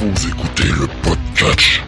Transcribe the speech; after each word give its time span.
Vous 0.00 0.28
écoutez 0.28 0.68
le 0.78 0.86
podcast, 1.02 1.80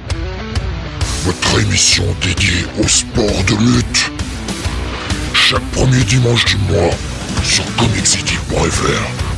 votre 1.24 1.60
émission 1.62 2.02
dédiée 2.20 2.64
au 2.82 2.88
sport 2.88 3.24
de 3.24 3.54
lutte. 3.76 4.10
Chaque 5.32 5.64
premier 5.70 6.02
dimanche 6.02 6.44
du 6.44 6.56
mois 6.56 6.90
sur 7.44 7.64
comiccity.fr. 7.76 9.30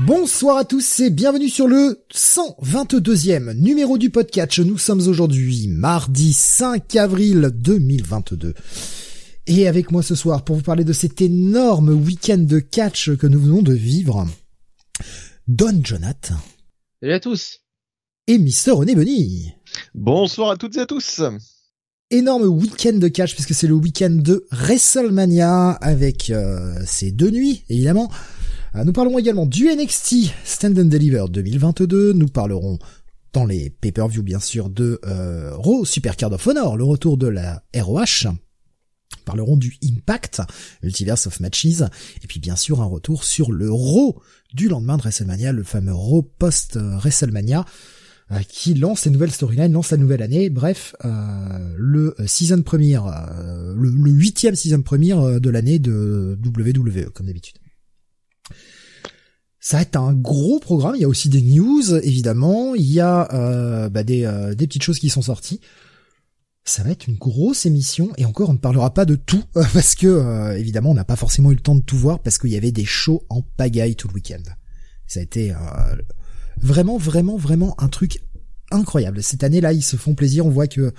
Bonsoir 0.00 0.56
à 0.56 0.64
tous 0.64 0.98
et 0.98 1.10
bienvenue 1.10 1.48
sur 1.48 1.68
le 1.68 2.00
122e 2.12 3.52
numéro 3.52 3.96
du 3.96 4.10
podcast. 4.10 4.58
Nous 4.58 4.78
sommes 4.78 5.06
aujourd'hui 5.06 5.68
mardi 5.68 6.32
5 6.32 6.96
avril 6.96 7.52
2022. 7.54 8.54
Et 9.46 9.68
avec 9.68 9.90
moi 9.92 10.02
ce 10.02 10.14
soir 10.14 10.44
pour 10.44 10.56
vous 10.56 10.62
parler 10.62 10.84
de 10.84 10.92
cet 10.92 11.20
énorme 11.22 11.90
week-end 11.90 12.38
de 12.38 12.58
catch 12.58 13.14
que 13.16 13.26
nous 13.26 13.38
venons 13.40 13.62
de 13.62 13.72
vivre, 13.72 14.26
Don 15.46 15.80
Jonath 15.82 16.32
Salut 17.00 17.12
à 17.12 17.20
tous. 17.20 17.60
et 18.26 18.38
Mister 18.38 18.72
René 18.72 18.94
Benny. 18.96 19.52
Bonsoir 19.94 20.50
à 20.50 20.56
toutes 20.56 20.76
et 20.76 20.80
à 20.80 20.86
tous. 20.86 21.20
Énorme 22.10 22.44
week-end 22.44 22.94
de 22.94 23.08
catch 23.08 23.34
puisque 23.34 23.54
c'est 23.54 23.66
le 23.68 23.74
week-end 23.74 24.10
de 24.10 24.46
WrestleMania 24.50 25.70
avec 25.72 26.30
euh, 26.30 26.74
ces 26.84 27.12
deux 27.12 27.30
nuits 27.30 27.62
évidemment. 27.68 28.10
Euh, 28.74 28.82
nous 28.84 28.92
parlerons 28.92 29.18
également 29.18 29.46
du 29.46 29.68
NXT 29.68 30.32
Stand 30.44 30.78
and 30.78 30.84
Deliver 30.86 31.26
2022. 31.30 32.14
Nous 32.14 32.28
parlerons 32.28 32.78
dans 33.32 33.44
les 33.44 33.70
pay-per-view 33.70 34.22
bien 34.22 34.40
sûr 34.40 34.70
de 34.70 34.98
euh, 35.06 35.54
Raw 35.56 35.84
Super 35.84 36.16
Card 36.16 36.32
of 36.32 36.44
Honor, 36.46 36.76
le 36.76 36.84
retour 36.84 37.16
de 37.16 37.28
la 37.28 37.62
ROH. 37.76 38.28
Parlerons 39.26 39.58
du 39.58 39.76
Impact, 39.84 40.40
Multiverse 40.82 41.26
of 41.26 41.40
Matches, 41.40 41.82
et 42.22 42.26
puis 42.26 42.40
bien 42.40 42.56
sûr 42.56 42.80
un 42.80 42.86
retour 42.86 43.24
sur 43.24 43.52
le 43.52 43.70
Raw 43.70 44.22
du 44.54 44.68
lendemain 44.68 44.96
de 44.96 45.02
WrestleMania, 45.02 45.52
le 45.52 45.64
fameux 45.64 45.92
Raw 45.92 46.22
post-WrestleMania, 46.22 47.66
euh, 48.32 48.38
qui 48.48 48.72
lance 48.72 49.04
les 49.04 49.10
nouvelles 49.10 49.30
storylines, 49.32 49.72
lance 49.72 49.90
la 49.90 49.98
nouvelle 49.98 50.22
année. 50.22 50.48
Bref, 50.48 50.96
euh, 51.04 51.74
le 51.76 52.16
season 52.26 52.62
premiere, 52.62 53.06
euh, 53.06 53.74
le, 53.76 53.90
huitième 54.10 54.56
season 54.56 54.80
premiere 54.80 55.20
euh, 55.20 55.38
de 55.38 55.50
l'année 55.50 55.78
de 55.78 56.38
WWE, 56.42 57.10
comme 57.10 57.26
d'habitude. 57.26 57.58
Ça 59.66 59.78
va 59.78 59.82
être 59.82 59.96
un 59.96 60.14
gros 60.14 60.60
programme. 60.60 60.94
Il 60.94 61.00
y 61.00 61.04
a 61.04 61.08
aussi 61.08 61.28
des 61.28 61.42
news, 61.42 61.92
évidemment. 61.96 62.76
Il 62.76 62.88
y 62.88 63.00
a 63.00 63.28
euh, 63.34 63.88
bah, 63.88 64.04
des, 64.04 64.24
euh, 64.24 64.54
des 64.54 64.68
petites 64.68 64.84
choses 64.84 65.00
qui 65.00 65.08
sont 65.08 65.22
sorties. 65.22 65.60
Ça 66.68 66.82
va 66.82 66.90
être 66.90 67.06
une 67.06 67.16
grosse 67.16 67.64
émission 67.64 68.10
et 68.16 68.24
encore 68.24 68.50
on 68.50 68.54
ne 68.54 68.58
parlera 68.58 68.92
pas 68.92 69.04
de 69.04 69.14
tout 69.14 69.44
parce 69.54 69.94
que 69.94 70.08
euh, 70.08 70.58
évidemment 70.58 70.90
on 70.90 70.94
n'a 70.94 71.04
pas 71.04 71.14
forcément 71.14 71.52
eu 71.52 71.54
le 71.54 71.60
temps 71.60 71.76
de 71.76 71.80
tout 71.80 71.96
voir 71.96 72.18
parce 72.18 72.38
qu'il 72.38 72.50
y 72.50 72.56
avait 72.56 72.72
des 72.72 72.84
shows 72.84 73.24
en 73.28 73.40
pagaille 73.42 73.94
tout 73.94 74.08
le 74.08 74.14
week-end. 74.14 74.42
Ça 75.06 75.20
a 75.20 75.22
été 75.22 75.52
euh, 75.52 75.56
vraiment 76.56 76.98
vraiment 76.98 77.36
vraiment 77.36 77.80
un 77.80 77.86
truc 77.86 78.20
incroyable. 78.72 79.22
Cette 79.22 79.44
année-là 79.44 79.72
ils 79.72 79.82
se 79.84 79.96
font 79.96 80.16
plaisir. 80.16 80.44
On 80.44 80.50
voit 80.50 80.66
que 80.66 80.92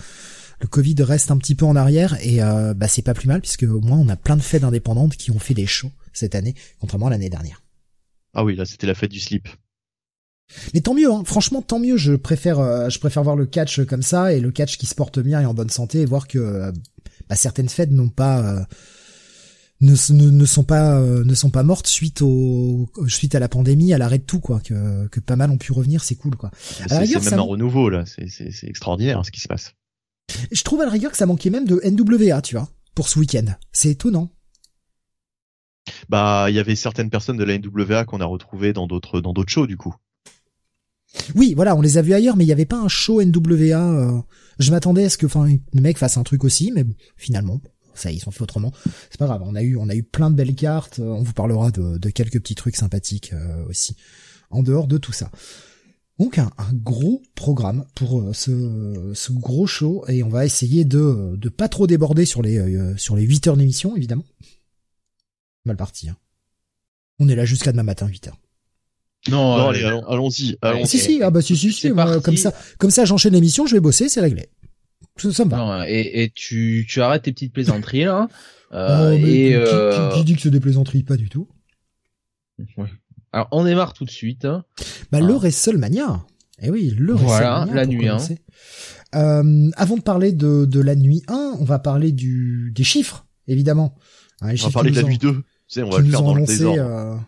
le 0.62 0.68
Covid 0.68 0.96
reste 1.00 1.32
un 1.32 1.38
petit 1.38 1.54
peu 1.54 1.66
en 1.66 1.76
arrière 1.76 2.18
et 2.26 2.42
euh, 2.42 2.74
bah 2.74 2.88
c'est 2.88 3.02
pas 3.02 3.14
plus 3.14 3.28
mal 3.28 3.42
puisque 3.42 3.64
au 3.64 3.82
moins 3.82 3.98
on 3.98 4.08
a 4.08 4.16
plein 4.16 4.38
de 4.38 4.42
fêtes 4.42 4.64
indépendantes 4.64 5.18
qui 5.18 5.32
ont 5.32 5.40
fait 5.40 5.54
des 5.54 5.68
shows 5.68 5.92
cette 6.14 6.34
année 6.34 6.56
contrairement 6.80 7.08
à 7.08 7.10
l'année 7.10 7.30
dernière. 7.30 7.62
Ah 8.34 8.46
oui, 8.46 8.56
là 8.56 8.64
c'était 8.64 8.88
la 8.88 8.96
fête 8.96 9.12
du 9.12 9.20
slip. 9.20 9.50
Mais 10.74 10.82
tant 10.82 10.94
mieux, 10.94 11.12
hein. 11.12 11.24
franchement 11.26 11.62
tant 11.62 11.80
mieux. 11.80 11.98
Je 11.98 12.14
préfère, 12.14 12.60
euh, 12.60 12.90
je 12.90 13.00
préfère 13.00 13.24
voir 13.24 13.36
le 13.36 13.46
catch 13.46 13.84
comme 13.86 14.02
ça 14.02 14.34
et 14.34 14.40
le 14.40 14.52
catch 14.52 14.78
qui 14.78 14.86
se 14.86 14.96
porte 14.96 15.20
bien 15.20 15.42
et 15.42 15.46
en 15.46 15.54
bonne 15.54 15.70
santé 15.70 16.02
et 16.02 16.06
voir 16.06 16.28
que 16.28 16.40
euh, 16.40 16.72
bah, 17.30 17.36
certaines 17.36 17.70
fêtes 17.70 17.92
n'ont 17.92 18.10
pas, 18.10 18.40
euh, 18.40 18.64
ne, 19.82 19.94
ne, 20.14 20.30
ne 20.30 20.46
sont 20.46 20.64
pas, 20.64 21.00
euh, 21.00 21.24
ne 21.24 21.36
sont 21.36 21.50
pas 21.50 21.64
mortes 21.64 21.88
suite 21.88 22.22
au, 22.22 22.90
suite 23.08 23.36
à 23.36 23.40
la 23.40 23.50
pandémie, 23.50 23.94
à 23.94 23.98
l'arrêt 23.98 24.20
de 24.20 24.24
tout 24.24 24.40
quoi. 24.40 24.60
Que, 24.60 25.08
que 25.08 25.20
pas 25.20 25.36
mal 25.36 25.52
ont 25.52 25.58
pu 25.58 25.72
revenir, 25.72 26.04
c'est 26.04 26.16
cool 26.16 26.36
quoi. 26.36 26.52
C'est 26.58 26.90
ça 26.90 27.00
même 27.00 27.40
un 27.40 27.42
renouveau 27.42 27.90
là, 27.90 28.04
c'est 28.06 28.64
extraordinaire 28.64 29.24
ce 29.26 29.32
qui 29.32 29.42
se 29.42 29.48
passe. 29.48 29.74
Je 30.52 30.64
trouve 30.64 30.82
à 30.82 30.86
la 30.86 30.92
rigueur 30.92 31.12
que 31.12 31.18
ça 31.18 31.26
manquait 31.26 31.50
même 31.50 31.66
de 31.66 31.82
NWA, 31.86 32.42
tu 32.42 32.56
vois, 32.56 32.70
pour 32.96 33.08
ce 33.08 33.18
week-end. 33.20 33.46
C'est 33.72 33.90
étonnant. 33.90 34.30
Bah, 36.10 36.48
il 36.50 36.56
y 36.56 36.60
avait 36.60 36.76
certaines 36.76 37.10
personnes 37.10 37.38
de 37.38 37.46
la 37.46 37.58
NWA 37.58 38.04
qu'on 38.04 38.20
a 38.20 38.26
retrouvées 38.26 38.74
dans 38.74 38.88
d'autres 38.88 39.22
dans 39.22 39.34
d'autres 39.34 39.52
shows 39.52 39.68
du 39.68 39.78
coup. 39.78 39.96
Oui, 41.36 41.54
voilà, 41.56 41.76
on 41.76 41.82
les 41.82 41.98
a 41.98 42.02
vus 42.02 42.14
ailleurs, 42.14 42.36
mais 42.36 42.44
il 42.44 42.48
n'y 42.48 42.54
avait 42.54 42.66
pas 42.66 42.80
un 42.80 42.88
show 42.88 43.22
NWA. 43.22 43.94
euh, 43.94 44.22
Je 44.60 44.72
m'attendais 44.72 45.06
à 45.06 45.10
ce 45.10 45.18
que, 45.18 45.26
enfin, 45.26 45.48
le 45.74 45.82
mec 45.82 45.98
fasse 45.98 46.18
un 46.18 46.24
truc 46.24 46.44
aussi, 46.44 46.72
mais 46.74 46.84
bon, 46.84 46.94
finalement, 47.16 47.62
ça, 47.96 48.12
ils 48.12 48.20
sont 48.20 48.32
fait 48.32 48.42
autrement. 48.44 48.72
C'est 49.10 49.18
pas 49.18 49.26
grave. 49.26 49.42
On 49.44 49.56
a 49.56 49.64
eu, 49.64 49.78
on 49.78 49.90
a 49.90 49.96
eu 49.96 50.04
plein 50.04 50.30
de 50.30 50.36
belles 50.36 50.56
cartes. 50.56 51.00
euh, 51.00 51.10
On 51.10 51.24
vous 51.24 51.34
parlera 51.34 51.72
de, 51.72 51.98
de 51.98 52.10
quelques 52.10 52.40
petits 52.40 52.56
trucs 52.56 52.76
sympathiques 52.76 53.32
euh, 53.34 53.66
aussi, 53.68 53.96
en 54.52 54.62
dehors 54.64 54.88
de 54.88 54.98
tout 54.98 55.14
ça. 55.14 55.32
Donc 56.20 56.40
un, 56.40 56.52
un 56.58 56.74
gros 56.74 57.22
programme 57.36 57.86
pour 57.96 58.20
euh, 58.22 58.34
ce, 58.34 59.12
ce 59.14 59.32
gros 59.32 59.68
show 59.68 60.04
et 60.08 60.24
on 60.24 60.30
va 60.30 60.46
essayer 60.48 60.84
de 60.84 61.36
de 61.38 61.50
pas 61.50 61.70
trop 61.70 61.86
déborder 61.86 62.26
sur 62.26 62.42
les 62.42 62.58
euh, 62.58 62.98
sur 62.98 63.16
les 63.16 63.22
8 63.24 63.46
heures 63.48 63.58
d'émission 63.58 63.96
évidemment. 63.96 64.26
Mal 65.66 65.78
parti. 65.78 66.10
Hein. 66.10 66.18
On 67.20 67.28
est 67.30 67.36
là 67.36 67.46
jusqu'à 67.46 67.72
demain 67.72 67.84
matin 67.84 68.08
8 68.08 68.30
heures. 68.30 68.38
Non, 69.30 69.58
Non, 69.58 69.66
euh, 69.66 69.70
allez, 69.70 69.84
allons- 69.84 70.06
allons-y. 70.08 70.52
Ouais, 70.52 70.58
allons-y. 70.62 70.88
Si 70.88 71.00
si 71.00 71.22
ah 71.24 71.30
bah 71.32 71.42
si 71.42 71.56
si, 71.58 71.72
si 71.74 71.92
moi, 71.92 72.20
comme 72.22 72.38
ça 72.38 72.54
comme 72.78 72.92
ça 72.92 73.04
j'enchaîne 73.06 73.34
l'émission 73.34 73.66
je 73.66 73.74
vais 73.76 73.82
bosser 73.82 74.08
c'est 74.10 74.22
réglé. 74.22 74.48
Ça, 75.18 75.32
ça 75.34 75.46
me 75.46 75.50
va. 75.50 75.58
non, 75.58 75.84
et, 75.84 76.24
et 76.24 76.30
tu, 76.34 76.86
tu 76.88 77.02
arrêtes 77.02 77.24
tes 77.24 77.32
petites 77.34 77.54
plaisanteries 77.54 78.06
là. 78.06 78.28
Euh, 78.74 79.14
Oh, 79.16 79.18
mais 79.24 79.32
et 79.34 79.48
qui, 79.50 79.54
euh, 79.56 80.10
qui- 80.12 80.18
qui 80.20 80.26
dit 80.26 80.36
que 80.36 80.42
c'est 80.42 80.50
des 80.52 80.60
plaisanteries 80.60 81.04
Pas 81.04 81.16
du 81.16 81.30
tout. 81.30 81.48
ouais. 82.78 82.90
alors 83.32 83.48
on 83.54 83.64
démarre 83.64 83.94
tout 83.94 84.04
de 84.04 84.10
suite. 84.10 84.44
hein. 84.44 84.66
Bah, 85.10 85.20
Ah. 85.22 85.26
le 85.26 85.34
WrestleMania. 85.36 86.26
Eh 86.62 86.70
oui, 86.70 86.94
le 86.98 87.14
Voilà, 87.14 87.60
WrestleMania. 87.62 87.74
la 87.76 87.84
pour 87.86 87.94
nuit, 87.94 88.08
hein. 88.10 88.12
commencer. 88.18 88.38
Euh, 89.16 89.70
avant 89.78 89.96
de 89.96 90.02
parler 90.02 90.34
de, 90.34 90.66
de 90.66 90.80
la 90.82 90.96
nuit 90.96 91.24
1, 91.30 91.54
on 91.60 91.64
va 91.64 91.80
parler 91.80 92.12
du, 92.12 92.74
des 92.76 92.84
chiffres, 92.84 93.26
évidemment. 93.48 93.96
Hein, 94.42 94.48
les 94.48 94.54
On 94.54 94.56
chiffres 94.58 94.68
va 94.70 94.74
parler 94.74 94.92
de 94.92 94.96
la 94.98 95.04
nuit 95.04 95.18
2. 95.18 95.32
Tu 95.34 95.44
sais, 95.70 95.84
on 95.84 95.90
va 95.90 96.00
le 96.00 96.10
faire 96.10 96.22
dans 96.22 96.36
le 96.36 96.46
désordre. 96.46 97.24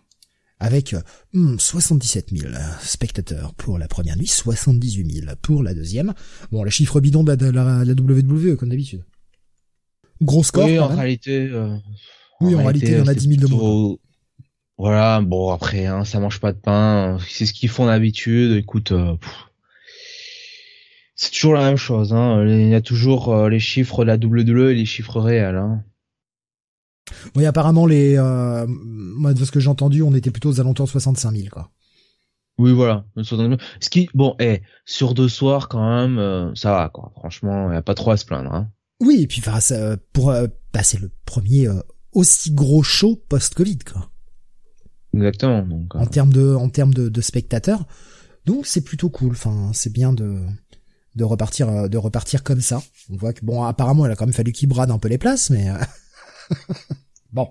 Euh, 0.61 0.65
avec 0.65 0.93
euh, 0.93 1.01
hmm, 1.33 1.57
77 1.57 2.29
000 2.37 2.53
spectateurs 2.81 3.53
pour 3.55 3.77
la 3.77 3.87
première 3.87 4.17
nuit, 4.17 4.27
78 4.27 5.11
000 5.25 5.31
pour 5.41 5.63
la 5.63 5.73
deuxième. 5.73 6.13
Bon, 6.51 6.63
les 6.63 6.71
chiffres 6.71 6.99
bidons 6.99 7.23
de 7.23 7.29
la, 7.29 7.35
de 7.35 7.49
la, 7.49 7.83
la 7.85 7.93
WWE, 7.93 8.55
comme 8.57 8.69
d'habitude. 8.69 9.03
Gros 10.21 10.43
score, 10.43 10.65
oui, 10.65 10.79
en 10.79 10.87
réalité. 10.87 11.47
euh, 11.51 11.75
Oui, 12.41 12.53
en 12.55 12.59
réalité, 12.59 12.87
il 12.91 12.97
y 12.97 13.01
en 13.01 13.07
a 13.07 13.13
c'est 13.13 13.19
10 13.19 13.27
000 13.29 13.41
de 13.41 13.47
plutôt- 13.47 13.99
Voilà, 14.77 15.21
bon 15.21 15.51
après, 15.51 15.85
hein, 15.85 16.03
ça 16.05 16.19
mange 16.19 16.39
pas 16.41 16.51
de 16.51 16.57
pain. 16.57 17.17
C'est 17.29 17.45
ce 17.45 17.53
qu'ils 17.53 17.69
font 17.69 17.85
d'habitude. 17.85 18.51
Écoute, 18.57 18.91
euh, 18.91 19.15
c'est 21.15 21.31
toujours 21.31 21.53
la 21.53 21.61
même 21.65 21.77
chose. 21.77 22.13
Hein. 22.13 22.45
Il 22.47 22.69
y 22.69 22.75
a 22.75 22.81
toujours 22.81 23.33
euh, 23.33 23.49
les 23.49 23.59
chiffres 23.59 24.03
de 24.03 24.07
la 24.07 24.17
WWE 24.17 24.71
et 24.71 24.75
les 24.75 24.85
chiffres 24.85 25.19
réels. 25.19 25.55
Hein. 25.57 25.83
Oui, 27.35 27.45
apparemment, 27.45 27.85
les, 27.85 28.15
euh, 28.17 28.65
moi, 28.67 29.33
de 29.33 29.43
ce 29.43 29.51
que 29.51 29.59
j'ai 29.59 29.69
entendu, 29.69 30.01
on 30.01 30.13
était 30.13 30.31
plutôt 30.31 30.49
aux 30.49 30.59
alentours 30.59 30.85
de 30.85 30.91
65 30.91 31.35
000, 31.35 31.49
quoi. 31.49 31.71
Oui, 32.59 32.73
voilà. 32.73 33.05
Ce 33.23 33.89
qui, 33.89 34.09
bon, 34.13 34.35
eh, 34.39 34.61
sur 34.85 35.13
deux 35.13 35.29
soirs 35.29 35.69
quand 35.69 35.89
même, 35.89 36.19
euh, 36.19 36.53
ça 36.55 36.71
va 36.71 36.89
quoi. 36.89 37.13
Franchement, 37.15 37.71
y 37.71 37.75
a 37.75 37.81
pas 37.81 37.95
trop 37.95 38.11
à 38.11 38.17
se 38.17 38.25
plaindre. 38.25 38.53
Hein. 38.53 38.69
Oui, 38.99 39.21
et 39.21 39.27
puis 39.27 39.39
enfin, 39.39 39.61
ça, 39.61 39.95
pour 40.11 40.29
euh, 40.29 40.47
bah, 40.73 40.83
c'est 40.83 40.99
le 40.99 41.09
premier 41.25 41.69
euh, 41.69 41.79
aussi 42.11 42.51
gros 42.51 42.83
show 42.83 43.15
post-Covid 43.29 43.77
quoi. 43.79 44.11
Exactement. 45.13 45.61
Donc, 45.61 45.95
En 45.95 46.05
termes 46.05 46.33
de 46.33 46.53
en 46.53 46.67
termes 46.67 46.93
de, 46.93 47.07
de 47.07 47.21
spectateurs. 47.21 47.87
Donc 48.45 48.65
c'est 48.67 48.81
plutôt 48.81 49.09
cool. 49.09 49.31
Enfin, 49.31 49.71
c'est 49.73 49.93
bien 49.93 50.11
de 50.11 50.41
de 51.15 51.23
repartir 51.23 51.89
de 51.89 51.97
repartir 51.97 52.43
comme 52.43 52.61
ça. 52.61 52.83
On 53.09 53.15
voit 53.15 53.31
que 53.31 53.45
bon, 53.45 53.63
apparemment, 53.63 54.05
il 54.05 54.11
a 54.11 54.17
quand 54.17 54.25
même 54.25 54.35
fallu 54.35 54.51
qu'il 54.51 54.67
brade 54.67 54.91
un 54.91 54.99
peu 54.99 55.07
les 55.07 55.17
places, 55.17 55.49
mais 55.49 55.69
bon. 57.31 57.49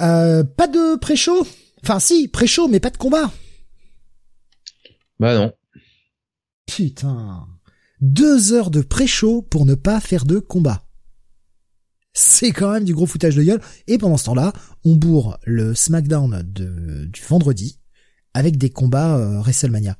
Euh, 0.00 0.44
pas 0.44 0.68
de 0.68 0.96
pré-show? 0.98 1.46
Enfin, 1.82 1.98
si, 2.00 2.28
pré-show, 2.28 2.68
mais 2.68 2.80
pas 2.80 2.90
de 2.90 2.96
combat. 2.96 3.30
bah 5.18 5.34
non. 5.34 5.52
Putain. 6.66 7.46
Deux 8.00 8.52
heures 8.52 8.70
de 8.70 8.82
pré-show 8.82 9.42
pour 9.42 9.64
ne 9.66 9.74
pas 9.74 10.00
faire 10.00 10.24
de 10.24 10.38
combat. 10.38 10.86
C'est 12.12 12.50
quand 12.50 12.72
même 12.72 12.84
du 12.84 12.94
gros 12.94 13.06
foutage 13.06 13.36
de 13.36 13.42
gueule. 13.42 13.60
Et 13.86 13.98
pendant 13.98 14.16
ce 14.16 14.24
temps-là, 14.24 14.52
on 14.84 14.96
bourre 14.96 15.38
le 15.44 15.74
SmackDown 15.74 16.42
de, 16.42 17.04
du 17.06 17.22
vendredi 17.22 17.78
avec 18.34 18.58
des 18.58 18.70
combats 18.70 19.16
euh, 19.16 19.40
WrestleMania. 19.40 19.96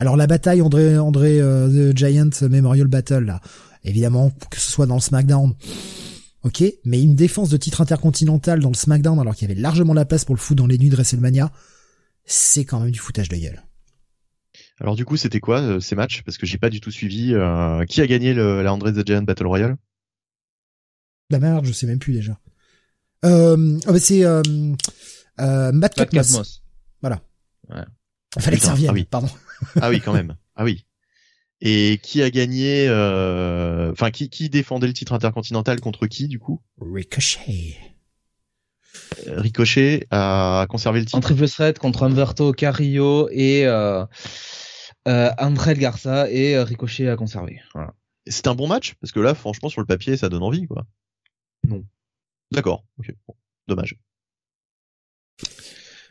Alors 0.00 0.16
la 0.16 0.26
bataille 0.26 0.62
André 0.62 0.98
André 0.98 1.40
euh, 1.40 1.92
The 1.92 1.96
Giant 1.96 2.30
Memorial 2.48 2.88
Battle 2.88 3.24
là, 3.24 3.40
évidemment 3.84 4.32
que 4.50 4.58
ce 4.58 4.68
soit 4.68 4.86
dans 4.86 4.96
le 4.96 5.00
SmackDown, 5.00 5.54
ok, 6.44 6.64
mais 6.84 7.02
une 7.02 7.14
défense 7.14 7.48
de 7.50 7.56
titre 7.56 7.80
intercontinental 7.80 8.60
dans 8.60 8.68
le 8.70 8.74
SmackDown 8.74 9.18
alors 9.20 9.34
qu'il 9.34 9.48
y 9.48 9.52
avait 9.52 9.60
largement 9.60 9.94
la 9.94 10.04
place 10.04 10.24
pour 10.24 10.34
le 10.34 10.40
foutre 10.40 10.62
dans 10.62 10.66
les 10.66 10.78
nuits 10.78 10.90
de 10.90 10.96
WrestleMania, 10.96 11.52
c'est 12.24 12.64
quand 12.64 12.80
même 12.80 12.90
du 12.90 12.98
foutage 12.98 13.28
de 13.28 13.36
gueule. 13.36 13.62
Alors 14.80 14.96
du 14.96 15.04
coup, 15.04 15.16
c'était 15.16 15.40
quoi 15.40 15.60
euh, 15.60 15.80
ces 15.80 15.94
matchs? 15.94 16.22
Parce 16.24 16.38
que 16.38 16.46
j'ai 16.46 16.58
pas 16.58 16.70
du 16.70 16.80
tout 16.80 16.90
suivi. 16.90 17.34
euh, 17.34 17.84
Qui 17.84 18.00
a 18.00 18.06
gagné 18.06 18.34
le, 18.34 18.62
la 18.62 18.72
André 18.72 18.92
the 18.92 19.06
Giant 19.06 19.22
Battle 19.22 19.46
Royale? 19.46 19.76
La 21.30 21.38
merde, 21.38 21.64
je 21.64 21.72
sais 21.72 21.86
même 21.86 21.98
plus 21.98 22.12
déjà. 22.14 22.38
Euh, 23.24 23.78
ah 23.86 23.92
bah, 23.92 23.98
c'est 24.00 24.24
euh, 24.24 24.42
euh, 25.40 25.72
Matt 25.72 25.96
Matt. 25.96 26.26
Voilà. 27.00 27.20
Ouais. 27.70 27.82
Il 28.36 28.42
fallait 28.42 28.56
que 28.56 28.62
ça 28.64 28.74
Putain, 28.74 28.88
revienne. 28.88 28.90
ah 28.90 28.94
oui. 28.94 29.04
Pardon. 29.04 29.28
Ah 29.80 29.88
oui, 29.90 30.00
quand 30.00 30.12
même. 30.12 30.36
Ah 30.56 30.64
oui. 30.64 30.84
Et 31.64 32.00
qui 32.02 32.22
a 32.22 32.30
gagné 32.30 32.86
euh, 32.88 33.92
Enfin, 33.92 34.10
qui, 34.10 34.28
qui 34.28 34.48
défendait 34.50 34.88
le 34.88 34.92
titre 34.92 35.12
intercontinental 35.12 35.80
contre 35.80 36.06
qui 36.08 36.26
du 36.26 36.38
coup? 36.40 36.60
Ricochet. 36.80 37.76
Euh, 39.28 39.40
Ricochet 39.40 40.06
a 40.10 40.66
conservé 40.68 40.98
le 41.00 41.04
En 41.04 41.06
titre. 41.06 41.20
triple 41.20 41.48
threat 41.48 41.78
contre 41.78 42.02
Humberto 42.02 42.52
Carrillo 42.52 43.28
et 43.30 43.64
euh, 43.66 44.04
euh, 45.06 45.30
André 45.38 45.74
Garza 45.74 46.28
et 46.30 46.56
euh, 46.56 46.64
Ricochet 46.64 47.08
à 47.08 47.16
conserver. 47.16 47.60
Voilà. 47.74 47.94
C'est 48.26 48.48
un 48.48 48.54
bon 48.54 48.66
match 48.66 48.94
parce 49.00 49.12
que 49.12 49.20
là, 49.20 49.34
franchement, 49.34 49.68
sur 49.68 49.80
le 49.80 49.86
papier, 49.86 50.16
ça 50.16 50.28
donne 50.28 50.42
envie, 50.42 50.66
quoi. 50.66 50.84
Non. 51.64 51.84
D'accord. 52.50 52.84
Ok. 52.98 53.14
Bon. 53.28 53.34
Dommage. 53.68 53.96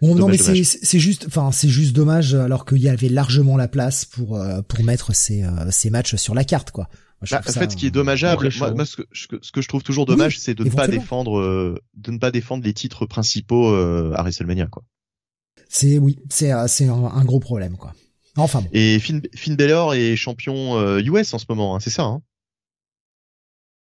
Bon, 0.01 0.15
non, 0.15 0.27
mais 0.27 0.37
c'est 0.37 0.99
juste, 0.99 1.25
enfin, 1.27 1.51
c'est 1.51 1.69
juste 1.69 1.93
dommage 1.95 2.33
alors 2.33 2.65
qu'il 2.65 2.79
y 2.79 2.89
avait 2.89 3.09
largement 3.09 3.55
la 3.55 3.67
place 3.67 4.03
pour 4.05 4.35
euh, 4.37 4.61
pour 4.63 4.83
mettre 4.83 5.15
ces 5.15 5.43
euh, 5.43 5.69
ces 5.69 5.89
matchs 5.91 6.15
sur 6.15 6.33
la 6.33 6.43
carte, 6.43 6.71
quoi. 6.71 6.87
Moi, 7.21 7.27
Bah, 7.29 7.41
en 7.47 7.51
ça, 7.51 7.59
fait, 7.59 7.71
ce 7.71 7.77
qui 7.77 7.85
est 7.85 7.91
dommageable, 7.91 8.49
moi, 8.75 8.83
ce, 8.85 8.95
que, 8.95 9.03
ce 9.13 9.61
je 9.61 9.67
trouve 9.67 9.83
toujours 9.83 10.07
dommage, 10.07 10.39
c'est 10.39 10.55
de 10.55 10.63
ne 10.63 10.71
pas 10.71 10.87
défendre, 10.87 11.37
euh, 11.39 11.79
de 11.93 12.09
ne 12.09 12.17
pas 12.17 12.31
défendre 12.31 12.63
les 12.63 12.73
titres 12.73 13.05
principaux 13.05 13.71
euh, 13.71 14.11
à 14.15 14.23
WrestleMania, 14.23 14.65
quoi. 14.65 14.83
C'est 15.69 15.99
oui, 15.99 16.17
c'est 16.29 16.51
c'est 16.67 16.87
un, 16.87 16.93
un 17.05 17.23
gros 17.23 17.39
problème, 17.39 17.77
quoi. 17.77 17.93
Enfin 18.37 18.61
bon. 18.61 18.69
Et 18.73 18.97
Finn, 18.97 19.21
Finn 19.35 19.55
Balor 19.55 19.93
est 19.93 20.15
champion 20.15 20.79
euh, 20.79 20.99
US 20.99 21.31
en 21.33 21.37
ce 21.37 21.45
moment, 21.47 21.75
hein, 21.75 21.79
c'est 21.79 21.91
ça, 21.91 22.03
hein? 22.03 22.21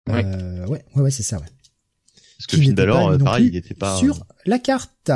Ouais. 0.07 0.23
Ouais, 0.23 0.67
ouais, 0.67 1.01
ouais, 1.01 1.11
c'est 1.11 1.23
ça, 1.23 1.37
ouais. 1.39 1.45
Parce 2.37 2.47
que 2.47 2.57
Finn 2.57 2.69
n'était 2.69 2.85
Balor, 2.85 3.17
pareil, 3.17 3.47
il 3.47 3.55
était 3.55 3.73
pas. 3.73 3.95
sur 3.97 4.27
la 4.45 4.59
carte. 4.59 5.09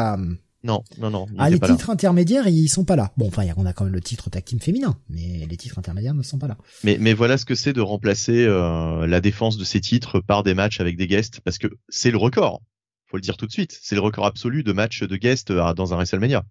Non, 0.68 0.84
non, 0.98 1.10
non, 1.10 1.28
Ah, 1.38 1.50
les 1.50 1.60
pas 1.60 1.70
là. 1.70 1.76
titres 1.76 1.90
intermédiaires, 1.90 2.46
ils 2.50 2.68
sont 2.68 2.84
pas 2.84 2.98
là. 2.98 3.14
Bon, 3.16 3.28
enfin, 3.30 3.48
on 3.56 3.66
a 3.66 3.72
quand 3.72 3.86
même 3.86 3.94
le 3.94 4.02
titre 4.02 4.30
tag 4.30 4.44
team 4.44 4.60
féminin, 4.60 5.00
mais 5.10 5.46
les 5.50 5.56
titres 5.56 5.80
intermédiaires 5.80 6.14
ne 6.14 6.24
sont 6.24 6.38
pas 6.38 6.48
là. 6.50 6.58
Mais, 6.84 6.98
mais 7.00 7.14
voilà 7.14 7.38
ce 7.38 7.46
que 7.46 7.56
c'est 7.56 7.72
de 7.72 7.80
remplacer 7.80 8.44
euh, 8.46 9.08
la 9.08 9.22
défense 9.22 9.56
de 9.58 9.64
ces 9.64 9.80
titres 9.80 10.20
par 10.20 10.44
des 10.44 10.54
matchs 10.54 10.82
avec 10.82 10.98
des 10.98 11.08
guests, 11.08 11.40
parce 11.40 11.58
que 11.58 11.68
c'est 11.88 12.12
le 12.12 12.18
record. 12.18 12.62
Faut 13.06 13.16
le 13.16 13.22
dire 13.22 13.38
tout 13.38 13.48
de 13.48 13.52
suite, 13.54 13.80
c'est 13.82 13.96
le 13.96 14.02
record 14.02 14.26
absolu 14.26 14.64
de 14.64 14.74
matchs 14.74 15.04
de 15.04 15.16
guests 15.16 15.52
euh, 15.52 15.74
dans 15.74 15.94
un 15.94 15.96
WrestleMania. 15.96 16.44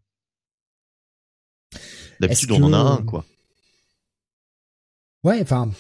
D'habitude, 2.19 2.53
on 2.53 2.63
en 2.63 2.73
a 2.73 2.79
un, 2.79 3.03
quoi. 3.05 3.27
Ouais, 5.25 5.41
enfin, 5.43 5.71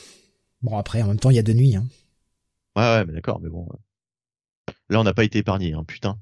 bon 0.60 0.76
après, 0.76 1.00
en 1.00 1.06
même 1.06 1.18
temps, 1.18 1.30
il 1.30 1.36
y 1.36 1.38
a 1.38 1.42
deux 1.42 1.54
nuits. 1.54 1.76
Hein. 1.76 1.86
Ouais, 2.76 2.82
ouais, 2.82 3.04
mais 3.06 3.14
d'accord, 3.14 3.40
mais 3.40 3.48
bon. 3.48 3.66
Là, 4.90 5.00
on 5.00 5.04
n'a 5.04 5.14
pas 5.14 5.24
été 5.24 5.38
épargné, 5.38 5.72
hein, 5.72 5.84
putain. 5.84 6.18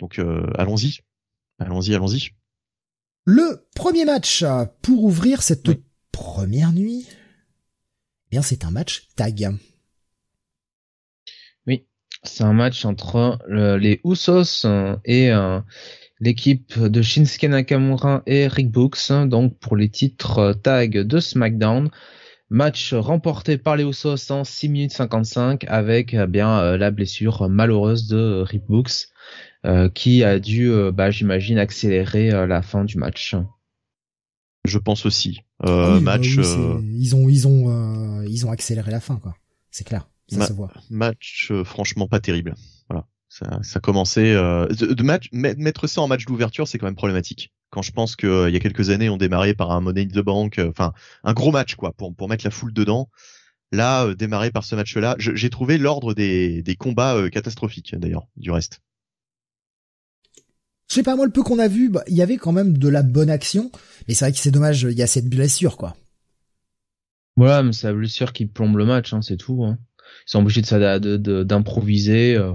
Donc, 0.00 0.18
euh, 0.18 0.46
allons-y, 0.56 1.00
allons-y, 1.58 1.94
allons-y. 1.94 2.30
Le 3.24 3.66
premier 3.74 4.04
match 4.04 4.42
euh, 4.42 4.64
pour 4.82 5.04
ouvrir 5.04 5.42
cette 5.42 5.66
Oui. 5.68 5.82
première 6.12 6.72
nuit, 6.72 7.06
eh 7.08 8.30
bien, 8.30 8.42
c'est 8.42 8.64
un 8.64 8.70
match 8.70 9.08
tag. 9.16 9.50
C'est 12.24 12.42
un 12.42 12.52
match 12.52 12.84
entre 12.84 13.38
le- 13.46 13.76
les 13.76 14.00
Usos 14.04 14.64
euh, 14.64 14.96
et 15.04 15.30
euh, 15.30 15.60
l'équipe 16.18 16.76
de 16.76 17.00
Shinsuke 17.00 17.44
Nakamura 17.44 18.24
et 18.26 18.48
Rick 18.48 18.72
Books, 18.72 19.12
donc 19.26 19.56
pour 19.60 19.76
les 19.76 19.88
titres 19.88 20.52
tag 20.64 20.98
de 20.98 21.20
SmackDown. 21.20 21.90
Match 22.50 22.92
remporté 22.92 23.56
par 23.56 23.76
les 23.76 23.84
Usos 23.84 24.32
en 24.32 24.42
6 24.42 24.68
minutes 24.68 24.90
55 24.92 25.64
avec 25.68 26.12
eh 26.12 26.26
bien 26.26 26.76
la 26.76 26.90
blessure 26.90 27.48
malheureuse 27.48 28.08
de 28.08 28.42
Rick 28.44 28.64
Books 28.66 29.10
qui 29.94 30.24
a 30.24 30.38
dû, 30.38 30.70
euh, 30.70 30.92
bah, 30.92 31.10
j'imagine, 31.10 31.58
accélérer 31.58 32.32
euh, 32.32 32.46
la 32.46 32.62
fin 32.62 32.84
du 32.84 32.96
match. 32.98 33.34
Je 34.64 34.78
pense 34.78 35.06
aussi. 35.06 35.40
Ah 35.60 35.70
Euh, 35.70 35.98
oui, 35.98 36.04
bah 36.04 36.12
match, 36.18 36.36
oui, 36.36 36.44
euh, 36.46 36.80
ils 36.98 37.16
ont, 37.16 37.28
ils 37.28 37.48
ont, 37.48 38.20
euh, 38.20 38.26
ils 38.28 38.46
ont 38.46 38.50
accéléré 38.50 38.90
la 38.90 39.00
fin, 39.00 39.16
quoi. 39.16 39.34
C'est 39.70 39.84
clair, 39.84 40.08
ça 40.28 40.38
Ma- 40.38 40.46
se 40.46 40.52
voit. 40.52 40.72
match 40.90 41.48
euh, 41.50 41.64
franchement 41.64 42.06
pas 42.08 42.20
terrible. 42.20 42.54
Voilà, 42.88 43.06
ça, 43.28 43.58
ça 43.62 43.80
commençait. 43.80 44.32
Euh, 44.34 44.66
de, 44.66 44.86
de 44.92 45.02
match, 45.02 45.28
met- 45.32 45.54
mettre 45.56 45.86
ça 45.86 46.00
en 46.00 46.08
match 46.08 46.24
d'ouverture, 46.26 46.68
c'est 46.68 46.78
quand 46.78 46.86
même 46.86 46.94
problématique. 46.96 47.52
Quand 47.70 47.82
je 47.82 47.92
pense 47.92 48.16
que 48.16 48.26
euh, 48.26 48.48
il 48.50 48.52
y 48.54 48.56
a 48.56 48.60
quelques 48.60 48.90
années, 48.90 49.08
on 49.08 49.16
démarrait 49.16 49.54
par 49.54 49.70
un 49.72 49.80
Money 49.80 50.02
in 50.02 50.06
the 50.08 50.24
Bank, 50.24 50.58
euh, 50.58 50.68
enfin 50.70 50.92
un 51.24 51.32
gros 51.34 51.50
match 51.52 51.74
quoi, 51.76 51.92
pour 51.92 52.14
pour 52.14 52.28
mettre 52.28 52.44
la 52.44 52.50
foule 52.50 52.72
dedans. 52.72 53.08
Là, 53.72 54.06
euh, 54.06 54.14
démarrer 54.14 54.50
par 54.50 54.64
ce 54.64 54.74
match-là, 54.74 55.16
je- 55.18 55.34
j'ai 55.34 55.50
trouvé 55.50 55.76
l'ordre 55.78 56.14
des 56.14 56.62
des 56.62 56.76
combats 56.76 57.14
euh, 57.16 57.28
catastrophiques 57.28 57.94
d'ailleurs 57.96 58.26
du 58.36 58.50
reste. 58.50 58.80
Je 60.88 60.94
sais 60.94 61.02
pas, 61.02 61.16
moi, 61.16 61.26
le 61.26 61.32
peu 61.32 61.42
qu'on 61.42 61.58
a 61.58 61.68
vu, 61.68 61.90
bah, 61.90 62.02
il 62.08 62.16
y 62.16 62.22
avait 62.22 62.36
quand 62.38 62.52
même 62.52 62.76
de 62.78 62.88
la 62.88 63.02
bonne 63.02 63.30
action, 63.30 63.70
mais 64.06 64.14
c'est 64.14 64.24
vrai 64.24 64.32
que 64.32 64.38
c'est 64.38 64.50
dommage, 64.50 64.82
il 64.82 64.96
y 64.98 65.02
a 65.02 65.06
cette 65.06 65.28
blessure, 65.28 65.76
quoi. 65.76 65.94
Voilà, 67.36 67.62
mais 67.62 67.72
c'est 67.72 67.86
la 67.88 67.92
blessure 67.92 68.32
qui 68.32 68.46
plombe 68.46 68.76
le 68.76 68.84
match, 68.86 69.12
hein, 69.12 69.22
c'est 69.22 69.36
tout. 69.36 69.64
Hein. 69.64 69.78
Ils 70.26 70.30
sont 70.30 70.40
obligés 70.40 70.62
de 70.62 71.42
d'improviser. 71.44 72.34
euh. 72.36 72.54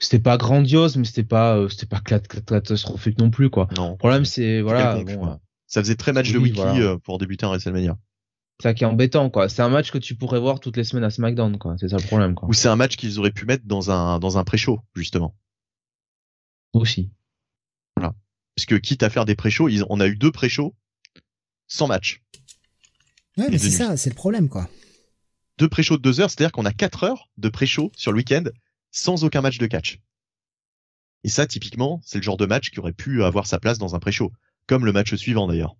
C'était 0.00 0.18
pas 0.18 0.36
grandiose, 0.36 0.96
mais 0.96 1.04
c'était 1.04 1.22
pas 1.22 1.56
euh, 1.56 1.68
c'était 1.68 1.86
pas 1.86 2.00
catastrophique 2.00 3.18
non 3.18 3.30
plus 3.30 3.50
quoi. 3.50 3.68
Non. 3.76 3.92
Le 3.92 3.96
problème 3.96 4.24
c'est 4.24 4.62
voilà, 4.62 5.02
bon, 5.02 5.16
quoi. 5.16 5.40
Ça 5.66 5.82
faisait 5.82 5.94
très 5.94 6.12
match 6.12 6.32
de 6.32 6.38
voilà. 6.38 6.74
euh, 6.76 6.98
pour 6.98 7.18
débuter 7.18 7.44
un 7.46 7.50
WrestleMania. 7.50 7.96
c'est 8.58 8.68
ça 8.68 8.74
qui 8.74 8.84
est 8.84 8.86
embêtant 8.86 9.30
quoi. 9.30 9.48
C'est 9.48 9.62
un 9.62 9.68
match 9.68 9.90
que 9.92 9.98
tu 9.98 10.14
pourrais 10.16 10.40
voir 10.40 10.58
toutes 10.60 10.76
les 10.76 10.84
semaines 10.84 11.04
à 11.04 11.10
SmackDown 11.10 11.58
quoi. 11.58 11.76
C'est 11.78 11.88
ça 11.88 11.96
le 11.98 12.02
problème 12.06 12.34
quoi. 12.34 12.48
Ou 12.48 12.52
c'est 12.52 12.68
un 12.68 12.76
match 12.76 12.96
qu'ils 12.96 13.18
auraient 13.18 13.30
pu 13.30 13.44
mettre 13.44 13.64
dans 13.66 13.90
un 13.90 14.18
dans 14.18 14.38
un 14.38 14.44
pré-show 14.44 14.80
justement. 14.94 15.36
Aussi. 16.72 17.10
Puisque 18.56 18.80
quitte 18.80 19.02
à 19.02 19.10
faire 19.10 19.24
des 19.26 19.34
pré-shows, 19.36 19.68
on 19.88 20.00
a 20.00 20.06
eu 20.06 20.16
deux 20.16 20.32
pré-shows 20.32 20.74
sans 21.68 21.86
match. 21.86 22.22
Ouais, 23.36 23.48
mais 23.50 23.58
c'est 23.58 23.70
ça, 23.70 23.96
c'est 23.96 24.10
le 24.10 24.14
problème, 24.14 24.48
quoi. 24.48 24.68
deux 25.58 25.68
pré-shows 25.68 25.98
de 25.98 26.02
deux 26.02 26.20
heures, 26.20 26.30
c'est-à-dire 26.30 26.52
qu'on 26.52 26.64
a 26.64 26.72
quatre 26.72 27.04
heures 27.04 27.28
de 27.36 27.48
pré-show 27.48 27.92
sur 27.96 28.12
le 28.12 28.16
week-end 28.16 28.44
sans 28.90 29.24
aucun 29.24 29.42
match 29.42 29.58
de 29.58 29.66
catch. 29.66 30.00
Et 31.22 31.28
ça, 31.28 31.46
typiquement, 31.46 32.00
c'est 32.04 32.18
le 32.18 32.22
genre 32.22 32.36
de 32.38 32.46
match 32.46 32.70
qui 32.70 32.80
aurait 32.80 32.92
pu 32.92 33.22
avoir 33.24 33.46
sa 33.46 33.58
place 33.58 33.78
dans 33.78 33.94
un 33.94 33.98
pré-show. 33.98 34.32
Comme 34.66 34.86
le 34.86 34.92
match 34.92 35.14
suivant, 35.16 35.46
d'ailleurs. 35.46 35.76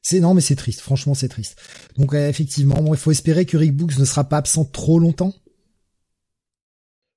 C'est 0.00 0.20
non, 0.20 0.32
mais 0.34 0.40
c'est 0.40 0.56
triste. 0.56 0.80
Franchement, 0.80 1.14
c'est 1.14 1.28
triste. 1.28 1.60
Donc 1.96 2.14
euh, 2.14 2.28
effectivement, 2.28 2.80
bon, 2.82 2.94
il 2.94 3.00
faut 3.00 3.10
espérer 3.10 3.46
que 3.46 3.56
Rick 3.56 3.74
Books 3.74 3.98
ne 3.98 4.04
sera 4.04 4.24
pas 4.24 4.36
absent 4.38 4.64
trop 4.64 4.98
longtemps. 4.98 5.34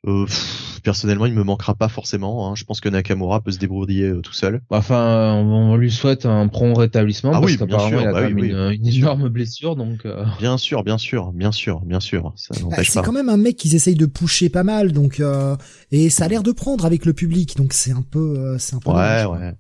Euh, 0.08 0.26
pff, 0.26 0.67
personnellement, 0.82 1.26
il 1.26 1.34
me 1.34 1.44
manquera 1.44 1.76
pas 1.76 1.90
forcément. 1.90 2.50
hein. 2.50 2.56
Je 2.56 2.64
pense 2.64 2.80
que 2.82 2.90
Nakamura 2.90 3.42
peut 3.42 3.52
se 3.52 3.58
débrouiller 3.60 4.06
euh, 4.06 4.22
tout 4.22 4.34
seul. 4.34 4.62
Enfin, 4.70 5.34
on, 5.36 5.76
lui 5.76 5.92
souhaite 5.92 6.26
un 6.26 6.48
prompt 6.48 6.74
rétablissement 6.78 7.32
Ah 7.34 7.40
parce 7.40 7.52
oui, 7.52 7.58
bien 7.58 7.66
qu'apparemment 7.68 7.90
sûr, 7.90 8.02
il 8.02 8.08
a 8.08 8.14
bah 8.14 8.22
quand 8.22 8.28
oui, 8.28 8.34
même 8.34 8.42
oui, 8.44 8.50
une, 8.50 8.72
une 8.76 8.82
bien 8.84 8.92
sûr. 8.92 9.00
énorme 9.04 9.30
blessure 9.30 9.76
donc. 9.76 10.06
euh, 10.06 10.26
Bien 10.40 10.58
sûr, 10.58 10.84
bien 10.84 10.98
sûr, 10.98 11.32
bien 11.32 11.52
sûr, 11.52 11.82
bien 11.82 12.00
sûr. 12.00 12.34
Ça 12.36 12.54
Bah, 12.70 12.78
c'est 12.84 13.02
quand 13.02 13.12
même 13.12 13.30
un 13.30 13.38
mec 13.38 13.56
qu'ils 13.58 13.76
essayent 13.76 13.96
de 13.96 14.06
pousser 14.06 14.50
pas 14.50 14.64
mal, 14.64 14.92
donc 14.92 15.20
euh, 15.20 15.56
et 15.92 16.10
ça 16.10 16.26
a 16.26 16.28
l'air 16.28 16.44
de 16.44 16.52
prendre 16.52 16.86
avec 16.86 17.06
le 17.06 17.14
public, 17.14 17.58
donc 17.58 17.74
c'est 17.74 17.92
un 17.92 18.04
peu, 18.04 18.38
euh, 18.38 18.58
c'est 18.58 18.76
un 18.76 18.80
peu. 18.80 18.90
Ouais, 18.90 19.24
dommage, 19.24 19.28
ouais. 19.28 19.54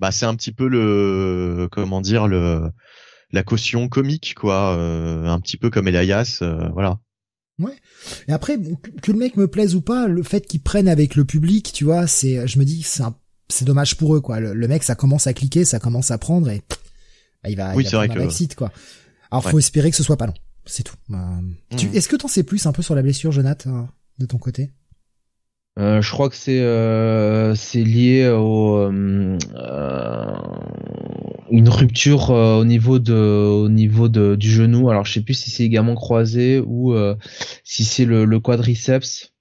Bah, 0.00 0.10
c'est 0.12 0.26
un 0.26 0.34
petit 0.34 0.52
peu 0.52 0.68
le, 0.68 1.68
comment 1.72 2.00
dire, 2.00 2.28
le, 2.28 2.70
la 3.32 3.42
caution 3.42 3.88
comique, 3.88 4.34
quoi. 4.36 4.76
euh, 4.76 5.26
un 5.26 5.40
petit 5.40 5.56
peu 5.56 5.70
comme 5.70 5.88
Elias, 5.88 6.38
euh, 6.42 6.68
voilà. 6.72 6.98
Et 8.28 8.32
après, 8.32 8.56
que, 9.02 9.10
le 9.12 9.18
mec 9.18 9.36
me 9.36 9.48
plaise 9.48 9.74
ou 9.74 9.80
pas, 9.80 10.06
le 10.06 10.22
fait 10.22 10.46
qu'ils 10.46 10.60
prennent 10.62 10.88
avec 10.88 11.16
le 11.16 11.24
public, 11.24 11.72
tu 11.72 11.84
vois, 11.84 12.06
c'est, 12.06 12.46
je 12.46 12.58
me 12.58 12.64
dis, 12.64 12.82
c'est 12.82 13.02
un- 13.02 13.16
c'est 13.48 13.64
dommage 13.64 13.96
pour 13.96 14.14
eux, 14.14 14.20
quoi. 14.20 14.38
Le, 14.40 14.54
le 14.54 14.68
mec, 14.68 14.82
ça 14.84 14.94
commence 14.94 15.26
à 15.26 15.32
cliquer, 15.32 15.64
ça 15.64 15.78
commence 15.80 16.10
à 16.10 16.18
prendre 16.18 16.48
et 16.50 16.62
bah, 17.42 17.50
il 17.50 17.56
va, 17.56 17.74
Oui, 17.74 17.82
il 17.82 17.84
va 17.84 17.90
c'est 17.90 17.96
vrai 17.96 18.06
prendre 18.08 18.20
un 18.22 18.54
quoi. 18.56 18.72
Alors, 19.30 19.44
Ouais. 19.46 19.50
faut 19.52 19.58
espérer 19.58 19.90
que 19.90 19.96
ce 19.96 20.02
soit 20.02 20.16
pas 20.16 20.26
long. 20.26 20.34
C'est 20.66 20.82
tout. 20.82 20.96
Euh, 21.10 21.16
tu- 21.76 21.86
Mhm. 21.88 21.94
Est-ce 21.94 22.08
que 22.08 22.16
t'en 22.16 22.28
sais 22.28 22.42
plus 22.42 22.64
un 22.66 22.72
peu 22.72 22.82
sur 22.82 22.94
la 22.94 23.02
blessure, 23.02 23.32
Jonathan, 23.32 23.88
de 24.18 24.26
ton 24.26 24.38
côté? 24.38 24.70
Euh, 25.78 26.02
je 26.02 26.10
crois 26.10 26.28
que 26.28 26.34
c'est 26.36 26.60
euh, 26.60 27.54
c'est 27.54 27.84
lié 27.84 28.28
au 28.28 28.76
euh, 28.78 29.38
euh, 29.54 30.36
une 31.50 31.68
rupture 31.68 32.30
euh, 32.30 32.58
au 32.58 32.64
niveau 32.64 32.98
de 32.98 33.14
au 33.14 33.68
niveau 33.68 34.08
de 34.08 34.34
du 34.34 34.50
genou. 34.50 34.90
Alors 34.90 35.04
je 35.04 35.12
sais 35.12 35.20
plus 35.22 35.34
si 35.34 35.50
c'est 35.50 35.64
également 35.64 35.94
croisé 35.94 36.62
ou 36.64 36.94
euh, 36.94 37.16
si 37.64 37.84
c'est 37.84 38.04
le, 38.04 38.40
quadriceps. 38.40 39.32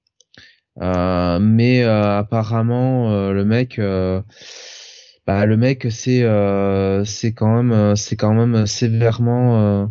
Euh, 0.81 1.39
mais 1.39 1.83
apparemment 1.83 3.31
le 3.31 3.45
mec 3.45 3.79
bah 5.25 5.45
le 5.45 5.57
mec 5.57 5.87
c'est 5.89 6.23
c'est 7.05 7.33
quand 7.33 7.63
même 7.63 7.95
c'est 7.95 8.15
quand 8.15 8.33
même 8.33 8.67
sévèrement 8.67 9.89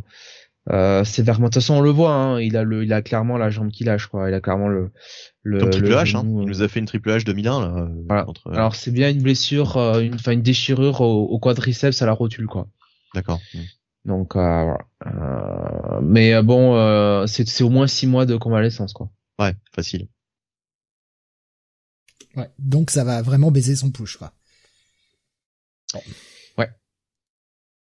euh, 0.70 1.00
euh, 1.00 1.04
sévèrement 1.04 1.46
de 1.46 1.50
toute 1.52 1.62
façon 1.62 1.74
on 1.74 1.80
le 1.80 1.90
voit 1.90 2.12
hein, 2.12 2.40
il 2.40 2.56
a 2.56 2.64
le 2.64 2.82
il 2.84 2.92
a 2.92 3.00
clairement 3.02 3.36
la 3.38 3.50
jambe 3.50 3.70
qui 3.70 3.84
lâche 3.84 4.06
quoi 4.06 4.28
il 4.28 4.34
a 4.34 4.40
clairement 4.40 4.68
le 4.68 4.90
le 5.42 5.60
Comme 5.60 5.70
Triple 5.70 5.88
le 5.88 5.94
H, 5.94 6.00
hein. 6.00 6.04
genou, 6.22 6.42
Il 6.42 6.46
euh, 6.46 6.50
nous 6.50 6.62
a 6.62 6.68
fait 6.68 6.80
une 6.80 6.86
Triple 6.86 7.10
H 7.10 7.24
2001, 7.24 7.60
là. 7.60 7.66
euh, 7.82 7.88
Voilà. 8.08 8.24
contre- 8.24 8.50
alors 8.52 8.74
c'est 8.74 8.90
bien 8.90 9.10
une 9.10 9.22
blessure, 9.22 9.76
euh, 9.76 10.00
une, 10.00 10.14
enfin 10.14 10.32
une 10.32 10.42
déchirure 10.42 11.00
au, 11.02 11.24
au 11.26 11.38
quadriceps 11.38 12.02
à 12.02 12.06
la 12.06 12.12
rotule 12.12 12.46
quoi. 12.46 12.66
D'accord. 13.14 13.40
Donc 14.04 14.34
euh, 14.36 14.40
voilà. 14.64 14.78
Euh, 15.06 16.00
mais 16.02 16.34
euh, 16.34 16.42
bon, 16.42 16.74
euh, 16.76 17.26
c'est 17.26 17.46
c'est 17.48 17.62
au 17.64 17.70
moins 17.70 17.86
six 17.86 18.06
mois 18.08 18.26
de 18.26 18.36
convalescence 18.36 18.92
quoi. 18.92 19.08
Ouais, 19.38 19.54
facile. 19.74 20.08
Ouais. 22.36 22.50
Donc 22.58 22.90
ça 22.90 23.04
va 23.04 23.22
vraiment 23.22 23.50
baiser 23.50 23.76
son 23.76 23.90
push, 23.90 24.16
quoi. 24.16 24.32
Ouais. 25.94 26.02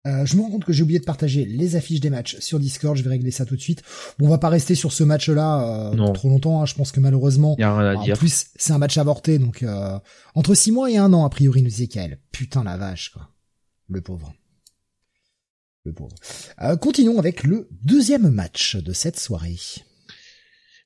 Euh, 0.06 0.26
je 0.26 0.36
me 0.36 0.42
rends 0.42 0.52
compte 0.52 0.66
que 0.66 0.72
j'ai 0.74 0.84
oublié 0.84 1.00
de 1.00 1.04
partager 1.06 1.46
les 1.46 1.76
affiches 1.76 2.00
des 2.00 2.12
matchs 2.12 2.38
sur 2.40 2.60
Discord. 2.60 2.96
Je 2.96 3.02
vais 3.04 3.10
régler 3.10 3.32
ça 3.32 3.44
tout 3.46 3.56
de 3.56 3.62
suite. 3.62 3.82
Bon, 4.20 4.28
on 4.28 4.30
va 4.30 4.38
pas 4.38 4.50
rester 4.50 4.76
sur 4.76 4.92
ce 4.94 5.04
match-là 5.04 5.90
euh, 5.92 5.96
Non. 5.96 6.14
trop 6.14 6.30
longtemps. 6.30 6.62
hein. 6.62 6.66
Je 6.66 6.76
pense 6.76 6.92
que 6.92 7.00
malheureusement, 7.00 7.56
Y 7.58 7.64
a 7.64 7.76
rien 7.78 7.90
à 7.92 7.96
en 7.96 8.16
plus, 8.16 8.48
c'est 8.56 8.74
un 8.74 8.78
match 8.78 8.98
avorté, 9.00 9.40
donc 9.40 9.64
euh, 9.64 9.98
entre 10.36 10.54
six 10.54 10.72
mois 10.72 10.92
et 10.92 10.98
un 10.98 11.12
an, 11.14 11.26
a 11.26 11.30
priori, 11.30 11.62
nous 11.64 11.70
disait 11.70 11.88
Kael. 11.88 12.20
Putain 12.32 12.64
la 12.64 12.78
vache, 12.78 13.10
quoi. 13.10 13.30
Le 13.90 14.02
pauvre. 14.02 14.34
Le 15.86 15.94
pauvre. 15.94 16.16
Euh, 16.62 16.76
continuons 16.78 17.20
avec 17.20 17.44
le 17.44 17.68
deuxième 17.84 18.30
match 18.30 18.76
de 18.76 18.94
cette 18.94 19.20
soirée. 19.20 19.58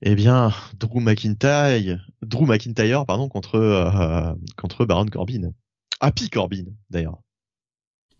Eh 0.02 0.16
bien, 0.16 0.54
Drew 0.80 1.02
McIntyre, 1.02 2.00
Drew 2.22 2.46
McIntyre, 2.46 3.06
pardon, 3.06 3.28
contre 3.28 3.56
euh, 3.56 4.34
contre 4.58 4.86
Baron 4.86 5.06
Corbin. 5.08 5.52
Happy 6.00 6.30
Corbin, 6.30 6.64
d'ailleurs. 6.90 7.20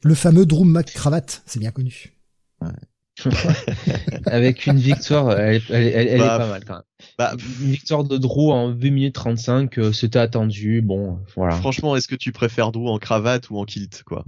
Le 0.02 0.16
fameux 0.16 0.46
Drew 0.46 0.66
McCravate, 0.66 1.44
c'est 1.46 1.60
bien 1.60 1.72
connu. 1.72 2.14
Avec 4.28 4.66
une 4.66 4.78
victoire, 4.78 5.38
elle, 5.38 5.56
est- 5.58 5.70
elle, 5.70 5.84
est- 5.84 5.92
elle, 5.92 6.08
elle 6.08 6.20
Bah, 6.20 6.36
est 6.36 6.38
pas 6.38 6.48
mal 6.48 6.66
quand 6.66 6.74
même. 6.76 6.84
Bah, 7.18 7.34
Une 7.62 7.72
victoire 7.72 8.04
de 8.06 8.18
Drew 8.18 8.52
en 8.52 8.70
8 8.70 8.92
minutes 8.92 9.16
35, 9.16 9.78
euh, 9.78 9.92
c'était 9.92 10.20
attendu. 10.20 10.82
Bon, 10.82 11.20
voilà. 11.36 11.56
franchement, 11.58 11.96
est-ce 11.98 12.08
que 12.08 12.16
tu 12.16 12.32
préfères 12.32 12.72
Drew 12.72 12.88
en 12.88 12.98
cravate 12.98 13.50
ou 13.50 13.58
en 13.58 13.66
kilt, 13.66 14.04
quoi? 14.04 14.24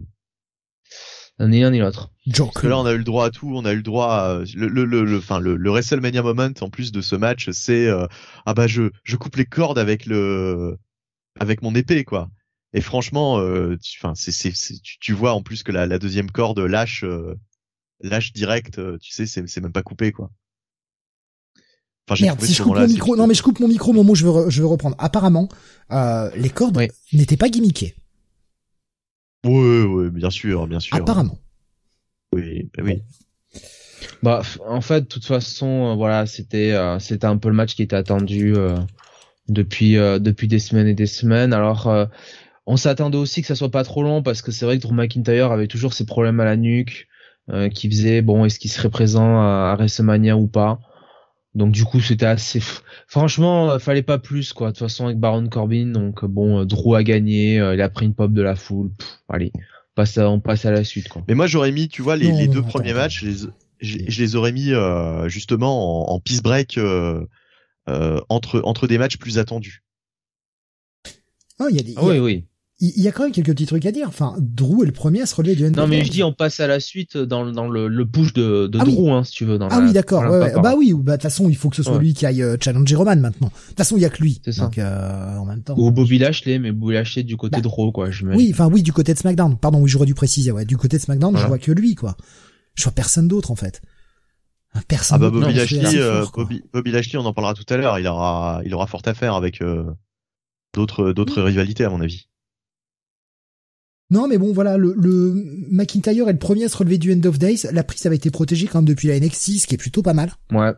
Ni 1.40 1.62
l'un 1.62 1.72
ni 1.72 1.80
l'autre. 1.80 2.12
Parce 2.26 2.38
que 2.38 2.38
Joker. 2.38 2.70
là, 2.70 2.78
on 2.80 2.86
a 2.86 2.92
eu 2.94 2.98
le 2.98 3.04
droit 3.04 3.26
à 3.26 3.30
tout. 3.32 3.52
On 3.56 3.66
a 3.66 3.72
eu 3.72 3.78
le 3.78 3.82
droit 3.82 4.08
à 4.14 4.40
le 4.56 4.68
le 4.68 4.86
le, 4.86 5.04
le, 5.06 5.18
enfin, 5.18 5.40
le, 5.40 5.56
le 5.56 5.70
WrestleMania 5.72 6.22
moment 6.22 6.50
en 6.60 6.70
plus 6.70 6.92
de 6.92 7.02
ce 7.02 7.16
match, 7.16 7.50
c'est 7.52 7.88
euh, 7.88 8.06
ah 8.46 8.54
bah 8.54 8.68
je 8.68 8.92
je 9.04 9.16
coupe 9.16 9.38
les 9.38 9.46
cordes 9.46 9.80
avec 9.80 10.06
le 10.06 10.78
avec 11.40 11.64
mon 11.64 11.74
épée 11.74 12.04
quoi. 12.04 12.30
Et 12.74 12.82
franchement, 12.82 13.40
euh, 13.40 13.78
tu- 13.82 14.00
enfin 14.02 14.14
c'est 14.16 14.32
c'est 14.32 14.56
c'est- 14.56 14.82
tu, 14.82 14.98
tu 15.00 15.14
vois 15.14 15.34
en 15.34 15.42
plus 15.42 15.64
que 15.64 15.72
la, 15.72 15.86
la 15.86 16.00
deuxième 16.00 16.32
corde 16.32 16.60
lâche 16.60 17.04
euh, 17.04 17.36
lâche 18.02 18.32
direct. 18.34 18.80
euh, 18.80 18.98
tu 19.02 19.12
sais, 19.12 19.26
c'est 19.26 19.48
c'est 19.48 19.62
même 19.62 19.74
pas 19.74 19.84
coupé 19.84 20.12
quoi. 20.12 20.32
Enfin, 22.08 22.16
j'ai 22.16 22.26
Merde, 22.26 22.42
si 22.42 22.54
je 22.54 22.64
coupe 22.64 22.76
mon 22.76 22.88
micro, 22.88 23.16
non 23.16 23.28
mais 23.28 23.34
je 23.34 23.44
coupe 23.44 23.60
mon 23.60 23.68
micro 23.68 23.92
au 23.92 23.94
moment 23.94 24.12
où 24.12 24.16
je 24.16 24.26
veux, 24.26 24.32
re- 24.32 24.50
je 24.50 24.62
veux 24.62 24.68
reprendre. 24.68 24.96
Apparemment, 25.00 25.50
euh, 25.92 26.30
les 26.36 26.50
cordes 26.50 26.78
Oui. 26.78 26.88
n'étaient 27.14 27.38
pas 27.38 27.50
gimmickées. 27.50 27.96
Ouais, 29.46 29.84
ouais, 29.84 30.10
bien 30.10 30.30
sûr, 30.30 30.68
bien 30.68 30.80
sûr. 30.80 30.96
Apparemment. 30.98 31.38
Oui, 32.34 32.70
bah 32.76 32.84
oui. 32.86 33.02
Bah, 34.24 34.42
en 34.68 34.82
fait, 34.82 35.02
de 35.02 35.06
toute 35.08 35.26
façon, 35.26 35.92
euh, 35.92 35.96
voilà, 35.96 36.26
c'était 36.26 36.72
euh, 36.72 37.00
c'était 37.00 37.26
un 37.26 37.38
peu 37.38 37.50
le 37.50 37.56
match 37.56 37.76
qui 37.76 37.84
était 37.84 37.96
attendu 37.96 38.56
euh, 38.56 38.78
depuis 39.48 39.98
euh, 39.98 40.20
depuis 40.20 40.48
des 40.48 40.60
semaines 40.60 40.88
et 40.88 40.94
des 40.96 41.08
semaines. 41.08 41.54
Alors, 41.54 41.88
euh, 41.88 42.06
on 42.68 42.78
s'attendait 42.78 43.18
aussi 43.18 43.42
que 43.42 43.48
ça 43.48 43.56
soit 43.56 43.72
pas 43.72 43.84
trop 43.84 44.04
long 44.04 44.22
parce 44.24 44.42
que 44.42 44.52
c'est 44.52 44.66
vrai 44.66 44.78
que 44.78 44.82
Drew 44.84 44.94
McIntyre 44.94 45.52
avait 45.52 45.68
toujours 45.68 45.94
ses 45.94 46.06
problèmes 46.06 46.40
à 46.40 46.46
la 46.46 46.56
nuque, 46.58 47.08
euh, 47.50 47.70
qui 47.70 47.90
faisait 47.90 48.22
bon, 48.22 48.46
est-ce 48.46 48.60
qu'il 48.60 48.72
serait 48.72 48.90
présent 48.90 49.40
à, 49.42 49.72
à 49.72 49.76
WrestleMania 49.76 50.38
ou 50.38 50.48
pas. 50.48 50.80
Donc 51.54 51.72
du 51.74 51.84
coup, 51.84 52.00
c'était 52.00 52.28
assez. 52.28 52.62
Franchement, 53.08 53.72
euh, 53.72 53.80
fallait 53.80 54.04
pas 54.04 54.20
plus 54.20 54.54
quoi. 54.54 54.68
De 54.68 54.72
toute 54.74 54.80
façon, 54.88 55.06
avec 55.06 55.18
Baron 55.18 55.50
Corbin, 55.50 55.88
donc 55.88 56.24
euh, 56.24 56.28
bon, 56.28 56.60
euh, 56.62 56.66
Drew 56.66 56.96
a 56.96 57.04
gagné, 57.04 57.60
euh, 57.60 57.74
il 57.74 57.82
a 57.82 57.90
pris 57.90 58.06
une 58.06 58.14
pop 58.14 58.32
de 58.32 58.42
la 58.42 58.56
foule. 58.56 58.92
Pff, 58.98 59.20
allez, 59.28 59.52
passe 59.96 60.18
à- 60.18 60.30
on 60.30 60.40
passe 60.40 60.66
à 60.66 60.72
la 60.72 60.84
suite 60.86 61.10
quoi. 61.10 61.24
Mais 61.28 61.36
moi, 61.36 61.48
j'aurais 61.48 61.72
mis, 61.74 61.90
tu 61.90 62.02
vois, 62.02 62.16
les, 62.16 62.28
Non, 62.32 62.38
les 62.40 62.48
non, 62.48 62.54
deux 62.54 62.62
premiers 62.62 62.94
matchs, 62.94 63.22
je 63.22 63.28
les, 63.28 63.38
je, 63.82 63.98
je 64.08 64.22
les 64.22 64.36
aurais 64.38 64.52
mis 64.54 64.72
euh, 64.72 65.28
justement 65.28 66.10
en, 66.10 66.14
en 66.16 66.20
peace 66.22 66.42
break 66.42 66.78
euh, 66.78 67.26
euh, 67.90 68.22
entre 68.30 68.62
entre 68.64 68.88
des 68.88 68.98
matchs 68.98 69.18
plus 69.18 69.38
attendus. 69.40 69.84
Ah, 71.60 71.66
il 71.70 71.76
y 71.76 71.80
a 71.80 71.84
des, 71.84 71.94
Ah 71.98 72.02
il 72.02 72.08
y 72.08 72.12
a- 72.12 72.14
oui, 72.14 72.20
oui. 72.20 72.46
Il 72.84 73.04
y 73.04 73.08
a 73.08 73.12
quand 73.12 73.24
même 73.24 73.32
quelques 73.32 73.52
petits 73.52 73.66
trucs 73.68 73.86
à 73.86 73.92
dire. 73.92 74.08
Enfin, 74.08 74.36
Drew 74.40 74.82
est 74.84 74.88
le 74.88 74.92
premier 74.92 75.22
à 75.22 75.26
se 75.26 75.36
relever 75.36 75.56
du 75.56 75.64
Non 75.64 75.70
NWA. 75.84 75.88
mais 75.88 76.04
je 76.04 76.10
dis 76.12 76.24
on 76.24 76.34
passe 76.34 76.60
à 76.60 76.66
la 76.68 76.80
suite 76.80 77.16
dans, 77.16 77.46
dans 77.52 77.68
le, 77.70 77.88
le 77.88 78.06
push 78.08 78.34
de, 78.34 78.68
de 78.68 78.80
Ah 78.80 78.84
oui. 78.86 78.96
Drew 78.96 79.12
hein, 79.12 79.24
si 79.24 79.32
tu 79.34 79.46
veux. 79.46 79.58
Dans 79.60 79.68
Ah 79.70 79.80
la- 79.80 79.86
oui, 79.86 79.94
d'accord. 79.94 80.24
ouais, 80.24 80.40
ouais. 80.40 80.54
Bah 80.62 80.74
oui, 80.76 80.92
ou 80.92 80.98
bah 81.04 81.12
de 81.14 81.18
toute 81.18 81.24
façon, 81.24 81.48
il 81.48 81.56
faut 81.56 81.70
que 81.70 81.76
ce 81.76 81.84
soit 81.84 81.94
Ouais. 81.94 82.00
lui 82.00 82.14
qui 82.14 82.26
aille 82.26 82.42
euh, 82.42 82.58
challenger 82.60 82.96
Roman 82.96 83.16
maintenant. 83.16 83.48
De 83.50 83.68
toute 83.70 83.78
façon, 83.78 83.98
il 83.98 84.02
y 84.02 84.06
a 84.06 84.10
que 84.10 84.22
lui. 84.22 84.42
C'est 84.44 84.52
ça. 84.52 84.64
Donc 84.64 84.78
euh, 84.80 85.38
en 85.38 85.46
même 85.46 85.62
temps. 85.62 85.76
Ou 85.78 85.92
Bobby 85.92 86.18
Lashley, 86.18 86.58
mais 86.60 86.72
Bobby 86.72 86.96
Lashley 86.96 87.24
du 87.24 87.38
côté 87.38 87.58
Bah, 87.58 87.62
de 87.62 87.68
Raw 87.68 87.92
quoi. 87.92 88.10
Je 88.12 88.26
Oui, 88.26 88.50
enfin 88.52 88.68
oui, 88.72 88.82
du 88.84 88.92
côté 88.94 89.14
de 89.14 89.20
SmackDown. 89.20 89.58
Pardon, 89.58 89.80
oui, 89.82 89.90
j'aurais 89.90 90.06
dû 90.08 90.14
préciser. 90.16 90.52
Ouais, 90.52 90.66
du 90.66 90.76
côté 90.78 90.98
de 90.98 91.02
SmackDown, 91.04 91.38
je 91.38 91.46
vois 91.46 91.60
que 91.60 91.72
lui, 91.72 91.96
quoi. 91.96 92.18
Je 92.76 92.84
vois 92.84 92.94
personne 92.94 93.28
d'autre 93.28 93.52
en 93.52 93.56
fait. 93.56 93.82
Personne. 94.88 95.18
Ah 95.18 95.20
bah 95.20 95.30
d'autre 95.30 95.42
Bobby 95.48 95.54
non, 95.54 95.60
Lashley, 95.60 96.00
euh, 96.00 96.22
fort, 96.22 96.32
quoi. 96.32 96.44
Bobby, 96.46 96.64
Bobby 96.74 96.92
Lashley, 96.92 97.20
on 97.20 97.26
en 97.26 97.34
parlera 97.34 97.54
tout 97.54 97.66
à 97.72 97.78
l'heure. 97.78 98.00
Il 98.00 98.08
aura 98.08 98.62
il 98.66 98.74
aura 98.74 98.88
fort 98.88 99.02
à 99.06 99.14
faire 99.14 99.36
avec 99.36 99.62
euh, 99.62 99.84
d'autres 100.74 101.12
d'autres 101.12 101.42
rivalités 101.42 101.84
à 101.84 101.90
mon 101.90 102.00
avis. 102.02 102.28
Non, 104.12 104.28
mais 104.28 104.38
bon, 104.38 104.52
voilà, 104.54 104.78
le, 104.78 104.94
le 104.98 105.34
McIntyre 105.72 106.28
est 106.30 106.34
le 106.34 106.38
premier 106.38 106.66
à 106.66 106.70
se 106.70 106.78
relever 106.78 106.98
du 107.00 107.12
End 107.14 107.22
of 107.26 107.40
Days. 107.40 107.64
La 107.72 107.84
prise 107.84 108.06
avait 108.06 108.18
été 108.18 108.30
protégée 108.30 108.68
quand 108.68 108.80
même 108.80 108.88
depuis 108.88 109.08
la 109.08 109.20
NXT, 109.20 109.60
ce 109.60 109.68
qui 109.68 109.74
est 109.74 109.78
plutôt 109.78 110.04
pas 110.04 110.14
mal. 110.14 110.32
Ouais. 110.52 110.72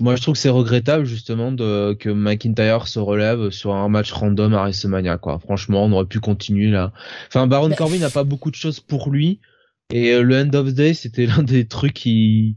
Moi 0.00 0.14
je 0.14 0.20
trouve 0.20 0.34
que 0.34 0.38
c'est 0.40 0.50
regrettable 0.50 1.06
justement 1.06 1.52
de 1.52 1.94
que 1.98 2.10
McIntyre 2.10 2.86
se 2.86 2.98
relève 2.98 3.48
sur 3.48 3.72
un 3.74 3.88
match 3.88 4.12
random 4.12 4.52
à 4.52 4.58
WrestleMania 4.64 5.16
quoi. 5.16 5.38
Franchement, 5.38 5.84
on 5.86 5.92
aurait 5.92 6.04
pu 6.04 6.20
continuer 6.20 6.70
là. 6.70 6.92
Enfin 7.28 7.46
Baron 7.46 7.68
Mais- 7.70 7.76
Corbin 7.76 7.96
n'a 7.96 8.10
pas 8.10 8.24
beaucoup 8.24 8.50
de 8.50 8.56
choses 8.56 8.78
pour 8.80 9.08
lui 9.10 9.40
et 9.90 10.12
euh, 10.12 10.22
le 10.22 10.36
End 10.38 10.50
of 10.52 10.74
Day 10.74 10.92
c'était 10.92 11.24
l'un 11.26 11.42
des 11.42 11.66
trucs 11.66 11.94
qui 11.94 12.56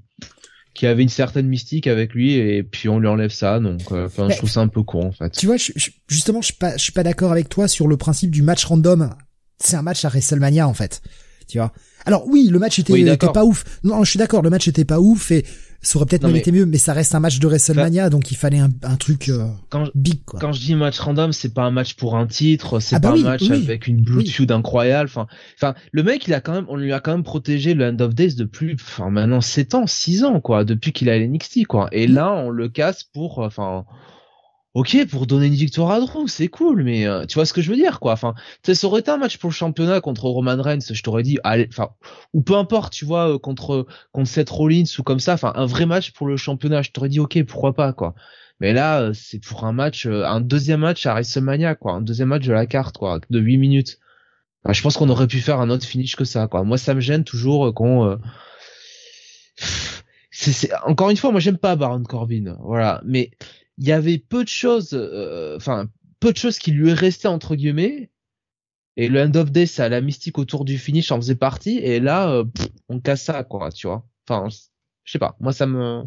qui 0.74 0.86
avait 0.86 1.04
une 1.04 1.08
certaine 1.10 1.48
mystique 1.48 1.88
avec 1.88 2.13
lui 2.13 2.34
et 2.34 2.62
puis 2.62 2.90
on 2.90 3.00
lui 3.00 3.08
enlève 3.08 3.32
ça 3.32 3.62
donc 3.62 3.84
euh, 3.94 4.08
enfin 4.08 4.28
je 4.30 4.36
trouve 4.36 4.50
ça 4.50 4.60
un 4.60 4.68
peu 4.68 4.84
con 4.84 5.06
en 5.06 5.12
fait. 5.13 5.30
Tu 5.30 5.46
vois, 5.46 5.56
je, 5.56 5.72
je- 5.78 5.92
justement, 6.10 6.42
je 6.42 6.48
suis 6.48 6.56
pas, 6.56 6.75
je 6.75 6.84
suis 6.84 6.92
pas 6.92 7.04
d'accord 7.04 7.32
avec 7.32 7.48
toi 7.48 7.70
sur 7.70 7.88
le 7.88 7.96
principe 7.96 8.32
du 8.32 8.42
match 8.42 8.66
random. 8.66 9.12
C'est 9.60 9.76
un 9.76 9.82
match 9.82 10.04
à 10.06 10.10
WrestleMania 10.10 10.68
en 10.68 10.74
fait. 10.74 11.02
Tu 11.48 11.58
vois? 11.58 11.74
Alors 12.06 12.26
oui, 12.28 12.48
le 12.50 12.58
match 12.60 12.80
était, 12.80 12.94
Oui, 12.94 13.02
était 13.02 13.12
d'accord. 13.12 13.34
pas 13.34 13.44
ouf. 13.46 13.64
Non, 13.84 14.04
je 14.04 14.10
suis 14.10 14.18
d'accord, 14.20 14.42
le 14.42 14.50
match 14.50 14.68
était 14.68 14.86
pas 14.86 15.00
ouf 15.00 15.32
et 15.32 15.46
ça 15.82 15.98
aurait 15.98 16.06
peut-être 16.06 16.26
mérité 16.26 16.54
mieux, 16.54 16.66
mais 16.66 16.78
ça 16.78 16.94
reste 16.94 17.14
un 17.14 17.20
match 17.20 17.40
de 17.40 17.48
WrestleMania, 17.48 18.10
donc 18.10 18.32
il 18.32 18.36
fallait 18.38 18.60
un, 18.60 18.70
un 18.84 18.96
truc 18.96 19.28
euh, 19.28 19.48
Quand 19.70 19.90
big 19.96 20.24
quoi. 20.24 20.40
quand 20.40 20.54
je 20.54 20.62
dis 20.62 20.76
match 20.76 20.98
random, 21.00 21.34
c'est 21.34 21.54
pas 21.54 21.64
un 21.64 21.72
match 21.72 21.96
pour 21.96 22.16
un 22.16 22.26
titre, 22.26 22.80
c'est 22.80 22.96
Ah 22.96 23.00
bah 23.00 23.10
pas 23.10 23.16
oui, 23.16 23.22
un 23.22 23.26
match 23.32 23.42
oui. 23.42 23.64
avec 23.64 23.88
une 23.88 24.06
Oui. 24.16 24.26
feud 24.30 24.50
incroyable. 24.52 25.10
Enfin, 25.10 25.28
enfin, 25.58 25.76
le 25.92 26.04
mec, 26.04 26.26
il 26.28 26.34
a 26.34 26.40
quand 26.40 26.54
même, 26.54 26.66
on 26.70 26.78
lui 26.78 26.94
a 26.94 27.02
quand 27.02 27.12
même 27.12 27.24
protégé 27.24 27.74
le 27.74 27.86
End 27.86 27.98
of 28.00 28.16
Days 28.16 28.36
depuis, 28.36 28.76
enfin, 28.76 29.10
maintenant 29.10 29.42
7 29.42 29.76
ans, 29.76 29.86
6 29.86 30.24
ans, 30.24 30.40
quoi, 30.40 30.64
depuis 30.64 30.94
qu'il 30.94 31.10
a 31.10 31.18
l'NXT, 31.20 31.66
quoi. 31.66 31.90
Et 31.92 32.08
là, 32.08 32.32
on 32.32 32.50
le 32.50 32.70
casse 32.70 33.04
pour, 33.04 33.44
euh, 33.44 33.48
enfin, 33.48 33.84
ok, 34.74 35.06
pour 35.10 35.27
donner 35.27 35.48
une 35.48 35.53
victoire 35.53 35.92
à 35.92 36.00
Drew, 36.00 36.27
c'est 36.27 36.48
cool, 36.48 36.84
mais 36.84 37.06
euh, 37.06 37.25
tu 37.25 37.36
vois 37.36 37.46
ce 37.46 37.53
que 37.53 37.62
je 37.62 37.70
veux 37.70 37.75
dire, 37.75 38.00
quoi. 38.00 38.13
Enfin, 38.13 38.34
ça 38.63 38.88
aurait 38.88 39.01
été 39.01 39.12
un 39.12 39.18
match 39.18 39.38
pour 39.38 39.50
le 39.50 39.53
championnat 39.53 40.01
contre 40.01 40.25
Roman 40.25 40.60
Reigns, 40.62 40.80
je 40.92 41.03
t'aurais 41.03 41.24
dit, 41.24 41.38
allez, 41.44 41.68
enfin, 41.70 41.89
ou 42.34 42.42
peu 42.42 42.56
importe, 42.56 42.92
tu 42.94 43.06
vois, 43.06 43.34
euh, 43.36 43.38
contre 43.39 43.86
contre 44.12 44.30
Seth 44.30 44.50
Rollins 44.50 44.84
ou 44.98 45.03
comme 45.03 45.20
ça, 45.20 45.34
enfin, 45.34 45.53
un 45.56 45.65
vrai 45.68 45.86
match 45.86 46.12
pour 46.12 46.27
le 46.27 46.38
championnat, 46.38 46.82
je 46.82 46.92
t'aurais 46.92 47.10
dit, 47.10 47.20
ok, 47.20 47.44
pourquoi 47.44 47.74
pas, 47.74 47.94
quoi. 47.94 48.15
Mais 48.60 48.74
là, 48.74 49.01
euh, 49.01 49.13
c'est 49.13 49.39
pour 49.39 49.65
un 49.65 49.74
match, 49.74 50.06
euh, 50.08 50.25
un 50.25 50.42
deuxième 50.42 50.80
match 50.82 51.06
à 51.06 51.13
WrestleMania, 51.13 51.75
quoi, 51.75 51.94
un 51.94 52.01
deuxième 52.01 52.30
match 52.30 52.46
de 52.46 52.53
la 52.53 52.65
carte, 52.65 52.98
quoi, 52.98 53.20
de 53.30 53.39
8 53.39 53.58
minutes. 53.58 54.00
Enfin, 54.65 54.74
je 54.74 54.82
pense 54.82 54.98
qu'on 54.98 55.10
aurait 55.10 55.27
pu 55.27 55.39
faire 55.42 55.60
un 55.60 55.70
autre 55.70 55.86
finish 55.86 56.15
que 56.15 56.25
ça, 56.25 56.48
quoi. 56.48 56.63
Moi, 56.63 56.77
ça 56.77 56.94
me 56.96 57.01
gêne 57.01 57.24
toujours 57.25 57.74
qu'on. 57.74 58.18
c'est- 60.32 60.74
encore 60.86 61.10
une 61.10 61.18
fois, 61.18 61.32
moi, 61.32 61.39
j'aime 61.39 61.58
pas 61.58 61.75
Baron 61.75 62.03
Corbin, 62.03 62.58
voilà. 62.62 63.01
Mais 63.06 63.32
il 63.77 63.88
y 63.88 63.92
avait 63.92 64.18
peu 64.18 64.44
de 64.44 64.50
choses, 64.50 64.92
euh, 64.94 65.56
enfin, 65.56 65.89
peu 66.20 66.32
de 66.32 66.38
choses 66.38 66.60
qui 66.60 66.72
lui 66.72 66.89
est 66.89 66.94
resté 66.94 67.27
entre 67.27 67.56
guillemets. 67.56 68.12
Et 68.96 69.08
le 69.08 69.22
end 69.22 69.34
of 69.36 69.51
day, 69.51 69.65
ça, 69.65 69.89
la 69.89 70.01
mystique 70.01 70.38
autour 70.38 70.65
du 70.65 70.77
finish 70.77 71.12
en 71.12 71.18
faisait 71.18 71.36
partie. 71.36 71.80
Et 71.80 72.00
là, 72.00 72.30
euh, 72.30 72.46
on 72.89 73.00
casse 73.00 73.24
ça, 73.24 73.44
quoi, 73.44 73.72
tu 73.72 73.88
vois. 73.88 74.08
Enfin, 74.27 74.48
je 75.03 75.12
sais 75.12 75.20
pas. 75.20 75.36
Moi, 75.39 75.51
ça 75.51 75.65
me, 75.65 76.03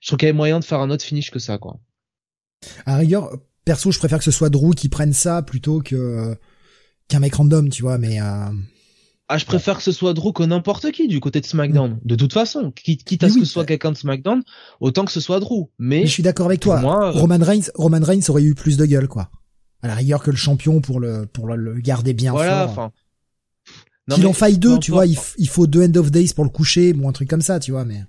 je 0.00 0.08
trouve 0.08 0.18
qu'il 0.18 0.26
y 0.26 0.30
avait 0.30 0.36
moyen 0.36 0.58
de 0.58 0.64
faire 0.64 0.80
un 0.80 0.90
autre 0.90 1.04
finish 1.04 1.30
que 1.30 1.38
ça, 1.38 1.58
quoi. 1.58 1.80
À 2.86 2.96
rigueur, 2.96 3.30
perso, 3.64 3.90
je 3.90 3.98
préfère 3.98 4.18
que 4.18 4.24
ce 4.24 4.30
soit 4.30 4.48
Drew 4.48 4.74
qui 4.74 4.88
prenne 4.88 5.12
ça 5.12 5.42
plutôt 5.42 5.80
que 5.80 6.34
qu'un 7.08 7.20
mec 7.20 7.34
random, 7.34 7.68
tu 7.68 7.82
vois, 7.82 7.98
mais 7.98 8.20
euh, 8.20 8.50
Ah, 9.28 9.38
je 9.38 9.46
préfère 9.46 9.78
que 9.78 9.82
ce 9.82 9.92
soit 9.92 10.12
Drew 10.12 10.32
que 10.34 10.42
n'importe 10.42 10.90
qui 10.92 11.08
du 11.08 11.18
côté 11.18 11.40
de 11.40 11.46
SmackDown. 11.46 11.98
De 12.04 12.14
toute 12.14 12.34
façon, 12.34 12.70
quitte, 12.72 13.04
quitte 13.04 13.24
à 13.24 13.28
ce 13.28 13.34
oui, 13.34 13.40
que 13.40 13.46
ce 13.46 13.52
soit 13.52 13.64
quelqu'un 13.64 13.90
de 13.92 13.96
SmackDown, 13.96 14.42
autant 14.80 15.06
que 15.06 15.12
ce 15.12 15.20
soit 15.20 15.40
Drew. 15.40 15.70
Mais, 15.78 16.00
mais 16.00 16.06
je 16.06 16.12
suis 16.12 16.22
d'accord 16.22 16.46
avec 16.46 16.60
toi. 16.60 16.80
moi, 16.80 17.08
euh, 17.08 17.10
Roman 17.10 17.38
Reigns, 17.40 17.70
Roman 17.74 18.00
Reigns 18.02 18.28
aurait 18.28 18.42
eu 18.42 18.54
plus 18.54 18.76
de 18.76 18.84
gueule, 18.84 19.08
quoi. 19.08 19.30
À 19.82 19.86
la 19.86 19.94
rigueur 19.94 20.22
que 20.22 20.30
le 20.30 20.36
champion 20.36 20.80
pour 20.80 21.00
le 21.00 21.26
pour 21.26 21.46
le, 21.46 21.74
garder 21.80 22.12
bien 22.12 22.32
voilà, 22.32 22.68
fort. 22.68 22.70
enfin. 22.70 22.92
Qu'il 24.14 24.26
en 24.26 24.34
faille 24.34 24.58
deux, 24.58 24.78
tu 24.78 24.90
vois, 24.90 25.06
il, 25.06 25.16
il 25.38 25.48
faut 25.48 25.66
deux 25.66 25.86
end 25.86 25.94
of 25.94 26.10
days 26.10 26.34
pour 26.34 26.44
le 26.44 26.50
coucher, 26.50 26.92
bon 26.92 27.08
un 27.08 27.12
truc 27.12 27.28
comme 27.28 27.40
ça, 27.40 27.58
tu 27.58 27.70
vois, 27.70 27.86
mais 27.86 28.04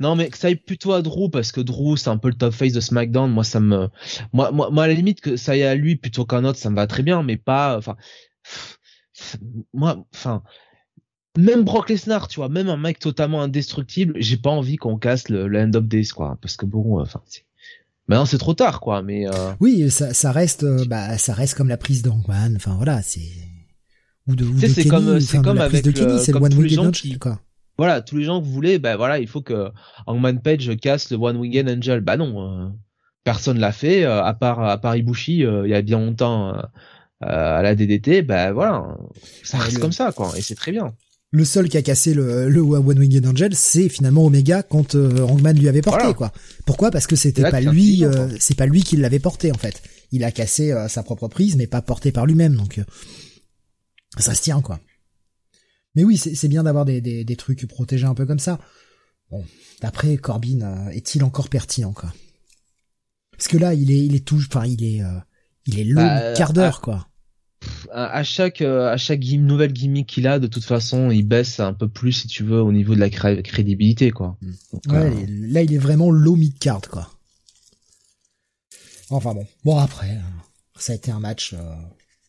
Non, 0.00 0.16
mais 0.16 0.28
que 0.28 0.36
ça 0.36 0.48
aille 0.48 0.56
plutôt 0.56 0.92
à 0.92 1.02
Drew 1.02 1.30
parce 1.30 1.52
que 1.52 1.60
Drew, 1.60 1.96
c'est 1.96 2.10
un 2.10 2.18
peu 2.18 2.28
le 2.28 2.34
top 2.34 2.52
face 2.52 2.72
de 2.72 2.80
SmackDown. 2.80 3.30
Moi, 3.30 3.44
ça 3.44 3.60
me, 3.60 3.88
moi, 4.32 4.50
moi, 4.50 4.70
moi, 4.72 4.84
à 4.84 4.88
la 4.88 4.94
limite 4.94 5.20
que 5.20 5.36
ça 5.36 5.52
aille 5.52 5.62
à 5.62 5.76
lui 5.76 5.94
plutôt 5.94 6.24
qu'un 6.24 6.44
autre, 6.44 6.58
ça 6.58 6.70
me 6.70 6.74
va 6.74 6.88
très 6.88 7.04
bien, 7.04 7.22
mais 7.22 7.36
pas, 7.36 7.78
enfin, 7.78 7.94
moi, 9.74 10.04
enfin, 10.14 10.42
même 11.38 11.64
Brock 11.64 11.90
Lesnar, 11.90 12.28
tu 12.28 12.40
vois, 12.40 12.48
même 12.48 12.68
un 12.68 12.76
mec 12.76 12.98
totalement 12.98 13.42
indestructible, 13.42 14.14
j'ai 14.18 14.36
pas 14.36 14.50
envie 14.50 14.76
qu'on 14.76 14.96
casse 14.98 15.28
le, 15.28 15.48
le 15.48 15.60
end 15.60 15.72
of 15.74 15.84
days, 15.84 16.08
quoi, 16.08 16.38
parce 16.40 16.56
que 16.56 16.66
bon, 16.66 17.00
enfin, 17.00 17.20
Maintenant 18.08 18.24
c'est 18.24 18.38
trop 18.38 18.54
tard 18.54 18.78
quoi, 18.78 19.02
mais 19.02 19.26
euh... 19.26 19.52
Oui, 19.58 19.90
ça, 19.90 20.14
ça 20.14 20.30
reste, 20.30 20.62
euh, 20.62 20.84
bah, 20.86 21.18
ça 21.18 21.34
reste 21.34 21.54
comme 21.56 21.68
la 21.68 21.76
prise 21.76 22.02
d'Angman. 22.02 22.52
Enfin 22.54 22.76
voilà, 22.76 23.02
c'est 23.02 23.20
ou 24.28 24.36
de, 24.36 24.44
ou 24.44 24.56
c'est 24.60 24.68
Kenny, 24.74 24.88
comme- 24.88 25.18
c'est 25.18 25.38
avec 25.38 25.82
de 25.84 25.90
Kenny, 25.90 26.20
c'est 26.20 26.30
le 26.30 26.32
comme 26.34 26.44
One 26.44 26.52
tous 26.52 26.62
les 26.62 26.68
Winged 26.68 26.76
gens 26.76 26.86
Angel, 26.90 26.92
qui- 27.12 27.18
quoi. 27.18 27.40
voilà, 27.76 28.02
tous 28.02 28.16
les 28.16 28.22
gens 28.22 28.38
que 28.40 28.44
vous 28.46 28.52
voulez, 28.52 28.78
ben 28.78 28.94
voilà, 28.96 29.18
il 29.18 29.26
faut 29.26 29.40
que 29.42 29.70
Hangman 30.06 30.40
Page 30.40 30.76
casse 30.76 31.10
le 31.10 31.16
One 31.16 31.36
Winged 31.36 31.68
Angel. 31.68 32.00
Bah 32.00 32.16
non, 32.16 32.48
euh, 32.48 32.68
personne 33.24 33.58
l'a 33.58 33.72
fait, 33.72 34.04
à 34.04 34.32
part 34.34 34.60
à 34.60 34.78
part 34.78 34.94
Ibushi, 34.94 35.38
il 35.38 35.68
y 35.68 35.74
a 35.74 35.82
bien 35.82 35.98
longtemps 35.98 36.54
à 37.20 37.62
la 37.62 37.74
DDT. 37.74 38.22
Ben 38.22 38.52
voilà, 38.52 38.96
ça 39.42 39.58
reste 39.58 39.76
le- 39.76 39.80
comme 39.80 39.92
ça 39.92 40.12
quoi, 40.12 40.32
et 40.36 40.42
c'est 40.42 40.54
très 40.54 40.72
bien. 40.72 40.94
Le 41.32 41.44
seul 41.44 41.68
qui 41.68 41.76
a 41.76 41.82
cassé 41.82 42.14
le, 42.14 42.48
le 42.48 42.60
One 42.60 42.98
Winged 42.98 43.26
Angel, 43.26 43.54
c'est 43.54 43.88
finalement 43.88 44.24
Omega 44.24 44.62
quand 44.62 44.94
euh, 44.94 45.20
Hangman 45.22 45.58
lui 45.58 45.68
avait 45.68 45.82
porté, 45.82 46.02
Voilà. 46.02 46.14
quoi. 46.14 46.32
Pourquoi? 46.64 46.90
Parce 46.90 47.06
que 47.08 47.16
c'était 47.16 47.42
pas 47.50 47.60
lui, 47.60 48.04
euh, 48.04 48.28
c'est 48.38 48.54
pas 48.56 48.64
lui 48.66 48.82
qui 48.82 48.96
l'avait 48.96 49.18
porté 49.18 49.50
en 49.50 49.58
fait. 49.58 49.82
Il 50.12 50.22
a 50.24 50.30
cassé 50.30 50.70
euh, 50.72 50.88
sa 50.88 51.02
propre 51.02 51.26
prise, 51.28 51.56
mais 51.56 51.66
pas 51.66 51.82
porté 51.82 52.12
par 52.12 52.26
lui-même, 52.26 52.54
donc 52.54 52.78
euh, 52.78 52.84
ça 54.18 54.34
se 54.34 54.42
tient, 54.42 54.60
quoi. 54.62 54.80
Mais 55.94 56.04
oui, 56.04 56.16
c'est 56.16 56.34
c'est 56.34 56.48
bien 56.48 56.62
d'avoir 56.62 56.84
des, 56.84 57.00
des, 57.00 57.24
des 57.24 57.36
trucs 57.36 57.66
protégés 57.66 58.06
un 58.06 58.14
peu 58.14 58.24
comme 58.24 58.38
ça. 58.38 58.60
Bon, 59.30 59.44
d'après 59.82 60.16
Corbin, 60.18 60.60
euh, 60.62 60.88
est-il 60.90 61.24
encore 61.24 61.48
pertinent, 61.48 61.92
quoi? 61.92 62.12
Parce 63.32 63.48
que 63.48 63.56
là, 63.58 63.74
il 63.74 63.90
est, 63.90 64.04
il 64.06 64.14
est 64.14 64.24
tout, 64.24 64.40
enfin, 64.48 64.64
il 64.64 64.84
est, 64.84 65.02
euh, 65.02 65.18
il 65.66 65.78
est 65.80 65.84
long, 65.84 66.02
Bah, 66.02 66.32
quart 66.34 66.52
d'heure, 66.52 66.80
quoi. 66.80 67.08
À, 67.90 68.18
à 68.18 68.22
chaque 68.22 68.60
euh, 68.62 68.92
à 68.92 68.96
chaque 68.96 69.20
gim- 69.20 69.40
nouvelle 69.42 69.72
gimmick 69.72 70.06
qu'il 70.08 70.26
a, 70.26 70.38
de 70.38 70.46
toute 70.46 70.64
façon, 70.64 71.10
il 71.10 71.22
baisse 71.26 71.58
un 71.58 71.72
peu 71.72 71.88
plus 71.88 72.12
si 72.12 72.28
tu 72.28 72.44
veux 72.44 72.60
au 72.60 72.70
niveau 72.72 72.94
de 72.94 73.00
la 73.00 73.08
cré- 73.10 73.42
crédibilité 73.42 74.10
quoi. 74.10 74.36
Donc, 74.72 74.82
Ouais, 74.88 75.10
euh, 75.10 75.26
là, 75.28 75.62
il 75.62 75.72
est 75.72 75.78
vraiment 75.78 76.10
low 76.10 76.36
mid 76.36 76.58
card, 76.58 76.82
quoi. 76.82 77.10
Enfin 79.10 79.34
bon, 79.34 79.46
bon 79.64 79.78
après, 79.78 80.10
euh, 80.10 80.20
ça 80.78 80.92
a 80.92 80.96
été 80.96 81.10
un 81.10 81.20
match. 81.20 81.54
euh, 81.54 81.74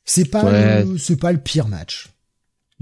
c'est 0.06 0.26
pas, 0.26 0.46
Ouais. 0.46 0.86
c'est 0.98 1.18
pas 1.18 1.32
le 1.32 1.40
pire 1.40 1.68
match. 1.68 2.10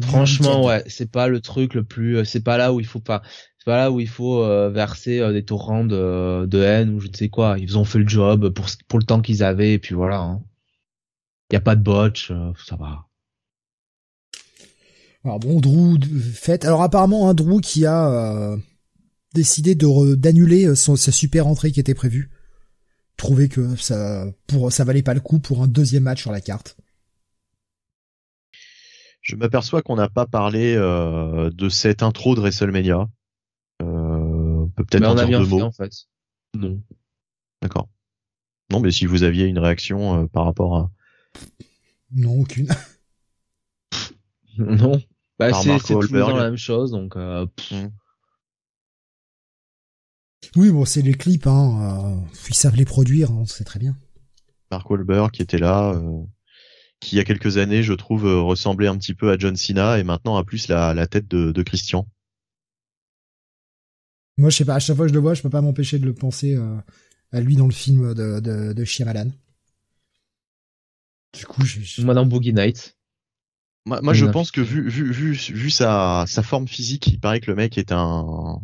Franchement, 0.01 0.65
ouais, 0.65 0.83
c'est 0.87 1.09
pas 1.09 1.27
le 1.29 1.39
truc 1.39 1.73
le 1.73 1.83
plus, 1.83 2.25
c'est 2.25 2.43
pas 2.43 2.57
là 2.57 2.73
où 2.73 2.79
il 2.81 2.85
faut 2.85 2.99
pas, 2.99 3.21
pas 3.65 3.77
là 3.77 3.91
où 3.91 3.99
il 3.99 4.07
faut 4.07 4.43
euh, 4.43 4.69
verser 4.69 5.19
euh, 5.19 5.33
des 5.33 5.43
torrents 5.43 5.83
de, 5.83 6.45
de 6.45 6.61
haine 6.61 6.93
ou 6.93 6.99
je 6.99 7.07
ne 7.07 7.13
sais 7.13 7.29
quoi. 7.29 7.57
Ils 7.59 7.77
ont 7.77 7.83
fait 7.83 7.99
le 7.99 8.07
job 8.07 8.53
pour 8.87 8.99
le 8.99 9.05
temps 9.05 9.21
qu'ils 9.21 9.43
avaient 9.43 9.73
et 9.73 9.79
puis 9.79 9.95
voilà. 9.95 10.19
Hein. 10.19 10.43
Y 11.51 11.57
a 11.57 11.61
pas 11.61 11.75
de 11.75 11.83
botch, 11.83 12.31
euh, 12.31 12.51
ça 12.65 12.75
va. 12.75 13.07
Alors 15.23 15.39
bon, 15.39 15.59
Drew 15.59 15.99
fait. 16.33 16.65
Alors 16.65 16.83
apparemment, 16.83 17.29
un 17.29 17.33
Drew 17.33 17.59
qui 17.59 17.85
a 17.85 18.09
euh, 18.09 18.57
décidé 19.33 19.75
de 19.75 20.15
d'annuler 20.15 20.75
sa 20.75 21.11
super 21.11 21.47
entrée 21.47 21.71
qui 21.71 21.79
était 21.79 21.95
prévue. 21.95 22.29
Trouvé 23.17 23.47
que 23.47 23.75
ça 23.75 24.25
pour 24.47 24.71
ça 24.71 24.83
valait 24.83 25.01
pas 25.01 25.13
le 25.13 25.21
coup 25.21 25.39
pour 25.39 25.63
un 25.63 25.67
deuxième 25.67 26.03
match 26.03 26.21
sur 26.21 26.31
la 26.31 26.41
carte. 26.41 26.77
Je 29.21 29.35
m'aperçois 29.35 29.81
qu'on 29.81 29.95
n'a 29.95 30.09
pas 30.09 30.27
parlé 30.27 30.75
euh, 30.75 31.49
de 31.49 31.69
cette 31.69 32.03
intro 32.03 32.35
de 32.35 32.41
WrestleMania. 32.41 33.07
Peut 34.75 34.85
peut-être 34.85 35.05
en 35.05 35.15
dire 35.15 35.27
bien 35.27 35.39
deux 35.39 35.47
mots. 35.47 35.61
en 35.61 35.71
fait. 35.71 35.91
Non. 36.53 36.81
D'accord. 37.61 37.89
Non, 38.71 38.79
mais 38.79 38.91
si 38.91 39.05
vous 39.05 39.23
aviez 39.23 39.45
une 39.45 39.59
réaction 39.59 40.23
euh, 40.23 40.27
par 40.27 40.45
rapport 40.45 40.75
à 40.77 40.91
Non, 42.11 42.39
aucune. 42.41 42.67
non. 44.57 45.01
Bah 45.37 45.51
c'est 45.53 45.77
toujours 45.79 46.29
la 46.29 46.43
même 46.45 46.57
chose 46.57 46.91
donc. 46.91 47.15
Euh, 47.17 47.45
pff, 47.45 47.73
Oui, 50.55 50.71
bon, 50.71 50.85
c'est 50.85 51.01
les 51.01 51.13
clips, 51.13 51.47
hein. 51.47 52.21
euh, 52.21 52.37
ils 52.47 52.55
savent 52.55 52.75
les 52.77 52.85
produire, 52.85 53.31
hein, 53.31 53.43
c'est 53.45 53.65
très 53.65 53.79
bien. 53.79 53.97
Mark 54.71 54.89
Wahlberg 54.89 55.31
qui 55.31 55.41
était 55.41 55.57
là, 55.57 55.91
euh, 55.93 56.23
qui 57.01 57.15
il 57.15 57.17
y 57.17 57.21
a 57.21 57.25
quelques 57.25 57.57
années, 57.57 57.83
je 57.83 57.93
trouve, 57.93 58.23
ressemblait 58.23 58.87
un 58.87 58.97
petit 58.97 59.13
peu 59.13 59.29
à 59.31 59.37
John 59.37 59.55
Cena 59.57 59.99
et 59.99 60.03
maintenant 60.03 60.37
a 60.37 60.43
plus 60.45 60.69
la, 60.69 60.93
la 60.93 61.07
tête 61.07 61.27
de, 61.27 61.51
de 61.51 61.63
Christian. 61.63 62.07
Moi, 64.37 64.49
je 64.49 64.57
sais 64.57 64.65
pas, 64.65 64.75
à 64.75 64.79
chaque 64.79 64.95
fois 64.95 65.05
que 65.05 65.09
je 65.09 65.13
le 65.13 65.19
vois, 65.21 65.33
je 65.33 65.41
peux 65.41 65.49
pas 65.49 65.61
m'empêcher 65.61 65.99
de 65.99 66.05
le 66.05 66.13
penser 66.13 66.55
euh, 66.55 66.77
à 67.31 67.39
lui 67.41 67.55
dans 67.55 67.67
le 67.67 67.73
film 67.73 68.13
de, 68.13 68.39
de, 68.39 68.73
de 68.73 68.85
Shyamalan. 68.85 69.31
Du 71.33 71.45
coup, 71.45 71.65
je, 71.65 71.81
je- 71.81 72.01
moi 72.01 72.13
dans 72.13 72.25
Boogie 72.25 72.53
Night. 72.53 72.97
Moi, 73.85 74.01
moi, 74.01 74.13
je 74.13 74.25
pense 74.25 74.51
que 74.51 74.61
vu 74.61 74.89
vu 74.89 75.11
vu 75.11 75.33
vu 75.33 75.69
sa 75.69 76.25
sa 76.27 76.43
forme 76.43 76.67
physique, 76.67 77.07
il 77.07 77.19
paraît 77.19 77.39
que 77.39 77.51
le 77.51 77.55
mec 77.55 77.77
est 77.77 77.91
un 77.91 78.59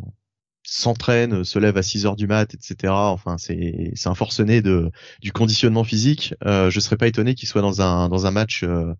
s'entraîne, 0.63 1.43
se 1.43 1.59
lève 1.59 1.77
à 1.77 1.83
6 1.83 2.05
heures 2.05 2.15
du 2.15 2.27
mat, 2.27 2.53
etc. 2.53 2.93
Enfin, 3.11 3.37
c'est 3.37 3.91
c'est 3.95 4.09
un 4.09 4.15
forcené 4.15 4.61
de 4.61 4.91
du 5.21 5.31
conditionnement 5.31 5.83
physique. 5.83 6.33
Euh, 6.45 6.69
je 6.71 6.79
serais 6.79 6.97
pas 6.97 7.07
étonné 7.07 7.35
qu'il 7.35 7.49
soit 7.49 7.61
dans 7.61 7.81
un 7.81 8.09
dans 8.09 8.25
un 8.27 8.31
match 8.31 8.63
euh, 8.63 8.93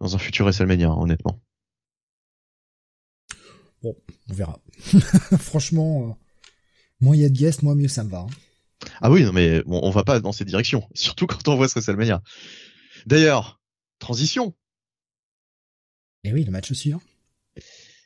dans 0.00 0.14
un 0.16 0.18
futur 0.18 0.46
WrestleMania, 0.46 0.90
honnêtement. 0.92 1.40
On 3.82 3.94
verra. 4.28 4.60
Franchement, 5.38 6.08
euh, 6.08 6.12
moins 7.00 7.16
il 7.16 7.22
y 7.22 7.24
a 7.24 7.28
de 7.28 7.36
guests, 7.36 7.62
moins 7.62 7.74
mieux 7.74 7.88
ça 7.88 8.04
me 8.04 8.10
va. 8.10 8.18
hein. 8.20 8.26
Ah 9.02 9.10
oui, 9.10 9.24
non 9.24 9.32
mais 9.32 9.62
bon, 9.62 9.80
on 9.82 9.90
va 9.90 10.04
pas 10.04 10.20
dans 10.20 10.32
cette 10.32 10.48
direction, 10.48 10.88
surtout 10.94 11.26
quand 11.26 11.46
on 11.48 11.56
voit 11.56 11.68
ce 11.68 11.74
WrestleMania. 11.74 12.22
D'ailleurs, 13.06 13.60
transition. 13.98 14.54
Et 16.24 16.32
oui, 16.32 16.44
le 16.44 16.50
match 16.50 16.72
suivant. 16.72 17.00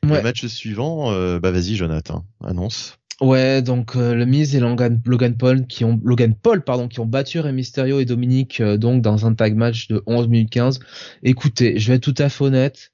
Ouais. 0.05 0.19
Le 0.19 0.23
match 0.23 0.47
suivant, 0.47 1.13
euh, 1.13 1.41
bah 1.41 1.51
vas-y 1.51 1.77
Jonathan, 1.77 2.25
annonce. 2.43 2.99
Ouais, 3.21 3.63
donc 3.63 3.95
euh, 3.97 4.13
le 4.15 4.27
Miz 4.27 4.55
et 4.57 4.61
Logan, 4.61 5.01
Logan 5.07 5.37
Paul 5.37 5.67
qui 5.69 5.85
ont 5.85 6.01
Logan 6.05 6.35
Paul 6.35 6.63
pardon 6.65 6.89
qui 6.89 6.99
ont 6.99 7.07
battu 7.07 7.39
Rey 7.39 7.53
Mysterio 7.53 8.01
et 8.01 8.05
Dominique 8.05 8.61
euh, 8.61 8.77
donc 8.77 9.03
dans 9.03 9.25
un 9.25 9.35
tag 9.35 9.55
match 9.55 9.87
de 9.87 10.03
11 10.07 10.27
minutes 10.29 10.51
15. 10.51 10.81
Écoutez, 11.23 11.79
je 11.79 11.89
vais 11.89 11.95
être 11.97 12.03
tout 12.03 12.15
à 12.19 12.29
fait 12.29 12.43
honnête, 12.45 12.93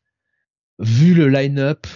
vu 0.78 1.14
le 1.14 1.28
line-up, 1.28 1.86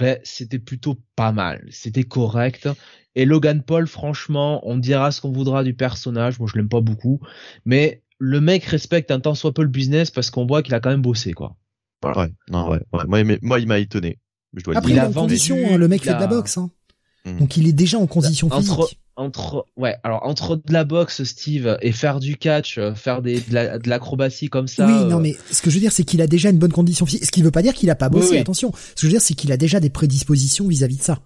ben 0.00 0.18
c'était 0.24 0.58
plutôt 0.58 0.98
pas 1.16 1.32
mal, 1.32 1.66
c'était 1.70 2.04
correct 2.04 2.68
et 3.14 3.24
Logan 3.26 3.62
Paul 3.62 3.86
franchement, 3.86 4.60
on 4.66 4.78
dira 4.78 5.10
ce 5.12 5.20
qu'on 5.20 5.32
voudra 5.32 5.64
du 5.64 5.74
personnage, 5.74 6.38
moi 6.38 6.48
je 6.50 6.56
l'aime 6.58 6.68
pas 6.68 6.80
beaucoup, 6.80 7.20
mais 7.64 8.02
le 8.18 8.40
mec 8.40 8.64
respecte 8.64 9.10
un 9.10 9.20
tant 9.20 9.34
soit 9.34 9.52
peu 9.52 9.62
le 9.62 9.68
business 9.68 10.10
parce 10.10 10.30
qu'on 10.30 10.46
voit 10.46 10.62
qu'il 10.62 10.74
a 10.74 10.80
quand 10.80 10.90
même 10.90 11.02
bossé 11.02 11.32
quoi. 11.32 11.56
Ouais, 12.04 12.28
non, 12.50 12.68
ouais, 12.70 12.80
ouais. 12.92 13.04
Moi, 13.06 13.20
il 13.20 13.26
m'a- 13.26 13.36
moi, 13.42 13.60
il 13.60 13.68
m'a 13.68 13.78
étonné. 13.78 14.18
Je 14.54 14.64
dois 14.64 14.74
le 14.74 14.78
Après, 14.78 14.90
il 14.90 14.94
il, 14.94 14.94
dire. 14.94 15.02
est 15.02 15.06
a 15.06 15.08
en 15.08 15.12
vendu, 15.12 15.28
condition, 15.34 15.56
hein, 15.72 15.76
le 15.76 15.86
mec 15.88 16.00
il 16.02 16.04
fait 16.08 16.14
de 16.14 16.20
la 16.20 16.26
boxe. 16.26 16.58
Hein. 16.58 16.70
Mhm. 17.24 17.38
Donc 17.38 17.56
il 17.56 17.68
est 17.68 17.72
déjà 17.72 17.98
en 17.98 18.06
condition 18.08 18.48
Entre- 18.48 18.58
physique. 18.86 19.00
Entre 19.16 19.66
ouais 19.76 19.96
alors 20.04 20.24
entre 20.24 20.56
de 20.56 20.72
la 20.72 20.84
boxe 20.84 21.22
Steve 21.24 21.76
et 21.82 21.92
faire 21.92 22.18
du 22.18 22.36
catch 22.36 22.78
euh, 22.78 22.94
faire 22.94 23.20
des 23.20 23.40
de 23.40 23.52
la- 23.54 23.78
de 23.78 23.88
l'acrobatie 23.88 24.48
comme 24.48 24.68
ça 24.68 24.86
oui, 24.86 24.92
euh, 24.94 25.06
non, 25.08 25.20
mais 25.20 25.36
ce 25.50 25.60
que 25.62 25.68
je 25.70 25.74
veux 25.76 25.80
dire, 25.80 25.92
c'est 25.92 26.04
qu'il 26.04 26.22
a 26.22 26.26
déjà 26.26 26.48
une 26.50 26.58
bonne 26.58 26.72
condition 26.72 27.04
physique. 27.04 27.24
Ce 27.26 27.30
qui 27.30 27.42
veut 27.42 27.50
pas 27.50 27.62
dire 27.62 27.74
qu'il 27.74 27.90
a 27.90 27.94
pas 27.94 28.08
bossé, 28.08 28.30
oui. 28.32 28.38
attention. 28.38 28.72
Ce 28.74 28.94
que 28.94 29.00
je 29.02 29.06
veux 29.06 29.12
dire, 29.12 29.20
c'est 29.22 29.34
qu'il 29.34 29.52
a 29.52 29.56
déjà 29.56 29.80
des 29.80 29.90
prédispositions 29.90 30.66
vis-à-vis 30.66 30.96
de 30.96 31.02
ça. 31.02 31.18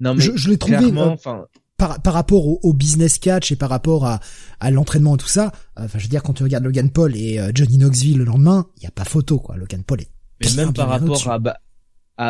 non 0.00 0.14
mais 0.14 0.20
Je, 0.22 0.32
je 0.36 0.48
l'ai 0.50 0.58
trouvé 0.58 0.76
euh, 0.76 1.08
enfin 1.10 1.46
par, 1.76 2.00
par 2.02 2.14
rapport 2.14 2.46
au, 2.46 2.60
au 2.62 2.72
business 2.72 3.18
catch 3.18 3.50
et 3.52 3.56
par 3.56 3.68
rapport 3.70 4.04
à, 4.06 4.20
à 4.60 4.70
l'entraînement 4.70 5.14
et 5.16 5.18
tout 5.18 5.28
ça. 5.28 5.52
euh, 5.78 5.84
Enfin, 5.84 5.98
je 5.98 6.04
veux 6.04 6.10
dire, 6.10 6.22
quand 6.22 6.32
tu 6.32 6.42
regardes 6.42 6.64
Logan 6.64 6.90
Paul 6.90 7.16
et 7.16 7.38
euh, 7.40 7.50
Johnny 7.54 7.76
Knoxville 7.78 8.18
le 8.18 8.24
lendemain, 8.24 8.66
il 8.78 8.84
y 8.84 8.86
a 8.86 8.90
pas 8.92 9.04
photo, 9.04 9.38
quoi. 9.38 9.56
Logan 9.56 9.82
Paul 9.84 10.00
est 10.00 10.08
mais 10.44 10.64
même 10.64 10.72
par 10.72 10.88
rapport 10.88 11.28
à, 11.30 11.38
Ba- 11.38 11.58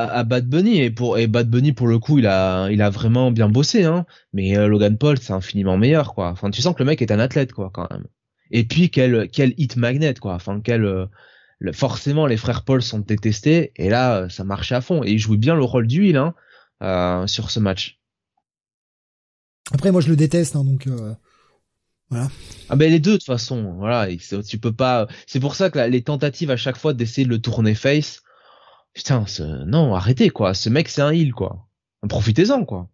à 0.00 0.18
à 0.18 0.24
Bad 0.24 0.48
Bunny. 0.48 0.80
Et 0.80 0.90
pour 0.90 1.18
et 1.18 1.26
Bad 1.26 1.48
Bunny 1.48 1.72
pour 1.72 1.88
le 1.88 1.98
coup 1.98 2.18
il 2.18 2.26
a 2.26 2.70
il 2.70 2.82
a 2.82 2.90
vraiment 2.90 3.30
bien 3.30 3.48
bossé 3.48 3.84
hein. 3.84 4.06
Mais 4.32 4.56
euh, 4.56 4.66
Logan 4.68 4.96
Paul 4.98 5.18
c'est 5.18 5.32
infiniment 5.32 5.76
meilleur 5.76 6.14
quoi. 6.14 6.28
Enfin 6.30 6.50
tu 6.50 6.62
sens 6.62 6.74
que 6.74 6.82
le 6.82 6.86
mec 6.86 7.02
est 7.02 7.12
un 7.12 7.18
athlète 7.18 7.52
quoi 7.52 7.70
quand 7.72 7.88
même. 7.90 8.06
Et 8.50 8.64
puis 8.64 8.90
quel 8.90 9.28
quel 9.30 9.54
hit 9.56 9.76
magnet 9.76 10.14
quoi. 10.14 10.34
Enfin 10.34 10.60
quel 10.62 10.84
euh, 10.84 11.06
le- 11.58 11.72
forcément 11.72 12.26
les 12.26 12.36
frères 12.36 12.64
Paul 12.64 12.82
sont 12.82 13.00
détestés. 13.00 13.72
Et 13.76 13.90
là 13.90 14.16
euh, 14.16 14.28
ça 14.28 14.44
marchait 14.44 14.74
à 14.74 14.80
fond. 14.80 15.02
Et 15.04 15.12
il 15.12 15.18
jouait 15.18 15.36
bien 15.36 15.54
le 15.54 15.64
rôle 15.64 15.86
d'huile 15.86 16.16
hein 16.16 16.34
euh, 16.82 17.26
sur 17.26 17.50
ce 17.50 17.60
match. 17.60 17.98
Après, 19.70 19.92
moi, 19.92 20.00
je 20.00 20.08
le 20.08 20.16
déteste, 20.16 20.56
hein, 20.56 20.64
donc. 20.64 20.88
Euh... 20.88 21.14
Ah 22.68 22.76
ben 22.76 22.90
les 22.90 22.98
deux 22.98 23.12
de 23.12 23.16
toute 23.16 23.24
façon, 23.24 23.74
voilà, 23.78 24.08
tu 24.46 24.58
peux 24.58 24.72
pas. 24.72 25.06
C'est 25.26 25.40
pour 25.40 25.54
ça 25.54 25.70
que 25.70 25.78
les 25.78 26.02
tentatives 26.02 26.50
à 26.50 26.58
chaque 26.58 26.76
fois 26.76 26.92
d'essayer 26.92 27.24
de 27.24 27.30
le 27.30 27.40
tourner 27.40 27.74
face, 27.74 28.22
putain, 28.94 29.24
non, 29.66 29.94
arrêtez 29.94 30.30
quoi. 30.30 30.54
Ce 30.54 30.68
mec 30.68 30.88
c'est 30.88 31.02
un 31.02 31.12
heal 31.12 31.32
quoi. 31.32 31.68
Profitez-en 32.08 32.64
quoi. 32.64 32.88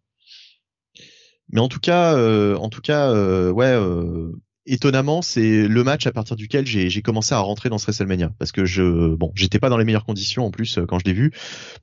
Mais 1.51 1.61
en 1.61 1.69
tout 1.69 1.81
cas, 1.81 2.15
euh, 2.15 2.57
en 2.57 2.69
tout 2.69 2.83
cas, 2.83 3.11
euh, 3.11 3.51
ouais, 3.51 3.67
euh, 3.67 4.33
étonnamment, 4.67 5.23
c'est 5.23 5.67
le 5.67 5.85
match 5.85 6.07
à 6.07 6.13
partir 6.13 6.37
duquel 6.37 6.67
j'ai 6.67 7.03
commencé 7.03 7.35
à 7.35 7.39
rentrer 7.39 7.71
dans 7.71 7.79
ce 7.79 7.87
WrestleMania 7.87 8.33
parce 8.39 8.53
que 8.53 8.67
je, 8.67 9.15
bon, 9.15 9.33
j'étais 9.35 9.59
pas 9.59 9.71
dans 9.71 9.79
les 9.79 9.85
meilleures 9.85 10.05
conditions 10.05 10.45
en 10.45 10.51
plus 10.51 10.79
quand 10.87 10.99
je 10.99 11.05
l'ai 11.05 11.15
vu, 11.15 11.33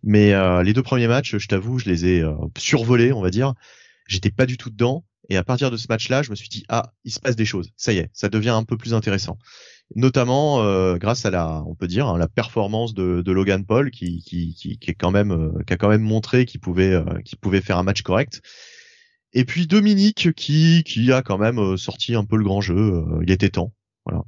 mais 0.03 0.33
les 0.63 0.73
deux 0.73 0.83
premiers 0.83 1.07
matchs, 1.07 1.37
je 1.37 1.47
t'avoue, 1.47 1.79
je 1.79 1.89
les 1.89 2.05
ai 2.05 2.23
survolés, 2.57 3.11
on 3.11 3.21
va 3.21 3.31
dire. 3.31 3.53
J'étais 4.07 4.29
pas 4.29 4.45
du 4.45 4.57
tout 4.57 4.69
dedans. 4.69 5.03
Et 5.29 5.37
à 5.37 5.43
partir 5.43 5.71
de 5.71 5.77
ce 5.77 5.87
match-là, 5.89 6.21
je 6.21 6.29
me 6.29 6.35
suis 6.35 6.49
dit 6.49 6.63
ah, 6.69 6.93
il 7.03 7.11
se 7.11 7.19
passe 7.19 7.35
des 7.35 7.45
choses. 7.45 7.71
Ça 7.75 7.91
y 7.91 7.97
est, 7.97 8.11
ça 8.13 8.29
devient 8.29 8.49
un 8.49 8.63
peu 8.63 8.77
plus 8.77 8.93
intéressant. 8.93 9.39
Notamment 9.93 10.63
euh, 10.63 10.97
grâce 10.97 11.25
à 11.25 11.29
la, 11.29 11.63
on 11.67 11.75
peut 11.75 11.87
dire, 11.87 12.07
hein, 12.07 12.17
la 12.17 12.27
performance 12.27 12.95
de, 12.95 13.21
de 13.21 13.31
Logan 13.31 13.63
Paul 13.65 13.91
qui, 13.91 14.23
qui, 14.23 14.55
qui, 14.55 14.79
qui 14.79 14.89
est 14.91 14.95
quand 14.95 15.11
même, 15.11 15.31
euh, 15.31 15.51
qui 15.67 15.73
a 15.73 15.77
quand 15.77 15.89
même 15.89 16.01
montré 16.01 16.45
qu'il 16.45 16.59
pouvait, 16.59 16.91
euh, 16.93 17.03
qu'il 17.23 17.37
pouvait 17.37 17.61
faire 17.61 17.77
un 17.77 17.83
match 17.83 18.01
correct. 18.01 18.41
Et 19.33 19.45
puis 19.45 19.67
Dominique 19.67 20.33
qui 20.33 20.83
qui 20.83 21.11
a 21.11 21.21
quand 21.21 21.37
même 21.37 21.59
euh, 21.59 21.77
sorti 21.77 22.15
un 22.15 22.25
peu 22.25 22.35
le 22.35 22.43
grand 22.43 22.61
jeu. 22.61 22.75
euh, 22.75 23.19
il 23.21 23.29
était 23.31 23.49
temps. 23.49 23.73
Voilà. 24.05 24.23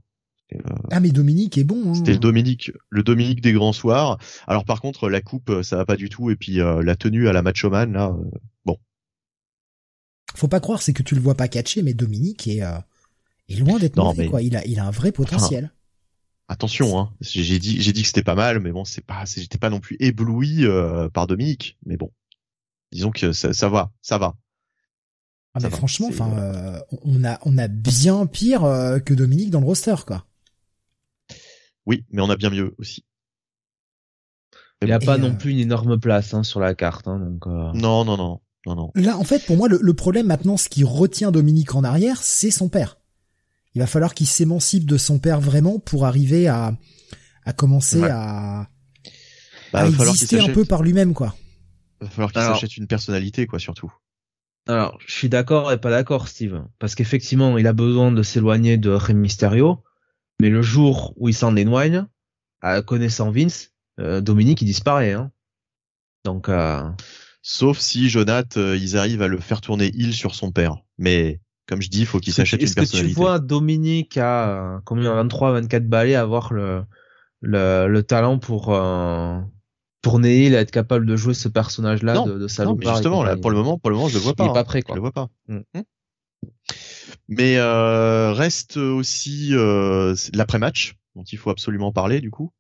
Et, 0.52 0.58
euh, 0.58 0.76
Ah 0.92 1.00
mais 1.00 1.10
Dominique 1.10 1.58
est 1.58 1.64
bon. 1.64 1.90
Hein. 1.90 1.96
C'était 1.96 2.14
le 2.14 2.20
Dominique, 2.20 2.72
le 2.90 3.02
Dominique 3.04 3.42
des 3.42 3.52
grands 3.54 3.74
soirs. 3.74 4.20
Alors 4.46 4.64
par 4.64 4.80
contre, 4.80 5.10
la 5.10 5.22
coupe, 5.22 5.64
ça 5.64 5.76
va 5.78 5.86
pas 5.86 5.96
du 5.98 6.10
tout. 6.10 6.30
Et 6.30 6.36
puis 6.36 6.62
euh, 6.62 6.84
la 6.84 6.96
tenue 6.96 7.28
à 7.28 7.34
la 7.34 7.42
Macho 7.42 7.70
Man, 7.72 7.94
là, 7.94 8.16
euh, 8.68 8.74
Faut 10.36 10.48
pas 10.48 10.60
croire, 10.60 10.82
c'est 10.84 10.94
que 10.94 11.04
tu 11.04 11.16
le 11.16 11.22
vois 11.22 11.36
pas 11.36 11.48
catcher, 11.48 11.82
mais 11.82 11.96
Dominique 11.96 12.48
est, 12.48 12.62
euh, 12.62 12.78
est 13.50 13.56
loin 13.58 13.80
d'être 13.80 13.96
Non, 13.96 14.06
mauvais, 14.06 14.24
mais- 14.26 14.30
quoi. 14.30 14.42
Il 14.42 14.56
a, 14.56 14.66
il 14.66 14.80
a 14.80 14.86
un 14.86 14.92
vrai 14.92 15.12
potentiel. 15.12 15.72
attention, 16.50 16.98
hein. 17.00 17.14
J'ai 17.22 17.60
dit, 17.60 17.82
j'ai 17.82 17.94
dit 17.94 18.02
que 18.02 18.08
c'était 18.08 18.24
pas 18.24 18.36
mal, 18.36 18.60
mais 18.60 18.72
bon, 18.72 18.86
c'est 18.86 19.06
pas, 19.06 19.24
j'étais 19.26 19.58
pas 19.58 19.70
non 19.70 19.80
plus 19.80 19.98
ébloui 20.00 20.66
euh, 20.66 21.10
par 21.10 21.28
Dominique. 21.28 21.78
Mais 21.86 21.98
bon, 21.98 22.12
disons 22.92 23.12
que 23.12 23.32
ça, 23.34 23.54
ça 23.54 23.70
va, 23.70 23.92
ça 24.02 24.18
va. 24.18 24.36
ah, 25.54 25.60
ça 25.60 25.68
mais 25.68 25.72
va, 25.72 25.78
franchement, 25.78 26.08
enfin, 26.10 26.32
euh, 26.38 26.80
on 27.04 27.24
a, 27.24 27.40
on 27.46 27.58
a 27.58 27.68
bien 27.68 28.26
pire 28.28 28.64
euh, 28.64 29.00
que 29.00 29.14
Dominique 29.14 29.50
dans 29.52 29.60
le 29.60 29.66
roster, 29.66 29.96
quoi. 30.06 30.26
Oui, 31.86 32.06
mais 32.12 32.22
on 32.22 32.30
a 32.30 32.36
bien 32.36 32.50
mieux 32.50 32.76
aussi. 32.78 33.04
Il 34.84 34.92
a 34.92 34.98
Et, 35.02 35.06
pas 35.06 35.16
euh, 35.16 35.18
non 35.18 35.36
plus 35.36 35.52
une 35.52 35.60
énorme 35.60 36.00
place 36.00 36.34
hein, 36.34 36.44
sur 36.44 36.60
la 36.60 36.76
carte, 36.76 37.08
hein, 37.08 37.18
donc. 37.20 37.48
euh, 37.48 37.72
Non, 37.74 38.06
non, 38.06 38.16
non, 38.18 38.42
non, 38.66 38.76
non. 38.76 38.92
Là, 38.96 39.18
en 39.18 39.24
fait, 39.24 39.46
pour 39.46 39.58
moi, 39.58 39.68
le, 39.68 39.80
le 39.82 39.94
problème 39.94 40.28
maintenant, 40.28 40.56
ce 40.58 40.70
qui 40.70 40.84
retient 40.84 41.32
Dominique 41.32 41.74
en 41.76 41.84
arrière, 41.84 42.22
c'est 42.22 42.52
son 42.52 42.70
père. 42.70 42.97
Il 43.78 43.80
va 43.82 43.86
falloir 43.86 44.16
qu'il 44.16 44.26
s'émancipe 44.26 44.86
de 44.88 44.98
son 44.98 45.20
père 45.20 45.40
vraiment 45.40 45.78
pour 45.78 46.08
arriver 46.08 46.48
à, 46.48 46.76
à 47.46 47.54
commencer 47.54 48.02
Ouais. 48.02 48.10
à, 48.12 48.68
Bah, 49.72 49.82
à 49.82 49.86
va 49.86 49.92
falloir 49.92 49.98
qu'il 50.08 50.10
exister 50.16 50.38
un 50.38 50.40
s'achète, 50.40 50.56
peu 50.56 50.66
par 50.66 50.82
lui-même, 50.82 51.14
quoi. 51.14 51.36
va 52.02 52.10
falloir 52.10 52.32
qu'il 52.32 52.42
Alors- 52.42 52.56
s'achète 52.56 52.76
une 52.78 52.88
personnalité, 52.88 53.46
quoi, 53.46 53.60
surtout. 53.60 53.94
Alors, 54.68 54.98
je 55.06 55.14
suis 55.14 55.30
d'accord 55.30 55.72
et 55.72 55.78
pas 55.80 55.92
d'accord, 55.92 56.28
Steve, 56.28 56.64
parce 56.80 56.96
qu'effectivement, 56.96 57.56
il 57.60 57.68
a 57.68 57.74
besoin 57.74 58.12
de 58.12 58.24
s'éloigner 58.24 58.78
de 58.78 58.90
Rey 58.90 59.14
Mysterio, 59.14 59.84
mais 60.42 60.50
le 60.50 60.64
jour 60.64 61.14
où 61.18 61.30
il 61.30 61.36
s'en 61.36 61.56
éloigne, 61.56 62.08
à 62.62 62.82
connaissant 62.82 63.30
Vince, 63.30 63.74
euh, 64.00 64.22
Dominique 64.22 64.64
il 64.64 64.66
disparaît. 64.66 65.14
Hein. 65.14 65.32
Donc, 66.26 66.50
euh, 66.50 66.82
Sauf 67.44 67.78
si 67.78 68.10
Jonath, 68.10 68.58
euh, 68.58 68.76
ils 68.76 68.98
arrivent 68.98 69.22
à 69.22 69.28
le 69.28 69.40
faire 69.40 69.62
tourner 69.62 69.92
il 69.94 70.16
sur 70.16 70.34
son 70.34 70.52
père. 70.52 70.78
Mais 70.98 71.40
comme 71.68 71.82
je 71.82 71.90
dis, 71.90 72.02
il 72.02 72.06
faut 72.06 72.20
qu'il 72.20 72.34
s'achète 72.34 72.62
une 72.62 72.66
est-ce 72.66 72.76
que 72.76 72.82
tu 72.82 72.86
personnalité. 72.88 73.14
vois 73.16 73.40
Dominique 73.40 74.18
à 74.18 74.76
euh, 74.76 74.80
combien 74.86 75.14
23, 75.16 75.52
24 75.54 75.88
balais 75.88 76.16
avoir 76.16 76.54
le 76.54 76.84
le, 77.42 77.88
le 77.88 78.04
talent 78.04 78.40
pour 78.40 78.74
euh, 78.74 79.40
tourner 80.02 80.46
il 80.46 80.54
être 80.56 80.72
capable 80.72 81.06
de 81.06 81.16
jouer 81.16 81.34
ce 81.34 81.48
personnage-là 81.48 82.14
de, 82.14 82.40
de 82.40 82.64
non, 82.64 82.76
mais 82.76 82.86
justement, 82.88 83.24
là, 83.24 83.36
pour 83.38 83.52
le 83.52 83.58
moment, 83.58 83.78
pour 83.78 83.90
le 83.90 83.96
moment, 83.96 84.08
je 84.08 84.16
le 84.16 84.22
vois 84.22 84.34
pas. 84.34 84.46
il 84.46 84.50
est 84.50 84.54
pas 84.54 84.62
hein. 84.62 84.64
prêt 84.64 84.80
Je 84.80 84.86
quoi. 84.86 84.96
le 84.96 85.02
vois 85.02 85.12
pas. 85.12 85.28
Mm. 85.48 85.60
Mais 87.28 87.58
euh, 87.58 88.32
reste 88.34 88.78
aussi 88.78 89.50
euh, 89.54 90.16
l'après-match 90.34 90.96
dont 91.16 91.24
il 91.24 91.38
faut 91.38 91.50
absolument 91.50 91.92
parler 91.92 92.22
du 92.22 92.32
coup. 92.32 92.52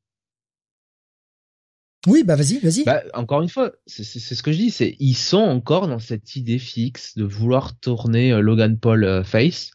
Oui, 2.07 2.23
bah 2.23 2.35
vas-y, 2.35 2.57
vas-y. 2.59 2.83
Bah, 2.85 3.03
encore 3.13 3.41
une 3.41 3.49
fois, 3.49 3.71
c'est 3.85 4.03
ce 4.03 4.41
que 4.41 4.51
je 4.51 4.57
dis, 4.57 4.71
c'est 4.71 4.95
ils 4.99 5.13
sont 5.13 5.37
encore 5.41 5.87
dans 5.87 5.99
cette 5.99 6.35
idée 6.35 6.57
fixe 6.57 7.15
de 7.17 7.23
vouloir 7.25 7.77
tourner 7.79 8.31
euh, 8.33 8.39
Logan 8.39 8.79
Paul 8.79 9.03
euh, 9.03 9.23
face, 9.23 9.71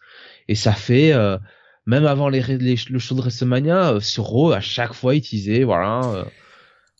et 0.49 0.55
ça 0.55 0.73
fait 0.73 1.13
euh, 1.13 1.37
même 1.87 2.07
avant 2.07 2.29
les, 2.29 2.41
les- 2.59 2.77
le 2.91 2.99
show 2.99 3.15
de 3.15 3.21
WrestleMania 3.21 3.93
euh, 3.95 4.01
sur 4.01 4.25
Raw, 4.25 4.53
à 4.53 4.61
chaque 4.61 4.95
fois 4.95 5.15
ils 5.15 5.21
disaient 5.21 5.63
voilà, 5.65 6.11
euh, 6.15 6.25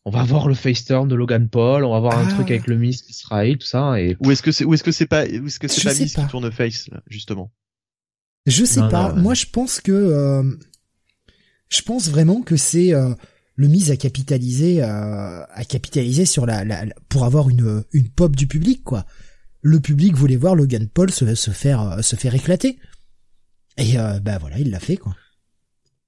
on 0.05 0.11
va 0.11 0.23
voir 0.25 0.49
le 0.49 0.55
face 0.55 0.85
turn 0.85 1.09
de 1.09 1.15
Logan 1.15 1.49
Paul, 1.49 1.85
on 1.85 1.93
va 1.93 2.01
voir 2.01 2.19
un 2.19 2.25
Ah. 2.25 2.35
truc 2.35 2.51
avec 2.51 2.67
le 2.67 2.77
Miz 2.77 3.03
Israël, 3.09 3.57
tout 3.57 3.67
ça, 3.67 4.01
et 4.01 4.17
Ou 4.21 4.31
est-ce 4.33 4.43
que 4.43 4.53
c'est 4.53 4.65
ou 4.65 4.75
est-ce 4.75 4.85
que 4.85 4.93
c'est 4.93 5.07
pas 5.07 5.25
ou 5.25 5.47
est-ce 5.47 5.59
que 5.59 5.67
c'est 5.69 5.83
pas 5.83 5.95
pas. 5.95 6.27
qui 6.27 6.31
tourne 6.31 6.53
face 6.53 6.89
là, 6.89 7.01
justement? 7.09 7.51
Je 8.47 8.65
sais 8.65 8.81
Non, 8.81 8.89
pas. 8.91 9.13
non. 9.13 9.23
Moi, 9.23 9.35
je 9.35 9.47
pense 9.47 9.81
que 9.81 9.93
euh, 9.93 10.43
je 11.69 11.81
pense 11.83 12.09
vraiment 12.11 12.43
que 12.43 12.57
c'est 12.57 12.93
euh, 12.93 13.15
le 13.63 13.69
mise 13.69 13.93
à 13.93 13.97
capitaliser 13.97 14.83
euh, 14.83 16.25
sur 16.25 16.47
la, 16.47 16.65
pour 17.09 17.25
avoir 17.25 17.49
une 17.49 17.85
une 17.93 18.09
pop 18.09 18.35
du 18.35 18.49
public 18.49 18.83
quoi. 18.83 19.07
Le 19.61 19.79
public 19.79 20.17
voulait 20.17 20.37
voir 20.37 20.57
Logan 20.57 20.89
Paul 20.89 21.13
se, 21.13 21.25
faire 21.53 21.81
euh, 21.83 22.03
se 22.03 22.17
faire 22.17 22.35
éclater. 22.35 22.79
Et 23.79 24.01
euh, 24.01 24.19
bah 24.19 24.39
voilà, 24.39 24.59
il 24.59 24.71
l'a 24.73 24.81
fait 24.81 24.97
quoi. 24.97 25.15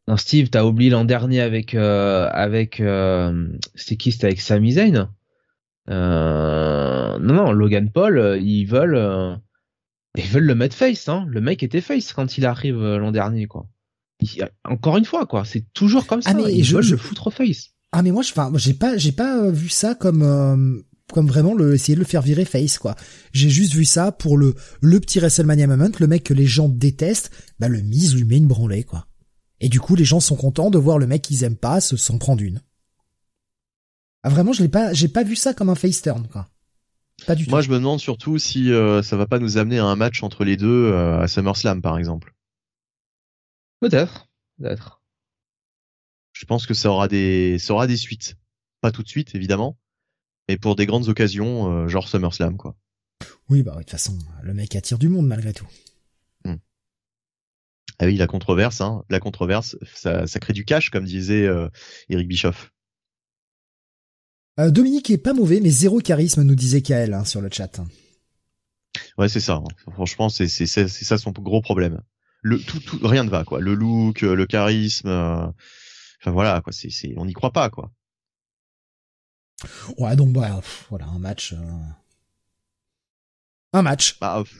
Non, 0.09 0.17
Steve, 0.17 0.51
t'as 0.51 0.64
oublié 0.64 0.90
l'an 0.90 1.05
dernier 1.05 1.40
avec 1.40 1.77
euh, 1.77 2.29
avec 2.33 2.81
euh, 2.81 3.49
c'était 3.77 3.97
qui 3.97 4.11
C'était 4.11 4.27
avec 4.27 4.40
Sami 4.40 4.73
Zayn. 4.73 5.09
Euh, 5.88 7.19
non, 7.21 7.35
non, 7.35 7.53
Logan 7.53 7.88
Paul, 7.93 8.40
ils 8.43 8.64
veulent 8.64 9.38
ils 10.17 10.27
veulent 10.27 10.45
le 10.45 10.57
mettre 10.57 10.77
face. 10.77 11.09
Hein. 11.09 11.25
Le 11.29 11.40
mec 11.40 11.62
était 11.62 11.81
face 11.81 12.12
quand 12.12 12.37
il 12.37 12.47
arrive 12.47 12.83
l'an 12.83 13.12
dernier, 13.12 13.47
quoi. 13.47 13.69
Encore 14.64 14.96
une 14.96 15.05
fois, 15.05 15.27
quoi. 15.27 15.44
C'est 15.44 15.66
toujours 15.74 16.07
comme 16.07 16.22
ça. 16.22 16.31
Ah, 16.31 16.35
mais 16.35 16.53
ils 16.55 16.64
je- 16.64 16.81
je- 16.81 16.92
le 16.92 16.96
foutre 16.96 17.31
face. 17.31 17.70
Ah 17.92 18.03
mais 18.03 18.11
moi 18.11 18.22
je 18.22 18.33
enfin 18.33 18.50
moi, 18.50 18.59
j'ai 18.59 18.74
pas 18.74 18.96
j'ai 18.96 19.12
pas 19.12 19.38
euh, 19.38 19.50
vu 19.53 19.68
ça 19.68 19.94
comme 19.94 20.22
euh, 20.22 20.81
comme 21.12 21.29
vraiment 21.29 21.55
le 21.55 21.74
essayer 21.74 21.94
de 21.94 22.00
le 22.00 22.05
faire 22.07 22.22
virer 22.22 22.44
face 22.44 22.77
quoi. 22.79 22.96
J'ai 23.33 23.50
juste 23.50 23.72
vu 23.74 23.85
ça 23.85 24.11
pour 24.11 24.37
le 24.37 24.55
le 24.81 24.98
petit 24.98 25.20
WrestleMania 25.20 25.66
moment, 25.68 25.90
le 26.00 26.07
mec 26.09 26.24
que 26.24 26.35
les 26.35 26.46
gens 26.46 26.68
détestent, 26.68 27.31
bah 27.61 27.68
le 27.68 27.81
mise 27.83 28.16
lui 28.16 28.24
met 28.24 28.38
une 28.38 28.48
branlée 28.48 28.83
quoi. 28.83 29.07
Et 29.61 29.68
du 29.68 29.79
coup 29.79 29.94
les 29.94 30.05
gens 30.05 30.18
sont 30.20 30.35
contents 30.35 30.70
de 30.70 30.79
voir 30.79 30.98
le 30.98 31.07
mec 31.07 31.22
qu'ils 31.22 31.44
aiment 31.44 31.57
pas 31.57 31.81
se 31.81 31.96
s'en 31.96 32.18
prendre 32.18 32.42
une. 32.42 32.62
Ah 34.24 34.29
vraiment 34.29 34.53
je 34.53 34.62
l'ai 34.62 34.68
pas 34.68 34.92
j'ai 34.92 35.09
pas 35.09 35.22
vu 35.22 35.37
ça 35.37 35.55
comme 35.55 35.68
un 35.68 35.74
face 35.77 36.03
turn 36.03 36.27
quoi. 36.27 36.48
Pas 37.29 37.37
du 37.37 37.44
tout. 37.44 37.50
Moi, 37.50 37.61
je 37.62 37.68
me 37.70 37.77
demande 37.77 38.00
surtout 38.00 38.38
si 38.38 38.72
euh, 38.72 39.00
ça 39.03 39.16
va 39.16 39.27
pas 39.29 39.38
nous 39.38 39.57
amener 39.57 39.79
à 39.79 39.85
un 39.85 39.94
match 39.94 40.24
entre 40.24 40.42
les 40.44 40.57
deux 40.57 40.66
euh, 40.92 41.20
à 41.20 41.29
SummerSlam 41.29 41.81
par 41.81 41.96
exemple. 41.96 42.34
Peut-être, 43.81 44.29
peut-être. 44.59 45.03
Je 46.33 46.45
pense 46.47 46.67
que 46.67 46.75
ça 46.75 46.91
aura 46.91 47.09
des 47.09 47.59
ça 47.59 47.75
aura 47.75 47.87
des 47.87 47.97
suites. 47.97 48.37
Pas 48.81 48.91
tout 48.91 49.03
de 49.03 49.09
suite 49.09 49.35
évidemment, 49.35 49.79
mais 50.49 50.57
pour 50.57 50.77
des 50.77 50.87
grandes 50.87 51.09
occasions 51.09 51.71
euh, 51.71 51.89
genre 51.89 52.09
SummerSlam 52.09 52.57
quoi. 52.57 52.77
Oui 53.49 53.63
bah 53.63 53.73
oui, 53.73 53.79
de 53.79 53.83
toute 53.85 53.91
façon 53.91 54.19
le 54.43 54.55
mec 54.55 54.75
attire 54.75 54.99
du 54.99 55.09
monde 55.09 55.27
malgré 55.27 55.53
tout. 55.53 55.67
Ah 58.01 58.07
oui, 58.07 58.17
la 58.17 58.27
controverse, 58.27 58.81
hein, 58.81 59.05
la 59.09 59.21
controverse, 59.21 59.77
ça, 59.95 60.27
ça 60.27 60.41
crée 60.41 60.53
du 60.53 60.65
cash 60.65 60.91
comme 60.91 61.05
disait 61.05 61.47
euh, 61.47 61.69
Eric 62.09 62.27
Bischoff. 62.27 62.73
Euh, 64.59 64.73
Dominique 64.73 65.11
est 65.11 65.19
pas 65.19 65.33
mauvais 65.33 65.61
mais 65.61 65.71
zéro 65.71 66.01
charisme 66.01 66.43
nous 66.43 66.57
disait 66.57 66.83
Kael 66.83 67.15
hein, 67.15 67.25
sur 67.25 67.41
le 67.41 67.51
chat. 67.53 67.81
Ouais, 69.17 69.29
c'est 69.29 69.39
ça. 69.41 69.55
hein. 69.55 69.93
Franchement, 69.93 70.29
c'est 70.29 70.49
ça 70.49 71.19
son 71.19 71.31
gros 71.31 71.61
problème. 71.63 72.03
Le 72.47 72.61
tout, 72.61 72.79
tout 72.79 72.99
rien 73.03 73.25
ne 73.25 73.31
va 73.31 73.43
quoi. 73.45 73.59
Le 73.61 73.75
look, 73.75 74.23
euh, 74.23 74.35
le 74.35 74.45
charisme. 74.47 75.09
euh, 75.09 75.47
Enfin 76.21 76.31
voilà 76.31 76.61
quoi. 76.61 76.73
C'est 76.73 76.91
c'est 76.91 77.15
on 77.17 77.25
n'y 77.25 77.33
croit 77.33 77.53
pas 77.53 77.71
quoi. 77.71 77.91
Ouais 79.99 80.15
donc 80.17 80.33
bah 80.33 80.57
pff, 80.57 80.87
voilà 80.91 81.07
un 81.07 81.19
match 81.19 81.53
euh, 81.55 81.79
un 83.73 83.83
match. 83.83 84.19
Bah, 84.21 84.43
pff, 84.45 84.55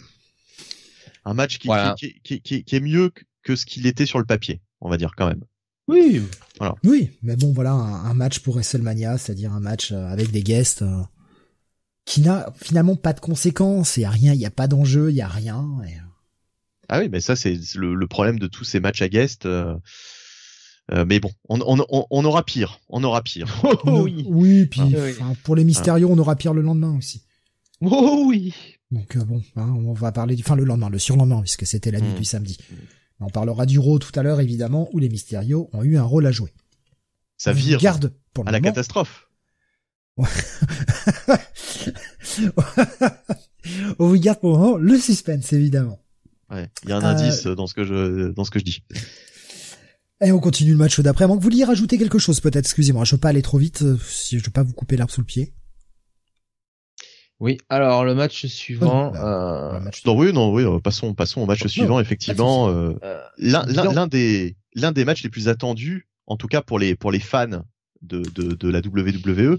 un 1.25 1.35
match 1.35 1.59
qui, 1.59 1.66
Voilà. 1.68 1.94
qui, 1.99 2.20
qui, 2.23 2.40
qui, 2.40 2.64
qui 2.64 2.77
est 2.77 2.81
mieux 2.81 3.11
que- 3.11 3.25
que 3.42 3.57
ce 3.57 3.66
qu'il 3.66 3.87
était 3.87 4.07
sur 4.07 4.18
le 4.18 4.25
papier, 4.25 4.61
on 4.81 4.88
va 4.88 4.97
dire 4.97 5.12
quand 5.16 5.27
même. 5.27 5.44
Oui. 5.87 6.23
Oui, 6.83 7.11
mais 7.23 7.37
bon, 7.37 7.53
voilà, 7.53 7.73
un, 7.73 8.07
un 8.07 8.14
match 8.14 8.38
pour 8.40 8.55
WrestleMania, 8.55 9.18
c'est-à-dire 9.18 9.53
un 9.53 9.61
match 9.61 9.92
euh, 9.92 10.07
avec 10.09 10.31
des 10.31 10.42
guests 10.42 10.81
euh, 10.83 11.03
qui 12.07 12.23
n'a 12.23 12.51
finalement 12.57 12.97
pas 12.97 13.12
de 13.12 13.20
conséquences, 13.20 13.99
il 13.99 14.01
y 14.01 14.05
a 14.07 14.11
rien, 14.11 14.33
il 14.33 14.40
y 14.40 14.47
a 14.47 14.51
pas 14.51 14.66
d'enjeu, 14.66 15.11
il 15.11 15.16
y 15.16 15.20
a 15.23 15.29
rien. 15.29 15.66
et, 15.87 15.94
Ah 16.88 17.01
oui, 17.01 17.09
mais 17.11 17.20
ça 17.20 17.37
c'est 17.37 17.59
le, 17.77 17.94
le 17.94 18.07
problème 18.07 18.38
de 18.38 18.47
tous 18.47 18.64
ces 18.64 18.81
matchs 18.81 19.03
à 19.03 19.09
guest. 19.09 19.47
euh, 19.47 19.75
euh, 20.92 21.05
mais 21.09 21.18
bon, 21.20 21.31
on, 21.49 21.61
on, 21.66 21.85
on, 21.88 22.07
on 22.11 22.25
aura 22.25 22.44
pire. 22.44 22.81
On 22.88 23.03
aura 23.05 23.23
pire. 23.23 23.47
Oh 23.87 24.03
oui. 24.03 24.25
oui, 24.29 24.66
puis 24.66 24.81
Ah, 24.83 24.87
oui. 24.87 25.14
pour 25.44 25.57
les 25.57 25.64
mystérieux, 25.64 26.07
on 26.07 26.18
aura 26.18 26.37
pire 26.37 26.53
le 26.55 26.61
lendemain 26.62 26.97
aussi. 26.99 27.23
Oh 27.81 28.25
oui. 28.29 28.55
Donc 28.90 29.16
euh, 29.16 29.25
bon, 29.25 29.42
hein, 29.57 29.75
on 29.79 29.92
va 29.94 30.12
parler 30.12 30.37
du, 30.37 30.42
enfin 30.42 30.57
le 30.57 30.64
lendemain, 30.64 30.90
le 30.90 30.99
surlendemain, 30.99 31.40
puisque 31.40 31.66
c'était 31.66 31.90
la 31.90 32.01
nuit 32.01 32.12
Mm. 32.12 32.18
du 32.18 32.25
samedi. 32.25 32.59
On 33.20 33.29
parlera 33.31 33.64
du 33.64 33.79
Raw 33.79 33.99
tout 33.99 34.12
à 34.18 34.23
l'heure, 34.23 34.40
évidemment, 34.40 34.88
où 34.92 34.99
les 34.99 35.09
mystérieux 35.09 35.57
ont 35.73 35.83
eu 35.83 35.97
un 35.97 36.03
rôle 36.03 36.27
à 36.27 36.33
jouer. 36.33 36.53
Ça 37.38 37.53
On 37.53 37.55
vire 37.55 37.79
Garde 37.81 38.12
pour 38.35 38.44
le 38.44 38.49
à 38.49 38.53
la 38.53 38.61
catastrophe. 38.61 39.29
On 43.99 44.09
vous 44.09 44.18
garde 44.18 44.40
pour 44.40 44.53
le 44.53 44.59
moment 44.59 44.77
le 44.77 44.99
suspense, 44.99 45.53
évidemment. 45.53 45.99
Ouais. 46.50 46.68
Il 46.85 46.90
y 46.90 46.92
a 46.92 46.96
un 46.96 47.02
Euh, 47.02 47.07
indice 47.07 47.46
dans 47.46 47.66
ce 47.66 47.74
que 47.74 47.85
je 47.85 48.28
dans 48.33 48.44
ce 48.44 48.50
que 48.50 48.59
je 48.59 48.64
dis. 48.64 48.83
Et 50.24 50.30
on 50.33 50.38
continue 50.40 50.70
le 50.72 50.76
match 50.78 51.00
d'après. 51.00 51.24
Avant 51.24 51.35
que 51.37 51.40
vous 51.42 51.48
vouliez 51.50 51.64
rajouter 51.64 51.98
quelque 51.98 52.18
chose, 52.18 52.40
peut-être? 52.40 52.64
Excusez-moi, 52.66 53.04
je 53.04 53.14
veux 53.16 53.20
pas 53.20 53.28
aller 53.30 53.42
trop 53.42 53.59
vite, 53.59 53.83
euh, 53.83 53.98
si 54.07 54.38
je 54.38 54.44
veux 54.44 54.50
pas 54.52 54.62
vous 54.62 54.72
couper 54.72 54.96
l'herbe 54.96 55.11
sous 55.11 55.20
le 55.20 55.26
pied. 55.26 55.52
Oui. 57.40 57.59
Alors 57.68 58.04
le 58.04 58.14
match 58.14 58.46
suivant. 58.46 59.11
Oui, 59.12 59.18
euh, 59.18 59.72
Le 59.74 59.80
match- 59.80 60.04
Non 60.07 60.16
oui, 60.16 60.33
non 60.33 60.52
oui. 60.52 60.62
euh, 60.64 60.78
Passons 60.80 61.14
passons 61.14 61.40
au 61.42 61.46
match 61.46 61.66
suivant. 61.66 61.98
Effectivement, 62.00 62.68
euh, 62.68 62.92
euh, 63.02 63.20
l'un 63.38 64.07
des 64.07 64.57
l'un 64.74 64.92
des 64.92 65.04
matchs 65.04 65.24
les 65.24 65.30
plus 65.30 65.48
attendus, 65.48 66.09
en 66.26 66.37
tout 66.37 66.46
cas 66.46 66.62
pour 66.62 66.78
les 66.78 66.94
pour 66.94 67.11
les 67.11 67.20
fans 67.20 67.64
de 68.02 68.20
de, 68.22 68.54
de 68.54 68.68
la 68.68 68.78
WWE. 68.80 69.59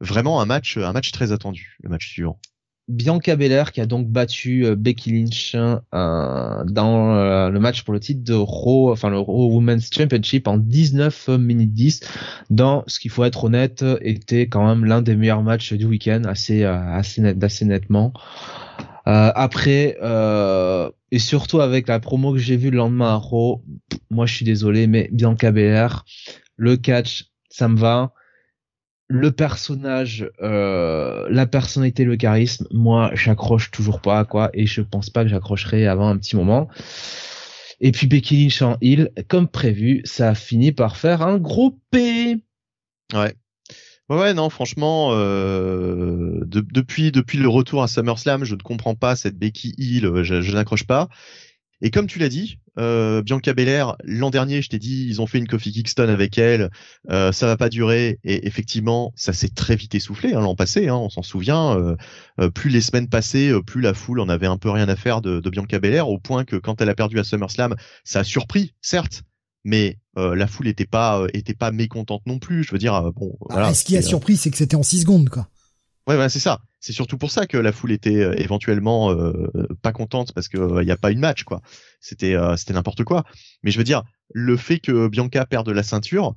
Vraiment 0.00 0.40
un 0.40 0.44
match 0.46 0.76
un 0.76 0.92
match 0.92 1.12
très 1.12 1.32
attendu. 1.32 1.76
Le 1.82 1.88
match 1.88 2.08
suivant. 2.08 2.40
Bianca 2.88 3.36
Belair 3.36 3.72
qui 3.72 3.80
a 3.82 3.86
donc 3.86 4.08
battu 4.08 4.64
euh, 4.64 4.74
Becky 4.74 5.12
Lynch 5.12 5.54
euh, 5.54 6.64
dans 6.64 7.14
euh, 7.14 7.50
le 7.50 7.60
match 7.60 7.82
pour 7.82 7.92
le 7.92 8.00
titre 8.00 8.24
de 8.24 8.34
Raw, 8.34 8.90
enfin 8.90 9.10
le 9.10 9.18
Raw 9.18 9.54
Women's 9.54 9.90
Championship 9.92 10.48
en 10.48 10.56
19 10.56 11.28
minutes 11.38 11.74
10 11.74 12.00
dans 12.50 12.84
ce 12.86 12.98
qu'il 12.98 13.10
faut 13.10 13.24
être 13.24 13.44
honnête 13.44 13.84
était 14.00 14.48
quand 14.48 14.66
même 14.66 14.86
l'un 14.86 15.02
des 15.02 15.16
meilleurs 15.16 15.42
matchs 15.42 15.74
du 15.74 15.84
week-end 15.84 16.22
assez 16.24 16.64
assez 16.64 17.20
net 17.20 17.42
assez 17.42 17.64
nettement. 17.66 18.12
après 19.04 19.96
et 21.10 21.18
surtout 21.18 21.60
avec 21.60 21.88
la 21.88 22.00
promo 22.00 22.32
que 22.32 22.38
j'ai 22.38 22.56
vue 22.56 22.70
le 22.70 22.78
lendemain 22.78 23.10
à 23.10 23.16
Raw, 23.16 23.62
moi 24.10 24.24
je 24.26 24.34
suis 24.34 24.44
désolé 24.44 24.86
mais 24.86 25.08
Bianca 25.12 25.50
Belair 25.50 26.04
le 26.56 26.76
catch 26.76 27.26
ça 27.50 27.68
me 27.68 27.76
va 27.76 28.12
le 29.08 29.32
personnage, 29.32 30.30
euh, 30.42 31.26
la 31.30 31.46
personnalité, 31.46 32.04
le 32.04 32.16
charisme, 32.16 32.66
moi, 32.70 33.10
j'accroche 33.14 33.70
toujours 33.70 34.00
pas, 34.00 34.24
quoi, 34.24 34.50
et 34.52 34.66
je 34.66 34.82
pense 34.82 35.08
pas 35.08 35.24
que 35.24 35.30
j'accrocherai 35.30 35.86
avant 35.86 36.08
un 36.08 36.18
petit 36.18 36.36
moment. 36.36 36.68
Et 37.80 37.90
puis 37.90 38.06
Becky 38.06 38.42
Lynch 38.42 38.60
en 38.60 38.76
Hill, 38.82 39.10
comme 39.28 39.48
prévu, 39.48 40.02
ça 40.04 40.30
a 40.30 40.34
fini 40.34 40.72
par 40.72 40.96
faire 40.96 41.22
un 41.22 41.38
gros 41.38 41.78
P. 41.90 42.36
Ouais. 43.14 43.34
Ouais, 44.10 44.32
non, 44.32 44.48
franchement, 44.48 45.10
euh, 45.12 46.40
depuis 46.46 47.12
depuis 47.12 47.36
le 47.36 47.48
retour 47.48 47.82
à 47.82 47.88
SummerSlam, 47.88 48.44
je 48.44 48.54
ne 48.54 48.60
comprends 48.60 48.94
pas 48.94 49.16
cette 49.16 49.38
Becky 49.38 49.74
Hill, 49.76 50.22
je 50.22 50.52
n'accroche 50.52 50.86
pas. 50.86 51.08
Et 51.80 51.90
comme 51.90 52.06
tu 52.06 52.18
l'as 52.18 52.28
dit, 52.28 52.58
euh, 52.78 53.22
Bianca 53.22 53.52
Belair, 53.54 53.96
l'an 54.04 54.30
dernier, 54.30 54.62
je 54.62 54.68
t'ai 54.68 54.78
dit, 54.78 55.06
ils 55.08 55.20
ont 55.20 55.26
fait 55.26 55.38
une 55.38 55.46
Kofi 55.46 55.72
Kingston 55.72 56.08
avec 56.08 56.38
elle, 56.38 56.70
euh, 57.10 57.30
ça 57.32 57.46
va 57.46 57.56
pas 57.56 57.68
durer, 57.68 58.18
et 58.24 58.46
effectivement, 58.46 59.12
ça 59.16 59.32
s'est 59.32 59.48
très 59.48 59.76
vite 59.76 59.94
essoufflé 59.94 60.34
hein, 60.34 60.40
l'an 60.40 60.56
passé, 60.56 60.88
hein, 60.88 60.96
on 60.96 61.08
s'en 61.08 61.22
souvient. 61.22 61.76
Euh, 61.78 61.96
euh, 62.40 62.50
plus 62.50 62.70
les 62.70 62.80
semaines 62.80 63.08
passaient, 63.08 63.50
euh, 63.50 63.62
plus 63.62 63.80
la 63.80 63.94
foule 63.94 64.20
en 64.20 64.28
avait 64.28 64.46
un 64.46 64.58
peu 64.58 64.70
rien 64.70 64.88
à 64.88 64.96
faire 64.96 65.20
de, 65.20 65.40
de, 65.40 65.50
Bianca 65.50 65.78
Belair, 65.78 66.08
au 66.08 66.18
point 66.18 66.44
que 66.44 66.56
quand 66.56 66.80
elle 66.80 66.88
a 66.88 66.94
perdu 66.94 67.18
à 67.18 67.24
SummerSlam, 67.24 67.76
ça 68.04 68.20
a 68.20 68.24
surpris, 68.24 68.74
certes, 68.80 69.22
mais 69.64 69.98
la 70.16 70.48
foule 70.48 70.66
était 70.66 70.86
pas 70.86 71.26
était 71.32 71.54
pas 71.54 71.70
mécontente 71.70 72.22
non 72.26 72.40
plus. 72.40 72.64
Je 72.64 72.72
veux 72.72 72.78
dire, 72.78 73.12
bon. 73.12 73.36
Ah, 73.42 73.54
voilà, 73.54 73.74
ce 73.74 73.84
qui 73.84 73.96
a 73.96 74.02
surpris, 74.02 74.36
c'est 74.36 74.50
que 74.50 74.56
c'était 74.56 74.74
en 74.74 74.82
6 74.82 75.02
secondes, 75.02 75.28
quoi. 75.28 75.48
Ouais, 76.08 76.16
ouais, 76.16 76.28
c'est 76.28 76.40
ça. 76.40 76.60
C'est 76.80 76.92
surtout 76.92 77.18
pour 77.18 77.30
ça 77.30 77.46
que 77.46 77.56
la 77.56 77.72
foule 77.72 77.92
était 77.92 78.22
euh, 78.22 78.34
éventuellement 78.38 79.10
euh, 79.10 79.50
pas 79.82 79.92
contente 79.92 80.32
parce 80.32 80.48
que 80.48 80.82
il 80.82 80.88
euh, 80.88 80.92
a 80.92 80.96
pas 80.96 81.10
une 81.10 81.18
match 81.18 81.42
quoi. 81.42 81.60
C'était 82.00 82.36
c'était 82.56 82.74
n'importe 82.74 83.04
quoi. 83.04 83.24
Mais 83.62 83.70
je 83.70 83.78
veux 83.78 83.84
dire, 83.84 84.04
le 84.32 84.56
fait 84.56 84.78
que 84.78 85.08
Bianca 85.08 85.44
perde 85.46 85.68
la 85.70 85.82
ceinture, 85.82 86.34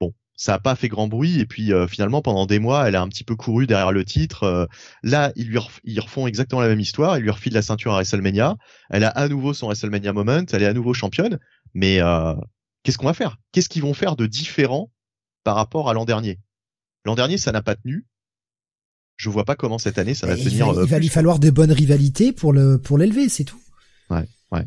bon, 0.00 0.12
ça 0.36 0.54
a 0.54 0.58
pas 0.58 0.74
fait 0.76 0.88
grand 0.88 1.08
bruit 1.08 1.40
et 1.40 1.46
puis 1.46 1.72
finalement 1.88 2.20
pendant 2.20 2.44
des 2.44 2.58
mois, 2.58 2.86
elle 2.86 2.96
a 2.96 3.00
un 3.00 3.08
petit 3.08 3.24
peu 3.24 3.36
couru 3.36 3.66
derrière 3.66 3.92
le 3.92 4.04
titre. 4.04 4.68
là, 5.02 5.32
ils 5.36 5.48
lui 5.48 5.58
ils 5.84 6.00
refont 6.00 6.26
exactement 6.26 6.60
la 6.60 6.68
même 6.68 6.80
histoire. 6.80 7.16
Ils 7.16 7.22
lui 7.22 7.30
refilent 7.30 7.54
la 7.54 7.62
ceinture 7.62 7.92
à 7.92 7.96
WrestleMania. 7.96 8.56
Elle 8.90 9.04
a 9.04 9.08
à 9.08 9.28
nouveau 9.28 9.54
son 9.54 9.66
WrestleMania 9.66 10.12
moment. 10.12 10.44
Elle 10.52 10.62
est 10.62 10.66
à 10.66 10.74
nouveau 10.74 10.92
championne. 10.92 11.38
Mais 11.72 12.00
qu'est-ce 12.82 12.98
qu'on 12.98 13.06
va 13.06 13.14
faire? 13.14 13.38
Qu'est-ce 13.52 13.70
qu'ils 13.70 13.82
vont 13.82 13.94
faire 13.94 14.16
de 14.16 14.26
différent 14.26 14.90
par 15.44 15.56
rapport 15.56 15.88
à 15.88 15.94
l'an 15.94 16.04
dernier? 16.04 16.38
L'an 17.06 17.14
dernier, 17.14 17.38
ça 17.38 17.52
n'a 17.52 17.62
pas 17.62 17.76
tenu 17.76 18.04
je 19.16 19.30
vois 19.30 19.44
pas 19.44 19.54
comment 19.54 19.78
cette 19.78 19.98
année 19.98 20.14
ça 20.14 20.26
va 20.26 20.36
tenir. 20.36 20.72
Il 20.82 20.88
va, 20.88 20.98
lui 20.98 21.08
falloir 21.08 21.38
de 21.38 21.50
bonnes 21.50 21.72
rivalités 21.72 22.32
pour 22.32 22.52
le 22.52 22.78
pour 22.78 22.98
l'élever, 22.98 23.28
c'est 23.28 23.44
tout. 23.44 23.60
Ouais, 24.10 24.24
ouais. 24.52 24.66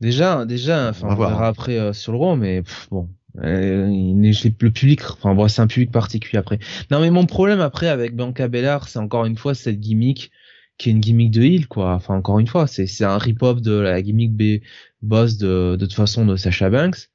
Déjà, 0.00 0.44
déjà, 0.44 0.90
enfin, 0.90 1.08
on, 1.10 1.14
verra 1.14 1.46
après 1.46 1.78
euh, 1.78 1.92
sur 1.92 2.12
le 2.12 2.18
roi, 2.18 2.36
mais 2.36 2.62
bon, 2.90 3.08
euh, 3.42 3.86
le 3.86 4.68
public, 4.70 5.00
enfin, 5.04 5.34
bon, 5.34 5.48
c'est 5.48 5.62
un 5.62 5.66
public 5.66 5.90
particulier 5.90 6.38
après. 6.38 6.58
Non, 6.90 7.00
mais 7.00 7.10
mon 7.10 7.26
problème 7.26 7.60
après 7.60 7.88
avec 7.88 8.14
Bianca 8.14 8.48
Belair, 8.48 8.88
c'est 8.88 8.98
encore 8.98 9.24
une 9.24 9.36
fois 9.36 9.54
cette 9.54 9.80
gimmick 9.80 10.30
qui 10.76 10.88
est 10.88 10.92
une 10.92 11.00
gimmick 11.00 11.30
de 11.30 11.42
heel, 11.42 11.68
quoi. 11.68 11.94
Enfin, 11.94 12.16
encore 12.16 12.38
une 12.40 12.48
fois, 12.48 12.66
c'est 12.66 12.86
c'est 12.86 13.04
un 13.04 13.18
rip-off 13.18 13.62
de 13.62 13.72
la 13.72 14.02
gimmick 14.02 14.32
B 14.32 14.62
boss 15.02 15.36
de 15.36 15.76
de 15.78 15.86
toute 15.86 15.94
façon 15.94 16.26
de 16.26 16.36
Sasha 16.36 16.68
Banks. 16.68 17.08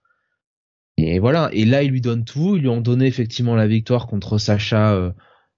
Et 0.97 1.19
voilà. 1.19 1.49
Et 1.53 1.65
là, 1.65 1.83
ils 1.83 1.91
lui 1.91 2.01
donnent 2.01 2.25
tout. 2.25 2.55
Ils 2.57 2.61
lui 2.61 2.69
ont 2.69 2.81
donné 2.81 3.05
effectivement 3.05 3.55
la 3.55 3.67
victoire 3.67 4.07
contre 4.07 4.37
Sacha. 4.37 4.93
Euh, 4.93 5.11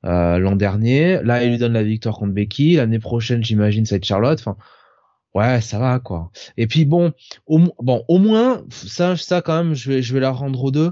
euh, 0.05 0.39
l'an 0.39 0.55
dernier. 0.55 1.21
Là, 1.23 1.43
il 1.43 1.51
lui 1.51 1.57
donne 1.57 1.73
la 1.73 1.83
victoire 1.83 2.17
contre 2.17 2.33
Becky. 2.33 2.75
L'année 2.75 2.99
prochaine, 2.99 3.43
j'imagine, 3.43 3.85
ça 3.85 3.95
va 3.95 3.97
être 3.97 4.05
Charlotte. 4.05 4.39
Enfin, 4.39 4.57
ouais, 5.35 5.61
ça 5.61 5.79
va 5.79 5.99
quoi. 5.99 6.31
Et 6.57 6.67
puis 6.67 6.85
bon, 6.85 7.13
au, 7.45 7.59
bon, 7.79 8.03
au 8.07 8.17
moins 8.17 8.63
ça, 8.69 9.15
ça 9.15 9.41
quand 9.41 9.63
même, 9.63 9.73
je 9.73 9.91
vais, 9.91 10.01
je 10.01 10.13
vais 10.13 10.19
la 10.19 10.31
rendre 10.31 10.63
aux 10.63 10.71
deux. 10.71 10.91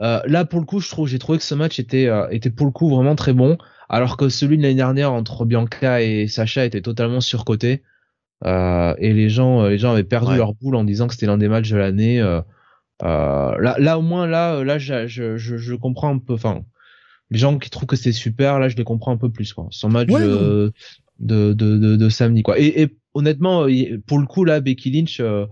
Euh, 0.00 0.20
là, 0.26 0.44
pour 0.44 0.60
le 0.60 0.66
coup, 0.66 0.80
je 0.80 0.88
trouve, 0.88 1.08
j'ai 1.08 1.18
trouvé 1.18 1.38
que 1.38 1.44
ce 1.44 1.54
match 1.54 1.78
était, 1.78 2.06
euh, 2.06 2.28
était 2.30 2.50
pour 2.50 2.66
le 2.66 2.72
coup 2.72 2.88
vraiment 2.88 3.14
très 3.16 3.32
bon, 3.34 3.58
alors 3.88 4.16
que 4.16 4.28
celui 4.28 4.56
de 4.56 4.62
l'année 4.62 4.74
dernière 4.74 5.12
entre 5.12 5.44
Bianca 5.44 6.00
et 6.00 6.26
Sacha 6.28 6.64
était 6.64 6.80
totalement 6.80 7.20
surcoté. 7.20 7.82
Euh, 8.44 8.94
et 8.98 9.12
les 9.12 9.28
gens, 9.28 9.66
les 9.66 9.76
gens 9.78 9.92
avaient 9.92 10.04
perdu 10.04 10.36
leur 10.36 10.54
boule 10.54 10.76
en 10.76 10.84
disant 10.84 11.06
que 11.06 11.12
c'était 11.12 11.26
l'un 11.26 11.36
des 11.36 11.48
matchs 11.48 11.70
de 11.70 11.76
l'année. 11.76 12.20
là, 13.02 13.76
là 13.78 13.98
au 13.98 14.02
moins 14.02 14.26
là, 14.26 14.64
là, 14.64 14.78
je, 14.78 15.06
je, 15.06 15.36
je 15.36 15.74
comprends 15.74 16.14
un 16.14 16.18
peu. 16.18 16.34
Enfin, 16.34 16.62
les 17.30 17.38
gens 17.38 17.58
qui 17.58 17.70
trouvent 17.70 17.86
que 17.86 17.96
c'est 17.96 18.12
super, 18.12 18.58
là, 18.58 18.68
je 18.68 18.76
les 18.76 18.84
comprends 18.84 19.12
un 19.12 19.16
peu 19.16 19.30
plus, 19.30 19.52
quoi. 19.52 19.68
Son 19.70 19.88
match 19.88 20.08
euh, 20.10 20.70
de, 21.20 21.52
de, 21.52 21.78
de, 21.78 21.96
de, 21.96 22.08
samedi, 22.08 22.42
quoi. 22.42 22.58
Et, 22.58 22.82
et, 22.82 22.88
honnêtement, 23.14 23.66
pour 24.06 24.18
le 24.18 24.26
coup, 24.26 24.44
là, 24.44 24.60
Becky 24.60 24.90
Lynch, 24.90 25.20
euh, 25.20 25.46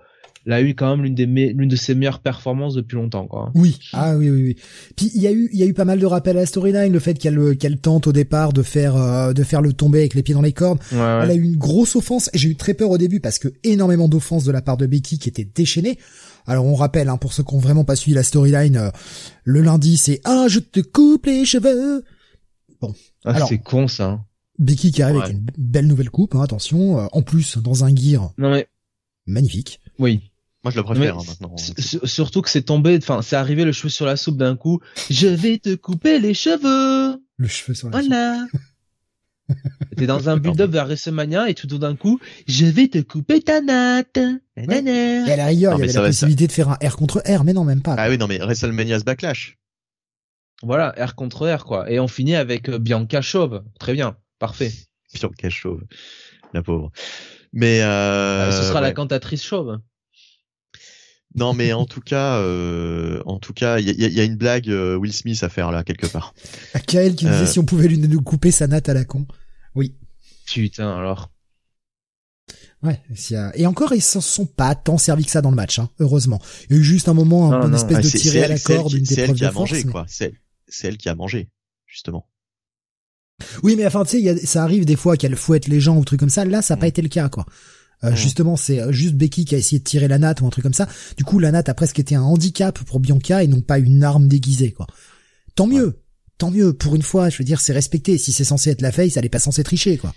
elle 0.46 0.52
a 0.52 0.62
eu 0.62 0.74
quand 0.74 0.96
même 0.96 1.04
l'une 1.04 1.14
des 1.14 1.26
l'une 1.26 1.68
de 1.68 1.76
ses 1.76 1.94
meilleures 1.94 2.20
performances 2.20 2.74
depuis 2.74 2.94
longtemps 2.94 3.26
quoi. 3.26 3.50
Oui, 3.54 3.78
ah 3.92 4.16
oui 4.16 4.30
oui 4.30 4.42
oui. 4.42 4.56
Puis 4.96 5.10
il 5.14 5.20
y 5.20 5.26
a 5.26 5.32
eu 5.32 5.50
il 5.52 5.58
y 5.58 5.62
a 5.62 5.66
eu 5.66 5.74
pas 5.74 5.84
mal 5.84 5.98
de 5.98 6.06
rappels 6.06 6.38
à 6.38 6.40
la 6.40 6.46
storyline, 6.46 6.90
le 6.90 6.98
fait 7.00 7.14
qu'elle 7.14 7.56
qu'elle 7.58 7.78
tente 7.78 8.06
au 8.06 8.12
départ 8.12 8.54
de 8.54 8.62
faire 8.62 8.96
euh, 8.96 9.34
de 9.34 9.42
faire 9.42 9.60
le 9.60 9.74
tomber 9.74 9.98
avec 9.98 10.14
les 10.14 10.22
pieds 10.22 10.34
dans 10.34 10.40
les 10.40 10.52
cordes. 10.52 10.78
Elle 10.90 10.98
a 10.98 11.34
eu 11.34 11.42
une 11.42 11.56
grosse 11.56 11.96
offense 11.96 12.30
j'ai 12.32 12.48
eu 12.48 12.56
très 12.56 12.72
peur 12.72 12.90
au 12.90 12.96
début 12.96 13.20
parce 13.20 13.38
que 13.38 13.48
énormément 13.62 14.08
d'offenses 14.08 14.44
de 14.44 14.52
la 14.52 14.62
part 14.62 14.78
de 14.78 14.86
Becky 14.86 15.18
qui 15.18 15.28
était 15.28 15.48
déchaînée. 15.54 15.98
Alors 16.48 16.64
on 16.64 16.74
rappelle, 16.74 17.10
hein, 17.10 17.18
pour 17.18 17.32
ceux 17.34 17.44
qui 17.44 17.54
ont 17.54 17.58
vraiment 17.58 17.84
pas 17.84 17.94
suivi 17.94 18.14
la 18.14 18.22
storyline, 18.22 18.76
euh, 18.76 18.90
le 19.44 19.60
lundi 19.60 19.98
c'est 19.98 20.20
ah 20.24 20.46
je 20.48 20.58
te 20.58 20.80
coupe 20.80 21.26
les 21.26 21.44
cheveux. 21.44 22.04
Bon, 22.80 22.94
ah, 23.24 23.46
c'est 23.46 23.58
con 23.58 23.86
ça. 23.86 24.06
Hein. 24.06 24.24
Becky 24.58 24.90
qui 24.90 25.02
arrive 25.02 25.20
avec 25.20 25.32
une 25.34 25.46
belle 25.58 25.86
nouvelle 25.86 26.10
coupe, 26.10 26.34
hein, 26.34 26.42
attention. 26.42 26.98
Euh, 26.98 27.06
en 27.12 27.22
plus 27.22 27.58
dans 27.58 27.84
un 27.84 27.94
gear. 27.94 28.32
Non 28.38 28.50
mais 28.50 28.66
magnifique. 29.26 29.80
Oui. 29.98 30.32
Moi, 30.64 30.72
je 30.72 30.76
le 30.78 30.82
préfère 30.82 31.18
hein, 31.18 31.22
maintenant. 31.26 31.54
Surtout 32.04 32.42
que 32.42 32.50
c'est 32.50 32.62
tombé, 32.62 32.98
enfin, 32.98 33.22
c'est 33.22 33.36
arrivé 33.36 33.64
le 33.64 33.70
cheveu 33.70 33.90
sur 33.90 34.06
la 34.06 34.16
soupe 34.16 34.36
d'un 34.36 34.56
coup. 34.56 34.80
Je 35.08 35.28
vais 35.28 35.58
te 35.58 35.76
couper 35.76 36.18
les 36.18 36.34
cheveux. 36.34 37.22
Le 37.36 37.46
cheveu 37.46 37.74
sur 37.74 37.90
la 37.90 38.00
voilà. 38.00 38.46
soupe. 38.50 38.60
T'es 39.96 40.06
dans 40.06 40.28
un 40.28 40.36
build-up 40.38 40.70
vers 40.70 40.86
WrestleMania 40.86 41.48
et 41.48 41.54
tout 41.54 41.66
d'un 41.66 41.96
coup, 41.96 42.20
je 42.46 42.66
vais 42.66 42.88
te 42.88 42.98
couper 42.98 43.40
ta 43.40 43.60
natte. 43.60 44.18
Ouais. 44.56 44.84
Et 45.26 45.32
à 45.32 45.36
la 45.36 45.46
rigueur, 45.46 45.74
il 45.74 45.80
y 45.80 45.84
avait 45.84 45.92
la 45.92 46.06
possibilité 46.06 46.46
de 46.46 46.52
faire 46.52 46.68
un 46.68 46.78
R 46.86 46.96
contre 46.96 47.22
R, 47.26 47.44
mais 47.44 47.52
non, 47.52 47.64
même 47.64 47.82
pas. 47.82 47.94
Ah 47.98 48.08
oui, 48.08 48.18
non, 48.18 48.26
mais 48.26 48.38
WrestleMania's 48.38 49.04
Backlash. 49.04 49.58
Voilà, 50.62 50.94
R 50.98 51.14
contre 51.14 51.48
R, 51.48 51.64
quoi. 51.64 51.90
Et 51.90 52.00
on 52.00 52.08
finit 52.08 52.34
avec 52.34 52.68
euh, 52.68 52.78
Bianca 52.78 53.20
Chauve. 53.20 53.62
Très 53.78 53.92
bien. 53.92 54.16
Parfait. 54.38 54.72
Bianca 55.14 55.50
Chauve. 55.50 55.82
La 56.52 56.62
pauvre. 56.62 56.90
Mais 57.52 57.80
euh, 57.82 58.48
ah, 58.48 58.52
ce 58.52 58.62
sera 58.64 58.80
la 58.80 58.92
cantatrice 58.92 59.44
chauve. 59.44 59.78
Non, 61.38 61.54
mais 61.54 61.72
en 61.72 61.86
tout 61.86 62.00
cas, 62.00 62.38
euh, 62.38 63.22
en 63.26 63.38
tout 63.38 63.52
cas, 63.52 63.78
il 63.78 63.88
y 63.88 64.04
a, 64.04 64.08
y 64.08 64.20
a, 64.20 64.24
une 64.24 64.36
blague 64.36 64.68
euh, 64.68 64.96
Will 64.96 65.12
Smith 65.12 65.42
à 65.42 65.48
faire 65.48 65.70
là 65.70 65.84
quelque 65.84 66.06
part. 66.06 66.34
À 66.74 66.80
Kael 66.80 67.14
qui 67.14 67.26
disait 67.26 67.46
si 67.46 67.58
on 67.58 67.64
pouvait 67.64 67.88
lui 67.88 67.98
nous 67.98 68.22
couper 68.22 68.50
sa 68.50 68.66
natte 68.66 68.88
à 68.88 68.94
la 68.94 69.04
con. 69.04 69.26
Oui. 69.74 69.94
Putain, 70.46 70.96
alors. 70.96 71.30
Ouais, 72.82 73.00
et 73.54 73.66
encore 73.66 73.92
ils 73.92 74.00
s'en 74.00 74.20
sont 74.20 74.46
pas 74.46 74.76
tant 74.76 74.98
servis 74.98 75.24
que 75.24 75.32
ça 75.32 75.42
dans 75.42 75.50
le 75.50 75.56
match, 75.56 75.80
hein, 75.80 75.90
heureusement. 75.98 76.40
Il 76.70 76.76
y 76.76 76.78
a 76.78 76.80
eu 76.80 76.84
juste 76.84 77.08
un 77.08 77.14
moment, 77.14 77.52
un, 77.52 77.66
une 77.66 77.74
espèce 77.74 78.04
de 78.04 78.18
tirer 78.18 78.44
à 78.44 78.48
la 78.48 78.58
corde, 78.58 78.92
une 78.92 79.04
C'est 79.04 79.20
elle 79.20 79.34
qui 79.34 79.44
a 79.44 79.50
mangé, 79.50 79.82
quoi. 79.82 80.06
C'est 80.08 80.32
elle 80.84 80.96
qui 80.96 81.08
a 81.08 81.16
mangé, 81.16 81.48
justement. 81.86 82.28
Oui, 83.62 83.74
mais 83.76 83.86
enfin, 83.86 84.04
tu 84.04 84.22
sais, 84.22 84.46
ça 84.46 84.62
arrive 84.62 84.84
des 84.84 84.96
fois 84.96 85.16
qu'elle 85.16 85.36
fouette 85.36 85.66
les 85.68 85.80
gens 85.80 85.96
ou 85.96 86.04
trucs 86.04 86.20
comme 86.20 86.28
ça. 86.28 86.44
Là, 86.44 86.62
ça 86.62 86.74
n'a 86.74 86.80
pas 86.80 86.86
mm. 86.86 86.88
été 86.88 87.02
le 87.02 87.08
cas, 87.08 87.28
quoi. 87.28 87.46
Euh, 88.04 88.12
mm. 88.12 88.16
Justement, 88.16 88.56
c'est 88.56 88.80
euh, 88.80 88.92
juste 88.92 89.14
Becky 89.14 89.44
qui 89.44 89.54
a 89.54 89.58
essayé 89.58 89.78
de 89.78 89.84
tirer 89.84 90.08
la 90.08 90.18
natte 90.18 90.40
ou 90.40 90.46
un 90.46 90.50
truc 90.50 90.62
comme 90.62 90.74
ça. 90.74 90.88
Du 91.16 91.24
coup, 91.24 91.38
la 91.38 91.50
natte 91.50 91.68
a 91.68 91.74
presque 91.74 91.98
été 91.98 92.14
un 92.14 92.22
handicap 92.22 92.78
pour 92.84 93.00
Bianca 93.00 93.42
et 93.42 93.46
non 93.46 93.60
pas 93.60 93.78
une 93.78 94.04
arme 94.04 94.28
déguisée, 94.28 94.72
quoi. 94.72 94.86
Tant 95.54 95.66
mieux, 95.66 96.00
tant 96.38 96.50
mieux. 96.50 96.72
Pour 96.72 96.94
une 96.94 97.02
fois, 97.02 97.28
je 97.28 97.38
veux 97.38 97.44
dire, 97.44 97.60
c'est 97.60 97.72
respecté. 97.72 98.18
Si 98.18 98.32
c'est 98.32 98.44
censé 98.44 98.70
être 98.70 98.82
la 98.82 98.92
face, 98.92 99.16
elle 99.16 99.24
est 99.24 99.30
pas 99.30 99.40
censée 99.40 99.64
tricher, 99.64 99.98
quoi. 99.98 100.14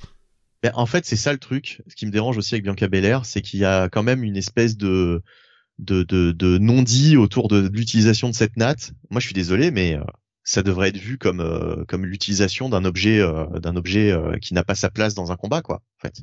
Ben, 0.64 0.72
en 0.76 0.86
fait, 0.86 1.06
c'est 1.06 1.16
ça 1.16 1.34
le 1.34 1.40
truc. 1.40 1.82
Ce 1.88 1.96
qui 1.96 2.06
me 2.06 2.12
dérange 2.12 2.38
aussi 2.38 2.54
avec 2.54 2.64
Bianca 2.64 2.88
Belair, 2.88 3.26
c'est 3.26 3.42
qu'il 3.42 3.60
y 3.60 3.66
a 3.66 3.90
quand 3.90 4.04
même 4.04 4.24
une 4.24 4.38
espèce 4.38 4.78
de 4.78 5.24
de, 5.80 6.04
de, 6.04 6.32
de 6.32 6.58
non-dit 6.60 7.18
autour 7.18 7.48
de, 7.48 7.70
l'utilisation 7.74 8.30
de 8.30 8.36
cette 8.36 8.56
natte. 8.56 8.94
Moi, 9.10 9.20
je 9.20 9.26
suis 9.26 9.34
désolé, 9.34 9.72
mais 9.72 9.96
euh, 9.96 10.04
ça 10.44 10.62
devrait 10.62 10.90
être 10.90 10.98
vu 10.98 11.18
comme 11.18 11.42
euh, 11.42 11.84
comme 11.86 12.06
l'utilisation 12.06 12.70
d'un 12.70 12.86
objet 12.86 13.20
euh, 13.20 13.48
d'un 13.60 13.76
objet 13.76 14.16
qui 14.42 14.54
n'a 14.54 14.64
pas 14.64 14.76
sa 14.76 14.90
place 14.90 15.16
dans 15.16 15.32
un 15.32 15.38
combat, 15.38 15.62
quoi. 15.62 15.78
En 15.78 16.02
fait. 16.02 16.22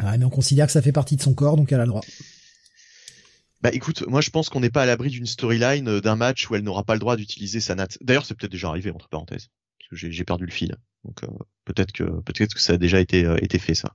Ah, 0.00 0.16
mais 0.16 0.24
on 0.24 0.30
considère 0.30 0.66
que 0.66 0.72
ça 0.72 0.82
fait 0.82 0.92
partie 0.92 1.16
de 1.16 1.22
son 1.22 1.34
corps, 1.34 1.56
donc 1.56 1.72
elle 1.72 1.80
a 1.80 1.84
le 1.84 1.90
droit. 1.90 2.02
Bah 3.60 3.70
écoute, 3.72 4.04
moi 4.06 4.20
je 4.20 4.30
pense 4.30 4.48
qu'on 4.48 4.60
n'est 4.60 4.70
pas 4.70 4.82
à 4.82 4.86
l'abri 4.86 5.10
d'une 5.10 5.26
storyline 5.26 6.00
d'un 6.00 6.16
match 6.16 6.48
où 6.48 6.54
elle 6.54 6.62
n'aura 6.62 6.84
pas 6.84 6.94
le 6.94 7.00
droit 7.00 7.16
d'utiliser 7.16 7.60
sa 7.60 7.74
natte. 7.74 7.98
D'ailleurs, 8.00 8.24
c'est 8.24 8.34
peut-être 8.34 8.52
déjà 8.52 8.68
arrivé 8.68 8.92
entre 8.92 9.08
parenthèses, 9.08 9.48
parce 9.78 10.00
que 10.00 10.10
j'ai 10.10 10.24
perdu 10.24 10.46
le 10.46 10.52
fil. 10.52 10.76
Donc 11.04 11.24
euh, 11.24 11.28
peut-être 11.64 11.92
que 11.92 12.04
peut-être 12.22 12.54
que 12.54 12.60
ça 12.60 12.74
a 12.74 12.76
déjà 12.76 13.00
été 13.00 13.24
euh, 13.24 13.36
été 13.42 13.58
fait 13.58 13.74
ça. 13.74 13.94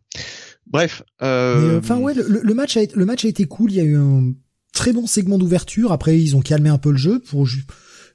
Bref. 0.67 1.03
Euh, 1.21 1.79
enfin 1.79 1.97
ouais, 1.97 2.13
le, 2.13 2.41
le, 2.41 2.53
match 2.53 2.75
a 2.77 2.81
été, 2.81 2.95
le 2.95 3.05
match 3.05 3.23
a 3.25 3.27
été 3.27 3.45
cool. 3.45 3.71
Il 3.71 3.75
y 3.75 3.79
a 3.79 3.83
eu 3.83 3.97
un 3.97 4.33
très 4.73 4.91
bon 4.91 5.07
segment 5.07 5.37
d'ouverture. 5.37 5.91
Après 5.91 6.19
ils 6.19 6.35
ont 6.35 6.41
calmé 6.41 6.69
un 6.69 6.77
peu 6.77 6.91
le 6.91 6.97
jeu 6.97 7.19
pour 7.19 7.47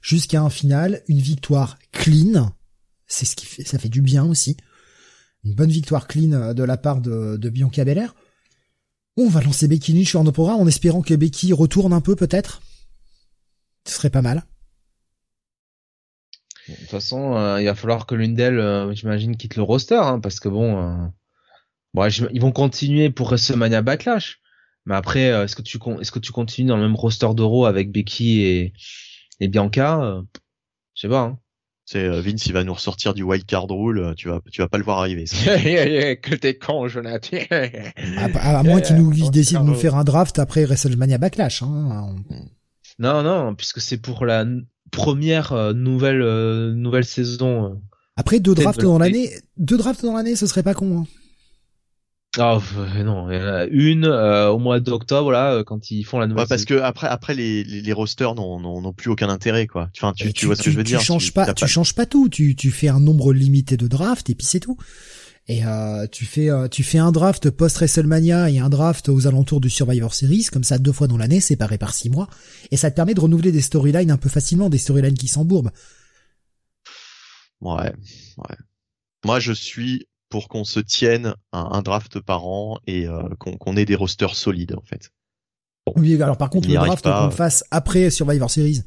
jusqu'à 0.01 0.41
un 0.41 0.49
final, 0.49 1.01
une 1.07 1.19
victoire 1.19 1.79
clean. 1.91 2.51
C'est 3.07 3.25
ce 3.25 3.35
qui 3.35 3.45
fait, 3.45 3.63
ça 3.63 3.79
fait 3.79 3.89
du 3.89 4.01
bien 4.01 4.25
aussi. 4.25 4.57
Une 5.43 5.53
bonne 5.53 5.71
victoire 5.71 6.07
clean 6.07 6.53
de 6.53 6.63
la 6.63 6.77
part 6.77 7.01
de, 7.01 7.49
Bianca 7.49 7.85
Belair. 7.85 8.13
On 9.17 9.27
va 9.27 9.41
lancer 9.41 9.67
Becky 9.67 9.93
Lynch 9.93 10.09
sur 10.09 10.23
nos 10.23 10.33
en 10.37 10.67
espérant 10.67 11.01
que 11.01 11.13
Becky 11.13 11.53
retourne 11.53 11.93
un 11.93 12.01
peu 12.01 12.15
peut-être. 12.15 12.61
Ce 13.85 13.95
serait 13.95 14.09
pas 14.09 14.21
mal. 14.21 14.43
De 16.69 16.75
toute 16.75 16.89
façon, 16.89 17.35
euh, 17.35 17.59
il 17.59 17.65
va 17.65 17.75
falloir 17.75 18.05
que 18.05 18.15
l'une 18.15 18.35
d'elles, 18.35 18.59
euh, 18.59 18.93
j'imagine, 18.93 19.35
quitte 19.35 19.55
le 19.55 19.63
roster, 19.63 19.95
hein, 19.95 20.19
parce 20.19 20.39
que 20.39 20.49
bon, 20.49 21.11
euh, 21.97 22.09
ils 22.31 22.41
vont 22.41 22.51
continuer 22.51 23.09
pour 23.09 23.27
WrestleMania 23.27 23.81
Backlash. 23.81 24.39
Mais 24.85 24.95
après, 24.95 25.23
est-ce 25.23 25.55
que 25.55 26.19
tu 26.19 26.31
continues 26.31 26.67
dans 26.67 26.77
le 26.77 26.83
même 26.83 26.95
roster 26.95 27.27
d'Euro 27.35 27.65
avec 27.65 27.91
Becky 27.91 28.41
et, 28.41 28.73
et 29.39 29.47
Bianca 29.47 30.21
Je 30.95 31.01
sais 31.01 31.09
pas. 31.09 31.21
Hein. 31.21 31.39
C'est 31.91 32.07
Vince, 32.21 32.45
il 32.45 32.53
va 32.53 32.63
nous 32.63 32.73
ressortir 32.73 33.15
du 33.15 33.23
wild 33.23 33.45
card 33.47 33.65
rule. 33.67 34.13
Tu 34.15 34.29
vas, 34.29 34.41
tu 34.51 34.61
vas 34.61 34.67
pas 34.67 34.77
le 34.77 34.83
voir 34.83 34.99
arriver. 34.99 35.23
que 36.21 36.35
t'es 36.35 36.53
con, 36.53 36.87
Jonathan. 36.87 37.37
à, 38.35 38.61
moins 38.61 38.79
qu'il 38.79 38.97
nous 38.97 39.31
décide 39.31 39.57
de 39.57 39.63
nous 39.63 39.73
faire 39.73 39.95
un 39.95 40.03
draft 40.03 40.37
après 40.37 40.65
WrestleMania 40.65 41.17
Backlash. 41.17 41.63
Hein. 41.63 42.15
Non, 42.99 43.23
non, 43.23 43.55
puisque 43.55 43.81
c'est 43.81 43.97
pour 43.97 44.25
la 44.25 44.45
première 44.91 45.53
euh, 45.53 45.73
nouvelle 45.73 46.21
euh, 46.21 46.73
nouvelle 46.73 47.05
saison. 47.05 47.65
Euh. 47.65 47.75
Après 48.17 48.39
deux 48.39 48.53
drafts 48.53 48.81
dans 48.81 48.99
l'année, 48.99 49.31
deux 49.57 49.77
drafts 49.77 50.03
dans 50.03 50.15
l'année, 50.15 50.35
ce 50.35 50.45
serait 50.45 50.63
pas 50.63 50.73
con. 50.73 50.99
Hein. 50.99 51.07
Oh 52.37 52.61
non, 53.03 53.31
il 53.31 53.37
y 53.37 53.41
en 53.41 53.47
a 53.47 53.65
une 53.65 54.05
au 54.05 54.59
mois 54.59 54.79
d'octobre 54.79 55.31
là 55.31 55.63
quand 55.63 55.89
ils 55.89 56.03
font 56.03 56.19
la 56.19 56.27
nouvelle. 56.27 56.43
Ouais, 56.43 56.47
parce 56.47 56.65
que 56.65 56.75
après 56.75 57.07
après 57.07 57.33
les 57.33 57.63
les, 57.63 57.93
rosters 57.93 58.35
n'ont 58.35 58.93
plus 58.93 59.09
aucun 59.09 59.29
intérêt 59.29 59.65
quoi. 59.65 59.89
Enfin 59.97 60.13
tu, 60.15 60.31
tu, 60.31 60.45
vois 60.45 60.55
ce 60.55 60.61
que 60.61 60.69
je 60.69 60.77
veux 60.77 60.83
dire. 60.83 60.99
Tu 60.99 61.05
changes 61.05 61.33
pas, 61.33 61.51
tu 61.53 61.67
changes 61.67 61.95
pas 61.95 62.05
tout. 62.05 62.29
Tu 62.29 62.55
tu 62.55 62.69
fais 62.69 62.87
un 62.87 62.99
nombre 62.99 63.33
limité 63.33 63.77
de 63.77 63.87
drafts 63.87 64.29
et 64.29 64.35
puis 64.35 64.45
c'est 64.45 64.59
tout. 64.59 64.77
Et 65.49 65.65
euh, 65.65 66.05
tu 66.05 66.25
fais 66.25 66.51
euh, 66.51 66.67
tu 66.67 66.83
fais 66.83 66.99
un 66.99 67.11
draft 67.11 67.49
post 67.49 67.77
WrestleMania 67.77 68.51
et 68.51 68.59
un 68.59 68.69
draft 68.69 69.09
aux 69.09 69.25
alentours 69.25 69.59
du 69.59 69.71
Survivor 69.71 70.13
Series, 70.13 70.45
comme 70.53 70.63
ça 70.63 70.77
deux 70.77 70.91
fois 70.91 71.07
dans 71.07 71.17
l'année, 71.17 71.41
séparé 71.41 71.79
par 71.79 71.95
six 71.95 72.11
mois, 72.11 72.29
et 72.69 72.77
ça 72.77 72.91
te 72.91 72.95
permet 72.95 73.15
de 73.15 73.19
renouveler 73.19 73.51
des 73.51 73.61
storylines 73.61 74.11
un 74.11 74.17
peu 74.17 74.29
facilement, 74.29 74.69
des 74.69 74.77
storylines 74.77 75.17
qui 75.17 75.27
s'embourbent. 75.27 75.71
Ouais, 77.61 77.91
ouais. 78.37 78.55
Moi, 79.25 79.39
je 79.39 79.51
suis 79.51 80.07
pour 80.29 80.47
qu'on 80.47 80.63
se 80.63 80.79
tienne 80.79 81.33
un, 81.51 81.81
draft 81.81 82.19
par 82.19 82.45
an 82.45 82.79
et 82.85 83.07
euh, 83.07 83.23
qu'on 83.39 83.75
ait 83.75 83.85
des 83.85 83.95
rosters 83.95 84.35
solides 84.35 84.75
en 84.75 84.83
fait. 84.83 85.11
oui, 85.95 86.21
alors 86.21 86.37
par 86.37 86.49
contre, 86.49 86.67
le 86.67 86.75
draft 86.75 87.03
qu'on 87.03 87.31
fasse 87.31 87.63
après 87.71 88.09
Survivor 88.09 88.49
Series, 88.49 88.83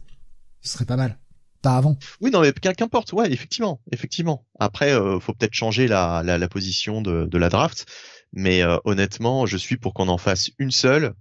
ce 0.60 0.72
serait 0.72 0.84
pas 0.86 0.96
mal 0.96 1.18
pas 1.62 1.76
avant. 1.76 1.96
Oui, 2.20 2.30
non, 2.32 2.40
mais 2.40 2.52
qu'importe, 2.52 3.12
ouais, 3.12 3.32
effectivement, 3.32 3.80
effectivement. 3.92 4.44
Après, 4.58 4.92
euh, 4.92 5.20
faut 5.20 5.32
peut-être 5.32 5.54
changer 5.54 5.86
la, 5.86 6.22
la, 6.24 6.36
la, 6.36 6.48
position 6.48 7.00
de, 7.00 7.26
de 7.26 7.38
la 7.38 7.48
draft, 7.48 7.86
mais 8.32 8.62
euh, 8.62 8.78
honnêtement, 8.84 9.46
je 9.46 9.56
suis 9.56 9.76
pour 9.76 9.94
qu'on 9.94 10.08
en 10.08 10.18
fasse 10.18 10.50
une 10.58 10.70
seule 10.70 11.14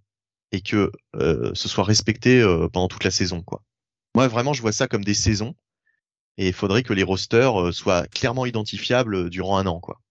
et 0.51 0.61
que 0.61 0.91
euh, 1.15 1.51
ce 1.53 1.69
soit 1.69 1.83
respecté 1.83 2.41
euh, 2.41 2.67
pendant 2.67 2.87
toute 2.87 3.03
la 3.03 3.11
saison, 3.11 3.41
quoi. 3.41 3.63
Moi, 4.15 4.27
vraiment, 4.27 4.51
je 4.51 4.61
vois 4.61 4.73
ça 4.73 4.87
comme 4.87 5.05
des 5.05 5.13
saisons, 5.13 5.55
et 6.37 6.47
il 6.47 6.53
faudrait 6.53 6.83
que 6.83 6.93
les 6.93 7.03
rosters 7.03 7.73
soient 7.73 8.07
clairement 8.07 8.45
identifiables 8.45 9.29
durant 9.29 9.57
un 9.57 9.67
an, 9.67 9.79
quoi. 9.79 10.01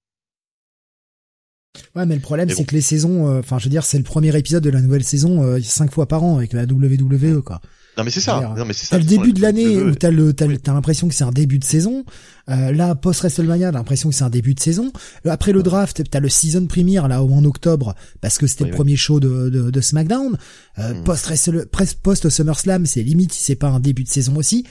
Ouais, 1.95 2.07
mais 2.07 2.15
le 2.15 2.21
problème, 2.21 2.49
c'est 2.51 2.65
que 2.65 2.75
les 2.75 2.81
saisons, 2.81 3.39
enfin, 3.39 3.59
je 3.59 3.65
veux 3.65 3.71
dire, 3.71 3.85
c'est 3.85 3.99
le 3.99 4.05
premier 4.05 4.37
épisode 4.37 4.63
de 4.63 4.71
la 4.71 4.81
nouvelle 4.81 5.05
saison 5.05 5.61
cinq 5.63 5.93
fois 5.93 6.07
par 6.07 6.25
an 6.25 6.37
avec 6.37 6.53
la 6.53 6.65
WWE, 6.65 7.43
quoi. 7.43 7.61
Non 7.97 8.05
mais 8.05 8.11
c'est 8.11 8.21
ça. 8.21 8.55
Non 8.57 8.65
mais 8.65 8.73
c'est 8.73 8.87
ça. 8.87 8.97
T'as 8.97 9.03
le 9.03 9.09
début 9.09 9.33
de 9.33 9.43
l'année 9.43 9.79
où 9.79 9.95
t'as 9.95 10.11
le 10.11 10.33
t'as 10.33 10.73
l'impression 10.73 11.09
que 11.09 11.15
c'est 11.15 11.25
un 11.25 11.33
début 11.33 11.59
de 11.59 11.65
saison. 11.65 12.05
Euh, 12.49 12.73
là 12.73 12.95
post 12.95 13.21
WrestleMania, 13.21 13.73
t'as 13.73 13.79
l'impression 13.79 14.09
que 14.09 14.15
c'est 14.15 14.25
un 14.25 14.31
début 14.31 14.55
de 14.55 14.61
saison. 14.61 14.93
Euh, 15.27 15.31
après 15.31 15.53
le 15.53 15.63
draft, 15.63 16.03
t'as 16.09 16.21
le 16.21 16.29
season 16.29 16.67
premiere 16.67 17.09
là 17.09 17.23
en 17.23 17.45
octobre 17.45 17.95
parce 18.21 18.39
que 18.39 18.47
c'était 18.47 18.65
le 18.65 18.71
premier 18.71 18.97
show 18.97 19.21
de 19.21 19.51
de, 19.51 19.71
de 19.71 19.81
SmackDown. 19.81 20.39
Euh, 20.79 20.95
hmm. 20.95 21.05
Post 21.05 22.03
post 22.03 22.29
SummerSlam, 22.31 22.87
c'est 22.87 23.03
limite 23.03 23.33
si 23.33 23.43
c'est 23.43 23.57
pas 23.57 23.69
un 23.69 23.81
début 23.81 24.05
de 24.05 24.09
saison 24.09 24.37
aussi. 24.37 24.67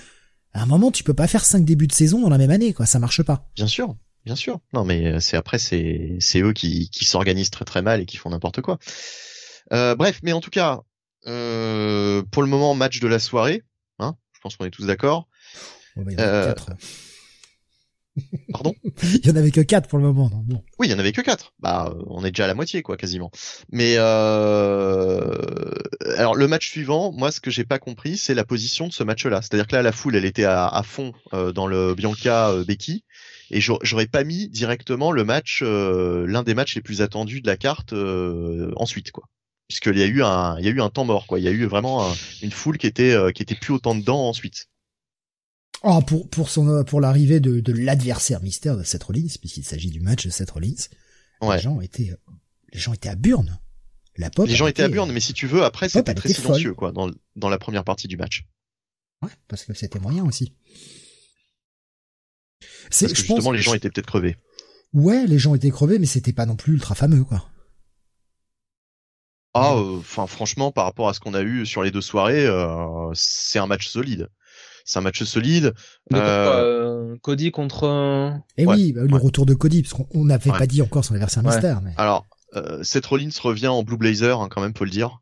À 0.53 0.63
un 0.63 0.65
moment, 0.65 0.89
tu 0.89 1.03
peux 1.03 1.13
pas 1.13 1.27
faire 1.27 1.45
cinq 1.45 1.65
débuts 1.65 1.87
de 1.87 1.93
saison 1.93 2.21
dans 2.21 2.29
la 2.29 2.37
même 2.37 2.51
année 2.51 2.73
quoi, 2.73 2.85
ça 2.85 2.99
marche 2.99 3.21
pas. 3.21 3.49
Bien 3.55 3.67
sûr. 3.67 3.95
Bien 4.29 4.35
sûr. 4.35 4.59
Non 4.73 4.85
mais 4.85 5.07
euh, 5.07 5.19
c'est 5.19 5.37
après 5.37 5.57
c'est 5.57 6.17
c'est 6.19 6.41
eux 6.41 6.53
qui 6.53 6.91
qui 6.91 7.03
s'organisent 7.03 7.49
très 7.49 7.65
très 7.65 7.81
mal 7.81 7.99
et 7.99 8.05
qui 8.05 8.17
font 8.17 8.29
n'importe 8.29 8.61
quoi. 8.61 8.77
Euh, 9.73 9.95
bref, 9.95 10.19
mais 10.21 10.33
en 10.33 10.39
tout 10.39 10.51
cas, 10.51 10.81
euh, 11.25 12.21
pour 12.29 12.43
le 12.43 12.47
moment, 12.47 12.75
match 12.75 12.99
de 12.99 13.07
la 13.07 13.17
soirée. 13.17 13.63
Hein 13.97 14.15
je 14.33 14.39
pense 14.41 14.55
qu'on 14.55 14.65
est 14.65 14.69
tous 14.69 14.85
d'accord. 14.85 15.27
euh... 15.97 16.53
Pardon? 18.51 18.75
Il 19.01 19.25
y 19.25 19.31
en 19.31 19.35
avait 19.35 19.49
que 19.49 19.61
quatre 19.61 19.89
pour 19.89 19.97
le 19.97 20.05
moment. 20.05 20.29
Non 20.29 20.43
bon. 20.45 20.63
Oui, 20.77 20.85
il 20.85 20.91
y 20.91 20.93
en 20.93 20.99
avait 20.99 21.11
que 21.11 21.21
quatre. 21.21 21.53
Bah, 21.57 21.91
on 22.05 22.23
est 22.23 22.29
déjà 22.29 22.43
à 22.43 22.47
la 22.47 22.53
moitié, 22.53 22.83
quoi, 22.83 22.97
quasiment. 22.97 23.31
Mais 23.71 23.97
alors 23.97 25.25
le 26.35 26.47
match 26.47 26.69
suivant, 26.69 27.11
moi, 27.13 27.31
ce 27.31 27.41
que 27.41 27.49
j'ai 27.49 27.65
pas 27.65 27.79
compris, 27.79 28.15
c'est 28.15 28.35
la 28.35 28.45
position 28.45 28.87
de 28.87 28.93
ce 28.93 29.03
match-là. 29.03 29.41
C'est-à-dire 29.41 29.65
que 29.65 29.75
là, 29.75 29.81
la 29.81 29.91
foule, 29.91 30.15
elle 30.15 30.25
était 30.25 30.43
à, 30.43 30.67
à 30.67 30.83
fond 30.83 31.13
dans 31.31 31.65
le 31.65 31.95
Bianca 31.95 32.53
Becky, 32.67 33.05
et 33.51 33.61
j'aurais 33.61 34.07
pas 34.07 34.23
mis 34.23 34.49
directement 34.49 35.11
le 35.11 35.23
match, 35.23 35.61
euh, 35.63 36.25
l'un 36.27 36.43
des 36.43 36.53
matchs 36.53 36.75
les 36.75 36.81
plus 36.81 37.01
attendus 37.01 37.41
de 37.41 37.47
la 37.47 37.57
carte 37.57 37.93
ensuite, 38.75 39.11
quoi 39.11 39.25
puisqu'il 39.69 39.97
y 39.97 40.01
a 40.01 40.07
eu 40.07 40.23
un, 40.23 40.57
il 40.59 40.65
y 40.65 40.67
a 40.67 40.71
eu 40.71 40.81
un 40.81 40.89
temps 40.89 41.05
mort, 41.05 41.27
quoi. 41.27 41.39
Il 41.39 41.45
y 41.45 41.47
a 41.47 41.51
eu 41.51 41.65
vraiment 41.65 42.11
une 42.41 42.51
foule 42.51 42.77
qui 42.77 42.87
était, 42.87 43.11
euh, 43.11 43.31
qui 43.31 43.43
était 43.43 43.55
plus 43.55 43.73
autant 43.73 43.95
dedans 43.95 44.27
ensuite. 44.27 44.67
Oh, 45.83 46.01
pour 46.01 46.27
pour 46.27 46.49
son 46.49 46.67
euh, 46.67 46.83
pour 46.83 46.99
l'arrivée 46.99 47.39
de, 47.39 47.61
de 47.61 47.71
l'adversaire 47.71 48.41
mystère 48.41 48.75
de 48.75 48.83
Seth 48.83 49.03
Rollins, 49.03 49.29
puisqu'il 49.39 49.63
s'agit 49.63 49.91
du 49.91 50.01
match 50.01 50.25
de 50.25 50.31
Seth 50.31 50.49
Rollins. 50.49 50.87
Ouais. 51.41 51.55
Les 51.57 51.61
gens 51.61 51.79
étaient, 51.79 52.13
les 52.73 52.79
gens 52.79 52.93
étaient 52.93 53.09
à 53.09 53.15
Burn. 53.15 53.59
La 54.17 54.29
pop. 54.29 54.47
Les 54.47 54.55
gens 54.55 54.67
étaient 54.67 54.83
à 54.83 54.89
Burn, 54.89 55.09
mais 55.11 55.21
si 55.21 55.33
tu 55.33 55.47
veux, 55.47 55.63
après 55.63 55.87
c'était 55.87 56.15
très 56.15 56.33
silencieux, 56.33 56.73
quoi, 56.73 56.91
dans 56.91 57.09
dans 57.35 57.49
la 57.49 57.59
première 57.59 57.85
partie 57.85 58.07
du 58.07 58.17
match. 58.17 58.45
Ouais, 59.21 59.31
parce 59.47 59.63
que 59.63 59.73
c'était 59.73 59.99
moyen 59.99 60.25
aussi. 60.25 60.53
Parce 62.89 63.01
que 63.01 63.15
justement, 63.15 63.51
les 63.51 63.61
gens 63.61 63.73
étaient 63.73 63.89
peut-être 63.89 64.07
crevés. 64.07 64.37
Ouais, 64.93 65.27
les 65.27 65.37
gens 65.37 65.55
étaient 65.55 65.69
crevés, 65.69 65.99
mais 65.99 66.05
c'était 66.05 66.33
pas 66.33 66.45
non 66.45 66.55
plus 66.55 66.73
ultra 66.73 66.95
fameux, 66.95 67.23
quoi. 67.23 67.45
Ah, 69.53 69.73
euh, 69.73 69.97
enfin 69.97 70.27
franchement, 70.27 70.71
par 70.71 70.85
rapport 70.85 71.09
à 71.09 71.13
ce 71.13 71.19
qu'on 71.19 71.33
a 71.33 71.41
eu 71.41 71.65
sur 71.65 71.83
les 71.83 71.91
deux 71.91 72.01
soirées, 72.01 72.45
euh, 72.45 73.09
c'est 73.13 73.59
un 73.59 73.67
match 73.67 73.87
solide. 73.87 74.29
C'est 74.85 74.99
un 74.99 75.01
match 75.01 75.23
solide. 75.23 75.73
Euh... 76.13 77.15
Cody 77.21 77.51
contre. 77.51 78.33
Eh 78.57 78.65
oui, 78.65 78.93
bah, 78.93 79.01
le 79.07 79.15
retour 79.17 79.45
de 79.45 79.53
Cody, 79.53 79.83
parce 79.83 79.93
qu'on 79.93 80.25
n'avait 80.25 80.51
pas 80.51 80.67
dit 80.67 80.81
encore 80.81 81.05
son 81.05 81.13
adversaire 81.13 81.43
mystère. 81.43 81.81
Mais... 81.81 81.93
Alors, 81.97 82.25
euh, 82.55 82.83
Seth 82.83 83.05
Rollins 83.05 83.29
revient 83.41 83.67
en 83.67 83.83
Blue 83.83 83.97
Blazer, 83.97 84.39
hein, 84.39 84.47
quand 84.49 84.61
même, 84.61 84.73
faut 84.75 84.85
le 84.85 84.91
dire. 84.91 85.21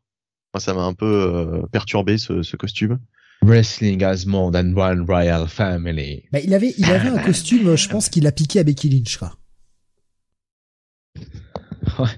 Moi, 0.54 0.60
ça 0.60 0.72
m'a 0.72 0.82
un 0.82 0.94
peu 0.94 1.06
euh, 1.06 1.62
perturbé 1.70 2.18
ce, 2.18 2.42
ce, 2.42 2.56
costume. 2.56 2.98
Wrestling 3.42 4.02
has 4.02 4.26
more 4.26 4.50
than 4.50 4.74
one 4.74 5.06
royal 5.06 5.46
family. 5.48 6.24
Bah, 6.32 6.40
il 6.40 6.52
avait, 6.54 6.74
il 6.76 6.84
avait 6.86 7.08
un 7.08 7.18
costume, 7.24 7.76
je 7.76 7.88
pense 7.88 8.08
qu'il 8.08 8.26
a 8.26 8.32
piqué 8.32 8.60
à 8.60 8.64
Becky 8.64 8.88
Lynch, 8.88 9.16
quoi. 9.16 9.34
Ouais. 11.98 12.08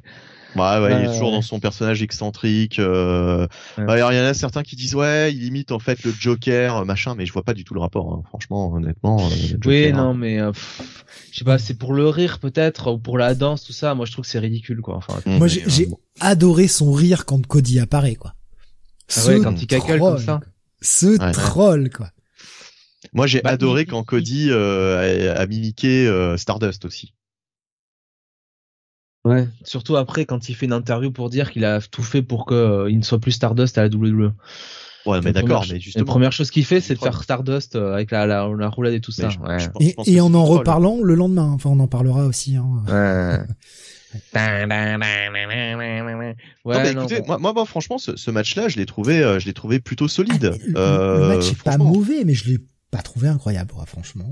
Ouais, 0.57 0.81
ouais, 0.81 1.01
il 1.01 1.09
est 1.09 1.13
toujours 1.13 1.31
dans 1.31 1.43
son 1.43 1.61
personnage 1.61 2.03
excentrique. 2.03 2.79
Euh... 2.79 3.47
il 3.79 3.85
y 3.85 4.03
en 4.03 4.09
a 4.09 4.35
certains 4.35 4.63
qui 4.63 4.75
disent 4.75 4.95
ouais, 4.95 5.33
il 5.33 5.45
imite 5.45 5.71
en 5.71 5.79
fait 5.79 6.03
le 6.03 6.13
Joker, 6.13 6.85
machin, 6.85 7.15
mais 7.15 7.25
je 7.25 7.33
vois 7.33 7.45
pas 7.45 7.55
du 7.55 7.65
tout 7.65 7.75
le 7.75 7.81
rapport. 7.81 8.13
Hein. 8.13 8.23
Franchement, 8.29 8.73
honnêtement. 8.73 9.21
Euh, 9.21 9.57
oui, 9.65 9.93
non, 9.93 10.15
mais 10.15 10.41
euh, 10.41 10.51
je 11.31 11.39
sais 11.39 11.45
pas, 11.45 11.59
c'est 11.59 11.75
pour 11.75 11.93
le 11.93 12.09
rire 12.09 12.41
peut-être 12.41 12.93
ou 12.93 12.99
pour 12.99 13.17
la 13.17 13.35
danse, 13.35 13.65
tout 13.65 13.73
ça. 13.73 13.95
Moi, 13.95 14.07
je 14.07 14.13
trouve 14.13 14.25
que 14.25 14.31
c'est 14.31 14.39
ridicule, 14.41 14.81
quoi. 14.81 14.97
Enfin, 14.97 15.21
moi, 15.27 15.47
j'ai 15.47 15.89
adoré 16.19 16.67
son 16.67 16.93
rire 16.93 17.27
quand 17.27 17.47
Cody 17.47 17.79
apparaît, 17.79 18.17
quoi. 18.17 18.35
Ah 19.17 19.27
ouais, 19.27 19.41
quand 19.41 19.61
il 19.61 19.67
cacle 19.67 19.99
comme 19.99 20.19
ça. 20.19 20.41
Ce 20.81 21.33
troll, 21.33 21.91
quoi. 21.91 22.11
Moi, 23.13 23.27
j'ai 23.27 23.41
bah, 23.41 23.51
adoré 23.51 23.87
quand 23.87 24.03
Cody 24.05 24.49
euh, 24.51 25.35
a, 25.35 25.41
a, 25.41 25.47
mimiqué 25.47 26.07
euh, 26.07 26.37
Stardust 26.37 26.85
aussi. 26.85 27.15
Ouais, 29.25 29.47
surtout 29.65 29.97
après 29.97 30.25
quand 30.25 30.49
il 30.49 30.55
fait 30.55 30.65
une 30.65 30.73
interview 30.73 31.11
pour 31.11 31.29
dire 31.29 31.51
qu'il 31.51 31.67
a 31.67 31.81
tout 31.83 32.03
fait 32.03 32.23
pour 32.23 32.47
que 32.47 32.55
euh, 32.55 32.91
il 32.91 32.97
ne 32.97 33.03
soit 33.03 33.19
plus 33.19 33.33
Stardust 33.33 33.77
à 33.77 33.83
la 33.83 33.89
WWE. 33.89 34.33
Ouais, 35.07 35.21
mais 35.23 35.33
d'accord, 35.33 35.67
mais 35.71 35.79
justement. 35.79 36.05
La 36.05 36.11
première 36.11 36.33
chose 36.33 36.51
qu'il 36.51 36.65
fait, 36.65 36.81
c'est 36.81 36.95
de 36.95 36.99
faire 36.99 37.23
Stardust 37.23 37.77
euh, 37.77 37.95
avec 37.95 38.11
la, 38.11 38.27
la, 38.27 38.49
la 38.49 38.69
roulade 38.69 38.95
et 38.95 39.01
tout 39.01 39.13
ça. 39.13 39.29
ouais. 39.29 39.59
et, 39.81 39.95
et 40.07 40.21
en 40.21 40.33
en 40.33 40.45
reparlant 40.45 40.99
le 41.03 41.15
lendemain, 41.15 41.51
enfin 41.53 41.71
on 41.71 41.81
en 41.81 41.89
parlera 41.89 42.25
aussi. 42.25 42.57
Hein. 42.57 42.67
Ouais. 42.89 43.39
ouais, 46.65 46.95
non, 46.95 47.07
écoutez, 47.07 47.23
moi, 47.27 47.39
moi, 47.39 47.65
franchement, 47.65 47.99
ce, 47.99 48.17
ce 48.17 48.31
match-là, 48.31 48.69
je 48.69 48.77
l'ai 48.77 48.87
trouvé, 48.87 49.23
euh, 49.23 49.39
je 49.39 49.47
l'ai 49.47 49.53
trouvé 49.53 49.81
plutôt 49.81 50.09
solide. 50.09 50.53
Ah, 50.55 50.65
le, 50.67 50.77
euh, 50.77 51.21
le 51.21 51.37
match 51.37 51.51
est 51.51 51.63
pas 51.63 51.79
mauvais, 51.79 52.25
mais 52.25 52.35
je 52.35 52.49
l'ai 52.49 52.59
pas 52.91 53.03
trouvé 53.03 53.29
incroyable, 53.29 53.73
franchement. 53.87 54.29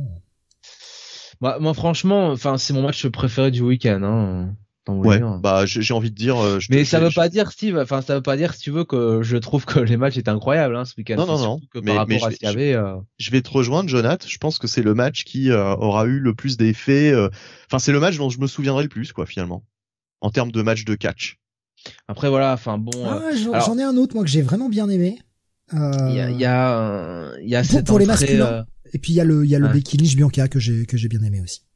Moi, 1.40 1.58
moi 1.60 1.74
franchement, 1.74 2.30
enfin, 2.30 2.58
c'est 2.58 2.72
mon 2.72 2.82
match 2.82 3.06
préféré 3.06 3.50
du 3.50 3.62
week-end. 3.62 4.02
Hein. 4.02 4.56
Ouais, 4.88 5.20
bah 5.40 5.66
j'ai 5.66 5.92
envie 5.92 6.10
de 6.10 6.16
dire. 6.16 6.38
Euh, 6.38 6.58
mais 6.70 6.84
ça 6.84 6.98
veut 6.98 7.10
pas 7.10 7.28
dire 7.28 7.52
Steve, 7.52 7.78
enfin 7.78 8.00
ça 8.00 8.14
veut 8.14 8.22
pas 8.22 8.38
dire 8.38 8.54
si 8.54 8.62
tu 8.62 8.70
veux 8.70 8.84
que 8.84 9.20
je 9.22 9.36
trouve 9.36 9.66
que 9.66 9.78
les 9.78 9.98
matchs 9.98 10.16
étaient 10.16 10.30
incroyables 10.30 10.74
hein, 10.74 10.86
ce 10.86 10.94
week-end. 10.96 11.16
Non 11.16 11.26
non 11.26 11.38
non. 11.38 11.60
mais, 11.74 11.82
par 11.82 11.96
rapport 11.96 12.26
à 12.26 12.30
ce 12.30 12.36
qu'il 12.36 12.48
y 12.48 12.50
avait. 12.50 12.72
Euh... 12.72 12.96
Je 13.18 13.30
vais 13.30 13.42
te 13.42 13.50
rejoindre, 13.50 13.90
Jonathan. 13.90 14.26
Je 14.26 14.38
pense 14.38 14.58
que 14.58 14.66
c'est 14.66 14.82
le 14.82 14.94
match 14.94 15.24
qui 15.24 15.50
euh, 15.50 15.74
aura 15.76 16.06
eu 16.06 16.18
le 16.18 16.34
plus 16.34 16.56
d'effets. 16.56 17.12
Euh, 17.12 17.28
enfin 17.66 17.78
c'est 17.78 17.92
le 17.92 18.00
match 18.00 18.16
dont 18.16 18.30
je 18.30 18.40
me 18.40 18.46
souviendrai 18.46 18.82
le 18.82 18.88
plus 18.88 19.12
quoi 19.12 19.26
finalement, 19.26 19.62
en 20.22 20.30
termes 20.30 20.52
de 20.52 20.62
match 20.62 20.86
de 20.86 20.94
catch. 20.94 21.38
Après 22.08 22.30
voilà, 22.30 22.54
enfin 22.54 22.78
bon. 22.78 22.90
Ah, 23.04 23.60
j'en 23.60 23.76
ai 23.76 23.82
un 23.82 23.96
autre 23.98 24.14
moi 24.14 24.24
que 24.24 24.30
j'ai 24.30 24.42
vraiment 24.42 24.70
bien 24.70 24.88
aimé. 24.88 25.18
Il 25.70 25.78
y 26.14 26.20
a 26.20 26.30
il 26.30 26.40
y 26.40 26.46
a, 26.46 27.32
y 27.42 27.54
a 27.54 27.60
pour, 27.60 27.70
cette 27.70 27.86
pour 27.86 27.98
les 27.98 28.08
entrée, 28.08 28.38
masculins. 28.38 28.66
Et 28.94 28.98
puis 28.98 29.12
il 29.12 29.16
y 29.16 29.20
a 29.20 29.24
le 29.24 29.44
il 29.44 29.50
y 29.50 29.54
a 29.54 29.58
le 29.58 29.66
ouais. 29.66 29.74
Becky 29.74 29.98
Lynch 29.98 30.16
Bianca 30.16 30.48
que 30.48 30.58
j'ai 30.58 30.86
que 30.86 30.96
j'ai 30.96 31.08
bien 31.08 31.22
aimé 31.22 31.42
aussi. 31.42 31.67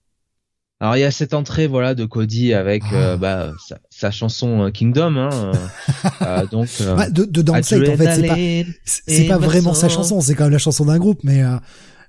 Alors 0.82 0.96
il 0.96 1.00
y 1.00 1.04
a 1.04 1.12
cette 1.12 1.32
entrée 1.32 1.68
voilà 1.68 1.94
de 1.94 2.04
Cody 2.04 2.52
avec 2.54 2.82
Ah. 2.90 2.94
euh, 2.96 3.16
bah, 3.16 3.52
sa, 3.68 3.78
sa 3.88 4.10
chanson 4.10 4.62
euh, 4.64 4.70
Kingdom 4.70 5.16
hein, 5.16 5.30
euh, 5.32 5.52
euh, 6.22 6.46
donc 6.48 6.68
euh, 6.80 6.96
Ouais, 6.96 7.08
de, 7.08 7.24
de 7.24 7.40
Downside, 7.40 7.88
en 7.88 7.96
fait, 7.96 8.66
c'est 8.84 9.26
pas 9.28 9.38
pas 9.38 9.46
vraiment 9.46 9.74
sa 9.74 9.88
chanson, 9.88 10.20
c'est 10.20 10.34
quand 10.34 10.42
même 10.44 10.52
la 10.52 10.58
chanson 10.58 10.84
d'un 10.84 10.98
groupe, 10.98 11.20
mais 11.22 11.40
euh, 11.42 11.56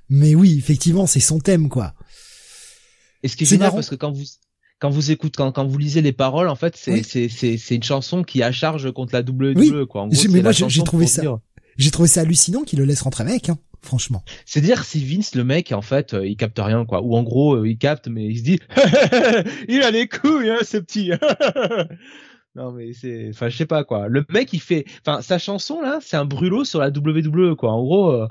mais 0.10 0.34
oui, 0.34 0.56
effectivement, 0.58 1.06
c'est 1.06 1.20
son 1.20 1.38
thème 1.40 1.70
quoi. 1.70 1.94
Et 3.22 3.28
ce 3.28 3.36
qui 3.38 3.44
est, 3.44 3.48
génial 3.48 3.68
marrant. 3.68 3.76
parce 3.76 3.90
que 3.92 3.96
quand 3.96 4.12
vous 4.12 4.24
quand 4.80 4.90
vous 4.90 5.12
écoutez 5.12 5.36
quand, 5.38 5.52
quand 5.52 5.68
vous 5.68 5.78
lisez 5.78 6.02
les 6.02 6.12
paroles 6.12 6.50
en 6.50 6.56
fait 6.56 6.76
c'est 6.76 6.92
Oui. 6.94 7.04
c'est 7.08 7.30
c'est 7.30 7.76
une 7.76 7.84
chanson 7.84 8.24
qui 8.24 8.42
a 8.42 8.52
charge 8.52 8.92
contre 8.92 9.14
la 9.14 9.22
WWE 9.22 9.54
Oui. 9.56 9.72
quoi. 9.88 10.02
En 10.02 10.08
gros, 10.08 10.18
mais 10.32 10.42
moi, 10.42 10.52
j'ai- 10.52 10.84
trouvé 10.84 11.06
ça- 11.06 11.22
J'ai 11.78 11.92
trouvé 11.92 12.08
ça 12.10 12.22
hallucinant 12.22 12.64
qu'il 12.64 12.80
le 12.80 12.86
laisse 12.86 13.02
rentrer 13.02 13.24
avec, 13.24 13.50
hein, 13.50 13.58
franchement. 13.84 14.24
C'est 14.46 14.62
dire 14.62 14.84
si 14.84 15.04
Vince 15.04 15.36
le 15.36 15.44
mec 15.44 15.72
en 15.72 15.82
fait 15.82 16.14
euh, 16.14 16.26
il 16.26 16.36
capte 16.36 16.60
rien 16.60 16.86
quoi 16.86 17.02
ou 17.02 17.16
en 17.16 17.24
gros 17.24 17.56
euh, 17.56 17.68
il 17.68 17.78
capte 17.78 18.08
mais 18.08 18.26
il 18.26 18.38
se 18.38 18.44
dit 18.44 18.60
il 19.68 19.84
a 19.84 19.92
les 19.92 20.08
couilles 20.08 20.50
hein 20.50 20.60
ce 20.62 20.78
petit. 20.78 21.12
non 22.56 22.72
mais 22.72 22.94
c'est 22.94 23.30
enfin 23.30 23.50
je 23.50 23.58
sais 23.58 23.66
pas 23.66 23.84
quoi. 23.84 24.08
Le 24.08 24.26
mec 24.30 24.54
il 24.54 24.60
fait 24.60 24.86
enfin 25.06 25.22
sa 25.22 25.38
chanson 25.38 25.82
là 25.82 26.00
c'est 26.02 26.18
un 26.18 26.26
brûlot 26.26 26.64
sur 26.64 26.80
la 26.80 26.90
WWE 26.90 27.56
quoi. 27.56 27.72
En 27.72 27.84
gros 27.84 28.12
euh, 28.12 28.28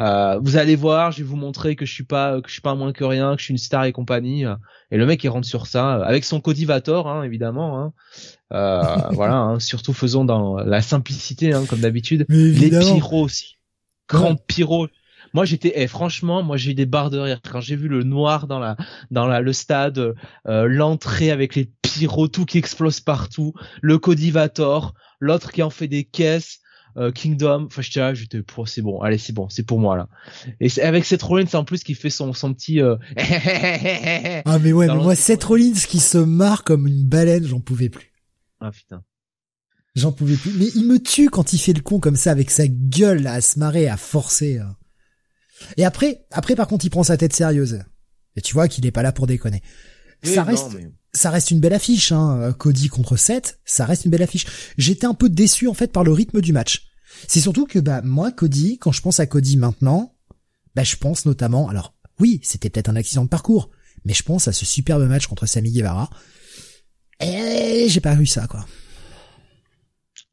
euh, 0.00 0.38
vous 0.42 0.56
allez 0.56 0.76
voir, 0.76 1.12
je 1.12 1.18
vais 1.18 1.24
vous 1.24 1.36
montrer 1.36 1.76
que 1.76 1.86
je 1.86 1.92
suis 1.92 2.04
pas 2.04 2.40
que 2.40 2.48
je 2.48 2.52
suis 2.52 2.62
pas 2.62 2.74
moins 2.74 2.92
que 2.92 3.04
rien, 3.04 3.34
que 3.34 3.40
je 3.40 3.46
suis 3.46 3.52
une 3.52 3.58
star 3.58 3.84
et 3.84 3.92
compagnie. 3.92 4.44
Et 4.90 4.96
le 4.96 5.06
mec 5.06 5.22
il 5.24 5.28
rentre 5.28 5.46
sur 5.46 5.66
ça 5.66 5.94
avec 6.04 6.24
son 6.24 6.40
Codivator 6.40 7.08
hein, 7.08 7.22
évidemment. 7.22 7.80
Hein. 7.80 7.92
Euh, 8.52 8.82
voilà, 9.12 9.36
hein, 9.36 9.60
surtout 9.60 9.92
faisons 9.92 10.24
dans 10.24 10.56
la 10.56 10.82
simplicité 10.82 11.52
hein, 11.52 11.64
comme 11.68 11.80
d'habitude. 11.80 12.26
Les 12.28 12.70
pyros 12.70 13.24
aussi. 13.24 13.57
Grand 14.08 14.30
Ouais. 14.32 14.36
pyro. 14.46 14.88
Moi 15.34 15.44
j'étais 15.44 15.72
eh, 15.74 15.86
franchement 15.86 16.42
moi 16.42 16.56
j'ai 16.56 16.70
eu 16.70 16.74
des 16.74 16.86
barres 16.86 17.10
de 17.10 17.18
rire 17.18 17.40
quand 17.42 17.60
j'ai 17.60 17.76
vu 17.76 17.88
le 17.88 18.02
noir 18.02 18.46
dans 18.46 18.58
la 18.58 18.76
dans 19.10 19.26
la 19.26 19.40
le 19.40 19.52
stade 19.52 20.14
euh, 20.46 20.66
l'entrée 20.68 21.30
avec 21.30 21.54
les 21.54 21.70
pyros 21.82 22.28
tout 22.28 22.46
qui 22.46 22.56
explose 22.56 23.00
partout 23.00 23.52
le 23.82 23.98
Codivator 23.98 24.94
l'autre 25.20 25.52
qui 25.52 25.62
en 25.62 25.68
fait 25.68 25.86
des 25.88 26.04
caisses 26.04 26.60
euh, 26.96 27.12
Kingdom 27.12 27.66
enfin 27.66 27.82
j'étais 27.82 28.14
j'étais 28.14 28.42
pour 28.42 28.68
c'est 28.68 28.80
bon 28.80 29.02
allez 29.02 29.18
c'est 29.18 29.34
bon 29.34 29.50
c'est 29.50 29.64
pour 29.66 29.78
moi 29.78 29.98
là 29.98 30.08
et 30.60 30.70
c'est 30.70 30.82
avec 30.82 31.04
Seth 31.04 31.22
Rollins 31.22 31.44
en 31.52 31.64
plus 31.64 31.84
qui 31.84 31.94
fait 31.94 32.08
son 32.10 32.32
son 32.32 32.54
petit 32.54 32.80
euh... 32.80 32.96
Ah 34.46 34.58
mais 34.58 34.72
ouais, 34.72 34.86
mais 34.86 34.94
moi 34.94 35.14
Seth 35.14 35.44
Rollins 35.44 35.72
qui 35.74 36.00
se 36.00 36.18
marre 36.18 36.64
comme 36.64 36.86
une 36.86 37.04
baleine, 37.06 37.44
j'en 37.44 37.60
pouvais 37.60 37.88
plus. 37.90 38.12
ah 38.60 38.70
putain 38.70 39.02
J'en 39.94 40.12
pouvais 40.12 40.36
plus. 40.36 40.52
Mais 40.52 40.68
il 40.74 40.86
me 40.86 40.98
tue 41.02 41.28
quand 41.30 41.52
il 41.52 41.58
fait 41.58 41.72
le 41.72 41.80
con 41.82 41.98
comme 42.00 42.16
ça 42.16 42.30
avec 42.30 42.50
sa 42.50 42.66
gueule 42.68 43.22
là, 43.22 43.34
à 43.34 43.40
se 43.40 43.58
marrer, 43.58 43.88
à 43.88 43.96
forcer. 43.96 44.58
hein. 44.58 44.76
Et 45.76 45.84
après, 45.84 46.24
après 46.30 46.54
par 46.54 46.68
contre, 46.68 46.84
il 46.84 46.90
prend 46.90 47.02
sa 47.02 47.16
tête 47.16 47.32
sérieuse. 47.34 47.80
Et 48.36 48.40
tu 48.40 48.54
vois 48.54 48.68
qu'il 48.68 48.86
est 48.86 48.92
pas 48.92 49.02
là 49.02 49.10
pour 49.12 49.26
déconner. 49.26 49.62
Oui, 50.24 50.34
ça 50.34 50.42
non, 50.42 50.46
reste, 50.46 50.66
mais- 50.74 50.90
ça 51.12 51.30
reste 51.30 51.50
une 51.50 51.58
belle 51.60 51.74
affiche, 51.74 52.12
hein. 52.12 52.52
Cody 52.58 52.88
contre 52.88 53.16
Seth, 53.16 53.58
ça 53.64 53.84
reste 53.84 54.04
une 54.04 54.10
belle 54.12 54.22
affiche. 54.22 54.46
J'étais 54.76 55.06
un 55.06 55.14
peu 55.14 55.28
déçu 55.28 55.66
en 55.66 55.74
fait 55.74 55.88
par 55.92 56.04
le 56.04 56.12
rythme 56.12 56.40
du 56.40 56.52
match. 56.52 56.86
C'est 57.26 57.40
surtout 57.40 57.66
que 57.66 57.78
bah 57.80 58.02
moi 58.04 58.30
Cody, 58.30 58.78
quand 58.78 58.92
je 58.92 59.00
pense 59.02 59.18
à 59.18 59.26
Cody 59.26 59.56
maintenant, 59.56 60.14
bah 60.76 60.84
je 60.84 60.94
pense 60.96 61.24
notamment, 61.26 61.68
alors 61.68 61.96
oui, 62.20 62.38
c'était 62.44 62.70
peut-être 62.70 62.88
un 62.90 62.96
accident 62.96 63.24
de 63.24 63.28
parcours, 63.28 63.70
mais 64.04 64.12
je 64.14 64.22
pense 64.22 64.46
à 64.46 64.52
ce 64.52 64.64
superbe 64.64 65.02
match 65.08 65.26
contre 65.26 65.46
Sami 65.46 65.72
Guevara. 65.72 66.10
Et 67.20 67.86
j'ai 67.88 68.00
pas 68.00 68.14
eu 68.14 68.26
ça 68.26 68.46
quoi. 68.46 68.64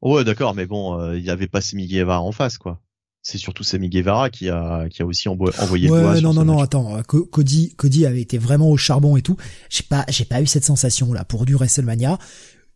Ouais, 0.01 0.23
d'accord, 0.23 0.53
mais 0.55 0.65
bon, 0.65 0.99
euh, 0.99 1.17
il 1.17 1.23
y 1.25 1.29
avait 1.29 1.47
pas 1.47 1.61
Semi 1.61 1.87
Guevara 1.87 2.21
en 2.21 2.31
face, 2.31 2.57
quoi. 2.57 2.81
C'est 3.21 3.39
surtout 3.39 3.63
Semi 3.63 3.89
Guevara 3.89 4.29
qui 4.29 4.49
a 4.49 4.87
qui 4.89 5.01
a 5.01 5.05
aussi 5.05 5.27
envo- 5.29 5.51
envoyé 5.63 5.87
le 5.87 5.99
doigt 5.99 6.11
Ouais, 6.13 6.21
non, 6.21 6.31
non, 6.33 6.45
non, 6.45 6.55
match. 6.57 6.65
attends, 6.65 6.95
euh, 6.97 7.01
Co- 7.01 7.25
Cody, 7.25 7.73
Cody 7.75 8.05
avait 8.05 8.21
été 8.21 8.37
vraiment 8.37 8.69
au 8.69 8.77
charbon 8.77 9.17
et 9.17 9.23
tout. 9.23 9.35
J'ai 9.69 9.81
pas, 9.89 10.05
j'ai 10.09 10.25
pas 10.25 10.41
eu 10.43 10.45
cette 10.45 10.63
sensation 10.65 11.11
là 11.11 11.23
pour 11.25 11.45
du 11.47 11.55
WrestleMania. 11.55 12.19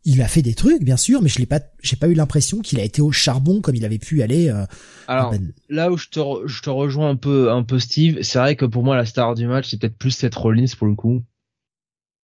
Il 0.05 0.21
a 0.23 0.27
fait 0.27 0.41
des 0.41 0.55
trucs, 0.55 0.81
bien 0.81 0.97
sûr, 0.97 1.21
mais 1.21 1.29
je 1.29 1.37
l'ai 1.39 1.45
pas, 1.45 1.59
j'ai 1.83 1.97
pas 1.97 2.07
eu 2.07 2.13
l'impression 2.15 2.61
qu'il 2.61 2.79
a 2.79 2.83
été 2.83 3.01
au 3.01 3.11
charbon 3.11 3.61
comme 3.61 3.75
il 3.75 3.85
avait 3.85 3.99
pu 3.99 4.23
aller. 4.23 4.47
euh, 4.49 4.65
alors 5.07 5.29
ben, 5.31 5.51
là 5.69 5.91
où 5.91 5.97
je 5.97 6.07
te 6.07 6.19
re- 6.19 6.47
je 6.47 6.61
te 6.63 6.69
rejoins 6.71 7.09
un 7.09 7.15
peu 7.15 7.51
un 7.51 7.61
peu 7.63 7.77
Steve 7.77 8.19
c'est 8.23 8.39
vrai 8.39 8.55
que 8.55 8.65
pour 8.65 8.83
moi 8.83 8.95
la 8.95 9.05
star 9.05 9.35
du 9.35 9.45
match 9.45 9.69
c'est 9.69 9.79
peut-être 9.79 9.97
plus 9.97 10.11
Seth 10.11 10.33
Rollins 10.35 10.65
pour 10.77 10.87
le 10.87 10.95
coup 10.95 11.21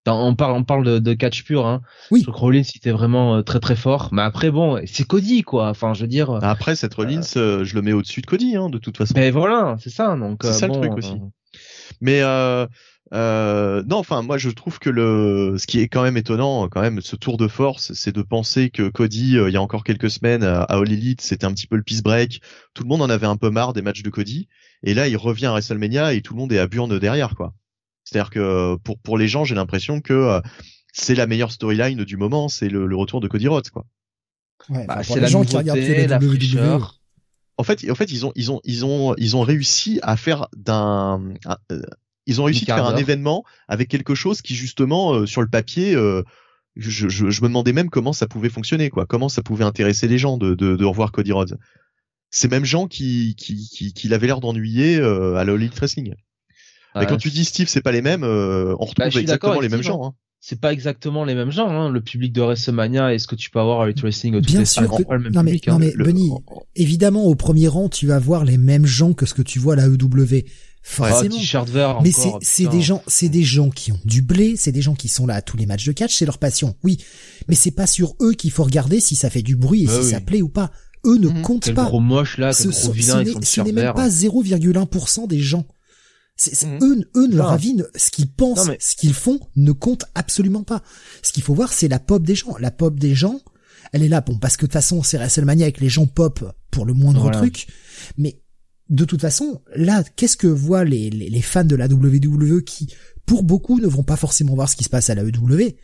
Dans- 0.05 0.25
on 0.27 0.35
parle 0.35 0.53
on 0.55 0.63
parle 0.63 0.85
de, 0.85 0.99
de 0.99 1.13
catch 1.13 1.43
pur 1.43 1.65
hein 1.65 1.81
Oui. 2.11 2.19
je 2.19 2.25
trouve 2.25 2.35
que 2.35 2.39
Rollins 2.39 2.61
il 2.61 2.77
était 2.77 2.91
vraiment 2.91 3.35
euh, 3.37 3.41
très 3.41 3.59
très 3.59 3.75
fort 3.75 4.09
mais 4.11 4.21
après 4.21 4.51
bon 4.51 4.79
c'est 4.85 5.05
Cody 5.05 5.41
quoi 5.41 5.69
enfin 5.69 5.93
je 5.93 6.01
veux 6.01 6.07
dire 6.07 6.29
euh, 6.29 6.39
Après, 6.41 6.75
cette 6.75 6.93
Rollins, 6.93 7.21
euh, 7.37 7.63
je 7.65 7.75
le 7.75 7.81
mets 7.81 7.93
au-dessus 7.93 8.21
de 8.21 8.27
Cody, 8.27 8.55
hein, 8.55 8.69
de 8.69 8.77
toute 8.77 8.97
façon. 8.97 9.13
ben 9.15 9.31
voilà 9.31 9.75
c'est 9.79 9.89
ça 9.89 10.15
donc 10.15 10.39
C'est 10.43 10.49
euh, 10.49 10.53
ça 10.53 10.67
le 10.67 10.73
truc 10.73 10.91
aussi. 10.97 11.13
euh, 11.13 11.59
Mais 12.01 12.21
euh, 12.21 12.65
euh, 13.13 13.83
non, 13.87 13.97
enfin, 13.97 14.23
moi, 14.23 14.37
je 14.39 14.49
trouve 14.49 14.79
que 14.79 14.89
le, 14.89 15.55
ce 15.59 15.67
qui 15.67 15.79
est 15.79 15.87
quand 15.87 16.01
même 16.01 16.17
étonnant, 16.17 16.67
quand 16.69 16.81
même, 16.81 17.01
ce 17.01 17.15
tour 17.15 17.37
de 17.37 17.47
force, 17.47 17.93
c'est 17.93 18.13
de 18.13 18.23
penser 18.23 18.71
que 18.71 18.89
Cody, 18.89 19.37
euh, 19.37 19.47
il 19.47 19.53
y 19.53 19.57
a 19.57 19.61
encore 19.61 19.83
quelques 19.83 20.09
semaines 20.09 20.43
à, 20.43 20.63
à 20.63 20.77
All 20.77 20.91
Elite, 20.91 21.21
c'était 21.21 21.45
un 21.45 21.53
petit 21.53 21.67
peu 21.67 21.75
le 21.75 21.83
peace 21.83 22.01
break. 22.01 22.41
Tout 22.73 22.81
le 22.83 22.89
monde 22.89 23.03
en 23.03 23.09
avait 23.09 23.27
un 23.27 23.37
peu 23.37 23.51
marre 23.51 23.73
des 23.73 23.83
matchs 23.83 24.01
de 24.01 24.09
Cody, 24.09 24.47
et 24.81 24.95
là, 24.95 25.07
il 25.07 25.17
revient 25.17 25.45
à 25.45 25.51
WrestleMania 25.51 26.13
et 26.13 26.21
tout 26.21 26.33
le 26.33 26.39
monde 26.39 26.51
est 26.51 26.57
à 26.59 26.65
burne 26.67 26.97
derrière, 26.97 27.35
quoi. 27.35 27.53
C'est-à-dire 28.05 28.29
que 28.29 28.75
pour 28.77 28.97
pour 28.99 29.17
les 29.17 29.27
gens, 29.27 29.43
j'ai 29.43 29.55
l'impression 29.55 29.99
que 29.99 30.13
euh, 30.13 30.39
c'est 30.93 31.15
la 31.15 31.27
meilleure 31.27 31.51
storyline 31.51 32.05
du 32.05 32.15
moment, 32.15 32.47
c'est 32.47 32.69
le, 32.69 32.85
le 32.85 32.95
retour 32.95 33.19
de 33.19 33.27
Cody 33.27 33.47
Rhodes, 33.49 33.69
quoi. 33.69 33.85
ouais, 34.69 34.85
bah, 34.87 35.03
c'est 35.03 35.15
les 35.15 35.21
la 35.21 35.27
gens 35.27 35.43
qui 35.43 35.57
regardent 35.57 35.79
la 35.79 36.07
la 36.07 36.17
WWE. 36.17 36.29
fraîcheur 36.39 37.01
En 37.57 37.63
fait, 37.63 37.89
en 37.89 37.95
fait, 37.95 38.11
ils 38.11 38.25
ont, 38.25 38.31
ils 38.35 38.51
ont, 38.51 38.61
ils 38.63 38.85
ont, 38.85 39.15
ils 39.17 39.35
ont 39.35 39.41
réussi 39.41 39.99
à 40.03 40.15
faire 40.17 40.47
d'un, 40.55 41.21
un- 41.45 41.57
euh, 41.71 41.81
ils 42.27 42.39
ont 42.41 42.45
réussi 42.45 42.65
quart 42.65 42.77
faire 42.77 42.85
un 42.87 42.93
événement 43.01 43.43
avec 43.67 43.87
quelque 43.89 44.15
chose 44.15 44.41
qui 44.41 44.55
justement 44.55 45.13
euh, 45.13 45.25
sur 45.25 45.41
le 45.41 45.47
papier, 45.47 45.95
euh, 45.95 46.21
je, 46.75 47.07
je, 47.07 47.29
je 47.29 47.41
me 47.41 47.47
demandais 47.47 47.71
même 47.73 47.89
comment 47.89 48.13
ça 48.13 48.27
pouvait 48.27 48.49
fonctionner, 48.49 48.89
quoi, 48.89 49.05
comment 49.05 49.29
ça 49.29 49.41
pouvait 49.41 49.63
intéresser 49.63 50.07
les 50.07 50.17
gens 50.17 50.37
de, 50.37 50.53
de, 50.55 50.75
de 50.75 50.85
revoir 50.85 51.11
Cody 51.11 51.31
Rhodes. 51.31 51.57
Ces 52.29 52.47
mêmes 52.49 52.65
gens 52.65 52.87
qui, 52.87 53.35
qui, 53.37 53.69
qui, 53.69 53.93
qui 53.93 54.07
l'avaient 54.09 54.27
l'air 54.27 54.41
d'ennuyer 54.41 54.97
euh, 54.97 55.35
à 55.35 55.45
la 55.45 55.53
Elite 55.53 55.75
Wrestling. 55.75 56.13
Mais 56.95 57.05
quand 57.07 57.17
tu 57.17 57.29
dis 57.29 57.45
Steve, 57.45 57.67
c'est 57.67 57.81
pas 57.81 57.91
les 57.91 58.01
mêmes, 58.01 58.23
euh, 58.23 58.75
on 58.79 58.85
retrouve 58.85 58.95
Bah, 58.97 59.05
d'accord 59.09 59.19
exactement 59.21 59.51
avec 59.53 59.61
les 59.63 59.69
mêmes 59.69 59.83
gens. 59.83 60.03
Hein. 60.05 60.13
c'est 60.39 60.59
pas 60.61 60.71
exactement 60.73 61.23
les 61.25 61.33
mêmes 61.35 61.51
gens 61.51 61.69
hein. 61.69 61.89
le 61.89 62.01
public 62.01 62.31
de 62.33 62.41
WrestleMania 62.41 63.13
et 63.13 63.19
ce 63.19 63.25
que 63.27 63.35
tu 63.35 63.49
peux 63.49 63.59
avoir 63.59 63.83
Elite 63.85 64.01
Wrestling 64.01 64.39
Bien 64.41 64.63
sûr 64.63 64.87
pas 64.89 64.97
que- 64.97 65.13
le 65.13 65.19
même 65.19 65.33
non, 65.33 65.41
mais- 65.43 65.51
public 65.51 65.67
non, 65.67 65.73
hein. 65.75 65.79
mais- 65.79 65.91
Le- 65.95 66.05
Benny, 66.05 66.31
Évidemment, 66.75 67.23
au 67.23 67.33
premier 67.35 67.67
rang, 67.67 67.89
tu 67.89 68.05
vas 68.07 68.19
voir 68.19 68.45
les 68.45 68.57
mêmes 68.57 68.85
gens 68.85 69.13
que 69.13 69.25
ce 69.25 69.33
que 69.33 69.41
tu 69.41 69.57
vois 69.59 69.73
à 69.73 69.77
la 69.77 69.87
EW. 69.87 70.45
Forcément. 70.87 71.35
vert 71.65 71.99
Mais 72.03 72.11
c'est 72.41 72.67
des 72.67 72.81
gens 72.83 73.01
c'est 73.07 73.27
des 73.29 73.41
gens 73.43 73.71
qui 73.71 73.91
ont 73.91 73.99
du 74.05 74.21
blé, 74.21 74.53
c'est 74.55 74.71
des 74.71 74.83
gens 74.83 74.93
qui 74.93 75.07
sont 75.07 75.25
là 75.25 75.33
à 75.33 75.41
tous 75.41 75.57
les 75.57 75.65
matchs 75.65 75.85
de 75.87 75.91
catch, 75.93 76.13
c'est 76.15 76.27
leur 76.27 76.37
passion. 76.37 76.75
Oui, 76.83 76.97
mais 77.47 77.55
c'est 77.55 77.71
pas 77.71 77.87
sur 77.87 78.13
eux 78.21 78.33
qu'il 78.33 78.51
faut 78.51 78.63
regarder 78.63 78.99
si 78.99 79.15
ça 79.15 79.31
fait 79.31 79.41
du 79.41 79.55
bruit 79.55 79.83
et 79.83 79.87
Bah 79.87 79.93
si 79.93 80.05
oui. 80.05 80.11
ça 80.11 80.21
plaît 80.21 80.43
ou 80.43 80.49
pas. 80.49 80.69
Eux 81.07 81.17
ne 81.17 81.29
Mhm. 81.29 81.41
comptent 81.41 81.63
quel 81.65 81.73
pas. 81.73 81.85
gros 81.85 81.99
moche 81.99 82.37
là 82.37 82.53
ce, 82.53 82.67
gros 82.67 82.91
vilain 82.91 83.13
ce 83.13 83.17
avec 83.17 83.35
n'est- 83.39 83.45
ce 83.45 83.61
même 83.61 83.93
pas 83.93 84.09
0,1% 84.09 85.25
des 85.27 85.39
gens. 85.39 85.65
C'est, 86.37 86.65
Mhm. 86.67 86.79
eux, 86.81 87.09
eux 87.15 87.27
ne 87.27 87.35
leur 87.37 87.51
avis, 87.51 87.73
ne- 87.75 87.85
ce 87.95 88.11
qu'ils 88.11 88.29
pensent, 88.29 88.67
mais- 88.67 88.77
ce 88.81 88.95
qu'ils 88.95 89.13
font 89.13 89.39
ne 89.55 89.71
compte 89.71 90.03
absolument 90.15 90.63
pas. 90.63 90.83
Ce 91.23 91.31
qu'il 91.31 91.43
faut 91.43 91.53
voir, 91.53 91.71
c'est 91.71 91.87
la 91.87 91.99
pop 91.99 92.23
des 92.23 92.35
gens. 92.35 92.57
La 92.59 92.71
pop 92.71 92.99
des 92.99 93.15
gens, 93.15 93.39
elle 93.93 94.03
est 94.03 94.09
là, 94.09 94.19
bon, 94.21 94.37
parce 94.37 94.57
que 94.57 94.61
de 94.63 94.67
toute 94.67 94.73
façon, 94.73 95.01
c'est 95.01 95.17
WrestleMania 95.17 95.65
avec 95.65 95.79
les 95.79 95.87
gens 95.89 96.07
pop 96.07 96.43
pour 96.71 96.85
le 96.85 96.93
moindre 96.93 97.21
Voilà. 97.21 97.37
truc. 97.37 97.67
Mais 98.17 98.41
de 98.89 99.05
toute 99.05 99.21
façon, 99.21 99.61
là, 99.75 100.03
qu'est-ce 100.17 100.35
que 100.35 100.47
voient 100.47 100.83
les, 100.83 101.09
les, 101.09 101.29
les 101.29 101.41
fans 101.41 101.63
de 101.63 101.75
la 101.75 101.87
WWE 101.87 102.61
qui, 102.63 102.93
pour 103.25 103.43
beaucoup, 103.43 103.79
ne 103.79 103.87
vont 103.87 104.03
pas 104.03 104.17
forcément 104.17 104.55
voir 104.55 104.69
ce 104.69 104.75
qui 104.75 104.83
se 104.83 104.89
passe 104.89 105.09
à 105.09 105.15
la 105.15 105.23
EW. 105.23 105.77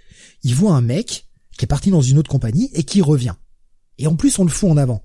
Ils 0.43 0.53
voient 0.55 0.75
un 0.75 0.81
mec 0.81 1.27
qui 1.57 1.63
est 1.63 1.67
parti 1.67 1.91
dans 1.91 2.01
une 2.01 2.17
autre 2.17 2.29
compagnie 2.29 2.69
et 2.73 2.83
qui 2.83 3.01
revient. 3.01 3.35
Et 3.97 4.05
en 4.07 4.15
plus, 4.17 4.37
on 4.37 4.43
le 4.43 4.49
fout 4.51 4.69
en 4.69 4.75
avant. 4.77 5.01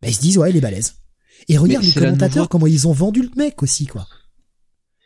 Bah, 0.00 0.08
ils 0.08 0.14
se 0.14 0.20
disent, 0.20 0.38
ouais, 0.38 0.50
il 0.50 0.56
est 0.56 0.60
balèze. 0.60 0.94
Et 1.48 1.56
regarde 1.58 1.84
les 1.84 1.92
commentateurs, 1.92 2.48
comment 2.48 2.66
ils 2.66 2.86
ont 2.88 2.92
vendu 2.92 3.22
le 3.22 3.30
mec 3.36 3.62
aussi, 3.62 3.86
quoi. 3.86 4.06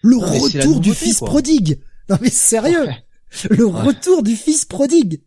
Le 0.03 0.17
Non, 0.17 0.21
retour 0.21 0.81
du 0.81 0.93
fils 0.95 1.19
quoi. 1.19 1.29
prodigue. 1.29 1.81
Non, 2.11 2.19
mais 2.21 2.31
sérieux. 2.31 2.87
Ouais. 2.87 3.05
Le 3.51 3.65
Ouais. 3.67 3.81
retour 3.81 4.23
du 4.23 4.37
fils 4.37 4.65
prodigue. 4.65 5.23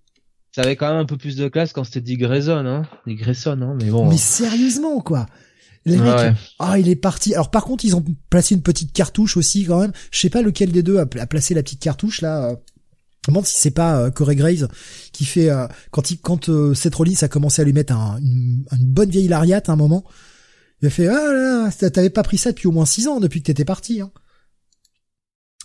Ça 0.56 0.62
avait 0.62 0.76
quand 0.76 0.88
même 0.90 0.98
un 0.98 1.06
peu 1.06 1.18
plus 1.18 1.36
de 1.36 1.48
classe 1.50 1.74
quand 1.74 1.84
c'était 1.84 2.02
Dick 2.02 2.20
Grayson, 2.20 2.66
hein. 2.66 2.84
Dick 3.08 3.20
Grayson, 3.20 3.60
hein. 3.62 3.76
Mais 3.82 3.90
bon. 3.90 4.08
Mais 4.10 4.18
sérieusement, 4.18 5.02
quoi. 5.02 5.26
Les 5.86 5.98
mecs, 5.98 6.16
ouais. 6.18 6.34
ah, 6.60 6.78
il 6.80 6.90
est 6.90 6.96
parti. 6.96 7.34
Alors 7.34 7.50
par 7.50 7.64
contre, 7.64 7.86
ils 7.86 7.96
ont 7.96 8.04
placé 8.30 8.54
une 8.56 8.62
petite 8.62 8.92
cartouche 8.92 9.38
aussi 9.38 9.66
quand 9.66 9.80
même. 9.80 9.94
Je 10.12 10.20
sais 10.20 10.30
pas 10.30 10.42
lequel 10.42 10.72
des 10.72 10.84
deux 10.84 10.98
a, 11.00 11.06
placé 11.06 11.54
la 11.54 11.64
petite 11.64 11.80
cartouche 11.82 12.22
là. 12.22 12.50
euh. 12.52 12.56
Je 13.26 13.32
me 13.32 13.34
demande 13.34 13.46
si 13.46 13.58
c'est 13.58 13.72
pas 13.72 14.00
euh, 14.00 14.12
Corey 14.12 14.36
Graves 14.36 14.68
qui 15.12 15.26
fait 15.26 15.50
euh, 15.50 15.68
quand 15.92 16.12
il 16.12 16.20
quand 16.20 16.50
euh, 16.50 16.74
Seth 16.74 16.96
Rollins 16.96 17.14
a 17.22 17.28
commencé 17.28 17.62
à 17.62 17.66
lui 17.66 17.74
mettre 17.74 17.94
un- 17.94 18.20
une, 18.20 18.66
une 18.72 18.86
bonne 18.86 19.10
vieille 19.10 19.28
lariat 19.28 19.62
à 19.66 19.72
un 19.72 19.76
moment. 19.76 20.04
Il 20.82 20.88
a 20.88 20.90
fait 20.92 21.08
ah 21.08 21.14
là, 21.14 21.70
là, 21.82 21.90
t'avais 21.90 22.10
pas 22.10 22.24
pris 22.24 22.38
ça 22.38 22.52
depuis 22.52 22.68
au 22.68 22.72
moins 22.72 22.86
six 22.86 23.08
ans 23.08 23.20
depuis 23.20 23.42
que 23.42 23.46
t'étais 23.48 23.66
parti. 23.66 24.02
Hein. 24.02 24.12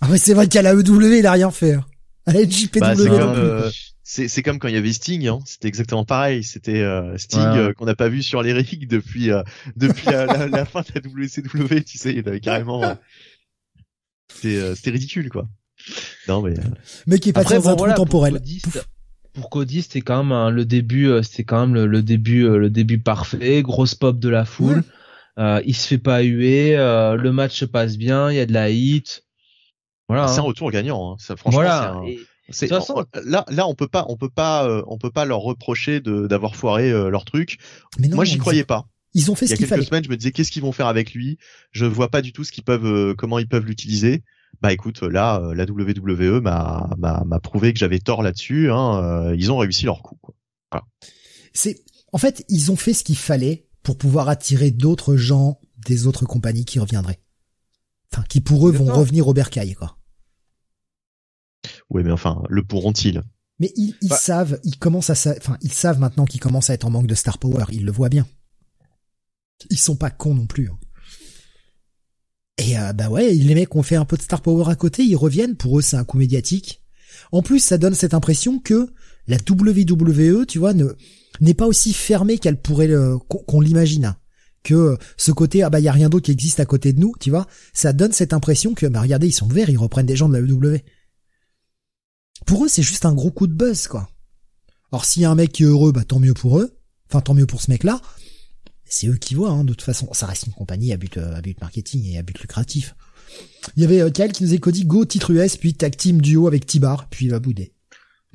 Ah 0.01 0.11
ouais, 0.11 0.19
c'est 0.19 0.35
vrai 0.35 0.49
qu'à 0.49 0.63
la 0.63 0.73
EW 0.75 1.19
il 1.19 1.27
a 1.27 1.33
rien 1.33 1.51
fait. 1.51 1.75
Hein. 1.75 1.85
À 2.27 2.33
la 2.33 2.49
JPW 2.49 2.79
Bah, 2.81 2.95
c'est 2.97 3.09
comme, 3.09 3.35
euh, 3.37 3.71
c'est 4.03 4.29
c'est 4.29 4.43
comme 4.43 4.59
quand 4.59 4.69
il 4.69 4.75
y 4.75 4.79
avait 4.79 4.93
Sting, 4.93 5.27
hein. 5.29 5.41
c'était 5.45 5.69
exactement 5.69 6.05
pareil. 6.05 6.43
C'était 6.45 6.81
euh, 6.81 7.17
Sting 7.19 7.41
Ouais, 7.41 7.59
euh, 7.59 7.73
qu'on 7.73 7.85
n'a 7.85 7.95
pas 7.95 8.09
vu 8.09 8.23
sur 8.23 8.43
les 8.43 8.53
rings 8.53 8.87
depuis 8.89 9.31
euh, 9.31 9.43
depuis 9.77 10.07
la, 10.07 10.27
la- 10.27 10.47
la 10.49 10.65
fin 10.65 10.81
de 10.81 10.87
la 10.95 11.01
WCW, 11.03 11.83
tu 11.85 11.99
sais, 11.99 12.13
il 12.15 12.27
avait 12.29 12.41
carrément. 12.41 12.83
euh, 12.83 12.95
C'était 14.33 14.57
euh, 14.57 14.75
c'était 14.75 14.91
ridicule 14.91 15.29
quoi. 15.31 15.49
Non 16.29 16.43
mais 16.43 16.55
Mais 17.07 17.19
qui 17.19 17.31
est 17.31 17.33
pas 17.33 17.45
dans 17.45 17.61
bon, 17.61 17.75
voilà, 17.77 17.95
temporel. 17.95 18.41
Pour 19.35 19.51
Cody, 19.51 19.83
c'était 19.83 20.01
quand 20.03 20.23
même 20.23 20.33
hein, 20.33 20.51
le 20.51 20.65
début, 20.65 21.09
euh, 21.09 21.23
c'était 21.23 21.45
quand 21.45 21.61
même 21.61 21.75
le, 21.75 21.87
le 21.87 22.03
début, 22.03 22.45
euh, 22.45 22.59
le 22.59 22.71
début 22.71 22.99
parfait, 22.99 23.63
grosse 23.63 23.95
pop 23.95 24.19
de 24.19 24.29
la 24.29 24.45
foule. 24.45 24.77
Ouais. 24.79 24.83
Euh, 25.39 25.63
il 25.65 25.75
se 25.75 25.87
fait 25.89 25.99
pas 25.99 26.21
huer, 26.23 26.77
euh, 26.77 27.15
le 27.17 27.33
match 27.33 27.59
se 27.59 27.65
passe 27.65 27.97
bien, 27.97 28.31
il 28.31 28.37
y 28.37 28.41
a 28.41 28.47
de 28.47 28.53
la 28.53 28.71
hit. 28.71 29.25
Voilà. 30.09 30.29
c'est 30.29 30.41
un 30.41 30.43
hein. 30.43 30.47
retour 30.47 30.71
gagnant. 30.71 31.13
Hein. 31.13 31.17
Ça, 31.19 31.37
franchement, 31.37 31.61
voilà. 31.63 31.95
c'est 31.95 31.99
un- 31.99 32.11
Et- 32.11 32.19
c'est- 32.51 32.67
de 32.67 32.71
toute 32.75 32.81
façon- 32.81 32.95
on- 33.15 33.21
là 33.25 33.45
là 33.49 33.67
on 33.67 33.75
peut 33.75 33.89
pas 33.89 34.05
on 34.11 34.17
peut 34.19 34.29
pas 34.29 34.67
euh, 34.69 34.83
on 34.89 34.99
peut 34.99 35.11
pas 35.11 35.25
leur 35.25 35.39
reprocher 35.41 36.01
d'avoir 36.01 36.55
foiré 36.55 36.91
euh, 36.91 37.09
leur 37.09 37.25
truc. 37.25 37.57
Mais 37.99 38.09
non, 38.09 38.17
Moi 38.17 38.25
j'y 38.27 38.37
croyais 38.37 38.65
pas. 38.65 38.85
Ils 39.15 39.31
ont 39.31 39.35
fait 39.35 39.47
Il 39.47 39.51
y 39.51 39.53
a 39.55 39.57
quelques 39.57 39.69
fallait. 39.71 39.85
semaines, 39.85 40.05
je 40.05 40.11
me 40.11 40.17
disais 40.17 40.33
qu'est-ce 40.33 40.51
qu'ils 40.51 40.63
vont 40.63 40.73
faire 40.73 40.87
avec 40.87 41.15
lui? 41.15 41.39
Je 41.71 41.87
vois 41.87 42.09
pas 42.11 42.21
du 42.23 42.33
tout 42.33 42.45
ce 42.45 42.53
qu'ils 42.53 42.65
peuvent, 42.65 42.85
euh, 42.87 43.15
comment 43.15 43.39
ils 43.39 43.49
peuvent 43.49 43.65
l'utiliser. 43.65 44.23
Bah 44.61 44.73
écoute, 44.73 45.03
là, 45.03 45.41
la 45.55 45.65
WWE 45.65 46.41
m'a 46.43 46.91
m'a 46.99 47.23
m'a 47.25 47.41
prouvé 47.41 47.73
que 47.73 47.79
j'avais 47.79 47.99
tort 48.01 48.23
là-dessus. 48.23 48.71
Hein, 48.71 49.33
ils 49.35 49.51
ont 49.51 49.57
réussi 49.59 49.87
leur 49.87 50.03
coup. 50.03 50.19
Quoi. 50.21 50.35
C'est, 51.55 51.83
en 52.13 52.19
fait, 52.19 52.45
ils 52.49 52.71
ont 52.71 52.77
fait 52.77 52.93
ce 52.95 53.03
qu'il 53.05 53.17
fallait 53.17 53.67
pour 53.83 53.99
pouvoir 53.99 54.29
attirer 54.29 54.71
d'autres 54.71 55.17
gens 55.17 55.59
des 55.87 56.07
autres 56.07 56.25
compagnies 56.27 56.65
qui 56.65 56.79
reviendraient. 56.79 57.21
Enfin, 58.13 58.25
qui 58.29 58.41
pour 58.41 58.69
eux 58.69 58.73
vont 58.73 58.93
revenir 58.93 59.27
au 59.29 59.33
bercail, 59.35 59.75
quoi. 59.75 59.99
Oui, 61.91 62.03
mais 62.05 62.13
enfin, 62.13 62.43
le 62.49 62.63
pourront-ils 62.65 63.23
Mais 63.59 63.73
ils, 63.77 63.95
ils 64.03 64.09
Bah. 64.09 64.17
savent, 64.17 64.61
ils 64.65 64.79
commencent 64.79 65.11
à, 65.11 65.15
sa- 65.15 65.37
enfin, 65.37 65.57
ils 65.63 65.73
savent 65.73 65.99
maintenant 65.99 66.25
qu'ils 66.25 66.41
commencent 66.41 66.71
à 66.71 66.75
être 66.75 66.85
en 66.85 66.91
manque 66.91 67.07
de 67.07 67.15
star 67.15 67.39
power. 67.39 67.65
Ils 67.71 67.85
le 67.85 67.93
voient 67.93 68.09
bien. 68.09 68.27
Ils 69.71 69.79
sont 69.79 69.97
pas 69.97 70.11
cons 70.11 70.35
non 70.35 70.47
plus. 70.47 70.69
hein. 70.69 70.79
Et 72.59 72.79
euh, 72.79 72.93
bah 72.93 73.09
ouais, 73.09 73.33
les 73.33 73.55
mecs 73.55 73.75
ont 73.75 73.83
fait 73.83 73.97
un 73.97 74.05
peu 74.05 74.17
de 74.17 74.23
star 74.23 74.43
power 74.43 74.69
à 74.71 74.75
côté, 74.77 75.05
ils 75.05 75.17
reviennent. 75.17 75.57
Pour 75.57 75.79
eux, 75.79 75.83
c'est 75.83 75.97
un 75.97 76.05
coup 76.05 76.19
médiatique. 76.19 76.83
En 77.31 77.43
plus, 77.43 77.61
ça 77.61 77.79
donne 77.79 77.95
cette 77.95 78.15
impression 78.15 78.59
que 78.59 78.93
la 79.27 79.37
WWE, 79.49 80.47
tu 80.47 80.59
vois, 80.59 80.75
ne 80.75 80.89
n'est 81.41 81.55
pas 81.55 81.67
aussi 81.67 81.93
fermée 81.93 82.39
qu'elle 82.39 82.61
pourrait 82.61 82.91
qu'on 83.29 83.61
l'imagine. 83.61 84.07
hein. 84.07 84.17
Que 84.63 84.97
ce 85.17 85.33
côté, 85.33 85.65
ah 85.65 85.71
bah 85.71 85.81
y 85.81 85.89
a 85.89 85.93
rien 85.93 86.09
d'autre 86.09 86.27
qui 86.27 86.31
existe 86.31 86.61
à 86.61 86.67
côté 86.67 86.93
de 86.93 87.01
nous, 87.01 87.15
tu 87.19 87.31
vois, 87.31 87.49
ça 87.73 87.93
donne 87.93 88.13
cette 88.13 88.33
impression 88.33 88.75
que, 88.75 88.87
bah 88.87 89.01
regardez, 89.01 89.27
ils 89.27 89.33
sont 89.33 89.49
verts, 89.49 89.71
ils 89.71 89.79
reprennent 89.79 90.07
des 90.07 90.15
gens 90.15 90.29
de 90.29 90.37
la 90.37 90.41
WWE. 90.41 90.79
Pour 92.47 92.65
eux, 92.65 92.69
c'est 92.69 92.83
juste 92.83 93.05
un 93.05 93.15
gros 93.15 93.33
coup 93.33 93.49
de 93.49 93.55
buzz, 93.55 93.89
quoi. 93.89 94.09
Alors 94.93 95.05
s'il 95.05 95.23
y 95.23 95.25
a 95.25 95.31
un 95.31 95.35
mec 95.35 95.53
qui 95.53 95.65
est 95.65 95.67
heureux, 95.67 95.91
bah 95.91 96.05
tant 96.05 96.21
mieux 96.21 96.35
pour 96.35 96.61
eux. 96.61 96.79
Enfin, 97.09 97.21
tant 97.21 97.35
mieux 97.35 97.47
pour 97.47 97.61
ce 97.61 97.71
mec-là. 97.71 98.01
C'est 98.85 99.07
eux 99.07 99.17
qui 99.17 99.35
voient, 99.35 99.51
hein, 99.51 99.65
de 99.65 99.71
toute 99.71 99.83
façon. 99.83 100.09
Ça 100.13 100.27
reste 100.27 100.47
une 100.47 100.53
compagnie 100.53 100.93
à 100.93 100.97
but, 100.97 101.17
euh, 101.17 101.35
à 101.35 101.41
but 101.41 101.61
marketing 101.61 102.05
et 102.07 102.19
à 102.19 102.23
but 102.23 102.39
lucratif. 102.39 102.95
Il 103.77 103.83
y 103.83 103.85
avait 103.85 104.01
euh, 104.01 104.11
Kyle 104.11 104.33
qui 104.33 104.45
nous 104.45 104.55
a 104.55 104.71
dit 104.71 104.85
go 104.85 105.05
titre 105.05 105.31
US, 105.31 105.57
puis 105.57 105.75
tag 105.75 105.97
team 105.97 106.21
duo 106.21 106.47
avec 106.47 106.67
T-Bar, 106.67 107.09
puis 107.09 107.27
il 107.27 107.31
va 107.31 107.41
bouder. 107.41 107.75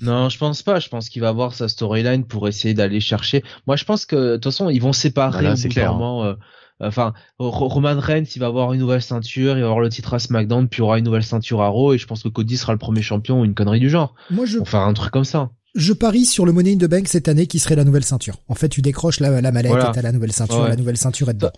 Non, 0.01 0.29
je 0.29 0.37
pense 0.37 0.61
pas. 0.61 0.79
Je 0.79 0.89
pense 0.89 1.09
qu'il 1.09 1.21
va 1.21 1.29
avoir 1.29 1.53
sa 1.53 1.67
storyline 1.67 2.23
pour 2.25 2.47
essayer 2.47 2.73
d'aller 2.73 2.99
chercher. 2.99 3.43
Moi, 3.65 3.75
je 3.75 3.83
pense 3.83 4.05
que 4.05 4.15
de 4.15 4.35
toute 4.35 4.45
façon, 4.45 4.69
ils 4.69 4.81
vont 4.81 4.93
séparer 4.93 5.31
Voilà, 5.39 5.53
au 5.53 5.55
c'est 5.55 5.69
clair, 5.69 5.91
d'un 5.91 5.97
moment, 5.97 6.23
euh, 6.25 6.33
Enfin, 6.79 7.13
Ro- 7.39 7.67
Roman 7.69 7.97
Reigns, 7.99 8.25
il 8.35 8.39
va 8.39 8.45
avoir 8.45 8.71
une 8.73 8.79
nouvelle 8.79 9.01
ceinture, 9.01 9.57
il 9.57 9.61
va 9.61 9.65
avoir 9.65 9.79
le 9.79 9.89
titre 9.89 10.13
à 10.13 10.19
SmackDown, 10.19 10.67
puis 10.69 10.77
il 10.77 10.81
y 10.81 10.83
aura 10.83 10.99
une 10.99 11.05
nouvelle 11.05 11.23
ceinture 11.23 11.63
à 11.63 11.69
Raw, 11.69 11.93
et 11.93 11.97
je 11.97 12.05
pense 12.05 12.21
que 12.21 12.29
Cody 12.29 12.55
sera 12.55 12.71
le 12.71 12.77
premier 12.77 13.01
champion 13.01 13.41
ou 13.41 13.45
une 13.45 13.55
connerie 13.55 13.79
du 13.79 13.89
genre. 13.89 14.13
Moi, 14.29 14.45
je, 14.45 14.59
faire 14.63 14.81
un 14.81 14.93
truc 14.93 15.09
comme 15.11 15.23
ça. 15.23 15.49
je 15.73 15.91
parie 15.93 16.25
sur 16.25 16.45
le 16.45 16.51
Money 16.51 16.73
in 16.73 16.77
the 16.77 16.85
Bank 16.87 17.07
cette 17.07 17.27
année 17.29 17.47
qui 17.47 17.57
serait 17.57 17.75
la 17.75 17.83
nouvelle 17.83 18.03
ceinture. 18.03 18.35
En 18.47 18.53
fait, 18.53 18.69
tu 18.69 18.83
décroches 18.83 19.19
la, 19.19 19.41
la 19.41 19.51
mallette 19.51 19.71
Voilà. 19.71 19.89
et 19.89 19.91
t'as 19.91 20.03
la 20.03 20.11
nouvelle 20.11 20.31
ceinture, 20.31 20.59
Ouais. 20.61 20.69
la 20.69 20.75
nouvelle 20.75 20.97
ceinture 20.97 21.27
est 21.31 21.33
dedans. 21.33 21.49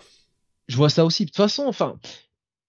Je 0.69 0.77
vois 0.77 0.89
ça 0.89 1.03
aussi. 1.03 1.25
De 1.25 1.29
toute 1.31 1.35
façon, 1.35 1.63
enfin, 1.67 1.95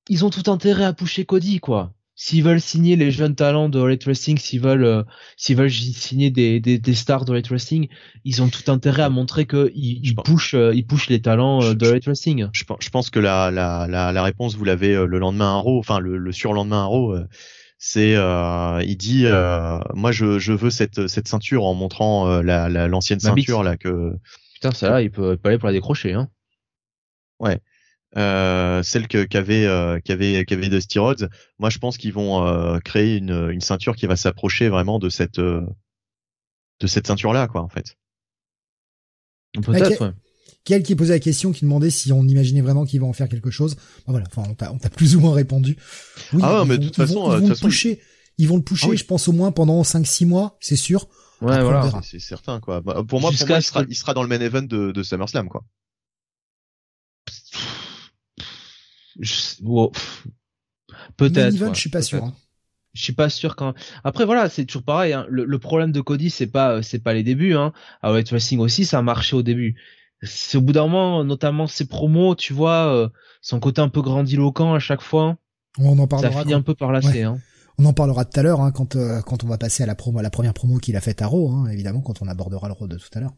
ils 0.08 0.24
ont 0.24 0.30
tout 0.30 0.50
intérêt 0.50 0.84
à 0.86 0.92
pousser 0.92 1.24
Cody, 1.24 1.60
quoi. 1.60 1.92
S'ils 2.22 2.44
veulent 2.44 2.60
signer 2.60 2.96
les 2.96 3.10
jeunes 3.10 3.34
talents 3.34 3.70
de 3.70 3.80
Elite 3.80 4.04
Wrestling, 4.04 4.36
s'ils 4.36 4.60
veulent, 4.60 4.84
euh, 4.84 5.02
s'ils 5.38 5.56
veulent 5.56 5.70
signer 5.70 6.30
des, 6.30 6.60
des, 6.60 6.78
des 6.78 6.94
stars 6.94 7.24
de 7.24 7.32
Elite 7.32 7.48
Wrestling, 7.48 7.88
ils 8.26 8.42
ont 8.42 8.48
tout 8.50 8.70
intérêt 8.70 9.00
à 9.04 9.08
montrer 9.08 9.46
que 9.46 9.70
ils, 9.74 10.00
Je 10.04 10.10
ils 10.10 10.16
pushent, 10.16 10.52
euh, 10.52 10.74
ils 10.74 10.86
pushent 10.86 11.08
les 11.08 11.22
talents 11.22 11.62
euh, 11.62 11.74
de 11.74 11.86
Elite 11.86 12.04
Wrestling. 12.04 12.48
Je, 12.52 12.64
pense- 12.64 12.76
je 12.82 12.90
pense 12.90 13.08
que 13.08 13.20
la, 13.20 13.50
la, 13.50 13.86
la, 13.88 14.12
la 14.12 14.22
réponse, 14.22 14.54
vous 14.54 14.66
l'avez 14.66 14.94
euh, 14.94 15.06
le 15.06 15.18
lendemain 15.18 15.56
à 15.56 15.60
Raw, 15.60 15.78
enfin 15.78 15.98
le, 15.98 16.18
le 16.18 16.30
surlendemain 16.32 16.82
à 16.82 16.84
Raw, 16.84 17.16
c'est 17.78 18.14
euh, 18.16 18.82
il 18.84 18.98
dit 18.98 19.24
euh, 19.24 19.78
moi 19.94 20.12
je, 20.12 20.38
je 20.38 20.52
veux 20.52 20.68
cette, 20.68 21.06
cette 21.06 21.26
ceinture 21.26 21.64
en 21.64 21.72
montrant 21.72 22.28
euh, 22.28 22.42
la, 22.42 22.68
la- 22.68 22.86
l'ancienne 22.86 23.20
ceinture 23.20 23.62
là 23.62 23.78
que 23.78 24.12
Putain, 24.52 24.72
ça 24.72 24.90
là, 24.90 25.00
il 25.00 25.10
peut, 25.10 25.32
il 25.32 25.38
peut 25.38 25.48
aller 25.48 25.56
pour 25.56 25.68
la 25.68 25.72
décrocher, 25.72 26.12
hein. 26.12 26.28
Euh, 28.16 28.82
celle 28.82 29.06
que 29.08 29.24
qu'avait 29.24 29.66
euh, 29.66 30.00
qu'avait 30.04 30.44
qu'avait 30.44 30.68
Dusty 30.68 30.98
Rhodes. 30.98 31.30
Moi 31.58 31.70
je 31.70 31.78
pense 31.78 31.96
qu'ils 31.96 32.12
vont 32.12 32.46
euh, 32.46 32.78
créer 32.80 33.16
une, 33.16 33.50
une 33.50 33.60
ceinture 33.60 33.96
qui 33.96 34.06
va 34.06 34.16
s'approcher 34.16 34.68
vraiment 34.68 34.98
de 34.98 35.08
cette 35.08 35.38
euh, 35.38 35.62
de 36.80 36.86
cette 36.86 37.06
ceinture 37.06 37.32
là 37.32 37.46
quoi 37.48 37.60
en 37.62 37.68
fait. 37.68 37.96
Peut-être, 39.62 39.92
Ok. 39.94 40.00
ouais. 40.00 40.12
Quel 40.64 40.82
qui 40.82 40.94
posait 40.94 41.14
la 41.14 41.18
question, 41.20 41.52
qui 41.52 41.62
demandait 41.62 41.90
si 41.90 42.12
on 42.12 42.22
imaginait 42.24 42.60
vraiment 42.60 42.84
qu'ils 42.84 43.00
vont 43.00 43.08
en 43.08 43.12
faire 43.14 43.28
quelque 43.28 43.50
chose. 43.50 43.76
Bon, 44.06 44.12
voilà, 44.12 44.26
enfin, 44.30 44.42
on 44.70 44.78
t'a, 44.78 44.90
plus 44.90 45.16
ou 45.16 45.20
moins 45.20 45.32
répondu. 45.34 45.76
Oui, 46.34 46.40
Ah 46.44 46.56
ouais, 46.56 46.62
ils 46.64 46.68
mais 46.68 46.74
vont- 46.76 46.80
de 46.82 46.86
toute 46.86 46.96
façon, 46.96 47.32
ils 47.32 47.40
vont 47.40 47.48
le 47.48 47.54
pousser. 47.56 48.00
Ils 48.38 48.46
vont 48.48 48.56
le 48.58 48.62
pousser, 48.62 48.88
Ah 48.92 48.94
je 48.94 49.04
pense 49.04 49.26
au 49.28 49.32
moins 49.32 49.52
pendant 49.52 49.82
5-6 49.82 50.26
mois, 50.26 50.56
c'est 50.60 50.76
sûr. 50.76 51.08
Ouais, 51.40 51.52
Après, 51.54 51.62
voilà. 51.64 52.00
C'est 52.02 52.18
certain 52.20 52.60
quoi. 52.60 52.80
Bah, 52.82 53.02
pour 53.08 53.20
moi, 53.20 53.30
pour 53.30 53.32
Jusqu'à 53.32 53.46
moi 53.54 53.60
sera, 53.62 53.84
il 53.88 53.96
sera 53.96 54.12
dans 54.14 54.22
le 54.22 54.28
main 54.28 54.40
event 54.40 54.62
de, 54.62 54.92
de 54.92 55.02
SummerSlam 55.02 55.48
quoi. 55.48 55.64
Wow, 59.62 59.92
Peut-être. 61.16 61.60
ouais, 61.60 61.74
je 61.74 61.78
suis 61.80 61.90
pas 61.90 62.02
sûr. 62.02 62.24
hein. 62.24 62.34
Je 62.92 63.02
suis 63.04 63.12
pas 63.12 63.28
sûr 63.28 63.54
quand. 63.54 63.74
Après 64.02 64.24
voilà, 64.24 64.48
c'est 64.48 64.64
toujours 64.64 64.82
pareil. 64.82 65.12
Hein. 65.12 65.24
Le, 65.28 65.44
le 65.44 65.58
problème 65.60 65.92
de 65.92 66.00
Cody, 66.00 66.28
c'est 66.28 66.48
pas, 66.48 66.72
euh, 66.76 66.82
c'est 66.82 66.98
pas 66.98 67.14
les 67.14 67.22
débuts. 67.22 67.54
Hein. 67.54 67.72
À 68.02 68.12
White 68.12 68.30
Wrestling 68.30 68.58
aussi, 68.58 68.84
ça 68.84 68.98
a 68.98 69.02
marché 69.02 69.36
au 69.36 69.42
début. 69.42 69.76
C'est 70.22 70.58
au 70.58 70.60
bout 70.60 70.72
d'un 70.72 70.82
moment, 70.82 71.22
notamment 71.24 71.66
ses 71.68 71.86
promos, 71.86 72.34
tu 72.34 72.52
vois, 72.52 72.92
euh, 72.92 73.08
son 73.42 73.60
côté 73.60 73.80
un 73.80 73.88
peu 73.88 74.02
grandiloquent 74.02 74.74
à 74.74 74.80
chaque 74.80 75.00
fois, 75.02 75.38
On 75.78 75.98
en 75.98 76.02
ça 76.02 76.06
parlera. 76.08 76.40
finit 76.42 76.52
quand- 76.52 76.58
un 76.58 76.62
peu 76.62 76.74
par 76.74 76.90
lasser. 76.92 77.22
Hein. 77.22 77.38
On 77.78 77.84
en 77.86 77.92
parlera 77.94 78.24
tout 78.26 78.38
à 78.38 78.42
l'heure 78.42 78.60
hein, 78.60 78.72
quand 78.72 78.96
euh, 78.96 79.22
quand 79.22 79.44
on 79.44 79.46
va 79.46 79.56
passer 79.56 79.82
à 79.82 79.86
la 79.86 79.94
promo, 79.94 80.18
à 80.18 80.22
la 80.22 80.28
première 80.30 80.52
promo 80.52 80.78
qu'il 80.78 80.96
a 80.96 81.00
faite 81.00 81.22
à 81.22 81.28
Raw, 81.28 81.48
hein, 81.50 81.68
évidemment 81.70 82.00
quand 82.00 82.20
on 82.20 82.26
abordera 82.28 82.66
le 82.66 82.74
Raw 82.74 82.88
de 82.88 82.96
tout 82.98 83.08
à 83.14 83.20
l'heure. 83.20 83.32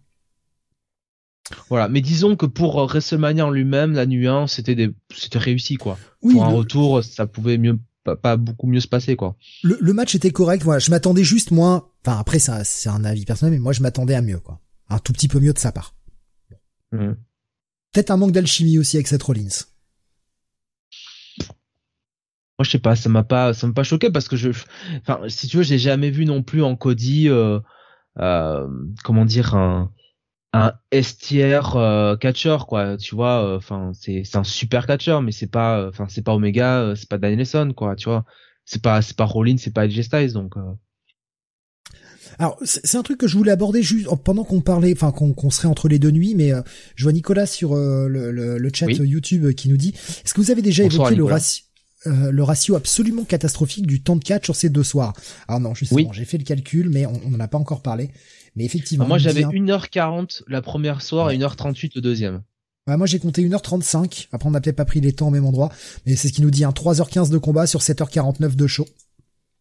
Voilà. 1.68 1.88
Mais 1.88 2.00
disons 2.00 2.36
que 2.36 2.46
pour 2.46 2.80
euh, 2.80 2.86
WrestleMania 2.86 3.46
en 3.46 3.50
lui-même, 3.50 3.92
la 3.92 4.06
nuit 4.06 4.28
1, 4.28 4.46
c'était 4.46 4.74
des, 4.74 4.90
c'était 5.14 5.38
réussi 5.38 5.76
quoi. 5.76 5.98
Oui, 6.22 6.34
pour 6.34 6.44
un 6.44 6.50
le, 6.50 6.56
retour, 6.56 7.02
ça 7.02 7.26
pouvait 7.26 7.58
mieux, 7.58 7.78
pas, 8.04 8.16
pas 8.16 8.36
beaucoup 8.36 8.66
mieux 8.66 8.80
se 8.80 8.88
passer 8.88 9.16
quoi. 9.16 9.36
le, 9.62 9.76
le 9.80 9.92
match 9.92 10.14
était 10.14 10.30
correct. 10.30 10.62
Voilà, 10.62 10.78
je 10.78 10.90
m'attendais 10.90 11.24
juste 11.24 11.50
moi. 11.50 11.92
Enfin 12.04 12.18
après, 12.18 12.38
ça, 12.38 12.64
c'est 12.64 12.88
un 12.88 13.04
avis 13.04 13.24
personnel, 13.24 13.54
mais 13.54 13.60
moi 13.60 13.72
je 13.72 13.82
m'attendais 13.82 14.14
à 14.14 14.22
mieux, 14.22 14.38
quoi. 14.38 14.60
Un 14.88 14.98
tout 14.98 15.12
petit 15.12 15.28
peu 15.28 15.40
mieux 15.40 15.52
de 15.52 15.58
sa 15.58 15.72
part. 15.72 15.94
Mhm. 16.92 17.16
Peut-être 17.92 18.10
un 18.10 18.16
manque 18.16 18.32
d'alchimie 18.32 18.78
aussi 18.78 18.96
avec 18.96 19.06
cette 19.06 19.22
Rollins. 19.22 19.66
Moi, 22.58 22.64
je 22.64 22.70
sais 22.70 22.78
pas, 22.78 22.96
ça 22.96 23.08
m'a 23.08 23.24
pas, 23.24 23.54
ça 23.54 23.66
m'a 23.66 23.72
pas 23.72 23.82
choqué 23.82 24.10
parce 24.10 24.28
que 24.28 24.36
je, 24.36 24.50
enfin, 25.00 25.20
si 25.28 25.48
tu 25.48 25.58
veux, 25.58 25.62
j'ai 25.62 25.78
jamais 25.78 26.10
vu 26.10 26.24
non 26.24 26.42
plus 26.42 26.62
en 26.62 26.76
Cody, 26.76 27.28
euh, 27.28 27.58
euh, 28.18 28.68
comment 29.04 29.24
dire, 29.24 29.54
un, 29.54 29.90
un 30.52 30.72
S 30.90 31.16
tier 31.18 31.60
euh, 31.76 32.16
catcher, 32.16 32.58
quoi. 32.68 32.96
Tu 32.98 33.14
vois, 33.14 33.44
euh, 33.44 33.56
enfin, 33.58 33.92
c'est, 33.94 34.22
c'est 34.24 34.36
un 34.38 34.44
super 34.44 34.86
catcher, 34.86 35.18
mais 35.22 35.32
c'est 35.32 35.46
pas, 35.50 35.78
euh, 35.80 35.88
enfin, 35.90 36.06
c'est 36.08 36.22
pas 36.22 36.34
Omega, 36.34 36.80
euh, 36.80 36.94
c'est 36.94 37.08
pas 37.08 37.18
Danielson, 37.18 37.72
quoi. 37.76 37.96
Tu 37.96 38.08
vois, 38.08 38.24
c'est 38.64 38.82
pas, 38.82 39.02
c'est 39.02 39.16
pas 39.16 39.24
Rollins, 39.24 39.56
c'est 39.58 39.72
pas 39.72 39.82
AJ 39.82 40.02
Styles, 40.02 40.32
donc. 40.34 40.56
euh, 40.56 40.60
Alors 42.38 42.56
c'est 42.64 42.84
c'est 42.86 42.96
un 42.96 43.02
truc 43.02 43.18
que 43.18 43.26
je 43.26 43.36
voulais 43.36 43.50
aborder 43.52 43.82
juste 43.82 44.08
pendant 44.24 44.44
qu'on 44.44 44.60
parlait, 44.60 44.92
enfin 44.94 45.12
qu'on 45.12 45.32
qu'on 45.34 45.50
serait 45.50 45.68
entre 45.68 45.88
les 45.88 45.98
deux 45.98 46.10
nuits, 46.10 46.34
mais 46.34 46.52
euh, 46.52 46.62
je 46.94 47.04
vois 47.04 47.12
Nicolas 47.12 47.46
sur 47.46 47.74
euh, 47.74 48.08
le, 48.08 48.30
le, 48.30 48.58
le 48.58 48.70
chat 48.72 48.86
Oui. 48.86 48.96
YouTube 48.98 49.52
qui 49.52 49.68
nous 49.68 49.76
dit 49.76 49.94
est-ce 50.24 50.32
que 50.34 50.40
vous 50.40 50.50
avez 50.50 50.62
déjà 50.62 50.82
Bonsoir, 50.82 51.10
évoqué 51.10 51.14
le 51.16 51.24
ratio, 51.24 51.64
euh, 52.06 52.30
le 52.30 52.42
ratio 52.42 52.74
absolument 52.76 53.24
catastrophique 53.24 53.86
du 53.86 54.02
temps 54.02 54.16
de 54.16 54.24
catch 54.24 54.44
sur 54.44 54.56
ces 54.56 54.70
deux 54.70 54.82
soirs? 54.82 55.14
Alors 55.48 55.60
non, 55.60 55.74
justement, 55.74 56.08
Oui. 56.08 56.12
j'ai 56.12 56.24
fait 56.24 56.38
le 56.38 56.44
calcul, 56.44 56.88
mais 56.90 57.06
on 57.06 57.30
n'en 57.30 57.40
a 57.40 57.48
pas 57.48 57.58
encore 57.58 57.82
parlé. 57.82 58.10
Mais 58.56 58.64
effectivement, 58.64 59.06
moi, 59.06 59.18
j'avais 59.18 59.44
dit, 59.44 59.58
hein, 59.58 59.76
1h40 59.78 60.42
la 60.48 60.60
première 60.62 61.00
soir 61.02 61.30
et 61.30 61.38
1h38 61.38 61.92
le 61.96 62.00
deuxième. 62.00 62.42
Ouais, 62.88 62.96
moi 62.96 63.06
j'ai 63.06 63.20
compté 63.20 63.42
1h35. 63.48 64.26
Après 64.32 64.48
on 64.48 64.50
n'a 64.52 64.60
peut-être 64.60 64.74
pas 64.76 64.84
pris 64.84 65.00
les 65.00 65.12
temps 65.12 65.28
au 65.28 65.30
même 65.30 65.46
endroit, 65.46 65.70
mais 66.04 66.16
c'est 66.16 66.26
ce 66.28 66.32
qui 66.32 66.42
nous 66.42 66.50
dit 66.50 66.64
un 66.64 66.70
3h15 66.70 67.30
de 67.30 67.38
combat 67.38 67.66
sur 67.66 67.80
7h49 67.80 68.56
de 68.56 68.66
show. 68.66 68.86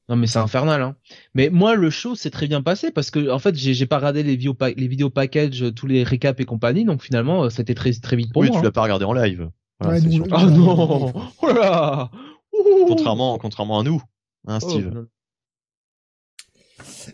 Non 0.10 0.16
mais 0.16 0.26
c'est 0.26 0.40
infernal 0.40 0.82
hein. 0.82 0.96
Mais 1.36 1.50
moi 1.52 1.76
le 1.76 1.92
show 1.92 2.16
s'est 2.16 2.32
très 2.32 2.48
bien 2.48 2.64
passé 2.64 2.90
parce 2.90 3.12
que 3.12 3.30
en 3.30 3.38
fait 3.38 3.56
j'ai 3.56 3.86
pas 3.86 3.98
regardé 3.98 4.24
les 4.24 4.36
vidéos 4.36 4.58
les 4.76 4.88
vidéos 4.88 5.12
package 5.12 5.64
tous 5.76 5.86
les 5.86 6.04
récaps 6.04 6.40
et 6.42 6.46
compagnie 6.46 6.84
donc 6.84 7.04
finalement 7.04 7.44
euh, 7.44 7.50
c'était 7.52 7.76
très 7.76 7.94
très 7.94 8.16
vite 8.16 8.34
pour 8.34 8.42
oui, 8.42 8.48
moi. 8.48 8.56
tu 8.56 8.60
hein. 8.62 8.64
l'as 8.64 8.72
pas 8.72 8.82
regardé 8.82 9.06
en 9.06 9.14
live. 9.14 9.50
Voilà, 9.80 10.00
Ouais, 10.00 10.12
sûr. 10.12 10.26
le- 10.26 10.34
Oh 10.34 10.50
non 10.50 11.14
Oh 11.44 11.48
là 11.48 11.54
là 11.54 12.12
Ouh. 12.54 12.86
Contrairement, 12.88 13.38
contrairement 13.38 13.80
à 13.80 13.84
nous, 13.84 14.02
hein, 14.48 14.58
Oh, 14.64 14.70
Steve. 14.70 14.90
non. 14.92 15.06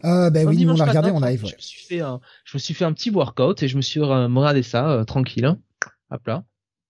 Euh, 0.06 0.30
ben 0.30 0.48
Un 0.48 0.50
oui, 0.50 0.66
nous 0.66 0.74
on 0.74 0.78
l'a 0.78 0.86
regardé 0.86 1.12
en 1.12 1.20
live. 1.20 1.44
Je 1.46 1.56
me 1.56 1.60
suis 1.62 1.86
fait 1.86 2.02
un, 2.02 2.20
je 2.46 2.56
me 2.58 2.60
suis 2.60 2.74
fait 2.74 2.86
un 2.86 2.94
petit 2.94 3.10
workout 3.10 3.62
et 3.64 3.68
je 3.68 3.78
me 3.78 3.82
suis 3.82 4.00
euh, 4.00 4.28
regardé 4.28 4.64
ça 4.64 4.90
euh, 4.90 5.04
tranquille. 5.04 5.46
Hein. 5.46 5.60
Hop 6.12 6.26
là. 6.28 6.44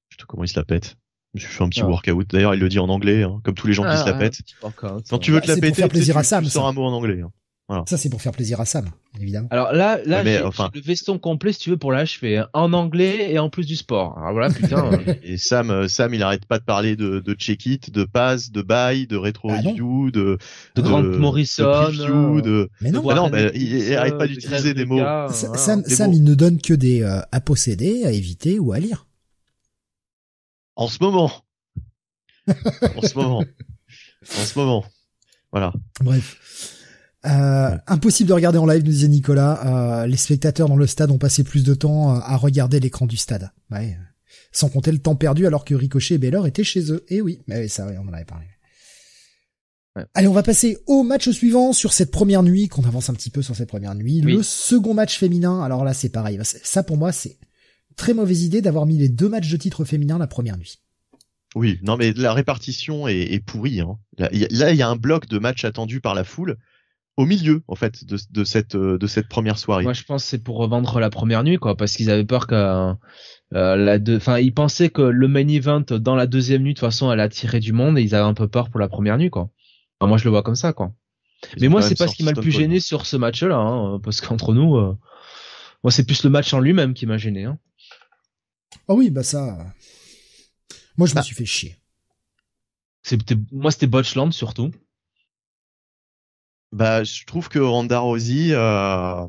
Putain, 0.10 0.26
comment 0.28 0.44
il 0.44 0.48
se 0.48 0.60
la 0.60 0.66
pète. 0.66 0.96
Je 1.34 1.44
me 1.44 1.48
suis 1.50 1.58
fait 1.58 1.64
un 1.64 1.70
petit 1.70 1.82
Ah. 1.82 1.88
workout. 1.88 2.28
D'ailleurs, 2.30 2.54
il 2.56 2.60
le 2.60 2.70
dit 2.70 2.80
en 2.80 2.90
anglais, 2.90 3.24
hein, 3.24 3.40
comme 3.44 3.54
tous 3.56 3.68
les 3.68 3.74
gens 3.74 3.84
qui 3.84 3.90
Ah, 3.92 3.98
se 3.98 4.06
la 4.10 4.14
pètent. 4.14 4.40
workout, 4.62 5.06
Quand 5.10 5.20
tu 5.20 5.32
veux 5.32 5.42
te 5.42 5.48
Bah, 5.48 5.54
la 5.54 5.56
c'est 5.56 5.62
pour 5.62 5.76
péter, 5.76 5.88
plaisir 5.90 6.16
tu- 6.16 6.20
à 6.20 6.24
Sam, 6.24 6.44
tu 6.44 6.50
sors 6.50 6.68
un 6.68 6.72
mot 6.74 6.84
en 6.86 6.94
anglais. 6.94 7.22
hein. 7.22 7.32
Ça 7.86 7.98
c'est 7.98 8.10
pour 8.10 8.22
faire 8.22 8.32
plaisir 8.32 8.62
à 8.62 8.66
Sam, 8.66 8.90
évidemment. 9.20 9.50
Alors 9.52 9.74
là, 9.74 10.00
là, 10.06 10.24
j'ai 10.24 10.42
enfin- 10.42 10.70
le 10.74 10.80
veston 10.80 11.20
complet 11.20 11.52
si 11.52 11.60
tu 11.60 11.70
veux 11.70 11.76
pour 11.78 11.92
l'achever, 11.92 12.38
hein, 12.38 12.48
en 12.54 12.72
anglais 12.72 13.30
et 13.34 13.40
en 13.40 13.50
plus 13.50 13.66
du 13.66 13.76
sport. 13.76 14.18
Alors 14.18 14.32
voilà, 14.32 14.50
putain. 14.54 14.94
euh, 14.94 15.16
Et 15.22 15.38
Sam, 15.38 15.70
euh, 15.70 15.88
Sam, 15.90 16.14
il 16.14 16.24
arrête 16.24 16.46
pas 16.46 16.60
de 16.60 16.64
parler 16.64 16.96
de, 16.96 17.20
de 17.20 17.34
check 17.34 17.66
it, 17.66 17.92
de 17.92 18.06
pass, 18.06 18.52
de 18.52 18.62
buy, 18.62 19.06
de 19.06 19.18
retro 19.18 19.50
Ah 19.52 19.58
review, 19.58 20.12
de, 20.12 20.38
De 20.76 20.82
Grant 20.82 21.04
Morrison, 21.04 21.64
de 21.66 21.84
preview, 21.84 22.38
euh, 22.38 22.42
de, 22.42 22.70
Mais 22.80 22.92
non, 22.92 23.02
de 23.02 23.14
non, 23.14 23.30
mais 23.30 23.52
il- 23.54 23.74
il 23.80 23.96
arrête 23.96 24.18
pas 24.18 24.28
d'utiliser 24.28 24.74
de 24.74 24.80
des 24.80 24.86
mots. 24.86 24.96
Voilà. 25.00 25.28
Sam, 25.34 25.82
des 25.82 25.94
Sam 25.94 26.12
mots. 26.12 26.16
il 26.16 26.24
ne 26.24 26.36
donne 26.36 26.62
que 26.62 26.74
des 26.74 27.02
euh, 27.04 27.20
à 27.34 27.42
posséder, 27.42 28.06
à 28.06 28.12
éviter 28.14 28.60
ou 28.60 28.72
à 28.72 28.80
lire. 28.80 29.08
en 30.78 30.88
ce 30.88 31.00
moment. 31.02 31.32
en 32.48 33.02
ce 33.02 33.18
moment. 33.18 33.40
En 33.42 34.46
ce 34.46 34.58
moment. 34.58 34.86
Voilà. 35.52 35.74
Bref. 36.00 36.38
Euh, 37.26 37.78
impossible 37.88 38.30
de 38.30 38.34
regarder 38.34 38.58
en 38.60 38.66
live, 38.66 38.84
nous 38.84 38.92
disait 38.92 39.08
Nicolas. 39.08 40.02
Euh, 40.02 40.08
les 40.08 40.18
spectateurs 40.18 40.70
dans 40.70 40.76
le 40.78 40.88
stade 40.88 41.12
ont 41.12 41.18
passé 41.18 41.44
plus 41.44 41.64
de 41.64 41.74
temps 41.74 42.16
euh, 42.16 42.20
à 42.22 42.38
regarder 42.38 42.80
l'écran 42.80 43.06
du 43.06 43.18
stade. 43.18 43.52
Ouais. 43.72 43.98
Sans 44.52 44.70
compter 44.70 44.92
le 44.92 45.00
temps 45.00 45.16
perdu 45.16 45.46
alors 45.48 45.66
que 45.66 45.74
Ricochet 45.76 46.16
et 46.16 46.18
Baylor 46.18 46.48
étaient 46.48 46.64
chez 46.64 46.92
eux. 46.92 47.04
Et 47.10 47.22
oui, 47.22 47.42
mais 47.48 47.62
oui, 47.62 47.70
ça, 47.70 47.88
on 48.00 48.08
en 48.08 48.14
avait 48.14 48.26
parlé. 48.26 48.46
Ouais. 49.96 50.06
Allez, 50.14 50.28
on 50.28 50.34
va 50.34 50.44
passer 50.44 50.78
au 50.86 51.04
match 51.04 51.30
suivant 51.30 51.74
sur 51.74 51.92
cette 51.92 52.12
première 52.12 52.44
nuit, 52.44 52.68
qu'on 52.68 52.84
avance 52.84 53.10
un 53.10 53.14
petit 53.14 53.32
peu 53.32 53.42
sur 53.42 53.56
cette 53.56 53.70
première 53.70 53.96
nuit. 53.96 54.22
Oui. 54.24 54.34
Le 54.34 54.44
second 54.44 54.94
match 54.94 55.18
féminin. 55.18 55.62
Alors 55.64 55.84
là, 55.84 55.94
c'est 55.94 56.10
pareil. 56.10 56.40
Ça, 56.44 56.84
pour 56.84 56.98
moi, 56.98 57.12
c'est 57.12 57.40
très 57.96 58.14
mauvaise 58.14 58.44
idée 58.44 58.62
d'avoir 58.62 58.86
mis 58.86 58.98
les 58.98 59.10
deux 59.10 59.28
matchs 59.28 59.50
de 59.50 59.58
titre 59.58 59.86
féminin 59.86 60.20
la 60.20 60.28
première 60.28 60.58
nuit. 60.58 60.80
Oui, 61.56 61.80
non, 61.82 61.98
mais 61.98 62.14
la 62.14 62.34
répartition 62.34 63.08
est, 63.08 63.34
est 63.34 63.40
pourrie. 63.40 63.82
Hein. 63.82 63.98
Là, 64.20 64.30
il 64.32 64.40
y 64.40 64.46
a- 64.46 64.48
là, 64.52 64.72
il 64.72 64.78
y 64.78 64.84
a 64.84 64.88
un 64.88 64.96
bloc 64.96 65.28
de 65.28 65.40
matchs 65.40 65.66
attendus 65.66 66.00
par 66.02 66.14
la 66.14 66.24
foule 66.24 66.58
au 67.18 67.26
milieu, 67.26 67.64
en 67.68 67.76
fait, 67.76 68.06
de, 68.06 68.18
de 68.30 68.44
cette 68.44 68.76
euh, 68.76 68.98
de 68.98 69.08
cette 69.08 69.28
première 69.28 69.58
soirée. 69.58 69.84
Moi, 69.84 69.94
je 69.94 70.04
pense 70.04 70.24
que 70.24 70.30
c'est 70.30 70.44
pour 70.44 70.58
revendre 70.58 71.00
la 71.00 71.10
première 71.10 71.44
nuit, 71.44 71.58
quoi, 71.58 71.76
parce 71.76 71.96
qu'ils 71.96 72.10
avaient 72.12 72.26
peur 72.26 72.48
que 72.48 72.56
euh, 72.56 73.76
la 73.76 74.00
deux, 74.00 74.18
enfin, 74.18 74.38
ils 74.40 74.54
pensaient 74.54 74.90
que 74.90 75.02
le 75.02 75.28
main 75.28 75.48
event 75.48 75.82
dans 75.82 76.16
la 76.16 76.28
deuxième 76.28 76.62
nuit, 76.62 76.74
de 76.74 76.80
toute 76.80 76.88
façon, 76.88 77.10
allait 77.10 77.24
attirer 77.24 77.60
du 77.60 77.74
monde, 77.74 77.98
et 77.98 78.04
ils 78.04 78.14
avaient 78.16 78.24
un 78.28 78.34
peu 78.36 78.48
peur 78.48 78.70
pour 78.70 78.80
la 78.80 78.88
première 78.88 79.18
nuit, 79.18 79.30
quoi. 79.30 79.50
Enfin, 80.00 80.08
moi, 80.08 80.18
je 80.18 80.26
le 80.26 80.30
vois 80.30 80.44
comme 80.44 80.56
ça, 80.56 80.74
quoi. 80.74 80.94
Ils 81.56 81.64
Mais 81.64 81.68
moi, 81.70 81.82
c'est 81.82 81.98
pas 81.98 82.08
ce 82.08 82.16
qui 82.16 82.24
m'a 82.24 82.32
le 82.32 82.42
plus 82.42 82.52
gêné 82.52 82.80
sur 82.80 83.06
ce 83.06 83.18
match-là, 83.18 83.58
hein, 83.58 84.00
parce 84.04 84.22
qu'entre 84.22 84.54
nous, 84.54 84.76
euh, 84.76 84.96
moi, 85.84 85.92
c'est 85.92 86.06
plus 86.06 86.24
le 86.24 86.30
match 86.30 86.54
en 86.54 86.60
lui-même 86.60 86.94
qui 86.94 87.06
m'a 87.06 87.18
gêné. 87.18 87.46
Hein. 87.46 87.58
Ah 88.88 88.94
oui, 88.94 89.10
bah 89.10 89.24
ça. 89.24 89.58
Moi, 90.98 91.08
je 91.08 91.14
me 91.14 91.16
Bah. 91.16 91.22
suis 91.24 91.36
fait 91.36 91.46
chier. 91.46 91.78
C'était, 93.04 93.36
moi, 93.52 93.72
c'était 93.72 93.88
Botchland 93.88 94.32
surtout. 94.32 94.72
Bah, 96.72 97.04
je 97.04 97.26
trouve 97.26 97.50
que 97.50 97.60
Ronda 97.60 98.00
Rousey, 98.00 98.50
euh, 98.52 99.26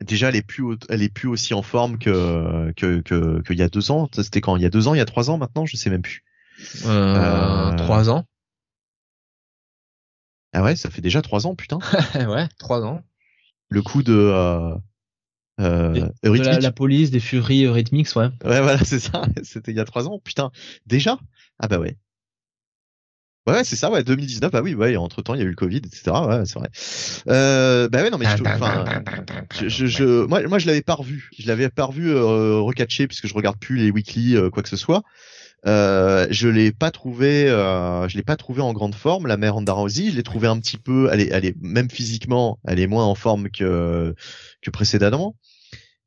déjà, 0.00 0.28
elle 0.28 0.36
est 0.36 0.42
plus, 0.46 0.76
elle 0.88 1.02
est 1.02 1.12
plus 1.12 1.28
aussi 1.28 1.54
en 1.54 1.62
forme 1.62 1.98
que 1.98 2.72
que 2.76 3.00
que 3.00 3.42
qu'il 3.42 3.58
y 3.58 3.62
a 3.62 3.68
deux 3.68 3.90
ans. 3.90 4.08
C'était 4.12 4.40
quand? 4.40 4.56
Il 4.56 4.62
y 4.62 4.66
a 4.66 4.70
deux 4.70 4.88
ans, 4.88 4.94
il 4.94 4.98
y 4.98 5.02
a 5.02 5.06
trois 5.06 5.30
ans 5.30 5.38
maintenant, 5.38 5.66
je 5.66 5.76
sais 5.76 5.90
même 5.90 6.02
plus. 6.02 6.24
Euh, 6.84 7.16
Euh, 7.16 7.76
Trois 7.76 8.10
ans. 8.10 8.24
Ah 10.52 10.62
ouais, 10.62 10.76
ça 10.76 10.90
fait 10.90 11.00
déjà 11.00 11.22
trois 11.22 11.46
ans, 11.46 11.54
putain. 11.54 11.78
ouais, 12.14 12.48
trois 12.58 12.82
ans. 12.84 13.02
Le 13.68 13.82
coup 13.82 14.02
de 14.02 14.12
euh, 14.12 14.74
euh, 15.60 16.08
De 16.24 16.42
la, 16.42 16.58
la 16.58 16.72
police, 16.72 17.10
des 17.10 17.20
furies 17.20 17.64
Eurythmics, 17.64 18.14
ouais. 18.16 18.30
Ouais, 18.44 18.60
voilà, 18.60 18.78
c'est 18.84 18.98
ça. 18.98 19.22
C'était 19.42 19.70
il 19.70 19.76
y 19.76 19.80
a 19.80 19.84
trois 19.84 20.08
ans, 20.08 20.18
putain. 20.18 20.50
Déjà? 20.86 21.18
Ah 21.60 21.68
bah 21.68 21.78
ouais. 21.78 21.96
Ouais, 23.52 23.64
c'est 23.64 23.76
ça, 23.76 23.90
ouais, 23.90 24.02
2019, 24.04 24.50
bah 24.50 24.60
oui, 24.62 24.74
ouais, 24.74 24.96
entre 24.96 25.22
temps, 25.22 25.34
il 25.34 25.38
y 25.38 25.42
a 25.42 25.46
eu 25.46 25.50
le 25.50 25.54
Covid, 25.54 25.78
etc. 25.78 26.02
Ouais, 26.26 26.42
c'est 26.46 26.58
vrai. 26.58 26.68
Euh, 27.28 27.88
bah 27.88 28.02
ouais, 28.02 28.10
non, 28.10 28.18
mais 28.18 28.26
je, 28.36 28.42
je, 29.60 29.68
je, 29.68 29.86
je- 29.86 30.24
moi, 30.26 30.42
moi, 30.48 30.58
je 30.58 30.66
l'avais 30.66 30.82
pas 30.82 30.94
revu. 30.94 31.30
Je 31.38 31.46
l'avais 31.48 31.68
pas 31.68 31.84
revu 31.84 32.10
euh, 32.10 32.58
recatché 32.60 33.06
puisque 33.06 33.26
je 33.26 33.34
regarde 33.34 33.58
plus 33.58 33.76
les 33.76 33.90
weekly, 33.90 34.36
euh, 34.36 34.50
quoi 34.50 34.62
que 34.62 34.68
ce 34.68 34.76
soit. 34.76 35.02
Euh, 35.66 36.26
je 36.30 36.48
l'ai 36.48 36.72
pas 36.72 36.90
trouvé, 36.90 37.46
euh, 37.48 38.08
je 38.08 38.16
l'ai 38.16 38.22
pas 38.22 38.36
trouvé 38.36 38.62
en 38.62 38.72
grande 38.72 38.94
forme, 38.94 39.26
la 39.26 39.36
mère 39.36 39.54
Ronda 39.54 39.74
Rousey. 39.74 40.10
Je 40.10 40.16
l'ai 40.16 40.22
trouvé 40.22 40.48
un 40.48 40.58
petit 40.58 40.78
peu, 40.78 41.10
elle 41.12 41.20
est, 41.20 41.28
elle 41.32 41.44
est 41.44 41.54
même 41.60 41.90
physiquement, 41.90 42.58
elle 42.66 42.80
est 42.80 42.86
moins 42.86 43.04
en 43.04 43.14
forme 43.14 43.50
que 43.50 44.14
que 44.62 44.70
précédemment. 44.70 45.36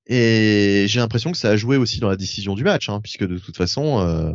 Et 0.08 0.86
j'ai 0.88 1.00
l'impression 1.00 1.32
que 1.32 1.38
ça 1.38 1.50
a 1.50 1.56
joué 1.56 1.78
aussi 1.78 2.00
dans 2.00 2.10
la 2.10 2.16
décision 2.18 2.56
du 2.56 2.64
match, 2.64 2.90
hein, 2.90 3.00
puisque 3.02 3.26
de 3.26 3.38
toute 3.38 3.56
façon, 3.56 4.00
euh, 4.00 4.32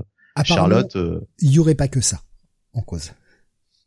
Charlotte, 0.57 0.97
il 1.41 1.51
y 1.51 1.59
aurait 1.59 1.75
pas 1.75 1.89
que 1.89 2.01
ça 2.01 2.21
en 2.79 2.83
cause. 2.83 3.12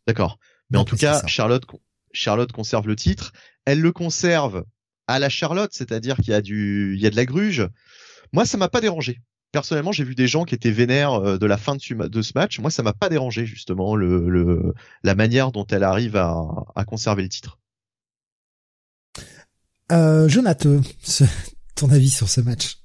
d'accord. 0.06 0.38
Mais 0.70 0.78
en 0.78 0.84
tout 0.84 0.96
cas. 0.96 1.26
Charlotte, 1.26 1.64
Charlotte 2.12 2.52
conserve 2.52 2.86
le 2.86 2.96
titre. 2.96 3.32
Elle 3.64 3.80
le 3.80 3.92
conserve 3.92 4.64
à 5.06 5.18
la 5.18 5.28
Charlotte, 5.28 5.72
c'est-à-dire 5.72 6.16
qu'il 6.16 6.28
y 6.28 6.34
a 6.34 6.40
du, 6.42 6.94
il 6.96 7.00
y 7.02 7.06
a 7.06 7.10
de 7.10 7.16
la 7.16 7.24
gruge. 7.24 7.68
Moi, 8.32 8.46
ça 8.46 8.56
m'a 8.56 8.68
pas 8.68 8.80
dérangé. 8.80 9.20
Personnellement, 9.50 9.92
j'ai 9.92 10.04
vu 10.04 10.14
des 10.14 10.28
gens 10.28 10.44
qui 10.44 10.54
étaient 10.54 10.70
vénères 10.70 11.12
euh, 11.14 11.36
de 11.36 11.44
la 11.46 11.58
fin 11.58 11.76
de, 11.76 11.80
ce 11.82 11.92
ma- 11.92 12.08
de 12.08 12.22
ce 12.22 12.32
match. 12.34 12.58
Moi, 12.58 12.70
ça 12.70 12.82
m'a 12.82 12.94
pas 12.94 13.10
dérangé 13.10 13.44
justement 13.44 13.94
le, 13.96 14.28
le 14.30 14.74
la 15.02 15.14
manière 15.14 15.52
dont 15.52 15.66
elle 15.66 15.84
arrive 15.84 16.16
à, 16.16 16.34
à 16.74 16.84
conserver 16.84 17.22
le 17.22 17.28
titre. 17.28 17.58
Euh, 19.90 20.26
Jonathan, 20.28 20.80
ce- 21.02 21.24
ton 21.74 21.90
avis 21.90 22.08
sur 22.08 22.30
ce 22.30 22.40
match? 22.40 22.78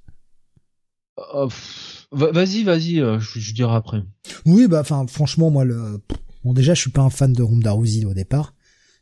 Pff, 1.16 1.97
va- 2.12 2.32
vas-y, 2.32 2.64
vas-y, 2.64 3.00
euh, 3.00 3.20
je, 3.20 3.40
je 3.40 3.54
dirai 3.54 3.76
après. 3.76 4.02
Oui, 4.46 4.68
bah, 4.68 4.82
enfin, 4.82 5.06
franchement, 5.08 5.50
moi, 5.50 5.66
le, 5.66 6.02
bon, 6.44 6.54
déjà, 6.54 6.74
je 6.74 6.82
suis 6.82 6.92
pas 6.92 7.02
un 7.02 7.10
fan 7.10 7.34
de 7.34 7.42
Ronda 7.44 7.72
Rousey 7.72 8.06
au 8.06 8.14
départ. 8.14 8.54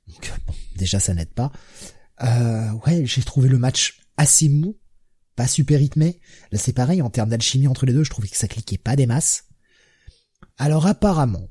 Donc, 0.08 0.32
bon, 0.48 0.54
déjà, 0.78 1.00
ça 1.00 1.14
n'aide 1.14 1.34
pas. 1.34 1.52
Euh, 2.24 2.72
ouais, 2.86 3.06
j'ai 3.06 3.22
trouvé 3.24 3.50
le 3.50 3.58
match 3.58 4.00
assez 4.18 4.50
mou, 4.50 4.78
pas 5.36 5.48
super 5.48 5.80
rythmé. 5.80 6.20
Là, 6.52 6.60
c'est 6.60 6.74
pareil, 6.74 7.02
en 7.02 7.10
termes 7.10 7.30
d'alchimie 7.30 7.68
entre 7.68 7.86
les 7.86 7.94
deux, 7.94 8.04
je 8.04 8.10
trouvais 8.10 8.28
que 8.28 8.38
ça 8.38 8.48
cliquait 8.48 8.78
pas 8.78 8.96
des 8.96 9.06
masses. 9.08 9.46
Alors, 10.58 10.86
apparemment, 10.88 11.50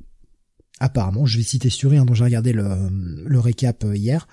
apparemment, 0.80 1.26
je 1.26 1.36
vais 1.36 1.42
citer 1.44 1.68
Suri, 1.68 1.98
hein, 1.98 2.04
dont 2.06 2.14
j'ai 2.14 2.24
regardé 2.24 2.52
le, 2.52 2.88
le 3.26 3.40
récap 3.40 3.84
euh, 3.84 3.96
hier. 3.96 4.26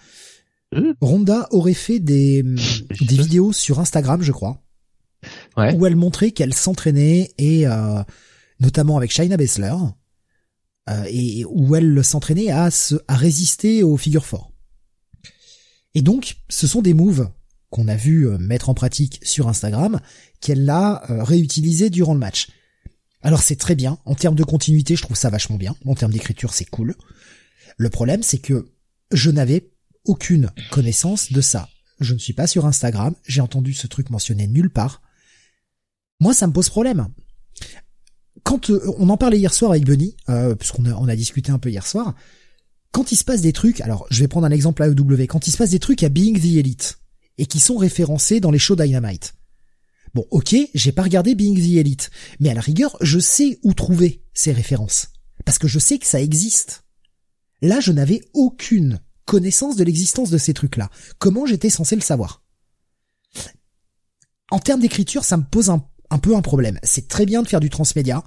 Euh. 0.74 0.94
Ronda 1.02 1.48
aurait 1.52 1.74
fait 1.74 2.00
des, 2.00 2.44
des 2.44 3.18
vidéos 3.18 3.52
sur 3.52 3.80
Instagram, 3.80 4.22
je 4.22 4.32
crois. 4.32 4.64
Ouais. 5.58 5.76
où 5.76 5.86
elle 5.86 5.98
montrait 5.98 6.32
qu'elle 6.32 6.54
s'entraînait 6.54 7.32
et 7.38 7.68
euh, 7.68 8.02
notamment 8.62 8.96
avec 8.96 9.12
Shayna 9.12 9.36
Baszler 9.36 9.74
euh, 10.90 11.04
et 11.10 11.46
où 11.46 11.76
elle 11.76 12.04
s'entraînait 12.04 12.50
à 12.50 12.72
se 12.72 12.96
à 13.08 13.16
résister 13.16 13.84
aux 13.84 13.98
figures 13.98 14.26
forts. 14.26 14.52
Et 15.94 16.02
donc, 16.02 16.38
ce 16.50 16.68
sont 16.68 16.82
des 16.82 16.94
moves 16.94 17.30
qu'on 17.70 17.88
a 17.88 17.96
vu 17.96 18.28
euh, 18.28 18.38
mettre 18.38 18.70
en 18.70 18.74
pratique 18.74 19.20
sur 19.24 19.48
Instagram 19.48 20.00
qu'elle 20.40 20.70
a 20.70 21.04
euh, 21.10 21.24
réutilisé 21.24 21.90
durant 21.90 22.14
le 22.14 22.20
match. 22.20 22.50
Alors 23.24 23.42
c'est 23.42 23.56
très 23.56 23.76
bien 23.76 24.00
en 24.06 24.16
termes 24.16 24.36
de 24.36 24.44
continuité, 24.44 24.96
je 24.96 25.04
trouve 25.04 25.18
ça 25.18 25.30
vachement 25.30 25.58
bien. 25.58 25.76
En 25.86 25.96
termes 25.96 26.12
d'écriture, 26.12 26.54
c'est 26.54 26.66
cool. 26.66 26.96
Le 27.78 27.90
problème, 27.90 28.24
c'est 28.24 28.40
que 28.40 28.72
je 29.12 29.32
n'avais 29.32 29.72
aucune 30.06 30.52
connaissance 30.72 31.32
de 31.32 31.42
ça. 31.42 31.70
Je 32.00 32.14
ne 32.14 32.20
suis 32.20 32.34
pas 32.34 32.48
sur 32.48 32.66
Instagram, 32.66 33.16
j'ai 33.28 33.42
entendu 33.42 33.74
ce 33.74 33.88
truc 33.88 34.10
mentionné 34.10 34.48
nulle 34.48 34.72
part. 34.72 35.02
Moi, 36.22 36.34
ça 36.34 36.48
me 36.48 36.54
pose 36.54 36.70
problème. 36.70 37.08
Quand 38.44 38.70
euh, 38.70 38.80
on 38.98 39.10
en 39.10 39.18
parlait 39.18 39.40
hier 39.40 39.54
soir 39.54 39.72
avec 39.72 39.84
Bunny, 39.84 40.16
euh, 40.30 40.56
puisqu'on 40.56 40.86
a, 40.86 40.94
on 40.94 41.08
a 41.08 41.16
discuté 41.16 41.52
un 41.52 41.60
peu 41.60 41.70
hier 41.70 41.86
soir, 41.86 42.16
quand 42.92 43.12
il 43.12 43.16
se 43.16 43.24
passe 43.24 43.42
des 43.42 43.54
trucs, 43.54 43.82
alors 43.82 44.06
je 44.10 44.20
vais 44.22 44.28
prendre 44.28 44.46
un 44.46 44.52
exemple 44.52 44.84
AEW, 44.84 45.24
quand 45.28 45.48
il 45.48 45.52
se 45.52 45.58
passe 45.58 45.72
des 45.72 45.80
trucs 45.80 46.04
à 46.04 46.10
Being 46.10 46.40
the 46.40 46.58
Elite 46.58 47.00
et 47.38 47.48
qui 47.48 47.60
sont 47.60 47.76
référencés 47.76 48.40
dans 48.40 48.52
les 48.52 48.60
shows 48.60 48.76
Dynamite. 48.76 49.34
Bon, 50.14 50.26
ok, 50.30 50.56
j'ai 50.74 50.92
pas 50.92 51.04
regardé 51.04 51.36
Being 51.36 51.56
the 51.56 51.78
Elite, 51.78 52.12
mais 52.40 52.50
à 52.50 52.54
la 52.54 52.62
rigueur, 52.62 52.98
je 53.02 53.18
sais 53.20 53.60
où 53.64 53.74
trouver 53.74 54.24
ces 54.34 54.52
références 54.52 55.08
parce 55.44 55.58
que 55.58 55.68
je 55.68 55.80
sais 55.80 55.98
que 55.98 56.06
ça 56.06 56.22
existe. 56.22 56.84
Là, 57.64 57.80
je 57.80 57.92
n'avais 57.92 58.22
aucune 58.34 59.02
connaissance 59.26 59.76
de 59.76 59.84
l'existence 59.84 60.30
de 60.30 60.38
ces 60.38 60.54
trucs-là. 60.54 60.92
Comment 61.18 61.48
j'étais 61.48 61.70
censé 61.70 61.96
le 61.96 62.02
savoir? 62.02 62.44
En 64.52 64.60
termes 64.60 64.82
d'écriture, 64.82 65.24
ça 65.24 65.38
me 65.38 65.44
pose 65.44 65.70
un, 65.70 65.86
un 66.12 66.20
peu 66.20 66.36
un 66.36 66.42
problème. 66.42 66.78
C'est 66.84 67.08
très 67.08 67.26
bien 67.26 67.42
de 67.42 67.48
faire 67.48 67.60
du 67.60 67.72
transmédia, 67.72 68.24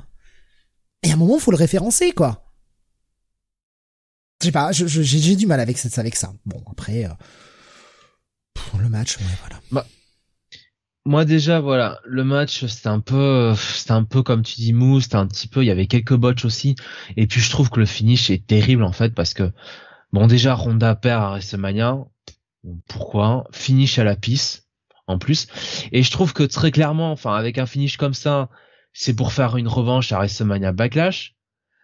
et 1.04 1.10
à 1.10 1.14
un 1.14 1.16
moment, 1.16 1.38
faut 1.38 1.52
le 1.52 1.56
référencer, 1.56 2.10
quoi. 2.12 2.52
Je 4.40 4.46
sais 4.46 4.52
pas, 4.52 4.72
j'ai 4.72 5.36
du 5.36 5.46
mal 5.46 5.60
avec, 5.60 5.78
avec 5.96 6.16
ça. 6.16 6.32
Bon, 6.44 6.62
après, 6.70 7.08
pour 8.54 8.80
le 8.80 8.88
match, 8.88 9.18
ouais, 9.18 9.24
voilà. 9.40 9.60
Bah, 9.70 9.86
moi 11.06 11.26
déjà 11.26 11.60
voilà 11.60 12.00
le 12.06 12.24
match 12.24 12.64
c'était 12.64 12.88
un 12.88 13.00
peu 13.00 13.54
c'était 13.54 13.92
un 13.92 14.04
peu 14.04 14.22
comme 14.22 14.42
tu 14.42 14.56
dis 14.56 14.72
mou 14.72 15.02
c'était 15.02 15.16
un 15.16 15.26
petit 15.26 15.48
peu 15.48 15.62
il 15.62 15.66
y 15.66 15.70
avait 15.70 15.86
quelques 15.86 16.14
botches 16.14 16.46
aussi 16.46 16.76
et 17.18 17.26
puis 17.26 17.42
je 17.42 17.50
trouve 17.50 17.68
que 17.68 17.78
le 17.78 17.84
finish 17.84 18.30
est 18.30 18.46
terrible 18.46 18.82
en 18.82 18.92
fait 18.92 19.14
parce 19.14 19.34
que 19.34 19.52
bon 20.14 20.26
déjà 20.26 20.54
Ronda 20.54 20.94
perd 20.94 21.22
à 21.22 21.28
WrestleMania 21.28 21.98
pourquoi? 22.88 23.44
Finish 23.52 23.98
à 23.98 24.04
la 24.04 24.16
pisse 24.16 24.63
en 25.06 25.18
plus 25.18 25.46
et 25.92 26.02
je 26.02 26.10
trouve 26.10 26.32
que 26.32 26.42
très 26.42 26.70
clairement 26.70 27.12
enfin 27.12 27.34
avec 27.34 27.58
un 27.58 27.66
finish 27.66 27.96
comme 27.96 28.14
ça 28.14 28.48
c'est 28.92 29.14
pour 29.14 29.32
faire 29.32 29.56
une 29.56 29.68
revanche 29.68 30.12
à 30.12 30.18
WrestleMania 30.18 30.72
Backlash 30.72 31.34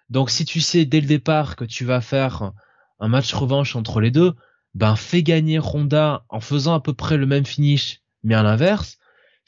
donc 0.09 0.31
si 0.31 0.45
tu 0.45 0.61
sais 0.61 0.85
dès 0.85 1.01
le 1.01 1.07
départ 1.07 1.57
que 1.57 1.65
tu 1.65 1.85
vas 1.85 2.01
faire 2.01 2.53
un 2.99 3.09
match 3.09 3.33
revanche 3.33 3.77
entre 3.77 4.01
les 4.01 4.11
deux 4.11 4.35
ben 4.75 4.97
fais 4.97 5.23
gagner 5.23 5.59
Ronda 5.59 6.25
en 6.29 6.41
faisant 6.41 6.75
à 6.75 6.81
peu 6.81 6.95
près 6.95 7.17
le 7.17 7.27
même 7.27 7.47
finish 7.47 8.01
mais 8.23 8.35
à 8.35 8.43
l'inverse 8.43 8.99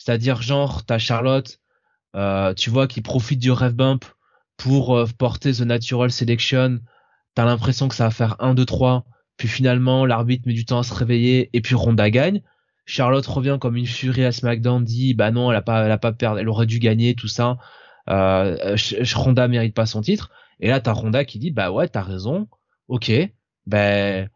c'est-à-dire 0.03 0.43
genre 0.43 0.85
t'as 0.85 0.99
Charlotte, 0.99 1.61
euh, 2.17 2.55
tu 2.55 2.71
vois, 2.71 2.89
qui 2.89 3.01
profite 3.03 3.39
du 3.39 3.53
rev 3.53 3.73
bump 3.73 4.05
pour 4.57 4.97
euh, 4.97 5.07
porter 5.19 5.53
the 5.53 5.61
natural 5.61 6.11
selection. 6.11 6.81
T'as 7.35 7.45
l'impression 7.45 7.89
que 7.89 7.95
ça 7.95 8.05
va 8.05 8.11
faire 8.11 8.37
1, 8.41 8.55
2, 8.55 8.65
3. 8.65 9.05
Puis 9.37 9.49
finalement, 9.49 10.05
l'arbitre 10.05 10.47
met 10.47 10.55
du 10.55 10.65
temps 10.65 10.81
à 10.81 10.83
se 10.83 10.93
réveiller 10.93 11.51
et 11.53 11.61
puis 11.61 11.75
Ronda 11.75 12.11
gagne. 12.11 12.43
Charlotte 12.93 13.25
revient 13.27 13.57
comme 13.59 13.77
une 13.77 13.87
furie 13.87 14.23
à 14.23 14.33
SmackDown, 14.33 14.85
dit 14.85 15.15
bah 15.15 15.31
non, 15.31 15.51
elle 15.51 15.57
a 15.57 15.63
pas, 15.63 15.87
elle 15.87 15.91
a 15.91 15.97
pas 15.97 16.13
perdu, 16.13 16.41
elle 16.41 16.49
aurait 16.51 16.67
dû 16.67 16.79
gagner 16.79 17.15
tout 17.15 17.27
ça. 17.27 17.57
Euh, 18.11 18.77
Ronda 19.15 19.49
mérite 19.49 19.75
pas 19.75 19.87
son 19.87 20.03
titre. 20.03 20.31
Et 20.61 20.69
là, 20.69 20.79
t'as 20.79 20.93
Ronda 20.93 21.25
qui 21.25 21.39
dit 21.39 21.51
bah 21.51 21.71
ouais, 21.73 21.89
t'as 21.89 22.03
raison. 22.03 22.49
Ok, 22.89 23.11
ben 23.65 24.29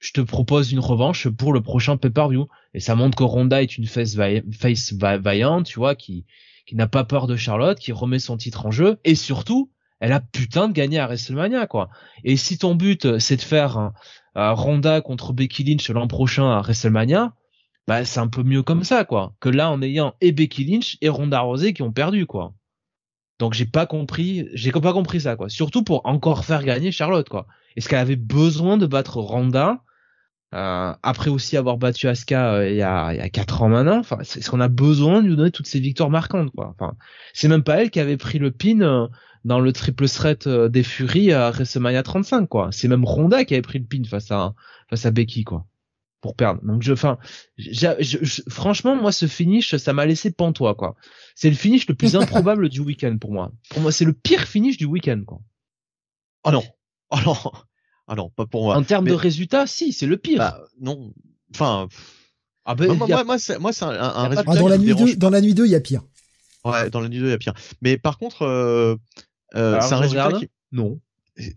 je 0.00 0.12
te 0.12 0.20
propose 0.20 0.72
une 0.72 0.80
revanche 0.80 1.28
pour 1.28 1.52
le 1.52 1.60
prochain 1.60 1.96
pay-per-view. 1.96 2.48
Et 2.74 2.80
ça 2.80 2.96
montre 2.96 3.16
que 3.16 3.22
Ronda 3.22 3.62
est 3.62 3.78
une 3.78 3.86
face, 3.86 4.16
face 4.58 4.92
vaillante, 4.92 5.66
tu 5.66 5.78
vois, 5.78 5.94
qui, 5.94 6.26
qui 6.66 6.74
n'a 6.74 6.88
pas 6.88 7.04
peur 7.04 7.28
de 7.28 7.36
Charlotte, 7.36 7.78
qui 7.78 7.92
remet 7.92 8.18
son 8.18 8.36
titre 8.36 8.66
en 8.66 8.72
jeu. 8.72 8.98
Et 9.04 9.14
surtout, 9.14 9.70
elle 10.00 10.10
a 10.10 10.18
putain 10.18 10.66
de 10.66 10.72
gagné 10.72 10.98
à 10.98 11.06
WrestleMania, 11.06 11.68
quoi. 11.68 11.90
Et 12.24 12.36
si 12.36 12.58
ton 12.58 12.74
but, 12.74 13.20
c'est 13.20 13.36
de 13.36 13.42
faire 13.42 13.92
Ronda 14.34 15.00
contre 15.00 15.32
Becky 15.32 15.62
Lynch 15.62 15.88
l'an 15.90 16.08
prochain 16.08 16.50
à 16.50 16.60
WrestleMania, 16.60 17.34
bah, 17.88 18.04
c'est 18.04 18.20
un 18.20 18.28
peu 18.28 18.42
mieux 18.42 18.62
comme 18.62 18.84
ça, 18.84 19.04
quoi. 19.04 19.34
Que 19.40 19.48
là, 19.48 19.70
en 19.70 19.82
ayant 19.82 20.14
et 20.20 20.32
Becky 20.32 20.64
Lynch 20.64 20.98
et 21.00 21.08
Ronda 21.08 21.40
Rousey 21.40 21.72
qui 21.72 21.82
ont 21.82 21.92
perdu, 21.92 22.26
quoi. 22.26 22.54
Donc 23.40 23.54
j'ai 23.54 23.66
pas 23.66 23.86
compris, 23.86 24.48
j'ai 24.52 24.70
pas 24.70 24.92
compris 24.92 25.22
ça, 25.22 25.36
quoi. 25.36 25.48
Surtout 25.48 25.82
pour 25.82 26.06
encore 26.06 26.44
faire 26.44 26.62
gagner 26.62 26.92
Charlotte, 26.92 27.28
quoi. 27.28 27.46
Est-ce 27.76 27.88
qu'elle 27.88 27.98
avait 27.98 28.16
besoin 28.16 28.76
de 28.76 28.86
battre 28.86 29.18
Ronda 29.18 29.82
euh, 30.52 30.92
après 31.04 31.30
aussi 31.30 31.56
avoir 31.56 31.78
battu 31.78 32.08
Asuka 32.08 32.54
euh, 32.54 32.68
il 32.68 32.74
y 32.74 32.82
a 32.82 33.14
il 33.14 33.18
y 33.18 33.20
a 33.20 33.28
quatre 33.28 33.62
ans 33.62 33.68
maintenant, 33.68 33.98
enfin, 33.98 34.18
c'est 34.22 34.42
ce 34.42 34.50
qu'on 34.50 34.60
a 34.60 34.66
besoin 34.66 35.22
de 35.22 35.28
lui 35.28 35.36
donner 35.36 35.52
toutes 35.52 35.68
ces 35.68 35.78
victoires 35.78 36.10
marquantes, 36.10 36.50
quoi? 36.50 36.74
Enfin, 36.78 36.96
c'est 37.34 37.46
même 37.46 37.62
pas 37.62 37.80
elle 37.80 37.90
qui 37.90 38.00
avait 38.00 38.16
pris 38.16 38.38
le 38.40 38.50
pin 38.50 38.80
euh, 38.80 39.06
dans 39.44 39.60
le 39.60 39.72
triple 39.72 40.08
threat 40.08 40.48
des 40.48 40.82
Furies 40.82 41.32
à 41.32 41.50
WrestleMania 41.50 42.02
35, 42.02 42.48
quoi. 42.48 42.68
C'est 42.72 42.88
même 42.88 43.04
Ronda 43.04 43.44
qui 43.44 43.54
avait 43.54 43.62
pris 43.62 43.78
le 43.78 43.84
pin 43.86 44.02
face 44.04 44.30
à 44.32 44.54
face 44.90 45.06
à 45.06 45.12
Becky, 45.12 45.44
quoi, 45.44 45.66
pour 46.20 46.36
perdre. 46.36 46.60
Donc 46.64 46.82
je, 46.82 46.92
enfin, 46.92 47.18
franchement, 48.48 48.96
moi 48.96 49.12
ce 49.12 49.26
finish, 49.26 49.76
ça 49.76 49.92
m'a 49.92 50.06
laissé 50.06 50.30
pantois, 50.30 50.74
quoi. 50.74 50.96
C'est 51.34 51.50
le 51.50 51.56
finish 51.56 51.88
le 51.88 51.94
plus 51.94 52.16
improbable 52.16 52.68
du 52.68 52.80
week-end 52.80 53.16
pour 53.18 53.32
moi. 53.32 53.52
Pour 53.70 53.80
moi, 53.80 53.92
c'est 53.92 54.04
le 54.04 54.12
pire 54.12 54.42
finish 54.42 54.76
du 54.76 54.84
week-end, 54.84 55.22
quoi. 55.26 55.40
Oh 56.44 56.50
non, 56.50 56.64
oh 57.10 57.18
non. 57.24 57.36
Ah 58.06 58.16
non, 58.16 58.28
pas 58.28 58.44
pour 58.44 58.64
moi. 58.64 58.76
En 58.76 58.82
termes 58.82 59.06
de 59.06 59.12
résultats, 59.12 59.68
si, 59.68 59.92
c'est 59.92 60.06
le 60.06 60.16
pire. 60.16 60.38
Bah, 60.38 60.64
non. 60.80 61.12
Enfin. 61.54 61.86
Ah 62.64 62.74
ben, 62.74 62.92
moi, 62.94 63.24
moi, 63.24 63.38
c'est, 63.38 63.58
moi, 63.60 63.72
c'est 63.72 63.84
un, 63.84 63.90
un 63.90 64.28
résultat. 64.28 64.52
Ah, 64.52 64.56
dans, 64.56 64.68
la 64.68 64.78
nuit 64.78 64.94
2, 64.94 65.14
dans 65.14 65.30
la 65.30 65.40
nuit 65.40 65.54
2, 65.54 65.64
il 65.64 65.70
y 65.70 65.74
a 65.76 65.80
pire. 65.80 66.02
Ouais, 66.64 66.90
dans 66.90 67.00
la 67.00 67.08
nuit 67.08 67.20
2, 67.20 67.26
il 67.26 67.30
y 67.30 67.32
a 67.32 67.38
pire. 67.38 67.54
Mais 67.82 67.98
par 67.98 68.18
contre, 68.18 68.42
euh, 68.42 68.96
euh, 69.54 69.80
c'est 69.80 69.94
un 69.94 69.98
résultat 69.98 70.32
qui. 70.32 70.50
Non. 70.72 71.00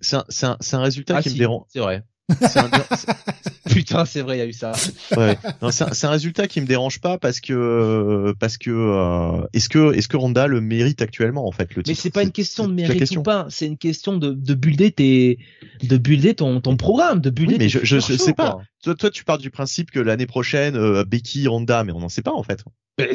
C'est 0.02 0.16
un, 0.16 0.26
c'est 0.30 0.46
un, 0.46 0.58
c'est 0.60 0.76
un 0.76 0.82
résultat 0.82 1.18
ah, 1.18 1.22
qui 1.24 1.32
me 1.32 1.38
dérange. 1.38 1.66
C'est 1.70 1.80
vrai. 1.80 2.04
Putain, 3.70 4.06
c'est 4.06 4.22
vrai, 4.22 4.38
il 4.38 4.40
y 4.40 4.44
a 4.44 4.46
eu 4.46 4.54
ça. 4.54 4.72
Ouais. 5.18 5.38
C'est 5.72 6.06
un, 6.06 6.10
résultat 6.10 6.48
qui 6.48 6.62
me 6.62 6.66
dérange 6.66 7.02
pas 7.02 7.18
parce 7.18 7.42
que 7.42 8.34
parce 8.40 8.58
que 8.58 8.70
euh, 8.72 9.46
est-ce 9.54 9.68
que 9.68 9.94
est-ce 9.94 10.08
que 10.08 10.16
Ronda 10.16 10.48
le 10.48 10.62
mérite 10.62 11.02
actuellement 11.02 11.48
en 11.48 11.52
fait 11.52 11.76
le 11.76 11.84
Mais 11.88 11.94
c'est 11.94 12.12
pas 12.12 12.24
une 12.24 12.32
question 12.32 12.68
de 12.68 12.74
mérite 12.74 13.16
ou 13.16 13.24
pas, 13.24 13.48
c'est 13.50 13.66
une 13.66 13.78
question 13.78 14.18
de 14.18 14.32
de 14.32 14.54
builder 14.54 14.92
tes 14.92 15.40
de 15.82 15.98
builder 15.98 16.36
ton 16.36 16.62
ton 16.62 16.78
programme, 16.78 17.20
de 17.20 17.30
builder. 17.30 17.58
mais 17.58 17.70
je 17.70 17.80
je, 17.84 18.00
sais 18.00 18.34
pas. 18.34 18.58
Toi, 18.84 18.96
toi 18.96 19.10
tu 19.10 19.24
pars 19.24 19.38
du 19.38 19.50
principe 19.50 19.92
que 19.92 20.00
l'année 20.00 20.28
prochaine 20.28 20.76
euh, 20.76 21.04
Becky 21.06 21.48
Ronda, 21.48 21.84
mais 21.84 21.92
on 21.92 22.00
n'en 22.00 22.10
sait 22.10 22.22
pas 22.22 22.34
en 22.34 22.44
fait. 22.44 22.64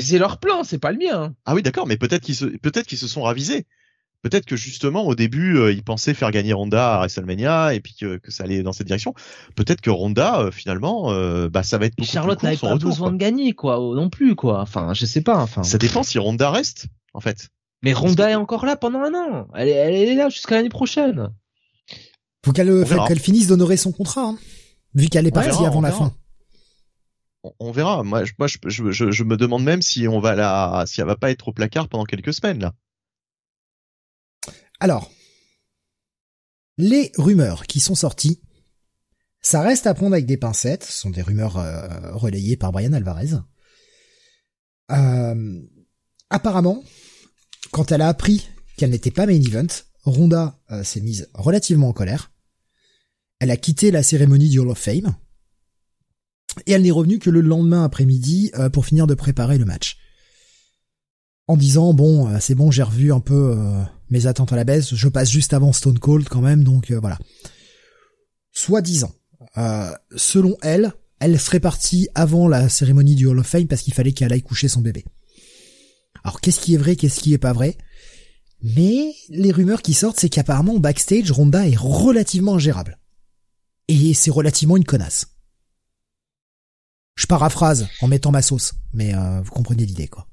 C'est 0.00 0.18
leur 0.18 0.38
plan, 0.38 0.64
c'est 0.64 0.78
pas 0.78 0.92
le 0.92 0.98
mien. 0.98 1.34
Ah 1.46 1.54
oui, 1.54 1.62
d'accord, 1.62 1.86
mais 1.86 1.96
peut-être 1.96 2.22
qu'ils 2.22 2.34
se 2.34 2.46
peut-être 2.46 2.86
qu'ils 2.86 2.98
se 2.98 3.08
sont 3.08 3.22
ravisés 3.22 3.66
peut-être 4.22 4.46
que 4.46 4.56
justement 4.56 5.06
au 5.06 5.14
début 5.14 5.56
euh, 5.56 5.72
ils 5.72 5.82
pensaient 5.82 6.14
faire 6.14 6.30
gagner 6.30 6.52
Ronda 6.52 6.94
à 6.94 6.98
WrestleMania 6.98 7.74
et 7.74 7.80
puis 7.80 7.94
que, 7.94 8.20
ça 8.28 8.44
allait 8.44 8.62
dans 8.62 8.72
cette 8.72 8.86
direction. 8.86 9.14
Peut-être 9.54 9.80
que 9.80 9.90
Ronda 9.90 10.40
euh, 10.40 10.50
finalement 10.50 11.12
euh, 11.12 11.48
bah 11.48 11.62
ça 11.62 11.78
va 11.78 11.86
être 11.86 11.96
beaucoup 11.96 12.10
Charlotte 12.10 12.42
n'avait 12.42 12.56
pas 12.56 12.76
besoin 12.76 13.12
de 13.12 13.16
gagner 13.16 13.52
quoi 13.52 13.78
non 13.78 14.10
plus 14.10 14.34
quoi. 14.34 14.60
Enfin 14.60 14.92
je 14.94 15.06
sais 15.06 15.22
pas 15.22 15.38
enfin. 15.38 15.62
Ça 15.62 15.78
dépend 15.78 16.02
si 16.02 16.18
Ronda 16.18 16.50
reste 16.50 16.86
en 17.14 17.20
fait. 17.20 17.48
Mais 17.82 17.92
Ronda 17.92 18.30
est 18.30 18.34
encore 18.34 18.66
là 18.66 18.76
pendant 18.76 19.00
un 19.00 19.14
an. 19.14 19.48
Elle 19.54 19.68
est, 19.68 19.72
elle 19.72 19.94
est 19.94 20.14
là 20.14 20.28
jusqu'à 20.28 20.56
l'année 20.56 20.68
prochaine. 20.68 21.28
Faut 22.44 22.52
qu'elle 22.52 22.84
qu'elle 23.06 23.20
finisse 23.20 23.46
d'honorer 23.46 23.76
son 23.76 23.92
contrat 23.92 24.22
hein, 24.22 24.38
vu 24.94 25.08
qu'elle 25.08 25.26
est 25.26 25.32
partie 25.32 25.64
avant 25.64 25.80
la 25.80 25.92
fin. 25.92 26.12
On, 27.60 27.70
verra. 27.70 28.02
Moi, 28.02 28.24
je, 28.24 28.32
moi, 28.38 28.48
je, 28.48 28.58
je, 28.66 29.10
je, 29.12 29.24
me 29.24 29.36
demande 29.36 29.62
même 29.62 29.80
si 29.80 30.08
on 30.08 30.18
va 30.18 30.34
la, 30.34 30.84
si 30.86 31.00
elle 31.00 31.06
va 31.06 31.14
pas 31.14 31.30
être 31.30 31.48
au 31.48 31.52
placard 31.52 31.88
pendant 31.88 32.04
quelques 32.04 32.34
semaines 32.34 32.58
là. 32.58 32.74
Alors, 34.80 35.10
les 36.76 37.10
rumeurs 37.16 37.66
qui 37.66 37.80
sont 37.80 37.96
sorties, 37.96 38.40
ça 39.40 39.62
reste 39.62 39.86
à 39.86 39.94
prendre 39.94 40.14
avec 40.14 40.26
des 40.26 40.36
pincettes, 40.36 40.84
ce 40.84 40.92
sont 40.92 41.10
des 41.10 41.22
rumeurs 41.22 41.58
euh, 41.58 42.14
relayées 42.14 42.56
par 42.56 42.70
Brian 42.72 42.92
Alvarez. 42.92 43.30
Euh, 44.92 45.60
apparemment, 46.30 46.82
quand 47.72 47.92
elle 47.92 48.02
a 48.02 48.08
appris 48.08 48.48
qu'elle 48.76 48.90
n'était 48.90 49.10
pas 49.10 49.26
main 49.26 49.40
event, 49.40 49.66
Ronda 50.04 50.60
euh, 50.70 50.84
s'est 50.84 51.00
mise 51.00 51.28
relativement 51.34 51.88
en 51.88 51.92
colère. 51.92 52.32
Elle 53.40 53.50
a 53.50 53.56
quitté 53.56 53.90
la 53.90 54.02
cérémonie 54.02 54.48
du 54.48 54.58
Hall 54.60 54.70
of 54.70 54.78
Fame. 54.78 55.16
Et 56.66 56.72
elle 56.72 56.82
n'est 56.82 56.90
revenue 56.90 57.18
que 57.18 57.30
le 57.30 57.40
lendemain 57.40 57.84
après-midi 57.84 58.50
pour 58.72 58.84
finir 58.84 59.06
de 59.06 59.14
préparer 59.14 59.58
le 59.58 59.64
match. 59.64 59.98
En 61.46 61.56
disant, 61.56 61.94
bon, 61.94 62.40
c'est 62.40 62.56
bon, 62.56 62.72
j'ai 62.72 62.82
revu 62.82 63.12
un 63.12 63.20
peu 63.20 63.54
mes 64.10 64.26
attentes 64.26 64.52
à 64.52 64.56
la 64.56 64.64
baisse. 64.64 64.94
Je 64.94 65.08
passe 65.08 65.30
juste 65.30 65.52
avant 65.52 65.72
Stone 65.72 65.98
Cold 65.98 66.28
quand 66.28 66.40
même, 66.40 66.64
donc 66.64 66.90
euh, 66.90 66.98
voilà. 66.98 67.18
Soit 68.52 68.82
disant, 68.82 69.12
euh, 69.56 69.90
selon 70.16 70.56
elle, 70.62 70.92
elle 71.20 71.38
serait 71.38 71.60
partie 71.60 72.08
avant 72.14 72.48
la 72.48 72.68
cérémonie 72.68 73.14
du 73.14 73.26
Hall 73.26 73.38
of 73.38 73.46
Fame 73.46 73.66
parce 73.66 73.82
qu'il 73.82 73.94
fallait 73.94 74.12
qu'elle 74.12 74.32
aille 74.32 74.42
coucher 74.42 74.68
son 74.68 74.80
bébé. 74.80 75.04
Alors 76.24 76.40
qu'est-ce 76.40 76.60
qui 76.60 76.74
est 76.74 76.78
vrai, 76.78 76.96
qu'est-ce 76.96 77.20
qui 77.20 77.32
est 77.32 77.38
pas 77.38 77.52
vrai? 77.52 77.76
Mais 78.62 79.14
les 79.28 79.52
rumeurs 79.52 79.82
qui 79.82 79.94
sortent, 79.94 80.18
c'est 80.18 80.28
qu'apparemment 80.28 80.78
backstage, 80.78 81.30
Ronda 81.30 81.68
est 81.68 81.76
relativement 81.78 82.56
ingérable. 82.56 82.98
Et 83.86 84.14
c'est 84.14 84.30
relativement 84.30 84.76
une 84.76 84.84
connasse. 84.84 85.26
Je 87.14 87.26
paraphrase 87.26 87.88
en 88.00 88.06
mettant 88.06 88.30
ma 88.30 88.42
sauce, 88.42 88.74
mais 88.92 89.14
euh, 89.14 89.40
vous 89.40 89.50
comprenez 89.50 89.84
l'idée 89.84 90.06
quoi. 90.06 90.27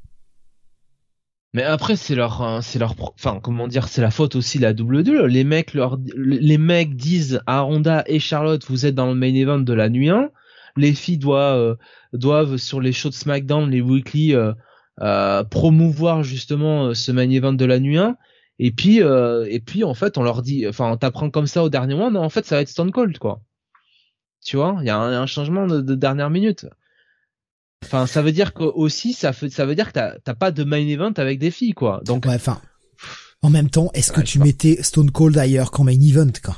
Mais 1.55 1.63
après, 1.63 1.95
c'est 1.95 2.15
leur, 2.15 2.41
hein, 2.41 2.61
c'est 2.61 2.79
leur, 2.79 2.95
enfin, 2.99 3.39
comment 3.41 3.69
dire, 3.69 3.87
c'est 3.87 4.01
la 4.01 4.11
faute 4.11 4.35
aussi 4.35 4.57
de 4.57 4.63
la 4.63 4.73
W2. 4.73 5.23
Les 5.23 5.45
mecs 5.45 5.73
leur, 5.73 5.97
les 6.17 6.57
mecs 6.57 6.97
disent 6.97 7.39
à 7.47 7.61
Ronda 7.61 8.03
et 8.07 8.19
Charlotte, 8.19 8.65
vous 8.67 8.85
êtes 8.85 8.93
dans 8.93 9.07
le 9.07 9.15
main 9.15 9.33
event 9.33 9.59
de 9.59 9.71
la 9.71 9.87
nuit 9.87 10.09
1. 10.09 10.31
Les 10.75 10.93
filles 10.93 11.17
doivent, 11.17 11.57
euh, 11.57 11.75
doivent 12.11 12.57
sur 12.57 12.81
les 12.81 12.91
shows 12.91 13.07
de 13.07 13.13
SmackDown, 13.13 13.71
les 13.71 13.79
weekly, 13.79 14.35
euh, 14.35 14.51
euh, 14.99 15.45
promouvoir 15.45 16.23
justement 16.23 16.93
ce 16.93 17.13
main 17.13 17.29
event 17.29 17.53
de 17.53 17.63
la 17.63 17.79
nuit 17.79 17.99
1. 17.99 18.17
Et 18.59 18.71
puis, 18.71 18.97
et 18.97 19.59
puis, 19.65 19.85
en 19.85 19.93
fait, 19.93 20.17
on 20.17 20.23
leur 20.23 20.41
dit, 20.41 20.67
enfin, 20.67 20.91
on 20.91 20.97
t'apprend 20.97 21.29
comme 21.29 21.47
ça 21.47 21.63
au 21.63 21.69
dernier 21.69 21.95
moment, 21.95 22.11
non, 22.11 22.19
en 22.19 22.29
fait, 22.29 22.45
ça 22.45 22.55
va 22.55 22.63
être 22.63 22.67
Stone 22.67 22.91
Cold, 22.91 23.17
quoi. 23.17 23.41
Tu 24.43 24.57
vois, 24.57 24.75
il 24.81 24.87
y 24.87 24.89
a 24.89 24.97
un, 24.97 25.25
changement 25.25 25.67
de 25.67 25.95
dernière 25.95 26.29
minute. 26.29 26.65
Enfin, 27.85 28.07
ça 28.07 28.21
veut 28.21 28.31
dire 28.31 28.53
que 28.53 28.63
aussi, 28.63 29.13
ça, 29.13 29.31
ça 29.33 29.65
veut 29.65 29.75
dire 29.75 29.91
que 29.91 29.99
t'as 30.23 30.33
pas 30.33 30.51
de 30.51 30.63
main 30.63 30.85
event 30.87 31.13
avec 31.17 31.39
des 31.39 31.51
filles, 31.51 31.73
quoi. 31.73 32.01
Donc, 32.05 32.25
ouais, 32.25 32.35
enfin, 32.35 32.59
en 33.41 33.49
même 33.49 33.69
temps, 33.69 33.89
est-ce 33.93 34.11
que 34.11 34.21
tu 34.21 34.39
mettais 34.39 34.79
Stone 34.81 35.11
Cold 35.11 35.37
ailleurs 35.37 35.71
qu'en 35.71 35.83
main 35.83 35.99
event, 35.99 36.31
quoi? 36.43 36.57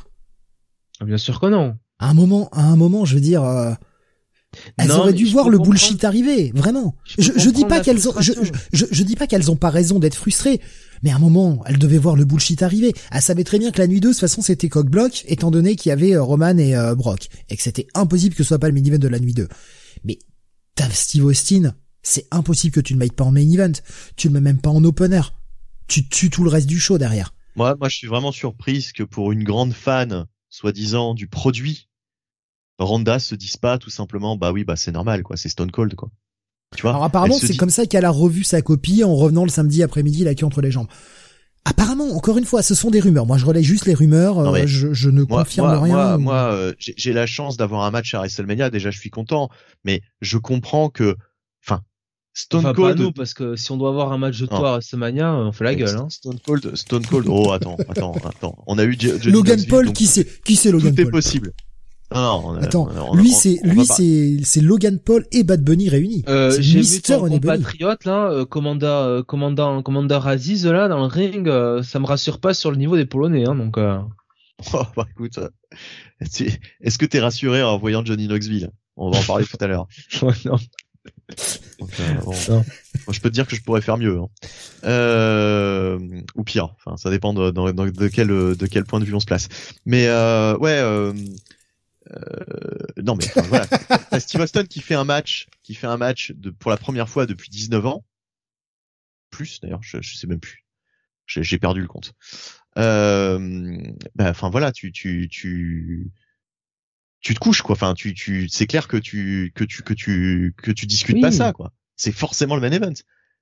Bien 1.05 1.17
sûr 1.17 1.39
que 1.39 1.47
non. 1.47 1.75
À 1.99 2.09
un 2.09 2.13
moment, 2.13 2.49
à 2.51 2.63
un 2.63 2.75
moment, 2.75 3.05
je 3.05 3.15
veux 3.15 3.21
dire, 3.21 3.43
euh, 3.43 3.73
Elles 4.77 4.87
Non, 4.87 4.99
auraient 4.99 5.13
dû 5.13 5.25
voir 5.25 5.49
le 5.49 5.57
bullshit 5.59 6.03
arriver, 6.03 6.51
vraiment. 6.55 6.95
Je 7.17 7.31
Je, 7.35 7.49
dis 7.49 7.65
pas 7.65 7.81
qu'elles 7.81 8.07
ont, 8.07 8.13
je, 8.19 8.33
je, 8.71 8.85
je 8.89 9.03
dis 9.03 9.15
pas 9.15 9.27
qu'elles 9.27 9.51
ont 9.51 9.55
pas 9.55 9.69
raison 9.69 9.99
d'être 9.99 10.15
frustrées, 10.15 10.61
mais 11.03 11.11
à 11.11 11.15
un 11.15 11.19
moment, 11.19 11.61
elles 11.65 11.77
devaient 11.77 11.97
voir 11.97 12.15
le 12.15 12.25
bullshit 12.25 12.63
arriver. 12.63 12.93
Elles 13.11 13.21
savaient 13.21 13.43
très 13.43 13.59
bien 13.59 13.71
que 13.71 13.79
la 13.79 13.87
nuit 13.87 13.99
2, 13.99 14.07
de 14.09 14.13
toute 14.13 14.19
façon, 14.19 14.41
c'était 14.41 14.69
coq-bloc, 14.69 15.25
étant 15.27 15.51
donné 15.51 15.75
qu'il 15.75 15.89
y 15.89 15.93
avait 15.93 16.15
euh, 16.15 16.23
Roman 16.23 16.57
et 16.57 16.75
euh, 16.75 16.95
Brock, 16.95 17.27
et 17.49 17.57
que 17.57 17.61
c'était 17.63 17.87
impossible 17.93 18.35
que 18.35 18.43
ce 18.43 18.47
soit 18.47 18.59
pas 18.59 18.69
le 18.69 18.73
main 18.73 18.83
event 18.83 18.97
de 18.97 19.07
la 19.07 19.19
nuit 19.19 19.33
2. 19.33 19.47
Mais 20.05 20.19
t'as 20.77 20.89
Steve 20.91 21.25
Austin, 21.25 21.73
c'est 22.03 22.25
impossible 22.31 22.73
que 22.73 22.79
tu 22.79 22.93
le 22.93 22.99
mettes 22.99 23.13
pas 23.13 23.25
en 23.25 23.31
main 23.31 23.41
event. 23.41 23.73
Tu 24.15 24.29
le 24.29 24.33
mets 24.35 24.41
même 24.41 24.61
pas 24.61 24.69
en 24.69 24.83
opener. 24.85 25.21
Tu 25.87 26.07
tues 26.07 26.29
tout 26.29 26.43
le 26.43 26.49
reste 26.49 26.67
du 26.67 26.79
show 26.79 26.97
derrière. 26.97 27.33
Moi, 27.55 27.75
moi, 27.79 27.89
je 27.89 27.97
suis 27.97 28.07
vraiment 28.07 28.31
surprise 28.31 28.93
que 28.93 29.03
pour 29.03 29.31
une 29.31 29.43
grande 29.43 29.73
fan, 29.73 30.25
soi-disant, 30.49 31.15
du 31.15 31.27
produit, 31.27 31.89
Ronda 32.79 33.19
se 33.19 33.33
dise 33.35 33.57
pas 33.57 33.77
tout 33.79 33.89
simplement, 33.89 34.37
bah 34.37 34.51
oui, 34.51 34.63
bah 34.63 34.75
c'est 34.75 34.91
normal, 34.91 35.23
quoi, 35.23 35.35
c'est 35.35 35.49
Stone 35.49 35.71
Cold, 35.71 35.95
quoi. 35.95 36.09
Tu 36.75 36.83
vois 36.83 36.91
Alors 36.91 37.03
apparemment, 37.03 37.37
c'est 37.39 37.53
dit- 37.53 37.57
comme 37.57 37.69
ça 37.71 37.85
qu'elle 37.87 38.05
a 38.05 38.11
revu 38.11 38.43
sa 38.43 38.61
copie 38.61 39.03
en 39.03 39.15
revenant 39.15 39.43
le 39.43 39.49
samedi 39.49 39.81
après-midi 39.81 40.23
la 40.23 40.35
queue 40.35 40.45
entre 40.45 40.61
les 40.61 40.69
jambes. 40.69 40.87
Apparemment, 41.69 42.15
encore 42.15 42.37
une 42.37 42.45
fois, 42.45 42.61
ce 42.61 42.73
sont 42.75 42.89
des 42.89 43.01
rumeurs. 43.01 43.25
Moi, 43.25 43.37
je 43.37 43.45
relaye 43.45 43.63
juste 43.63 43.85
les 43.85 43.93
rumeurs. 43.93 44.35
Non, 44.41 44.55
euh, 44.55 44.65
je, 44.65 44.93
je 44.93 45.09
ne 45.09 45.23
moi, 45.23 45.39
confirme 45.43 45.67
moi, 45.67 45.81
rien. 45.81 45.95
Moi, 45.95 46.17
moi, 46.17 46.53
euh, 46.53 46.73
j'ai 46.79 46.93
j'ai 46.95 47.11
la 47.11 47.25
chance 47.25 47.57
d'avoir 47.57 47.83
un 47.83 47.91
match 47.91 48.13
à 48.13 48.19
WrestleMania. 48.19 48.69
Déjà, 48.69 48.89
je 48.89 48.97
suis 48.99 49.09
content, 49.09 49.49
mais 49.83 50.01
je 50.21 50.37
comprends 50.37 50.89
que, 50.89 51.15
enfin, 51.65 51.81
Stone 52.33 52.59
Enfin, 52.59 52.69
pas 52.69 52.75
Cold. 52.75 52.99
nous, 52.99 53.11
parce 53.11 53.33
que 53.33 53.55
si 53.57 53.69
on 53.71 53.77
doit 53.77 53.89
avoir 53.89 54.11
un 54.13 54.17
match 54.17 54.39
de 54.39 54.45
toi 54.45 54.69
à 54.69 54.71
WrestleMania, 54.73 55.33
on 55.33 55.51
fait 55.51 55.63
la 55.65 55.75
gueule. 55.75 55.97
Hein. 55.97 56.07
Stone 56.09 56.39
Cold, 56.45 56.75
Stone 56.75 57.05
Cold. 57.05 57.25
Oh, 57.29 57.51
attends, 57.51 57.75
attends, 57.89 58.13
attends. 58.23 58.55
On 58.67 58.77
a 58.77 58.83
eu 58.85 58.95
Johnny 58.97 59.19
Logan 59.31 59.59
Paul, 59.67 59.87
donc 59.87 59.95
qui 59.95 60.05
c'est 60.05 60.41
Qui 60.43 60.55
c'est 60.55 60.69
tout 60.71 60.77
Logan 60.77 60.93
est 60.97 61.03
Paul? 61.03 61.11
possible. 61.11 61.51
Non, 62.13 62.21
non, 62.21 62.41
on 62.45 62.55
a- 62.55 62.63
Attends, 62.63 62.87
on 62.91 62.97
a- 62.97 63.01
on- 63.01 63.15
lui 63.15 63.29
c'est 63.31 63.59
lui 63.63 63.85
c'est 63.85 64.37
c'est 64.43 64.61
Logan 64.61 64.97
Paul 64.97 65.25
et 65.31 65.43
Bad 65.43 65.61
Bunny 65.63 65.89
réunis. 65.89 66.23
Euh, 66.29 66.51
C'est 66.51 66.61
j'ai 66.61 66.79
vu 66.81 67.01
ton 67.01 67.27
compatriote 67.29 68.05
là, 68.05 68.31
euh, 68.31 68.45
commandant, 68.45 68.87
euh, 68.87 69.23
commandant, 69.23 69.81
commandant 69.83 70.21
Aziz 70.21 70.65
là 70.65 70.87
dans 70.87 70.99
le 70.99 71.05
ring, 71.07 71.47
euh, 71.49 71.83
ça 71.83 71.99
me 71.99 72.05
rassure 72.05 72.39
pas 72.39 72.53
sur 72.53 72.71
le 72.71 72.77
niveau 72.77 72.95
des 72.95 73.05
Polonais, 73.05 73.47
hein, 73.47 73.55
donc. 73.55 73.77
Euh... 73.77 73.99
Oh, 74.73 74.81
bah, 74.95 75.05
écoute, 75.11 75.37
euh, 75.37 75.49
tu- 76.33 76.51
est-ce 76.81 76.97
que 76.97 77.05
t'es 77.05 77.19
rassuré 77.19 77.61
en 77.61 77.77
voyant 77.77 78.03
Johnny 78.03 78.27
Knoxville? 78.27 78.71
On 78.95 79.11
va 79.11 79.19
en 79.19 79.23
parler 79.23 79.45
tout 79.45 79.57
à 79.59 79.67
l'heure. 79.67 79.85
non. 80.45 80.55
Donc, 81.79 81.89
euh, 81.99 82.13
bon. 82.25 82.31
Non. 82.49 82.55
Moi, 83.05 83.11
je 83.11 83.19
peux 83.19 83.29
te 83.29 83.33
dire 83.35 83.45
que 83.45 83.55
je 83.55 83.61
pourrais 83.61 83.81
faire 83.81 83.97
mieux, 83.97 84.17
hein. 84.19 84.27
euh, 84.85 85.99
ou 86.35 86.43
pire. 86.43 86.73
Enfin, 86.83 86.97
ça 86.97 87.09
dépend 87.11 87.33
de, 87.33 87.51
de, 87.51 88.07
quel 88.07 88.27
de 88.27 88.65
quel 88.65 88.83
point 88.83 88.99
de 88.99 89.05
vue 89.05 89.13
on 89.13 89.19
se 89.19 89.25
place. 89.27 89.47
Mais 89.85 90.07
euh, 90.07 90.57
ouais, 90.57 90.79
non 93.03 93.15
mais 93.15 93.25
enfin, 93.25 93.41
voilà. 93.41 93.65
T'as 94.11 94.19
Steve 94.19 94.41
Austin 94.41 94.65
qui 94.65 94.81
fait 94.81 94.95
un 94.95 95.03
match, 95.03 95.47
qui 95.63 95.75
fait 95.75 95.87
un 95.87 95.97
match 95.97 96.31
de, 96.31 96.49
pour 96.49 96.71
la 96.71 96.77
première 96.77 97.09
fois 97.09 97.25
depuis 97.25 97.49
19 97.49 97.85
ans, 97.85 98.05
plus 99.29 99.59
d'ailleurs, 99.61 99.83
je, 99.83 99.97
je 100.01 100.15
sais 100.15 100.27
même 100.27 100.39
plus. 100.39 100.65
J'ai 101.25 101.43
j'ai 101.43 101.59
perdu 101.59 101.81
le 101.81 101.87
compte. 101.87 102.13
Euh, 102.77 103.77
bah, 104.15 104.29
enfin 104.29 104.49
voilà, 104.49 104.71
tu 104.71 104.91
tu 104.91 105.27
tu 105.29 106.09
tu 107.19 107.33
te 107.33 107.39
couches 107.39 107.61
quoi. 107.61 107.73
Enfin, 107.73 107.93
tu 107.93 108.13
tu 108.13 108.47
c'est 108.49 108.67
clair 108.67 108.87
que 108.87 108.97
tu 108.97 109.51
que 109.55 109.63
tu 109.65 109.83
que 109.83 109.93
tu 109.93 110.53
que 110.57 110.71
tu 110.71 110.85
discutes 110.85 111.15
Oui. 111.15 111.21
pas 111.21 111.31
ça 111.31 111.51
quoi. 111.51 111.73
C'est 111.97 112.11
forcément 112.13 112.55
le 112.55 112.61
main 112.61 112.71
event. 112.71 112.93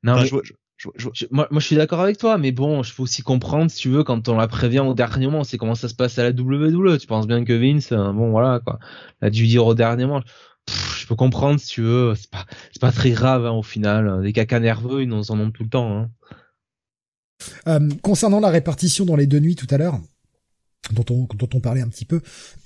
Non, 0.03 0.13
Enfin, 0.13 0.21
mais 0.21 0.27
je 0.27 0.31
vois- 0.31 0.43
je- 0.77 0.89
je- 0.95 1.03
je- 1.03 1.09
je- 1.13 1.25
moi, 1.31 1.47
moi, 1.51 1.59
je 1.59 1.65
suis 1.65 1.75
d'accord 1.75 2.01
avec 2.01 2.17
toi, 2.17 2.37
mais 2.37 2.51
bon, 2.51 2.83
je 2.83 2.93
peux 2.93 3.03
aussi 3.03 3.21
comprendre, 3.21 3.71
si 3.71 3.77
tu 3.77 3.89
veux, 3.89 4.03
quand 4.03 4.27
on 4.27 4.35
la 4.35 4.47
prévient 4.47 4.79
au 4.79 4.93
dernier 4.93 5.25
moment, 5.25 5.43
c'est 5.43 5.57
comment 5.57 5.75
ça 5.75 5.87
se 5.89 5.95
passe 5.95 6.17
à 6.19 6.23
la 6.23 6.31
WWE. 6.31 6.97
Tu 6.97 7.07
penses 7.07 7.27
bien 7.27 7.43
que 7.45 7.53
Vince, 7.53 7.91
euh, 7.91 8.11
bon, 8.11 8.31
voilà, 8.31 8.59
quoi. 8.59 8.79
Il 9.21 9.25
a 9.27 9.29
dû 9.29 9.47
dire 9.47 9.65
au 9.65 9.73
dernier 9.73 10.05
moment. 10.05 10.21
Pff, 10.65 10.99
je 11.01 11.07
peux 11.07 11.15
comprendre, 11.15 11.59
si 11.59 11.67
tu 11.67 11.81
veux. 11.81 12.13
C'est 12.15 12.29
pas, 12.29 12.45
c'est 12.71 12.81
pas 12.81 12.91
très 12.91 13.11
grave, 13.11 13.45
hein, 13.45 13.51
au 13.51 13.63
final. 13.63 14.21
Des 14.23 14.33
cacas 14.33 14.59
nerveux, 14.59 15.03
ils 15.03 15.13
en 15.13 15.39
ont 15.39 15.51
tout 15.51 15.63
le 15.63 15.69
temps, 15.69 15.97
hein. 15.97 16.09
Euh, 17.67 17.89
concernant 18.01 18.39
la 18.39 18.49
répartition 18.49 19.05
dans 19.05 19.15
les 19.15 19.27
deux 19.27 19.39
nuits 19.39 19.55
tout 19.55 19.67
à 19.69 19.77
l'heure, 19.77 19.99
dont 20.91 21.05
on, 21.09 21.27
dont 21.35 21.49
on 21.53 21.59
parlait 21.59 21.81
un 21.81 21.87
petit 21.89 22.05
peu, 22.05 22.21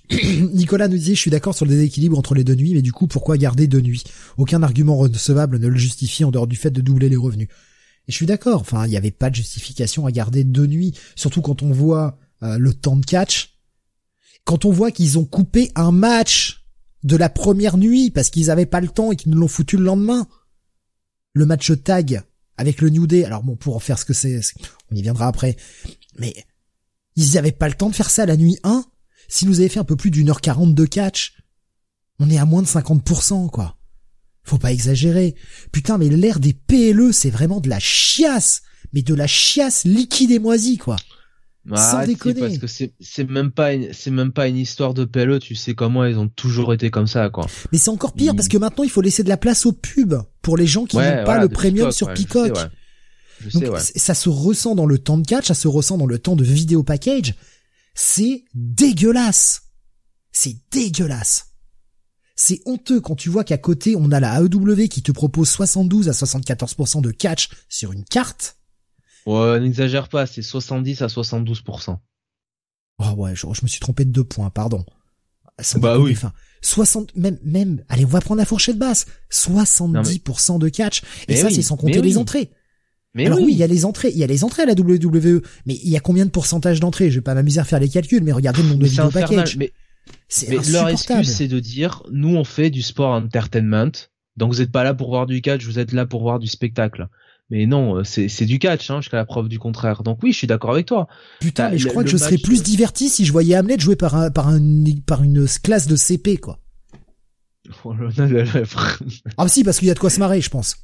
Nicolas 0.53 0.87
nous 0.87 0.97
disait, 0.97 1.15
je 1.15 1.19
suis 1.19 1.31
d'accord 1.31 1.55
sur 1.55 1.65
le 1.65 1.71
déséquilibre 1.71 2.17
entre 2.17 2.35
les 2.35 2.43
deux 2.43 2.55
nuits, 2.55 2.73
mais 2.73 2.81
du 2.81 2.91
coup, 2.91 3.07
pourquoi 3.07 3.37
garder 3.37 3.67
deux 3.67 3.81
nuits? 3.81 4.03
Aucun 4.37 4.63
argument 4.63 4.95
recevable 4.95 5.59
ne 5.59 5.67
le 5.67 5.77
justifie 5.77 6.23
en 6.23 6.31
dehors 6.31 6.47
du 6.47 6.55
fait 6.55 6.71
de 6.71 6.81
doubler 6.81 7.09
les 7.09 7.17
revenus. 7.17 7.47
Et 8.09 8.11
je 8.11 8.15
suis 8.15 8.25
d'accord, 8.25 8.59
enfin, 8.61 8.87
il 8.87 8.89
n'y 8.89 8.97
avait 8.97 9.11
pas 9.11 9.29
de 9.29 9.35
justification 9.35 10.07
à 10.07 10.11
garder 10.11 10.43
deux 10.43 10.65
nuits, 10.65 10.97
surtout 11.15 11.43
quand 11.43 11.61
on 11.61 11.71
voit 11.71 12.17
euh, 12.41 12.57
le 12.57 12.73
temps 12.73 12.95
de 12.95 13.05
catch, 13.05 13.59
quand 14.45 14.65
on 14.65 14.71
voit 14.71 14.89
qu'ils 14.89 15.19
ont 15.19 15.25
coupé 15.25 15.71
un 15.75 15.91
match 15.91 16.65
de 17.03 17.15
la 17.15 17.29
première 17.29 17.77
nuit 17.77 18.09
parce 18.09 18.31
qu'ils 18.31 18.49
avaient 18.49 18.65
pas 18.65 18.81
le 18.81 18.87
temps 18.87 19.11
et 19.11 19.15
qu'ils 19.15 19.31
nous 19.31 19.37
l'ont 19.37 19.47
foutu 19.47 19.77
le 19.77 19.83
lendemain. 19.83 20.27
Le 21.33 21.45
match 21.45 21.71
tag 21.83 22.23
avec 22.57 22.81
le 22.81 22.89
New 22.89 23.05
Day. 23.05 23.25
Alors 23.25 23.43
bon, 23.43 23.55
pour 23.55 23.75
en 23.75 23.79
faire 23.79 23.99
ce 23.99 24.05
que 24.05 24.13
c'est, 24.13 24.41
on 24.91 24.95
y 24.95 25.03
viendra 25.03 25.27
après. 25.27 25.55
Mais 26.17 26.33
ils 27.15 27.37
avaient 27.37 27.51
pas 27.51 27.69
le 27.69 27.75
temps 27.75 27.89
de 27.89 27.95
faire 27.95 28.09
ça 28.09 28.25
la 28.25 28.37
nuit 28.37 28.57
1. 28.63 28.85
Si 29.27 29.45
nous 29.45 29.59
avaient 29.59 29.69
fait 29.69 29.79
un 29.79 29.83
peu 29.83 29.95
plus 29.95 30.09
d'une 30.09 30.31
heure 30.31 30.41
quarante 30.41 30.73
de 30.73 30.85
catch, 30.85 31.43
on 32.17 32.27
est 32.31 32.39
à 32.39 32.45
moins 32.45 32.63
de 32.63 32.67
50%, 32.67 33.51
quoi. 33.51 33.78
Faut 34.43 34.57
pas 34.57 34.71
exagérer. 34.71 35.35
Putain, 35.71 35.97
mais 35.97 36.09
l'ère 36.09 36.39
des 36.39 36.53
PLE, 36.53 37.11
c'est 37.11 37.29
vraiment 37.29 37.59
de 37.59 37.69
la 37.69 37.79
chiasse. 37.79 38.61
Mais 38.93 39.01
de 39.03 39.13
la 39.13 39.27
chiasse 39.27 39.83
liquide 39.83 40.31
et 40.31 40.39
moisie, 40.39 40.77
quoi. 40.77 40.95
Bah, 41.65 41.77
Sans 41.77 42.05
déconner. 42.05 42.39
Parce 42.39 42.57
que 42.57 42.65
c'est, 42.99 43.29
même 43.29 43.51
pas, 43.51 43.73
une- 43.73 43.93
c'est 43.93 44.09
même 44.09 44.31
pas 44.31 44.47
une 44.47 44.57
histoire 44.57 44.95
de 44.95 45.05
PLE, 45.05 45.39
tu 45.39 45.53
sais 45.53 45.75
comment 45.75 46.05
ils 46.05 46.17
ont 46.17 46.27
toujours 46.29 46.73
été 46.73 46.89
comme 46.89 47.05
ça, 47.05 47.29
quoi. 47.29 47.45
Mais 47.71 47.77
c'est 47.77 47.89
encore 47.91 48.13
pire 48.13 48.33
Mm. 48.33 48.37
parce 48.37 48.47
que 48.47 48.57
maintenant 48.57 48.83
il 48.83 48.89
faut 48.89 49.01
laisser 49.01 49.23
de 49.23 49.29
la 49.29 49.37
place 49.37 49.65
aux 49.67 49.73
pubs 49.73 50.23
pour 50.41 50.57
les 50.57 50.65
gens 50.65 50.85
qui 50.85 50.95
Ouais, 50.97 51.03
n'ont 51.09 51.17
pas 51.17 51.23
voilà, 51.25 51.41
le 51.43 51.49
de 51.49 51.53
premium 51.53 51.89
Peacock, 51.89 51.93
sur 51.93 52.07
ouais, 52.07 52.15
je 52.15 52.21
Peacock. 52.23 52.57
sais, 52.57 52.63
ouais. 52.63 52.69
Je 53.41 53.49
Donc 53.51 53.63
sais, 53.63 53.69
ouais. 53.69 53.79
c- 53.81 53.93
ça 53.97 54.13
se 54.15 54.29
ressent 54.29 54.73
dans 54.73 54.85
le 54.87 54.97
temps 54.97 55.17
de 55.19 55.27
catch, 55.27 55.47
ça 55.47 55.53
se 55.53 55.67
ressent 55.67 55.97
dans 55.97 56.07
le 56.07 56.17
temps 56.17 56.35
de 56.35 56.43
vidéo 56.43 56.81
package. 56.81 57.35
C'est 57.93 58.45
dégueulasse. 58.55 59.61
C'est 60.31 60.55
dégueulasse. 60.71 61.48
C'est 62.41 62.61
honteux 62.65 63.01
quand 63.01 63.15
tu 63.15 63.27
vois 63.27 63.43
qu'à 63.43 63.57
côté 63.57 63.97
on 63.97 64.11
a 64.13 64.21
la 64.21 64.39
AEW 64.39 64.87
qui 64.87 65.03
te 65.03 65.11
propose 65.11 65.49
72 65.49 66.07
à 66.07 66.13
74% 66.13 67.01
de 67.01 67.11
catch 67.11 67.49
sur 67.67 67.91
une 67.91 68.05
carte. 68.05 68.55
Ouais, 69.25 69.59
n'exagère 69.59 70.07
pas, 70.07 70.25
c'est 70.25 70.41
70 70.41 71.01
à 71.01 71.07
72%. 71.07 71.97
Oh 72.99 73.05
ouais, 73.17 73.35
je, 73.35 73.45
je 73.51 73.59
me 73.61 73.67
suis 73.67 73.81
trompé 73.81 74.05
de 74.05 74.11
deux 74.11 74.23
points, 74.23 74.49
pardon. 74.51 74.85
Sans 75.59 75.79
Bah 75.79 75.99
oui. 75.99 76.13
Enfin, 76.13 76.31
60, 76.61 77.13
même, 77.17 77.37
même, 77.43 77.83
allez, 77.89 78.05
on 78.05 78.07
va 78.07 78.21
prendre 78.21 78.39
la 78.39 78.45
fourchette 78.45 78.77
basse. 78.77 79.05
70% 79.33 80.59
de 80.59 80.69
catch. 80.69 81.01
Et 81.27 81.33
Mais 81.33 81.35
ça, 81.35 81.47
oui, 81.47 81.55
c'est 81.55 81.61
sans 81.61 81.75
compter 81.75 82.01
les 82.01 82.15
oui. 82.15 82.17
entrées. 82.17 82.51
Mais 83.15 83.25
Alors 83.25 83.39
oui. 83.39 83.47
oui, 83.47 83.51
il 83.51 83.57
y 83.57 83.63
a 83.63 83.67
les 83.67 83.83
entrées, 83.83 84.11
il 84.11 84.17
y 84.17 84.23
a 84.23 84.27
les 84.27 84.45
entrées 84.45 84.63
à 84.63 84.65
la 84.65 84.75
WWE, 84.75 85.41
mais 85.65 85.77
il 85.83 85.89
y 85.89 85.97
a 85.97 85.99
combien 85.99 86.25
de 86.25 86.31
pourcentage 86.31 86.79
d'entrées? 86.79 87.11
Je 87.11 87.15
vais 87.15 87.23
pas 87.23 87.33
m'amuser 87.33 87.59
à 87.59 87.65
faire 87.65 87.81
les 87.81 87.89
calculs, 87.89 88.23
mais 88.23 88.31
regardez 88.31 88.61
le 88.61 88.69
nombre 88.69 88.79
de 88.79 88.87
vidéos 88.87 89.09
package. 89.09 89.57
Mais, 89.57 89.73
C'est 90.29 90.47
mais 90.49 90.57
leur 90.71 90.87
excuse, 90.87 91.35
c'est 91.35 91.47
de 91.47 91.59
dire, 91.59 92.03
nous, 92.11 92.35
on 92.35 92.43
fait 92.43 92.69
du 92.69 92.81
sport 92.81 93.11
entertainment. 93.11 93.91
Donc, 94.37 94.51
vous 94.53 94.61
êtes 94.61 94.71
pas 94.71 94.83
là 94.83 94.93
pour 94.93 95.09
voir 95.09 95.25
du 95.25 95.41
catch, 95.41 95.65
vous 95.65 95.79
êtes 95.79 95.91
là 95.91 96.05
pour 96.05 96.21
voir 96.21 96.39
du 96.39 96.47
spectacle. 96.47 97.09
Mais 97.49 97.65
non, 97.65 97.97
euh, 97.97 98.03
c'est, 98.03 98.45
du 98.45 98.59
catch, 98.59 98.91
hein, 98.91 99.01
jusqu'à 99.01 99.17
la 99.17 99.25
preuve 99.25 99.49
du 99.49 99.57
contraire. 99.57 100.03
Donc 100.03 100.19
oui, 100.21 100.31
je 100.31 100.37
suis 100.37 100.47
d'accord 100.47 100.71
avec 100.71 100.85
toi. 100.85 101.07
Putain, 101.39 101.65
Bah, 101.65 101.69
mais 101.71 101.77
je 101.79 101.87
crois 101.87 102.03
que 102.03 102.09
je 102.09 102.17
serais 102.17 102.37
plus 102.37 102.61
diverti 102.61 103.09
si 103.09 103.25
je 103.25 103.31
voyais 103.31 103.57
Hamlet 103.57 103.79
jouer 103.79 103.95
par 103.95 104.15
un, 104.15 104.29
par 104.29 104.47
un, 104.47 104.59
par 105.05 105.23
une 105.23 105.47
classe 105.63 105.87
de 105.87 105.95
CP, 105.95 106.37
quoi. 106.37 106.59
Ah 109.37 109.47
si, 109.47 109.63
parce 109.63 109.79
qu'il 109.79 109.87
y 109.87 109.91
a 109.91 109.93
de 109.93 109.99
quoi 109.99 110.09
se 110.09 110.19
marrer, 110.19 110.41
je 110.41 110.49
pense. 110.49 110.77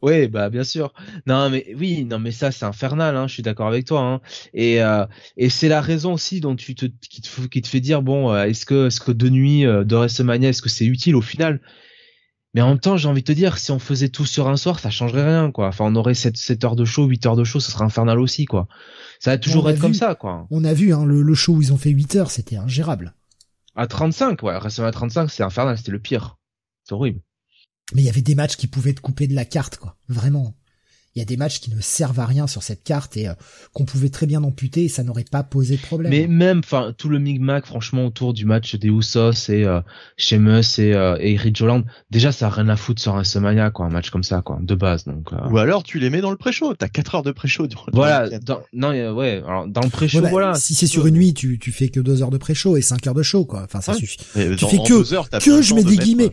Oui, 0.00 0.28
bah 0.28 0.48
bien 0.48 0.62
sûr. 0.64 0.92
Non, 1.26 1.50
mais 1.50 1.66
oui, 1.76 2.04
non, 2.04 2.18
mais 2.20 2.30
ça 2.30 2.52
c'est 2.52 2.64
infernal. 2.64 3.16
Hein, 3.16 3.26
je 3.26 3.32
suis 3.34 3.42
d'accord 3.42 3.66
avec 3.66 3.84
toi. 3.84 4.00
Hein. 4.00 4.20
Et 4.54 4.80
euh, 4.82 5.04
et 5.36 5.48
c'est 5.48 5.68
la 5.68 5.80
raison 5.80 6.12
aussi 6.12 6.40
dont 6.40 6.54
tu 6.54 6.74
te 6.74 6.86
qui 6.86 7.20
te, 7.20 7.40
qui 7.48 7.62
te 7.62 7.68
fait 7.68 7.80
dire 7.80 8.02
bon, 8.02 8.32
euh, 8.32 8.44
est-ce 8.44 8.64
que 8.64 8.86
est-ce 8.86 9.00
que 9.00 9.10
de 9.12 9.28
nuit 9.28 9.66
euh, 9.66 9.82
de 9.84 9.96
WrestleMania, 9.96 10.50
est-ce 10.50 10.62
que 10.62 10.68
c'est 10.68 10.86
utile 10.86 11.16
au 11.16 11.20
final? 11.20 11.60
Mais 12.54 12.62
en 12.62 12.68
même 12.68 12.80
temps, 12.80 12.96
j'ai 12.96 13.08
envie 13.08 13.20
de 13.20 13.26
te 13.26 13.32
dire, 13.32 13.58
si 13.58 13.72
on 13.72 13.78
faisait 13.78 14.08
tout 14.08 14.24
sur 14.24 14.48
un 14.48 14.56
soir, 14.56 14.80
ça 14.80 14.88
changerait 14.88 15.24
rien, 15.24 15.50
quoi. 15.52 15.68
Enfin, 15.68 15.84
on 15.86 15.94
aurait 15.96 16.14
7, 16.14 16.36
7 16.36 16.64
heures 16.64 16.76
de 16.76 16.86
show, 16.86 17.04
8 17.04 17.26
heures 17.26 17.36
de 17.36 17.44
show, 17.44 17.60
ce 17.60 17.70
serait 17.70 17.84
infernal 17.84 18.18
aussi, 18.18 18.46
quoi. 18.46 18.68
Ça 19.20 19.32
va 19.32 19.38
toujours 19.38 19.66
On 19.66 19.68
être 19.68 19.78
comme 19.78 19.92
vu. 19.92 19.98
ça, 19.98 20.14
quoi. 20.14 20.46
On 20.50 20.64
a 20.64 20.72
vu, 20.72 20.94
hein, 20.94 21.04
le, 21.04 21.20
le 21.20 21.34
show 21.34 21.52
où 21.52 21.62
ils 21.62 21.74
ont 21.74 21.76
fait 21.76 21.90
8 21.90 22.16
heures, 22.16 22.30
c'était 22.30 22.56
ingérable. 22.56 23.14
À 23.76 23.86
35, 23.86 24.42
ouais, 24.42 24.56
WrestleMania 24.58 24.92
35, 24.92 25.30
c'est 25.30 25.42
infernal, 25.42 25.76
c'était 25.76 25.92
le 25.92 25.98
pire. 26.00 26.38
C'est 26.84 26.94
horrible. 26.94 27.20
Mais 27.94 28.02
il 28.02 28.04
y 28.04 28.10
avait 28.10 28.20
des 28.22 28.34
matchs 28.34 28.56
qui 28.56 28.66
pouvaient 28.66 28.92
te 28.94 29.00
couper 29.00 29.26
de 29.26 29.34
la 29.34 29.44
carte, 29.44 29.76
quoi. 29.78 29.96
Vraiment. 30.08 30.54
Il 31.16 31.20
y 31.20 31.22
a 31.22 31.24
des 31.24 31.38
matchs 31.38 31.58
qui 31.58 31.74
ne 31.74 31.80
servent 31.80 32.20
à 32.20 32.26
rien 32.26 32.46
sur 32.46 32.62
cette 32.62 32.84
carte 32.84 33.16
et 33.16 33.26
euh, 33.28 33.32
qu'on 33.72 33.84
pouvait 33.86 34.10
très 34.10 34.26
bien 34.26 34.44
amputer 34.44 34.84
et 34.84 34.88
ça 34.88 35.02
n'aurait 35.02 35.24
pas 35.24 35.42
posé 35.42 35.76
de 35.76 35.80
problème. 35.80 36.10
Mais 36.12 36.28
même, 36.28 36.58
enfin, 36.60 36.94
tout 36.96 37.08
le 37.08 37.18
micmac, 37.18 37.66
franchement, 37.66 38.06
autour 38.06 38.34
du 38.34 38.44
match 38.44 38.76
des 38.76 38.86
Usos 38.88 39.32
et 39.48 39.64
euh, 39.64 39.80
Sheamus 40.16 40.78
et, 40.78 40.92
euh, 40.94 41.16
et 41.18 41.34
Ridge 41.36 41.60
Holland, 41.62 41.84
déjà, 42.10 42.30
ça 42.30 42.46
a 42.46 42.50
rien 42.50 42.68
à 42.68 42.76
foutre 42.76 43.00
sur 43.02 43.12
un 43.12 43.16
WrestleMania, 43.16 43.70
quoi, 43.70 43.86
un 43.86 43.90
match 43.90 44.10
comme 44.10 44.22
ça, 44.22 44.42
quoi, 44.42 44.58
de 44.60 44.74
base. 44.76 45.06
Donc, 45.06 45.32
euh, 45.32 45.48
Ou 45.50 45.58
alors 45.58 45.82
tu 45.82 45.98
les 45.98 46.10
mets 46.10 46.20
dans 46.20 46.30
le 46.30 46.36
pré-show. 46.36 46.74
T'as 46.74 46.88
4 46.88 47.16
heures 47.16 47.22
de 47.24 47.32
pré-show. 47.32 47.66
voilà. 47.92 48.28
Dans, 48.38 48.60
non, 48.72 48.92
euh, 48.92 49.10
ouais. 49.12 49.42
Alors, 49.44 49.66
dans 49.66 49.80
le 49.80 49.88
pré-show, 49.90 50.18
Ouais, 50.18 50.24
bah, 50.24 50.30
voilà. 50.30 50.54
Si 50.54 50.74
c'est 50.74 50.86
sur 50.86 51.06
une 51.06 51.14
nuit, 51.14 51.34
tu, 51.34 51.58
tu 51.58 51.72
fais 51.72 51.88
que 51.88 51.98
2 52.00 52.22
heures 52.22 52.30
de 52.30 52.38
pré-show 52.38 52.76
et 52.76 52.82
5 52.82 53.04
heures 53.08 53.14
de 53.14 53.24
show, 53.24 53.44
quoi. 53.44 53.62
Enfin, 53.64 53.80
ça 53.80 53.92
Ouais. 53.92 53.98
suffit. 53.98 54.18
Mais 54.36 54.50
Tu 54.54 54.56
dans- 54.64 54.68
fais 54.68 54.78
que- 54.86 55.14
heures, 55.14 55.28
t'as 55.28 55.40
que 55.40 55.62
je 55.62 55.74
mets 55.74 55.82
de 55.82 55.88
des 55.88 55.94
mettre, 55.96 56.04
guillemets. 56.04 56.30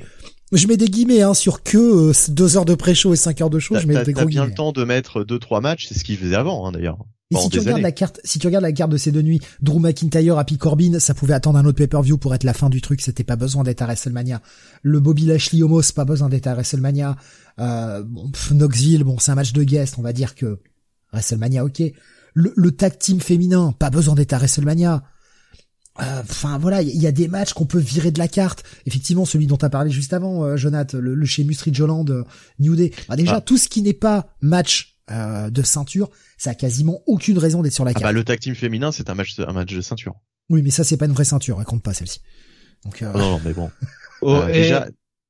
Je 0.51 0.67
mets 0.67 0.77
des 0.77 0.87
guillemets 0.87 1.21
hein, 1.21 1.33
sur 1.33 1.63
que 1.63 1.77
euh, 2.09 2.13
deux 2.29 2.57
heures 2.57 2.65
de 2.65 2.75
pré-show 2.75 3.13
et 3.13 3.17
5 3.17 3.41
heures 3.41 3.49
de 3.49 3.59
show. 3.59 3.77
Je 3.79 3.87
mets 3.87 4.03
des 4.03 4.13
gros 4.13 4.25
bien 4.25 4.41
guillemets. 4.41 4.47
le 4.47 4.53
temps 4.53 4.71
de 4.71 4.83
mettre 4.83 5.23
deux 5.23 5.39
trois 5.39 5.61
matchs, 5.61 5.87
c'est 5.87 5.97
ce 5.97 6.03
qu'il 6.03 6.17
faisait 6.17 6.35
avant 6.35 6.67
hein, 6.67 6.71
d'ailleurs. 6.71 6.99
Et 7.31 7.37
si 7.37 7.49
tu 7.49 7.57
des 7.57 7.59
regardes 7.59 7.75
années. 7.77 7.83
la 7.83 7.91
carte, 7.91 8.19
si 8.23 8.37
tu 8.37 8.45
regardes 8.45 8.63
la 8.63 8.71
carte 8.71 8.91
de 8.91 8.97
ces 8.97 9.11
deux 9.11 9.23
nuits, 9.23 9.39
Drew 9.59 9.79
McIntyre, 9.79 10.37
Happy 10.37 10.59
Corbin, 10.59 10.99
ça 10.99 11.15
pouvait 11.15 11.33
attendre 11.33 11.57
un 11.57 11.65
autre 11.65 11.77
pay-per-view 11.77 12.19
pour 12.19 12.35
être 12.35 12.43
la 12.43 12.53
fin 12.53 12.69
du 12.69 12.81
truc. 12.81 13.01
C'était 13.01 13.23
pas 13.23 13.35
besoin 13.35 13.63
d'être 13.63 13.81
à 13.81 13.85
WrestleMania. 13.85 14.41
Le 14.83 14.99
Bobby 14.99 15.25
Lashley 15.25 15.63
Homos, 15.63 15.91
pas 15.95 16.05
besoin 16.05 16.29
d'être 16.29 16.45
à 16.45 16.53
WrestleMania. 16.53 17.15
Euh, 17.59 18.03
bon, 18.03 18.29
pff, 18.29 18.51
Knoxville, 18.51 19.03
bon, 19.03 19.17
c'est 19.17 19.31
un 19.31 19.35
match 19.35 19.53
de 19.53 19.63
guest. 19.63 19.95
On 19.97 20.03
va 20.03 20.13
dire 20.13 20.35
que 20.35 20.59
WrestleMania, 21.13 21.65
ok. 21.65 21.81
Le, 22.35 22.53
le 22.55 22.71
tag 22.71 22.99
team 22.99 23.19
féminin, 23.19 23.73
pas 23.79 23.89
besoin 23.89 24.13
d'être 24.13 24.33
à 24.33 24.37
WrestleMania. 24.37 25.03
Euh, 26.01 26.21
Enfin 26.21 26.57
voilà, 26.57 26.81
il 26.81 27.01
y 27.01 27.07
a 27.07 27.11
des 27.11 27.27
matchs 27.27 27.53
qu'on 27.53 27.65
peut 27.65 27.79
virer 27.79 28.11
de 28.11 28.19
la 28.19 28.27
carte. 28.27 28.63
Effectivement, 28.85 29.25
celui 29.25 29.47
dont 29.47 29.57
tu 29.57 29.65
as 29.65 29.69
parlé 29.69 29.91
juste 29.91 30.13
avant, 30.13 30.43
euh, 30.43 30.57
Jonathan, 30.57 30.97
le, 30.97 31.15
le 31.15 31.25
chez 31.25 31.43
Ridgeland, 31.43 32.05
euh, 32.09 32.23
New 32.59 32.75
Day. 32.75 32.91
Bah, 33.07 33.15
déjà, 33.15 33.35
Ah. 33.37 33.41
tout 33.41 33.57
ce 33.57 33.67
qui 33.69 33.81
n'est 33.81 33.93
pas 33.93 34.27
match 34.41 34.97
euh, 35.11 35.49
de 35.49 35.61
ceinture, 35.61 36.09
ça 36.37 36.49
a 36.51 36.53
quasiment 36.55 37.01
aucune 37.05 37.37
raison 37.37 37.61
d'être 37.61 37.73
sur 37.73 37.85
la 37.85 37.91
Ah 37.91 37.93
carte. 37.93 38.03
bah 38.05 38.11
le 38.11 38.23
tag 38.23 38.39
team 38.39 38.55
féminin, 38.55 38.91
c'est 38.91 39.09
un 39.09 39.13
match 39.15 39.39
un 39.39 39.53
match 39.53 39.71
de 39.73 39.81
ceinture. 39.81 40.15
Oui, 40.49 40.61
mais 40.63 40.69
ça 40.71 40.83
c'est 40.83 40.97
pas 40.97 41.05
une 41.05 41.13
vraie 41.13 41.25
ceinture, 41.25 41.57
elle 41.59 41.65
compte 41.65 41.83
pas 41.83 41.93
celle-ci. 41.93 42.21
Donc 42.83 43.01
euh, 43.03 43.11
Oh, 43.13 43.17
non 43.19 43.29
non, 43.31 43.41
mais 43.45 43.53
bon. 43.53 43.69
Oh, 44.21 44.33
Euh, 44.35 44.51
déjà 44.51 44.87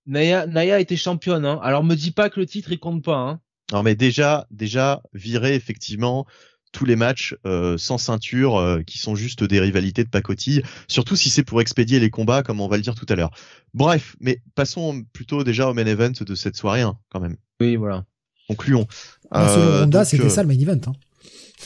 Naya, 0.07 0.45
Naya 0.47 0.79
était 0.79 0.95
championne, 0.95 1.45
hein. 1.45 1.59
Alors 1.63 1.83
me 1.83 1.95
dis 1.95 2.11
pas 2.11 2.29
que 2.29 2.39
le 2.39 2.45
titre 2.45 2.71
il 2.71 2.79
compte 2.79 3.03
pas, 3.03 3.17
hein. 3.17 3.39
Non 3.73 3.83
mais 3.83 3.95
déjà, 3.95 4.47
déjà 4.51 5.01
virer 5.13 5.55
effectivement 5.55 6.25
tous 6.75 6.83
les 6.85 6.97
matchs 6.97 7.33
euh, 7.45 7.77
sans 7.77 7.97
ceinture 7.97 8.57
euh, 8.57 8.81
qui 8.83 8.97
sont 8.97 9.15
juste 9.15 9.45
des 9.45 9.61
rivalités 9.61 10.03
de 10.03 10.09
pacotille, 10.09 10.61
surtout 10.89 11.15
si 11.15 11.29
c'est 11.29 11.43
pour 11.43 11.61
expédier 11.61 12.01
les 12.01 12.09
combats 12.09 12.43
comme 12.43 12.59
on 12.59 12.67
va 12.67 12.75
le 12.75 12.83
dire 12.83 12.95
tout 12.95 13.05
à 13.07 13.15
l'heure. 13.15 13.31
Bref, 13.73 14.17
mais 14.19 14.41
passons 14.55 15.03
plutôt 15.13 15.45
déjà 15.45 15.69
au 15.69 15.73
main 15.73 15.85
event 15.85 16.11
de 16.19 16.35
cette 16.35 16.57
soirée 16.57 16.81
hein, 16.81 16.97
quand 17.09 17.21
même. 17.21 17.37
Oui, 17.61 17.77
voilà. 17.77 18.03
Concluons. 18.49 18.85
selon 19.31 19.45
Euh, 19.45 19.83
Honda, 19.85 20.03
c'était 20.03 20.25
euh, 20.25 20.29
ça 20.29 20.43
le 20.43 20.49
main 20.49 20.59
event. 20.59 20.81
Hein. 20.87 20.93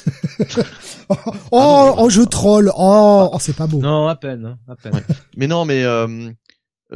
oh, 1.09 1.15
oh, 1.51 1.57
non, 1.59 1.95
oh, 1.97 2.09
je 2.11 2.21
troll. 2.21 2.71
Oh, 2.75 3.29
oh, 3.33 3.37
c'est 3.39 3.55
pas 3.55 3.65
beau. 3.65 3.79
Non, 3.79 4.07
à 4.07 4.15
peine, 4.15 4.45
hein, 4.45 4.57
à 4.67 4.75
peine. 4.75 4.93
Ouais. 4.93 5.03
Mais 5.35 5.47
non, 5.47 5.65
mais 5.65 5.83
euh, 5.83 6.29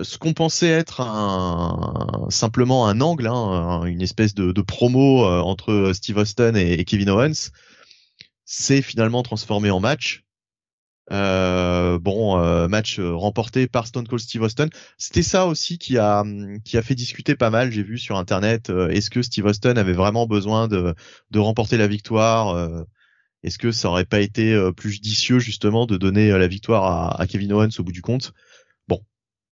ce 0.04 0.20
qu'on 0.20 0.34
pensait 0.34 0.70
être 0.70 1.02
un, 1.02 2.28
simplement 2.30 2.88
un 2.88 3.02
angle, 3.02 3.26
hein, 3.28 3.34
un- 3.34 3.86
une 3.86 4.02
espèce 4.04 4.36
de, 4.36 4.52
de 4.52 4.62
promo 4.62 5.26
euh, 5.26 5.40
entre 5.42 5.92
Steve 5.94 6.18
Austin 6.18 6.54
et, 6.56 6.74
et 6.74 6.86
Kevin 6.86 7.10
Owens, 7.10 7.50
c'est 8.46 8.82
finalement 8.82 9.24
transformé 9.24 9.70
en 9.72 9.80
match. 9.80 10.24
Euh, 11.12 12.00
bon, 12.00 12.40
euh, 12.40 12.70
match 12.70 12.98
euh, 12.98 13.14
remporté 13.14 13.68
par 13.68 13.88
Stone 13.88 14.08
Cold 14.08 14.22
Steve 14.22 14.42
Austin. 14.42 14.68
C'était 14.98 15.22
ça 15.22 15.46
aussi 15.48 15.78
qui 15.78 15.98
a 15.98 16.22
hum, 16.22 16.62
qui 16.64 16.78
a 16.78 16.82
fait 16.82 16.96
discuter 16.96 17.36
pas 17.36 17.50
mal. 17.50 17.72
J'ai 17.72 17.84
vu 17.84 17.98
sur 17.98 18.18
internet. 18.18 18.70
euh, 18.70 18.88
Est-ce 18.88 19.10
que 19.10 19.22
Steve 19.22 19.46
Austin 19.46 19.76
avait 19.76 19.94
vraiment 19.94 20.28
besoin 20.28 20.70
de 20.70 20.96
de 21.32 21.40
remporter 21.40 21.76
la 21.78 21.88
victoire 21.88 22.56
euh, 22.56 22.84
Est-ce 23.44 23.58
que 23.58 23.74
ça 23.74 23.90
aurait 23.90 24.06
pas 24.06 24.22
été 24.22 24.58
plus 24.78 24.92
judicieux 24.92 25.40
justement 25.40 25.86
de 25.86 25.98
donner 25.98 26.30
la 26.30 26.48
victoire 26.48 26.86
à, 26.86 27.22
à 27.22 27.28
Kevin 27.28 27.52
Owens 27.52 27.80
au 27.80 27.84
bout 27.84 27.92
du 27.92 28.02
compte? 28.02 28.32
Bon, 28.88 29.02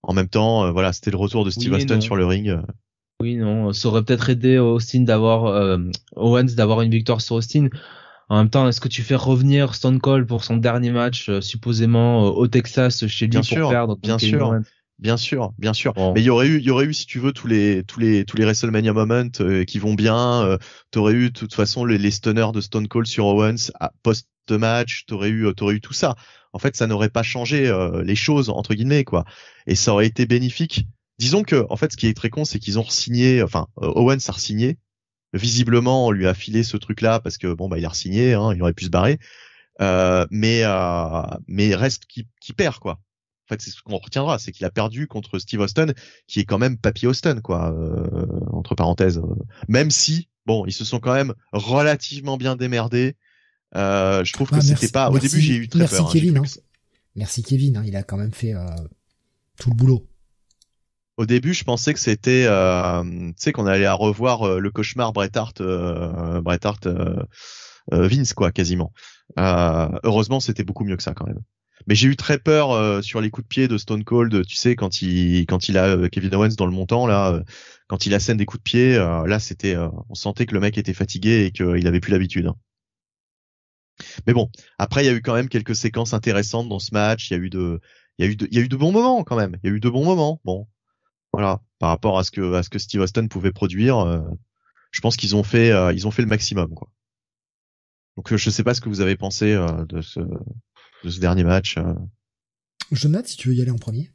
en 0.04 0.14
même 0.14 0.30
temps, 0.30 0.72
voilà, 0.72 0.94
c'était 0.94 1.12
le 1.12 1.18
retour 1.18 1.44
de 1.44 1.50
Steve 1.50 1.74
Oui 1.74 1.80
Austin 1.80 1.96
non. 1.96 2.02
sur 2.02 2.16
le 2.16 2.26
ring. 2.26 2.58
Oui, 3.22 3.36
non, 3.36 3.74
ça 3.74 3.90
aurait 3.90 4.04
peut-être 4.04 4.30
aidé 4.30 4.58
Austin 4.58 5.02
d'avoir 5.02 5.48
euh, 5.48 5.78
Owens 6.16 6.56
d'avoir 6.56 6.82
une 6.82 6.92
victoire 6.92 7.20
sur 7.20 7.36
Austin. 7.36 7.68
En 8.32 8.38
même 8.38 8.50
temps, 8.50 8.66
est-ce 8.70 8.80
que 8.80 8.88
tu 8.88 9.04
fais 9.04 9.16
revenir 9.16 9.76
Stone 9.76 10.00
Cold 10.00 10.26
pour 10.26 10.46
son 10.46 10.56
dernier 10.56 10.92
match 10.92 11.28
euh, 11.28 11.42
supposément 11.42 12.28
euh, 12.28 12.30
au 12.30 12.48
Texas 12.48 13.06
chez 13.06 13.26
lui 13.26 13.32
Bien 13.32 13.42
pour 13.42 13.48
sûr, 13.48 13.70
perdre 13.70 13.98
bien 13.98 14.18
sûr. 14.18 14.54
Bien 15.00 15.18
sûr, 15.18 15.52
bien 15.58 15.74
sûr. 15.74 15.92
Bon. 15.92 16.14
Mais 16.14 16.22
il 16.22 16.24
y 16.24 16.30
aurait 16.30 16.48
eu, 16.48 16.60
il 16.60 16.64
y 16.64 16.70
aurait 16.70 16.86
eu, 16.86 16.94
si 16.94 17.06
tu 17.06 17.20
veux, 17.20 17.34
tous 17.34 17.48
les, 17.48 17.84
tous 17.84 18.00
les, 18.00 18.24
tous 18.24 18.38
les 18.38 18.46
WrestleMania 18.46 18.94
moments 18.94 19.28
euh, 19.42 19.66
qui 19.66 19.80
vont 19.80 19.96
bien. 19.96 20.44
Euh, 20.44 20.58
t'aurais 20.92 21.12
eu, 21.12 21.26
de 21.26 21.38
toute 21.38 21.54
façon, 21.54 21.84
les, 21.84 21.98
les 21.98 22.12
stunners 22.12 22.54
de 22.54 22.62
Stone 22.62 22.88
Cold 22.88 23.06
sur 23.06 23.26
Owens 23.26 23.70
à 23.82 23.92
post-match. 24.02 25.04
T'aurais 25.08 25.30
eu, 25.30 25.54
t'aurais 25.54 25.74
eu 25.74 25.82
tout 25.82 25.92
ça. 25.92 26.16
En 26.54 26.60
fait, 26.60 26.78
ça 26.78 26.88
n'aurait 26.88 27.10
pas 27.10 27.24
changé 27.24 27.68
euh, 27.68 28.02
les 28.02 28.16
choses 28.16 28.50
entre 28.50 28.76
guillemets, 28.76 29.04
quoi. 29.04 29.26
Et 29.68 29.76
ça 29.76 29.92
aurait 29.92 30.08
été 30.08 30.26
bénéfique. 30.26 30.86
Disons 31.20 31.44
que, 31.44 31.66
en 31.70 31.76
fait, 31.76 31.92
ce 31.92 31.98
qui 31.98 32.08
est 32.08 32.16
très 32.16 32.30
con, 32.30 32.46
c'est 32.46 32.60
qu'ils 32.60 32.80
ont 32.80 32.84
re-signé. 32.84 33.44
Enfin, 33.44 33.68
euh, 33.82 33.92
Owens 33.96 34.30
a 34.30 34.32
re-signé. 34.32 34.78
Visiblement, 35.34 36.08
on 36.08 36.12
lui 36.12 36.28
a 36.28 36.34
filé 36.34 36.64
ce 36.64 36.78
truc-là 36.78 37.20
parce 37.20 37.38
que 37.38 37.54
bon, 37.54 37.70
bah, 37.70 37.78
il 37.78 37.86
a 37.86 37.90
re-signé. 37.90 38.34
Hein, 38.34 38.54
il 38.56 38.62
aurait 38.62 38.74
pu 38.74 38.86
se 38.86 38.90
barrer. 38.90 39.20
Euh, 39.82 40.26
mais, 40.30 40.62
euh, 40.64 41.22
mais 41.48 41.74
reste 41.76 42.06
qui, 42.06 42.28
qui 42.42 42.54
perd, 42.54 42.78
quoi. 42.80 42.94
En 42.94 43.54
fait, 43.56 43.62
c'est 43.62 43.72
ce 43.72 43.82
qu'on 43.82 43.98
retiendra, 43.98 44.40
c'est 44.40 44.52
qu'il 44.52 44.66
a 44.66 44.72
perdu 44.72 45.08
contre 45.08 45.40
Steve 45.40 45.60
Austin, 45.62 45.88
qui 46.28 46.40
est 46.40 46.46
quand 46.46 46.58
même 46.60 46.78
Papy 46.78 47.08
Austin, 47.08 47.42
quoi, 47.42 47.72
euh, 47.74 48.28
entre 48.52 48.76
parenthèses. 48.76 49.22
Même 49.68 49.92
si, 49.92 50.30
bon, 50.46 50.66
ils 50.68 50.72
se 50.74 50.86
sont 50.86 51.00
quand 51.00 51.14
même 51.14 51.34
relativement 51.52 52.38
bien 52.38 52.56
démerdés. 52.56 53.16
Euh, 53.76 54.24
je 54.24 54.34
trouve 54.34 54.50
que 54.50 54.56
Ah, 54.56 54.62
c'était 54.62 54.74
merci- 54.74 54.92
pas. 54.92 55.10
Au 55.10 55.14
merci- 55.14 55.30
début, 55.30 55.42
j'ai 55.42 55.56
eu 55.56 55.68
très 55.70 55.80
merci 55.80 55.96
peur. 55.96 56.06
hein. 56.06 56.10
J'ai 56.14 56.20
Kevin, 56.20 56.38
hein. 56.38 56.44
Merci 57.16 57.44
Kevin, 57.44 57.78
hein, 57.78 57.84
il 57.86 57.96
a 57.96 58.04
quand 58.04 58.18
même 58.18 58.32
fait 58.34 58.54
euh, 58.54 58.66
tout 59.60 59.70
le 59.70 59.76
boulot. 59.76 60.08
Au 61.18 61.26
début, 61.26 61.54
je 61.54 61.64
pensais 61.64 61.94
que 61.94 62.00
c'était, 62.00 62.46
euh, 62.48 63.04
tu 63.04 63.34
sais, 63.38 63.52
qu'on 63.52 63.68
allait 63.68 63.86
à 63.86 63.94
revoir 63.94 64.44
euh, 64.44 64.60
le 64.60 64.72
cauchemar 64.72 65.14
Bret 65.14 65.36
Hart, 65.36 65.62
euh, 65.62 66.42
Bret 66.42 66.66
Hart, 66.66 66.88
euh, 66.88 67.16
euh, 67.94 68.08
Vince, 68.08 68.34
quoi, 68.34 68.52
quasiment. 68.52 68.92
Heureusement, 69.38 70.40
c'était 70.40 70.64
beaucoup 70.64 70.84
mieux 70.84 70.98
que 70.98 71.04
ça, 71.04 71.14
quand 71.14 71.28
même. 71.28 71.40
Mais 71.88 71.96
j'ai 71.96 72.08
eu 72.08 72.16
très 72.16 72.38
peur 72.38 73.04
sur 73.04 73.22
les 73.22 73.32
coups 73.32 73.46
de 73.46 73.48
pied 73.48 73.68
de 73.68 73.78
Stone 73.78 74.04
Cold, 74.04 74.46
tu 74.46 74.56
sais, 74.56 74.76
quand 74.76 75.02
il 75.02 75.46
quand 75.48 75.68
il 75.68 75.78
a 75.80 76.10
Kevin 76.10 76.36
Owens 76.36 76.56
dans 76.56 76.68
le 76.68 76.72
montant 76.72 77.08
là, 77.08 77.42
quand 77.88 78.06
il 78.06 78.14
assène 78.14 78.38
des 78.38 78.46
coups 78.46 78.60
de 78.60 78.70
pied, 78.70 78.96
là 78.98 79.40
c'était, 79.40 79.76
on 80.10 80.14
sentait 80.14 80.46
que 80.46 80.54
le 80.54 80.60
mec 80.60 80.78
était 80.78 80.94
fatigué 80.94 81.46
et 81.46 81.52
qu'il 81.52 81.88
avait 81.88 82.00
plus 82.00 82.12
l'habitude. 82.12 82.46
hein. 82.46 82.56
Mais 84.28 84.34
bon, 84.34 84.50
après 84.78 85.04
il 85.04 85.08
y 85.08 85.10
a 85.10 85.14
eu 85.14 85.22
quand 85.22 85.34
même 85.34 85.50
quelques 85.50 85.76
séquences 85.76 86.14
intéressantes 86.14 86.70
dans 86.70 86.80
ce 86.80 86.94
match. 86.94 87.30
Il 87.32 87.34
y 87.34 87.38
a 87.38 87.40
eu 87.40 87.50
de, 87.50 87.80
il 88.18 88.26
y 88.26 88.28
a 88.28 88.32
eu 88.32 88.36
de, 88.36 88.48
il 88.52 88.58
y 88.58 88.62
a 88.62 88.64
eu 88.64 88.70
de 88.70 88.76
bons 88.78 88.92
moments 88.92 89.24
quand 89.24 89.36
même. 89.36 89.58
Il 89.64 89.70
y 89.70 89.74
a 89.74 89.76
eu 89.76 89.80
de 89.80 89.90
bons 89.90 90.06
moments. 90.06 90.40
Bon, 90.46 90.68
voilà, 91.34 91.62
par 91.80 91.90
rapport 91.90 92.20
à 92.20 92.24
ce 92.24 92.32
que 92.32 92.54
à 92.54 92.64
ce 92.64 92.70
que 92.70 92.80
Steve 92.80 93.02
Austin 93.02 93.28
pouvait 93.28 93.52
produire, 93.52 94.00
euh, 94.00 94.20
je 94.92 95.00
pense 95.02 95.16
qu'ils 95.18 95.36
ont 95.36 95.44
fait, 95.44 95.72
euh, 95.72 95.94
ils 95.94 96.08
ont 96.08 96.12
fait 96.12 96.22
le 96.22 96.28
maximum 96.28 96.74
quoi. 96.74 96.90
Donc 98.18 98.32
euh, 98.34 98.38
je 98.38 98.50
sais 98.50 98.64
pas 98.64 98.74
ce 98.74 98.82
que 98.82 98.90
vous 98.90 99.02
avez 99.02 99.16
pensé 99.16 99.54
euh, 99.54 99.86
de 99.86 100.02
ce 100.02 100.20
de 100.20 101.10
ce 101.10 101.20
dernier 101.20 101.44
match. 101.44 101.78
euh. 101.78 101.94
Jonathan, 102.92 103.28
si 103.28 103.38
tu 103.38 103.48
veux 103.50 103.56
y 103.56 103.62
aller 103.62 103.72
en 103.72 103.78
premier. 103.78 104.12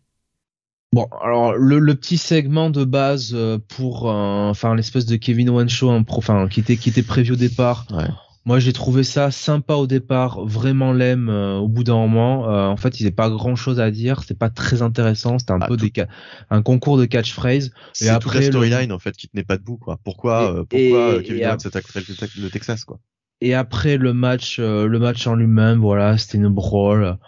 Bon, 0.93 1.09
alors 1.23 1.55
le, 1.55 1.79
le 1.79 1.95
petit 1.95 2.19
segment 2.19 2.71
de 2.71 2.85
base 2.85 3.33
euh, 3.35 3.59
pour 3.59 4.09
euh, 4.11 4.49
enfin 4.51 4.75
l'espèce 4.75 5.07
de 5.07 5.17
Kevin 5.17 5.49
Owens 5.51 5.69
show, 5.69 5.91
un 5.91 6.03
pro- 6.03 6.19
enfin 6.19 6.47
qui 6.49 6.61
était 6.61 6.77
qui 6.77 6.91
était 6.91 7.03
prévu 7.03 7.33
au 7.33 7.37
départ. 7.37 7.87
Ouais. 7.91 8.07
Moi, 8.47 8.61
j'ai 8.61 8.73
trouvé 8.73 9.03
ça 9.03 9.33
sympa 9.33 9.75
au 9.75 9.89
départ, 9.89 10.45
vraiment 10.45 10.93
lame 10.93 11.29
euh, 11.29 11.57
au 11.59 11.67
bout 11.67 11.83
d'un 11.83 11.97
moment. 11.97 12.49
Euh, 12.49 12.69
en 12.69 12.77
fait, 12.77 13.01
il 13.01 13.03
n'y 13.03 13.09
avait 13.09 13.15
pas 13.15 13.29
grand-chose 13.29 13.81
à 13.81 13.91
dire, 13.91 14.21
c'était 14.21 14.35
pas 14.35 14.51
très 14.51 14.83
intéressant, 14.83 15.41
c'était 15.41 15.53
un 15.53 15.59
Ah, 15.61 15.67
peu 15.67 15.77
tout- 15.77 15.91
des 15.91 16.05
un 16.51 16.63
concours 16.63 16.97
de 16.97 17.07
catchphrase. 17.07 17.73
C'est 17.93 18.07
toute 18.07 18.15
après, 18.15 18.39
la 18.39 18.47
le- 18.47 18.53
storyline 18.53 18.93
en 18.93 19.01
fait 19.01 19.17
qui 19.17 19.29
tenait 19.29 19.43
pas 19.43 19.57
debout 19.57 19.79
quoi. 19.79 19.99
Pourquoi 20.05 20.45
Et- 20.45 20.47
euh, 20.47 20.65
pourquoi 20.65 20.79
et- 20.79 20.93
euh, 21.17 21.23
Kevin 21.23 21.45
Owens 21.45 21.67
attaque 21.67 21.93
le, 21.97 22.43
le 22.43 22.51
Texas 22.51 22.85
quoi? 22.85 23.01
Et 23.41 23.53
après 23.53 23.97
le 23.97 24.13
match, 24.15 24.59
euh, 24.61 24.87
le 24.87 24.99
match 25.01 25.27
en 25.27 25.35
lui-même, 25.35 25.81
voilà, 25.81 26.17
c'était 26.17 26.39
une 26.39 26.49
brawl. 26.49 27.19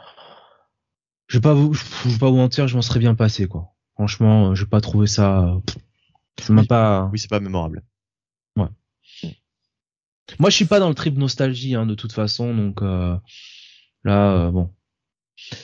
Je 1.27 1.39
vais 1.39 1.43
pas 1.43 1.53
vous, 1.53 1.75
je 1.75 2.09
vais 2.11 2.19
pas 2.19 2.31
vous 2.31 2.37
mentir, 2.37 2.69
je 2.69 2.77
m'en 2.77 2.83
serais 2.83 3.01
bien 3.01 3.17
passé 3.17 3.47
quoi. 3.47 3.75
Franchement, 3.95 4.51
euh, 4.51 4.55
j'ai 4.55 4.67
pas 4.67 4.81
trouvé 4.81 5.09
ça. 5.09 5.59
m'a 6.49 6.61
Oui. 6.61 6.67
pas. 6.69 7.11
Oui, 7.13 7.19
c'est 7.19 7.29
pas 7.29 7.41
mémorable. 7.41 7.83
Moi, 10.39 10.51
je 10.51 10.57
suis 10.57 10.65
pas 10.67 10.81
dans 10.81 10.89
le 10.89 10.95
trip 10.95 11.17
nostalgie 11.17 11.75
hein, 11.75 11.87
de 11.87 11.95
toute 11.95 12.13
façon, 12.13 12.55
donc 12.55 12.83
euh, 12.83 13.17
là, 14.05 14.47
euh, 14.47 14.51
bon. 14.51 14.71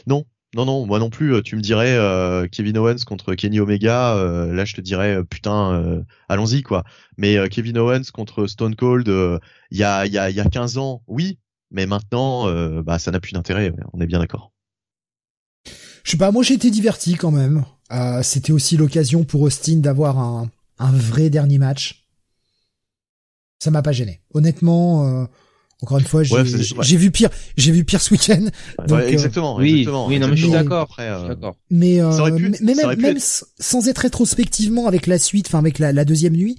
Non, 0.07 0.25
non, 0.55 0.65
non, 0.65 0.87
moi 0.87 0.99
non 0.99 1.11
plus. 1.11 1.35
euh, 1.35 1.43
Tu 1.43 1.57
me 1.57 1.61
dirais 1.61 1.97
euh, 1.97 2.47
Kevin 2.51 2.79
Owens 2.79 3.05
contre 3.07 3.35
Kenny 3.35 3.61
Omega, 3.61 4.17
euh, 4.17 4.53
là 4.55 4.65
je 4.65 4.75
te 4.75 4.81
dirais 4.81 5.23
putain, 5.25 5.73
euh, 5.75 6.03
allons-y 6.29 6.63
quoi. 6.63 6.85
Mais 7.19 7.37
euh, 7.37 7.49
Kevin 7.49 7.77
Owens 7.79 8.05
contre 8.13 8.47
Stone 8.47 8.77
Cold, 8.77 9.09
euh, 9.09 9.39
il 9.71 9.79
y 9.79 9.85
a 9.85 10.07
il 10.07 10.13
y 10.13 10.19
a 10.19 10.31
il 10.31 10.37
y 10.37 10.41
a 10.41 10.45
15 10.45 10.79
ans, 10.79 11.03
oui, 11.09 11.39
mais 11.71 11.87
maintenant, 11.87 12.49
euh, 12.49 12.83
bah 12.83 12.99
ça 12.99 13.11
n'a 13.11 13.21
plus 13.21 13.33
d'intérêt. 13.33 13.73
On 13.93 14.01
est 14.01 14.07
bien 14.07 14.21
d'accord. 14.21 14.53
Je 16.05 16.11
sais 16.13 16.17
pas, 16.19 16.31
moi 16.31 16.43
j'ai 16.43 16.55
été 16.55 16.71
diverti 16.71 17.15
quand 17.17 17.31
même. 17.33 17.65
Euh, 17.93 18.23
C'était 18.23 18.53
aussi 18.53 18.77
l'occasion 18.77 19.25
pour 19.25 19.43
Austin 19.43 19.79
d'avoir 19.79 20.19
un, 20.19 20.51
un 20.79 20.93
vrai 20.93 21.31
dernier 21.31 21.59
match. 21.59 22.04
Ça 23.61 23.71
m'a 23.71 23.83
pas 23.83 23.93
gêné. 23.93 24.21
Honnêtement, 24.35 25.23
euh, 25.23 25.25
encore 25.83 25.99
une 25.99 26.05
fois, 26.05 26.23
j'ai 26.23 26.35
Ouais, 26.35 26.43
ouais. 26.43 26.97
vu 26.97 27.11
pire, 27.11 27.31
j'ai 27.57 27.73
vu 27.73 27.85
pire 27.85 28.01
ce 28.01 28.13
week-end. 28.13 28.45
Ouais, 28.89 28.93
euh, 28.93 29.09
exactement. 29.09 29.57
oui, 29.57 29.71
exactement, 29.81 30.07
oui, 30.07 30.19
non, 30.19 30.29
mais 30.29 30.37
je 30.37 30.43
suis 30.45 30.53
d'accord. 30.53 30.83
Après, 30.83 31.09
euh. 31.09 31.35
Mais, 31.71 32.01
euh, 32.01 32.37
pu- 32.37 32.51
mais 32.51 32.59
mais 32.61 32.75
même, 32.75 33.01
même 33.01 33.17
être- 33.17 33.47
sans 33.59 33.89
être 33.89 33.99
rétrospectivement 33.99 34.87
avec 34.87 35.07
la 35.07 35.19
suite, 35.19 35.47
enfin 35.49 35.59
avec 35.59 35.79
la, 35.79 35.93
la 35.93 36.05
deuxième 36.05 36.35
nuit, 36.35 36.59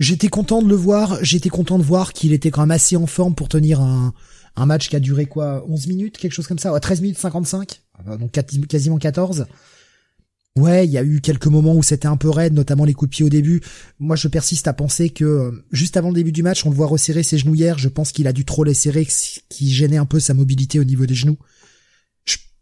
j'étais 0.00 0.28
content 0.28 0.62
de 0.62 0.68
le 0.68 0.74
voir. 0.74 1.18
J'étais 1.22 1.48
content 1.50 1.78
de 1.78 1.84
voir 1.84 2.12
qu'il 2.12 2.32
était 2.32 2.50
quand 2.50 2.62
même 2.62 2.70
assez 2.70 2.96
en 2.96 3.06
forme 3.06 3.34
pour 3.34 3.48
tenir 3.48 3.80
un, 3.80 4.12
un 4.56 4.66
match 4.66 4.88
qui 4.88 4.96
a 4.96 5.00
duré 5.00 5.26
quoi 5.26 5.64
11 5.68 5.86
minutes, 5.88 6.16
quelque 6.18 6.32
chose 6.32 6.46
comme 6.46 6.58
ça, 6.58 6.72
ouais, 6.72 6.80
13 6.80 7.00
minutes 7.02 7.18
55, 7.18 7.82
euh, 8.08 8.16
donc 8.16 8.32
quasiment 8.68 8.98
14. 8.98 9.46
Ouais, 10.54 10.84
il 10.84 10.90
y 10.90 10.98
a 10.98 11.02
eu 11.02 11.22
quelques 11.22 11.46
moments 11.46 11.74
où 11.74 11.82
c'était 11.82 12.08
un 12.08 12.18
peu 12.18 12.28
raide, 12.28 12.52
notamment 12.52 12.84
les 12.84 12.92
coups 12.92 13.08
de 13.10 13.14
pied 13.16 13.24
au 13.24 13.30
début. 13.30 13.62
Moi, 13.98 14.16
je 14.16 14.28
persiste 14.28 14.68
à 14.68 14.74
penser 14.74 15.08
que 15.08 15.24
euh, 15.24 15.50
juste 15.72 15.96
avant 15.96 16.08
le 16.08 16.14
début 16.14 16.32
du 16.32 16.42
match, 16.42 16.66
on 16.66 16.70
le 16.70 16.76
voit 16.76 16.86
resserrer 16.88 17.22
ses 17.22 17.38
genouillères. 17.38 17.78
Je 17.78 17.88
pense 17.88 18.12
qu'il 18.12 18.26
a 18.26 18.34
dû 18.34 18.44
trop 18.44 18.62
les 18.62 18.74
serrer, 18.74 19.06
ce 19.08 19.40
qui 19.48 19.72
gênait 19.72 19.96
un 19.96 20.04
peu 20.04 20.20
sa 20.20 20.34
mobilité 20.34 20.78
au 20.78 20.84
niveau 20.84 21.06
des 21.06 21.14
genoux. 21.14 21.38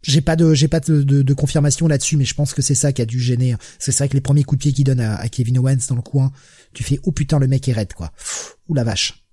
J'ai 0.02 0.22
pas 0.22 0.34
de, 0.34 0.54
j'ai 0.54 0.68
pas 0.68 0.80
de, 0.80 1.02
de- 1.02 1.20
de 1.20 1.34
confirmation 1.34 1.86
là-dessus, 1.86 2.16
mais 2.16 2.24
je 2.24 2.32
pense 2.34 2.54
que 2.54 2.62
c'est 2.62 2.74
ça 2.74 2.90
qui 2.92 3.02
a 3.02 3.06
dû 3.06 3.20
gêner. 3.20 3.54
C'est 3.78 3.94
vrai 3.98 4.08
que 4.08 4.14
les 4.14 4.22
premiers 4.22 4.44
coups 4.44 4.58
de 4.58 4.62
pied 4.62 4.72
qu'il 4.72 4.84
donne 4.84 5.00
à, 5.00 5.16
à 5.16 5.28
Kevin 5.28 5.58
Owens 5.58 5.76
dans 5.90 5.96
le 5.96 6.00
coin, 6.00 6.32
tu 6.72 6.82
fais 6.84 6.98
oh 7.02 7.12
putain 7.12 7.38
le 7.38 7.48
mec 7.48 7.68
est 7.68 7.72
raide 7.72 7.92
quoi. 7.92 8.10
Pff, 8.16 8.56
Ouh 8.68 8.74
la 8.74 8.84
vache. 8.84 9.24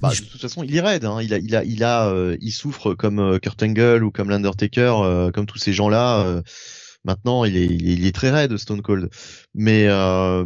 Bah, 0.00 0.10
Je- 0.14 0.22
de 0.22 0.26
toute 0.28 0.40
façon, 0.40 0.62
il 0.62 0.74
est 0.74 0.80
raide. 0.80 1.04
Hein. 1.04 1.20
Il 1.20 1.34
a, 1.34 1.38
il 1.38 1.54
a, 1.54 1.62
il 1.64 1.84
a, 1.84 2.08
euh, 2.08 2.38
il 2.40 2.52
souffre 2.52 2.94
comme 2.94 3.18
euh, 3.18 3.38
Kurt 3.38 3.62
Angle 3.62 4.02
ou 4.02 4.10
comme 4.10 4.30
l'Undertaker, 4.30 4.94
euh, 5.02 5.30
comme 5.30 5.44
tous 5.44 5.58
ces 5.58 5.72
gens-là. 5.74 6.42
Maintenant, 7.04 7.44
il 7.44 7.56
est, 7.56 7.66
il 7.66 7.88
est, 7.88 7.94
il 7.94 8.06
est 8.06 8.14
très 8.14 8.30
raide, 8.30 8.56
Stone 8.56 8.82
Cold. 8.82 9.08
Mais, 9.54 9.86
euh, 9.88 10.44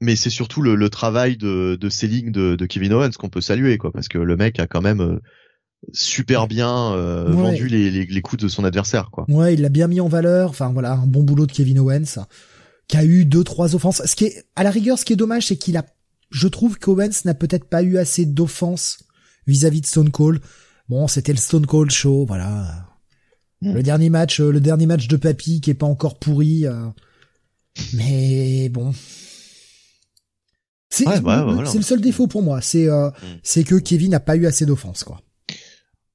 mais 0.00 0.16
c'est 0.16 0.30
surtout 0.30 0.62
le, 0.62 0.74
le 0.74 0.90
travail 0.90 1.36
de, 1.36 1.76
de 1.80 1.88
selling 1.88 2.32
de, 2.32 2.56
de 2.56 2.66
Kevin 2.66 2.92
Owens 2.92 3.12
qu'on 3.12 3.28
peut 3.30 3.40
saluer, 3.40 3.78
quoi, 3.78 3.92
parce 3.92 4.08
que 4.08 4.18
le 4.18 4.36
mec 4.36 4.58
a 4.58 4.66
quand 4.66 4.82
même 4.82 5.00
euh, 5.00 5.20
super 5.92 6.48
bien 6.48 6.92
euh, 6.92 7.30
Ouais. 7.34 7.42
vendu 7.42 7.68
les, 7.68 7.90
les, 7.90 8.06
les 8.06 8.20
coups 8.22 8.42
de 8.42 8.48
son 8.48 8.64
adversaire, 8.64 9.10
quoi. 9.10 9.24
Ouais, 9.28 9.54
il 9.54 9.60
l'a 9.62 9.68
bien 9.68 9.88
mis 9.88 10.00
en 10.00 10.08
valeur. 10.08 10.50
Enfin 10.50 10.72
voilà, 10.72 10.92
un 10.92 11.06
bon 11.06 11.22
boulot 11.22 11.46
de 11.46 11.52
Kevin 11.52 11.78
Owens, 11.78 12.24
qui 12.88 12.96
a 12.96 13.04
eu 13.04 13.24
deux 13.24 13.44
trois 13.44 13.74
offenses. 13.74 14.02
Ce 14.04 14.16
qui 14.16 14.24
est, 14.26 14.44
à 14.56 14.64
la 14.64 14.70
rigueur, 14.70 14.98
ce 14.98 15.04
qui 15.04 15.12
est 15.12 15.16
dommage, 15.16 15.46
c'est 15.46 15.56
qu'il 15.56 15.76
a, 15.76 15.84
je 16.30 16.48
trouve 16.48 16.78
qu'Owens 16.78 17.24
n'a 17.24 17.34
peut-être 17.34 17.68
pas 17.68 17.82
eu 17.82 17.98
assez 17.98 18.26
d'offenses 18.26 18.98
vis-à-vis 19.46 19.80
de 19.82 19.86
Stone 19.86 20.10
Cold. 20.10 20.40
Bon, 20.88 21.06
c'était 21.08 21.32
le 21.32 21.38
Stone 21.38 21.66
Cold 21.66 21.90
Show, 21.90 22.26
voilà. 22.26 22.88
Mm. 23.62 23.72
Le 23.74 23.82
dernier 23.82 24.10
match, 24.10 24.40
euh, 24.40 24.50
le 24.50 24.60
dernier 24.60 24.86
match 24.86 25.08
de 25.08 25.16
Papy 25.16 25.60
qui 25.60 25.70
est 25.70 25.74
pas 25.74 25.86
encore 25.86 26.18
pourri, 26.18 26.66
euh, 26.66 26.86
mais 27.94 28.68
bon. 28.68 28.92
C'est 30.90 31.06
Ouais, 31.06 31.14
ouais, 31.20 31.36
le- 31.36 31.52
voilà. 31.54 31.70
c'est 31.70 31.78
le 31.78 31.84
seul 31.84 32.00
défaut 32.00 32.26
pour 32.26 32.42
moi, 32.42 32.60
c'est 32.60 32.86
euh, 32.88 33.08
Mm. 33.08 33.38
c'est 33.42 33.64
que 33.64 33.76
Kevin 33.76 34.10
n'a 34.10 34.20
pas 34.20 34.36
eu 34.36 34.46
assez 34.46 34.66
d'offenses 34.66 35.04
quoi. 35.04 35.20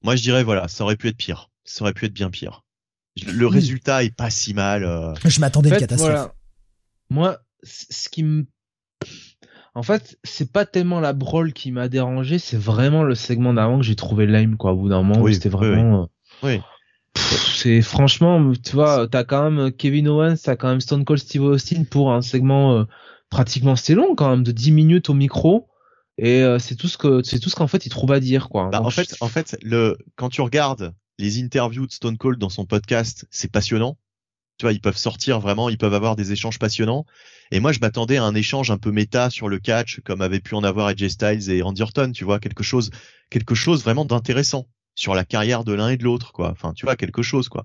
Moi, 0.04 0.16
je 0.16 0.22
dirais, 0.22 0.43
voilà, 0.43 0.68
ça 0.68 0.84
aurait 0.84 0.95
pu 0.95 1.08
être 1.08 1.18
pire. 1.18 1.50
Ça 1.66 1.84
aurait 1.84 1.93
pu 1.93 2.06
être 2.06 2.14
bien 2.14 2.30
pire. 2.30 2.64
Le 3.26 3.48
Oui. 3.48 3.54
résultat 3.54 4.04
est 4.04 4.16
pas 4.16 4.30
si 4.30 4.54
mal. 4.54 4.84
euh. 4.84 5.14
Je 5.26 5.39
m'attendais 5.39 5.70
à 5.72 5.74
En 5.74 5.76
une 5.76 5.80
catastrophe. 5.80 6.10
voilà. 6.12 6.34
Moi, 7.10 7.39
ce 7.64 8.08
qui 8.10 8.22
me, 8.24 8.45
en 9.74 9.82
fait, 9.82 10.20
c'est 10.24 10.52
pas 10.52 10.66
tellement 10.66 11.00
la 11.00 11.14
brawl 11.14 11.52
qui 11.54 11.72
m'a 11.72 11.88
dérangé, 11.89 12.38
c'est 12.38 12.58
vraiment 12.58 13.04
le 13.04 13.16
segment 13.16 13.54
d'avant 13.54 13.80
que 13.80 13.86
j'ai 13.86 13.95
trouvé 13.95 14.28
lame, 14.28 14.56
quoi. 14.58 14.74
Au 14.74 14.78
bout 14.78 14.89
d'un 14.89 15.02
moment, 15.02 15.20
Oui, 15.22 15.34
c'était 15.34 15.50
oui, 15.50 15.56
vraiment. 15.56 16.04
euh, 16.04 16.06
Oui. 16.43 16.62
C'est 17.55 17.82
franchement, 17.82 18.53
tu 18.63 18.74
vois, 18.74 19.07
t'as 19.07 19.24
quand 19.24 19.49
même 19.49 19.72
Kevin 19.72 20.07
Owens, 20.07 20.38
t'as 20.43 20.55
quand 20.55 20.70
même 20.70 20.82
Stone 20.82 21.05
Cold 21.05 21.20
Steve 21.20 21.43
Austin 21.43 21.84
pour 21.84 22.13
un 22.13 22.22
segment 22.22 22.78
euh, 22.78 22.84
pratiquement 23.30 23.76
c'est 23.76 23.95
long 23.95 24.15
quand 24.15 24.30
même 24.30 24.43
de 24.43 24.51
10 24.51 24.72
minutes 24.72 25.09
au 25.09 25.13
micro 25.13 25.68
et 26.18 26.41
euh, 26.43 26.59
c'est 26.59 26.76
tout 26.76 26.88
ce 26.88 26.97
que 26.97 27.22
c'est 27.24 27.39
tout 27.39 27.49
ce 27.49 27.55
qu'en 27.55 27.68
fait 27.68 27.86
il 27.86 27.89
trouve 27.89 28.11
à 28.11 28.20
dire 28.20 28.49
quoi. 28.49 28.70
Bah, 28.70 28.78
Donc, 28.80 28.88
en 28.88 28.91
fait, 28.91 29.15
en 29.22 29.28
fait, 29.28 29.57
le 29.61 29.97
quand 30.15 30.30
tu 30.30 30.41
regardes 30.41 30.93
les 31.20 31.41
interviews 31.41 31.88
de 31.88 31.91
Stone 31.91 32.18
Cold 32.18 32.39
dans 32.39 32.49
son 32.49 32.65
podcast, 32.65 33.26
c'est 33.32 33.51
passionnant. 33.51 33.97
Tu 34.57 34.65
vois, 34.65 34.74
ils 34.74 34.82
peuvent 34.82 34.97
sortir 34.97 35.39
vraiment, 35.39 35.70
ils 35.70 35.78
peuvent 35.78 35.93
avoir 35.93 36.15
des 36.15 36.32
échanges 36.32 36.57
passionnants. 36.57 37.05
Et 37.51 37.59
moi, 37.59 37.72
je 37.72 37.80
m'attendais 37.80 38.18
à 38.18 38.24
un 38.24 38.34
échange 38.34 38.72
un 38.72 38.80
peu 38.80 38.91
méta 38.91 39.30
sur 39.30 39.49
le 39.49 39.59
catch, 39.59 39.99
comme 40.03 40.22
avait 40.22 40.39
pu 40.39 40.55
en 40.55 40.63
avoir 40.63 40.88
AJ 40.88 41.09
Styles 41.09 41.51
et 41.51 41.61
Randy 41.61 41.84
Orton. 41.84 42.11
Tu 42.11 42.24
vois, 42.24 42.39
quelque 42.39 42.63
chose, 42.63 42.89
quelque 43.30 43.53
chose 43.53 43.84
vraiment 43.84 44.03
d'intéressant 44.03 44.68
sur 44.98 45.16
la 45.16 45.24
carrière 45.24 45.64
de 45.64 45.72
l'un 45.74 45.89
et 45.89 45.98
de 45.98 46.04
l'autre, 46.04 46.34
quoi. 46.34 46.50
Enfin, 46.52 46.74
tu 46.74 46.86
vois, 46.86 46.95
quelque 46.95 47.22
chose, 47.22 47.48
quoi. 47.48 47.64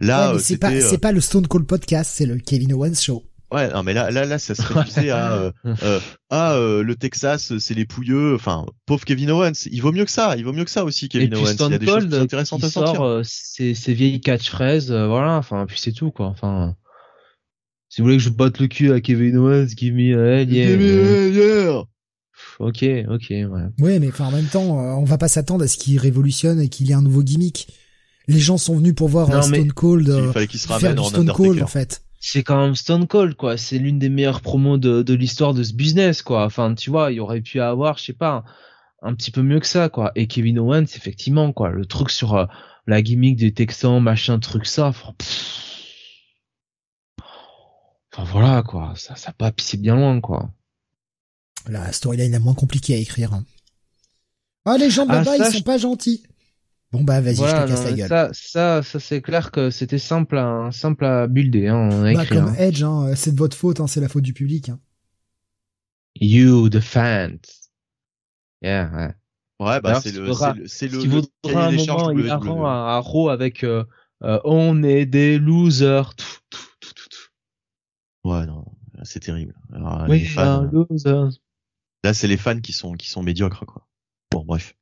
Là, 0.00 0.30
Ouais, 0.30 0.36
euh, 0.36 0.38
c'est 0.40 0.56
pas, 0.56 0.70
c'était, 0.70 0.82
euh, 0.82 0.88
c'est 0.88 0.98
pas 0.98 1.12
le 1.12 1.20
Stone 1.20 1.46
Cold 1.46 1.66
podcast, 1.66 2.10
c'est 2.12 2.26
le 2.26 2.38
Kevin 2.38 2.72
Owens 2.72 3.00
show. 3.00 3.22
Ouais, 3.52 3.70
non, 3.70 3.82
mais 3.82 3.92
là, 3.92 4.10
là, 4.10 4.24
là, 4.24 4.38
ça 4.38 4.54
se 4.54 4.62
réduisait 4.62 5.10
à, 5.10 5.34
euh, 5.34 5.52
euh, 5.82 6.00
ah, 6.30 6.54
euh, 6.54 6.82
le 6.82 6.96
Texas, 6.96 7.58
c'est 7.58 7.74
les 7.74 7.84
pouilleux. 7.84 8.34
Enfin, 8.34 8.64
pauvre 8.86 9.04
Kevin 9.04 9.30
Owens. 9.30 9.68
Il 9.70 9.82
vaut 9.82 9.92
mieux 9.92 10.06
que 10.06 10.10
ça. 10.10 10.36
Il 10.38 10.44
vaut 10.44 10.54
mieux 10.54 10.64
que 10.64 10.70
ça 10.70 10.84
aussi, 10.84 11.04
et 11.04 11.08
Kevin 11.08 11.28
puis 11.28 11.38
Owens. 11.38 11.48
Il 11.48 11.52
y 11.52 11.54
Stone 11.56 11.72
a 11.74 11.78
des 11.78 11.86
choses 11.86 11.94
Cold 11.96 12.08
plus 12.08 12.18
intéressantes 12.18 12.64
à 12.64 12.70
sortir. 12.70 12.94
sort 12.96 13.04
euh, 13.04 13.22
ses, 13.24 13.74
ses 13.74 13.92
vieilles 13.92 14.22
catchphrases, 14.22 14.90
euh, 14.90 15.06
voilà, 15.06 15.36
enfin 15.36 15.66
puis 15.66 15.78
c'est 15.78 15.92
tout 15.92 16.10
quoi. 16.10 16.28
Enfin, 16.28 16.74
si 17.90 18.00
vous 18.00 18.06
voulez 18.06 18.16
que 18.16 18.22
je 18.22 18.30
batte 18.30 18.58
le 18.58 18.68
cul 18.68 18.90
à 18.90 19.02
Kevin 19.02 19.36
Owens, 19.36 19.68
give 19.76 19.92
me 19.92 20.16
a 20.16 20.40
hell 20.40 20.50
yeah. 20.50 20.70
Yeah, 20.70 21.28
yeah. 21.28 21.82
Ok, 22.62 22.84
ok, 23.08 23.26
ouais. 23.30 23.46
Ouais, 23.80 23.98
mais 23.98 24.08
enfin, 24.08 24.26
en 24.26 24.30
même 24.30 24.46
temps, 24.46 24.78
euh, 24.78 24.92
on 24.94 25.02
va 25.02 25.18
pas 25.18 25.26
s'attendre 25.26 25.64
à 25.64 25.66
ce 25.68 25.76
qu'il 25.76 25.98
révolutionne 25.98 26.60
et 26.60 26.68
qu'il 26.68 26.88
ait 26.92 26.94
un 26.94 27.02
nouveau 27.02 27.24
gimmick. 27.24 27.66
Les 28.28 28.38
gens 28.38 28.56
sont 28.56 28.76
venus 28.76 28.94
pour 28.94 29.08
voir 29.08 29.28
Non, 29.28 29.38
euh, 29.38 29.42
Stone 29.42 29.72
Cold 29.72 30.06
Il 30.06 30.12
euh, 30.12 30.32
fallait 30.32 30.46
qu'il 30.46 30.60
se 30.60 30.68
faire 30.68 30.76
ramène 30.76 30.94
du 30.94 31.00
en 31.00 31.04
Stone. 31.06 31.32
Cold 31.32 31.60
en 31.60 31.66
fait. 31.66 32.04
c'est 32.20 32.44
quand 32.44 32.64
même 32.64 32.76
Stone 32.76 33.08
Cold 33.08 33.34
quoi. 33.34 33.56
C'est 33.56 33.78
l'une 33.78 33.98
des 33.98 34.08
meilleures 34.08 34.42
promos 34.42 34.78
de, 34.78 35.02
de 35.02 35.14
l'histoire 35.14 35.54
de 35.54 35.64
ce 35.64 35.72
business 35.72 36.22
quoi. 36.22 36.44
Enfin 36.44 36.72
tu 36.76 36.88
vois, 36.88 37.10
il 37.10 37.16
y 37.16 37.20
aurait 37.20 37.40
pu 37.40 37.60
avoir, 37.60 37.98
je 37.98 38.04
sais 38.04 38.12
pas, 38.12 38.44
un, 39.02 39.08
un 39.10 39.14
petit 39.16 39.32
peu 39.32 39.42
mieux 39.42 39.58
que 39.58 39.66
ça 39.66 39.88
quoi. 39.88 40.12
Et 40.14 40.28
Kevin 40.28 40.60
Owens 40.60 40.84
effectivement 40.94 41.52
quoi, 41.52 41.70
le 41.70 41.84
truc 41.84 42.10
sur 42.10 42.36
euh, 42.36 42.46
la 42.86 43.02
gimmick 43.02 43.34
des 43.34 43.52
Texans, 43.52 44.00
machin 44.00 44.38
truc 44.38 44.66
ça. 44.66 44.86
Enfin, 44.86 45.14
pff. 45.18 45.58
Enfin, 48.14 48.24
voilà 48.30 48.62
quoi, 48.62 48.92
ça 48.94 49.16
ça 49.16 49.32
pas 49.32 49.50
pissé 49.50 49.78
bien 49.78 49.96
loin 49.96 50.20
quoi. 50.20 50.50
La 51.68 51.92
storyline 51.92 52.34
est 52.34 52.38
moins 52.38 52.54
compliquée 52.54 52.94
à 52.94 52.98
écrire. 52.98 53.32
hein. 53.34 53.44
Ah, 54.64 54.76
les 54.78 54.90
gens 54.90 55.06
de 55.06 55.10
Ah, 55.12 55.14
là-bas, 55.16 55.36
ça, 55.38 55.48
ils 55.48 55.52
sont 55.52 55.58
je- 55.58 55.64
pas 55.64 55.78
gentils. 55.78 56.22
Bon 56.92 57.02
bah 57.04 57.20
vas-y, 57.22 57.36
Voilà, 57.36 57.60
je 57.60 57.62
te 57.64 57.68
casse 57.70 57.84
non, 57.84 57.90
la 57.90 57.96
gueule. 57.96 58.08
Ça, 58.08 58.30
ça, 58.32 58.82
ça 58.82 59.00
c'est 59.00 59.22
clair 59.22 59.50
que 59.50 59.70
c'était 59.70 59.98
simple 59.98 60.36
à 60.36 60.68
simple 60.72 61.06
à 61.06 61.26
builder, 61.26 61.68
hein, 61.68 61.88
à 61.88 62.12
bah, 62.12 62.22
écrire. 62.22 62.42
comme 62.44 62.52
hein. 62.52 62.56
Edge, 62.58 62.82
hein, 62.82 63.14
c'est 63.16 63.32
de 63.32 63.38
votre 63.38 63.56
faute, 63.56 63.80
hein, 63.80 63.86
c'est 63.86 64.00
la 64.00 64.08
faute 64.10 64.24
du 64.24 64.34
public. 64.34 64.68
hein. 64.68 64.78
You 66.20 66.68
the 66.68 66.80
fans. 66.80 67.38
Yeah, 68.60 68.90
ouais. 68.94 69.14
Ouais, 69.66 69.80
bah, 69.80 70.00
c'est 70.02 70.12
ce 70.12 70.20
le, 70.20 70.66
c'est 70.66 70.88
le, 70.88 70.98
le, 70.98 71.20
qui 71.22 71.28
cahier 71.42 71.56
un 71.56 71.70
moment 71.70 72.10
hilarant 72.10 72.66
à, 72.66 72.70
à 72.96 72.98
Raw 72.98 73.30
avec 73.30 73.64
euh, 73.64 73.84
euh, 74.22 74.38
on 74.44 74.82
est 74.82 75.06
des 75.06 75.38
losers. 75.38 76.14
Tout, 76.14 76.26
tout, 76.50 76.92
tout. 76.94 78.28
Ouais, 78.28 78.44
non, 78.46 78.64
c'est 79.04 79.20
terrible. 79.20 79.54
Alors, 79.72 80.06
We 80.08 80.20
les 80.20 80.26
fans, 80.26 80.68
losers. 80.70 81.30
Là, 82.04 82.14
c'est 82.14 82.28
les 82.28 82.36
fans 82.36 82.60
qui 82.60 82.72
sont, 82.72 82.92
qui 82.94 83.08
sont 83.08 83.22
médiocres, 83.22 83.64
quoi. 83.66 83.86
Bon, 84.30 84.44
bref. 84.44 84.74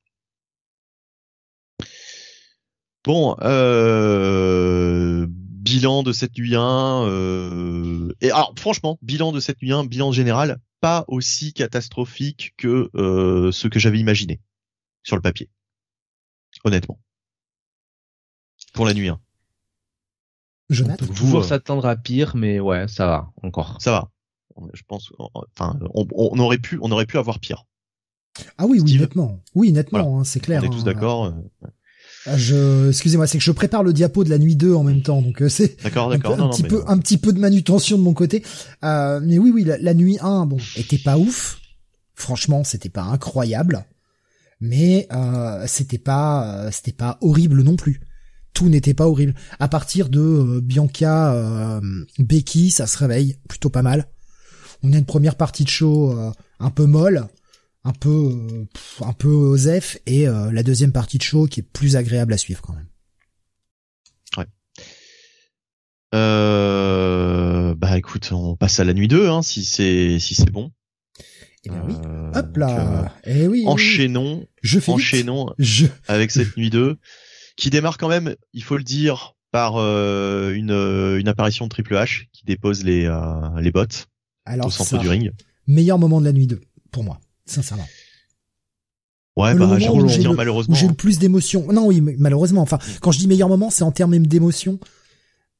Bon, 3.04 3.36
euh, 3.40 5.26
bilan 5.28 6.02
de 6.02 6.12
cette 6.12 6.36
nuit 6.36 6.54
1, 6.54 7.06
euh, 7.06 8.14
et 8.20 8.30
alors, 8.30 8.54
franchement, 8.58 8.98
bilan 9.02 9.32
de 9.32 9.40
cette 9.40 9.62
nuit 9.62 9.72
1, 9.72 9.84
bilan 9.84 10.12
général, 10.12 10.60
pas 10.80 11.04
aussi 11.08 11.52
catastrophique 11.52 12.54
que, 12.58 12.90
euh, 12.94 13.52
ce 13.52 13.68
que 13.68 13.78
j'avais 13.78 13.98
imaginé. 13.98 14.40
Sur 15.02 15.16
le 15.16 15.22
papier. 15.22 15.48
Honnêtement. 16.64 17.00
Pour 18.74 18.84
la 18.84 18.92
nuit 18.92 19.08
1. 19.08 19.14
On 20.70 20.74
Jonathan 20.74 21.06
peut 21.06 21.12
Vous, 21.12 21.24
toujours 21.24 21.44
s'attendre 21.44 21.86
à 21.86 21.96
pire, 21.96 22.36
mais 22.36 22.60
ouais, 22.60 22.86
ça 22.86 23.06
va 23.06 23.32
encore. 23.42 23.80
Ça 23.80 23.92
va. 23.92 24.10
Je 24.74 24.82
pense, 24.86 25.10
enfin, 25.18 25.78
on, 25.94 26.06
on 26.12 26.38
aurait 26.38 26.58
pu, 26.58 26.78
on 26.82 26.90
aurait 26.90 27.06
pu 27.06 27.18
avoir 27.18 27.38
pire. 27.38 27.64
Ah 28.58 28.66
oui, 28.66 28.80
oui, 28.80 28.98
nettement. 28.98 29.40
Oui, 29.54 29.72
nettement, 29.72 30.20
hein, 30.20 30.24
c'est 30.24 30.40
clair. 30.40 30.62
on 30.62 30.66
est 30.66 30.70
tous 30.70 30.80
hein. 30.80 30.84
d'accord. 30.84 31.24
euh, 31.26 31.68
Ah, 32.26 32.36
Je, 32.36 32.88
excusez-moi, 32.88 33.26
c'est 33.26 33.38
que 33.38 33.44
je 33.44 33.50
prépare 33.52 33.82
le 33.82 33.92
diapo 33.92 34.24
de 34.24 34.30
la 34.30 34.38
nuit 34.38 34.56
2 34.56 34.74
en 34.74 34.82
même 34.84 35.02
temps, 35.02 35.20
donc 35.22 35.42
euh, 35.42 35.48
c'est 35.48 35.82
D'accord, 35.82 36.12
un, 36.12 36.18
peu- 36.18 36.28
un 36.32 36.36
Non, 36.36 36.50
petit 36.50 36.62
mais, 36.62 36.68
peu, 36.68 36.82
un 36.86 36.98
petit 36.98 37.18
peu 37.18 37.32
de 37.32 37.38
manutention 37.40 37.96
de 37.98 38.02
mon 38.02 38.14
côté. 38.14 38.44
Euh, 38.84 39.20
mais 39.22 39.38
oui, 39.38 39.50
oui, 39.52 39.64
la, 39.64 39.78
la 39.78 39.94
nuit 39.94 40.18
1, 40.20 40.46
bon, 40.46 40.58
était 40.76 40.98
pas 40.98 41.18
ouf. 41.18 41.58
Franchement, 42.14 42.64
c'était 42.64 42.90
pas 42.90 43.02
incroyable, 43.04 43.84
mais 44.60 45.08
euh, 45.12 45.64
c'était 45.66 45.98
pas, 45.98 46.70
c'était 46.70 46.92
pas 46.92 47.18
horrible 47.22 47.62
non 47.62 47.76
plus. 47.76 48.00
Tout 48.52 48.68
n'était 48.68 48.94
pas 48.94 49.06
horrible. 49.08 49.34
À 49.58 49.68
partir 49.68 50.08
de 50.08 50.60
Bianca, 50.62 51.32
euh, 51.34 51.80
Becky, 52.18 52.70
ça 52.70 52.86
se 52.86 52.98
réveille 52.98 53.38
plutôt 53.48 53.70
pas 53.70 53.82
mal. 53.82 54.06
On 54.82 54.92
a 54.92 54.98
une 54.98 55.04
première 55.06 55.36
partie 55.36 55.64
de 55.64 55.68
show 55.68 56.12
euh, 56.12 56.30
un 56.58 56.70
peu 56.70 56.86
molle, 56.86 57.26
un 57.84 57.92
peu, 57.92 58.08
euh, 58.08 58.64
un 59.04 59.12
peu 59.12 59.28
osef, 59.28 59.98
et 60.06 60.26
euh, 60.28 60.50
la 60.52 60.62
deuxième 60.62 60.92
partie 60.92 61.18
de 61.18 61.22
show 61.22 61.46
qui 61.46 61.60
est 61.60 61.64
plus 61.64 61.96
agréable 61.96 62.32
à 62.32 62.38
suivre 62.38 62.62
quand 62.62 62.74
même. 62.74 62.86
Euh, 66.14 67.74
bah 67.76 67.96
écoute, 67.96 68.30
on 68.32 68.56
passe 68.56 68.80
à 68.80 68.84
la 68.84 68.94
nuit 68.94 69.08
2, 69.08 69.28
hein, 69.28 69.42
si 69.42 69.64
c'est 69.64 70.18
si 70.18 70.34
c'est 70.34 70.50
bon. 70.50 70.72
Eh 71.64 71.70
bien 71.70 71.84
oui. 71.86 71.94
Euh, 72.04 72.32
Hop 72.34 72.56
là. 72.56 73.14
Eh 73.24 73.46
oui, 73.46 73.64
euh, 73.64 73.68
enchaînons, 73.70 74.46
Je 74.62 74.80
fais 74.80 74.90
enchaînons 74.90 75.54
Je. 75.58 75.86
avec 76.08 76.30
cette 76.32 76.56
nuit 76.56 76.70
2, 76.70 76.98
qui 77.56 77.70
démarre 77.70 77.96
quand 77.96 78.08
même, 78.08 78.34
il 78.52 78.64
faut 78.64 78.76
le 78.76 78.82
dire, 78.82 79.34
par 79.52 79.76
euh, 79.76 80.52
une 80.52 80.72
une 80.72 81.28
apparition 81.28 81.66
de 81.66 81.70
Triple 81.70 81.94
H 81.94 82.26
qui 82.32 82.44
dépose 82.44 82.82
les 82.84 83.08
les 83.58 83.70
bottes 83.70 84.08
Alors 84.50 84.66
au 84.66 84.70
centre 84.70 84.90
ça, 84.90 84.98
du 84.98 85.08
ring. 85.08 85.32
meilleur 85.66 85.98
moment 85.98 86.20
de 86.20 86.26
la 86.26 86.32
nuit 86.32 86.46
2 86.46 86.60
pour 86.90 87.04
moi, 87.04 87.20
sincèrement. 87.46 87.86
Ouais, 89.36 89.54
Le 89.54 89.60
bah 89.60 89.78
j'ai 89.78 89.88
dire 90.18 90.30
le- 90.30 90.36
malheureusement. 90.36 90.74
J'ai 90.74 90.88
le 90.88 90.94
plus 90.94 91.18
d'émotion. 91.18 91.72
Non, 91.72 91.86
oui, 91.86 92.00
mais 92.00 92.14
malheureusement. 92.18 92.60
Enfin, 92.62 92.78
quand 93.00 93.12
je 93.12 93.18
dis 93.18 93.28
meilleur 93.28 93.48
moment, 93.48 93.70
c'est 93.70 93.84
en 93.84 93.92
termes 93.92 94.10
même 94.10 94.26
d'émotion. 94.26 94.78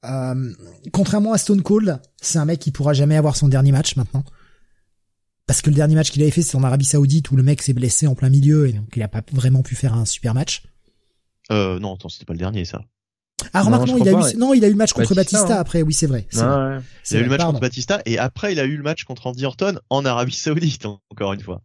Euh, 0.05 0.53
contrairement 0.93 1.33
à 1.33 1.39
Stone 1.39 1.63
Cold, 1.63 2.01
c'est 2.21 2.39
un 2.39 2.45
mec 2.45 2.59
qui 2.59 2.73
pourra 2.73 2.93
jamais 2.93 3.17
avoir 3.17 3.37
son 3.37 3.49
dernier 3.49 3.73
match 3.73 3.97
maintenant. 3.97 4.25
Parce 5.47 5.63
que 5.63 5.71
le 5.71 5.77
dernier 5.77 5.95
match 5.95 6.11
qu'il 6.11 6.23
avait 6.23 6.31
fait, 6.31 6.43
c'est 6.43 6.57
en 6.57 6.63
Arabie 6.65 6.85
Saoudite 6.85 7.31
où 7.31 7.37
le 7.37 7.43
mec 7.43 7.63
s'est 7.63 7.73
blessé 7.73 8.07
en 8.07 8.15
plein 8.15 8.29
milieu 8.29 8.69
et 8.69 8.73
donc 8.73 8.89
il 8.97 9.03
a 9.03 9.09
pas 9.09 9.23
vraiment 9.33 9.63
pu 9.63 9.75
faire 9.75 9.95
un 9.95 10.05
super 10.05 10.35
match. 10.35 10.63
Euh, 11.51 11.79
non, 11.79 11.95
attends, 11.95 12.09
c'était 12.09 12.25
pas 12.25 12.33
le 12.35 12.39
dernier, 12.39 12.65
ça. 12.65 12.83
Ah, 13.53 13.63
remarque, 13.63 13.89
non, 13.89 13.99
il 13.99 14.09
a 14.09 14.13
eu, 14.13 14.37
non, 14.37 14.55
il 14.55 14.65
a 14.65 14.69
eu 14.69 14.73
le 14.73 14.77
match 14.77 14.93
contre 14.93 15.15
Batista, 15.15 15.57
hein. 15.57 15.61
après, 15.61 15.83
oui, 15.83 15.93
c'est 15.93 16.07
vrai. 16.07 16.27
Ouais. 16.33 16.79
Il 17.11 17.17
a 17.17 17.21
eu 17.21 17.23
le 17.25 17.29
match 17.29 17.43
contre 17.43 17.61
Batista 17.61 18.03
et 18.07 18.19
après, 18.19 18.53
il 18.53 18.61
a 18.61 18.65
eu 18.65 18.77
le 18.77 18.83
match 18.83 19.05
contre 19.05 19.27
Andy 19.27 19.45
Orton 19.45 19.79
en 19.89 20.05
Arabie 20.05 20.35
Saoudite, 20.35 20.87
encore 21.11 21.33
une 21.33 21.41
fois. 21.41 21.63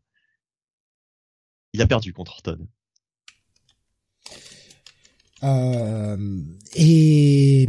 Il 1.73 1.81
a 1.81 1.87
perdu 1.87 2.13
contre 2.13 2.33
Orton. 2.33 2.67
Euh, 5.43 6.41
et 6.75 7.67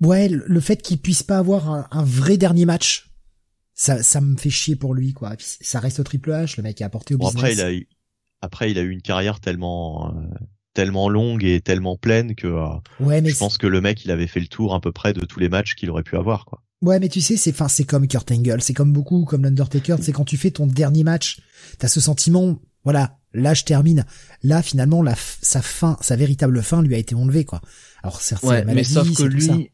ouais, 0.00 0.28
le 0.28 0.60
fait 0.60 0.82
qu'il 0.82 0.98
puisse 0.98 1.22
pas 1.22 1.38
avoir 1.38 1.88
un, 1.90 2.04
vrai 2.04 2.36
dernier 2.36 2.66
match, 2.66 3.10
ça, 3.74 4.02
ça 4.02 4.20
me 4.20 4.36
fait 4.36 4.50
chier 4.50 4.76
pour 4.76 4.94
lui, 4.94 5.12
quoi. 5.12 5.34
ça 5.38 5.80
reste 5.80 6.00
au 6.00 6.04
Triple 6.04 6.30
H, 6.30 6.56
le 6.56 6.62
mec 6.62 6.80
a 6.82 6.86
apporté 6.86 7.14
au 7.14 7.18
bon, 7.18 7.28
business. 7.28 7.42
Après, 7.42 7.54
il 7.54 7.60
a 7.60 7.72
eu, 7.72 7.88
après, 8.40 8.70
il 8.70 8.78
a 8.78 8.82
eu 8.82 8.90
une 8.90 9.02
carrière 9.02 9.40
tellement, 9.40 10.14
euh, 10.14 10.20
tellement 10.76 11.08
longue 11.08 11.42
et 11.42 11.62
tellement 11.62 11.96
pleine 11.96 12.34
que 12.34 12.46
euh, 12.46 12.66
ouais, 13.00 13.22
mais 13.22 13.30
je 13.30 13.38
pense 13.38 13.56
que 13.56 13.66
le 13.66 13.80
mec, 13.80 14.04
il 14.04 14.10
avait 14.10 14.26
fait 14.26 14.40
le 14.40 14.46
tour 14.46 14.74
à 14.74 14.80
peu 14.80 14.92
près 14.92 15.14
de 15.14 15.24
tous 15.24 15.40
les 15.40 15.48
matchs 15.48 15.74
qu'il 15.74 15.88
aurait 15.90 16.02
pu 16.02 16.16
avoir, 16.16 16.44
quoi. 16.44 16.62
Ouais, 16.82 17.00
mais 17.00 17.08
tu 17.08 17.22
sais, 17.22 17.38
c'est, 17.38 17.52
enfin, 17.52 17.68
c'est 17.68 17.84
comme 17.84 18.06
Kurt 18.06 18.30
Angle, 18.30 18.60
c'est 18.60 18.74
comme 18.74 18.92
beaucoup, 18.92 19.24
comme 19.24 19.44
l'Undertaker, 19.44 19.96
c'est 20.02 20.12
quand 20.12 20.26
tu 20.26 20.36
fais 20.36 20.50
ton 20.50 20.66
dernier 20.66 21.02
match, 21.02 21.38
t'as 21.78 21.88
ce 21.88 22.00
sentiment, 22.00 22.60
voilà, 22.84 23.16
là 23.32 23.54
je 23.54 23.64
termine. 23.64 24.04
Là 24.42 24.62
finalement 24.62 25.02
la 25.02 25.14
sa 25.16 25.62
fin, 25.62 25.96
sa 26.02 26.16
véritable 26.16 26.62
fin 26.62 26.82
lui 26.82 26.94
a 26.94 26.98
été 26.98 27.14
enlevée 27.14 27.46
quoi. 27.46 27.62
Alors 28.02 28.20
certes, 28.20 28.42
ouais, 28.44 28.62
mais 28.66 28.84
sauf 28.84 29.10
que 29.16 29.22
lui, 29.22 29.70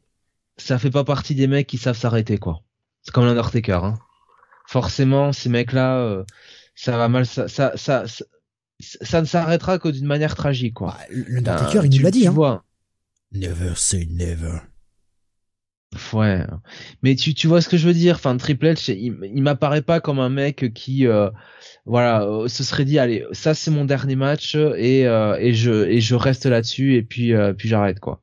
ça. 0.56 0.78
fait 0.78 0.90
pas 0.90 1.02
partie 1.02 1.34
des 1.34 1.48
mecs 1.48 1.66
qui 1.66 1.78
savent 1.78 1.98
s'arrêter 1.98 2.38
quoi. 2.38 2.62
C'est 3.02 3.12
comme 3.12 3.24
l'Undertaker. 3.24 3.80
Hein. 3.82 3.98
Forcément, 4.68 5.32
ces 5.32 5.48
mecs-là, 5.48 5.98
euh, 5.98 6.22
ça 6.76 6.96
va 6.96 7.08
mal, 7.08 7.26
ça, 7.26 7.48
ça, 7.48 7.72
ça, 7.76 8.04
ça, 8.82 9.20
ne 9.20 9.26
s'arrêtera 9.26 9.78
que 9.78 9.88
d'une 9.88 10.06
manière 10.06 10.34
tragique 10.34 10.74
quoi. 10.74 10.96
Bah, 10.98 11.06
L'Undertaker, 11.10 11.80
il 11.84 11.96
nous 11.96 12.02
l'a 12.02 12.10
dit. 12.10 12.22
Tu 12.22 12.28
hein. 12.28 12.32
vois. 12.32 12.64
Never 13.32 13.72
say 13.76 14.06
never. 14.10 14.58
Ouais, 16.14 16.46
mais 17.02 17.14
tu 17.16 17.34
tu 17.34 17.46
vois 17.46 17.60
ce 17.60 17.68
que 17.68 17.76
je 17.76 17.86
veux 17.86 17.92
dire? 17.92 18.14
Enfin, 18.14 18.34
Triple 18.38 18.66
H, 18.66 18.92
il, 18.92 19.14
il 19.22 19.42
m'apparaît 19.42 19.82
pas 19.82 20.00
comme 20.00 20.20
un 20.20 20.30
mec 20.30 20.72
qui 20.72 21.06
euh, 21.06 21.28
voilà, 21.84 22.22
euh, 22.22 22.48
ce 22.48 22.62
serait 22.64 22.84
dit 22.84 22.98
allez, 22.98 23.24
ça 23.32 23.54
c'est 23.54 23.70
mon 23.70 23.84
dernier 23.84 24.16
match 24.16 24.54
et 24.54 25.06
euh, 25.06 25.36
et 25.38 25.52
je 25.52 25.86
et 25.86 26.00
je 26.00 26.14
reste 26.14 26.46
là-dessus 26.46 26.94
et 26.94 27.02
puis 27.02 27.34
euh, 27.34 27.52
puis 27.52 27.68
j'arrête 27.68 28.00
quoi. 28.00 28.22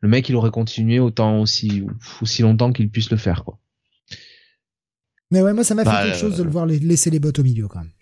Le 0.00 0.08
mec, 0.08 0.28
il 0.28 0.36
aurait 0.36 0.50
continué 0.50 0.98
autant 0.98 1.40
aussi 1.40 1.84
aussi 2.20 2.42
longtemps 2.42 2.72
qu'il 2.72 2.90
puisse 2.90 3.10
le 3.10 3.16
faire 3.16 3.44
quoi. 3.44 3.58
Mais 5.30 5.40
ouais, 5.40 5.52
moi 5.52 5.64
ça 5.64 5.74
m'a 5.74 5.84
fait 5.84 5.90
bah, 5.90 6.04
quelque 6.04 6.18
chose 6.18 6.36
de 6.36 6.42
le 6.42 6.50
voir 6.50 6.66
laisser 6.66 7.10
les 7.10 7.18
bottes 7.18 7.38
au 7.38 7.44
milieu 7.44 7.68
quand 7.68 7.80
même. 7.80 7.92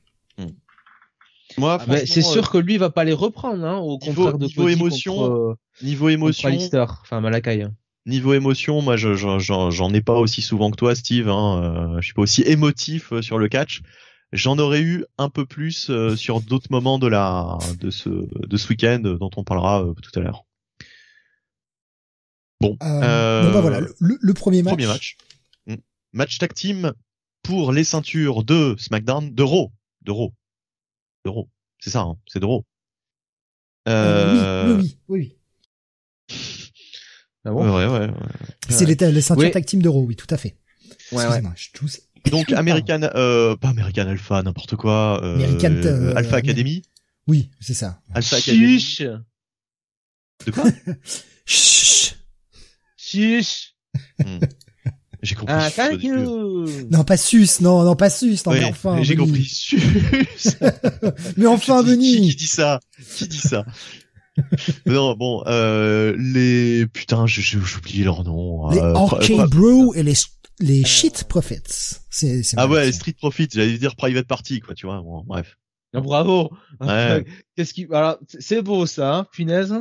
Moi, 1.57 1.79
ah, 1.89 2.07
c'est 2.07 2.23
sûr 2.23 2.51
que 2.51 2.59
lui 2.59 2.79
va 2.79 2.91
pas 2.91 3.05
les 3.05 3.13
reprendre, 3.13 3.65
hein, 3.65 3.79
au 3.79 3.99
contraire 3.99 4.39
de 4.39 4.47
niveau 4.47 4.69
émotion, 4.69 5.57
niveau 5.83 6.09
émotion, 6.09 6.51
enfin 7.03 7.21
Malakai. 7.21 7.67
Niveau 8.07 8.35
émotion, 8.35 8.83
moi, 8.83 8.97
j'en 8.97 9.95
ai 9.95 10.01
pas 10.01 10.15
aussi 10.15 10.43
souvent 10.43 10.71
que 10.71 10.77
toi, 10.77 10.95
Steve. 10.95 11.29
Hein, 11.29 11.97
je 12.01 12.05
suis 12.05 12.15
pas 12.15 12.23
aussi 12.23 12.43
émotif 12.43 13.19
sur 13.21 13.39
le 13.39 13.49
catch. 13.49 13.83
J'en 14.35 14.59
aurais 14.59 14.83
eu 14.83 15.05
un 15.17 15.29
peu 15.29 15.47
plus 15.47 15.91
euh, 15.91 16.17
sur 16.17 16.41
d'autres 16.41 16.67
moments 16.71 16.99
de 16.99 17.07
la 17.07 17.57
de 17.79 17.91
ce 17.91 18.09
de 18.09 18.57
ce 18.57 18.69
week-end 18.69 18.99
dont 18.99 19.31
on 19.37 19.45
parlera 19.45 19.85
euh, 19.85 19.95
tout 19.95 20.11
à 20.19 20.23
l'heure. 20.23 20.45
Bon, 22.61 22.77
euh, 22.83 23.45
bon 23.45 23.53
bah 23.53 23.61
voilà, 23.61 23.81
le, 24.01 24.35
premier 24.35 24.65
match. 24.65 24.75
Premier 24.75 24.89
match. 24.89 25.17
Hmm. 25.69 25.77
Match 26.13 26.39
tag 26.39 26.53
team 26.53 26.93
pour 27.45 27.73
les 27.73 27.85
ceintures 27.85 28.43
de 28.43 28.75
SmackDown, 28.77 29.33
de 29.33 29.43
Raw, 29.45 29.71
de 30.03 30.11
Raw, 30.11 30.33
de 31.25 31.31
Raw. 31.31 31.49
C'est 31.81 31.91
ça, 31.91 32.01
hein, 32.01 32.17
c'est 32.27 32.41
de 32.41 32.47
Raw. 32.47 32.65
Euh... 33.89 34.79
oui, 34.79 34.99
oui, 35.09 35.39
oui, 36.29 36.33
Ah 37.45 37.51
bon? 37.51 37.65
Ouais, 37.77 37.87
ouais, 37.87 38.07
ouais. 38.07 38.15
C'est 38.69 38.87
les, 38.87 38.95
les 39.13 39.21
ceintures 39.21 39.51
tag 39.51 39.65
team 39.65 39.83
de 39.83 39.89
Raw, 39.89 40.05
oui, 40.05 40.17
tout 40.17 40.27
à 40.31 40.37
fait. 40.37 40.57
Ouais, 41.13 41.27
ouais. 41.27 41.43
Je 41.57 41.71
tousse. 41.73 42.01
Donc 42.31 42.53
American, 42.53 43.03
euh, 43.15 43.55
pas 43.57 43.69
American 43.69 44.07
Alpha, 44.07 44.43
n'importe 44.43 44.77
quoi. 44.77 45.23
Euh, 45.23 45.35
American 45.35 45.75
euh, 45.85 46.15
Alpha 46.17 46.37
Academy. 46.37 46.83
Oui, 47.27 47.51
c'est 47.61 47.75
ça. 47.75 48.01
Alpha 48.15 48.37
Academy. 48.37 48.81
Chiche. 48.81 49.03
De 50.47 50.51
quoi? 50.51 50.65
Chut. 51.47 52.17
Chiche. 52.97 53.75
Hmm. 54.19 54.39
J'ai 55.25 55.35
compris. 55.35 55.55
Ah, 55.57 55.71
thank 55.71 56.03
you. 56.03 56.67
Non, 56.91 57.03
pas 57.05 57.17
sus, 57.17 57.49
non, 57.61 57.83
non, 57.83 57.97
pas 57.97 58.11
sus, 58.11 58.39
non, 58.47 58.53
mais 58.53 58.65
enfin. 58.65 59.03
J'ai 59.03 59.17
compris 59.17 59.45
sus. 59.45 59.81
mais 61.37 61.47
enfin, 61.47 61.83
Denis. 61.83 62.21
Qui, 62.21 62.29
qui 62.29 62.37
dit 62.37 62.47
ça 62.47 62.81
Qui 63.17 63.29
dit 63.29 63.39
ça 63.39 63.65
non, 64.87 65.15
bon, 65.15 65.43
euh, 65.47 66.15
les 66.19 66.87
putain, 66.87 67.27
j'ai 67.27 67.59
oublié 67.59 68.05
leur 68.05 68.25
nom. 68.25 68.71
Les 68.71 68.79
euh, 68.79 68.95
Arcade 68.95 69.51
Bro 69.51 69.95
et 69.95 70.03
les 70.03 70.15
les 70.61 70.83
euh, 70.83 70.87
shit 70.87 71.25
profits. 71.25 71.63
C'est, 72.11 72.43
ah 72.57 72.69
ouais, 72.69 72.87
les 72.87 72.93
street 72.93 73.15
profits, 73.19 73.49
j'allais 73.53 73.79
dire 73.79 73.97
private 73.97 74.27
party, 74.27 74.61
quoi, 74.61 74.75
tu 74.75 74.87
vois. 74.87 75.01
Bon, 75.03 75.23
bref. 75.27 75.57
Ah, 75.95 76.01
bravo. 76.01 76.51
Qu'est-ce 77.57 77.75
qui, 77.75 77.87
alors, 77.93 78.19
c'est 78.27 78.63
beau 78.63 78.87
ça, 78.87 79.17
hein, 79.17 79.27
punaise. 79.33 79.75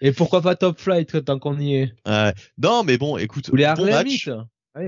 Et 0.00 0.12
pourquoi 0.12 0.42
pas 0.42 0.56
Top 0.56 0.78
Flight 0.78 1.24
tant 1.24 1.38
qu'on 1.38 1.58
y 1.58 1.76
est? 1.76 1.94
Non, 2.58 2.84
mais 2.84 2.98
bon, 2.98 3.16
écoute, 3.16 3.50
les 3.52 3.72
bon 3.76 3.86
match. 3.86 4.28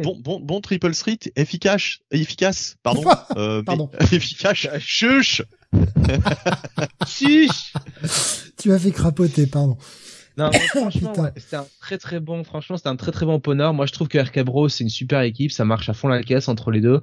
Bon, 0.03 0.19
bon, 0.21 0.39
bon 0.41 0.61
triple 0.61 0.95
street, 0.95 1.19
efficace, 1.35 1.99
efficace, 2.11 2.77
pardon, 2.83 3.05
euh, 3.37 3.63
pardon, 3.63 3.91
efficace, 4.13 4.67
chuch, 4.81 5.43
chuch. 7.07 7.73
Tu 8.59 8.69
m'as 8.69 8.79
fait 8.79 8.91
crapoter, 8.91 9.47
pardon. 9.47 9.79
Non, 10.37 10.51
franchement, 10.53 11.13
c'était 11.37 11.57
un 11.57 11.67
très 11.81 11.99
très 11.99 12.21
bon. 12.21 12.45
Franchement, 12.45 12.77
c'était 12.77 12.91
un 12.91 12.97
très 12.97 13.11
très 13.11 13.27
bon 13.27 13.41
poneur. 13.41 13.75
Moi, 13.75 13.87
je 13.87 13.93
trouve 13.93 14.07
que 14.07 14.19
RK 14.19 14.45
Bro, 14.45 14.69
c'est 14.69 14.85
une 14.85 14.91
super 14.91 15.23
équipe. 15.23 15.51
Ça 15.51 15.65
marche 15.65 15.89
à 15.89 15.95
fond 15.95 16.07
la 16.07 16.23
caisse 16.23 16.49
entre 16.49 16.71
les 16.71 16.81
deux. 16.81 17.01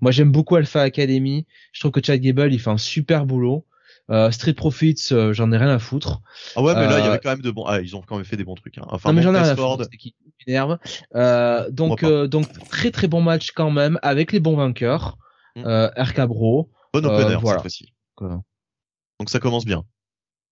Moi, 0.00 0.12
j'aime 0.12 0.30
beaucoup 0.30 0.54
Alpha 0.54 0.82
Academy. 0.82 1.46
Je 1.72 1.80
trouve 1.80 1.90
que 1.90 2.00
Chad 2.04 2.20
Gable, 2.20 2.52
il 2.52 2.60
fait 2.60 2.70
un 2.70 2.78
super 2.78 3.26
boulot. 3.26 3.66
Euh, 4.10 4.30
Street 4.30 4.52
Profits, 4.52 5.08
euh, 5.10 5.32
j'en 5.32 5.50
ai 5.50 5.56
rien 5.56 5.68
à 5.68 5.78
foutre. 5.78 6.20
Ah 6.54 6.62
ouais, 6.62 6.74
mais 6.74 6.86
là, 6.86 6.98
il 6.98 7.04
y 7.04 7.06
euh, 7.06 7.10
avait 7.10 7.18
quand 7.18 7.30
même 7.30 7.40
de 7.40 7.50
bons. 7.50 7.64
Ah, 7.64 7.80
ils 7.80 7.96
ont 7.96 8.02
quand 8.02 8.16
même 8.16 8.24
fait 8.24 8.36
des 8.36 8.44
bons 8.44 8.54
trucs. 8.54 8.78
Hein. 8.78 8.86
Enfin, 8.88 9.08
non, 9.08 9.16
mais 9.16 9.22
j'en 9.22 9.34
ai 9.34 9.40
rien 9.40 9.48
à 9.48 9.56
foutre. 9.56 9.88
Qui 9.90 10.14
m'énerve. 10.46 10.78
Euh, 11.14 11.68
donc, 11.70 12.04
donc 12.04 12.46
très 12.68 12.90
très 12.90 13.08
bon 13.08 13.20
match 13.20 13.50
quand 13.50 13.70
même 13.70 13.98
avec 14.02 14.32
les 14.32 14.40
bons 14.40 14.56
vainqueurs. 14.56 15.18
Mm. 15.56 15.88
RK 15.96 16.20
Bro. 16.26 16.70
Bon 16.92 17.04
opener 17.04 17.34
cette 17.34 17.60
fois-ci. 17.60 17.92
Donc 18.20 19.28
ça 19.30 19.40
commence 19.40 19.64
bien. 19.64 19.82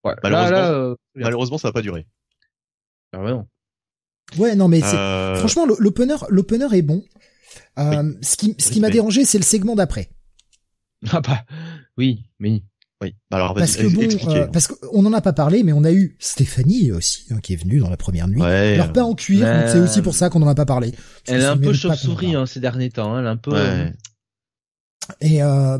Ouais. 0.02 0.14
Malheureusement, 0.22 0.97
malheureusement, 1.14 1.59
ça 1.59 1.68
va 1.68 1.72
pas 1.72 1.82
durer. 1.82 2.06
Ah 3.12 3.20
ouais, 3.20 3.31
non. 3.31 3.47
Ouais, 4.39 4.56
non, 4.56 4.68
mais 4.68 4.81
c'est 4.81 4.97
euh... 4.97 5.36
franchement 5.36 5.66
l'opener, 5.78 6.16
l'opener 6.28 6.66
est 6.72 6.82
bon. 6.82 7.05
Euh, 7.78 8.12
Ce 8.20 8.36
qui, 8.36 8.55
ce 8.59 8.70
qui 8.70 8.81
m'a 8.81 8.90
dérangé, 8.90 9.24
c'est 9.24 9.39
le 9.39 9.44
segment 9.44 9.76
d'après. 9.76 10.09
Ah 11.12 11.20
bah, 11.20 11.44
oui, 11.98 12.24
mais 12.39 12.62
oui. 13.05 13.14
Alors, 13.31 13.55
parce 13.55 13.76
que 13.76 13.86
bon, 13.86 14.31
euh, 14.31 14.47
parce 14.47 14.66
qu'on 14.66 15.05
en 15.05 15.12
a 15.12 15.20
pas 15.20 15.32
parlé, 15.32 15.62
mais 15.62 15.72
on 15.72 15.85
a 15.85 15.93
eu 15.93 16.16
Stéphanie 16.18 16.93
aussi 16.93 17.26
hein, 17.31 17.39
qui 17.43 17.52
est 17.52 17.56
venue 17.56 17.78
dans 17.78 17.90
la 17.90 17.97
première 17.97 18.28
nuit. 18.28 18.40
Ouais, 18.40 18.74
Alors 18.74 18.93
pas 18.93 19.05
en 19.05 19.14
cuir, 19.14 19.47
donc 19.47 19.68
c'est 19.68 19.81
aussi 19.81 20.02
pour 20.02 20.14
ça 20.14 20.31
qu'on 20.31 20.43
en 20.43 20.48
a 20.48 20.55
pas 20.55 20.66
parlé. 20.66 20.93
Elle 21.26 21.40
est 21.40 21.44
un 21.44 21.56
peu 21.56 21.72
chauve-souris 21.72 22.35
hein, 22.35 22.47
ces 22.47 22.60
derniers 22.60 22.90
temps. 22.90 23.14
Hein, 23.14 23.20
elle 23.20 23.26
est 23.26 23.31
un 23.31 23.36
peu. 23.36 23.52
Ouais. 23.52 23.93
Et 25.20 25.43
euh, 25.43 25.78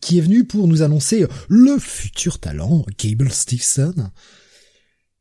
qui 0.00 0.18
est 0.18 0.22
venue 0.22 0.44
pour 0.44 0.68
nous 0.68 0.82
annoncer 0.82 1.26
le 1.48 1.78
futur 1.78 2.38
talent, 2.38 2.84
Cable 2.96 3.30
Stevenson. 3.30 4.10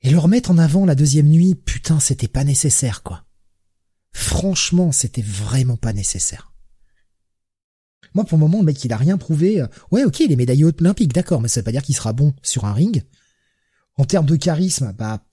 Et 0.02 0.10
le 0.10 0.20
remettre 0.20 0.52
en 0.52 0.58
avant 0.58 0.86
la 0.86 0.96
deuxième 0.96 1.28
nuit, 1.28 1.56
putain, 1.56 2.00
c'était 2.00 2.28
pas 2.28 2.44
nécessaire, 2.44 3.04
quoi. 3.04 3.24
Franchement, 4.14 4.92
c'était 4.92 5.24
vraiment 5.24 5.78
pas 5.78 5.94
nécessaire. 5.94 6.54
Moi, 8.14 8.26
pour 8.26 8.38
le 8.38 8.44
moment, 8.44 8.60
le 8.60 8.66
mec, 8.66 8.84
il 8.84 8.94
a 8.94 8.98
rien 8.98 9.18
prouvé. 9.18 9.64
Ouais, 9.92 10.04
ok, 10.04 10.20
il 10.22 10.32
est 10.32 10.36
médaillé 10.36 10.66
olympique, 10.66 11.14
d'accord, 11.14 11.42
mais 11.42 11.48
ça 11.48 11.60
veut 11.60 11.66
pas 11.66 11.72
dire 11.72 11.84
qu'il 11.84 11.96
sera 11.96 12.14
bon 12.14 12.34
sur 12.42 12.66
un 12.66 12.74
ring. 12.74 13.04
En 13.98 14.06
termes 14.06 14.26
de 14.26 14.36
charisme, 14.36 14.94
bah, 14.98 15.24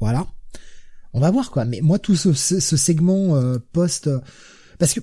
voilà. 0.00 0.26
On 1.12 1.20
va 1.20 1.30
voir, 1.30 1.50
quoi. 1.50 1.64
Mais 1.64 1.80
moi, 1.80 1.98
tout 1.98 2.16
ce, 2.16 2.32
ce, 2.32 2.76
segment 2.76 3.36
euh, 3.36 3.58
post, 3.72 4.06
euh, 4.06 4.20
parce 4.78 4.92
que 4.92 5.00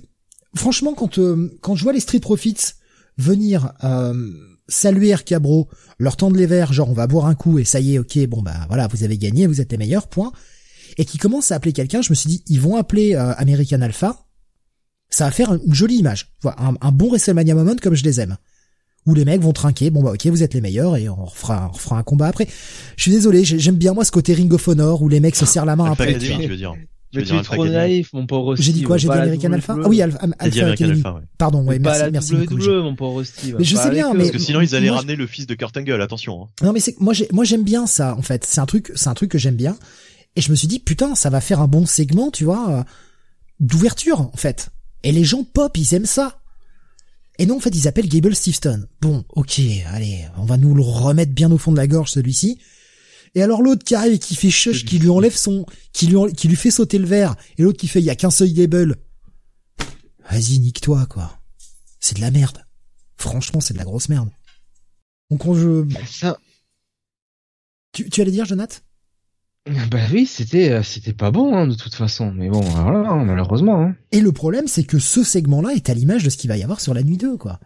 franchement, 0.55 0.93
quand 0.93 1.17
euh, 1.17 1.51
quand 1.61 1.75
je 1.75 1.83
vois 1.83 1.93
les 1.93 1.99
Street 1.99 2.19
Profits 2.19 2.73
venir 3.17 3.73
saluer 4.67 5.15
Cabro, 5.25 5.69
leur 5.99 6.17
tendre 6.17 6.35
les 6.35 6.45
verres, 6.45 6.73
genre 6.73 6.89
on 6.89 6.93
va 6.93 7.07
boire 7.07 7.25
un 7.25 7.35
coup 7.35 7.59
et 7.59 7.65
ça 7.65 7.79
y 7.79 7.95
est, 7.95 7.99
ok, 7.99 8.17
bon 8.27 8.41
bah 8.41 8.65
voilà, 8.67 8.87
vous 8.87 9.03
avez 9.03 9.17
gagné, 9.17 9.47
vous 9.47 9.61
êtes 9.61 9.71
les 9.71 9.77
meilleurs, 9.77 10.07
point. 10.07 10.31
Et 10.97 11.05
qui 11.05 11.17
commence 11.17 11.51
à 11.51 11.55
appeler 11.55 11.73
quelqu'un, 11.73 12.01
je 12.01 12.11
me 12.11 12.15
suis 12.15 12.27
dit, 12.27 12.43
ils 12.47 12.61
vont 12.61 12.75
appeler 12.75 13.15
euh, 13.15 13.33
American 13.37 13.81
Alpha, 13.81 14.22
ça 15.13 15.25
va 15.25 15.31
faire 15.31 15.53
une 15.53 15.73
jolie 15.73 15.97
image, 15.97 16.29
voilà, 16.41 16.57
un, 16.81 16.91
bon 16.91 17.09
WrestleMania 17.09 17.53
moment 17.55 17.75
comme 17.81 17.95
je 17.95 18.03
les 18.03 18.19
aime. 18.19 18.37
où 19.05 19.13
les 19.13 19.25
mecs 19.25 19.41
vont 19.41 19.51
trinquer. 19.51 19.89
Bon 19.89 20.01
bah 20.01 20.11
ok, 20.13 20.25
vous 20.27 20.43
êtes 20.43 20.53
les 20.53 20.61
meilleurs 20.61 20.95
et 20.95 21.09
on 21.09 21.25
refera, 21.25 21.67
on 21.69 21.73
refera 21.75 21.97
un 21.97 22.03
combat 22.03 22.27
après. 22.27 22.47
Je 22.95 23.01
suis 23.01 23.11
désolé, 23.11 23.43
j'ai- 23.43 23.59
j'aime 23.59 23.75
bien 23.75 23.93
moi 23.93 24.05
ce 24.05 24.11
côté 24.11 24.33
Ring 24.33 24.51
of 24.53 24.65
Honor 24.65 25.01
où 25.01 25.09
les 25.09 25.19
mecs 25.19 25.35
se 25.35 25.45
serrent 25.45 25.65
la 25.65 25.75
main 25.75 25.91
après. 25.91 26.17
Tu 26.17 26.47
veux 26.47 26.55
dire. 26.55 26.73
Mais 27.15 27.21
tu 27.23 27.35
es 27.35 27.41
trop 27.43 27.67
naïf, 27.67 28.11
mon 28.13 28.25
pauvre 28.25 28.55
Steve. 28.55 28.65
J'ai 28.65 28.71
dit 28.73 28.81
quoi 28.83 28.97
J'ai 28.97 29.07
dit 29.09 29.13
American. 29.13 29.51
Alpha 29.51 29.75
Ah 29.83 29.87
oui, 29.87 30.01
Alpha, 30.01 30.17
Alpha. 30.39 30.65
Alpha, 30.67 31.13
ouais. 31.13 31.21
Pardon, 31.37 31.63
ouais, 31.63 31.77
pas 31.79 31.89
merci, 31.89 32.01
la 32.01 32.11
merci 32.11 32.33
mon 32.33 32.95
pauvre 32.95 33.23
Steve. 33.23 33.55
Mais 33.59 33.63
je 33.65 33.75
sais 33.75 33.91
bien, 33.91 34.13
mais- 34.13 34.19
Parce 34.19 34.31
que 34.31 34.39
sinon, 34.39 34.61
ils 34.61 34.73
allaient 34.73 34.87
Moi, 34.87 34.95
ramener 34.97 35.15
le 35.15 35.27
fils 35.27 35.45
de 35.45 35.53
Kurt 35.53 35.75
Angle, 35.77 36.01
attention. 36.01 36.43
hein. 36.45 36.47
Non 36.65 36.71
mais 36.73 36.79
c'est 36.79 36.99
moi 36.99 37.13
j'ai 37.13 37.27
moi 37.31 37.43
j'aime 37.43 37.63
bien 37.63 37.85
ça 37.85 38.15
en 38.17 38.21
fait. 38.23 38.45
C'est 38.49 38.61
un 38.61 38.65
truc 38.65 38.91
c'est 38.95 39.09
un 39.09 39.13
truc 39.13 39.29
que 39.29 39.37
j'aime 39.37 39.55
bien 39.57 39.75
et 40.37 40.41
je 40.41 40.49
me 40.49 40.55
suis 40.55 40.67
dit 40.67 40.79
putain 40.79 41.13
ça 41.13 41.29
va 41.29 41.39
faire 41.41 41.59
un 41.61 41.67
bon 41.67 41.85
segment 41.85 42.31
tu 42.31 42.45
vois 42.45 42.69
euh, 42.71 42.83
d'ouverture 43.59 44.21
en 44.21 44.37
fait. 44.37 44.69
Et 45.03 45.11
les 45.11 45.23
gens 45.23 45.43
pop 45.43 45.75
ils 45.77 45.93
aiment 45.93 46.05
ça. 46.05 46.39
Et 47.39 47.45
non 47.45 47.57
en 47.57 47.59
fait 47.59 47.75
ils 47.75 47.87
appellent 47.87 48.07
Gable 48.09 48.35
Steveston. 48.35 48.87
Bon 49.01 49.25
ok 49.29 49.59
allez 49.87 50.25
on 50.37 50.45
va 50.45 50.57
nous 50.57 50.73
le 50.75 50.81
remettre 50.83 51.31
bien 51.33 51.51
au 51.51 51.57
fond 51.57 51.71
de 51.71 51.77
la 51.77 51.87
gorge 51.87 52.11
celui-ci. 52.11 52.59
Et 53.35 53.41
alors 53.41 53.61
l'autre 53.63 53.83
qui 53.83 53.95
arrive 53.95 54.13
et 54.13 54.19
qui 54.19 54.35
fait 54.35 54.51
chuch, 54.51 54.85
qui 54.85 54.99
lui 54.99 55.09
enlève 55.09 55.35
son, 55.35 55.65
qui 55.91 56.05
lui, 56.05 56.15
en- 56.17 56.27
qui 56.27 56.47
lui 56.47 56.55
fait 56.55 56.69
sauter 56.69 56.99
le 56.99 57.07
verre, 57.07 57.35
et 57.57 57.63
l'autre 57.63 57.79
qui 57.79 57.87
fait, 57.87 57.99
il 57.99 58.05
y 58.05 58.11
a 58.11 58.15
qu'un 58.15 58.29
seul 58.29 58.53
Gable. 58.53 58.95
Vas-y, 60.29 60.59
nique-toi, 60.59 61.07
quoi. 61.07 61.39
C'est 61.99 62.15
de 62.17 62.21
la 62.21 62.29
merde. 62.29 62.63
Franchement, 63.17 63.59
c'est 63.59 63.73
de 63.73 63.79
la 63.79 63.85
grosse 63.85 64.07
merde. 64.09 64.29
Donc 65.31 65.45
on, 65.47 65.55
je, 65.55 65.83
Ça, 66.07 66.37
tu, 67.91 68.07
tu 68.09 68.21
allais 68.21 68.29
dire, 68.29 68.45
Jonathan? 68.45 68.77
bah 69.91 69.99
oui, 70.11 70.25
c'était, 70.25 70.71
euh, 70.71 70.83
c'était 70.83 71.13
pas 71.13 71.31
bon, 71.31 71.55
hein, 71.55 71.67
de 71.67 71.75
toute 71.75 71.95
façon. 71.95 72.31
Mais 72.33 72.49
bon, 72.49 72.59
voilà, 72.59 73.09
hein, 73.09 73.23
malheureusement. 73.23 73.81
Hein. 73.81 73.95
Et 74.11 74.19
le 74.19 74.31
problème, 74.33 74.67
c'est 74.67 74.83
que 74.83 74.99
ce 74.99 75.23
segment-là 75.23 75.71
est 75.73 75.89
à 75.89 75.93
l'image 75.93 76.23
de 76.23 76.29
ce 76.29 76.37
qu'il 76.37 76.49
va 76.49 76.57
y 76.57 76.63
avoir 76.63 76.81
sur 76.81 76.93
la 76.93 77.01
nuit 77.01 77.17
2, 77.17 77.37
quoi. 77.37 77.59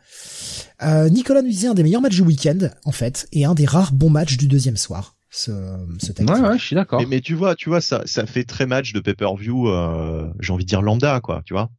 Euh, 0.84 1.10
Nicolas 1.10 1.42
nous 1.42 1.50
disait 1.50 1.68
un 1.68 1.74
des 1.74 1.82
meilleurs 1.82 2.02
matchs 2.02 2.18
du 2.18 2.22
week-end, 2.22 2.70
en 2.86 2.92
fait, 2.92 3.28
et 3.32 3.46
un 3.46 3.56
des 3.56 3.66
rares 3.66 3.94
bons 3.94 4.12
matchs 4.12 4.38
du 4.38 4.48
deuxième 4.48 4.78
soir. 4.78 5.16
Ce, 5.30 5.52
ce 6.00 6.12
tag 6.12 6.30
Ouais, 6.30 6.40
ouais, 6.40 6.58
je 6.58 6.64
suis 6.64 6.76
d'accord. 6.76 7.00
Mais, 7.00 7.08
mais 7.08 7.22
tu 7.22 7.34
vois, 7.34 7.56
tu 7.56 7.70
vois, 7.70 7.82
ça, 7.82 8.04
ça 8.06 8.26
fait 8.28 8.44
très 8.44 8.68
match 8.68 8.94
de 8.94 9.00
pay-per-view, 9.00 9.68
euh, 9.68 10.32
j'ai 10.40 10.54
envie 10.54 10.66
de 10.66 10.70
dire 10.70 10.84
lambda, 10.84 11.20
quoi, 11.20 11.42
tu 11.46 11.54
vois. 11.54 11.70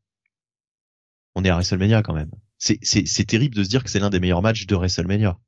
On 1.36 1.44
est 1.44 1.48
à 1.48 1.54
WrestleMania 1.54 2.02
quand 2.02 2.14
même. 2.14 2.30
C'est, 2.58 2.78
c'est, 2.82 3.06
c'est 3.06 3.24
terrible 3.24 3.54
de 3.54 3.62
se 3.62 3.68
dire 3.68 3.84
que 3.84 3.90
c'est 3.90 4.00
l'un 4.00 4.10
des 4.10 4.18
meilleurs 4.18 4.42
matchs 4.42 4.66
de 4.66 4.74
WrestleMania. 4.74 5.38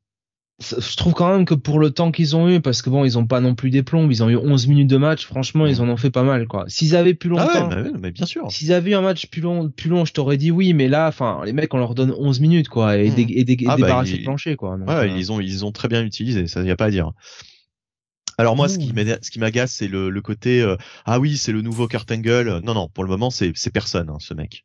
Je 0.61 0.97
trouve 0.97 1.15
quand 1.15 1.33
même 1.35 1.47
que 1.47 1.55
pour 1.55 1.79
le 1.79 1.91
temps 1.91 2.13
qu'ils 2.13 2.37
ont 2.37 2.47
eu, 2.49 2.61
parce 2.61 2.83
que 2.83 2.91
bon, 2.91 3.07
ils 3.07 3.17
ont 3.17 3.27
pas 3.27 3.41
non 3.41 3.55
plus 3.55 3.71
des 3.71 3.83
plombs, 3.83 4.11
ils 4.11 4.23
ont 4.23 4.29
eu 4.29 4.37
11 4.37 4.67
minutes 4.67 4.89
de 4.91 4.99
match, 4.99 5.25
franchement, 5.25 5.67
ils 5.67 5.81
en 5.81 5.89
ont 5.89 5.97
fait 5.97 6.11
pas 6.11 6.23
mal, 6.23 6.47
quoi. 6.49 6.67
S'ils 6.69 6.95
avaient 6.97 7.15
plus 7.15 7.31
Ah 7.31 7.45
longtemps, 7.45 7.69
ouais, 7.71 7.77
bah 7.77 7.83
ouais, 7.83 7.99
mais 7.99 8.11
bien 8.11 8.27
sûr. 8.27 8.51
s'ils 8.51 8.71
avaient 8.75 8.91
eu 8.91 8.95
un 8.95 9.01
match 9.01 9.27
plus 9.29 9.41
long, 9.41 9.71
plus 9.71 9.89
long, 9.89 10.05
je 10.05 10.13
t'aurais 10.13 10.37
dit 10.37 10.51
oui, 10.51 10.75
mais 10.75 10.89
là, 10.89 11.09
enfin, 11.09 11.41
les 11.47 11.55
mecs, 11.55 11.73
on 11.73 11.79
leur 11.79 11.95
donne 11.95 12.13
11 12.19 12.41
minutes, 12.41 12.69
quoi, 12.69 12.99
et, 12.99 13.09
Mhm. 13.09 13.15
dé- 13.15 13.27
et, 13.37 13.45
dé- 13.45 13.53
et 13.55 13.67
Ah 13.67 13.77
bah, 13.79 13.87
débarrasser 13.87 14.13
ils- 14.13 14.17
le 14.19 14.25
plancher, 14.25 14.57
quoi. 14.57 14.77
Donc, 14.77 14.87
Ouais, 14.89 14.95
euh, 14.97 15.07
ils 15.17 15.33
ont, 15.33 15.41
ils 15.41 15.65
ont 15.65 15.73
très 15.73 15.89
bien 15.89 16.05
utilisé, 16.05 16.47
ça 16.47 16.63
y 16.63 16.71
a 16.71 16.77
pas 16.77 16.87
à 16.87 16.91
dire. 16.91 17.13
Alors 18.37 18.55
moi, 18.57 18.69
ce 18.69 18.77
Mmh. 18.77 18.81
qui 18.81 18.93
m'agace, 18.93 19.19
ce 19.23 19.31
qui 19.31 19.39
m'agace, 19.39 19.73
c'est 19.73 19.89
le, 19.89 20.11
le 20.11 20.23
côté, 20.23 20.61
euh, 20.63 20.77
ah 21.07 21.21
oui, 21.21 21.37
c'est 21.39 21.53
le 21.53 21.63
nouveau 21.63 21.89
Kurt 21.89 22.11
Angle. 22.11 22.61
Non, 22.65 22.75
non, 22.75 22.89
pour 22.89 23.05
le 23.05 23.11
moment, 23.11 23.31
c'est, 23.31 23.53
c'est 23.55 23.71
personne, 23.71 24.09
hein, 24.11 24.17
ce 24.19 24.35
mec. 24.35 24.65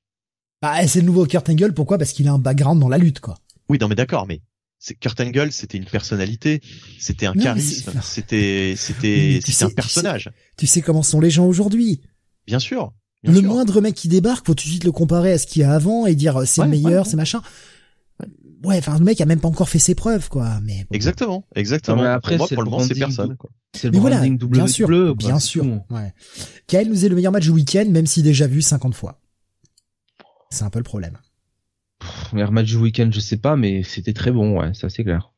Ah, 0.61 0.85
c'est 0.88 0.99
le 1.01 1.05
nouveau 1.05 1.26
Kurt 1.26 1.47
Angle, 1.49 1.73
pourquoi? 1.73 1.97
Parce 1.97 2.11
qu'il 2.11 2.27
a 2.27 2.34
un 2.34 2.38
background 2.39 2.80
dans 2.81 2.89
la 2.89 2.97
lutte, 2.97 3.19
quoi. 3.22 3.35
Oui, 3.69 3.77
non, 3.80 3.88
mais 3.88 3.95
d'accord, 3.95 4.27
mais 4.27 4.41
c'est 4.85 4.93
Kurt 4.93 5.19
Angle, 5.19 5.51
c'était 5.51 5.79
une 5.79 5.85
personnalité, 5.85 6.61
c'était 6.99 7.25
un 7.25 7.33
Non, 7.33 7.41
charisme, 7.41 7.91
c'était, 8.03 8.75
c'était, 8.77 9.39
un 9.61 9.67
tu 9.69 9.73
personnage. 9.73 10.29
Tu 10.57 10.67
sais 10.67 10.81
comment 10.81 11.01
sont 11.01 11.19
les 11.19 11.31
gens 11.31 11.47
aujourd'hui. 11.47 12.01
Bien 12.45 12.59
sûr. 12.59 12.93
bien 13.23 13.33
Le 13.33 13.39
sûr. 13.39 13.49
moindre 13.49 13.81
mec 13.81 13.95
qui 13.95 14.09
débarque, 14.09 14.45
faut 14.45 14.53
tout 14.53 14.65
de 14.65 14.69
suite 14.69 14.83
le 14.83 14.91
comparer 14.91 15.31
à 15.31 15.37
ce 15.39 15.47
qu'il 15.47 15.63
y 15.63 15.65
a 15.65 15.73
avant 15.73 16.05
et 16.05 16.13
dire 16.13 16.37
euh, 16.37 16.45
c'est 16.45 16.61
Ouais, 16.61 16.67
le 16.67 16.71
meilleur, 16.71 17.05
ouais, 17.05 17.09
c'est 17.09 17.17
machin. 17.17 17.41
Ouais, 18.63 18.77
enfin 18.77 18.99
le 18.99 19.05
mec 19.05 19.19
a 19.21 19.25
même 19.25 19.39
pas 19.39 19.47
encore 19.47 19.69
fait 19.69 19.79
ses 19.79 19.95
preuves, 19.95 20.29
quoi. 20.29 20.59
Mais 20.61 20.83
bon. 20.83 20.95
Exactement, 20.95 21.47
exactement. 21.55 22.03
Mais 22.03 22.07
après, 22.09 22.37
pour 22.37 22.37
moi, 22.37 22.47
c'est 22.47 22.55
pour 22.55 22.63
le 22.63 22.67
le 22.67 22.71
moment, 22.71 22.83
c'est 22.87 22.93
personne. 22.93 23.35
quoi. 23.37 23.49
c'est 23.73 23.87
le 23.87 23.91
Mais 23.93 23.99
voilà, 23.99 24.17
branding 24.17 24.37
bien 24.37 24.67
sûr, 24.67 24.87
WWE, 24.87 25.05
quoi, 25.07 25.15
bien 25.15 25.39
sûr. 25.39 25.65
Ouais. 25.89 26.13
Kael 26.67 26.89
nous 26.89 27.05
est 27.05 27.09
le 27.09 27.15
meilleur 27.15 27.31
match 27.31 27.45
du 27.45 27.49
week-end, 27.49 27.85
même 27.89 28.05
si 28.05 28.21
déjà 28.21 28.45
vu 28.45 28.61
50 28.61 28.93
fois. 28.93 29.19
C'est 30.51 30.63
un 30.63 30.69
peu 30.69 30.77
le 30.79 30.83
problème. 30.83 31.17
Meilleur 32.34 32.52
match 32.52 32.68
du 32.68 32.77
week-end, 32.77 33.10
je 33.11 33.19
sais 33.19 33.38
pas, 33.38 33.56
mais 33.56 33.84
c'était 33.84 34.14
très 34.14 34.32
bon, 34.32 34.60
ouais, 34.60 34.73
ça 34.73 34.90
c'est 34.90 35.03
clair. 35.03 35.32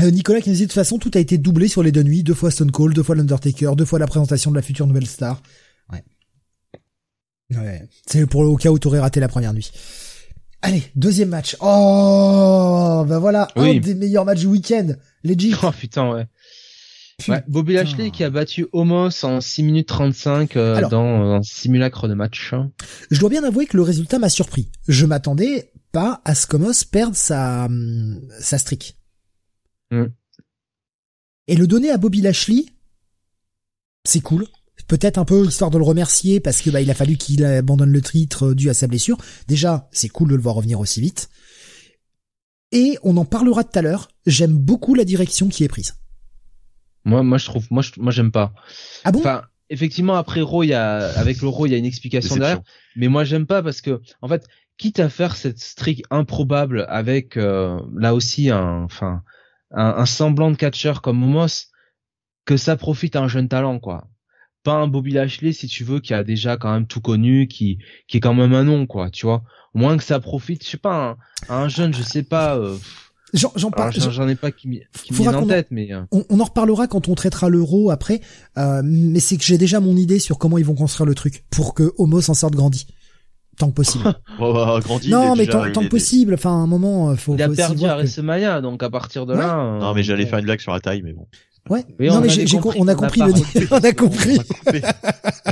Euh, 0.00 0.10
Nicolas 0.10 0.40
qui 0.40 0.50
nous 0.50 0.56
dit 0.56 0.62
de 0.62 0.66
toute 0.66 0.74
façon 0.74 0.98
tout 0.98 1.10
a 1.14 1.18
été 1.18 1.36
doublé 1.36 1.66
sur 1.66 1.82
les 1.82 1.90
deux 1.90 2.04
nuits, 2.04 2.22
deux 2.22 2.34
fois 2.34 2.50
Stone 2.50 2.70
Cold, 2.70 2.94
deux 2.94 3.02
fois 3.02 3.16
l'Undertaker, 3.16 3.72
deux 3.76 3.84
fois 3.84 3.98
la 3.98 4.06
présentation 4.06 4.50
de 4.50 4.56
la 4.56 4.62
future 4.62 4.86
nouvelle 4.86 5.06
star. 5.06 5.42
Ouais. 5.92 6.04
Ouais. 7.50 7.88
C'est 8.06 8.24
pour 8.26 8.44
le 8.44 8.56
cas 8.56 8.70
où 8.70 8.78
t'aurais 8.78 9.00
raté 9.00 9.18
la 9.18 9.28
première 9.28 9.52
nuit. 9.52 9.72
Allez, 10.62 10.84
deuxième 10.94 11.30
match. 11.30 11.56
Oh, 11.60 13.04
bah 13.08 13.18
voilà, 13.18 13.48
un 13.56 13.78
des 13.78 13.94
meilleurs 13.94 14.24
matchs 14.24 14.40
du 14.40 14.46
week-end. 14.46 14.88
Legit. 15.24 15.54
Oh 15.62 15.70
putain, 15.72 16.10
ouais. 16.12 16.26
Ouais, 17.28 17.42
Bobby. 17.48 17.74
Lashley 17.74 18.10
qui 18.10 18.24
a 18.24 18.30
battu 18.30 18.66
Homos 18.72 19.24
en 19.24 19.40
6 19.40 19.62
minutes 19.62 19.88
35 19.88 20.56
euh, 20.56 20.76
Alors. 20.76 20.90
dans 20.90 21.32
un 21.34 21.42
simulacre 21.42 22.08
de 22.08 22.14
match. 22.14 22.54
Je 23.10 23.20
dois 23.20 23.30
bien 23.30 23.44
avouer 23.44 23.66
que 23.66 23.76
le 23.76 23.82
résultat 23.82 24.18
m'a 24.18 24.28
surpris. 24.28 24.70
Je 24.88 25.06
m'attendais 25.06 25.72
pas 25.92 26.20
à 26.24 26.34
ce 26.34 26.46
qu'Omos 26.46 26.84
perde 26.90 27.14
sa, 27.14 27.64
hum, 27.66 28.20
sa 28.38 28.58
streak. 28.58 28.96
Mm. 29.90 30.04
Et 31.48 31.56
le 31.56 31.66
donner 31.66 31.90
à 31.90 31.96
Bobby 31.96 32.20
Lashley, 32.20 32.66
c'est 34.04 34.20
cool. 34.20 34.46
Peut-être 34.88 35.18
un 35.18 35.24
peu 35.24 35.46
histoire 35.46 35.70
de 35.70 35.78
le 35.78 35.84
remercier 35.84 36.40
parce 36.40 36.62
que 36.62 36.70
bah, 36.70 36.80
il 36.80 36.90
a 36.90 36.94
fallu 36.94 37.16
qu'il 37.16 37.44
abandonne 37.44 37.90
le 37.90 38.02
titre 38.02 38.48
euh, 38.48 38.54
dû 38.54 38.70
à 38.70 38.74
sa 38.74 38.86
blessure. 38.86 39.18
Déjà, 39.46 39.88
c'est 39.92 40.08
cool 40.08 40.30
de 40.30 40.34
le 40.36 40.42
voir 40.42 40.54
revenir 40.54 40.80
aussi 40.80 41.00
vite. 41.00 41.28
Et 42.72 42.98
on 43.02 43.16
en 43.16 43.24
parlera 43.24 43.64
tout 43.64 43.78
à 43.78 43.82
l'heure. 43.82 44.08
J'aime 44.26 44.56
beaucoup 44.56 44.94
la 44.94 45.04
direction 45.04 45.48
qui 45.48 45.64
est 45.64 45.68
prise. 45.68 45.94
Moi, 47.04 47.22
moi 47.22 47.38
je 47.38 47.46
trouve, 47.46 47.66
moi, 47.70 47.82
je- 47.82 47.92
moi 47.98 48.12
j'aime 48.12 48.30
pas. 48.32 48.52
Ah 49.04 49.12
bon? 49.12 49.20
Enfin, 49.20 49.42
effectivement, 49.70 50.14
après 50.16 50.40
Raw, 50.40 50.62
il 50.64 50.68
y 50.68 50.74
a, 50.74 50.96
avec 51.18 51.40
le 51.42 51.48
Raw, 51.48 51.66
il 51.66 51.72
y 51.72 51.74
a 51.74 51.78
une 51.78 51.84
explication 51.86 52.34
Déception. 52.34 52.56
derrière. 52.58 52.62
Mais 52.96 53.08
moi, 53.08 53.24
j'aime 53.24 53.46
pas 53.46 53.62
parce 53.62 53.80
que, 53.80 54.00
en 54.20 54.28
fait, 54.28 54.46
quitte 54.76 55.00
à 55.00 55.08
faire 55.08 55.36
cette 55.36 55.58
streak 55.58 56.02
improbable 56.10 56.84
avec, 56.88 57.36
euh, 57.36 57.78
là 57.96 58.14
aussi, 58.14 58.50
un, 58.50 58.82
enfin, 58.82 59.22
un, 59.70 59.84
un 59.98 60.06
semblant 60.06 60.50
de 60.50 60.56
catcheur 60.56 61.00
comme 61.02 61.18
Momos, 61.18 61.66
que 62.44 62.56
ça 62.56 62.76
profite 62.76 63.16
à 63.16 63.22
un 63.22 63.28
jeune 63.28 63.48
talent, 63.48 63.78
quoi. 63.78 64.08
Pas 64.62 64.74
un 64.74 64.88
Bobby 64.88 65.12
Lashley, 65.12 65.52
si 65.52 65.68
tu 65.68 65.84
veux, 65.84 66.00
qui 66.00 66.12
a 66.12 66.24
déjà 66.24 66.56
quand 66.56 66.72
même 66.72 66.86
tout 66.86 67.00
connu, 67.00 67.46
qui, 67.48 67.78
qui 68.08 68.16
est 68.18 68.20
quand 68.20 68.34
même 68.34 68.52
un 68.52 68.64
nom, 68.64 68.86
quoi, 68.86 69.08
tu 69.10 69.24
vois. 69.26 69.42
Au 69.72 69.78
moins 69.78 69.96
que 69.96 70.02
ça 70.02 70.18
profite, 70.20 70.64
je 70.64 70.70
sais 70.70 70.76
pas, 70.76 71.16
un, 71.48 71.54
à 71.54 71.62
un 71.62 71.68
jeune, 71.68 71.94
je 71.94 72.02
sais 72.02 72.22
pas, 72.24 72.56
euh, 72.58 72.76
J'en 73.34 73.70
parle. 73.70 73.92
j'en 73.92 74.28
ai 74.28 74.34
pas 74.34 74.50
qui, 74.50 74.68
m'y- 74.68 74.82
viennent 75.10 75.34
en 75.34 75.46
tête, 75.46 75.68
mais, 75.70 75.92
euh, 75.92 76.02
On, 76.10 76.24
on 76.30 76.40
en 76.40 76.44
reparlera 76.44 76.86
quand 76.88 77.08
on 77.08 77.14
traitera 77.14 77.48
l'euro 77.48 77.90
après, 77.90 78.20
euh, 78.58 78.82
mais 78.84 79.20
c'est 79.20 79.36
que 79.36 79.44
j'ai 79.44 79.58
déjà 79.58 79.80
mon 79.80 79.96
idée 79.96 80.18
sur 80.18 80.38
comment 80.38 80.58
ils 80.58 80.64
vont 80.64 80.74
construire 80.74 81.06
le 81.06 81.14
truc 81.14 81.44
pour 81.50 81.74
que 81.74 81.92
Homo 81.98 82.20
s'en 82.20 82.34
sorte 82.34 82.54
grandi. 82.54 82.86
Tant 83.58 83.68
que 83.68 83.74
possible. 83.74 84.04
Oh, 84.40 84.52
bah, 84.54 84.80
grandi, 84.82 85.10
non, 85.10 85.36
mais 85.36 85.44
déjà- 85.46 85.58
tant, 85.66 85.72
tant 85.72 85.80
que 85.82 85.88
possible. 85.88 86.34
Enfin, 86.34 86.50
à 86.50 86.54
un 86.54 86.66
moment, 86.66 87.10
euh, 87.10 87.14
faut. 87.16 87.34
il 87.34 87.42
a 87.42 87.48
perdu 87.48 87.84
à 87.84 88.02
que- 88.02 88.60
donc 88.60 88.82
à 88.82 88.88
partir 88.90 89.26
de 89.26 89.34
Ouais. 89.34 89.38
là. 89.38 89.58
euh, 89.60 89.78
Non, 89.80 89.94
mais 89.94 90.02
j'allais 90.02 90.24
faire 90.26 90.38
une 90.38 90.46
blague 90.46 90.60
sur 90.60 90.72
la 90.72 90.80
taille, 90.80 91.02
mais 91.02 91.12
bon. 91.12 91.26
Ouais. 91.68 91.84
Non, 92.00 92.16
on 92.16 92.20
mais 92.22 92.30
j'ai, 92.30 92.46
j'ai 92.46 92.58
compris, 92.58 92.78
on 92.80 92.88
a 92.88 92.94
compris, 92.94 93.20
compris. 93.32 93.66
on 93.70 93.76
a 93.76 93.92
compris. 93.92 94.38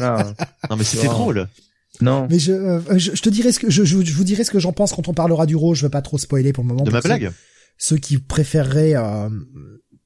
Non, 0.01 0.77
mais 0.77 0.85
c'était 0.85 1.07
drôle. 1.07 1.47
Non. 2.01 2.27
Mais 2.31 2.39
je, 2.39 2.53
euh, 2.53 2.81
je, 2.97 3.11
je 3.15 3.23
te 3.23 3.29
dirai 3.29 3.51
ce 3.53 3.59
que 3.59 3.71
je, 3.71 3.83
je, 3.85 4.01
je 4.05 4.13
vous 4.15 4.25
dirai 4.25 4.45
ce 4.45 4.51
que 4.51 4.59
j'en 4.61 4.73
pense 4.73 4.93
quand 4.93 5.09
on 5.09 5.15
parlera 5.15 5.47
du 5.47 5.57
Raw. 5.57 5.75
Je 5.75 5.83
veux 5.83 5.89
pas 5.91 6.01
trop 6.03 6.17
spoiler 6.17 6.53
pour 6.53 6.63
le 6.65 6.69
moment. 6.69 6.85
De 6.85 6.91
ma 6.91 7.01
blague? 7.01 7.33
Ceux 7.79 7.97
qui 7.97 8.19
préféreraient 8.19 8.95
euh, 8.97 9.29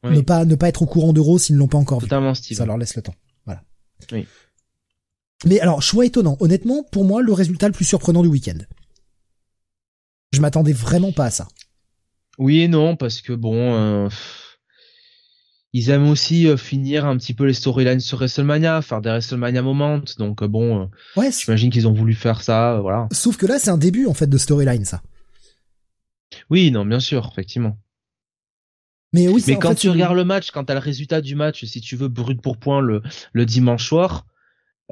Oui. 0.05 0.16
ne 0.16 0.20
pas 0.20 0.44
ne 0.44 0.55
pas 0.55 0.69
être 0.69 0.82
au 0.82 0.86
courant 0.86 1.12
d'Euro 1.12 1.39
s'ils 1.39 1.55
ne 1.57 1.61
l'ont 1.61 1.69
pas 1.69 1.78
encore 1.78 2.01
vu. 2.01 2.07
Totalement 2.07 2.35
Steve. 2.35 2.57
Ça 2.59 2.66
leur 2.66 2.77
laisse 2.78 2.94
le 2.97 3.03
temps. 3.03 3.15
Voilà. 3.47 3.62
Oui. 4.12 4.27
Mais 5.44 5.59
alors, 5.61 5.82
choix 5.82 6.07
étonnant. 6.07 6.36
Honnêtement, 6.40 6.85
pour 6.93 7.05
moi, 7.05 7.23
le 7.23 7.32
résultat 7.32 7.66
le 7.66 7.73
plus 7.73 7.85
surprenant 7.85 8.23
du 8.23 8.28
week-end. 8.28 8.59
Je 10.32 10.40
m'attendais 10.40 10.73
vraiment 10.73 11.12
pas 11.12 11.27
à 11.27 11.31
ça. 11.31 11.49
Oui 12.39 12.61
et 12.61 12.69
non, 12.69 12.97
parce 12.97 13.20
que 13.20 13.32
bon, 13.32 13.74
euh, 13.74 14.09
ils 15.73 15.90
aiment 15.90 16.09
aussi 16.09 16.47
euh, 16.47 16.57
finir 16.57 17.05
un 17.07 17.16
petit 17.16 17.35
peu 17.35 17.44
les 17.44 17.55
storylines 17.55 18.01
sur 18.01 18.19
WrestleMania, 18.19 18.82
faire 18.82 19.01
des 19.01 19.09
WrestleMania 19.11 19.62
moments. 19.62 20.01
Donc 20.19 20.43
euh, 20.43 20.49
bon, 20.49 20.90
Ouais. 21.16 21.31
j'imagine 21.32 21.70
qu'ils 21.70 21.86
ont 21.89 21.93
voulu 21.93 22.15
faire 22.15 22.43
ça, 22.43 22.78
voilà. 22.81 23.09
Sauf 23.12 23.36
que 23.36 23.47
là, 23.47 23.59
c'est 23.59 23.70
un 23.70 23.78
début 23.78 24.07
en 24.07 24.15
fait 24.15 24.27
de 24.28 24.39
storyline, 24.39 24.85
ça. 24.85 25.03
Oui, 26.51 26.71
non, 26.71 26.85
bien 26.85 27.01
sûr, 27.01 27.29
effectivement. 27.31 27.79
Mais 29.13 29.29
oui, 29.29 29.43
quand 29.61 29.71
fait, 29.71 29.75
tu 29.75 29.81
c'est- 29.83 29.89
regardes 29.91 30.17
le 30.17 30.25
match, 30.25 30.51
quand 30.51 30.65
t'as 30.65 30.75
le 30.75 30.81
résultat 30.81 31.21
du 31.21 31.35
match, 31.35 31.65
si 31.65 31.81
tu 31.81 31.97
veux, 31.97 32.09
brut 32.09 32.41
pour 32.41 32.57
point 32.57 32.81
le, 32.81 33.03
le 33.33 33.45
dimanche 33.47 33.87
soir, 33.87 34.27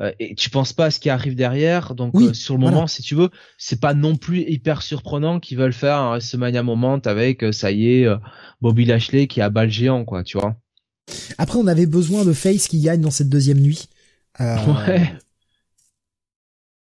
euh, 0.00 0.12
et 0.18 0.34
tu 0.34 0.50
penses 0.50 0.72
pas 0.72 0.86
à 0.86 0.90
ce 0.90 1.00
qui 1.00 1.10
arrive 1.10 1.34
derrière, 1.34 1.94
donc 1.94 2.14
Oui, 2.14 2.26
euh, 2.26 2.34
sur 2.34 2.54
le 2.54 2.60
voilà. 2.60 2.76
moment, 2.76 2.86
si 2.86 3.02
tu 3.02 3.14
veux, 3.14 3.30
c'est 3.58 3.80
pas 3.80 3.94
non 3.94 4.16
plus 4.16 4.40
hyper 4.40 4.82
surprenant 4.82 5.40
qu'ils 5.40 5.58
veulent 5.58 5.72
faire 5.72 5.96
un 5.96 6.10
WrestleMania 6.10 6.62
moment 6.62 6.94
avec, 7.04 7.42
euh, 7.44 7.52
ça 7.52 7.70
y 7.72 7.88
est, 8.00 8.06
euh, 8.06 8.16
Bobby 8.60 8.84
Lashley 8.84 9.26
qui 9.26 9.40
a 9.40 9.50
balle 9.50 9.70
géant, 9.70 10.04
quoi, 10.04 10.22
tu 10.22 10.38
vois. 10.38 10.56
Après, 11.38 11.58
on 11.58 11.66
avait 11.66 11.86
besoin 11.86 12.24
de 12.24 12.32
Face 12.32 12.68
qui 12.68 12.80
gagne 12.80 13.00
dans 13.00 13.10
cette 13.10 13.28
deuxième 13.28 13.58
nuit. 13.60 13.88
Euh, 14.40 14.56
Ouais. 14.86 15.12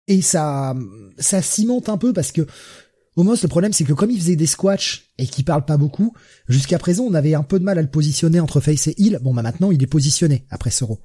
Et 0.07 0.21
ça, 0.21 0.73
ça 1.17 1.41
cimente 1.41 1.89
un 1.89 1.97
peu 1.97 2.13
parce 2.13 2.31
que 2.31 2.45
Omos, 3.17 3.41
le 3.41 3.47
problème, 3.49 3.73
c'est 3.73 3.83
que 3.83 3.93
comme 3.93 4.11
il 4.11 4.19
faisait 4.19 4.35
des 4.35 4.45
squatchs 4.45 5.05
et 5.17 5.25
qu'il 5.27 5.43
parle 5.43 5.65
pas 5.65 5.75
beaucoup, 5.77 6.13
jusqu'à 6.47 6.77
présent, 6.77 7.03
on 7.03 7.13
avait 7.15 7.33
un 7.33 7.43
peu 7.43 7.59
de 7.59 7.63
mal 7.65 7.77
à 7.79 7.81
le 7.81 7.89
positionner 7.89 8.39
entre 8.39 8.61
face 8.61 8.87
et 8.87 8.95
heel. 8.97 9.19
Bon, 9.21 9.33
bah 9.33 9.41
maintenant, 9.41 9.71
il 9.71 9.81
est 9.81 9.87
positionné 9.87 10.45
après 10.51 10.69
Raw. 10.81 10.99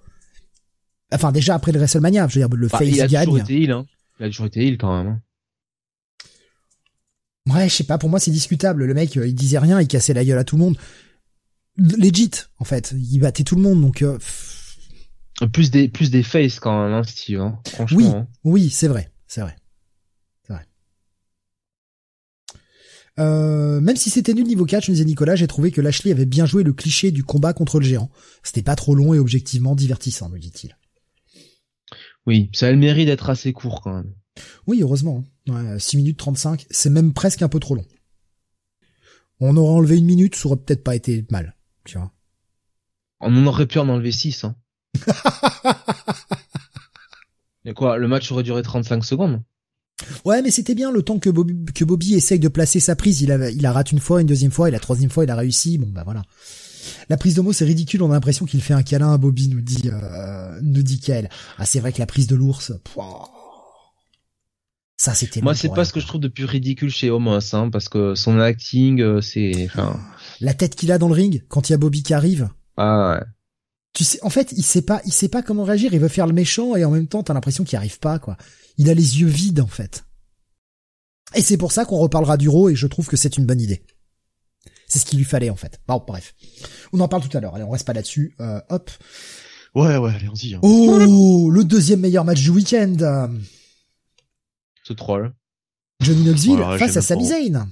Enfin, 1.12 1.32
déjà 1.32 1.54
après 1.54 1.72
le 1.72 1.78
WrestleMania, 1.78 2.28
je 2.28 2.38
veux 2.38 2.46
dire, 2.46 2.54
le 2.56 2.68
Bah, 2.68 2.78
face 2.78 2.88
il 2.88 3.00
a 3.00 3.06
gagne. 3.06 3.24
toujours 3.24 3.40
été 3.40 3.60
heal, 3.62 3.70
hein. 3.72 3.86
Il 4.20 4.26
a 4.26 4.28
toujours 4.28 4.46
été 4.46 4.66
heal 4.66 4.76
quand 4.78 4.96
même. 5.02 5.12
hein. 5.14 5.20
Ouais, 7.52 7.68
je 7.68 7.74
sais 7.74 7.84
pas, 7.84 7.98
pour 7.98 8.08
moi, 8.10 8.20
c'est 8.20 8.30
discutable. 8.30 8.84
Le 8.84 8.94
mec, 8.94 9.16
euh, 9.16 9.26
il 9.26 9.34
disait 9.34 9.58
rien, 9.58 9.80
il 9.80 9.88
cassait 9.88 10.14
la 10.14 10.24
gueule 10.24 10.38
à 10.38 10.44
tout 10.44 10.56
le 10.56 10.62
monde. 10.62 10.78
Legit, 11.76 12.30
en 12.58 12.64
fait. 12.64 12.94
Il 12.96 13.18
battait 13.18 13.42
tout 13.44 13.56
le 13.56 13.62
monde, 13.62 13.80
donc... 13.80 14.02
euh, 14.02 14.18
Plus 15.52 15.70
des, 15.70 15.88
plus 15.88 16.10
des 16.10 16.22
faces 16.22 16.60
quand 16.60 16.84
même, 16.84 16.92
hein, 16.92 17.02
Steve. 17.04 17.40
Hein. 17.40 17.58
Franchement. 17.66 17.96
Oui, 17.98 18.06
hein. 18.06 18.28
oui, 18.44 18.70
c'est 18.70 18.86
vrai, 18.86 19.10
c'est 19.26 19.40
vrai, 19.40 19.56
c'est 20.46 20.52
vrai. 20.52 20.66
Euh, 23.18 23.80
même 23.80 23.96
si 23.96 24.08
c'était 24.10 24.32
nul 24.34 24.46
niveau 24.46 24.64
catch, 24.64 24.88
me 24.88 24.94
disait 24.94 25.04
Nicolas, 25.04 25.36
j'ai 25.36 25.46
trouvé 25.46 25.70
que 25.70 25.80
Lashley 25.80 26.12
avait 26.12 26.24
bien 26.26 26.46
joué 26.46 26.62
le 26.62 26.72
cliché 26.72 27.10
du 27.10 27.24
combat 27.24 27.52
contre 27.52 27.78
le 27.78 27.84
géant. 27.84 28.10
C'était 28.42 28.62
pas 28.62 28.76
trop 28.76 28.94
long 28.94 29.12
et 29.14 29.18
objectivement 29.18 29.74
divertissant, 29.74 30.28
me 30.30 30.38
dit-il. 30.38 30.76
Oui, 32.26 32.50
ça 32.54 32.68
a 32.68 32.70
le 32.70 32.78
mérite 32.78 33.06
d'être 33.06 33.28
assez 33.30 33.52
court 33.52 33.80
quand 33.82 33.94
même. 33.94 34.14
Oui, 34.66 34.80
heureusement. 34.80 35.24
hein. 35.48 35.72
Ouais, 35.72 35.78
6 35.78 35.96
minutes 35.98 36.18
35, 36.18 36.66
c'est 36.70 36.88
même 36.90 37.12
presque 37.12 37.42
un 37.42 37.48
peu 37.48 37.60
trop 37.60 37.74
long. 37.74 37.84
On 39.40 39.56
aurait 39.56 39.74
enlevé 39.74 39.98
une 39.98 40.04
minute, 40.06 40.36
ça 40.36 40.46
aurait 40.48 40.56
peut-être 40.56 40.84
pas 40.84 40.94
été 40.94 41.26
mal, 41.30 41.56
tu 41.84 41.98
vois. 41.98 42.12
On 43.20 43.46
aurait 43.46 43.66
pu 43.66 43.78
en 43.78 43.88
enlever 43.88 44.12
6. 44.12 44.44
Hein. 44.44 44.56
Mais 47.64 47.74
quoi, 47.74 47.98
le 47.98 48.08
match 48.08 48.30
aurait 48.32 48.42
duré 48.42 48.62
35 48.62 49.04
secondes? 49.04 49.42
Ouais, 50.24 50.42
mais 50.42 50.50
c'était 50.50 50.74
bien 50.74 50.90
le 50.92 51.02
temps 51.02 51.18
que 51.18 51.30
Bobby, 51.30 51.64
que 51.74 51.84
Bobby 51.84 52.14
essaye 52.14 52.38
de 52.38 52.48
placer 52.48 52.80
sa 52.80 52.96
prise. 52.96 53.20
Il 53.22 53.32
a, 53.32 53.50
il 53.50 53.64
a 53.66 53.72
raté 53.72 53.92
une 53.92 54.00
fois, 54.00 54.20
une 54.20 54.26
deuxième 54.26 54.50
fois, 54.52 54.68
et 54.68 54.70
la 54.72 54.80
troisième 54.80 55.10
fois, 55.10 55.24
il 55.24 55.30
a 55.30 55.36
réussi. 55.36 55.78
Bon, 55.78 55.88
bah 55.88 56.02
voilà. 56.04 56.22
La 57.08 57.16
prise 57.16 57.34
de 57.34 57.40
mots, 57.40 57.52
c'est 57.52 57.64
ridicule. 57.64 58.02
On 58.02 58.10
a 58.10 58.14
l'impression 58.14 58.44
qu'il 58.46 58.60
fait 58.62 58.74
un 58.74 58.82
câlin 58.82 59.12
à 59.12 59.18
Bobby, 59.18 59.48
nous 59.48 59.60
dit, 59.60 59.82
euh, 59.92 60.58
nous 60.62 60.82
dit 60.82 60.98
Kael. 61.00 61.28
Ah, 61.58 61.64
c'est 61.66 61.80
vrai 61.80 61.92
que 61.92 61.98
la 61.98 62.06
prise 62.06 62.26
de 62.26 62.34
l'ours, 62.36 62.72
ça, 64.96 65.14
c'était 65.14 65.40
Moi, 65.40 65.54
c'est 65.54 65.68
pas 65.68 65.80
elle. 65.80 65.86
ce 65.86 65.92
que 65.92 66.00
je 66.00 66.06
trouve 66.06 66.20
de 66.20 66.28
plus 66.28 66.44
ridicule 66.44 66.90
chez 66.90 67.10
Homos, 67.10 67.54
hein, 67.54 67.70
parce 67.70 67.88
que 67.88 68.14
son 68.14 68.38
acting, 68.38 69.00
euh, 69.00 69.20
c'est, 69.20 69.52
enfin, 69.66 69.98
La 70.40 70.54
tête 70.54 70.76
qu'il 70.76 70.92
a 70.92 70.98
dans 70.98 71.08
le 71.08 71.14
ring 71.14 71.44
quand 71.48 71.68
il 71.68 71.72
y 71.72 71.74
a 71.74 71.78
Bobby 71.78 72.02
qui 72.04 72.14
arrive. 72.14 72.48
ah 72.76 73.16
ouais. 73.18 73.26
Tu 73.94 74.04
sais, 74.04 74.18
en 74.22 74.30
fait, 74.30 74.52
il 74.56 74.62
sait 74.62 74.82
pas, 74.82 75.02
il 75.04 75.12
sait 75.12 75.28
pas 75.28 75.42
comment 75.42 75.64
réagir. 75.64 75.92
Il 75.92 76.00
veut 76.00 76.08
faire 76.08 76.26
le 76.26 76.32
méchant 76.32 76.76
et 76.76 76.84
en 76.84 76.90
même 76.90 77.06
temps, 77.08 77.22
t'as 77.22 77.34
l'impression 77.34 77.62
qu'il 77.64 77.76
arrive 77.76 77.98
pas, 77.98 78.18
quoi. 78.18 78.36
Il 78.78 78.88
a 78.88 78.94
les 78.94 79.20
yeux 79.20 79.26
vides, 79.28 79.60
en 79.60 79.66
fait. 79.66 80.04
Et 81.34 81.42
c'est 81.42 81.56
pour 81.58 81.72
ça 81.72 81.84
qu'on 81.84 81.98
reparlera 81.98 82.36
du 82.36 82.48
Raw 82.48 82.70
et 82.70 82.74
je 82.74 82.86
trouve 82.86 83.06
que 83.06 83.16
c'est 83.16 83.36
une 83.36 83.44
bonne 83.46 83.60
idée. 83.60 83.82
C'est 84.86 84.98
ce 84.98 85.04
qu'il 85.06 85.18
lui 85.18 85.24
fallait, 85.26 85.50
en 85.50 85.56
fait. 85.56 85.80
Bon, 85.86 86.02
bref. 86.06 86.34
On 86.92 87.00
en 87.00 87.08
parle 87.08 87.26
tout 87.26 87.36
à 87.36 87.40
l'heure. 87.40 87.54
Allez, 87.54 87.64
on 87.64 87.70
reste 87.70 87.86
pas 87.86 87.92
là-dessus. 87.92 88.34
Euh, 88.40 88.60
hop. 88.70 88.90
Ouais, 89.74 89.96
ouais, 89.96 90.12
allez-y. 90.14 90.54
hein. 90.54 90.60
Oh, 90.62 91.50
le 91.50 91.64
deuxième 91.64 92.00
meilleur 92.00 92.24
match 92.24 92.40
du 92.42 92.50
week-end. 92.50 93.28
Ce 94.84 94.92
troll. 94.92 95.32
Johnny 96.00 96.24
Knoxville 96.24 96.56
Voilà, 96.56 96.78
face 96.78 96.96
à 96.96 97.02
Sami. 97.02 97.26
Zayn. 97.26 97.68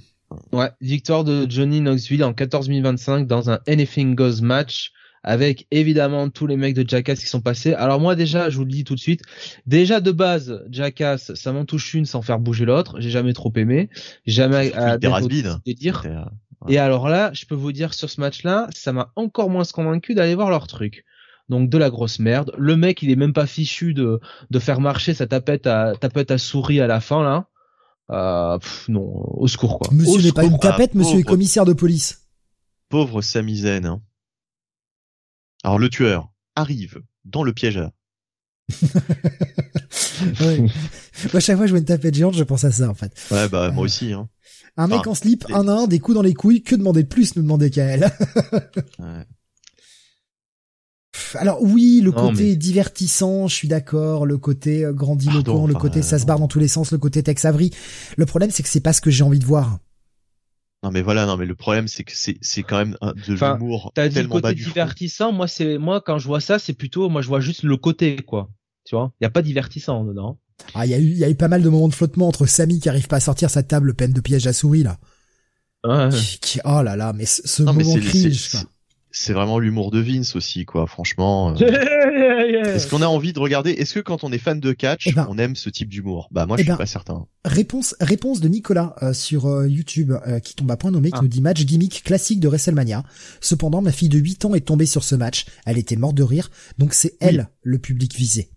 Ouais, 0.53 0.71
victoire 0.79 1.23
de 1.23 1.45
Johnny 1.49 1.81
Knoxville 1.81 2.23
en 2.23 2.33
14 2.33 2.69
25 2.69 3.27
dans 3.27 3.49
un 3.49 3.59
Anything 3.67 4.15
Goes 4.15 4.41
match 4.41 4.93
avec 5.23 5.67
évidemment 5.71 6.29
tous 6.29 6.47
les 6.47 6.57
mecs 6.57 6.73
de 6.73 6.87
Jackass 6.87 7.19
qui 7.19 7.27
sont 7.27 7.41
passés. 7.41 7.73
Alors 7.73 7.99
moi 7.99 8.15
déjà, 8.15 8.49
je 8.49 8.57
vous 8.57 8.65
le 8.65 8.71
dis 8.71 8.83
tout 8.83 8.95
de 8.95 8.99
suite, 8.99 9.21
déjà 9.65 9.99
de 10.01 10.11
base, 10.11 10.63
Jackass, 10.69 11.33
ça 11.35 11.51
m'en 11.51 11.65
touche 11.65 11.93
une 11.93 12.05
sans 12.05 12.21
faire 12.21 12.39
bouger 12.39 12.65
l'autre. 12.65 12.99
J'ai 12.99 13.09
jamais 13.09 13.33
trop 13.33 13.51
aimé, 13.55 13.89
jamais 14.25 14.71
délire. 14.99 15.59
C'était, 15.65 15.89
euh, 16.07 16.23
Et 16.69 16.77
alors 16.77 17.09
là, 17.09 17.31
je 17.33 17.45
peux 17.45 17.55
vous 17.55 17.71
dire 17.71 17.93
sur 17.93 18.09
ce 18.09 18.19
match-là, 18.19 18.67
ça 18.73 18.93
m'a 18.93 19.11
encore 19.15 19.49
moins 19.49 19.63
convaincu 19.71 20.15
d'aller 20.15 20.35
voir 20.35 20.49
leur 20.49 20.67
truc. 20.67 21.05
Donc 21.49 21.69
de 21.69 21.77
la 21.77 21.89
grosse 21.89 22.19
merde. 22.19 22.53
Le 22.57 22.77
mec, 22.77 23.01
il 23.01 23.11
est 23.11 23.15
même 23.15 23.33
pas 23.33 23.45
fichu 23.45 23.93
de 23.93 24.19
de 24.49 24.59
faire 24.59 24.79
marcher 24.79 25.13
sa 25.13 25.27
tapette 25.27 25.67
à 25.67 25.93
tapette 25.99 26.31
à 26.31 26.37
souris 26.37 26.79
à 26.79 26.87
la 26.87 27.01
fin 27.01 27.23
là. 27.23 27.47
Euh, 28.09 28.57
pff, 28.57 28.89
non, 28.89 29.03
au 29.03 29.47
secours 29.47 29.79
quoi. 29.79 29.89
Monsieur 29.93 30.21
n'est 30.21 30.31
pas 30.31 30.43
une 30.43 30.59
tapette, 30.59 30.91
ah, 30.93 30.97
monsieur 30.97 31.19
est 31.19 31.23
commissaire 31.23 31.65
de 31.65 31.73
police. 31.73 32.27
Pauvre 32.89 33.21
Sami 33.21 33.57
Zayn. 33.57 33.85
Hein. 33.85 34.01
Alors 35.63 35.79
le 35.79 35.89
tueur 35.89 36.29
arrive 36.55 37.01
dans 37.25 37.43
le 37.43 37.53
piège 37.53 37.77
à... 37.77 37.91
Ouais. 40.39 40.59
Moi, 40.59 40.69
à 41.35 41.39
chaque 41.39 41.55
fois 41.57 41.63
que 41.65 41.67
je 41.67 41.71
vois 41.71 41.79
une 41.79 41.85
tapette 41.85 42.13
géante, 42.15 42.35
je 42.35 42.43
pense 42.43 42.63
à 42.63 42.71
ça, 42.71 42.89
en 42.89 42.93
fait. 42.93 43.11
Ouais, 43.31 43.49
bah 43.49 43.71
moi 43.71 43.83
aussi. 43.83 44.13
Hein. 44.13 44.29
Un 44.77 44.87
mec 44.87 45.05
en 45.07 45.15
slip, 45.15 45.45
un 45.51 45.67
à 45.67 45.71
un, 45.71 45.87
des 45.87 45.99
coups 45.99 46.15
dans 46.15 46.21
les 46.21 46.33
couilles, 46.35 46.61
que 46.63 46.75
demander 46.75 47.03
de 47.03 47.07
plus, 47.07 47.35
nous 47.35 47.41
demandait 47.41 47.69
Kael. 47.69 48.11
Ouais. 48.99 49.25
Alors 51.35 51.61
oui, 51.61 52.01
le 52.03 52.11
Non, 52.11 52.29
côté 52.29 52.43
mais- 52.51 52.55
divertissant, 52.55 53.47
je 53.47 53.55
suis 53.55 53.67
d'accord, 53.67 54.25
le 54.25 54.37
côté 54.37 54.85
euh, 54.85 54.93
grandiloquent, 54.93 55.43
Pardon, 55.43 55.67
le 55.67 55.73
enfin, 55.75 55.81
côté 55.81 56.01
ça 56.01 56.17
se 56.17 56.23
euh, 56.23 56.27
barre 56.27 56.39
dans 56.39 56.47
tous 56.47 56.59
les 56.59 56.67
sens, 56.67 56.91
le 56.91 56.97
côté 56.97 57.21
Tex 57.23 57.43
Avery. 57.45 57.71
Le 58.17 58.25
problème, 58.25 58.51
c'est 58.51 58.63
que 58.63 58.69
c'est 58.69 58.79
pas 58.79 58.93
ce 58.93 59.01
que 59.01 59.09
j'ai 59.11 59.23
envie 59.23 59.39
de 59.39 59.45
voir. 59.45 59.79
Non 60.83 60.89
mais 60.91 61.01
voilà, 61.03 61.25
non 61.27 61.37
mais 61.37 61.45
le 61.45 61.53
problème 61.55 61.87
c'est 61.87 62.03
que 62.03 62.13
c'est 62.15 62.37
c'est 62.41 62.63
quand 62.63 62.77
même 62.77 62.97
un- 63.01 63.13
de 63.13 63.33
Enfin, 63.33 63.53
l'humour 63.53 63.91
T'as 63.93 64.09
dit 64.09 64.21
le 64.21 64.27
côté 64.27 64.53
divertissant. 64.55 65.31
Moi, 65.31 65.47
c'est 65.47 65.77
moi 65.77 66.01
quand 66.01 66.17
je 66.17 66.25
vois 66.27 66.41
ça, 66.41 66.57
c'est 66.59 66.73
plutôt 66.73 67.07
moi 67.09 67.21
je 67.21 67.27
vois 67.27 67.39
juste 67.39 67.63
le 67.63 67.77
côté 67.77 68.15
quoi. 68.17 68.49
Tu 68.85 68.95
vois, 68.95 69.11
il 69.21 69.23
y 69.23 69.27
a 69.27 69.29
pas 69.29 69.43
divertissant 69.43 70.03
dedans. 70.03 70.39
Ah, 70.73 70.85
il 70.87 70.89
y 70.89 70.93
a 70.95 70.97
eu, 70.99 71.03
il 71.05 71.17
y 71.17 71.23
a 71.23 71.29
eu 71.29 71.35
pas 71.35 71.47
mal 71.47 71.61
de 71.61 71.69
moments 71.69 71.87
de 71.87 71.93
flottement 71.93 72.27
entre 72.27 72.45
Samy 72.47 72.79
qui 72.79 72.89
arrive 72.89 73.07
pas 73.07 73.17
à 73.17 73.19
sortir 73.19 73.49
sa 73.49 73.61
table 73.63 73.93
pleine 73.93 74.11
de 74.13 74.21
pièges 74.21 74.47
à 74.47 74.53
souris, 74.53 74.83
là. 74.83 74.97
Ouais. 75.83 76.09
Qui, 76.09 76.39
qui- 76.39 76.59
oh 76.65 76.81
là 76.83 76.95
là, 76.95 77.13
mais 77.13 77.25
ce, 77.25 77.47
ce 77.47 77.63
Non 77.63 77.73
mais 77.73 77.83
moment 77.83 77.95
cringe, 77.99 78.65
c'est- 79.11 79.33
vraiment 79.33 79.59
l'humour 79.59 79.91
de 79.91 79.99
Vince 79.99 80.35
aussi 80.35 80.65
quoi, 80.65 80.87
franchement. 80.87 81.51
euh. 81.55 82.73
Est-ce 82.75 82.87
qu'on 82.89 83.01
a 83.01 83.05
envie 83.07 83.33
de 83.33 83.39
regarder 83.39 83.71
Est-ce 83.71 83.93
que 83.95 83.99
quand 83.99 84.23
on 84.23 84.31
est 84.31 84.37
fan 84.37 84.59
de 84.59 84.71
catch, 84.73 85.07
Eh 85.07 85.11
ben- 85.13 85.27
on 85.29 85.37
aime 85.37 85.55
ce 85.55 85.69
type 85.69 85.89
d'humour? 85.89 86.27
Bah 86.31 86.45
moi 86.45 86.55
Eh 86.57 86.61
je 86.61 86.63
suis 86.65 86.71
ben- 86.71 86.77
pas 86.77 86.85
certain. 86.85 87.27
Réponse, 87.45 87.95
réponse 87.99 88.39
de 88.39 88.47
Nicolas 88.47 88.95
euh, 89.01 89.13
sur 89.13 89.45
euh, 89.47 89.67
YouTube 89.67 90.11
euh, 90.27 90.39
qui 90.39 90.55
tombe 90.55 90.69
à 90.71 90.77
point 90.77 90.91
nommé 90.91 91.09
qui 91.11 91.17
Ah. 91.17 91.21
nous 91.21 91.27
dit 91.27 91.41
match 91.41 91.63
gimmick 91.65 92.03
classique 92.03 92.39
de 92.39 92.47
WrestleMania. 92.47 93.03
Cependant, 93.39 93.81
ma 93.81 93.91
fille 93.91 94.09
de 94.09 94.17
8 94.19 94.45
ans 94.45 94.53
est 94.55 94.61
tombée 94.65 94.85
sur 94.85 95.03
ce 95.03 95.15
match. 95.15 95.45
Elle 95.65 95.77
était 95.77 95.95
morte 95.95 96.15
de 96.15 96.23
rire, 96.23 96.49
donc 96.77 96.93
c'est 96.93 97.15
elle 97.19 97.49
le 97.63 97.79
public 97.79 98.15
visé. 98.15 98.49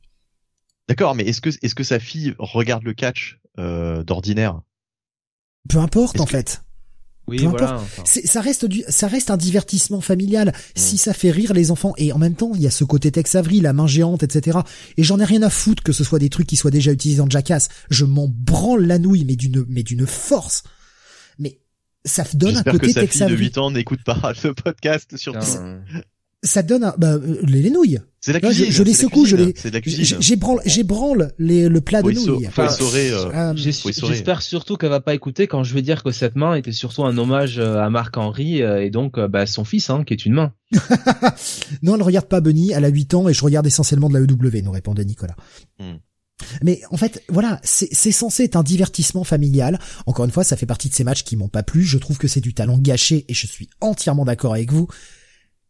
D'accord, 0.89 1.15
mais 1.15 1.25
est-ce 1.25 1.41
que 1.41 1.51
est-ce 1.63 1.75
que 1.75 1.85
sa 1.85 1.99
fille 1.99 2.35
regarde 2.39 2.83
le 2.85 2.93
catch 2.93 3.41
euh, 3.59 4.03
d'ordinaire? 4.05 4.61
Peu 5.69 5.79
importe 5.79 6.21
en 6.21 6.25
que- 6.27 6.31
fait. 6.33 6.63
Oui, 7.27 7.39
Peu 7.39 7.47
voilà. 7.47 7.77
enfin. 7.77 8.03
Ça 8.05 8.41
reste 8.41 8.67
du, 8.67 8.85
ça 8.89 9.09
reste 9.09 9.31
un 9.31 9.37
divertissement 9.37 10.01
familial. 10.01 10.53
Si 10.75 10.99
ça 10.99 11.15
fait 11.15 11.31
rire 11.31 11.55
les 11.55 11.71
enfants 11.71 11.95
et 11.97 12.13
en 12.13 12.19
même 12.19 12.35
temps 12.35 12.53
il 12.55 12.61
y 12.61 12.67
a 12.67 12.71
ce 12.71 12.85
côté 12.85 13.11
Tex 13.11 13.35
Avery, 13.35 13.61
la 13.61 13.73
main 13.73 13.87
géante, 13.87 14.23
etc. 14.23 14.59
Et 14.99 15.03
j'en 15.03 15.19
ai 15.21 15.25
rien 15.25 15.43
à 15.43 15.51
foutre 15.51 15.83
que 15.83 15.93
ce 15.93 16.05
soit 16.05 16.19
des 16.19 16.29
trucs 16.29 16.47
qui 16.47 16.57
soient 16.57 16.71
déjà 16.71 16.93
utilisés 16.93 17.19
dans 17.19 17.31
Jackass. 17.31 17.69
Je 17.91 18.05
m'en 18.05 18.29
branle 18.29 18.85
la 18.85 18.99
nouille, 18.99 19.25
mais 19.25 19.37
d'une, 19.37 19.65
mais 19.69 19.83
d'une 19.83 20.07
force. 20.07 20.65
Mais 21.39 21.61
ça 22.05 22.25
donne 22.35 22.51
un 22.51 22.55
J'espère 22.57 22.73
côté 22.75 22.87
que 22.89 22.93
sa 22.93 23.01
Tex 23.01 23.13
fille 23.13 23.21
de 23.21 23.33
Avery. 23.33 23.45
8 23.47 23.59
ans 23.59 23.71
n'écoute 23.71 24.05
pas 24.05 24.33
le 24.45 24.53
podcast 24.53 25.17
surtout. 25.17 25.47
Ça 26.45 26.63
donne 26.63 26.85
un, 26.85 26.95
bah, 26.99 27.15
euh, 27.15 27.39
les, 27.43 27.63
les 27.63 27.71
nouilles. 27.71 27.99
C'est 28.21 28.33
la 28.33 28.39
je- 28.39 28.47
cuisine. 28.47 28.71
je 28.71 28.83
les 28.83 28.93
secoue, 28.95 29.25
je 29.27 29.37
les- 29.37 29.53
C'est 29.57 29.71
de 29.71 29.75
la 29.75 29.81
cuisine. 29.81 30.19
J'ébranle, 30.21 30.61
j'ébranle 30.65 31.33
les, 31.39 31.69
le 31.69 31.81
plat 31.81 32.01
de 32.03 32.13
sau- 32.13 32.37
nouilles. 32.37 32.45
faut 32.51 32.63
y 32.63 32.65
Enfin, 32.67 32.69
euh, 33.13 33.31
Euh. 33.35 33.53
J'espère 33.57 34.41
surtout 34.43 34.77
qu'elle 34.77 34.91
va 34.91 35.01
pas 35.01 35.15
écouter 35.15 35.47
quand 35.47 35.65
je 35.65 35.75
vais 35.75 35.83
dire 35.83 36.03
que 36.03 36.11
cette 36.11 36.37
main 36.37 36.55
était 36.55 36.73
surtout 36.73 37.05
un 37.05 37.19
hommage 37.19 37.59
euh, 37.59 37.79
à 37.83 37.91
Marc 37.91 38.17
Henry 38.17 38.63
euh, 38.63 38.83
et 38.83 38.91
donc 38.91 39.19
euh, 39.19 39.27
bah, 39.29 39.47
son 39.47 39.65
fils 39.65 39.91
hein, 39.91 40.05
qui 40.07 40.15
est 40.15 40.25
une 40.25 40.35
main. 40.35 40.53
non, 41.83 41.97
elle 41.97 42.03
regarde 42.03 42.27
pas 42.27 42.41
Bunny, 42.41 42.73
elle 42.73 42.85
a 42.85 42.89
8 42.89 43.15
ans 43.15 43.29
et 43.29 43.35
je 43.35 43.43
regarde 43.45 43.67
essentiellement 43.67 44.09
de 44.09 44.15
la 44.15 44.21
EW, 44.21 44.63
nous 44.63 44.71
répondait 44.71 45.05
Nicolas. 45.05 45.37
Hmm. 45.79 45.95
Mais 46.63 46.81
en 46.91 46.97
fait, 46.97 47.23
voilà, 47.29 47.61
c'est 47.63 47.89
c'est 47.93 48.11
censé 48.13 48.45
être 48.45 48.57
un 48.57 48.63
divertissement 48.65 49.25
familial. 49.25 49.79
Encore 50.07 50.25
une 50.25 50.31
fois, 50.33 50.45
ça 50.45 50.57
fait 50.57 50.67
partie 50.67 50.89
de 50.89 50.95
ces 50.95 51.05
matchs 51.05 51.23
qui 51.23 51.37
m'ont 51.37 51.49
pas 51.49 51.63
plu. 51.63 51.85
Je 51.85 51.97
trouve 51.97 52.19
que 52.19 52.27
c'est 52.29 52.41
du 52.41 52.55
talent 52.55 52.77
gâché 52.79 53.25
et 53.29 53.35
je 53.35 53.47
suis 53.47 53.69
entièrement 53.81 54.25
d'accord 54.25 54.53
avec 54.55 54.73
vous. 54.73 54.89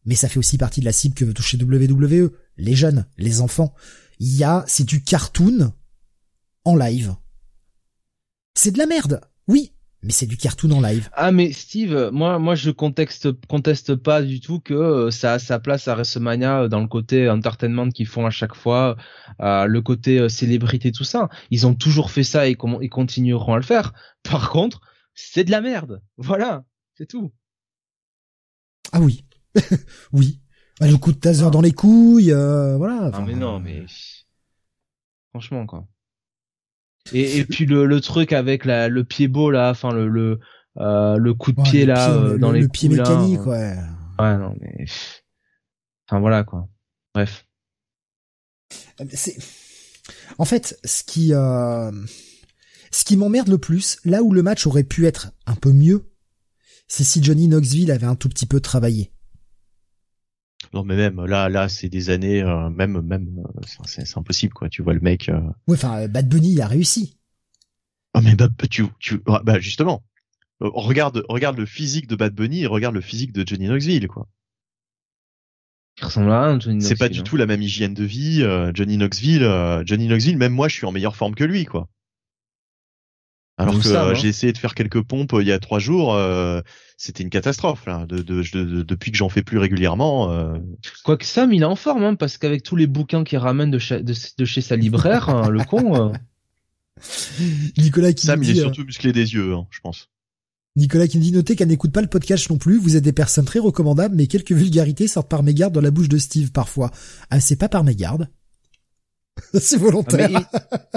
Mais 0.04 0.14
ça 0.14 0.28
fait 0.28 0.38
aussi 0.38 0.58
partie 0.58 0.80
de 0.80 0.84
la 0.84 0.92
cible 0.92 1.14
que 1.14 1.24
veut 1.24 1.34
toucher 1.34 1.58
WWE. 1.62 2.30
Les 2.56 2.74
jeunes, 2.74 3.06
les 3.16 3.40
enfants. 3.40 3.74
Il 4.18 4.34
y 4.36 4.44
a, 4.44 4.64
c'est 4.66 4.84
du 4.84 5.02
cartoon 5.02 5.72
en 6.64 6.76
live. 6.76 7.14
C'est 8.54 8.70
de 8.70 8.78
la 8.78 8.86
merde. 8.86 9.20
Oui, 9.48 9.74
mais 10.04 10.12
c'est 10.12 10.26
du 10.26 10.36
cartoon 10.36 10.70
en 10.72 10.80
live. 10.82 11.08
Ah 11.14 11.32
mais 11.32 11.50
Steve, 11.52 12.10
moi 12.12 12.38
moi 12.38 12.54
je 12.54 12.70
contexte 12.70 13.32
conteste 13.48 13.96
pas 13.96 14.22
du 14.22 14.40
tout 14.40 14.60
que 14.60 14.74
euh, 14.74 15.10
ça 15.10 15.32
a 15.32 15.38
sa 15.38 15.58
place 15.58 15.88
à 15.88 15.94
WrestleMania 15.94 16.62
euh, 16.62 16.68
dans 16.68 16.80
le 16.80 16.88
côté 16.88 17.28
entertainment 17.28 17.88
qu'ils 17.88 18.06
font 18.06 18.26
à 18.26 18.30
chaque 18.30 18.54
fois, 18.54 18.96
euh, 19.40 19.64
le 19.64 19.80
côté 19.80 20.28
célébrité 20.28 20.92
tout 20.92 21.04
ça. 21.04 21.30
Ils 21.50 21.66
ont 21.66 21.74
toujours 21.74 22.10
fait 22.10 22.22
ça 22.22 22.46
et 22.48 22.56
ils 22.82 22.90
continueront 22.90 23.54
à 23.54 23.56
le 23.56 23.62
faire. 23.62 23.94
Par 24.22 24.50
contre, 24.50 24.82
c'est 25.14 25.44
de 25.44 25.50
la 25.50 25.62
merde. 25.62 26.02
Voilà, 26.18 26.64
c'est 26.96 27.06
tout. 27.06 27.32
Ah 28.92 29.00
oui. 29.00 29.24
oui. 30.12 30.40
Ah, 30.80 30.88
Le 30.88 30.96
coup 30.96 31.12
de 31.12 31.18
taser 31.18 31.48
dans 31.50 31.60
les 31.60 31.72
couilles, 31.72 32.32
euh, 32.32 32.76
voilà. 32.76 33.10
Non 33.10 33.22
mais 33.22 33.34
non 33.34 33.56
euh, 33.56 33.60
mais 33.60 33.84
franchement 35.30 35.66
quoi. 35.66 35.86
Et, 37.12 37.38
et 37.38 37.44
puis 37.44 37.66
le, 37.66 37.86
le 37.86 38.00
truc 38.00 38.32
avec 38.32 38.64
la, 38.64 38.88
le 38.88 39.04
pied 39.04 39.28
beau 39.28 39.50
là, 39.50 39.70
enfin 39.70 39.92
le 39.92 40.08
le, 40.08 40.40
euh, 40.78 41.16
le 41.16 41.34
coup 41.34 41.52
de 41.52 41.62
pied 41.62 41.86
là 41.86 42.12
euh, 42.12 42.38
dans 42.38 42.50
le, 42.50 42.56
les 42.56 42.62
le 42.62 42.68
pied 42.68 42.88
coups, 42.88 42.98
là, 42.98 43.04
mécanique, 43.04 43.40
euh, 43.40 43.50
ouais. 43.50 43.76
Ouais 44.18 44.38
non 44.38 44.56
mais 44.60 44.84
enfin 46.08 46.20
voilà 46.20 46.44
quoi. 46.44 46.68
Bref. 47.14 47.46
C'est 49.12 49.36
en 50.38 50.44
fait 50.44 50.78
ce 50.84 51.04
qui 51.04 51.32
euh... 51.32 51.92
ce 52.90 53.04
qui 53.04 53.16
m'emmerde 53.16 53.48
le 53.48 53.58
plus, 53.58 53.98
là 54.04 54.22
où 54.22 54.32
le 54.32 54.42
match 54.42 54.66
aurait 54.66 54.84
pu 54.84 55.06
être 55.06 55.30
un 55.46 55.54
peu 55.54 55.72
mieux, 55.72 56.10
c'est 56.88 57.04
si 57.04 57.22
Johnny 57.22 57.48
Knoxville 57.48 57.90
avait 57.92 58.06
un 58.06 58.16
tout 58.16 58.28
petit 58.28 58.46
peu 58.46 58.60
travaillé. 58.60 59.12
Non 60.74 60.84
mais 60.84 60.96
même 60.96 61.24
là, 61.24 61.48
là, 61.48 61.68
c'est 61.70 61.88
des 61.88 62.10
années, 62.10 62.42
euh, 62.42 62.68
même, 62.68 63.00
même, 63.00 63.42
euh, 63.58 63.60
c'est 63.86 64.18
impossible 64.18 64.52
quoi. 64.52 64.68
Tu 64.68 64.82
vois 64.82 64.92
le 64.92 65.00
mec. 65.00 65.28
euh, 65.30 65.40
Ouais, 65.68 65.76
enfin 65.76 66.02
euh, 66.02 66.08
Bad 66.08 66.28
Bunny 66.28 66.52
il 66.52 66.60
a 66.60 66.66
réussi. 66.66 67.16
Oh 68.14 68.20
mais 68.22 68.34
bah, 68.36 68.48
tu, 68.70 68.84
tu, 68.98 69.20
ah, 69.26 69.40
bah 69.44 69.58
justement, 69.60 70.02
Euh, 70.62 70.70
regarde, 70.72 71.24
regarde 71.28 71.58
le 71.58 71.66
physique 71.66 72.06
de 72.08 72.16
Bad 72.16 72.34
Bunny 72.34 72.62
et 72.62 72.66
regarde 72.66 72.94
le 72.94 73.00
physique 73.00 73.32
de 73.32 73.44
Johnny 73.46 73.66
Knoxville 73.68 74.08
quoi. 74.08 74.28
Il 76.00 76.04
ressemble 76.04 76.30
à 76.30 76.40
un 76.44 76.60
Johnny 76.60 76.80
C'est 76.80 76.94
pas 76.96 77.08
Knoxville, 77.08 77.10
du 77.10 77.20
hein. 77.20 77.22
tout 77.22 77.36
la 77.36 77.46
même 77.46 77.62
hygiène 77.62 77.94
de 77.94 78.04
vie. 78.04 78.42
euh, 78.42 78.70
Johnny 78.74 78.96
Knoxville, 78.96 79.42
euh, 79.44 79.82
Johnny 79.86 80.06
Knoxville, 80.08 80.36
même 80.38 80.52
moi, 80.52 80.68
je 80.68 80.74
suis 80.76 80.86
en 80.86 80.92
meilleure 80.92 81.16
forme 81.16 81.34
que 81.34 81.44
lui, 81.44 81.64
quoi. 81.64 81.88
Alors 83.56 83.74
Nous 83.74 83.80
que 83.80 83.88
euh, 83.88 84.10
hein. 84.10 84.14
j'ai 84.14 84.28
essayé 84.28 84.52
de 84.52 84.58
faire 84.58 84.74
quelques 84.74 85.00
pompes 85.02 85.32
euh, 85.34 85.42
il 85.42 85.46
y 85.48 85.52
a 85.52 85.58
trois 85.60 85.78
jours, 85.78 86.14
euh, 86.14 86.60
c'était 86.96 87.22
une 87.22 87.30
catastrophe. 87.30 87.86
Là. 87.86 88.04
De, 88.06 88.16
de, 88.18 88.42
de- 88.52 88.64
de- 88.64 88.82
depuis 88.82 89.12
que 89.12 89.16
j'en 89.16 89.28
fais 89.28 89.42
plus 89.44 89.58
régulièrement, 89.58 90.32
euh, 90.32 90.58
Quoique 91.04 91.24
Sam, 91.24 91.52
il 91.52 91.62
est 91.62 91.66
en 91.66 91.76
forme, 91.76 92.02
hein, 92.02 92.14
parce 92.16 92.36
qu'avec 92.36 92.62
tous 92.64 92.74
les 92.74 92.88
bouquins 92.88 93.22
qu'il 93.22 93.38
ramène 93.38 93.70
de, 93.70 93.78
cha- 93.78 94.00
de, 94.00 94.12
de 94.38 94.44
chez 94.44 94.60
sa 94.60 94.74
libraire, 94.74 95.28
hein, 95.28 95.48
le 95.50 95.62
con. 95.64 95.94
euh, 96.10 96.12
Nicolas 97.78 98.12
qui 98.12 98.26
Sam, 98.26 98.40
nous 98.40 98.44
il 98.46 98.50
est 98.50 98.52
dit, 98.54 98.60
euh, 98.60 98.62
surtout 98.64 98.84
musclé 98.84 99.12
des 99.12 99.34
yeux, 99.34 99.54
hein, 99.54 99.66
je 99.70 99.80
pense. 99.80 100.08
Nicolas 100.76 101.06
qui 101.06 101.18
me 101.18 101.22
dit 101.22 101.30
notez 101.30 101.54
qu'elle 101.54 101.68
n'écoute 101.68 101.92
pas 101.92 102.00
le 102.02 102.08
podcast 102.08 102.50
non 102.50 102.58
plus. 102.58 102.78
Vous 102.78 102.96
êtes 102.96 103.04
des 103.04 103.12
personnes 103.12 103.44
très 103.44 103.60
recommandables, 103.60 104.16
mais 104.16 104.26
quelques 104.26 104.50
vulgarités 104.52 105.06
sortent 105.06 105.30
par 105.30 105.44
mégarde 105.44 105.72
dans 105.72 105.80
la 105.80 105.92
bouche 105.92 106.08
de 106.08 106.18
Steve 106.18 106.50
parfois. 106.50 106.90
Ah, 107.30 107.38
c'est 107.38 107.54
pas 107.56 107.68
par 107.68 107.84
mégarde. 107.84 108.28
c'est 109.60 109.76
volontaire. 109.78 110.30
il- 110.30 110.46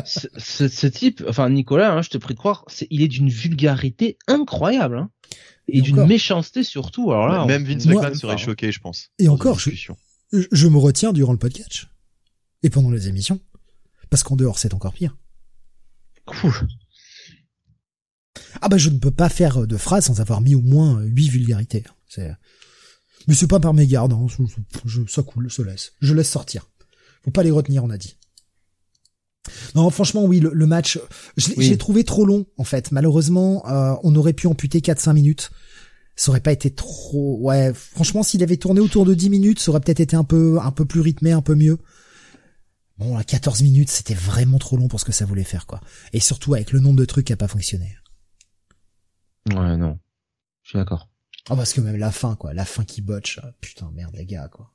ce, 0.06 0.88
type, 0.88 1.24
enfin 1.28 1.50
Nicolas, 1.50 1.94
hein, 1.94 2.02
je 2.02 2.10
te 2.10 2.18
prie 2.18 2.34
de 2.34 2.40
croire, 2.40 2.66
il 2.90 3.02
est 3.02 3.08
d'une 3.08 3.30
vulgarité 3.30 4.18
incroyable, 4.28 4.98
hein, 4.98 5.12
et, 5.68 5.80
Et 5.80 5.82
d'une 5.82 6.06
méchanceté 6.06 6.64
surtout. 6.64 7.12
Alors 7.12 7.28
là, 7.28 7.46
même 7.46 7.64
on- 7.64 7.66
Vince 7.68 7.86
on- 7.86 7.90
McMahon 7.90 8.14
serait 8.16 8.28
pas, 8.28 8.34
hein. 8.34 8.38
choqué, 8.38 8.72
je 8.72 8.80
pense. 8.80 9.10
Et 9.20 9.28
encore, 9.28 9.60
je-. 9.60 9.72
Je, 10.34 10.42
je 10.52 10.68
me 10.68 10.78
retiens 10.78 11.14
durant 11.14 11.32
le 11.34 11.38
podcast. 11.40 11.86
Et 12.64 12.70
pendant 12.70 12.90
les 12.92 13.08
émissions. 13.08 13.40
Parce 14.10 14.24
qu'en 14.24 14.36
dehors, 14.36 14.58
c'est 14.60 14.74
encore 14.74 14.94
pire. 14.94 15.16
Ah 18.62 18.70
bah 18.70 18.78
je 18.78 18.90
ne 18.90 18.98
peux 18.98 19.12
pas 19.12 19.30
faire 19.30 19.68
de 19.68 19.78
phrase 19.78 20.06
sans 20.06 20.20
avoir 20.22 20.42
mis 20.42 20.56
au 20.56 20.62
moins 20.62 21.02
huit 21.02 21.30
vulgarités. 21.30 21.84
C'est... 22.08 22.32
Mais 23.28 23.34
c'est 23.34 23.48
pas 23.48 23.60
par 23.60 23.74
mégarde, 23.74 24.14
hein. 24.14 24.26
je, 24.30 24.44
je- 24.86 25.08
ça 25.12 25.22
coule, 25.24 25.52
ça 25.52 25.64
laisse. 25.64 25.94
Je 26.02 26.14
laisse 26.14 26.30
sortir. 26.30 26.66
Faut 27.24 27.32
pas 27.32 27.44
les 27.44 27.52
retenir, 27.52 27.84
on 27.84 27.90
a 27.90 27.98
dit. 27.98 28.16
Non, 29.76 29.90
franchement, 29.90 30.24
oui, 30.26 30.40
le, 30.40 30.52
le 30.54 30.66
match, 30.66 31.00
Oui. 31.58 31.70
l'ai 31.70 31.78
trouvé 31.78 32.04
trop 32.04 32.26
long, 32.26 32.46
en 32.58 32.64
fait. 32.64 32.92
Malheureusement, 32.92 33.68
euh, 33.70 33.96
on 34.04 34.16
aurait 34.16 34.34
pu 34.34 34.48
amputer 34.48 34.80
4-5 34.82 35.14
minutes. 35.14 35.52
Ça 36.16 36.32
aurait 36.32 36.40
pas 36.42 36.52
été 36.52 36.72
trop... 36.72 37.38
Ouais, 37.42 37.74
franchement, 37.74 38.24
s'il 38.24 38.42
avait 38.44 38.58
tourné 38.58 38.80
autour 38.80 39.06
de 39.06 39.14
10 39.14 39.30
minutes, 39.30 39.60
ça 39.60 39.70
aurait 39.72 39.80
peut-être 39.82 40.00
été 40.00 40.16
un 40.16 40.24
peu, 40.24 40.60
un 40.62 40.72
peu 40.72 40.86
plus 40.86 41.02
rythmé, 41.02 41.32
un 41.32 41.42
peu 41.42 41.54
mieux. 41.56 41.78
Bon, 42.98 43.16
à 43.16 43.24
14 43.24 43.62
minutes, 43.62 43.92
c'était 43.92 44.16
vraiment 44.16 44.58
trop 44.58 44.78
long 44.78 44.88
pour 44.88 45.00
ce 45.00 45.06
que 45.06 45.12
ça 45.12 45.26
voulait 45.26 45.44
faire, 45.44 45.68
quoi. 45.68 45.80
Et 46.14 46.20
surtout 46.20 46.56
avec 46.56 46.72
le 46.72 46.80
nombre 46.80 46.98
de 46.98 47.06
trucs 47.06 47.28
qui 47.28 47.34
a 47.34 47.38
pas 47.38 47.48
fonctionné. 47.48 47.96
Ouais, 49.54 49.78
non. 49.78 50.00
Je 50.64 50.70
suis 50.70 50.78
d'accord. 50.80 51.10
Ah 51.50 51.56
parce 51.56 51.72
que 51.72 51.80
même 51.80 51.96
la 51.96 52.12
fin 52.12 52.36
quoi, 52.36 52.54
la 52.54 52.66
fin 52.66 52.84
qui 52.84 53.02
botche, 53.02 53.40
ah, 53.42 53.54
putain 53.62 53.90
merde 53.94 54.14
les 54.18 54.26
gars 54.26 54.50
quoi. 54.52 54.74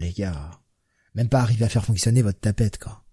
Les 0.00 0.10
gars, 0.12 0.52
même 1.14 1.28
pas 1.28 1.40
arriver 1.42 1.66
à 1.66 1.68
faire 1.68 1.84
fonctionner 1.84 2.22
votre 2.22 2.40
tapette 2.40 2.78
quoi. 2.78 3.04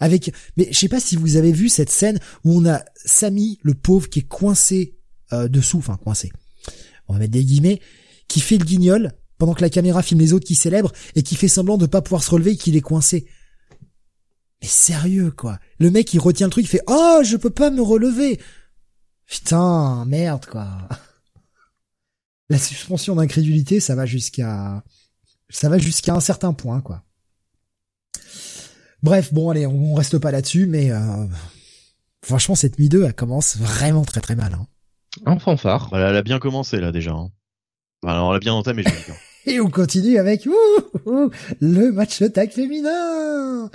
Avec, 0.00 0.32
mais 0.56 0.68
je 0.70 0.78
sais 0.78 0.88
pas 0.88 1.00
si 1.00 1.16
vous 1.16 1.36
avez 1.36 1.52
vu 1.52 1.68
cette 1.68 1.90
scène 1.90 2.18
où 2.44 2.58
on 2.58 2.66
a 2.66 2.84
Samy 2.96 3.58
le 3.62 3.74
pauvre 3.74 4.08
qui 4.08 4.20
est 4.20 4.28
coincé 4.28 4.96
euh, 5.32 5.48
dessous, 5.48 5.78
enfin 5.78 5.96
coincé. 5.96 6.30
On 7.08 7.12
va 7.12 7.18
mettre 7.18 7.32
des 7.32 7.44
guillemets, 7.44 7.80
qui 8.28 8.40
fait 8.40 8.58
le 8.58 8.64
guignol 8.64 9.12
pendant 9.38 9.54
que 9.54 9.62
la 9.62 9.70
caméra 9.70 10.02
filme 10.02 10.20
les 10.20 10.32
autres 10.32 10.46
qui 10.46 10.54
célèbrent 10.54 10.92
et 11.14 11.22
qui 11.22 11.36
fait 11.36 11.48
semblant 11.48 11.76
de 11.76 11.86
pas 11.86 12.02
pouvoir 12.02 12.22
se 12.22 12.30
relever 12.30 12.52
et 12.52 12.56
qu'il 12.56 12.76
est 12.76 12.80
coincé. 12.80 13.26
Mais 14.62 14.68
sérieux 14.68 15.30
quoi, 15.30 15.58
le 15.78 15.90
mec 15.90 16.14
il 16.14 16.20
retient 16.20 16.46
le 16.46 16.50
truc, 16.50 16.64
il 16.64 16.68
fait 16.68 16.84
oh 16.86 17.20
je 17.24 17.36
peux 17.36 17.50
pas 17.50 17.70
me 17.70 17.82
relever. 17.82 18.40
Putain 19.26 20.04
merde 20.06 20.46
quoi. 20.46 20.88
La 22.50 22.58
suspension 22.58 23.14
d'incrédulité, 23.14 23.80
ça 23.80 23.94
va 23.94 24.04
jusqu'à, 24.04 24.84
ça 25.48 25.68
va 25.68 25.78
jusqu'à 25.78 26.14
un 26.14 26.20
certain 26.20 26.52
point, 26.52 26.80
quoi. 26.80 27.02
Bref, 29.04 29.32
bon, 29.32 29.50
allez, 29.50 29.66
on, 29.66 29.92
on 29.92 29.94
reste 29.94 30.18
pas 30.18 30.30
là-dessus, 30.32 30.66
mais 30.66 30.90
euh, 30.90 30.98
franchement, 32.24 32.54
cette 32.56 32.78
nuit 32.78 32.88
2, 32.88 33.04
elle 33.04 33.14
commence 33.14 33.56
vraiment 33.58 34.04
très 34.04 34.20
très 34.22 34.34
mal. 34.34 34.54
Hein. 34.54 34.66
En 35.26 35.38
fanfare. 35.38 35.88
Voilà, 35.90 36.08
elle 36.10 36.16
a 36.16 36.22
bien 36.22 36.38
commencé 36.40 36.80
là 36.80 36.90
déjà. 36.90 37.12
Hein. 37.12 37.30
Alors, 38.04 38.30
elle 38.32 38.36
a 38.38 38.40
bien 38.40 38.54
entamé, 38.54 38.82
je 38.82 38.88
veux 38.88 39.04
dire. 39.04 39.14
Et 39.46 39.60
on 39.60 39.68
continue 39.70 40.16
avec 40.16 40.46
ouh, 40.46 41.00
ouh, 41.10 41.30
le 41.60 41.92
match 41.92 42.22
tag 42.32 42.50
féminin. 42.50 43.70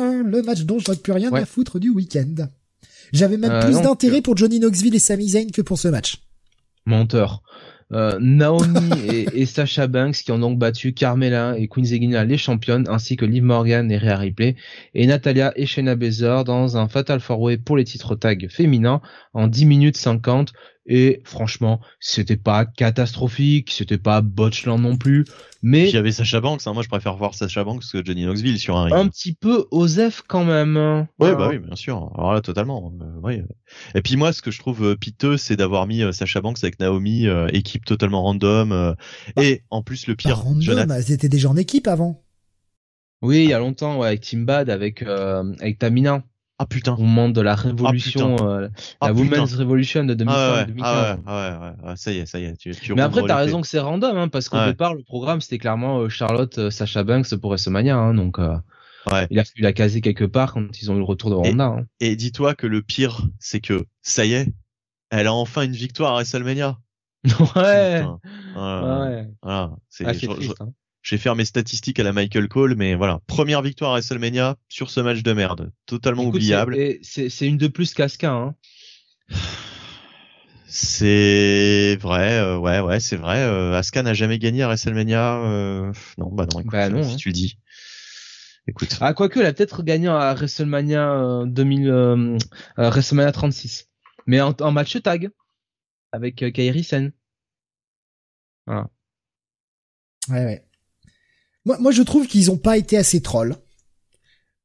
Le 0.00 0.40
match 0.42 0.62
dont 0.62 0.78
je 0.78 0.90
n'ai 0.90 0.96
plus 0.96 1.12
rien 1.12 1.30
Ouais. 1.30 1.42
à 1.42 1.46
foutre 1.46 1.78
du 1.78 1.90
week-end. 1.90 2.48
J'avais 3.12 3.36
même 3.36 3.52
Euh, 3.52 3.60
plus 3.62 3.80
d'intérêt 3.82 4.22
pour 4.22 4.36
Johnny 4.36 4.58
Knoxville 4.58 4.94
et 4.94 4.98
Sami 4.98 5.28
Zayn 5.28 5.50
que 5.50 5.60
pour 5.62 5.78
ce 5.78 5.88
match. 5.88 6.22
Menteur. 6.86 7.42
Euh, 7.92 8.18
Naomi 8.20 8.78
et, 9.08 9.42
et 9.42 9.46
Sasha 9.46 9.86
Banks 9.86 10.16
qui 10.16 10.32
ont 10.32 10.38
donc 10.38 10.58
battu 10.58 10.94
Carmella 10.94 11.54
et 11.58 11.68
Queen 11.68 11.84
Zegina 11.84 12.24
les 12.24 12.38
championnes 12.38 12.86
ainsi 12.88 13.16
que 13.16 13.26
Liv 13.26 13.42
Morgan 13.42 13.90
et 13.90 13.98
Rhea 13.98 14.16
Ripley 14.16 14.56
et 14.94 15.06
Natalia 15.06 15.52
et 15.56 15.66
Shayna 15.66 15.94
Baszler 15.94 16.42
dans 16.46 16.76
un 16.76 16.88
Fatal 16.88 17.18
4-Way 17.18 17.58
pour 17.58 17.76
les 17.76 17.84
titres 17.84 18.14
tag 18.14 18.48
féminins 18.50 19.02
en 19.34 19.48
10 19.48 19.66
minutes 19.66 19.96
50 19.96 20.52
et 20.86 21.22
franchement 21.24 21.80
c'était 22.00 22.36
pas 22.36 22.66
catastrophique 22.66 23.70
c'était 23.72 23.98
pas 23.98 24.20
botchland 24.20 24.78
non 24.78 24.96
plus 24.96 25.24
mais 25.62 25.88
il 25.88 25.94
y 25.94 25.96
avait 25.96 26.12
Sacha 26.12 26.40
Banks, 26.42 26.60
hein. 26.66 26.74
moi 26.74 26.82
je 26.82 26.88
préfère 26.88 27.16
voir 27.16 27.34
Sacha 27.34 27.64
Banks 27.64 27.84
que 27.90 28.04
Johnny 28.04 28.24
Knoxville 28.26 28.58
sur 28.58 28.76
un 28.76 28.84
ring. 28.84 28.94
un 28.94 29.08
petit 29.08 29.32
peu 29.34 29.64
osef 29.70 30.22
quand 30.28 30.44
même 30.44 30.76
Ouais, 30.76 31.06
Voilà. 31.18 31.36
bah 31.36 31.48
oui, 31.50 31.58
bien 31.58 31.74
sûr. 31.74 32.10
Alors 32.18 32.34
là, 32.34 32.42
totalement. 32.42 32.92
euh, 33.00 33.04
oui. 33.22 33.40
Et 33.94 34.02
puis 34.02 34.16
moi, 34.16 34.34
ce 34.34 34.42
que 34.42 34.50
je 34.50 34.58
trouve 34.58 34.84
euh, 34.84 34.94
piteux, 34.94 35.38
c'est 35.38 35.56
d'avoir 35.56 35.86
mis 35.86 36.02
euh, 36.02 36.12
Sacha 36.12 36.42
Banks 36.42 36.58
avec 36.62 36.78
Naomi, 36.80 37.26
euh, 37.26 37.48
équipe 37.54 37.86
totalement 37.86 38.22
random. 38.24 38.72
euh, 38.72 38.92
et 39.40 39.62
en 39.70 39.82
plus, 39.82 40.06
le 40.06 40.16
pire, 40.16 40.36
random, 40.36 40.60
Jonathan. 40.60 40.94
elles 40.96 41.12
étaient 41.12 41.30
déjà 41.30 41.48
en 41.48 41.56
équipe 41.56 41.86
avant. 41.86 42.22
oui 43.22 43.44
il 43.44 43.48
y 43.48 43.54
a 43.54 43.58
longtemps 43.58 43.98
ouais, 43.98 44.08
avec 44.08 44.20
Team 44.20 44.44
Bad 44.44 44.68
avec 44.68 45.00
euh, 45.02 45.50
avec 45.60 45.78
Tamina 45.78 46.24
Ah 46.58 46.66
putain. 46.66 46.94
au 46.94 47.02
moment 47.02 47.28
de 47.28 47.40
la 47.40 47.54
révolution 47.56 48.36
euh, 48.48 48.68
Ah, 49.00 49.08
la 49.08 49.14
putain. 49.14 49.36
Women's 49.38 49.54
Revolution 49.54 50.04
de 50.04 50.14
2005 50.14 50.38
Ah 50.40 50.54
ouais, 50.60 50.66
2015 50.66 50.86
ah 50.86 51.02
ouais, 51.16 51.22
ah 51.26 51.34
ouais, 51.36 51.66
ouais, 51.84 51.88
ouais, 51.90 51.96
ça 51.96 52.12
y 52.12 52.18
est, 52.18 52.26
ça 52.26 52.38
y 52.38 52.44
est. 52.44 52.56
Tu, 52.56 52.70
tu 52.72 52.94
Mais 52.94 53.02
après, 53.02 53.22
t'as 53.26 53.36
raison 53.36 53.60
que 53.60 53.66
c'est 53.66 53.80
random, 53.80 54.16
hein, 54.16 54.28
parce 54.28 54.48
qu'au 54.48 54.58
Ouais. 54.58 54.66
départ, 54.66 54.94
le 54.94 55.02
programme, 55.02 55.40
c'était 55.40 55.58
clairement 55.58 55.98
euh, 56.00 56.08
Charlotte, 56.08 56.56
euh, 56.58 56.70
Sacha 56.70 57.02
Banks 57.02 57.34
pour 57.36 57.50
WrestleMania, 57.50 57.96
hein, 57.96 58.14
donc 58.14 58.38
euh, 58.38 58.56
Ouais. 59.10 59.26
il 59.30 59.38
a 59.38 59.44
fallu 59.44 59.62
la 59.62 59.72
caser 59.72 60.00
quelque 60.00 60.24
part 60.24 60.54
quand 60.54 60.80
ils 60.80 60.90
ont 60.90 60.94
eu 60.94 60.98
le 60.98 61.04
retour 61.04 61.28
de 61.30 61.34
Ronda. 61.34 61.64
hein. 61.66 61.84
Et 62.00 62.14
dis-toi 62.16 62.54
que 62.54 62.66
le 62.66 62.82
pire, 62.82 63.20
c'est 63.40 63.60
que 63.60 63.84
ça 64.00 64.24
y 64.24 64.32
est, 64.34 64.48
elle 65.10 65.26
a 65.26 65.34
enfin 65.34 65.62
une 65.62 65.72
victoire 65.72 66.12
à 66.12 66.14
WrestleMania. 66.14 66.78
ouais, 67.56 67.98
Putain. 68.00 68.18
Ouais. 68.54 69.28
Voilà. 69.42 69.72
C'est, 69.88 70.04
Ah, 70.06 70.14
c'est 70.14 70.20
je- 70.40 70.52
je- 71.04 71.14
vais 71.14 71.20
faire 71.20 71.36
mes 71.36 71.44
statistiques 71.44 72.00
à 72.00 72.02
la 72.02 72.12
Michael 72.12 72.48
Cole, 72.48 72.74
mais 72.76 72.94
voilà. 72.96 73.20
Première 73.28 73.62
victoire 73.62 73.90
à 73.92 73.94
WrestleMania 73.94 74.56
sur 74.68 74.90
ce 74.90 74.98
match 75.00 75.22
de 75.22 75.32
merde. 75.32 75.70
Totalement 75.86 76.22
Écoute, 76.22 76.34
oubliable. 76.36 76.74
c'est- 76.74 76.80
et 76.90 77.00
C'est 77.02 77.28
c'est 77.28 77.46
une 77.46 77.58
de 77.58 77.68
plus 77.68 77.94
qu'Asuka. 77.94 78.32
Hein. 78.32 78.54
C'est 80.66 81.96
vrai, 82.00 82.38
euh, 82.40 82.58
ouais, 82.58 82.80
ouais, 82.80 82.98
c'est 83.00 83.16
vrai. 83.16 83.38
Euh, 83.44 83.74
Asuka 83.74 84.02
n'a 84.02 84.14
jamais 84.14 84.38
gagné 84.38 84.62
à 84.62 84.66
WrestleMania. 84.66 85.36
euh, 85.44 85.92
Non, 86.18 86.30
bah 86.32 86.46
non, 86.52 86.60
écoute, 86.60 86.72
Bah 86.72 86.88
non, 86.88 87.02
si 87.04 87.12
hein. 87.14 87.16
tu 87.16 87.28
le 87.28 87.32
dis. 87.34 87.58
Écoute. 88.66 88.96
Ah, 89.00 89.12
quoique, 89.12 89.38
elle 89.38 89.46
a 89.46 89.52
peut-être 89.52 89.82
gagné 89.82 90.08
à 90.08 90.32
WrestleMania 90.34 91.12
euh, 91.12 91.44
2000, 91.46 91.88
euh, 91.88 92.38
euh, 92.78 92.88
WrestleMania 92.90 93.30
36. 93.30 93.88
Mais 94.26 94.40
en, 94.40 94.54
en 94.60 94.72
match 94.72 95.00
tag. 95.02 95.30
Avec 96.12 96.42
euh, 96.42 96.50
Kairi 96.50 96.82
Sen. 96.82 97.12
Voilà. 98.66 98.88
Ouais, 100.28 100.44
ouais. 100.44 100.64
Moi, 101.64 101.78
moi, 101.78 101.92
je 101.92 102.02
trouve 102.02 102.26
qu'ils 102.26 102.50
ont 102.50 102.58
pas 102.58 102.76
été 102.76 102.96
assez 102.96 103.20
trolls. 103.22 103.56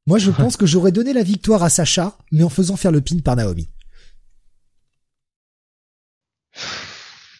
Moi, 0.06 0.18
je 0.18 0.30
pense 0.42 0.56
que 0.56 0.66
j'aurais 0.66 0.92
donné 0.92 1.12
la 1.12 1.22
victoire 1.22 1.62
à 1.62 1.70
Sacha, 1.70 2.16
mais 2.32 2.42
en 2.44 2.48
faisant 2.48 2.76
faire 2.76 2.92
le 2.92 3.00
pin 3.00 3.18
par 3.20 3.36
Naomi. 3.36 3.68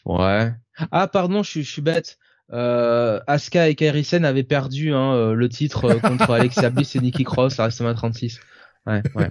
Ouais. 0.05 0.53
Ah, 0.93 1.09
pardon, 1.09 1.43
je, 1.43 1.51
suis- 1.51 1.63
je 1.65 1.71
suis 1.71 1.83
bête. 1.83 2.19
euh, 2.53 3.21
Asuka 3.27 3.69
et 3.69 3.75
Kairi 3.75 4.03
Sen 4.05 4.25
avaient 4.25 4.43
perdu 4.45 4.93
hein, 4.93 5.13
euh, 5.15 5.35
le 5.35 5.49
titre 5.49 5.85
euh, 5.85 5.99
contre 6.01 6.31
Alexia 6.31 6.71
Bliss 6.71 6.97
et 6.97 7.01
Nikki 7.01 7.25
Cross 7.25 7.61
à 7.61 7.65
WrestleMania 7.65 7.95
36. 7.97 8.41
Ouais, 8.87 9.03
ouais. 9.15 9.31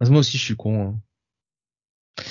Moi 0.08 0.20
aussi, 0.20 0.38
je 0.38 0.44
suis 0.44 0.56
con. 0.56 0.88
Hein. 2.18 2.24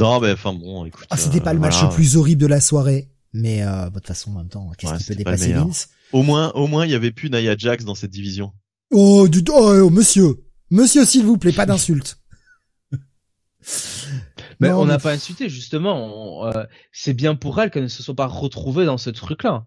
Non, 0.00 0.20
mais 0.20 0.32
enfin 0.32 0.52
bon, 0.52 0.84
écoute. 0.84 1.06
Ah, 1.10 1.16
c'était 1.16 1.40
pas 1.40 1.52
le 1.52 1.60
match 1.60 1.74
voilà. 1.74 1.90
le 1.90 1.94
plus 1.94 2.16
horrible 2.16 2.40
de 2.42 2.46
la 2.48 2.60
soirée, 2.60 3.08
mais 3.34 3.62
euh, 3.62 3.66
bah, 3.66 3.90
de 3.90 3.94
toute 3.96 4.06
façon, 4.06 4.30
en 4.30 4.38
même 4.38 4.48
temps, 4.48 4.70
qu'est-ce 4.78 4.92
Ouais, 4.92 4.98
qui 4.98 5.04
peut 5.04 5.14
dépasser. 5.16 5.52
Vince? 5.52 5.88
Au 6.12 6.22
moins, 6.22 6.50
au 6.52 6.66
moins, 6.68 6.86
il 6.86 6.92
y 6.92 6.94
avait 6.94 7.10
plus 7.12 7.28
Nia 7.28 7.56
Jax 7.56 7.84
dans 7.84 7.94
cette 7.96 8.12
division. 8.12 8.52
Oh, 8.90 9.28
du... 9.28 9.42
oh, 9.50 9.72
oh, 9.84 9.90
monsieur, 9.90 10.44
monsieur, 10.70 11.04
s'il 11.04 11.24
vous 11.24 11.36
plaît, 11.36 11.52
pas 11.52 11.66
d'insultes. 11.66 12.18
Mais 14.60 14.68
Non, 14.68 14.82
on 14.82 14.84
n'a 14.86 14.96
mais- 14.98 15.02
pas 15.02 15.12
insulté, 15.12 15.48
justement. 15.48 16.46
euh, 16.46 16.64
c'est 16.92 17.12
bien 17.14 17.34
pour 17.34 17.60
elle 17.60 17.70
qu'elle 17.70 17.82
ne 17.84 17.88
se 17.88 18.02
soit 18.02 18.14
pas 18.14 18.26
retrouvée 18.26 18.84
dans 18.84 18.98
ce 18.98 19.10
truc-là. 19.10 19.66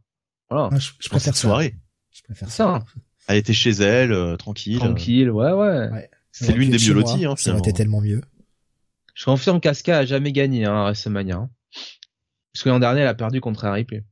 Voilà. 0.50 0.70
Ah, 0.72 0.80
je, 0.80 0.92
préfère 1.10 1.22
cette 1.22 1.36
ça. 1.36 1.42
soirée. 1.42 1.76
Je 2.12 2.22
préfère 2.24 2.50
ça. 2.50 2.86
ça. 2.86 2.86
Elle 3.28 3.38
était 3.38 3.54
chez 3.54 3.72
elle, 3.72 4.14
euh, 4.14 4.38
tranquille. 4.38 4.78
Tranquille, 4.80 5.30
ouais, 5.30 5.52
ouais. 5.52 5.90
Ouais. 5.92 6.10
C'est 6.32 6.54
l'une 6.54 6.70
des 6.72 6.78
mieux 6.78 6.94
loties, 6.94 7.26
hein, 7.26 7.36
Ça 7.36 7.50
aurait 7.52 7.60
été 7.60 7.74
tellement 7.74 8.00
mieux. 8.00 8.22
Je 9.14 9.26
confirme 9.26 9.60
qu'Asuka 9.60 9.98
a 9.98 10.06
jamais 10.06 10.32
gagné 10.32 10.64
hein, 10.66 10.76
à 10.76 10.84
WrestleMania. 10.84 11.50
Hein. 12.58 12.60
Parce 12.60 12.64
que 12.64 12.70
l'an 12.70 12.80
dernier, 12.80 13.02
elle 13.02 13.08
a 13.08 13.14
perdu 13.14 13.40
contre 13.40 13.66
un 13.66 13.72
Ripley. 13.72 14.04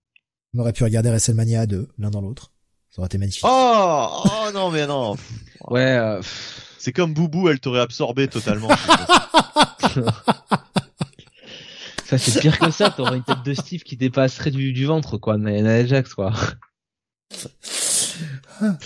On 0.53 0.59
aurait 0.59 0.73
pu 0.73 0.83
regarder 0.83 1.09
WrestleMania 1.09 1.61
à 1.61 1.65
deux, 1.65 1.89
l'un 1.97 2.11
dans 2.11 2.21
l'autre. 2.21 2.51
Ça 2.91 3.01
aurait 3.01 3.07
été 3.07 3.17
magnifique. 3.17 3.43
Oh, 3.43 4.23
oh 4.23 4.51
non, 4.53 4.69
mais 4.69 4.85
non. 4.85 5.15
Ouais, 5.67 5.97
euh, 5.97 6.21
C'est 6.77 6.93
comme 6.93 7.15
Boubou, 7.15 7.49
elle 7.49 7.59
t'aurait 7.59 7.79
absorbé 7.79 8.27
totalement. 8.27 8.69
ça 12.05 12.19
c'est 12.19 12.39
pire 12.39 12.59
que 12.59 12.69
ça. 12.69 12.91
T'aurais 12.91 13.17
une 13.17 13.23
tête 13.23 13.41
de 13.43 13.55
Steve 13.55 13.81
qui 13.81 13.97
dépasserait 13.97 14.51
du, 14.51 14.73
du 14.73 14.85
ventre, 14.85 15.17
quoi. 15.17 15.39
Nia 15.39 15.87
Jax, 15.87 16.13
quoi. 16.13 16.33
Putain, 18.59 18.77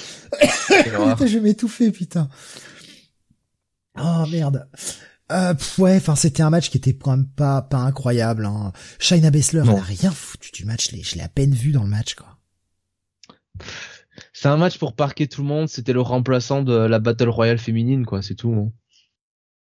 je 1.28 1.34
vais 1.34 1.42
m'étouffer, 1.42 1.92
putain. 1.92 2.30
Oh 4.00 4.26
merde. 4.32 4.70
Euh, 5.32 5.54
ouais, 5.78 5.98
enfin 5.98 6.16
c'était 6.16 6.42
un 6.42 6.50
match 6.50 6.70
qui 6.72 6.78
était 6.78 6.96
quand 6.96 7.12
même 7.12 7.28
pas 7.28 7.62
pas 7.62 7.78
incroyable. 7.78 8.46
Hein. 8.46 8.72
Shayna 8.98 9.30
Baszler, 9.30 9.62
Non. 9.64 9.74
elle 9.74 9.80
a 9.80 9.84
rien 9.84 10.12
foutu 10.12 10.52
du 10.52 10.66
match. 10.66 10.90
Je 10.92 11.16
l'ai- 11.16 11.22
à 11.22 11.28
peine 11.30 11.54
vu 11.54 11.72
dans 11.72 11.84
le 11.84 11.90
match, 11.90 12.16
quoi. 12.16 12.38
C'est 14.34 14.48
un 14.48 14.58
match 14.58 14.78
pour 14.80 14.96
parquer 14.96 15.28
tout 15.28 15.42
le 15.42 15.48
monde. 15.48 15.70
C'était 15.70 15.94
le 15.94 16.02
remplaçant 16.02 16.62
de 16.64 16.74
la 16.74 17.00
Battle 17.00 17.30
Royale 17.30 17.60
féminine, 17.60 18.06
quoi. 18.06 18.22
C'est 18.22 18.36
tout. 18.36 18.54
hein. 18.54 18.72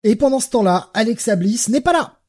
Et 0.04 0.16
pendant 0.16 0.40
ce 0.40 0.50
temps-là, 0.50 0.90
Alexa 0.94 1.36
Bliss 1.36 1.68
n'est 1.70 1.82
pas 1.82 1.94
là. 1.94 2.20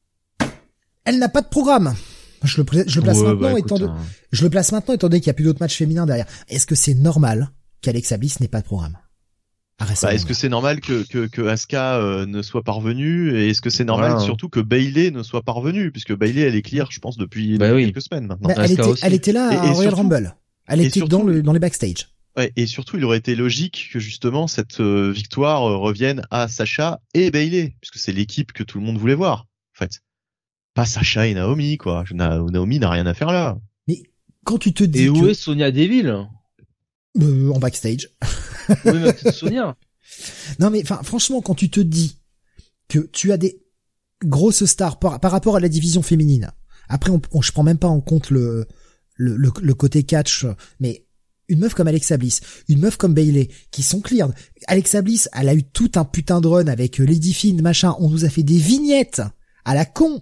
Elle 1.05 1.17
n'a 1.19 1.29
pas 1.29 1.41
de 1.41 1.47
programme. 1.47 1.95
Je 2.43 2.57
le, 2.57 2.63
pla- 2.65 2.83
je 2.87 2.97
le 2.97 3.03
place 3.03 3.17
Ouais, 3.17 3.23
maintenant 3.27 3.53
bah, 3.53 3.59
étant 3.59 3.75
écoute, 3.77 3.81
de- 3.81 3.87
hein. 3.93 3.97
je 4.31 4.43
le 4.43 4.49
place 4.49 4.71
maintenant 4.71 4.93
étant 4.95 5.07
donné 5.07 5.21
qu'il 5.21 5.29
n'y 5.29 5.31
a 5.31 5.35
plus 5.35 5.43
d'autres 5.45 5.61
matchs 5.61 5.77
féminins 5.77 6.05
derrière. 6.05 6.25
Est-ce 6.49 6.65
que 6.65 6.75
c'est 6.75 6.95
normal 6.95 7.51
qu'Alexa 7.81 8.17
Bliss 8.17 8.39
n'ait 8.39 8.47
pas 8.47 8.61
de 8.61 8.65
programme? 8.65 8.97
Bah, 9.81 9.87
WrestleMania 9.87 10.15
est-ce 10.15 10.25
que 10.25 10.33
c'est 10.33 10.49
normal 10.49 10.79
que, 10.79 11.03
que, 11.07 11.27
que 11.27 11.41
Asuka 11.41 11.95
euh, 11.97 12.25
ne 12.25 12.41
soit 12.41 12.63
pas 12.63 12.71
revenue 12.71 13.35
et 13.37 13.49
est-ce 13.49 13.61
que 13.61 13.69
c'est 13.69 13.83
normal 13.83 14.11
Voilà. 14.11 14.25
surtout 14.25 14.47
que 14.49 14.59
Bailey 14.59 15.11
ne 15.11 15.23
soit 15.23 15.41
pas 15.41 15.51
revenue? 15.51 15.91
Puisque 15.91 16.15
Bailey 16.15 16.41
elle 16.41 16.55
est 16.55 16.61
clear 16.61 16.91
je 16.91 16.99
pense 16.99 17.17
depuis 17.17 17.57
Bah 17.57 17.73
oui. 17.73 17.85
quelques 17.85 18.01
semaines 18.03 18.27
maintenant. 18.27 18.49
Bah, 18.49 18.55
elle, 18.63 18.71
était, 18.71 18.81
aussi. 18.83 19.03
elle 19.05 19.13
était 19.13 19.31
là 19.33 19.49
Et- 19.51 19.55
à 19.55 19.65
et 19.65 19.69
Royal 19.69 19.75
surtout- 19.81 19.95
Rumble. 19.97 20.35
Elle 20.67 20.81
était 20.81 20.89
surtout- 20.99 21.09
dans, 21.09 21.23
le, 21.23 21.41
dans 21.43 21.53
les 21.53 21.59
backstage. 21.59 22.07
Ouais, 22.37 22.53
et 22.55 22.65
surtout 22.65 22.97
il 22.97 23.03
aurait 23.03 23.17
été 23.17 23.35
logique 23.35 23.89
que 23.91 23.99
justement 23.99 24.47
cette 24.47 24.79
euh, 24.79 25.11
victoire 25.11 25.69
euh, 25.69 25.75
revienne 25.77 26.21
à 26.31 26.47
Sacha 26.47 27.01
et 27.13 27.29
Bailey 27.31 27.75
puisque 27.81 27.97
c'est 27.97 28.13
l'équipe 28.13 28.53
que 28.53 28.63
tout 28.63 28.79
le 28.79 28.85
monde 28.85 28.97
voulait 28.97 29.15
voir 29.15 29.47
en 29.75 29.79
fait. 29.79 30.01
Pas 30.73 30.85
Sacha 30.85 31.27
et 31.27 31.33
Naomi 31.33 31.77
quoi. 31.77 32.05
Na- 32.11 32.39
Naomi 32.39 32.79
n'a 32.79 32.89
rien 32.89 33.05
à 33.07 33.13
faire 33.13 33.31
là. 33.31 33.57
Quand 34.45 34.57
tu 34.57 34.73
te 34.73 34.83
dis 34.83 35.03
Et 35.03 35.09
où 35.09 35.21
que, 35.21 35.27
est 35.29 35.33
Sonia 35.35 35.71
Deville? 35.71 36.25
Euh, 37.19 37.49
en 37.51 37.59
backstage. 37.59 38.09
Oui, 38.85 38.99
ma 38.99 39.11
petite 39.11 39.31
Sonia. 39.33 39.75
Non 40.59 40.69
mais 40.69 40.81
enfin 40.83 41.01
franchement 41.03 41.41
quand 41.41 41.55
tu 41.55 41.69
te 41.69 41.79
dis 41.81 42.17
que 42.87 42.99
tu 42.99 43.31
as 43.31 43.37
des 43.37 43.61
grosses 44.23 44.63
stars 44.65 44.97
par, 44.99 45.19
par 45.19 45.31
rapport 45.31 45.55
à 45.57 45.59
la 45.59 45.67
division 45.67 46.01
féminine. 46.03 46.51
Après 46.87 47.09
on, 47.11 47.21
on- 47.33 47.41
je 47.41 47.51
prends 47.51 47.63
même 47.63 47.79
pas 47.79 47.87
en 47.89 47.99
compte 48.01 48.29
le 48.29 48.67
le, 49.15 49.35
le, 49.35 49.51
le 49.61 49.73
côté 49.73 50.03
catch 50.03 50.45
mais 50.79 51.05
une 51.49 51.59
meuf 51.59 51.73
comme 51.73 51.87
Alexa 51.87 52.15
Bliss, 52.15 52.39
une 52.69 52.79
meuf 52.79 52.95
comme 52.95 53.13
Bailey 53.13 53.49
qui 53.71 53.83
sont 53.83 53.99
cleared. 53.99 54.31
Alexa 54.67 55.01
Bliss, 55.01 55.27
elle 55.33 55.49
a 55.49 55.53
eu 55.55 55.63
tout 55.63 55.91
un 55.95 56.05
putain 56.05 56.39
de 56.39 56.47
run 56.47 56.67
avec 56.67 56.99
Lady 56.99 57.33
Finn 57.33 57.61
machin, 57.61 57.93
on 57.99 58.09
nous 58.09 58.23
a 58.23 58.29
fait 58.29 58.43
des 58.43 58.57
vignettes 58.57 59.21
à 59.65 59.75
la 59.75 59.83
con. 59.85 60.21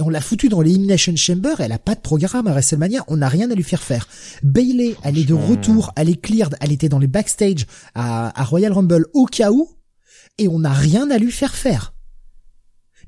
Et 0.00 0.02
on 0.02 0.08
l'a 0.08 0.22
foutu 0.22 0.48
dans 0.48 0.62
l'Elimination 0.62 1.14
Chamber, 1.14 1.60
elle 1.60 1.72
a 1.72 1.78
pas 1.78 1.94
de 1.94 2.00
programme 2.00 2.46
à 2.46 2.52
WrestleMania, 2.52 3.04
on 3.08 3.18
n'a 3.18 3.28
rien 3.28 3.50
à 3.50 3.54
lui 3.54 3.62
faire 3.62 3.82
faire. 3.82 4.08
Bailey, 4.42 4.96
elle 5.04 5.18
est 5.18 5.24
de 5.24 5.34
Franchement. 5.34 5.50
retour, 5.50 5.92
elle 5.94 6.08
est 6.08 6.18
cleared, 6.18 6.56
elle 6.62 6.72
était 6.72 6.88
dans 6.88 6.98
les 6.98 7.06
backstage 7.06 7.66
à, 7.94 8.40
à 8.40 8.44
Royal 8.44 8.72
Rumble 8.72 9.08
au 9.12 9.26
cas 9.26 9.50
où, 9.50 9.68
et 10.38 10.48
on 10.48 10.60
n'a 10.60 10.72
rien 10.72 11.10
à 11.10 11.18
lui 11.18 11.30
faire 11.30 11.54
faire. 11.54 11.92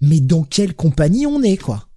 Mais 0.03 0.21
dans 0.21 0.43
quelle 0.43 0.75
compagnie 0.75 1.27
on 1.27 1.43
est, 1.43 1.57
quoi? 1.57 1.89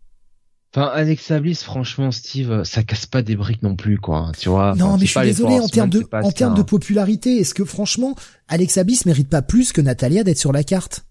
Enfin, 0.73 0.87
Alexa 0.87 1.41
Bliss, 1.41 1.61
franchement, 1.63 2.11
Steve, 2.11 2.63
ça 2.63 2.83
casse 2.83 3.05
pas 3.05 3.21
des 3.21 3.35
briques 3.35 3.63
non 3.63 3.75
plus, 3.75 3.97
quoi. 3.97 4.31
Tu 4.39 4.47
vois. 4.47 4.71
Enfin, 4.71 4.79
Non, 4.79 4.97
mais 4.97 5.07
je 5.07 5.11
suis 5.11 5.21
désolé, 5.21 5.59
en 5.59 5.67
termes 5.67 5.89
de, 5.89 6.05
en 6.13 6.31
termes 6.31 6.55
de 6.55 6.61
hein. 6.61 6.65
popularité, 6.65 7.37
est-ce 7.37 7.53
que 7.53 7.65
franchement, 7.65 8.15
Alexa 8.47 8.85
Bliss 8.85 9.05
mérite 9.05 9.29
pas 9.29 9.41
plus 9.41 9.73
que 9.73 9.81
Natalia 9.81 10.23
d'être 10.23 10.37
sur 10.37 10.53
la 10.53 10.63
carte? 10.63 11.05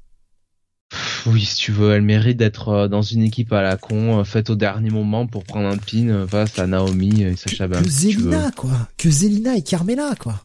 Oui, 1.26 1.44
si 1.44 1.56
tu 1.56 1.72
veux, 1.72 1.92
elle 1.92 2.02
mérite 2.02 2.36
d'être 2.36 2.68
euh, 2.68 2.88
dans 2.88 3.02
une 3.02 3.22
équipe 3.22 3.52
à 3.52 3.62
la 3.62 3.76
con, 3.76 4.18
euh, 4.20 4.24
faite 4.24 4.50
au 4.50 4.56
dernier 4.56 4.90
moment 4.90 5.26
pour 5.26 5.44
prendre 5.44 5.68
un 5.68 5.76
pin 5.76 6.08
euh, 6.08 6.26
face 6.26 6.58
à 6.58 6.66
Naomi 6.66 7.22
et 7.22 7.36
Sacha 7.36 7.68
Banks. 7.68 7.82
Que 7.84 7.90
si. 7.90 8.12
Zelina, 8.12 8.50
quoi 8.56 8.88
Que 8.96 9.10
Zelina 9.10 9.56
et 9.56 9.62
Carmela, 9.62 10.14
quoi 10.18 10.44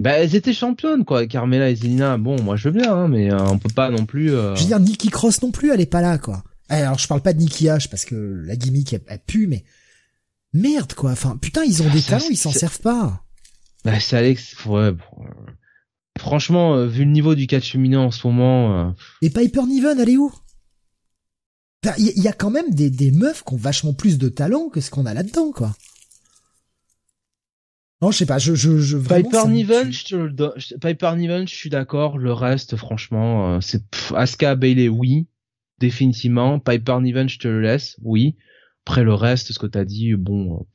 Bah, 0.00 0.12
elles 0.12 0.34
étaient 0.34 0.52
championnes, 0.52 1.04
quoi. 1.04 1.26
Carmela 1.26 1.70
et 1.70 1.76
Zelina, 1.76 2.18
bon, 2.18 2.40
moi 2.42 2.56
je 2.56 2.68
veux 2.68 2.80
bien, 2.80 2.94
hein, 2.94 3.08
mais 3.08 3.32
euh, 3.32 3.38
on 3.46 3.58
peut 3.58 3.72
pas 3.74 3.90
non 3.90 4.04
plus. 4.06 4.32
euh, 4.32 4.54
Je 4.56 4.62
veux 4.62 4.66
dire, 4.68 4.80
Nikki 4.80 5.08
Cross 5.08 5.42
non 5.42 5.50
plus, 5.50 5.72
elle 5.72 5.80
est 5.80 5.86
pas 5.86 6.00
là, 6.02 6.18
quoi. 6.18 6.42
Eh, 6.70 6.74
Alors, 6.74 6.98
je 6.98 7.06
parle 7.06 7.20
pas 7.20 7.32
de 7.32 7.38
Nikki 7.38 7.66
H 7.66 7.88
parce 7.88 8.04
que 8.04 8.42
la 8.46 8.56
gimmick, 8.56 8.92
elle, 8.94 9.02
elle 9.06 9.20
pue, 9.26 9.46
mais 9.46 9.64
merde, 10.52 10.94
quoi. 10.94 11.10
Enfin, 11.12 11.36
putain, 11.40 11.62
ils 11.64 11.82
ont 11.82 11.90
des 11.90 12.00
Ça, 12.00 12.18
talents, 12.18 12.30
ils 12.30 12.36
s'en 12.36 12.52
servent 12.52 12.80
pas. 12.80 13.22
Bah, 13.84 14.00
c'est 14.00 14.16
Alex. 14.16 14.64
Ouais. 14.66 14.92
bon, 14.92 15.04
Franchement, 16.18 16.74
euh, 16.76 16.86
vu 16.86 17.04
le 17.04 17.10
niveau 17.10 17.34
du 17.34 17.46
catch 17.46 17.72
féminin 17.72 18.00
en 18.00 18.10
ce 18.10 18.26
moment, 18.26 18.88
euh, 18.88 18.92
Et 19.22 19.30
Piper 19.30 19.64
Niven, 19.64 19.98
elle 19.98 20.08
est 20.08 20.16
où? 20.16 20.32
Il 21.98 22.22
y, 22.22 22.28
a 22.28 22.32
quand 22.32 22.50
même 22.50 22.70
des, 22.70 22.88
des 22.88 23.10
meufs 23.10 23.44
qui 23.44 23.52
ont 23.52 23.58
vachement 23.58 23.92
plus 23.92 24.16
de 24.16 24.30
talent 24.30 24.70
que 24.70 24.80
ce 24.80 24.90
qu'on 24.90 25.04
a 25.04 25.12
là-dedans, 25.12 25.52
quoi. 25.52 25.74
Non, 28.00 28.10
je 28.10 28.16
sais 28.18 28.26
pas, 28.26 28.38
je, 28.38 28.54
je, 28.54 28.78
je 28.78 28.96
vraiment, 28.96 29.28
Piper 29.28 29.48
Niven, 29.48 29.92
je 29.92 30.04
te 30.04 30.14
le 30.14 30.78
Piper 30.78 31.12
Niven, 31.16 31.46
je 31.46 31.54
suis 31.54 31.68
d'accord. 31.68 32.16
Le 32.16 32.32
reste, 32.32 32.76
franchement, 32.76 33.56
euh, 33.56 33.60
c'est 33.60 33.82
Asuka 34.14 34.56
Bailey, 34.56 34.88
oui, 34.88 35.26
définitivement. 35.78 36.58
Piper 36.58 36.98
Niven, 37.02 37.28
je 37.28 37.38
te 37.38 37.48
le 37.48 37.60
laisse, 37.60 37.96
oui. 38.02 38.36
Après 38.86 39.04
le 39.04 39.12
reste, 39.14 39.52
ce 39.52 39.58
que 39.58 39.66
t'as 39.66 39.84
dit, 39.84 40.14
bon, 40.14 40.66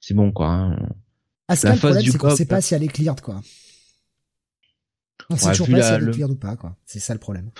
c'est 0.00 0.14
bon 0.14 0.32
quoi. 0.32 0.48
hein. 0.48 0.88
Asuka, 1.48 1.68
la 1.68 1.74
le 1.74 1.80
phase 1.80 1.90
problème, 1.92 2.12
c'est 2.12 2.18
qu'on 2.18 2.36
sait 2.36 2.46
pas 2.46 2.60
si 2.60 2.74
elle 2.74 2.82
est 2.82 2.88
cleared, 2.88 3.20
quoi. 3.20 3.42
On 5.30 5.36
sait 5.36 5.46
Ouais, 5.46 5.52
toujours 5.52 5.68
pas 5.68 5.76
la- 5.78 5.82
si 5.88 5.94
elle 5.94 6.02
est 6.02 6.06
le- 6.06 6.12
cleared 6.12 6.30
ou 6.30 6.36
pas, 6.36 6.56
quoi. 6.56 6.76
C'est 6.86 7.00
ça 7.00 7.12
le 7.14 7.20
problème. 7.20 7.50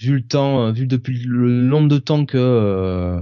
Vu 0.00 0.14
le 0.16 0.26
temps, 0.26 0.66
euh, 0.66 0.72
vu 0.72 0.86
depuis 0.86 1.18
le 1.24 1.62
nombre 1.62 1.88
de 1.88 1.98
temps 1.98 2.26
que 2.26 2.36
euh, 2.36 3.20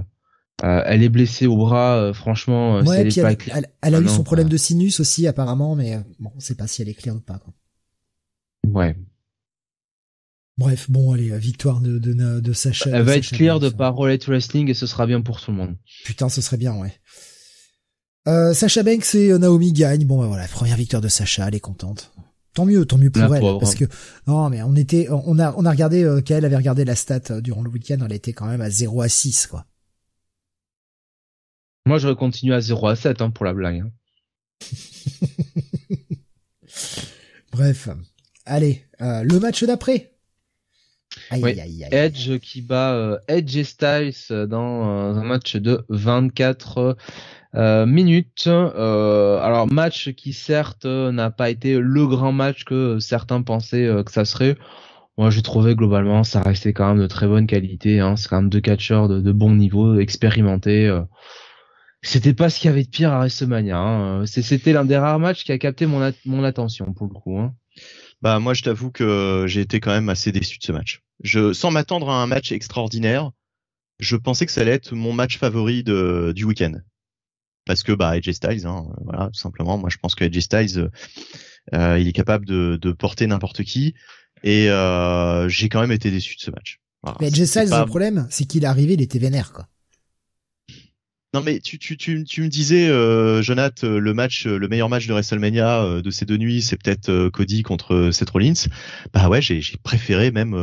euh, 0.63 0.83
elle 0.85 1.03
est 1.03 1.09
blessée 1.09 1.45
au 1.45 1.55
bras, 1.57 1.97
euh, 1.97 2.13
franchement, 2.13 2.77
euh, 2.77 2.83
si 2.83 2.89
ouais, 2.89 2.97
elle 3.01 3.07
puis 3.09 3.19
est 3.19 3.23
pas 3.23 3.31
elle, 3.31 3.37
claire- 3.37 3.57
elle- 3.57 3.69
elle 3.81 3.95
a 3.95 3.97
Ah 3.97 4.01
eu 4.01 4.05
non, 4.05 4.11
son 4.11 4.23
problème 4.23 4.49
de 4.49 4.57
sinus 4.57 4.99
aussi, 4.99 5.27
apparemment, 5.27 5.75
mais 5.75 5.99
bon, 6.19 6.31
on 6.35 6.39
sait 6.39 6.55
pas 6.55 6.65
si 6.67 6.81
elle 6.81 6.89
est 6.89 6.93
cleared 6.95 7.17
ou 7.17 7.21
pas, 7.21 7.39
quoi. 7.39 7.53
ouais. 8.67 8.95
Bref, 10.57 10.89
bon, 10.89 11.11
allez, 11.13 11.35
victoire 11.39 11.81
de, 11.81 11.97
de, 11.97 12.39
de 12.39 12.53
Sacha. 12.53 12.89
Elle 12.93 13.01
va 13.01 13.17
être 13.17 13.27
clear 13.27 13.59
de 13.59 13.69
par 13.69 13.95
Roulette 13.95 14.25
Wrestling 14.27 14.69
et 14.69 14.75
ce 14.75 14.85
sera 14.85 15.07
bien 15.07 15.21
pour 15.21 15.41
tout 15.41 15.49
le 15.49 15.57
monde. 15.57 15.75
Putain, 16.05 16.29
ce 16.29 16.41
serait 16.41 16.57
bien, 16.57 16.75
ouais. 16.77 16.93
Euh, 18.27 18.53
Sacha 18.53 18.83
Banks 18.83 19.15
et 19.15 19.35
Naomi 19.37 19.73
gagnent. 19.73 20.05
Bon, 20.05 20.19
bah, 20.19 20.27
voilà, 20.27 20.47
première 20.47 20.77
victoire 20.77 21.01
de 21.01 21.07
Sacha, 21.07 21.47
elle 21.47 21.55
est 21.55 21.59
contente. 21.59 22.13
Tant 22.53 22.65
mieux, 22.65 22.85
tant 22.85 22.97
mieux 22.99 23.09
pour 23.09 23.21
La 23.23 23.35
elle, 23.35 23.41
pauvre. 23.41 23.59
parce 23.59 23.73
que 23.75 23.85
non, 24.27 24.49
mais 24.49 24.61
on 24.61 24.75
était, 24.75 25.07
on 25.09 25.39
a, 25.39 25.53
on 25.57 25.65
a 25.65 25.71
regardé, 25.71 26.03
euh, 26.03 26.21
qu'elle 26.21 26.45
avait 26.45 26.55
regardé 26.55 26.85
la 26.85 26.95
stat 26.95 27.21
euh, 27.31 27.41
durant 27.41 27.63
le 27.63 27.69
week-end, 27.69 27.97
elle 28.05 28.13
était 28.13 28.33
quand 28.33 28.45
même 28.45 28.61
à 28.61 28.69
0 28.69 29.01
à 29.01 29.09
6, 29.09 29.47
quoi. 29.47 29.65
Moi, 31.85 31.97
j'aurais 31.97 32.15
continué 32.15 32.53
à 32.55 32.61
0 32.61 32.87
à 32.87 32.95
7 32.95 33.21
hein, 33.21 33.29
pour 33.31 33.45
la 33.45 33.53
blague. 33.53 33.81
hein. 33.81 33.91
Bref, 37.51 37.89
allez, 38.45 38.85
euh, 39.01 39.23
le 39.23 39.39
match 39.39 39.63
d'après. 39.63 40.11
Aïe, 41.29 41.43
Oui. 41.43 41.51
aïe, 41.51 41.61
aïe, 41.61 41.83
aïe. 41.85 41.89
Edge 41.93 42.39
qui 42.39 42.61
bat 42.61 42.93
euh, 42.93 43.19
Edge 43.27 43.55
et 43.57 43.63
Styles 43.63 44.13
dans 44.47 44.89
euh, 44.89 45.13
un 45.13 45.23
match 45.23 45.55
de 45.55 45.85
24 45.89 46.97
euh, 47.55 47.85
minutes. 47.85 48.47
Euh, 48.47 49.39
alors 49.39 49.67
match 49.71 50.11
qui 50.13 50.33
certes 50.33 50.85
euh, 50.85 51.11
n'a 51.11 51.31
pas 51.31 51.49
été 51.49 51.77
le 51.79 52.07
grand 52.07 52.31
match 52.31 52.63
que 52.65 52.99
certains 52.99 53.41
pensaient 53.41 53.85
euh, 53.85 54.03
que 54.03 54.11
ça 54.11 54.25
serait. 54.25 54.57
Moi 55.17 55.29
j'ai 55.29 55.41
trouvé 55.41 55.75
globalement 55.75 56.23
ça 56.23 56.41
restait 56.41 56.73
quand 56.73 56.87
même 56.89 57.01
de 57.01 57.07
très 57.07 57.27
bonne 57.27 57.47
qualité. 57.47 57.99
Hein. 57.99 58.15
C'est 58.15 58.27
quand 58.29 58.41
même 58.41 58.49
deux 58.49 58.61
catcheurs 58.61 59.07
de, 59.07 59.19
de 59.21 59.31
bon 59.31 59.55
niveau, 59.55 59.99
expérimentés. 59.99 60.87
euh. 60.87 61.01
c'était 62.01 62.33
pas 62.33 62.49
ce 62.49 62.59
qu'il 62.59 62.69
y 62.69 62.73
avait 62.73 62.83
de 62.83 62.89
pire 62.89 63.13
à 63.13 63.19
WrestleMania. 63.19 63.77
Hein. 63.77 64.25
C'était 64.25 64.73
l'un 64.73 64.85
des 64.85 64.97
rares 64.97 65.19
matchs 65.19 65.43
qui 65.43 65.51
a 65.51 65.57
capté 65.57 65.85
mon, 65.85 66.11
mon 66.25 66.43
attention 66.43 66.93
pour 66.93 67.07
le 67.07 67.13
coup. 67.13 67.39
Hein. 67.39 67.53
Bah 68.21 68.39
moi, 68.39 68.53
je 68.53 68.61
t'avoue 68.61 68.89
que 68.91 69.45
j'ai 69.47 69.61
été 69.61 69.79
quand 69.81 69.91
même 69.91 70.07
assez 70.09 70.31
déçu 70.31 70.57
de 70.57 70.63
ce 70.63 70.71
match. 70.71 71.01
Je, 71.23 71.51
sans 71.53 71.71
m'attendre 71.71 72.09
à 72.09 72.21
un 72.21 72.27
match 72.27 72.51
extraordinaire, 72.53 73.31
je 73.99 74.15
pensais 74.15 74.45
que 74.45 74.51
ça 74.51 74.61
allait 74.61 74.71
être 74.71 74.93
mon 74.93 75.11
match 75.11 75.37
favori 75.37 75.83
de, 75.83 76.31
du 76.35 76.45
week-end. 76.45 76.73
Parce 77.65 77.83
que 77.83 77.91
bah 77.91 78.09
AJ 78.09 78.31
Styles, 78.31 78.65
hein, 78.65 78.85
voilà, 79.03 79.27
tout 79.27 79.39
simplement. 79.39 79.77
Moi, 79.77 79.89
je 79.89 79.97
pense 79.97 80.15
que 80.15 80.25
AJ 80.25 80.39
Styles, 80.39 80.89
euh, 81.73 81.99
il 81.99 82.07
est 82.07 82.13
capable 82.13 82.45
de, 82.45 82.77
de 82.81 82.91
porter 82.91 83.25
n'importe 83.27 83.63
qui, 83.63 83.93
et 84.43 84.69
euh, 84.69 85.47
j'ai 85.47 85.69
quand 85.69 85.81
même 85.81 85.91
été 85.91 86.11
déçu 86.11 86.35
de 86.35 86.41
ce 86.41 86.51
match. 86.51 86.79
Mais 87.19 87.27
AJ 87.27 87.45
Styles, 87.45 87.69
le 87.69 87.85
problème, 87.85 88.27
c'est 88.29 88.45
qu'il 88.45 88.63
est 88.63 88.67
arrivé, 88.67 88.93
il 88.93 89.01
était 89.01 89.19
vénère, 89.19 89.53
quoi. 89.53 89.67
Non 91.33 91.41
mais 91.41 91.59
tu, 91.59 91.79
tu, 91.79 91.97
tu, 91.97 92.23
tu 92.25 92.43
me 92.43 92.47
disais, 92.47 92.87
euh, 92.87 93.41
Jonath, 93.41 93.83
euh, 93.83 93.97
le 93.97 94.13
match, 94.13 94.45
euh, 94.45 94.57
le 94.57 94.67
meilleur 94.67 94.87
match 94.87 95.07
de 95.07 95.13
WrestleMania 95.13 95.81
euh, 95.81 96.01
de 96.03 96.11
ces 96.11 96.25
deux 96.25 96.37
nuits, 96.37 96.61
c'est 96.61 96.77
peut-être 96.77 97.29
Cody 97.29 97.63
contre 97.63 98.11
Seth 98.11 98.29
Rollins. 98.29 98.67
Bah 99.13 99.29
ouais, 99.29 99.41
j'ai 99.41 99.63
préféré 99.81 100.29
même, 100.29 100.53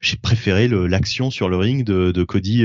j'ai 0.00 0.16
préféré 0.16 0.68
l'action 0.68 1.30
sur 1.30 1.48
le 1.48 1.56
ring 1.56 1.84
de, 1.84 2.12
de 2.12 2.24
Cody 2.24 2.64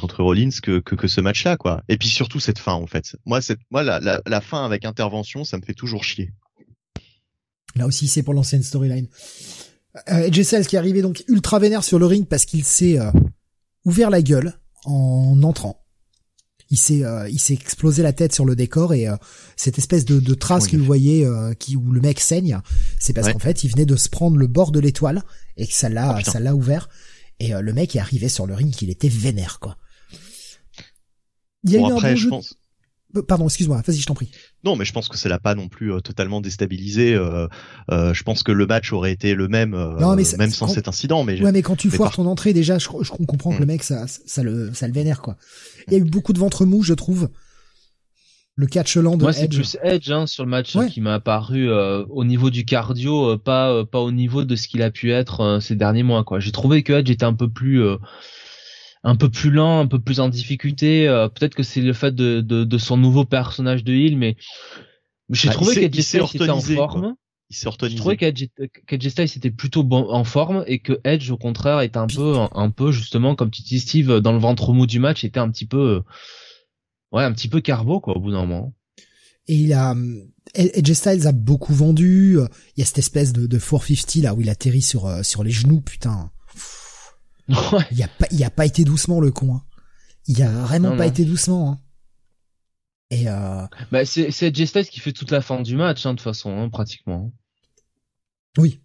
contre 0.00 0.22
Rollins 0.22 0.50
que, 0.62 0.80
que, 0.80 0.94
que 0.94 1.08
ce 1.08 1.20
match-là, 1.20 1.56
quoi. 1.56 1.82
Et 1.88 1.96
puis 1.96 2.08
surtout 2.08 2.40
cette 2.40 2.58
fin, 2.58 2.72
en 2.72 2.86
fait. 2.86 3.16
Moi, 3.26 3.40
cette, 3.42 3.60
moi 3.70 3.82
la, 3.82 4.00
la, 4.00 4.22
la 4.26 4.40
fin 4.40 4.64
avec 4.64 4.84
intervention, 4.84 5.44
ça 5.44 5.58
me 5.58 5.62
fait 5.62 5.74
toujours 5.74 6.04
chier. 6.04 6.32
Là 7.76 7.86
aussi, 7.86 8.08
c'est 8.08 8.22
pour 8.22 8.34
l'ancienne 8.34 8.62
storyline. 8.62 9.08
Euh, 10.08 10.30
Styles 10.32 10.66
qui 10.66 10.76
est 10.76 10.78
arrivé 10.78 11.02
donc 11.02 11.24
ultra 11.28 11.58
vénère 11.58 11.84
sur 11.84 11.98
le 11.98 12.06
ring 12.06 12.26
parce 12.26 12.44
qu'il 12.44 12.64
s'est 12.64 12.98
ouvert 13.84 14.10
la 14.10 14.22
gueule 14.22 14.54
en 14.84 15.42
entrant 15.42 15.79
il 16.70 16.78
s'est 16.78 17.04
euh, 17.04 17.28
il 17.28 17.40
s'est 17.40 17.54
explosé 17.54 18.02
la 18.02 18.12
tête 18.12 18.32
sur 18.32 18.44
le 18.44 18.54
décor 18.54 18.94
et 18.94 19.08
euh, 19.08 19.16
cette 19.56 19.78
espèce 19.78 20.04
de, 20.04 20.20
de 20.20 20.34
trace 20.34 20.68
que 20.68 20.76
vous 20.76 20.84
voyez 20.84 21.24
euh, 21.24 21.52
qui 21.54 21.76
où 21.76 21.90
le 21.92 22.00
mec 22.00 22.20
saigne, 22.20 22.60
c'est 22.98 23.12
parce 23.12 23.32
qu'en 23.32 23.38
fait 23.38 23.64
il 23.64 23.70
venait 23.70 23.86
de 23.86 23.96
se 23.96 24.08
prendre 24.08 24.36
le 24.36 24.46
bord 24.46 24.70
de 24.70 24.80
l'étoile 24.80 25.22
et 25.56 25.66
que 25.66 25.74
ça 25.74 25.88
l'a 25.88 26.16
oh, 26.18 26.24
ça 26.24 26.40
l'a 26.40 26.54
ouvert 26.54 26.88
et 27.40 27.52
le 27.52 27.72
mec 27.72 27.96
est 27.96 28.00
arrivé 28.00 28.28
sur 28.28 28.46
le 28.46 28.54
ring 28.54 28.72
qu'il 28.72 28.90
était 28.90 29.08
vénère 29.08 29.58
quoi. 29.58 29.76
Il 31.64 31.72
y 31.72 31.76
a 31.76 31.80
eu 31.80 31.92
après, 31.92 32.12
un 32.12 32.14
je 32.14 32.28
pense. 32.28 32.54
Pardon, 33.26 33.46
excuse-moi, 33.46 33.82
vas-y, 33.84 33.96
je 33.96 34.06
t'en 34.06 34.14
prie. 34.14 34.30
Non, 34.64 34.76
mais 34.76 34.84
je 34.84 34.92
pense 34.92 35.08
que 35.08 35.16
ça 35.16 35.28
l'a 35.28 35.40
pas 35.40 35.54
non 35.54 35.68
plus 35.68 35.92
euh, 35.92 36.00
totalement 36.00 36.40
déstabilisé. 36.40 37.14
Euh, 37.14 37.48
euh, 37.90 38.14
je 38.14 38.22
pense 38.22 38.42
que 38.42 38.52
le 38.52 38.66
match 38.66 38.92
aurait 38.92 39.12
été 39.12 39.34
le 39.34 39.48
même, 39.48 39.70
même 40.38 40.50
sans 40.50 40.68
cet 40.68 40.86
incident. 40.86 41.24
Mais 41.24 41.42
ouais, 41.42 41.52
mais 41.52 41.62
quand 41.62 41.76
tu 41.76 41.90
foires 41.90 42.14
ton 42.14 42.26
entrée, 42.26 42.52
déjà, 42.52 42.78
je, 42.78 42.88
je 43.02 43.10
comprends 43.26 43.50
que 43.52 43.58
le 43.58 43.64
mm. 43.64 43.68
mec, 43.68 43.82
ça, 43.82 44.06
ça 44.06 44.42
le, 44.42 44.72
ça 44.74 44.86
le 44.86 44.92
vénère 44.92 45.22
quoi. 45.22 45.36
Il 45.88 45.92
y 45.92 45.96
a 45.96 45.98
eu 45.98 46.04
beaucoup 46.04 46.32
de 46.32 46.38
ventre 46.38 46.64
mou, 46.64 46.82
je 46.82 46.94
trouve. 46.94 47.30
Le 48.56 48.66
catch 48.66 48.96
lent 48.96 49.16
de 49.16 49.22
Moi, 49.22 49.32
c'est 49.32 49.48
plus 49.48 49.78
Edge 49.82 50.10
hein, 50.10 50.26
sur 50.26 50.44
le 50.44 50.50
match 50.50 50.76
qui 50.90 51.00
m'a 51.00 51.14
apparu 51.14 51.70
au 51.72 52.24
niveau 52.24 52.50
du 52.50 52.64
cardio, 52.64 53.38
pas 53.38 53.84
pas 53.86 54.00
au 54.00 54.12
niveau 54.12 54.44
de 54.44 54.54
ce 54.54 54.68
qu'il 54.68 54.82
a 54.82 54.90
pu 54.90 55.12
être 55.12 55.58
ces 55.60 55.74
derniers 55.74 56.02
mois. 56.02 56.24
quoi. 56.24 56.40
J'ai 56.40 56.52
trouvé 56.52 56.82
que 56.82 56.92
Edge 56.92 57.10
était 57.10 57.24
un 57.24 57.34
peu 57.34 57.48
plus 57.48 57.82
un 59.02 59.16
peu 59.16 59.30
plus 59.30 59.50
lent, 59.50 59.80
un 59.80 59.86
peu 59.86 59.98
plus 59.98 60.20
en 60.20 60.28
difficulté. 60.28 61.08
Euh, 61.08 61.28
peut-être 61.28 61.54
que 61.54 61.62
c'est 61.62 61.80
le 61.80 61.92
fait 61.92 62.14
de, 62.14 62.40
de, 62.40 62.64
de, 62.64 62.78
son 62.78 62.96
nouveau 62.96 63.24
personnage 63.24 63.84
de 63.84 63.92
Hill, 63.92 64.18
mais 64.18 64.36
j'ai 65.30 65.48
bah, 65.48 65.54
trouvé 65.54 65.74
qu'Edge 65.74 66.00
Styles 66.00 66.22
était 66.34 66.50
en 66.50 66.60
forme. 66.60 67.14
Il 67.50 67.56
s'est 67.56 67.68
Je 67.68 67.96
trouvais 67.96 68.16
qu'Edge 68.16 69.08
Styles 69.08 69.24
était 69.36 69.50
plutôt 69.50 69.82
bon, 69.82 70.08
en 70.08 70.22
forme 70.22 70.62
et 70.68 70.78
que 70.78 71.00
Edge 71.02 71.30
au 71.30 71.36
contraire 71.36 71.80
était 71.80 71.98
un 71.98 72.06
peu 72.06 72.36
un, 72.52 72.70
peu 72.70 72.92
justement 72.92 73.34
comme 73.34 73.50
tu 73.50 73.62
dis 73.62 73.80
Steve 73.80 74.20
dans 74.20 74.32
le 74.32 74.38
ventre 74.38 74.72
mou 74.72 74.86
du 74.86 75.00
match 75.00 75.24
était 75.24 75.40
un 75.40 75.50
petit 75.50 75.66
peu 75.66 76.00
ouais 77.10 77.24
un 77.24 77.32
petit 77.32 77.48
peu 77.48 77.60
carbo 77.60 77.98
quoi 77.98 78.16
au 78.16 78.20
bout 78.20 78.30
d'un 78.30 78.46
moment. 78.46 78.72
Et 79.48 79.54
il 79.54 79.72
a 79.72 79.96
Edge 80.54 80.92
Styles 80.92 81.26
a 81.26 81.32
beaucoup 81.32 81.74
vendu. 81.74 82.38
Il 82.76 82.80
y 82.80 82.82
a 82.82 82.86
cette 82.86 82.98
espèce 82.98 83.32
de, 83.32 83.48
de 83.48 83.58
450 83.58 84.22
là 84.22 84.34
où 84.34 84.42
il 84.42 84.48
atterrit 84.48 84.82
sur 84.82 85.06
euh, 85.06 85.24
sur 85.24 85.42
les 85.42 85.50
genoux 85.50 85.80
putain 85.80 86.30
il 87.90 88.02
a 88.02 88.08
pas, 88.08 88.26
il 88.30 88.44
a 88.44 88.50
pas 88.50 88.66
été 88.66 88.84
doucement 88.84 89.20
le 89.20 89.30
con. 89.30 89.56
Hein. 89.56 89.62
Il 90.26 90.42
a 90.42 90.50
vraiment 90.50 90.96
pas 90.96 91.06
été 91.06 91.24
doucement. 91.24 91.72
Hein. 91.72 91.78
Et 93.10 93.28
euh... 93.28 93.66
bah 93.90 94.04
c'est 94.04 94.30
c'est 94.30 94.54
Styles 94.66 94.88
qui 94.88 95.00
fait 95.00 95.12
toute 95.12 95.32
la 95.32 95.40
fin 95.40 95.60
du 95.62 95.76
match 95.76 96.06
hein, 96.06 96.12
de 96.12 96.18
toute 96.18 96.24
façon 96.24 96.56
hein, 96.56 96.68
pratiquement. 96.68 97.32
Oui, 98.56 98.80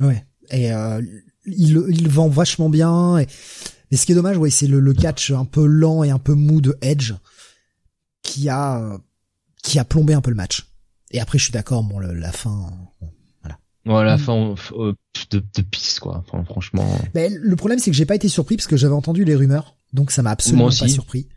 ouais. 0.00 0.24
Et 0.50 0.72
euh, 0.72 1.02
il 1.44 1.84
il 1.88 2.08
vend 2.08 2.28
vachement 2.28 2.70
bien. 2.70 3.18
Et, 3.18 3.26
ce 3.96 4.06
qui 4.06 4.12
est 4.12 4.14
dommage, 4.14 4.38
ouais, 4.38 4.50
c'est 4.50 4.66
le, 4.66 4.78
le 4.78 4.94
catch 4.94 5.30
un 5.32 5.44
peu 5.44 5.66
lent 5.66 6.04
et 6.04 6.10
un 6.10 6.18
peu 6.18 6.34
mou 6.34 6.60
de 6.60 6.76
Edge 6.80 7.12
qui 8.22 8.48
a 8.48 8.98
qui 9.62 9.78
a 9.78 9.84
plombé 9.84 10.14
un 10.14 10.20
peu 10.20 10.30
le 10.30 10.36
match. 10.36 10.66
Et 11.10 11.20
après, 11.20 11.38
je 11.38 11.44
suis 11.44 11.52
d'accord, 11.52 11.82
bon, 11.82 11.98
la 11.98 12.32
fin, 12.32 12.70
voilà, 13.86 14.16
mm. 14.16 14.18
fin 14.18 14.54
euh, 14.72 14.92
de, 15.30 15.42
de 15.54 15.62
piste 15.62 16.00
quoi. 16.00 16.22
Enfin, 16.26 16.44
franchement. 16.44 16.86
Mais 17.14 17.28
le 17.30 17.56
problème 17.56 17.78
c'est 17.78 17.90
que 17.90 17.96
j'ai 17.96 18.06
pas 18.06 18.14
été 18.14 18.28
surpris 18.28 18.56
parce 18.56 18.66
que 18.66 18.76
j'avais 18.76 18.94
entendu 18.94 19.24
les 19.24 19.34
rumeurs, 19.34 19.76
donc 19.92 20.10
ça 20.10 20.22
m'a 20.22 20.30
absolument 20.30 20.68
pas 20.68 20.88
surpris. 20.88 21.28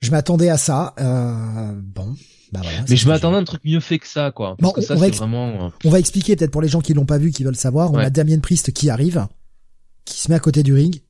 Je 0.00 0.10
m'attendais 0.10 0.48
à 0.48 0.56
ça. 0.56 0.94
Euh, 0.98 1.72
bon, 1.80 2.16
bah 2.52 2.60
voilà. 2.62 2.84
Mais 2.88 2.96
je 2.96 3.06
m'attendais 3.06 3.36
à 3.36 3.40
un 3.40 3.44
truc 3.44 3.62
mieux 3.64 3.80
fait 3.80 3.98
que 3.98 4.08
ça 4.08 4.32
quoi. 4.32 4.56
Parce 4.58 4.74
que 4.74 4.80
ça 4.80 4.96
c'est 4.96 5.10
vraiment. 5.10 5.66
Euh, 5.66 5.70
on 5.84 5.90
va 5.90 5.98
expliquer 5.98 6.34
peut-être 6.34 6.50
pour 6.50 6.62
les 6.62 6.68
gens 6.68 6.80
qui 6.80 6.94
l'ont 6.94 7.06
pas 7.06 7.18
vu, 7.18 7.30
qui 7.30 7.44
veulent 7.44 7.56
savoir. 7.56 7.92
On 7.92 7.98
a 7.98 8.10
Damien 8.10 8.40
Priest 8.40 8.72
qui 8.72 8.90
arrive, 8.90 9.26
qui 10.04 10.18
se 10.18 10.28
met 10.28 10.34
à 10.34 10.40
côté 10.40 10.62
du 10.62 10.74
ring, 10.74 11.02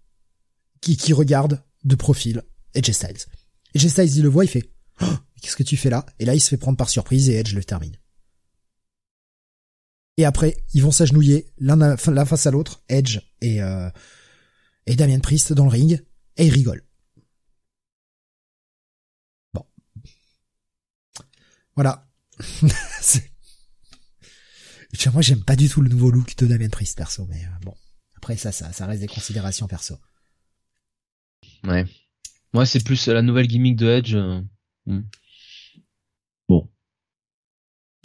qui 0.81 0.97
qui 0.97 1.13
regarde 1.13 1.63
de 1.85 1.95
profil 1.95 2.43
Edge 2.75 2.91
Styles. 2.91 3.27
Edge 3.75 3.87
Styles 3.87 4.17
il 4.17 4.23
le 4.23 4.29
voit, 4.29 4.45
il 4.45 4.49
fait. 4.49 4.69
Oh, 5.01 5.07
Qu'est-ce 5.43 5.57
que 5.57 5.65
tu 5.65 5.77
fais 5.77 5.91
là? 5.91 6.05
Et 6.19 6.25
là 6.25 6.35
il 6.35 6.41
se 6.41 6.49
fait 6.49 6.57
prendre 6.57 6.77
par 6.77 6.89
surprise 6.89 7.29
et 7.29 7.35
Edge 7.35 7.55
le 7.55 7.65
termine. 7.65 7.97
Et 10.17 10.25
après, 10.25 10.57
ils 10.75 10.83
vont 10.83 10.91
s'agenouiller 10.91 11.47
l'un 11.59 11.97
face 11.97 12.47
à 12.47 12.51
l'autre, 12.51 12.83
Edge 12.89 13.21
et 13.41 13.63
euh, 13.63 13.89
et 14.87 14.97
Damien 14.97 15.21
Priest 15.21 15.53
dans 15.53 15.65
le 15.65 15.71
ring, 15.71 16.05
et 16.37 16.47
ils 16.47 16.53
rigolent. 16.53 16.85
Bon, 19.55 19.65
voilà. 21.75 22.09
Moi, 25.13 25.23
j'aime 25.23 25.43
pas 25.43 25.57
du 25.57 25.69
tout 25.69 25.81
le 25.81 25.89
nouveau 25.89 26.11
look 26.11 26.37
de 26.37 26.47
Damien 26.47 26.69
Priest 26.69 26.97
perso, 26.97 27.27
mais 27.27 27.43
euh, 27.45 27.59
bon. 27.63 27.75
Après, 28.17 28.37
ça, 28.37 28.53
ça, 28.53 28.73
ça 28.73 28.87
reste 28.87 29.01
des 29.01 29.09
considérations 29.09 29.67
perso. 29.67 29.97
Ouais. 31.65 31.87
Moi, 32.53 32.67
c'est 32.67 32.85
plus 32.85 33.09
la 33.09 33.23
nouvelle 33.23 33.49
gimmick 33.49 33.77
de 33.77 33.89
Edge. 33.89 34.15
Euh, 34.15 34.43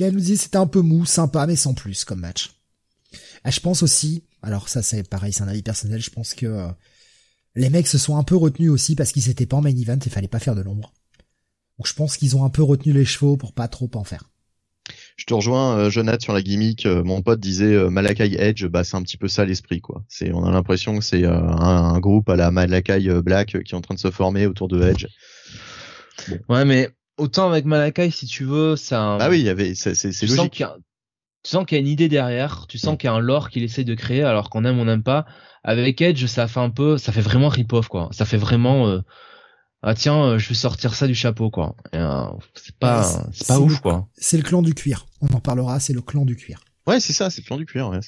elle 0.04 0.14
nous 0.14 0.20
dit 0.20 0.38
c'était 0.38 0.58
un 0.58 0.68
peu 0.68 0.82
mou, 0.82 1.06
sympa, 1.06 1.46
mais 1.48 1.56
sans 1.56 1.74
plus 1.74 2.06
comme 2.06 2.20
match. 2.20 2.52
Ah, 3.44 3.52
je 3.52 3.60
pense 3.60 3.84
aussi, 3.84 4.24
alors 4.42 4.70
ça 4.70 4.82
c'est 4.82 5.08
pareil, 5.08 5.34
c'est 5.34 5.44
un 5.44 5.48
avis 5.48 5.64
personnel, 5.64 6.02
je 6.02 6.10
pense 6.10 6.34
que 6.34 6.46
euh, 6.46 6.68
les 7.56 7.70
mecs 7.70 7.88
se 7.88 7.98
sont 7.98 8.18
un 8.18 8.24
peu 8.24 8.36
retenus 8.36 8.70
aussi 8.70 8.96
parce 8.96 9.12
qu'ils 9.12 9.30
étaient 9.30 9.46
pas 9.46 9.58
en 9.58 9.62
main 9.62 9.76
event 9.76 10.00
et 10.06 10.10
fallait 10.10 10.28
pas 10.28 10.40
faire 10.40 10.56
de 10.56 10.62
l'ombre. 10.62 10.94
Donc 11.78 11.88
je 11.88 11.94
pense 11.94 12.18
qu'ils 12.18 12.36
ont 12.36 12.44
un 12.44 12.50
peu 12.50 12.64
retenu 12.64 12.94
les 12.94 13.06
chevaux 13.06 13.38
pour 13.38 13.54
pas 13.54 13.68
trop 13.68 13.90
en 13.96 14.04
faire. 14.04 14.24
Je 15.18 15.26
te 15.26 15.34
rejoins, 15.34 15.78
euh, 15.78 15.90
Jonathan, 15.90 16.20
sur 16.24 16.34
la 16.34 16.42
gimmick. 16.42 16.86
Euh, 16.86 17.04
mon 17.04 17.22
pote 17.22 17.40
disait 17.40 17.74
euh, 17.74 17.90
Malakai 17.90 18.36
Edge, 18.40 18.66
bah 18.66 18.84
c'est 18.84 18.96
un 18.96 19.02
petit 19.02 19.18
peu 19.18 19.28
ça 19.28 19.46
l'esprit, 19.46 19.82
quoi. 19.82 20.04
C'est, 20.08 20.32
on 20.32 20.46
a 20.46 20.52
l'impression 20.52 20.98
que 20.98 21.04
c'est 21.04 21.26
un, 21.26 22.00
groupe 22.00 22.30
à 22.30 22.36
la 22.36 22.52
Malakai 22.52 23.22
Black 23.22 23.64
qui 23.64 23.74
est 23.74 23.78
en 23.78 23.82
train 23.82 23.96
de 23.96 24.00
se 24.00 24.12
former 24.12 24.46
autour 24.46 24.68
de 24.68 24.82
Edge. 24.82 25.08
Ouais, 26.50 26.66
mais 26.66 26.90
autant 27.18 27.50
avec 27.50 27.66
Malakai, 27.66 28.12
si 28.12 28.26
tu 28.26 28.44
veux, 28.44 28.76
ça. 28.76 29.18
Ah 29.20 29.30
oui, 29.30 29.40
il 29.40 29.46
y 29.46 29.50
avait, 29.50 29.76
c'est, 29.76 29.92
logique. 30.22 30.64
tu 31.44 31.52
sens 31.52 31.66
qu'il 31.66 31.78
y 31.78 31.80
a 31.80 31.82
une 31.82 31.88
idée 31.88 32.10
derrière, 32.10 32.66
tu 32.68 32.78
sens 32.78 32.94
mm. 32.94 32.98
qu'il 32.98 33.08
y 33.08 33.12
a 33.12 33.16
un 33.16 33.20
lore 33.20 33.50
qu'il 33.50 33.64
essaie 33.64 33.84
de 33.84 33.96
créer, 33.96 34.24
alors 34.24 34.50
qu'on 34.50 34.66
aime 34.66 34.78
ou 34.80 34.82
on 34.82 34.86
n'aime 34.86 35.04
pas. 35.04 35.26
Avec 35.64 36.02
Edge, 36.02 36.26
ça 36.28 36.48
fait 36.48 36.60
un 36.60 36.70
peu, 36.70 36.98
ça 36.98 37.12
fait 37.12 37.22
vraiment 37.22 37.50
rip-off, 37.50 37.88
quoi. 37.88 38.10
Ça 38.12 38.26
fait 38.26 38.38
vraiment, 38.38 38.88
euh, 38.88 39.02
ah 39.82 39.94
tiens, 39.96 40.24
euh, 40.24 40.38
je 40.38 40.50
vais 40.50 40.56
sortir 40.56 40.94
ça 40.94 41.08
du 41.08 41.16
chapeau, 41.16 41.50
quoi. 41.50 41.76
Euh, 41.94 42.26
c'est 42.56 42.76
pas, 42.78 43.04
c'est 43.34 43.48
pas 43.48 43.60
ouf, 43.60 43.82
quoi. 43.82 44.08
C'est 44.16 44.38
le 44.38 44.44
clan 44.44 44.62
du 44.62 44.74
cuir. 44.74 45.06
On 45.22 45.28
en 45.36 45.40
parlera, 45.40 45.80
c'est 45.80 45.94
le 45.94 46.02
clan 46.02 46.26
du 46.26 46.36
cuir. 46.36 46.60
Ouais, 46.86 47.02
c'est 47.02 47.12
ça, 47.12 47.30
c'est 47.30 47.42
le 47.42 47.48
clan 47.48 47.58
du 47.58 47.66
cuir. 47.66 47.90
Ouais, 47.90 48.00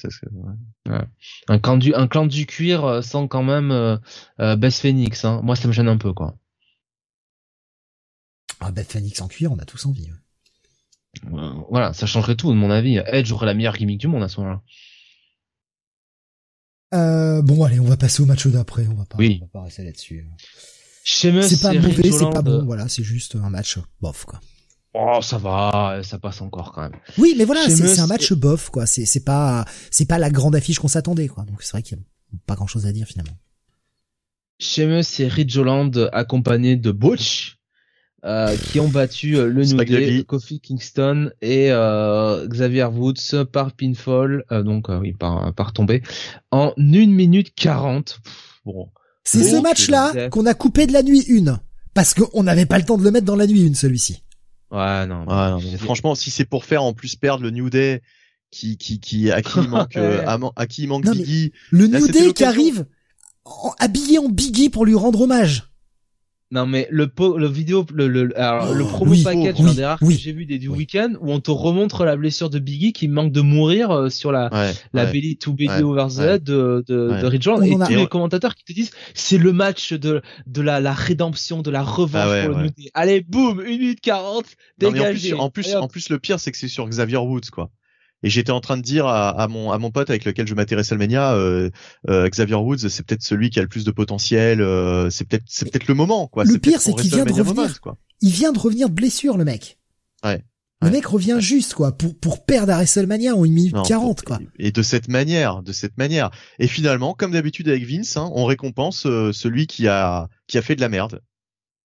ouais. 0.88 1.04
Un 1.48 1.58
clan 1.58 1.76
du, 1.76 1.94
un 1.94 2.06
clan 2.06 2.24
du 2.24 2.46
cuir 2.46 3.04
sans 3.04 3.28
quand 3.28 3.42
même 3.42 3.70
euh, 3.70 4.56
Best 4.56 4.80
Phoenix. 4.80 5.24
Hein. 5.26 5.42
Moi, 5.44 5.54
ça 5.54 5.68
me 5.68 5.72
gêne 5.72 5.88
un 5.88 5.98
peu, 5.98 6.14
quoi. 6.14 6.36
Ah 8.60 8.70
bah 8.70 8.84
Phoenix 8.84 9.20
en 9.20 9.28
cuir, 9.28 9.50
on 9.52 9.58
a 9.58 9.64
tous 9.64 9.86
envie. 9.86 10.08
voilà, 11.70 11.92
ça 11.92 12.06
changerait 12.06 12.36
tout 12.36 12.50
de 12.50 12.56
mon 12.56 12.70
avis. 12.70 13.00
Edge 13.06 13.32
aurait 13.32 13.46
la 13.46 13.54
meilleure 13.54 13.76
gimmick 13.76 13.98
du 13.98 14.06
monde 14.06 14.22
à 14.22 14.28
ce 14.28 14.40
moment-là. 14.40 14.62
Euh, 16.92 17.42
bon 17.42 17.62
allez, 17.64 17.80
on 17.80 17.84
va 17.84 17.96
passer 17.96 18.22
au 18.22 18.26
match 18.26 18.46
d'après. 18.46 18.86
On 18.88 18.94
va 18.94 19.04
pas, 19.04 19.16
oui. 19.18 19.38
on 19.40 19.46
va 19.46 19.50
pas 19.50 19.62
rester 19.62 19.84
là-dessus. 19.84 20.26
C'est 21.04 21.32
pas 21.62 21.72
mauvais, 21.72 22.10
c'est 22.10 22.30
pas 22.30 22.42
bon. 22.42 22.64
Voilà, 22.64 22.88
c'est 22.88 23.04
juste 23.04 23.36
un 23.36 23.50
match 23.50 23.78
bof 24.00 24.24
quoi. 24.24 24.40
Oh, 24.92 25.20
ça 25.22 25.38
va, 25.38 26.00
ça 26.02 26.18
passe 26.18 26.40
encore 26.40 26.72
quand 26.72 26.82
même. 26.82 26.96
Oui, 27.16 27.34
mais 27.38 27.44
voilà, 27.44 27.68
c'est 27.68 28.00
un 28.00 28.06
match 28.06 28.32
bof 28.32 28.70
quoi. 28.70 28.86
C'est 28.86 29.06
c'est 29.06 29.24
pas 29.24 29.64
c'est 29.90 30.06
pas 30.06 30.18
la 30.18 30.30
grande 30.30 30.54
affiche 30.56 30.78
qu'on 30.78 30.88
s'attendait 30.88 31.28
quoi. 31.28 31.44
Donc 31.44 31.62
c'est 31.62 31.72
vrai 31.72 31.82
qu'il 31.82 31.96
y 31.96 32.00
a 32.00 32.38
pas 32.46 32.56
grand 32.56 32.66
chose 32.66 32.86
à 32.86 32.92
dire 32.92 33.06
finalement. 33.06 33.36
Sheamus 34.58 35.20
et 35.20 35.28
Ridge 35.28 35.56
Holland 35.56 36.10
accompagnés 36.12 36.76
de 36.76 36.90
Butch 36.90 37.59
euh, 38.24 38.56
qui 38.56 38.80
ont 38.80 38.88
battu 38.88 39.36
euh, 39.36 39.46
le 39.46 39.64
New 39.64 39.84
Day. 39.84 40.24
Kofi 40.24 40.60
Kingston 40.60 41.30
et 41.40 41.68
euh, 41.70 42.46
Xavier 42.48 42.84
Woods 42.84 43.44
par 43.52 43.72
pinfall, 43.72 44.44
euh, 44.52 44.62
donc 44.62 44.90
euh, 44.90 44.98
oui 44.98 45.12
par 45.12 45.52
par 45.54 45.72
tomber 45.72 46.02
en 46.50 46.72
1 46.78 46.82
minute 47.06 47.54
40. 47.54 48.20
Pff, 48.22 48.60
Bon, 48.66 48.88
C'est 49.24 49.38
Bon, 49.40 49.56
ce 49.56 49.62
match-là 49.62 50.28
qu'on 50.28 50.44
a 50.46 50.52
coupé 50.54 50.86
de 50.86 50.92
la 50.92 51.02
nuit 51.02 51.22
une. 51.28 51.58
Parce 51.94 52.12
qu'on 52.14 52.42
n'avait 52.42 52.66
pas 52.66 52.78
le 52.78 52.84
temps 52.84 52.98
de 52.98 53.02
le 53.04 53.10
mettre 53.10 53.24
dans 53.26 53.36
la 53.36 53.46
nuit 53.46 53.62
une, 53.66 53.74
celui-ci. 53.74 54.22
ouais 54.70 55.06
non. 55.06 55.20
Ouais, 55.26 55.50
non, 55.50 55.58
mais 55.60 55.76
franchement, 55.78 56.14
si 56.14 56.30
c'est 56.30 56.44
pour 56.44 56.64
faire 56.66 56.82
en 56.84 56.92
plus 56.92 57.16
perdre 57.16 57.42
le 57.42 57.50
New 57.50 57.70
Day, 57.70 58.02
qui, 58.52 58.76
qui, 58.76 59.00
qui, 59.00 59.30
à 59.30 59.40
qui 59.42 59.58
il 59.60 59.68
manque, 59.70 59.94
Ouais. 59.96 60.24
à, 60.56 60.66
qui 60.66 60.82
il 60.82 60.88
manque 60.88 61.04
Non, 61.06 61.12
Biggie. 61.12 61.52
Le 61.70 61.86
Là, 61.86 61.98
New 62.00 62.08
Day 62.08 62.32
qui 62.34 62.44
arrive 62.44 62.84
en- 63.44 63.72
habillé 63.78 64.18
en 64.18 64.28
Biggie 64.28 64.68
pour 64.68 64.84
lui 64.84 64.94
rendre 64.94 65.22
hommage. 65.22 65.69
Non 66.52 66.66
mais 66.66 66.88
le 66.90 67.06
po- 67.06 67.38
le 67.38 67.46
vidéo 67.46 67.86
le 67.94 68.08
le 68.08 68.36
alors, 68.36 68.74
le 68.74 68.82
Oh, 68.82 68.86
promo 68.88 69.12
oui, 69.12 69.22
package 69.22 69.54
oui, 69.60 69.66
l'un 69.66 69.74
des 69.74 69.84
rares 69.84 69.98
oui. 70.02 70.16
que 70.16 70.20
j'ai 70.20 70.32
vu 70.32 70.46
des 70.46 70.58
du 70.58 70.66
Oui. 70.68 70.78
week-end 70.78 71.12
où 71.20 71.30
on 71.32 71.38
te 71.38 71.52
remontre 71.52 72.04
la 72.04 72.16
blessure 72.16 72.50
de 72.50 72.58
Biggie 72.58 72.92
qui 72.92 73.06
manque 73.06 73.30
de 73.30 73.40
mourir 73.40 73.90
euh, 73.92 74.08
sur 74.10 74.32
la 74.32 74.52
Ouais, 74.52 74.72
la 74.92 75.04
ouais. 75.04 75.12
belly 75.12 75.36
to 75.36 75.52
belly 75.52 75.68
Ouais, 75.68 75.82
over 75.82 76.06
the 76.12 76.18
ouais. 76.18 76.26
head 76.34 76.42
de 76.42 76.82
de, 76.88 77.08
Ouais. 77.10 77.20
de 77.22 77.26
Rich 77.26 77.46
Holland 77.46 77.62
On 77.62 77.80
et 77.80 77.82
a- 77.82 77.86
tous 77.86 77.92
les 77.94 78.06
commentateurs 78.08 78.56
qui 78.56 78.64
te 78.64 78.72
disent 78.72 78.90
c'est 79.14 79.38
le 79.38 79.52
match 79.52 79.92
de 79.92 80.22
de 80.48 80.60
la 80.60 80.80
la 80.80 80.92
rédemption 80.92 81.62
de 81.62 81.70
la 81.70 81.82
revanche 81.84 82.20
Ah 82.24 82.30
ouais, 82.30 82.40
pour 82.46 82.50
le 82.50 82.56
ouais. 82.56 82.62
New 82.64 82.70
Day. 82.84 82.90
Allez 82.94 83.20
boum 83.20 83.60
1 83.60 83.64
minute 83.78 84.00
40 84.00 84.44
Non, 84.44 84.44
mais 84.80 84.86
en 84.88 84.90
dégagé. 84.92 85.30
plus, 85.30 85.38
en 85.38 85.50
plus, 85.50 85.74
en 85.76 85.86
plus, 85.88 86.08
le 86.08 86.18
pire, 86.18 86.40
c'est 86.40 86.50
que 86.50 86.58
c'est 86.58 86.66
sur 86.68 86.88
Xavier 86.88 87.18
Woods, 87.18 87.50
quoi. 87.52 87.70
Et 88.22 88.28
j'étais 88.30 88.50
en 88.52 88.60
train 88.60 88.76
de 88.76 88.82
dire 88.82 89.06
à, 89.06 89.30
à 89.30 89.48
mon 89.48 89.70
à 89.72 89.78
mon 89.78 89.90
pote 89.90 90.10
avec 90.10 90.24
lequel 90.24 90.46
je 90.46 90.54
m'atterrais 90.54 90.82
WrestleMania, 90.82 91.32
euh, 91.34 91.70
euh, 92.08 92.28
Xavier 92.28 92.56
Woods, 92.56 92.88
c'est 92.88 93.04
peut-être 93.06 93.22
celui 93.22 93.48
qui 93.50 93.58
a 93.58 93.62
le 93.62 93.68
plus 93.68 93.84
de 93.84 93.90
potentiel. 93.90 94.60
euh, 94.60 95.08
c'est 95.10 95.26
peut-être 95.26 95.44
c'est 95.46 95.70
peut-être 95.70 95.86
le 95.88 95.94
moment, 95.94 96.26
quoi. 96.28 96.44
Le 96.44 96.58
pire, 96.58 96.80
c'est 96.80 96.92
qu'il 96.94 97.10
vient 97.10 97.24
de 97.24 97.32
revenir. 97.32 97.54
moment, 97.54 97.68
quoi. 97.82 97.96
Il 98.20 98.30
vient 98.30 98.52
de 98.52 98.58
revenir 98.58 98.88
de 98.90 98.94
blessure, 98.94 99.36
le 99.38 99.44
mec. 99.44 99.78
Ouais. 100.24 100.42
Le 100.82 100.86
Ouais. 100.88 100.92
mec 100.94 101.06
revient 101.06 101.36
juste, 101.40 101.74
quoi, 101.74 101.92
pour, 101.92 102.18
pour 102.18 102.44
perdre 102.46 102.72
à 102.72 102.76
WrestleMania 102.76 103.34
en 103.36 103.44
1 103.44 103.48
minute 103.48 103.74
Non, 103.74 103.82
40, 103.82 104.22
quoi. 104.22 104.38
Et 104.58 104.72
de 104.72 104.80
cette 104.82 105.08
manière, 105.08 105.62
de 105.62 105.72
cette 105.72 105.98
manière. 105.98 106.30
Et 106.58 106.66
finalement, 106.68 107.12
comme 107.12 107.32
d'habitude 107.32 107.68
avec 107.68 107.84
Vince, 107.86 108.16
hein, 108.16 108.30
on 108.34 108.46
récompense 108.46 109.04
euh, 109.06 109.30
celui 109.32 109.66
qui 109.66 109.88
a 109.88 110.28
qui 110.46 110.56
a 110.56 110.62
fait 110.62 110.76
de 110.76 110.80
la 110.80 110.88
merde, 110.88 111.20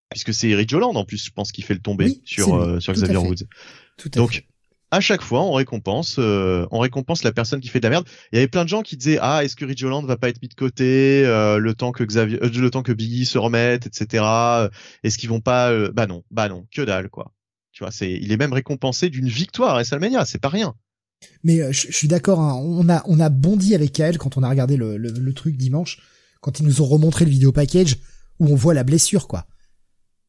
puisque 0.10 0.34
c'est 0.34 0.54
Rich 0.56 0.74
Holland 0.74 0.96
en 0.96 1.04
plus, 1.06 1.26
je 1.26 1.32
pense, 1.32 1.52
qui 1.52 1.62
fait 1.62 1.74
le 1.74 1.82
tomber 1.82 2.06
Oui, 2.06 2.22
sur 2.26 2.56
euh, 2.56 2.80
sur 2.80 2.94
Tout 2.94 3.00
à 3.02 3.04
Xavier. 3.04 3.18
Woods. 3.28 3.44
Tout 3.98 4.12
à 4.16 4.18
Donc 4.18 4.34
fait. 4.36 4.46
À 4.92 5.00
chaque 5.02 5.22
fois, 5.22 5.42
on 5.44 5.54
récompense, 5.54 6.18
euh, 6.20 6.66
on 6.72 6.80
récompense 6.80 7.24
la 7.24 7.32
personne 7.32 7.60
qui 7.60 7.68
fait 7.70 7.80
de 7.80 7.86
la 7.86 7.90
merde. 7.90 8.08
Il 8.32 8.36
y 8.36 8.40
avait 8.40 8.48
plein 8.48 8.64
de 8.64 8.70
gens 8.70 8.82
qui 8.82 8.96
disaient 8.98 9.18
ah 9.22 9.44
est-ce 9.44 9.56
que 9.56 9.66
Rich 9.66 9.84
Holland 9.84 10.06
va 10.06 10.16
pas 10.18 10.30
être 10.30 10.42
mis 10.42 10.48
de 10.48 10.54
côté 10.54 11.24
euh, 11.26 11.58
le 11.58 11.74
temps 11.74 11.92
que 11.92 12.04
Xavier, 12.04 12.42
euh, 12.44 12.50
le 12.50 12.70
temps 12.70 12.84
que 12.84 12.92
Biggie 12.94 13.26
se 13.26 13.38
remette, 13.38 13.88
etc. 13.88 14.24
Euh, 14.26 14.70
Est-ce 15.04 15.18
qu'ils 15.18 15.30
vont 15.30 15.42
pas 15.42 15.72
euh, 15.72 15.92
Bah 15.94 16.08
non, 16.08 16.24
bah 16.32 16.48
non, 16.50 16.66
que 16.74 16.82
dalle 16.84 17.10
quoi. 17.10 17.34
Tu 17.72 17.84
vois, 17.84 17.92
c'est, 17.92 18.12
il 18.12 18.32
est 18.32 18.38
même 18.38 18.54
récompensé 18.54 19.10
d'une 19.10 19.28
victoire 19.28 19.72
à 19.72 19.74
WrestleMania, 19.74 20.24
c'est 20.26 20.40
pas 20.40 20.48
rien. 20.50 20.76
Mais 21.44 21.62
euh, 21.62 21.72
je, 21.72 21.92
suis 21.92 22.08
d'accord, 22.08 22.40
hein, 22.40 22.54
on 22.64 22.88
a 22.88 23.02
on 23.06 23.20
a 23.20 23.30
bondi 23.30 23.76
avec 23.76 23.92
Kael 23.92 24.18
quand 24.18 24.38
on 24.38 24.44
a 24.44 24.50
regardé 24.50 24.78
le, 24.78 24.98
le, 24.98 25.10
le 25.10 25.34
truc 25.34 25.58
dimanche, 25.58 26.00
quand 26.42 26.60
ils 26.60 26.66
nous 26.66 26.82
ont 26.82 26.86
remontré 26.86 27.26
le 27.26 27.32
vidéo 27.32 27.52
package 27.52 27.98
où 28.40 28.48
on 28.48 28.56
voit 28.56 28.74
la 28.74 28.84
blessure, 28.84 29.28
quoi. 29.28 29.46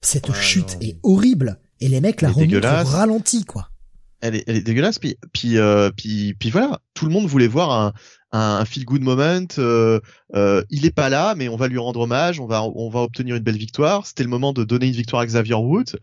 Cette 0.00 0.28
Ouais, 0.28 0.34
chute 0.40 0.74
non. 0.74 0.80
est 0.88 0.98
horrible. 1.02 1.60
Et 1.80 1.88
les 1.88 2.00
mecs 2.00 2.22
la 2.22 2.30
remontent 2.30 2.56
au 2.82 2.84
ralenti, 2.86 3.44
quoi. 3.44 3.68
Elle 4.26 4.36
est, 4.36 4.44
elle 4.46 4.56
est 4.56 4.62
dégueulasse. 4.62 4.98
Puis, 4.98 5.16
puis, 5.32 5.58
euh, 5.58 5.90
puis, 5.96 6.34
puis 6.34 6.50
voilà, 6.50 6.80
tout 6.94 7.06
le 7.06 7.12
monde 7.12 7.26
voulait 7.26 7.48
voir 7.48 7.70
un, 7.70 7.92
un 8.32 8.64
feel 8.64 8.84
good 8.84 9.02
moment. 9.02 9.46
Euh, 9.58 10.00
euh, 10.34 10.62
il 10.70 10.86
est 10.86 10.94
pas 10.94 11.08
là, 11.08 11.34
mais 11.36 11.48
on 11.48 11.56
va 11.56 11.68
lui 11.68 11.78
rendre 11.78 12.00
hommage. 12.00 12.40
On 12.40 12.46
va, 12.46 12.62
on 12.62 12.88
va 12.90 13.00
obtenir 13.00 13.36
une 13.36 13.42
belle 13.42 13.56
victoire. 13.56 14.06
C'était 14.06 14.22
le 14.24 14.28
moment 14.28 14.52
de 14.52 14.64
donner 14.64 14.86
une 14.86 14.92
victoire 14.92 15.22
à 15.22 15.26
Xavier 15.26 15.54
Woods, 15.54 15.96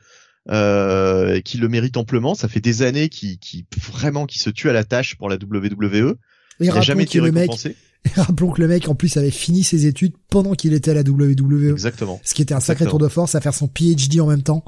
euh, 0.49 1.41
qui 1.41 1.57
le 1.57 1.67
mérite 1.69 1.97
amplement. 1.97 2.35
Ça 2.35 2.47
fait 2.47 2.61
des 2.61 2.81
années 2.81 3.09
qu'il, 3.09 3.37
qui 3.39 3.65
vraiment, 3.91 4.25
qui 4.25 4.39
se 4.39 4.49
tue 4.49 4.69
à 4.69 4.73
la 4.73 4.83
tâche 4.83 5.15
pour 5.15 5.29
la 5.29 5.35
WWE. 5.35 6.15
Et 6.59 6.65
Il 6.65 6.67
n'a 6.67 6.73
rappelons 6.73 6.81
jamais 6.81 7.05
que 7.05 7.09
été 7.09 7.19
le 7.19 7.31
mec, 7.31 7.51
rappelons 8.15 8.51
que 8.51 8.61
le 8.61 8.67
mec 8.67 8.87
en 8.87 8.95
plus 8.95 9.17
avait 9.17 9.31
fini 9.31 9.63
ses 9.63 9.85
études 9.85 10.13
pendant 10.29 10.53
qu'il 10.53 10.73
était 10.73 10.91
à 10.91 10.93
la 10.93 11.01
WWE. 11.01 11.71
Exactement, 11.71 12.21
Ce 12.23 12.33
qui 12.33 12.41
était 12.41 12.53
un 12.53 12.59
sacré 12.59 12.83
Exactement. 12.83 12.99
tour 12.99 12.99
de 12.99 13.11
force 13.11 13.35
à 13.35 13.41
faire 13.41 13.53
son 13.53 13.67
PhD 13.67 14.19
en 14.19 14.27
même 14.27 14.43
temps. 14.43 14.63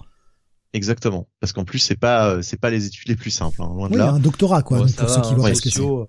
Exactement. 0.76 1.28
Parce 1.40 1.54
qu'en 1.54 1.64
plus, 1.66 1.80
c'est 1.80 1.96
pas, 2.00 2.30
euh, 2.30 2.42
c'est 2.42 2.60
pas 2.60 2.70
les 2.70 2.86
études 2.86 3.08
les 3.10 3.16
plus 3.16 3.32
simples, 3.32 3.62
hein, 3.62 3.70
loin 3.74 3.88
de 3.90 3.94
Oui, 3.94 4.00
là. 4.00 4.12
un 4.12 4.20
doctorat, 4.20 4.62
quoi, 4.64 4.78
Bon, 4.78 4.84
donc 4.86 4.94
ça 4.94 5.04
pour 5.06 5.10
va, 5.10 5.16
ceux 5.16 5.22
qui 5.22 5.34
hein, 5.34 5.38
voient 5.38 5.54
ce 5.56 5.62
que 5.62 5.70
c'est. 5.70 5.76
sociaux, 5.78 6.08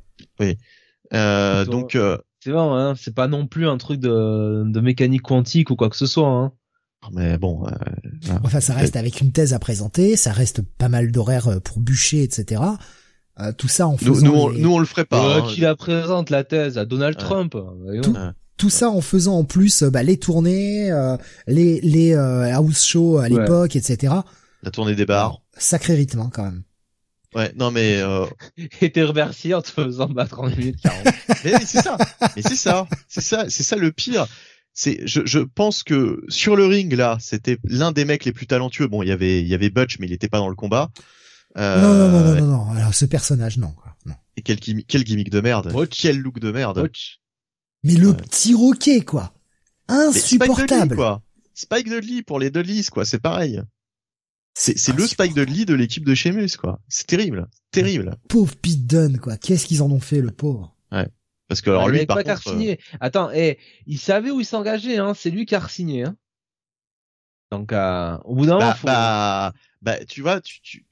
Euh, 1.15 1.65
donc, 1.65 1.95
euh, 1.95 2.19
C'est 2.43 2.51
vrai, 2.51 2.61
hein, 2.63 2.95
c'est 3.01 3.15
pas 3.15 3.29
non 3.29 3.47
plus 3.47 3.69
un 3.69 3.77
truc 3.79 4.01
de, 4.01 4.65
de 4.67 4.81
mécanique 4.81 5.23
quantique 5.23 5.71
ou 5.71 5.77
quoi 5.77 5.89
que 5.91 5.97
ce 5.97 6.07
soit. 6.07 6.29
Hein. 6.29 6.53
mais 7.13 7.39
bon, 7.39 7.67
euh, 7.67 7.71
Enfin, 8.45 8.61
ça 8.61 8.75
reste 8.75 8.97
avec 8.97 9.21
une 9.21 9.31
thèse 9.33 9.55
à 9.55 9.59
présenter, 9.59 10.17
ça 10.17 10.33
reste 10.33 10.63
pas 10.63 10.89
mal 10.89 11.13
d'horaires 11.13 11.61
pour 11.63 11.79
bûcher, 11.81 12.23
etc. 12.23 12.63
Euh, 13.39 13.53
tout 13.57 13.69
ça 13.69 13.87
en 13.87 13.93
nous, 13.93 13.99
faisant 13.99 14.27
nous, 14.27 14.33
on, 14.35 14.49
les- 14.49 14.61
nous, 14.61 14.73
on 14.73 14.79
le 14.79 14.87
ferait 14.87 15.05
pas. 15.05 15.39
Hein. 15.39 15.43
qui 15.49 15.61
la 15.61 15.77
présente 15.77 16.31
la 16.31 16.43
thèse 16.43 16.79
à 16.79 16.85
Donald 16.85 17.17
Ouais. 17.17 17.23
Trump. 17.23 17.55
voyons. 17.85 18.03
Tout- 18.03 18.17
tout 18.57 18.71
ça 18.71 18.89
en 18.89 19.03
faisant 19.03 19.35
en 19.37 19.45
plus 19.45 19.83
bah, 19.83 20.03
les 20.03 20.17
tournées, 20.17 20.91
euh, 20.91 21.19
les 21.47 21.79
les 21.83 22.15
euh, 22.15 22.51
house 22.55 22.83
shows 22.87 23.19
à 23.19 23.25
Ouais. 23.25 23.29
l'époque, 23.29 23.77
etc. 23.77 24.15
La 24.67 24.71
tournée 24.73 24.95
des 24.97 25.07
bars. 25.07 25.41
Sacré 25.57 25.95
rythme 25.95 26.19
hein, 26.21 26.31
quand 26.35 26.43
même. 26.45 26.65
Ouais, 27.37 27.53
non 27.57 27.71
mais 27.71 27.99
euh, 28.01 28.27
Et 28.81 28.91
t'es 28.91 29.03
remercié 29.05 29.55
en 29.55 29.63
te 29.63 29.71
faisant 29.71 30.09
battre 30.09 30.41
en 30.41 30.49
1 30.49 30.57
minute 30.57 30.81
40. 30.83 31.05
Mais 31.45 31.53
c'est 31.65 31.81
ça. 31.83 31.97
Mais 32.35 32.43
c'est 32.43 32.57
ça. 32.57 32.89
C'est 33.09 33.21
ça. 33.21 33.49
C'est 33.49 33.63
ça 33.63 33.77
le 33.77 33.93
pire. 33.93 34.27
C'est, 34.73 35.07
je, 35.07 35.21
je 35.25 35.39
pense 35.39 35.83
que 35.85 36.23
sur 36.29 36.57
le 36.57 36.67
ring 36.67 36.93
là, 36.95 37.17
c'était 37.21 37.59
l'un 37.65 37.93
des 37.93 38.05
mecs 38.05 38.25
les 38.25 38.33
plus 38.33 38.47
talentueux. 38.49 38.89
Bon, 38.89 39.03
il 39.05 39.09
y 39.09 39.13
avait, 39.13 39.41
il 39.41 39.47
y 39.47 39.55
avait 39.55 39.71
Butch, 39.71 39.99
mais 40.01 40.07
il 40.07 40.13
était 40.13 40.29
pas 40.29 40.39
dans 40.39 40.49
le 40.49 40.57
combat. 40.57 40.91
Euh, 41.57 41.81
Non, 41.81 41.95
non, 41.95 42.09
non, 42.11 42.25
non, 42.35 42.41
non, 42.41 42.65
non. 42.67 42.71
Alors 42.73 42.93
ce 42.95 43.05
personnage, 43.05 43.57
non. 43.59 43.71
Quoi. 43.71 43.95
non. 44.05 44.15
Et 44.37 44.43
quel, 44.43 44.57
gimmick- 44.59 44.87
quel 44.89 45.05
gimmick 45.05 45.31
de 45.31 45.41
merde. 45.41 45.73
Butch. 45.73 46.01
Quel 46.03 46.19
look 46.19 46.41
de 46.41 46.51
merde. 46.51 46.81
Coach. 46.83 47.21
Mais 47.85 47.95
le 47.95 48.09
Ouais. 48.11 48.17
petit 48.17 48.53
roquet, 48.55 49.03
quoi. 49.03 49.33
Mais 49.89 49.95
Spike 50.13 50.41
Dudley, 50.41 50.49
Insupportable. 50.49 50.97
quoi. 50.97 51.23
Spike 51.55 51.89
Dudley 51.89 52.23
pour 52.23 52.41
les 52.41 52.51
Dudleys, 52.51 52.85
quoi. 52.91 53.05
C'est 53.05 53.21
pareil. 53.21 53.63
C'est, 54.59 54.79
c'est 54.79 54.93
le 54.93 55.03
insupportable. 55.03 55.33
Spike 55.33 55.47
Dudley 55.47 55.65
de 55.67 55.75
l'équipe 55.75 56.05
de 56.05 56.15
Sheamus, 56.15 56.57
quoi. 56.59 56.81
C'est 56.89 57.07
terrible. 57.07 57.47
Terrible. 57.73 58.17
Pauvre 58.27 58.57
Pete 58.57 58.87
Dunne, 58.87 59.19
quoi. 59.19 59.37
Qu'est-ce 59.37 59.67
qu'ils 59.67 59.83
en 59.83 59.91
ont 59.91 60.01
fait, 60.01 60.23
le 60.23 60.31
pauvre? 60.31 60.75
Parce 61.49 61.61
que 61.61 61.71
alors 61.71 61.83
Ah, 61.83 61.87
il 61.89 61.91
lui, 61.91 61.99
avait 61.99 62.07
par 62.07 62.17
pas 62.17 62.25
contre, 62.25 62.57
euh. 62.57 62.75
Attends, 62.99 63.31
eh, 63.33 63.59
il 63.87 63.99
savait 63.99 64.31
où 64.31 64.41
il 64.41 64.47
s'engageait, 64.47 64.97
hein. 64.97 65.13
C'est 65.15 65.31
lui 65.31 65.45
qui 65.45 65.55
a 65.55 65.61
re-signé, 65.61 66.05
hein. 66.05 66.17
Donc, 67.53 67.73
euh, 67.73 68.17
au 68.25 68.35
bout 68.35 68.47
d'un 68.47 68.55
moment, 68.55 68.67
bah, 68.67 68.75
faut... 68.75 68.87
bah, 68.87 69.53
bah, 69.83 70.05
tu 70.07 70.23
vois, 70.23 70.41
tu, 70.41 70.61
tu, 70.63 70.86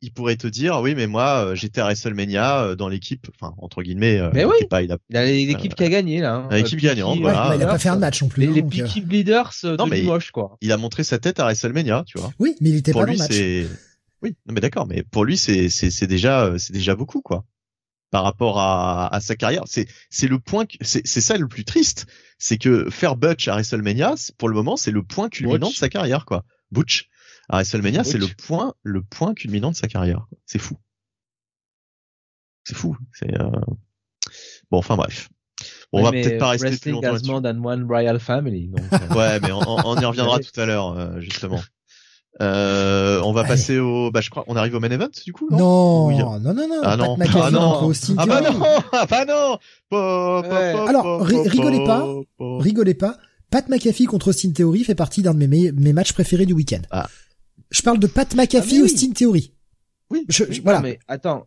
il 0.00 0.12
pourrait 0.12 0.36
te 0.36 0.46
dire, 0.46 0.80
oui, 0.80 0.94
mais 0.94 1.06
moi, 1.06 1.44
euh, 1.46 1.54
j'étais 1.54 1.80
à 1.80 1.84
WrestleMania 1.84 2.62
euh, 2.62 2.74
dans 2.76 2.88
l'équipe, 2.88 3.26
enfin 3.34 3.54
entre 3.58 3.82
guillemets, 3.82 4.18
euh, 4.18 4.30
Mais 4.32 4.42
il 4.42 4.46
oui. 4.46 4.66
pas, 4.70 4.82
il 4.82 4.92
a, 4.92 4.98
il 5.10 5.16
a 5.16 5.24
l'équipe 5.26 5.74
qui 5.74 5.82
a 5.84 5.88
gagné, 5.88 6.20
là. 6.20 6.34
hein. 6.36 6.48
Euh, 6.52 6.56
l'équipe 6.56 6.78
Euh, 6.78 6.82
gagnante, 6.82 7.18
voilà. 7.20 7.42
Ouais, 7.42 7.48
bah, 7.48 7.56
il 7.56 7.62
a 7.62 7.66
pas 7.66 7.72
Leaders, 7.72 7.82
fait 7.82 7.88
un 7.88 7.96
match 7.96 8.22
non 8.22 8.28
plus. 8.28 8.42
Les, 8.46 8.52
les 8.52 8.62
donc, 8.62 8.72
euh, 8.78 8.84
Peaky 8.84 9.00
Bleeders 9.00 9.52
euh, 9.64 9.76
Non, 9.76 9.86
de 9.86 9.90
mais- 9.90 10.00
Limoges, 10.00 10.30
quoi. 10.30 10.56
il 10.60 10.70
a 10.72 10.76
montré 10.76 11.02
sa 11.04 11.18
tête 11.18 11.40
à 11.40 11.44
WrestleMania, 11.44 12.04
tu 12.06 12.18
vois. 12.18 12.32
Oui, 12.38 12.54
mais 12.60 12.70
il 12.70 12.76
était 12.76 12.92
pour 12.92 13.00
pas 13.00 13.06
dans 13.06 13.12
lui, 13.12 13.18
le 13.18 13.62
match. 13.64 13.70
oui, 14.22 14.36
non, 14.46 14.54
mais 14.54 14.60
d'accord, 14.60 14.86
mais 14.86 15.02
pour 15.02 15.24
lui, 15.24 15.36
c'est, 15.36 15.68
c'est, 15.68 15.90
c'est 15.90 16.06
déjà, 16.06 16.44
euh, 16.44 16.58
c'est 16.58 16.72
déjà 16.72 16.94
beaucoup, 16.94 17.20
quoi. 17.20 17.44
Par 18.10 18.22
rapport 18.24 18.58
à, 18.58 19.14
à 19.14 19.20
sa 19.20 19.36
carrière, 19.36 19.64
c'est, 19.66 19.86
c'est 20.08 20.28
le 20.28 20.38
point, 20.38 20.64
c'est, 20.80 21.06
c'est 21.06 21.20
ça 21.20 21.36
le 21.36 21.46
plus 21.46 21.64
triste, 21.64 22.06
c'est 22.38 22.56
que 22.56 22.88
faire 22.88 23.16
Butch 23.16 23.48
à 23.48 23.52
WrestleMania, 23.52 24.14
pour 24.38 24.48
le 24.48 24.54
moment, 24.54 24.76
c'est 24.78 24.92
le 24.92 25.02
point 25.02 25.28
culminant 25.28 25.66
Butch. 25.66 25.74
de 25.74 25.78
sa 25.78 25.88
carrière, 25.90 26.24
quoi. 26.24 26.44
Butch 26.70 27.08
à 27.48 27.56
WrestleMania, 27.56 28.04
c'est 28.04 28.18
le 28.18 28.26
point, 28.26 28.74
le 28.82 29.02
point 29.02 29.34
culminant 29.34 29.70
de 29.70 29.76
sa 29.76 29.88
carrière. 29.88 30.26
C'est 30.46 30.58
fou. 30.58 30.76
C'est 32.64 32.74
fou. 32.76 32.96
C'est 33.14 33.32
euh... 33.40 33.50
bon, 34.70 34.78
enfin 34.78 34.96
bref. 34.96 35.28
Bon, 35.92 35.98
on 35.98 35.98
Ouais, 35.98 36.04
va 36.04 36.10
mais 36.12 36.22
peut-être 36.22 36.38
pas 36.38 36.48
rester 36.50 36.76
plus 36.76 36.90
longtemps 36.92 37.12
là-dessus. 37.12 37.30
than 37.42 37.64
one 37.64 37.84
royal 37.86 38.20
family. 38.20 38.68
Donc, 38.68 38.80
euh, 38.92 39.14
Ouais, 39.14 39.40
mais 39.40 39.50
on, 39.52 39.60
on- 39.60 39.82
on 39.84 40.00
y 40.00 40.04
reviendra 40.04 40.38
tout 40.38 40.60
à 40.60 40.66
l'heure, 40.66 40.96
euh, 40.98 41.18
justement. 41.20 41.60
Euh, 42.40 43.20
on 43.24 43.32
va 43.32 43.40
Allez. 43.40 43.48
passer 43.48 43.78
au, 43.80 44.12
bah 44.12 44.20
je 44.20 44.30
crois, 44.30 44.44
on 44.46 44.54
arrive 44.54 44.74
au 44.74 44.78
main 44.80 44.90
event 44.90 45.08
du 45.24 45.32
coup, 45.32 45.48
non? 45.50 45.58
Non, 45.58 46.06
Oui. 46.06 46.18
non, 46.18 46.38
non, 46.38 46.54
non. 46.54 46.80
Ah 46.84 46.96
Pat 46.96 46.98
non, 46.98 47.16
McAfee 47.16 47.38
ah 47.42 47.50
non. 47.50 47.70
contre 47.72 47.82
Austin 47.84 48.14
Ah 48.18 48.26
bah 48.26 48.40
non, 48.42 48.60
ah 48.92 49.06
bah 49.10 49.24
non. 49.24 49.58
Po, 49.88 50.42
Ouais. 50.42 50.88
Alors, 50.88 51.22
rigolez 51.26 51.82
pas. 51.84 52.06
Rigolez 52.38 52.94
pas. 52.94 53.16
Pat 53.50 53.68
McAfee 53.68 54.04
contre 54.04 54.28
Austin 54.28 54.52
Theory 54.52 54.84
fait 54.84 54.94
partie 54.94 55.22
d'un 55.22 55.32
de 55.34 55.38
mes, 55.38 55.48
mes, 55.48 55.72
mes 55.72 55.92
matchs 55.92 56.12
préférés 56.12 56.46
du 56.46 56.52
week-end. 56.52 56.82
Ah. 56.92 57.08
Je 57.70 57.82
parle 57.82 57.98
de 57.98 58.06
Pat 58.06 58.28
Ah, 58.32 58.36
McAfee, 58.36 58.76
oui. 58.76 58.82
Austin 58.82 59.12
Theory. 59.12 59.52
Oui, 60.10 60.24
Je, 60.28 60.44
voilà. 60.62 60.78
non, 60.78 60.84
mais 60.84 60.98
attends. 61.08 61.46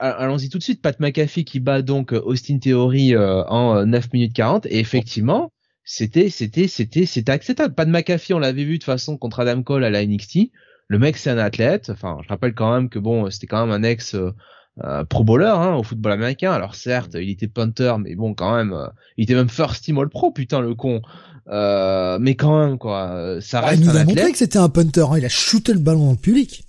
a- 0.00 0.10
allons-y 0.10 0.48
tout 0.48 0.58
de 0.58 0.62
suite. 0.62 0.82
Pat 0.82 0.98
McAfee 0.98 1.44
qui 1.44 1.60
bat 1.60 1.82
donc 1.82 2.12
euh, 2.12 2.20
Austin 2.24 2.58
Theory 2.58 3.14
euh, 3.14 3.44
en 3.44 3.76
euh, 3.76 3.84
9 3.84 4.12
minutes 4.12 4.32
40 4.34 4.66
et 4.66 4.78
effectivement, 4.80 5.52
c'était 5.84 6.28
c'était 6.30 6.66
c'était 6.66 7.06
c'était 7.06 7.30
acceptable. 7.32 7.74
Pat 7.74 7.86
McAfee, 7.88 8.34
on 8.34 8.40
l'avait 8.40 8.64
vu 8.64 8.78
de 8.78 8.84
façon 8.84 9.16
contre 9.16 9.40
Adam 9.40 9.62
Cole 9.62 9.84
à 9.84 9.90
la 9.90 10.04
NXT. 10.04 10.50
Le 10.88 10.98
mec 10.98 11.16
c'est 11.16 11.30
un 11.30 11.38
athlète. 11.38 11.90
Enfin, 11.90 12.18
je 12.24 12.28
rappelle 12.28 12.54
quand 12.54 12.74
même 12.74 12.88
que 12.88 12.98
bon, 12.98 13.30
c'était 13.30 13.46
quand 13.46 13.64
même 13.64 13.74
un 13.74 13.88
ex 13.88 14.14
euh, 14.16 14.32
euh, 14.84 15.04
pro 15.04 15.22
bowler 15.24 15.46
hein, 15.54 15.74
au 15.74 15.82
football 15.82 16.12
américain. 16.12 16.52
Alors 16.52 16.74
certes, 16.74 17.14
il 17.20 17.28
était 17.30 17.48
punter, 17.48 17.94
mais 17.98 18.14
bon, 18.14 18.34
quand 18.34 18.54
même, 18.56 18.72
euh, 18.72 18.86
il 19.16 19.24
était 19.24 19.34
même 19.34 19.48
first 19.50 19.84
team 19.84 19.98
all 19.98 20.08
pro, 20.08 20.30
putain 20.30 20.60
le 20.60 20.74
con. 20.74 21.02
Euh, 21.48 22.18
mais 22.20 22.34
quand 22.36 22.58
même, 22.66 22.78
quoi, 22.78 23.36
ça 23.40 23.58
Ah, 23.62 23.66
reste 23.70 23.82
il 23.82 23.86
nous 23.86 23.96
un 23.96 24.00
a 24.00 24.04
montré 24.04 24.20
athlète. 24.20 24.32
que 24.32 24.38
c'était 24.38 24.58
un 24.58 24.68
punter. 24.68 25.00
hein. 25.10 25.18
Il 25.18 25.24
a 25.24 25.28
shooté 25.28 25.72
le 25.72 25.78
ballon 25.80 26.06
dans 26.06 26.10
le 26.12 26.16
public. 26.16 26.64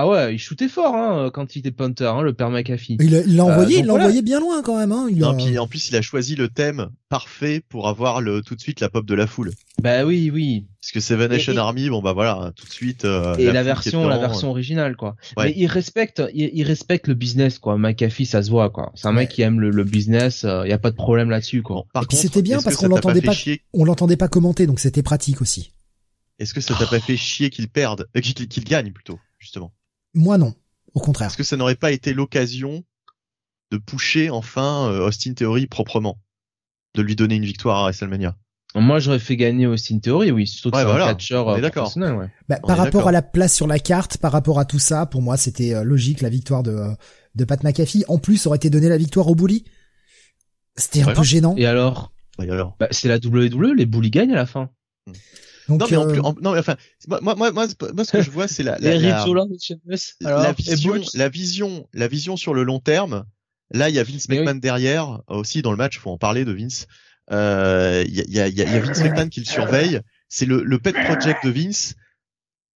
Ah 0.00 0.06
ouais, 0.06 0.34
il 0.36 0.38
shootait 0.38 0.68
fort 0.68 0.94
hein, 0.94 1.28
quand 1.34 1.56
il 1.56 1.58
était 1.58 1.72
punter, 1.72 2.04
hein, 2.04 2.22
le 2.22 2.32
père 2.32 2.50
McAfee. 2.50 2.98
Il 3.00 3.10
l'a 3.10 3.42
Euh, 3.42 3.46
envoyé, 3.46 3.78
il 3.78 3.84
l'a 3.86 3.90
voilà. 3.90 4.04
envoyé 4.04 4.22
bien 4.22 4.38
loin 4.38 4.62
quand 4.62 4.78
même. 4.78 4.92
Hein. 4.92 5.08
Il 5.10 5.24
a- 5.24 5.32
Non, 5.32 5.36
puis 5.36 5.58
en 5.58 5.66
plus, 5.66 5.88
il 5.88 5.96
a 5.96 6.02
choisi 6.02 6.36
le 6.36 6.48
thème 6.48 6.90
parfait 7.08 7.60
pour 7.68 7.88
avoir 7.88 8.20
le 8.20 8.40
tout 8.42 8.54
de 8.54 8.60
suite 8.60 8.78
la 8.78 8.90
pop 8.90 9.04
de 9.04 9.14
la 9.16 9.26
foule. 9.26 9.50
Bah 9.82 10.04
oui, 10.04 10.30
oui. 10.32 10.66
Parce 10.80 10.92
que 10.92 11.00
Seven 11.00 11.28
Nation 11.28 11.52
Et- 11.52 11.56
et- 11.56 11.58
Army, 11.58 11.88
bon 11.90 12.00
bah 12.00 12.12
voilà, 12.12 12.52
tout 12.54 12.64
de 12.64 12.70
suite. 12.70 13.04
euh, 13.04 13.34
et 13.38 13.50
la, 13.50 13.64
version, 13.64 14.06
la 14.06 14.18
version 14.18 14.50
originale, 14.50 14.94
quoi. 14.94 15.16
Ouais. 15.36 15.46
Mais 15.46 15.54
il 15.56 15.66
respecte, 15.66 16.22
il, 16.32 16.48
il 16.54 16.62
respecte 16.62 17.08
le 17.08 17.14
business, 17.14 17.58
quoi. 17.58 17.76
McAfee, 17.76 18.24
ça 18.26 18.40
se 18.44 18.50
voit, 18.50 18.70
quoi. 18.70 18.92
C'est 18.94 19.08
un 19.08 19.12
mec 19.12 19.30
qui 19.30 19.42
aime 19.42 19.58
le, 19.58 19.70
le 19.70 19.82
business. 19.82 20.44
Il 20.64 20.68
y 20.68 20.72
a 20.72 20.78
pas 20.78 20.92
de 20.92 20.96
problème 20.96 21.28
là-dessus, 21.28 21.58
euh, 21.58 21.62
quoi. 21.62 21.76
bon, 21.76 21.84
par 21.92 22.04
Et 22.04 22.06
puis 22.06 22.16
contre, 22.18 22.22
c'était 22.22 22.42
bien 22.42 22.62
parce 22.62 22.76
qu'on 22.76 22.86
l'entendait 22.86 23.20
pas- 23.20 23.34
On 23.72 23.84
l'entendait 23.84 24.16
pas 24.16 24.28
commenter, 24.28 24.68
donc 24.68 24.78
c'était 24.78 25.02
pratique 25.02 25.42
aussi. 25.42 25.72
Est-ce 26.38 26.54
que 26.54 26.60
ça 26.60 26.74
t'a 26.76 26.86
pas 26.86 27.00
fait 27.00 27.16
chier 27.16 27.50
qu'il 27.50 27.66
perde, 27.68 28.06
euh, 28.16 28.20
qu'il 28.20 28.46
qu'il 28.46 28.62
gagne 28.62 28.92
plutôt, 28.92 29.18
justement? 29.40 29.72
Moi 30.14 30.38
non, 30.38 30.54
au 30.94 31.00
contraire. 31.00 31.28
Est-ce 31.28 31.36
que 31.36 31.42
ça 31.44 31.56
n'aurait 31.56 31.74
pas 31.76 31.92
été 31.92 32.12
l'occasion 32.14 32.84
de 33.70 33.76
pusher 33.78 34.30
enfin 34.30 34.88
euh, 34.90 35.06
Austin 35.06 35.34
Theory 35.34 35.66
proprement, 35.66 36.18
de 36.94 37.02
lui 37.02 37.16
donner 37.16 37.36
une 37.36 37.44
victoire 37.44 37.78
à 37.78 37.82
WrestleMania? 37.84 38.36
Moi, 38.74 38.98
j'aurais 38.98 39.18
fait 39.18 39.36
gagner 39.36 39.66
Austin 39.66 39.98
Theory, 39.98 40.30
oui. 40.30 40.46
Surtout 40.46 40.70
que 40.70 40.76
Ouais, 40.76 40.82
c'est 40.82 40.88
voilà. 40.88 41.06
un 41.06 41.08
catcheur 41.14 41.46
On 41.46 41.54
est 41.54 41.58
euh, 41.58 41.62
d'accord. 41.62 41.84
professionnel, 41.84 42.14
ouais. 42.16 42.28
Bah, 42.50 42.58
par 42.66 42.76
rapport 42.76 43.08
à 43.08 43.12
la 43.12 43.22
place 43.22 43.54
sur 43.54 43.66
la 43.66 43.78
carte, 43.78 44.18
par 44.18 44.30
rapport 44.30 44.58
à 44.58 44.66
tout 44.66 44.78
ça, 44.78 45.06
pour 45.06 45.22
moi, 45.22 45.38
c'était 45.38 45.74
euh, 45.74 45.84
logique 45.84 46.20
la 46.20 46.28
victoire 46.28 46.62
de 46.62 46.72
euh, 46.72 46.94
de 47.34 47.44
Pat 47.44 47.62
McAfee. 47.64 48.04
En 48.08 48.18
plus, 48.18 48.46
aurait 48.46 48.56
été 48.56 48.68
donné 48.68 48.88
la 48.90 48.98
victoire 48.98 49.26
au 49.28 49.34
Bully. 49.34 49.64
C'était 50.76 51.02
un 51.02 51.06
Ouais. 51.08 51.14
peu 51.14 51.22
gênant. 51.22 51.54
Et 51.56 51.64
alors, 51.66 52.12
Bah, 52.36 52.44
et 52.44 52.50
alors? 52.50 52.76
Bah, 52.78 52.88
c'est 52.90 53.08
la 53.08 53.16
WWE, 53.18 53.74
les 53.74 53.86
bullies 53.86 54.10
gagnent 54.10 54.32
à 54.32 54.36
la 54.36 54.46
fin. 54.46 54.70
Donc, 55.68 55.80
Non 55.80 55.86
mais 55.90 55.96
en 55.96 56.08
euh, 56.08 56.12
plus, 56.12 56.20
en- 56.20 56.34
non 56.40 56.52
mais 56.52 56.58
enfin, 56.60 56.76
moi, 57.06 57.20
moi, 57.22 57.34
moi, 57.36 57.52
moi, 57.52 57.66
moi, 57.94 58.04
ce 58.04 58.12
que 58.12 58.22
je 58.22 58.30
vois, 58.30 58.48
c'est 58.48 58.62
la, 58.62 58.78
la, 58.78 58.90
la, 58.98 60.52
vision, 60.52 60.94
la 61.14 61.28
vision, 61.28 61.86
la 61.92 62.08
vision 62.08 62.36
sur 62.36 62.54
le 62.54 62.62
long 62.62 62.80
terme. 62.80 63.24
Là, 63.70 63.90
il 63.90 63.94
y 63.94 63.98
a 63.98 64.02
Vince 64.02 64.28
McMahon 64.30 64.54
derrière 64.54 65.20
aussi 65.28 65.60
dans 65.60 65.70
le 65.70 65.76
match. 65.76 65.98
Faut 65.98 66.10
en 66.10 66.16
parler 66.18 66.44
de 66.46 66.52
Vince. 66.52 66.86
Euh, 67.30 68.02
Il 68.08 68.14
y, 68.16 68.20
a, 68.20 68.24
il 68.26 68.32
y, 68.32 68.40
a, 68.40 68.48
il 68.48 68.56
y 68.56 68.62
a 68.62 68.80
Vince 68.80 69.02
McMahon 69.02 69.28
qui 69.28 69.40
le 69.40 69.46
surveille. 69.46 70.00
C'est 70.30 70.46
le, 70.46 70.62
le 70.62 70.78
pet 70.78 70.92
project 70.94 71.44
de 71.44 71.50
Vince. 71.50 71.94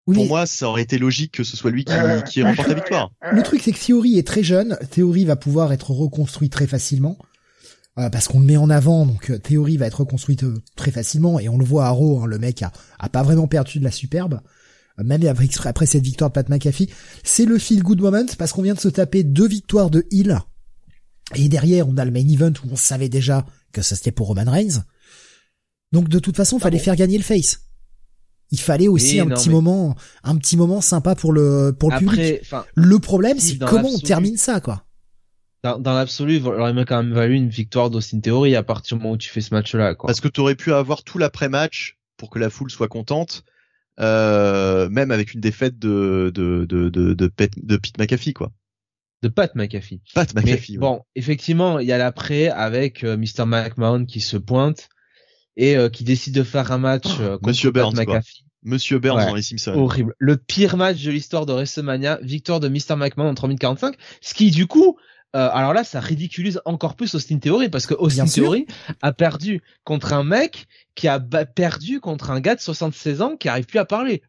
oui, 0.07 0.17
Pour 0.17 0.25
mais 0.25 0.29
moi, 0.29 0.45
ça 0.47 0.69
aurait 0.69 0.83
été 0.83 0.99
logique 0.99 1.33
que 1.33 1.45
ce 1.45 1.57
soit 1.57 1.71
lui 1.71 1.85
qui, 1.87 1.95
qui 2.29 2.43
remporte 2.43 2.69
la 2.69 2.75
victoire. 2.75 3.11
le 3.31 3.43
truc, 3.43 3.63
c'est 3.63 3.73
que 3.73 3.79
Theory 3.79 4.19
est 4.19 4.27
très 4.27 4.43
jeune. 4.43 4.77
Theory 4.91 5.25
va 5.25 5.37
pouvoir 5.37 5.73
être 5.73 5.93
reconstruit 5.93 6.51
très 6.51 6.67
facilement. 6.67 7.17
Euh, 7.99 8.09
parce 8.11 8.29
qu'on 8.29 8.41
le 8.41 8.47
met 8.47 8.57
en 8.57 8.71
avant, 8.71 9.05
donc 9.07 9.31
euh, 9.31 9.39
Theory 9.39 9.77
va 9.77 9.87
être 9.87 10.01
reconstruite 10.01 10.45
euh, 10.45 10.63
très 10.77 10.91
facilement, 10.91 11.39
et 11.39 11.49
on 11.49 11.59
le 11.59 11.65
voit 11.65 11.87
à 11.87 11.91
Raw, 11.91 12.23
hein, 12.23 12.27
le 12.27 12.39
mec 12.39 12.63
a, 12.63 12.73
a 12.99 13.09
pas 13.09 13.23
vraiment 13.23 13.47
perdu 13.49 13.79
de 13.79 13.85
la 13.85 13.91
superbe, 13.91 14.41
Euh, 14.99 15.05
même 15.05 15.27
après, 15.27 15.49
après 15.65 15.87
cette 15.87 16.03
victoire 16.05 16.29
de 16.31 16.35
Pat 16.35 16.49
McAfee. 16.51 16.91
C'est 17.25 17.47
le 17.47 17.59
feel 17.59 17.83
good 17.83 18.01
moment, 18.01 18.27
parce 18.39 18.53
qu'on 18.53 18.63
vient 18.63 18.75
de 18.75 18.81
se 18.81 18.89
taper 18.91 19.25
deux 19.25 19.49
victoires 19.49 19.89
de 19.91 20.05
Hill, 20.11 20.39
et 21.35 21.49
derrière 21.49 21.89
on 21.89 21.97
a 21.97 22.05
le 22.05 22.11
main 22.11 22.27
event 22.29 22.53
où 22.65 22.69
on 22.73 22.77
savait 22.77 23.09
déjà 23.09 23.47
que 23.73 23.81
ça 23.83 23.97
c'était 23.97 24.13
pour 24.13 24.27
Roman 24.29 24.51
Reigns. 24.51 24.85
Donc 25.93 26.09
de 26.09 26.19
toute 26.19 26.37
façon, 26.37 26.59
fallait 26.59 26.79
bon 26.79 26.85
faire 26.85 26.97
gagner 26.97 27.17
le 27.19 27.25
face. 27.25 27.61
Il 28.51 28.61
fallait 28.61 28.89
aussi 28.89 29.19
un 29.19 29.25
non, 29.25 29.35
petit 29.35 29.49
mais- 29.49 29.55
moment, 29.55 29.95
un 30.25 30.37
petit 30.37 30.59
moment 30.59 30.83
sympa 30.83 31.15
pour 31.15 31.33
le 31.33 31.75
pour 31.79 31.91
le 31.91 31.99
public. 31.99 32.43
Après, 32.53 32.69
Le 32.75 32.99
problème, 32.99 33.39
c'est 33.39 33.59
comment 33.59 33.89
on 33.89 33.99
termine 33.99 34.37
ça, 34.37 34.61
quoi. 34.61 34.85
Dans, 35.63 35.79
dans 35.79 35.93
l'absolu, 35.95 36.37
il 36.37 36.47
aurait 36.47 36.73
même 36.73 36.85
quand 36.85 37.03
même 37.03 37.13
valu 37.13 37.35
une 37.35 37.49
victoire 37.49 37.91
d'Austin 37.91 38.21
Theory 38.21 38.57
à 38.57 38.63
partir 38.63 38.97
du 38.97 39.03
moment 39.03 39.15
où 39.15 39.19
tu 39.19 39.29
fais 39.31 39.41
ce 39.41 39.55
match-là, 39.55 39.95
quoi. 39.95 40.09
Parce 40.09 40.21
que 40.21 40.29
tu 40.29 40.41
aurais 40.41 40.55
pu 40.57 40.73
avoir 40.73 41.05
tout 41.05 41.19
l'après-match 41.19 41.99
pour 42.17 42.31
que 42.31 42.39
la 42.39 42.51
foule 42.51 42.71
soit 42.71 42.89
contente, 42.89 43.45
euh, 44.01 44.89
même 44.89 45.11
avec 45.11 45.35
une 45.35 45.41
défaite 45.41 45.79
de 45.79 46.31
de 46.35 46.65
de 46.65 46.89
de, 46.89 47.15
de, 47.15 47.27
Pete, 47.29 47.65
de 47.65 47.77
Pete 47.77 47.99
McAfee 47.99 48.33
quoi. 48.33 48.53
De 49.23 49.29
Pat 49.29 49.55
McAfee. 49.55 50.01
Pat 50.15 50.35
Mais 50.35 50.43
McAfee. 50.43 50.73
ouais. 50.73 50.79
bon, 50.79 51.03
effectivement, 51.15 51.79
il 51.79 51.87
y 51.87 51.93
a 51.93 51.99
l'après 51.99 52.49
avec 52.49 53.05
euh, 53.05 53.17
Mr. 53.17 53.45
McMahon 53.47 54.05
qui 54.05 54.21
se 54.21 54.37
pointe 54.37 54.89
et 55.57 55.77
euh, 55.77 55.89
qui 55.89 56.03
décide 56.03 56.35
de 56.35 56.43
faire 56.43 56.73
un 56.73 56.79
match 56.79 57.07
euh, 57.21 57.35
contre 57.37 57.47
Monsieur 57.49 57.71
Pat 57.73 57.83
Burns, 57.85 58.05
quoi. 58.05 58.15
McAfee. 58.17 58.45
Monsieur 58.65 58.99
Burns 58.99 59.19
Ouais. 59.19 59.27
dans 59.27 59.35
les 59.37 59.43
Simpsons. 59.43 59.75
Horrible. 59.77 60.15
Le 60.19 60.37
pire 60.37 60.77
match 60.77 61.03
de 61.05 61.11
l'histoire 61.13 61.47
de 61.47 61.53
WrestleMania, 61.53 62.19
victoire 62.23 62.59
de 62.59 62.69
Mr. 62.69 62.97
McMahon 62.97 63.29
en 63.29 63.35
3045, 63.35 63.95
ce 64.21 64.35
qui 64.35 64.51
du 64.51 64.67
coup, 64.67 64.97
euh, 65.35 65.49
alors 65.53 65.73
là, 65.73 65.83
ça 65.85 65.99
ridiculise 66.01 66.61
encore 66.65 66.95
plus 66.95 67.15
Austin 67.15 67.39
Theory 67.39 67.69
parce 67.71 67.87
que 67.87 67.95
Austin. 67.95 68.27
Theory 68.27 68.67
a 69.01 69.13
perdu 69.13 69.63
contre 69.85 70.13
un 70.13 70.25
mec 70.25 70.67
qui 70.95 71.09
a 71.09 71.19
perdu 71.21 72.01
contre 72.01 72.31
un 72.31 72.41
gars 72.41 72.55
de 72.55 72.61
76 72.61 73.23
ans 73.23 73.37
qui 73.37 73.49
arrive 73.49 73.65
plus 73.65 73.79
à 73.79 73.85
parler. 73.87 74.23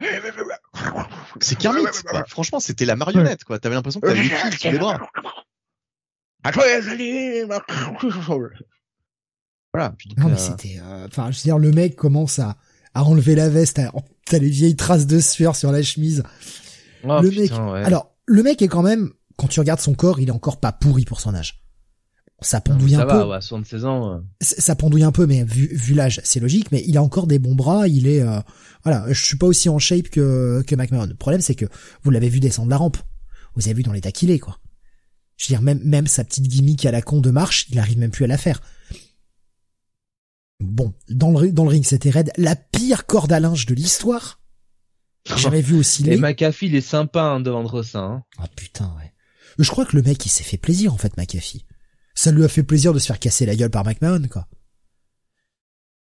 C'est 1.41 1.57
Kermit. 1.57 1.83
quoi. 2.09 2.23
Franchement, 2.27 2.59
c'était 2.59 2.85
la 2.85 2.95
marionnette 2.95 3.43
quoi. 3.43 3.59
T'avais 3.59 3.75
l'impression 3.75 3.99
que 3.99 4.07
t'avais 4.07 4.21
les 4.23 4.29
fils 4.29 4.59
sous 4.59 4.71
les 4.71 4.77
bras. 4.79 4.99
Voilà. 9.73 9.93
Puis, 9.97 10.09
Non, 10.17 10.27
mais 10.27 10.33
euh, 10.33 10.37
c'était, 10.37 10.79
euh, 10.81 11.07
enfin, 11.07 11.31
je 11.31 11.37
veux 11.37 11.43
dire, 11.43 11.57
le 11.57 11.71
mec 11.71 11.95
commence 11.95 12.39
à, 12.39 12.57
à 12.93 13.03
enlever 13.03 13.33
la 13.35 13.49
veste, 13.49 13.79
à- 13.79 13.91
t'as 14.25 14.37
les 14.39 14.49
vieilles 14.49 14.75
traces 14.75 15.07
de 15.07 15.19
sueur 15.19 15.55
sur 15.55 15.71
la 15.71 15.81
chemise. 15.81 16.23
oh, 17.03 17.19
le 17.21 17.29
putain, 17.29 17.41
mec, 17.65 17.73
ouais. 17.73 17.83
alors, 17.83 18.13
le 18.25 18.43
mec 18.43 18.61
est 18.61 18.67
quand 18.67 18.83
même, 18.83 19.11
quand 19.43 19.49
tu 19.49 19.59
regardes 19.59 19.81
son 19.81 19.93
corps, 19.93 20.21
il 20.21 20.29
est 20.29 20.31
encore 20.31 20.61
pas 20.61 20.71
pourri 20.71 21.03
pour 21.03 21.19
son 21.19 21.35
âge. 21.35 21.61
Ça 22.39 22.61
pendouille 22.61 22.91
ça 22.91 23.01
un 23.01 23.05
va, 23.05 23.21
peu. 23.23 23.29
ouais, 23.29 23.41
76 23.41 23.83
ans. 23.85 24.13
euh. 24.13 24.19
Ça 24.41 24.75
pendouille 24.75 25.03
un 25.03 25.11
peu, 25.11 25.25
mais 25.27 25.43
vu, 25.43 25.67
vu 25.75 25.93
l'âge, 25.93 26.21
c'est 26.23 26.39
logique, 26.39 26.71
mais 26.71 26.81
il 26.87 26.95
a 26.97 27.03
encore 27.03 27.27
des 27.27 27.39
bons 27.39 27.53
bras, 27.55 27.89
il 27.89 28.07
est, 28.07 28.21
euh, 28.21 28.39
voilà, 28.85 29.05
je 29.11 29.21
suis 29.21 29.37
pas 29.37 29.45
aussi 29.45 29.67
en 29.67 29.79
shape 29.79 30.07
que, 30.07 30.63
que 30.65 30.75
McMahon. 30.75 31.07
Le 31.07 31.13
problème, 31.15 31.41
c'est 31.41 31.55
que 31.55 31.65
vous 32.03 32.11
l'avez 32.11 32.29
vu 32.29 32.39
descendre 32.39 32.69
la 32.69 32.77
rampe. 32.77 32.97
Vous 33.55 33.63
avez 33.65 33.73
vu 33.73 33.83
dans 33.83 33.91
l'état 33.91 34.13
qu'il 34.13 34.31
est, 34.31 34.39
quoi. 34.39 34.59
Je 35.35 35.45
veux 35.45 35.57
dire, 35.57 35.61
même, 35.61 35.81
même 35.83 36.07
sa 36.07 36.23
petite 36.23 36.47
gimmick 36.47 36.85
à 36.85 36.91
la 36.91 37.01
con 37.01 37.19
de 37.19 37.31
marche, 37.31 37.67
il 37.69 37.79
arrive 37.79 37.97
même 37.97 38.11
plus 38.11 38.23
à 38.23 38.27
la 38.27 38.37
faire. 38.37 38.61
Bon, 40.61 40.93
dans 41.09 41.31
le, 41.37 41.51
dans 41.51 41.63
le 41.63 41.69
ring, 41.69 41.83
c'était 41.85 42.09
raide. 42.09 42.31
La 42.37 42.55
pire 42.55 43.05
corde 43.05 43.31
à 43.33 43.41
linge 43.41 43.65
de 43.65 43.73
l'histoire. 43.75 44.39
J'ai 45.25 45.37
jamais 45.37 45.61
vu 45.61 45.75
aussi 45.77 46.03
Et. 46.09 46.17
McAfee, 46.17 46.67
il 46.67 46.75
est 46.75 46.81
sympa 46.81 47.21
hein, 47.23 47.39
de 47.41 47.49
vendre 47.49 47.83
ça. 47.83 47.99
Hein. 47.99 48.23
Ah 48.37 48.47
putain, 48.55 48.93
ouais. 48.97 49.12
Je 49.59 49.69
crois 49.69 49.85
que 49.85 49.95
le 49.95 50.01
mec, 50.03 50.25
il 50.25 50.29
s'est 50.29 50.43
fait 50.43 50.57
plaisir, 50.57 50.93
en 50.93 50.97
fait, 50.97 51.15
McAfee. 51.17 51.65
Ça 52.15 52.31
lui 52.31 52.43
a 52.43 52.47
fait 52.47 52.63
plaisir 52.63 52.93
de 52.93 52.99
se 52.99 53.07
faire 53.07 53.19
casser 53.19 53.45
la 53.45 53.55
gueule 53.55 53.69
par 53.71 53.85
McMahon, 53.85 54.21
quoi. 54.29 54.47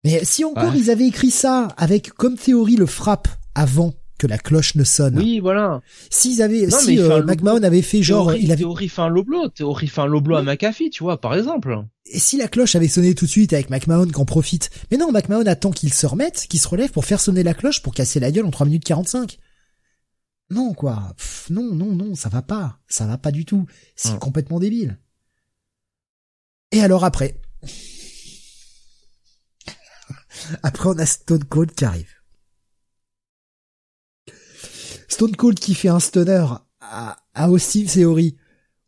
Mais 0.03 0.23
si 0.25 0.43
encore 0.43 0.71
Ouais. 0.71 0.79
ils 0.79 0.89
avaient 0.89 1.07
écrit 1.07 1.31
ça 1.31 1.67
avec 1.77 2.09
comme 2.13 2.37
théorie 2.37 2.75
le 2.75 2.87
frappe 2.87 3.27
avant 3.53 3.93
que 4.17 4.25
la 4.27 4.37
cloche 4.37 4.75
ne 4.75 4.83
sonne. 4.83 5.17
Oui, 5.17 5.39
voilà. 5.39 5.81
S'ils 6.11 6.41
avaient, 6.41 6.67
Non, 6.67 6.77
si 6.77 6.99
euh. 6.99 7.23
McMahon 7.23 7.61
avait 7.63 7.81
fait 7.81 8.01
genre, 8.03 8.27
Théorie, 8.27 8.43
il 8.43 8.51
avait, 8.51 8.59
Théorie 8.59 8.89
fait 8.89 9.01
un 9.01 9.09
loblo. 9.09 9.47
Théorie 9.49 9.87
fait 9.87 10.01
un 10.01 10.05
loblo 10.07 10.35
à 10.35 10.43
McAfee, 10.43 10.89
tu 10.91 11.03
vois, 11.03 11.19
par 11.19 11.35
exemple. 11.35 11.75
et 12.05 12.19
si 12.19 12.37
la 12.37 12.47
cloche 12.47 12.75
avait 12.75 12.87
sonné 12.87 13.15
tout 13.15 13.25
de 13.25 13.29
suite 13.31 13.53
avec 13.53 13.69
McMahon 13.69 14.07
qu'en 14.07 14.25
profite. 14.25 14.69
Mais 14.91 14.97
non, 14.97 15.11
McMahon 15.11 15.45
attend 15.47 15.71
qu'il 15.71 15.91
se 15.93 16.05
remette, 16.05 16.45
qu'il 16.49 16.59
se 16.59 16.67
relève 16.67 16.91
pour 16.91 17.05
faire 17.05 17.19
sonner 17.21 17.41
la 17.43 17.53
cloche 17.55 17.81
pour 17.81 17.93
casser 17.93 18.19
la 18.19 18.31
gueule 18.31 18.45
en 18.45 18.51
3 18.51 18.65
minutes 18.67 18.83
45. 18.85 19.37
Non, 20.51 20.73
quoi. 20.73 21.13
Pff, 21.17 21.49
non, 21.49 21.73
non, 21.73 21.95
non, 21.95 22.13
ça 22.13 22.29
va 22.29 22.41
pas. 22.43 22.79
Ça 22.87 23.07
va 23.07 23.17
pas 23.17 23.31
du 23.31 23.45
tout. 23.45 23.65
C'est 23.95 24.09
Hum. 24.11 24.19
complètement 24.19 24.59
débile. 24.59 24.99
Et 26.71 26.81
alors 26.81 27.03
après. 27.05 27.41
après, 30.63 30.89
on 30.89 30.97
a 30.99 31.05
Stone 31.05 31.43
Cold 31.45 31.71
qui 31.73 31.85
arrive. 31.85 32.11
Stone 35.07 35.35
Cold 35.35 35.59
qui 35.59 35.75
fait 35.75 35.89
un 35.89 35.99
stunner 35.99 36.45
à, 36.79 37.17
à 37.33 37.49
Austin 37.49 37.85
Theory. 37.85 38.37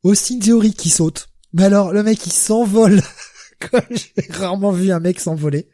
Austin 0.03 0.39
Theory 0.39 0.73
qui 0.73 0.89
saute. 0.89 1.29
Mais 1.53 1.63
alors, 1.63 1.93
le 1.93 2.03
mec, 2.03 2.25
il 2.25 2.33
s'envole. 2.33 3.01
Comme 3.59 3.81
j'ai 3.91 4.13
rarement 4.31 4.71
vu 4.71 4.91
un 4.91 4.99
mec 4.99 5.19
s'envoler. 5.19 5.69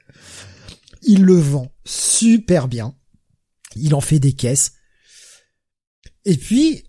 Il 1.01 1.23
le 1.23 1.35
vend 1.35 1.71
super 1.85 2.67
bien. 2.67 2.95
Il 3.75 3.95
en 3.95 4.01
fait 4.01 4.19
des 4.19 4.33
caisses. 4.33 4.73
Et 6.25 6.37
puis, 6.37 6.83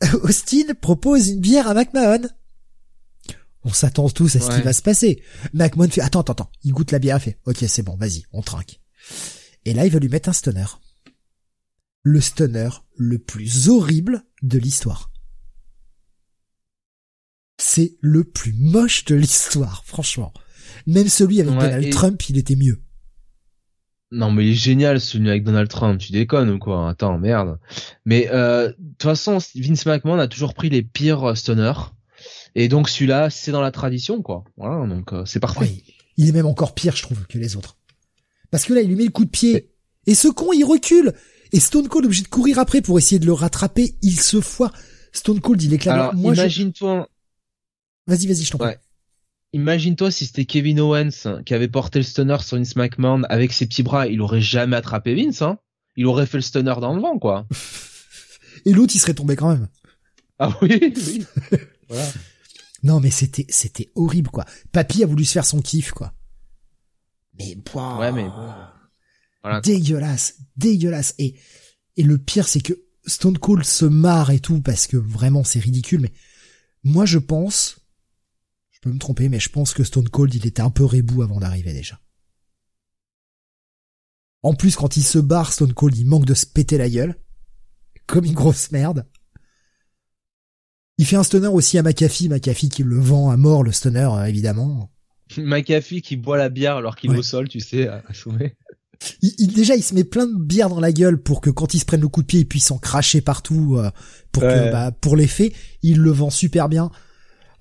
Austin 0.22 0.74
propose 0.80 1.28
une 1.28 1.40
bière 1.40 1.68
à 1.68 1.74
McMahon. 1.74 2.28
On 3.64 3.72
s'attend 3.72 4.08
tous 4.10 4.34
à 4.36 4.40
ce 4.40 4.48
Ouais. 4.48 4.56
qui 4.56 4.62
va 4.62 4.72
se 4.72 4.82
passer. 4.82 5.22
McMahon 5.52 5.88
fait, 5.88 6.00
attends, 6.00 6.20
attends, 6.20 6.32
attends. 6.32 6.50
Il 6.64 6.72
goûte 6.72 6.90
la 6.90 6.98
bière, 6.98 7.18
il 7.18 7.20
fait, 7.22 7.38
ok, 7.46 7.64
c'est 7.68 7.82
bon, 7.82 7.96
vas-y, 7.96 8.24
on 8.32 8.42
trinque. 8.42 8.80
Et 9.64 9.72
là, 9.74 9.86
il 9.86 9.92
va 9.92 9.98
lui 10.00 10.08
mettre 10.08 10.28
un 10.28 10.32
stunner. 10.32 10.66
Le 12.02 12.20
stunner 12.20 12.70
le 12.96 13.18
plus 13.18 13.68
horrible 13.68 14.24
de 14.42 14.58
l'histoire. 14.58 15.12
C'est 17.58 17.96
le 18.00 18.24
plus 18.24 18.52
moche 18.52 19.04
de 19.04 19.14
l'histoire, 19.14 19.84
franchement. 19.86 20.32
Même 20.86 21.08
celui 21.08 21.40
avec 21.40 21.52
Ouais, 21.54 21.60
Donald 21.60 21.84
et- 21.84 21.90
Trump, 21.90 22.28
il 22.28 22.38
était 22.38 22.56
mieux. 22.56 22.82
Non, 24.14 24.30
mais 24.30 24.44
il 24.46 24.50
est 24.52 24.54
génial 24.54 25.00
celui 25.00 25.28
avec 25.30 25.42
Donald 25.42 25.68
Trump, 25.68 25.98
tu 25.98 26.12
déconnes 26.12 26.50
ou 26.50 26.58
quoi? 26.58 26.88
Attends, 26.90 27.18
merde. 27.18 27.58
Mais 28.04 28.28
euh, 28.30 28.68
de 28.68 28.74
toute 28.98 29.02
façon, 29.02 29.38
Vince 29.54 29.86
McMahon 29.86 30.18
a 30.18 30.28
toujours 30.28 30.52
pris 30.54 30.68
les 30.68 30.82
pires 30.82 31.30
euh, 31.30 31.34
stunners. 31.34 31.72
Et 32.54 32.68
donc 32.68 32.88
celui-là, 32.90 33.30
c'est 33.30 33.50
dans 33.52 33.62
la 33.62 33.70
tradition, 33.70 34.20
quoi. 34.20 34.44
Voilà, 34.58 34.86
donc 34.86 35.12
euh, 35.14 35.24
c'est 35.24 35.40
parfait. 35.40 35.60
Ouais, 35.60 35.82
il 36.18 36.28
est 36.28 36.32
même 36.32 36.46
encore 36.46 36.74
pire, 36.74 36.94
je 36.94 37.02
trouve, 37.02 37.26
que 37.26 37.38
les 37.38 37.56
autres. 37.56 37.76
Parce 38.50 38.64
que 38.66 38.74
là, 38.74 38.82
il 38.82 38.88
lui 38.88 38.96
met 38.96 39.04
le 39.04 39.10
coup 39.10 39.24
de 39.24 39.30
pied. 39.30 39.70
Et 40.06 40.14
ce 40.14 40.28
con, 40.28 40.52
il 40.52 40.64
recule. 40.64 41.14
Et 41.52 41.60
Stone 41.60 41.88
Cold 41.88 42.04
obligé 42.04 42.22
de 42.22 42.28
courir 42.28 42.58
après 42.58 42.82
pour 42.82 42.98
essayer 42.98 43.18
de 43.18 43.24
le 43.26 43.32
rattraper. 43.32 43.94
Il 44.02 44.20
se 44.20 44.40
foire. 44.42 44.72
Stone 45.12 45.40
Cold, 45.40 45.62
il 45.62 45.72
éclate. 45.72 45.94
Alors, 45.94 46.12
je- 46.12 46.18
imagine-toi, 46.18 47.08
Vas-y, 48.06 48.26
vas-y, 48.26 48.42
je 48.44 48.50
t'en 48.50 48.58
prie. 48.58 48.68
Ouais. 48.68 48.78
Imagine-toi 49.52 50.10
si 50.10 50.26
c'était 50.26 50.44
Kevin 50.44 50.80
Owens 50.80 51.42
qui 51.44 51.54
avait 51.54 51.68
porté 51.68 51.98
le 51.98 52.04
stunner 52.04 52.38
sur 52.40 52.56
Vince 52.56 52.76
McMahon 52.76 53.22
avec 53.28 53.52
ses 53.52 53.66
petits 53.66 53.82
bras, 53.82 54.06
il 54.06 54.20
aurait 54.20 54.40
jamais 54.40 54.76
attrapé 54.76 55.14
Vince, 55.14 55.42
hein. 55.42 55.58
Il 55.96 56.06
aurait 56.06 56.26
fait 56.26 56.38
le 56.38 56.42
stunner 56.42 56.74
dans 56.80 56.94
le 56.94 57.02
vent, 57.02 57.18
quoi. 57.18 57.46
Et 58.64 58.72
l'autre, 58.72 58.94
il 58.94 58.98
serait 58.98 59.14
tombé 59.14 59.36
quand 59.36 59.50
même. 59.50 59.68
Ah 60.38 60.56
oui, 60.62 60.94
oui. 60.96 61.26
voilà. 61.88 62.08
Non, 62.82 62.98
mais 63.00 63.10
c'était, 63.10 63.46
c'était 63.48 63.90
horrible, 63.94 64.30
quoi. 64.30 64.44
Papy 64.72 65.02
a 65.02 65.06
voulu 65.06 65.24
se 65.24 65.32
faire 65.32 65.44
son 65.44 65.60
kiff, 65.60 65.92
quoi. 65.92 66.12
Mais, 67.38 67.56
pouah, 67.56 67.98
Ouais, 67.98 68.12
mais 68.12 68.24
bon. 68.24 68.48
Voilà. 69.42 69.60
dégueulasse, 69.60 70.36
dégueulasse. 70.56 71.14
Et, 71.18 71.34
et 71.96 72.02
le 72.02 72.16
pire, 72.18 72.48
c'est 72.48 72.60
que 72.60 72.74
Stone 73.06 73.38
Cold 73.38 73.64
se 73.64 73.84
marre 73.84 74.30
et 74.30 74.38
tout 74.40 74.60
parce 74.60 74.86
que 74.86 74.96
vraiment 74.96 75.42
c'est 75.44 75.58
ridicule. 75.58 76.00
Mais 76.02 76.12
moi, 76.84 77.04
je 77.06 77.18
pense, 77.18 77.76
peux 78.82 78.92
me 78.92 78.98
tromper, 78.98 79.28
mais 79.28 79.40
je 79.40 79.48
pense 79.48 79.72
que 79.74 79.84
Stone 79.84 80.08
Cold, 80.08 80.34
il 80.34 80.46
était 80.46 80.60
un 80.62 80.70
peu 80.70 80.84
rebou 80.84 81.22
avant 81.22 81.40
d'arriver 81.40 81.72
déjà. 81.72 81.98
En 84.42 84.54
plus, 84.54 84.74
quand 84.76 84.96
il 84.96 85.02
se 85.04 85.18
barre, 85.18 85.52
Stone 85.52 85.72
Cold, 85.72 85.96
il 85.96 86.06
manque 86.06 86.26
de 86.26 86.34
se 86.34 86.46
péter 86.46 86.76
la 86.78 86.90
gueule. 86.90 87.16
Comme 88.06 88.24
une 88.24 88.34
grosse 88.34 88.72
merde. 88.72 89.06
Il 90.98 91.06
fait 91.06 91.16
un 91.16 91.22
stunner 91.22 91.46
aussi 91.48 91.78
à 91.78 91.82
McAfee, 91.82 92.28
McAfee 92.28 92.68
qui 92.68 92.82
le 92.82 92.98
vend 92.98 93.30
à 93.30 93.36
mort, 93.36 93.62
le 93.62 93.72
stunner, 93.72 94.08
euh, 94.12 94.24
évidemment. 94.24 94.90
McAfee 95.38 96.02
qui 96.02 96.16
boit 96.16 96.36
la 96.36 96.48
bière 96.48 96.76
alors 96.76 96.96
qu'il 96.96 97.10
Ouais. 97.10 97.16
est 97.16 97.20
au 97.20 97.22
sol, 97.22 97.48
tu 97.48 97.60
sais, 97.60 97.88
à 97.88 98.02
chômer. 98.12 98.56
Il, 99.22 99.32
il- 99.38 99.52
déjà, 99.54 99.74
il 99.76 99.82
se 99.82 99.94
met 99.94 100.04
plein 100.04 100.26
de 100.26 100.36
bière 100.44 100.68
dans 100.68 100.80
la 100.80 100.92
gueule 100.92 101.20
pour 101.22 101.40
que 101.40 101.50
quand 101.50 101.74
il 101.74 101.80
se 101.80 101.84
prenne 101.84 102.00
le 102.00 102.08
coup 102.08 102.22
de 102.22 102.26
pied, 102.26 102.40
il 102.40 102.46
puisse 102.48 102.70
en 102.70 102.78
cracher 102.78 103.20
partout 103.20 103.76
euh, 103.78 103.90
pour 104.32 104.42
que, 104.42 104.70
bah, 104.72 104.92
pour 104.92 105.16
l'effet. 105.16 105.52
Il 105.82 105.98
le 105.98 106.10
vend 106.10 106.30
super 106.30 106.68
bien. 106.68 106.90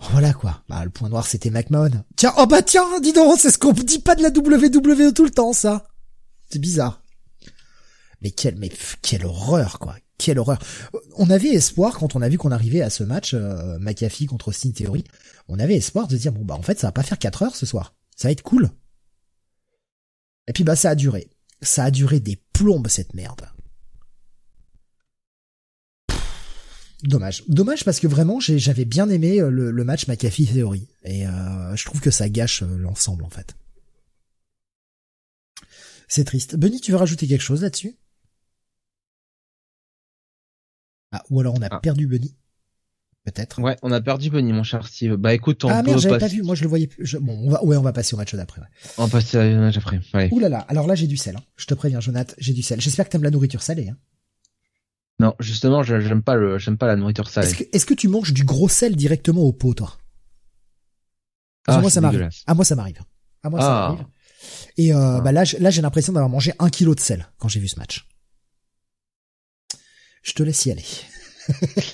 Voilà 0.10 0.34
quoi. 0.34 0.64
Bah, 0.68 0.84
le 0.84 0.90
point 0.90 1.10
noir, 1.10 1.28
c'était 1.28 1.52
McMahon. 1.52 2.03
Tiens, 2.15 2.34
oh 2.38 2.48
bah 2.48 2.64
tiens, 2.64 2.99
dis 3.02 3.14
donc, 3.14 3.40
c'est 3.40 3.52
ce 3.52 3.60
qu'on 3.60 3.72
dit 3.72 3.99
pas 3.99 4.15
de 4.15 4.23
la 4.23 4.30
WWE 4.30 5.14
tout 5.14 5.23
le 5.23 5.30
temps, 5.30 5.53
ça. 5.53 5.88
C'est 6.49 6.60
bizarre. 6.60 7.02
Mais 8.22 8.32
quelle, 8.32 8.57
mais 8.57 8.72
quelle 9.02 9.26
horreur 9.26 9.80
quoi. 9.80 9.95
Quelle 10.18 10.40
horreur. 10.40 10.60
On 11.18 11.30
avait 11.30 11.49
espoir 11.49 11.98
quand 11.98 12.15
on 12.15 12.22
a 12.22 12.30
vu 12.30 12.38
qu'on 12.38 12.52
arrivait 12.52 12.82
à 12.82 12.90
ce 12.90 13.03
match 13.03 13.34
euh, 13.34 13.80
McAfee 13.80 14.28
contre 14.28 14.49
Austin 14.49 14.72
Theory. 14.72 15.03
On 15.48 15.60
avait 15.60 15.76
espoir 15.76 16.07
de 16.07 16.18
dire 16.18 16.32
bon 16.32 16.45
bah 16.45 16.56
en 16.56 16.61
fait 16.61 16.80
ça 16.80 16.88
va 16.88 16.91
pas 16.91 17.03
faire 17.03 17.18
4 17.18 17.44
heures 17.44 17.56
ce 17.56 17.65
soir. 17.65 17.95
Ça 18.15 18.28
va 18.28 18.32
être 18.32 18.44
cool. 18.44 18.69
Et 20.48 20.53
puis 20.53 20.64
bah 20.64 20.76
ça 20.76 20.91
a 20.91 20.95
duré. 20.95 21.30
Ça 21.61 21.86
a 21.86 21.91
duré 21.91 22.19
des 22.19 22.40
plombes 22.53 22.88
cette 22.88 23.14
merde. 23.15 23.48
Pff, 26.07 26.90
Dommage. 27.03 27.44
Dommage 27.48 27.84
parce 27.84 27.99
que 27.99 28.07
vraiment 28.07 28.40
j'avais 28.40 28.86
bien 28.86 29.10
aimé 29.10 29.40
euh, 29.41 29.49
le, 29.49 29.72
le 29.72 29.84
match 29.84 30.07
McAfee 30.07 30.45
Theory. 30.48 30.88
Et 31.03 31.26
euh, 31.28 31.76
je 31.76 31.86
trouve 31.86 31.99
que 32.02 32.11
ça 32.11 32.30
gâche 32.30 32.61
euh, 32.64 32.78
l'ensemble 32.78 33.23
en 33.23 33.30
fait. 33.30 33.56
C'est 36.07 36.26
triste. 36.26 36.56
Benny, 36.56 36.80
tu 36.82 36.91
veux 36.91 36.98
rajouter 36.98 37.28
quelque 37.28 37.41
chose 37.41 37.61
là-dessus? 37.64 37.95
Ah, 41.11 41.23
ou 41.30 41.40
alors 41.40 41.56
on 41.57 41.61
a 41.61 41.68
Ah. 41.72 41.80
perdu 41.80 42.07
Benny. 42.07 42.36
Peut-être. 43.23 43.61
Ouais, 43.61 43.78
on 43.84 43.91
a 43.91 44.02
perdu 44.02 44.30
Benny, 44.32 44.52
mon 44.52 44.64
cher 44.64 44.88
Steve. 44.88 45.15
Bah 45.15 45.34
écoute, 45.34 45.64
on 45.64 45.69
ah 45.69 45.84
merde, 45.84 45.99
j'avais 45.99 46.18
pas 46.18 46.28
vu. 46.28 46.41
Moi 46.41 46.56
je 46.56 46.64
le 46.64 46.69
voyais 46.69 46.88
plus. 46.88 47.06
Je- 47.06 47.18
Bon, 47.19 47.34
on 47.38 47.49
va, 47.52 47.64
ouais, 47.64 47.78
on 47.78 47.82
va 47.82 47.94
passer 47.94 48.14
au 48.15 48.18
match 48.18 48.34
d'après. 48.34 48.61
ouais. 48.61 48.68
on 48.98 49.06
va 49.06 49.11
passer 49.11 49.38
à 49.38 49.45
la 49.48 49.57
match 49.60 49.78
après. 49.78 49.99
Allez. 50.14 50.30
Ouh 50.32 50.40
là 50.40 50.49
là, 50.49 50.60
alors 50.69 50.88
là 50.88 50.95
j'ai 50.95 51.06
du 51.07 51.18
sel. 51.18 51.36
hein. 51.36 51.44
Je 51.56 51.65
te 51.65 51.73
préviens, 51.76 51.99
Jonathan, 51.99 52.34
j'ai 52.40 52.53
du 52.53 52.64
sel. 52.64 52.82
J'espère 52.82 53.06
que 53.06 53.11
t'aimes 53.11 53.23
la 53.23 53.30
nourriture 53.32 53.61
salée. 53.61 53.90
Hein. 53.90 53.98
Non, 55.22 55.35
justement, 55.39 55.84
j'aime 55.84 56.23
pas 56.23 56.34
le, 56.35 56.57
j'aime 56.57 56.77
pas 56.80 56.88
la 56.88 56.95
nourriture 56.95 57.30
salée. 57.30 57.48
Est-ce 57.73 57.85
que, 57.85 57.93
tu 57.93 58.07
manges 58.07 58.34
du 58.34 58.43
gros 58.43 58.68
sel 58.68 58.95
directement 58.95 59.41
au 59.41 59.53
pot, 59.53 59.76
toi? 59.76 59.95
Ah, 61.68 61.80
moi 61.80 61.91
c'est 61.91 61.95
ça 61.95 62.02
m'arrive. 62.02 62.18
dégueulasse. 62.18 62.43
Ah 62.48 62.56
moi 62.56 62.65
ça 62.65 62.76
m'arrive. 62.76 62.99
Ah 63.43 63.49
moi 63.52 63.60
ça 63.61 63.68
Ah. 63.68 63.89
m'arrive. 63.91 64.06
Et 64.77 64.93
euh, 64.95 65.18
Ah. 65.18 65.22
bah 65.22 65.31
là, 65.31 65.43
j'ai 65.43 65.81
l'impression 65.84 66.11
d'avoir 66.11 66.30
mangé 66.30 66.53
un 66.57 66.69
kilo 66.69 66.95
de 66.95 66.99
sel 66.99 67.27
quand 67.38 67.48
j'ai 67.49 67.60
vu 67.60 67.68
ce 67.68 67.77
match. 67.80 68.07
Je 70.23 70.34
te 70.34 70.41
laisse 70.41 70.65
y 70.65 70.72
aller. 70.72 70.84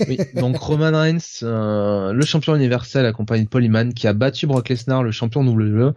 Oui, 0.08 0.18
donc 0.36 0.56
Roman 0.62 0.92
Reigns, 0.98 1.20
euh, 1.44 2.14
le 2.14 2.26
champion 2.26 2.56
universel 2.56 3.06
accompagné 3.06 3.44
de 3.44 3.50
Paul 3.50 3.64
Heyman, 3.66 3.94
qui 3.94 4.08
a 4.08 4.14
battu 4.14 4.48
Brock 4.48 4.70
Lesnar, 4.70 5.04
le 5.04 5.12
champion 5.12 5.46
WWE, 5.46 5.94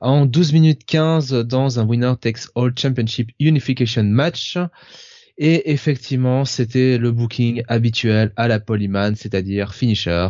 en 0.00 0.24
12 0.24 0.52
minutes 0.54 0.84
15 0.86 1.32
dans 1.44 1.78
un 1.78 1.84
winner 1.84 2.14
takes 2.20 2.48
all 2.56 2.72
championship 2.74 3.30
unification 3.38 4.04
match. 4.04 4.56
Et 5.36 5.72
effectivement, 5.72 6.44
c'était 6.44 6.96
le 6.96 7.10
booking 7.10 7.64
habituel 7.66 8.32
à 8.36 8.46
la 8.46 8.60
Paul 8.60 8.82
Heyman, 8.82 9.16
c'est-à-dire 9.16 9.74
finisher, 9.74 10.28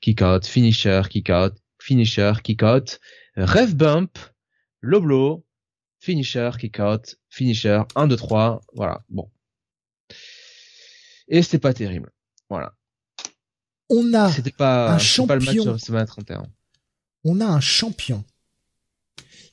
kick 0.00 0.22
out, 0.22 0.46
finisher, 0.46 1.02
kick 1.10 1.28
out, 1.28 1.54
finisher, 1.78 2.32
kick 2.42 2.62
out, 2.62 2.98
ref 3.36 3.74
bump, 3.74 4.18
low 4.80 5.00
blow, 5.00 5.44
finisher, 6.00 6.50
kick 6.58 6.80
out, 6.80 7.16
finisher, 7.28 7.82
1, 7.94 8.06
2, 8.06 8.16
3, 8.16 8.62
voilà, 8.72 9.02
bon. 9.10 9.30
Et 11.28 11.42
c'était 11.42 11.58
pas 11.58 11.74
terrible. 11.74 12.10
Voilà. 12.48 12.72
On 13.90 14.14
a, 14.14 14.30
pas, 14.56 14.94
un 14.94 14.98
c'était 14.98 15.26
pas 15.26 15.36
le 15.36 15.44
match 15.44 15.54
de 15.54 15.60
champion. 15.60 15.72
WrestleMania 15.72 16.06
31. 16.06 16.46
on 17.24 17.40
a 17.40 17.46
un 17.46 17.60
champion 17.60 18.24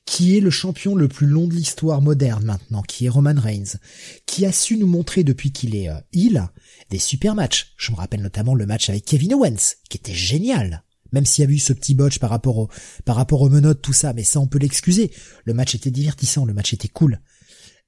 qui 0.04 0.36
est 0.36 0.40
le 0.40 0.50
champion 0.50 0.94
le 0.94 1.08
plus 1.08 1.26
long 1.26 1.46
de 1.46 1.54
l'histoire 1.54 2.02
moderne 2.02 2.44
maintenant, 2.44 2.82
qui 2.82 3.06
est 3.06 3.08
Roman 3.08 3.34
Reigns, 3.36 3.78
qui 4.26 4.44
a 4.44 4.52
su 4.52 4.76
nous 4.76 4.86
montrer 4.86 5.24
depuis 5.24 5.50
qu'il 5.50 5.74
est 5.74 5.88
euh, 5.88 5.98
heel 6.12 6.48
des 6.90 6.98
super 6.98 7.34
matchs. 7.34 7.72
Je 7.76 7.90
me 7.90 7.96
rappelle 7.96 8.20
notamment 8.20 8.54
le 8.54 8.66
match 8.66 8.90
avec 8.90 9.04
Kevin 9.04 9.34
Owens, 9.34 9.76
qui 9.88 9.96
était 9.96 10.14
génial. 10.14 10.84
Même 11.12 11.24
s'il 11.24 11.42
y 11.42 11.44
avait 11.44 11.54
eu 11.54 11.60
ce 11.60 11.72
petit 11.72 11.94
botch 11.94 12.18
par 12.18 12.30
rapport 12.30 12.58
au, 12.58 12.70
par 13.04 13.16
rapport 13.16 13.40
aux 13.40 13.48
menottes, 13.48 13.82
tout 13.82 13.92
ça, 13.92 14.12
mais 14.12 14.24
ça 14.24 14.40
on 14.40 14.46
peut 14.46 14.58
l'excuser. 14.58 15.12
Le 15.44 15.54
match 15.54 15.74
était 15.74 15.90
divertissant, 15.90 16.44
le 16.44 16.54
match 16.54 16.72
était 16.72 16.88
cool. 16.88 17.20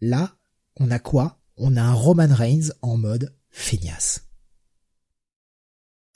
Là, 0.01 0.37
on 0.77 0.91
a 0.91 0.99
quoi? 0.99 1.43
On 1.57 1.77
a 1.77 1.83
un 1.83 1.93
Roman 1.93 2.33
Reigns 2.33 2.71
en 2.83 2.97
mode 2.97 3.35
feignasse. 3.51 4.23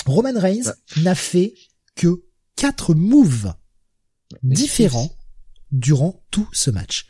Roman 0.07 0.39
Reigns 0.39 0.73
n'a 0.99 1.15
fait 1.15 1.55
que 1.95 2.25
quatre 2.57 2.95
moves 2.95 3.55
Mais 4.43 4.55
différents 4.55 5.11
durant 5.73 6.23
tout 6.31 6.49
ce 6.53 6.71
match. 6.71 7.07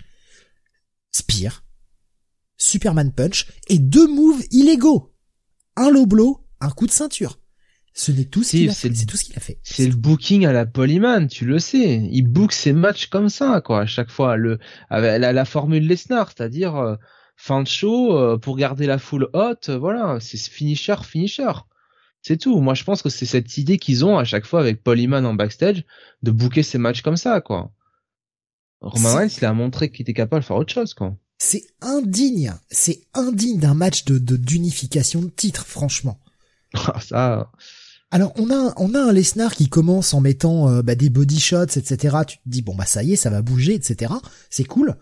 Spear, 1.12 1.64
Superman 2.56 3.12
Punch 3.12 3.46
et 3.68 3.78
deux 3.78 4.06
moves 4.06 4.42
illégaux. 4.50 5.14
Un 5.76 5.90
low 5.90 6.06
blow, 6.06 6.46
un 6.60 6.70
coup 6.70 6.86
de 6.86 6.92
ceinture. 6.92 7.38
Ce 7.92 8.12
n'est 8.12 8.24
tout 8.24 8.42
ce 8.42 8.52
qu'il 8.52 8.68
a 8.68 8.72
c'est 8.72 8.88
fait. 8.88 8.94
C'est 8.94 9.06
tout 9.06 9.16
ce 9.16 9.24
qu'il 9.24 9.36
a 9.36 9.40
fait. 9.40 9.58
C'est 9.62 9.86
le 9.86 9.96
booking 9.96 10.46
à 10.46 10.52
la 10.52 10.64
Polyman, 10.66 11.26
tu 11.26 11.44
le 11.44 11.58
sais. 11.58 12.08
Il 12.10 12.28
book 12.28 12.52
ses 12.52 12.72
matchs 12.72 13.06
comme 13.06 13.28
ça, 13.28 13.60
quoi, 13.60 13.80
à 13.80 13.86
chaque 13.86 14.10
fois. 14.10 14.36
Le, 14.36 14.58
avec 14.88 15.20
la, 15.20 15.32
la 15.32 15.44
formule 15.44 15.86
Lesnar, 15.86 16.28
c'est-à-dire, 16.28 16.76
euh, 16.76 16.96
fin 17.36 17.62
de 17.62 17.68
show, 17.68 18.16
euh, 18.16 18.38
pour 18.38 18.56
garder 18.56 18.86
la 18.86 18.98
foule 18.98 19.28
haute, 19.32 19.70
euh, 19.70 19.78
voilà, 19.78 20.18
c'est 20.20 20.38
finisher, 20.38 20.96
finisher. 21.02 21.52
C'est 22.22 22.36
tout. 22.36 22.60
Moi, 22.60 22.74
je 22.74 22.84
pense 22.84 23.02
que 23.02 23.08
c'est 23.08 23.26
cette 23.26 23.56
idée 23.56 23.78
qu'ils 23.78 24.04
ont 24.04 24.18
à 24.18 24.24
chaque 24.24 24.44
fois 24.44 24.60
avec 24.60 24.82
Paul 24.82 25.00
Heyman 25.00 25.24
en 25.26 25.34
backstage 25.34 25.84
de 26.22 26.30
booker 26.30 26.62
ses 26.62 26.78
matchs 26.78 27.02
comme 27.02 27.16
ça, 27.16 27.40
quoi. 27.40 27.72
Roman 28.80 29.14
Reigns, 29.14 29.28
il 29.38 29.44
a 29.44 29.52
montré 29.52 29.90
qu'il 29.90 30.02
était 30.02 30.14
capable 30.14 30.42
de 30.42 30.46
faire 30.46 30.56
autre 30.56 30.72
chose, 30.72 30.94
quoi. 30.94 31.16
C'est 31.38 31.64
indigne. 31.80 32.54
C'est 32.70 33.00
indigne 33.14 33.58
d'un 33.58 33.74
match 33.74 34.04
de 34.04 34.18
de- 34.18 34.36
d'unification 34.36 35.22
de, 35.22 35.28
titre, 35.30 35.64
franchement. 35.66 36.18
ça, 37.00 37.50
Alors 38.10 38.32
on 38.36 38.50
a 38.50 38.72
on 38.76 38.94
a 38.94 39.00
un 39.00 39.12
Lesnar 39.12 39.54
qui 39.54 39.68
commence 39.68 40.14
en 40.14 40.20
mettant 40.20 40.68
euh, 40.68 40.82
bah, 40.82 40.94
des 40.94 41.10
body 41.10 41.40
shots, 41.40 41.76
etc. 41.76 42.16
Tu 42.26 42.36
te 42.38 42.42
dis 42.46 42.62
bon 42.62 42.74
bah 42.74 42.86
ça 42.86 43.02
y 43.02 43.12
est, 43.12 43.16
ça 43.16 43.30
va 43.30 43.42
bouger, 43.42 43.74
etc. 43.74 44.12
C'est 44.50 44.64
cool. 44.64 44.96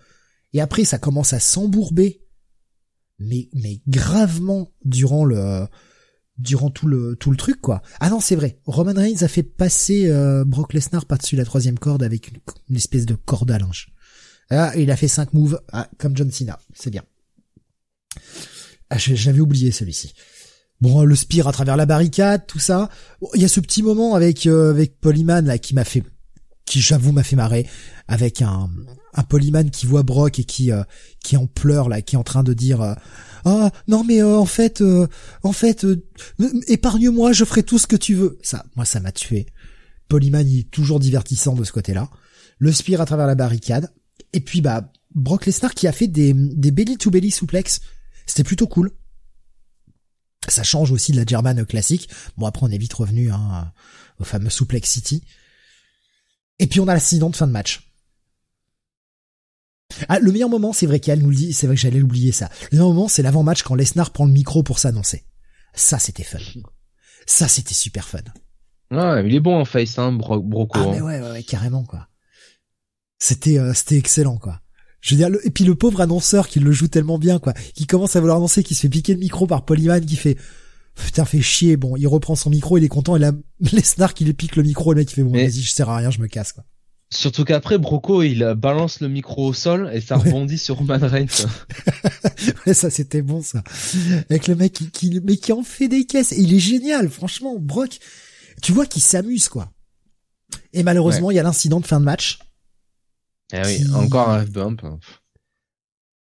Et 0.53 0.61
après 0.61 0.85
ça 0.85 0.99
commence 0.99 1.33
à 1.33 1.41
s'embourber, 1.41 2.23
mais 3.19 3.49
mais 3.53 3.81
gravement 3.87 4.71
durant 4.85 5.25
le 5.25 5.67
durant 6.39 6.71
tout 6.71 6.87
le 6.87 7.17
tout 7.17 7.31
le 7.31 7.37
truc 7.37 7.61
quoi. 7.61 7.83
Ah 8.01 8.11
non 8.11 8.21
c'est 8.21 8.37
vrai. 8.37 8.59
Roman 8.67 8.95
Reigns 8.95 9.23
a 9.23 9.29
fait 9.29 9.43
passer 9.43 10.09
euh, 10.09 10.45
Brock 10.45 10.73
Lesnar 10.73 11.07
par-dessus 11.07 11.37
la 11.37 11.45
troisième 11.45 11.79
corde 11.79 12.03
avec 12.03 12.31
une, 12.69 12.77
espèce 12.77 13.07
de 13.07 13.15
corde 13.15 13.51
à 13.51 13.59
linge. 13.59 13.89
Ah 14.51 14.73
il 14.77 14.91
a 14.91 14.97
fait 14.97 15.09
cinq 15.09 15.33
moves 15.35 15.61
ah, 15.73 15.89
comme 15.99 16.17
John 16.17 16.31
Cena, 16.31 16.59
c'est 16.75 16.91
bien. 16.91 17.03
Ah 18.91 18.99
j'avais 18.99 19.41
oublié 19.41 19.71
celui-ci. 19.71 20.15
Bon, 20.81 21.03
le 21.03 21.17
spire 21.17 21.49
à 21.49 21.53
travers 21.53 21.77
la 21.77 21.87
barricade, 21.87 22.47
tout 22.47 22.61
ça. 22.61 22.89
Bon, 23.21 23.29
Il 23.35 23.43
y 23.43 23.45
a 23.45 23.49
ce 23.49 23.59
petit 23.59 23.83
moment 23.83 24.15
avec 24.15 24.47
euh, 24.47 24.71
avec 24.71 25.01
Paul 25.01 25.19
Heyman, 25.19 25.45
là 25.45 25.59
qui 25.59 25.75
m'a 25.75 25.85
fait 25.85 26.05
qui 26.65 26.81
j'avoue 26.81 27.13
m'a 27.13 27.23
fait 27.23 27.37
marrer 27.37 27.67
avec 28.07 28.43
un 28.43 28.71
un 29.15 29.23
polyman 29.23 29.71
qui 29.71 29.87
voit 29.87 30.03
Brock 30.03 30.39
et 30.39 30.45
qui 30.45 30.71
euh, 30.71 30.83
qui 31.23 31.37
en 31.37 31.47
pleure 31.47 31.89
là, 31.89 32.03
qui 32.03 32.15
est 32.15 32.19
en 32.19 32.25
train 32.25 32.43
de 32.43 32.55
dire 32.55 32.81
euh, 32.83 32.95
ah 33.45 33.71
non 33.87 34.05
mais 34.05 34.23
euh, 34.23 34.39
en 34.39 34.47
fait 34.47 34.83
en 35.43 35.53
fait 35.53 35.87
épargne-moi, 36.67 37.33
je 37.33 37.45
ferai 37.45 37.63
tout 37.63 37.79
ce 37.79 37.87
que 37.87 37.97
tu 37.97 38.15
veux. 38.15 38.39
Ça, 38.43 38.65
moi 38.77 38.85
ça 38.85 39.01
m'a 39.01 39.13
tué. 39.13 39.47
Polyman 40.09 40.49
il 40.49 40.61
est 40.61 40.71
toujours 40.71 41.01
divertissant 41.01 41.55
de 41.55 41.65
ce 41.65 41.73
côté-là. 41.73 42.11
Le 42.59 42.73
spire 42.73 43.01
à 43.01 43.07
travers 43.07 43.27
la 43.27 43.35
barricade 43.35 43.93
et 44.33 44.41
puis 44.41 44.61
bah 44.61 44.93
Brock 45.15 45.47
Lesnar 45.47 45.75
qui 45.75 45.87
a 45.87 45.93
fait 45.93 46.09
des 46.09 46.33
des 46.35 46.71
belly 46.71 46.97
to 46.99 47.11
belly 47.11 47.31
souplex. 47.31 47.81
C'était 48.27 48.45
plutôt 48.45 48.67
cool. 48.67 48.91
Ça 50.49 50.63
change 50.63 50.93
aussi 50.93 51.13
de 51.13 51.17
la 51.17 51.27
German 51.27 51.65
classique. 51.67 52.09
Bon 52.37 52.47
après 52.47 52.67
on 52.67 52.71
est 52.71 52.79
vite 52.79 52.95
revenu 52.95 53.31
hein, 53.31 53.73
au 54.19 54.25
fameux 54.25 54.51
Suplex 54.51 54.89
City. 54.89 55.23
Et 56.59 56.67
puis 56.67 56.81
on 56.81 56.89
a 56.89 56.95
l'accident 56.95 57.31
de 57.31 57.37
fin 57.37 57.47
de 57.47 57.53
match. 57.53 57.88
Ah, 60.09 60.19
le 60.19 60.33
meilleur 60.33 60.49
moment, 60.49 60.73
c'est 60.73 60.87
vrai 60.87 61.01
qu'elle 61.01 61.21
nous 61.21 61.31
le 61.31 61.37
dit, 61.37 61.53
c'est 61.53 61.67
vrai 61.67 61.77
que 61.77 61.83
j'allais 61.83 61.99
l'oublier 61.99 62.33
ça. 62.33 62.49
Le 62.71 62.79
meilleur 62.79 62.89
moment, 62.89 63.09
c'est 63.09 63.23
l'avant-match 63.23 63.63
quand 63.63 63.75
Lesnar 63.75 64.11
prend 64.11 64.27
le 64.27 64.33
micro 64.33 64.63
pour 64.63 64.79
s'annoncer. 64.79 65.25
Ça, 65.75 65.99
c'était 65.99 66.25
fun. 66.25 66.39
Ça, 67.27 67.49
c'était 67.49 67.75
super 67.75 68.09
fun. 68.09 68.19
Ouais, 68.91 69.27
il 69.27 69.35
est 69.35 69.41
bon 69.41 69.61
en 69.61 69.65
face, 69.65 69.99
hein, 69.99 70.13
Broco. 70.13 70.79
Ah, 70.79 70.87
mais 70.91 70.99
hein. 70.99 71.03
ouais, 71.03 71.21
ouais, 71.21 71.31
ouais, 71.31 71.43
carrément, 71.43 71.85
quoi. 71.85 72.09
C'était, 73.19 73.59
euh, 73.59 73.75
c'était 73.75 73.97
excellent, 73.97 74.39
quoi. 74.39 74.61
Je 75.01 75.15
veux 75.15 75.19
dire, 75.19 75.29
et 75.45 75.51
puis 75.51 75.65
le 75.65 75.75
pauvre 75.75 76.01
annonceur 76.01 76.49
qui 76.49 76.59
le 76.59 76.73
joue 76.73 76.89
tellement 76.89 77.19
bien, 77.19 77.39
quoi, 77.39 77.53
qui 77.53 77.87
commence 77.87 78.17
à 78.17 78.21
vouloir 78.21 78.39
annoncer, 78.39 78.63
qui 78.63 78.75
se 78.75 78.83
fait 78.83 78.89
piquer 78.89 79.15
le 79.15 79.21
micro 79.21 79.47
par 79.47 79.65
Polyman, 79.65 80.05
qui 80.05 80.17
fait, 80.17 80.37
putain, 80.97 81.25
fait 81.25 81.41
chier, 81.41 81.77
bon, 81.77 81.97
il 81.97 82.07
reprend 82.09 82.35
son 82.35 82.51
micro, 82.51 82.79
il 82.79 82.85
est 82.85 82.89
content, 82.89 83.15
et 83.17 83.21
là, 83.21 83.33
Lesnar 83.73 84.15
qui 84.15 84.25
lui 84.25 84.35
pique 84.35 84.57
le 84.57 84.63
micro, 84.63 84.93
le 84.93 84.99
mec, 84.99 85.09
qui 85.09 85.15
fait, 85.15 85.23
bon, 85.23 85.33
vas-y, 85.33 85.61
je 85.61 85.71
sers 85.71 85.89
à 85.89 85.99
rien, 85.99 86.11
je 86.11 86.21
me 86.21 86.27
casse, 86.27 86.53
quoi. 86.53 86.65
Surtout 87.11 87.45
qu'après, 87.45 87.79
Broco, 87.79 88.23
il 88.23 88.55
balance 88.57 89.01
le 89.01 89.09
micro 89.09 89.47
au 89.49 89.55
sol 89.55 89.91
et 89.95 90.01
ça 90.01 90.17
rebondit 90.17 90.59
sur 90.59 90.77
Roman 90.77 90.99
Reigns. 91.01 91.47
ouais, 92.67 92.75
ça 92.75 92.91
c'était 92.91 93.23
bon 93.23 93.41
ça. 93.41 93.63
Avec 94.29 94.47
le 94.47 94.55
mec 94.55 94.75
qui, 94.75 94.91
qui, 94.91 95.21
mais 95.25 95.39
qui 95.39 95.53
en 95.53 95.63
fait 95.63 95.89
des 95.89 96.05
caisses. 96.05 96.33
Et 96.33 96.41
il 96.41 96.53
est 96.53 96.59
génial, 96.59 97.09
franchement, 97.09 97.57
Brock. 97.59 97.99
Tu 98.63 98.73
vois 98.73 98.85
qu'il 98.85 99.01
s'amuse 99.01 99.49
quoi. 99.49 99.73
Et 100.75 100.83
malheureusement, 100.83 101.31
il 101.31 101.35
y 101.35 101.41
a 101.41 101.43
l'incident 101.43 101.81
de 101.81 101.87
fin 101.87 102.01
de 102.01 102.05
match. 102.05 102.41
Eh 103.53 103.63
oui, 103.65 103.87
encore 103.95 104.29
un 104.29 104.45
bump. 104.45 104.83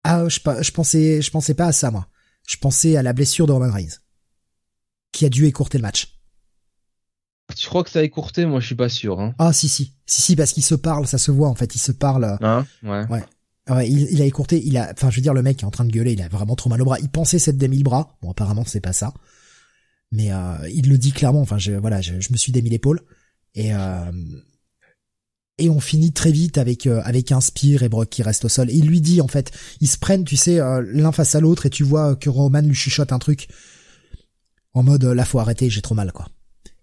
Ah, 0.04 0.26
je, 0.28 0.38
je 0.62 0.70
pensais, 0.70 1.20
je 1.20 1.30
pensais 1.30 1.54
pas 1.54 1.66
à 1.66 1.72
ça 1.72 1.90
moi. 1.90 2.08
Je 2.48 2.56
pensais 2.56 2.96
à 2.96 3.02
la 3.02 3.12
blessure 3.12 3.46
de 3.46 3.52
Roman 3.52 3.70
Reigns, 3.70 3.98
qui 5.12 5.26
a 5.26 5.28
dû 5.28 5.46
écourter 5.46 5.76
le 5.76 5.82
match. 5.82 6.19
Tu 7.54 7.68
crois 7.68 7.84
que 7.84 7.90
ça 7.90 8.00
a 8.00 8.02
écourté? 8.02 8.46
Moi, 8.46 8.60
je 8.60 8.66
suis 8.66 8.74
pas 8.74 8.88
sûr. 8.88 9.20
Hein. 9.20 9.34
Ah 9.38 9.52
si 9.52 9.68
si 9.68 9.94
si 10.06 10.22
si 10.22 10.36
parce 10.36 10.52
qu'il 10.52 10.64
se 10.64 10.74
parle, 10.74 11.06
ça 11.06 11.18
se 11.18 11.30
voit 11.30 11.48
en 11.48 11.54
fait, 11.54 11.74
il 11.74 11.78
se 11.78 11.92
parle. 11.92 12.38
Hein? 12.40 12.66
Ouais. 12.82 13.06
Ouais. 13.08 13.24
Ouais, 13.68 13.88
il, 13.88 14.08
il, 14.10 14.20
a 14.20 14.24
écourté, 14.24 14.60
il 14.64 14.76
a, 14.76 14.90
enfin, 14.92 15.10
je 15.10 15.16
veux 15.16 15.22
dire, 15.22 15.34
le 15.34 15.42
mec 15.42 15.62
est 15.62 15.66
en 15.66 15.70
train 15.70 15.84
de 15.84 15.92
gueuler, 15.92 16.14
il 16.14 16.22
a 16.22 16.28
vraiment 16.28 16.56
trop 16.56 16.68
mal 16.68 16.82
au 16.82 16.84
bras. 16.84 16.98
Il 16.98 17.08
pensait 17.08 17.38
s'être 17.38 17.58
démis 17.58 17.78
le 17.78 17.84
bras. 17.84 18.16
Bon, 18.20 18.30
apparemment, 18.30 18.64
c'est 18.66 18.80
pas 18.80 18.92
ça. 18.92 19.14
Mais 20.10 20.32
euh, 20.32 20.56
il 20.72 20.88
le 20.88 20.98
dit 20.98 21.12
clairement. 21.12 21.40
Enfin, 21.40 21.58
je, 21.58 21.72
voilà, 21.72 22.00
je, 22.00 22.14
me 22.14 22.36
suis 22.36 22.50
démis 22.50 22.70
l'épaule 22.70 23.00
et 23.54 23.72
euh, 23.72 24.10
et 25.58 25.68
on 25.68 25.78
finit 25.78 26.12
très 26.12 26.32
vite 26.32 26.58
avec 26.58 26.86
euh, 26.86 27.00
avec 27.04 27.30
un 27.30 27.40
Spire 27.40 27.82
et 27.84 27.88
Brock 27.88 28.08
qui 28.08 28.22
reste 28.22 28.44
au 28.44 28.48
sol. 28.48 28.70
Et 28.70 28.74
il 28.74 28.86
lui 28.86 29.00
dit 29.00 29.20
en 29.20 29.28
fait, 29.28 29.52
ils 29.80 29.88
se 29.88 29.98
prennent, 29.98 30.24
tu 30.24 30.36
sais, 30.36 30.58
euh, 30.58 30.82
l'un 30.84 31.12
face 31.12 31.34
à 31.34 31.40
l'autre 31.40 31.66
et 31.66 31.70
tu 31.70 31.84
vois 31.84 32.16
que 32.16 32.30
Roman 32.30 32.62
lui 32.62 32.74
chuchote 32.74 33.12
un 33.12 33.18
truc 33.18 33.48
en 34.72 34.82
mode, 34.82 35.04
là, 35.04 35.24
faut 35.24 35.40
arrêter, 35.40 35.68
j'ai 35.68 35.82
trop 35.82 35.94
mal, 35.94 36.12
quoi. 36.12 36.28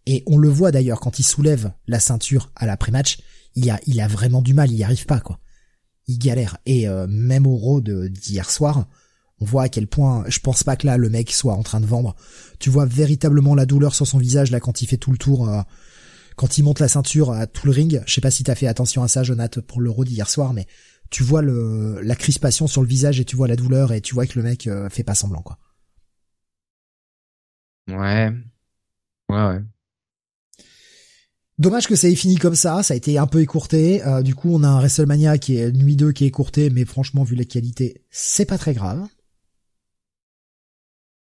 Et 0.10 0.24
on 0.26 0.38
le 0.38 0.48
voit 0.48 0.72
d'ailleurs 0.72 1.02
quand 1.02 1.20
il 1.20 1.24
soulève 1.24 1.74
la 1.86 2.00
ceinture 2.00 2.50
à 2.56 2.66
l'après-match, 2.66 3.18
il 3.56 3.70
a, 3.70 3.78
il 3.88 4.00
a 4.00 4.08
vraiment 4.08 4.42
du 4.42 4.54
mal, 4.54 4.72
il 4.72 4.78
y 4.78 4.84
arrive 4.84 5.06
pas 5.06 5.20
quoi. 5.20 5.38
Il 6.08 6.18
galère. 6.18 6.58
Et 6.66 6.88
euh, 6.88 7.08
même 7.10 7.46
au 7.46 7.58
Raw 7.58 7.82
d'hier 7.82 8.50
soir, 8.50 8.88
on 9.42 9.46
voit 9.46 9.64
à 9.64 9.70
quel 9.70 9.86
point, 9.86 10.24
je 10.30 10.40
pense 10.40 10.64
pas 10.64 10.78
que 10.78 10.88
là 10.88 10.96
le 10.96 11.10
mec 11.10 11.32
soit 11.32 11.54
en 11.54 11.62
train 11.62 11.82
de 11.82 11.86
vendre. 11.86 12.16
Tu 12.58 12.70
vois 12.70 12.86
véritablement 12.86 13.54
la 13.54 13.66
douleur 13.66 13.94
sur 13.94 14.08
son 14.08 14.18
visage 14.18 14.50
là 14.50 14.62
quand 14.62 14.82
il 14.82 14.88
fait 14.88 14.96
tout 14.96 15.12
le 15.12 15.18
tour, 15.18 15.50
euh, 15.50 15.62
quand 16.38 16.58
il 16.58 16.64
monte 16.64 16.80
la 16.80 16.88
ceinture 16.88 17.32
à 17.34 17.46
tout 17.46 17.68
le 17.68 17.74
ring. 17.74 18.02
Je 18.06 18.14
sais 18.14 18.22
pas 18.22 18.32
si 18.32 18.46
t'as 18.46 18.56
fait 18.56 18.68
attention 18.68 19.04
à 19.04 19.10
ça, 19.10 19.24
Jonathan, 19.24 19.60
pour 19.60 19.82
le 19.82 19.90
Raw 19.90 20.06
d'hier 20.06 20.30
soir, 20.30 20.54
mais 20.54 20.68
tu 21.10 21.22
vois 21.22 21.42
le, 21.42 22.00
la 22.02 22.16
crispation 22.16 22.68
sur 22.68 22.82
le 22.82 22.88
visage 22.88 23.20
et 23.20 23.26
tu 23.26 23.36
vois 23.36 23.50
la 23.50 23.58
douleur 23.58 23.92
et 23.92 24.00
tu 24.00 24.14
vois 24.14 24.26
que 24.26 24.40
le 24.40 24.44
mec 24.44 24.68
euh, 24.68 24.90
fait 24.90 25.04
pas 25.04 25.16
semblant 25.16 25.42
quoi. 25.42 25.58
Ouais. 27.90 28.32
Ouais 29.30 29.48
ouais. 29.48 29.62
Dommage 31.60 31.88
que 31.88 31.96
ça 31.96 32.08
ait 32.08 32.16
fini 32.16 32.36
comme 32.36 32.56
ça, 32.56 32.84
ça 32.84 32.94
a 32.94 32.98
été 32.98 33.18
un 33.18 33.26
peu 33.26 33.42
écourté. 33.42 34.06
Euh, 34.06 34.22
du 34.22 34.36
coup, 34.36 34.54
on 34.54 34.64
a 34.64 34.68
un 34.68 34.78
WrestleMania 34.78 35.40
qui 35.40 35.58
est 35.58 35.72
nuit 35.72 35.96
2 35.96 36.12
qui 36.12 36.24
est 36.24 36.28
écourté, 36.28 36.70
mais 36.70 36.86
franchement, 36.86 37.24
vu 37.24 37.36
la 37.36 37.46
qualité, 37.46 38.04
c'est 38.12 38.46
pas 38.46 38.60
très 38.60 38.76
grave. 38.76 39.08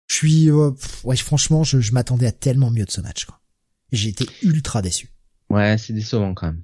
Je 0.08 0.16
suis, 0.16 0.50
euh, 0.50 0.72
ouais, 1.04 1.18
franchement, 1.18 1.64
je, 1.64 1.92
m'attendais 1.92 2.28
à 2.28 2.32
tellement 2.32 2.72
mieux 2.72 2.86
de 2.86 2.92
ce 2.92 3.02
match. 3.02 3.28
J'ai 3.92 4.10
été 4.10 4.26
ultra 4.44 4.82
déçu. 4.82 5.10
Ouais, 5.50 5.78
c'est 5.78 5.94
décevant 5.94 6.34
quand 6.34 6.48
même. 6.48 6.64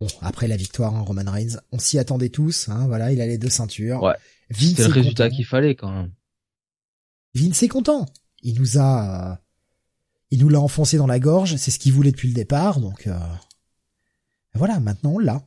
Bon, 0.00 0.08
après 0.20 0.48
la 0.48 0.56
victoire 0.56 0.92
en 0.92 1.04
Roman 1.04 1.30
Reigns, 1.30 1.58
on 1.72 1.78
s'y 1.78 1.98
attendait 1.98 2.28
tous. 2.28 2.68
Hein, 2.68 2.86
voilà, 2.86 3.12
il 3.12 3.20
a 3.20 3.26
les 3.26 3.38
deux 3.38 3.48
ceintures. 3.48 4.02
Ouais. 4.02 4.16
C'était 4.50 4.86
le 4.86 4.92
résultat 4.92 5.30
qu'il 5.30 5.46
fallait 5.46 5.74
quand 5.74 5.90
même. 5.90 6.12
Vince 7.34 7.62
est 7.62 7.68
content. 7.68 8.06
Il 8.42 8.60
nous 8.60 8.78
a 8.78 9.32
euh, 9.32 9.36
il 10.30 10.40
nous 10.40 10.48
l'a 10.48 10.60
enfoncé 10.60 10.96
dans 10.96 11.06
la 11.06 11.18
gorge, 11.18 11.56
c'est 11.56 11.70
ce 11.70 11.78
qu'il 11.78 11.92
voulait 11.92 12.12
depuis 12.12 12.28
le 12.28 12.34
départ, 12.34 12.80
donc 12.80 13.06
euh... 13.06 13.18
voilà, 14.54 14.80
maintenant 14.80 15.12
on 15.12 15.18
l'a. 15.18 15.42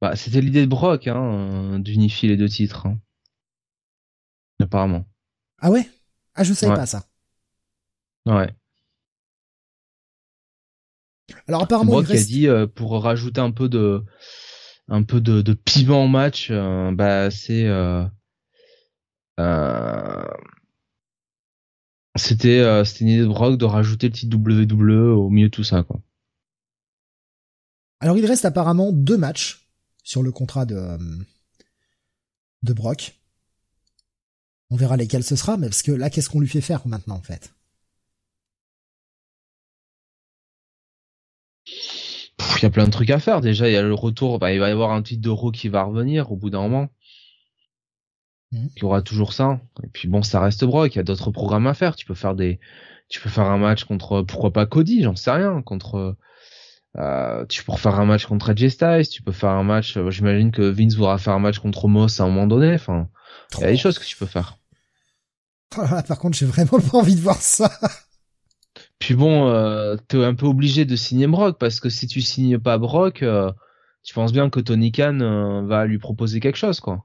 Bah, 0.00 0.16
c'était 0.16 0.42
l'idée 0.42 0.62
de 0.62 0.66
Brock, 0.66 1.06
hein, 1.06 1.78
d'unifier 1.78 2.28
les 2.28 2.36
deux 2.36 2.48
titres. 2.48 2.86
Hein. 2.86 2.98
Apparemment. 4.60 5.06
Ah 5.58 5.70
ouais? 5.70 5.88
Ah 6.34 6.44
je 6.44 6.52
savais 6.52 6.74
pas 6.74 6.86
ça. 6.86 7.04
Ouais. 8.26 8.54
Alors 11.48 11.62
apparemment 11.62 11.92
Brock 11.92 12.06
il 12.10 12.16
a 12.16 12.22
dit 12.22 12.48
euh, 12.48 12.66
pour 12.66 13.02
rajouter 13.02 13.40
un 13.40 13.50
peu 13.50 13.68
de 13.68 14.04
un 14.88 15.02
peu 15.02 15.20
de, 15.20 15.40
de 15.40 15.52
piment 15.54 16.04
au 16.04 16.08
match, 16.08 16.48
euh, 16.50 16.92
bah 16.92 17.30
c'est 17.30 17.64
euh, 17.64 18.04
euh 19.40 20.24
c'était 22.16 22.60
euh, 22.60 22.84
c'était 22.84 23.04
une 23.04 23.10
idée 23.10 23.22
de 23.22 23.26
Brock 23.26 23.58
de 23.58 23.64
rajouter 23.64 24.08
le 24.08 24.12
titre 24.12 24.36
WWE 24.36 25.16
au 25.16 25.30
milieu 25.30 25.48
de 25.48 25.52
tout 25.52 25.64
ça 25.64 25.82
quoi. 25.82 26.00
Alors 28.00 28.18
il 28.18 28.26
reste 28.26 28.44
apparemment 28.44 28.92
deux 28.92 29.16
matchs 29.16 29.66
sur 30.02 30.22
le 30.22 30.30
contrat 30.30 30.66
de 30.66 30.76
euh, 30.76 30.98
de 32.62 32.72
Brock. 32.72 33.14
On 34.70 34.76
verra 34.76 34.96
lesquels 34.96 35.24
ce 35.24 35.36
sera, 35.36 35.56
mais 35.56 35.68
parce 35.68 35.82
que 35.82 35.92
là 35.92 36.10
qu'est-ce 36.10 36.28
qu'on 36.30 36.40
lui 36.40 36.48
fait 36.48 36.60
faire 36.60 36.86
maintenant 36.86 37.16
en 37.16 37.22
fait? 37.22 37.52
Il 42.56 42.62
y 42.62 42.66
a 42.66 42.70
plein 42.70 42.86
de 42.86 42.90
trucs 42.90 43.10
à 43.10 43.18
faire 43.18 43.40
déjà. 43.40 43.68
Il 43.68 43.72
y 43.72 43.76
a 43.76 43.82
le 43.82 43.94
retour, 43.94 44.38
bah, 44.38 44.52
il 44.52 44.60
va 44.60 44.68
y 44.68 44.72
avoir 44.72 44.92
un 44.92 45.02
titre 45.02 45.22
de 45.22 45.50
qui 45.50 45.68
va 45.68 45.82
revenir 45.82 46.32
au 46.32 46.36
bout 46.36 46.50
d'un 46.50 46.62
moment. 46.62 46.88
Mhm. 48.54 48.70
Il 48.76 48.82
y 48.82 48.84
aura 48.84 49.02
toujours 49.02 49.32
ça. 49.32 49.60
Et 49.82 49.88
puis 49.88 50.08
bon, 50.08 50.22
ça 50.22 50.40
reste 50.40 50.64
Brock. 50.64 50.94
Il 50.94 50.98
y 50.98 51.00
a 51.00 51.04
d'autres 51.04 51.30
programmes 51.30 51.66
à 51.66 51.74
faire. 51.74 51.96
Tu 51.96 52.06
peux 52.06 52.14
faire 52.14 52.34
des, 52.34 52.60
tu 53.08 53.20
peux 53.20 53.28
faire 53.28 53.44
un 53.44 53.58
match 53.58 53.84
contre, 53.84 54.22
pourquoi 54.22 54.52
pas 54.52 54.66
Cody, 54.66 55.02
j'en 55.02 55.16
sais 55.16 55.30
rien, 55.30 55.62
contre. 55.62 56.16
Euh, 56.96 57.44
tu 57.46 57.64
peux 57.64 57.72
faire 57.72 57.98
un 57.98 58.04
match 58.04 58.26
contre 58.26 58.50
AJ 58.50 58.68
Styles, 58.68 59.08
tu 59.08 59.22
peux 59.22 59.32
faire 59.32 59.50
un 59.50 59.64
match. 59.64 59.96
Euh, 59.96 60.10
j'imagine 60.10 60.52
que 60.52 60.62
Vince 60.62 60.94
voudra 60.94 61.18
faire 61.18 61.32
un 61.32 61.40
match 61.40 61.58
contre 61.58 61.88
Moss 61.88 62.20
à 62.20 62.24
un 62.24 62.28
moment 62.28 62.46
donné. 62.46 62.74
Enfin, 62.74 63.08
il 63.56 63.60
y 63.60 63.64
a 63.64 63.70
des 63.70 63.76
choses 63.76 63.98
que 63.98 64.04
tu 64.04 64.16
peux 64.16 64.26
faire. 64.26 64.58
par 65.76 66.18
contre, 66.18 66.38
j'ai 66.38 66.46
vraiment 66.46 66.78
pas 66.78 66.98
envie 66.98 67.16
de 67.16 67.20
voir 67.20 67.40
ça. 67.40 67.70
Puis 69.00 69.14
bon, 69.14 69.48
euh, 69.48 69.96
t'es 70.08 70.24
un 70.24 70.34
peu 70.34 70.46
obligé 70.46 70.84
de 70.84 70.94
signer 70.94 71.26
Brock 71.26 71.58
parce 71.58 71.80
que 71.80 71.88
si 71.88 72.06
tu 72.06 72.20
signes 72.20 72.58
pas 72.58 72.78
Brock, 72.78 73.24
tu 74.04 74.14
penses 74.14 74.32
bien 74.32 74.48
que 74.50 74.60
Tony 74.60 74.92
Khan 74.92 75.64
va 75.66 75.84
lui 75.86 75.98
proposer 75.98 76.38
quelque 76.38 76.56
chose, 76.56 76.78
quoi. 76.78 77.04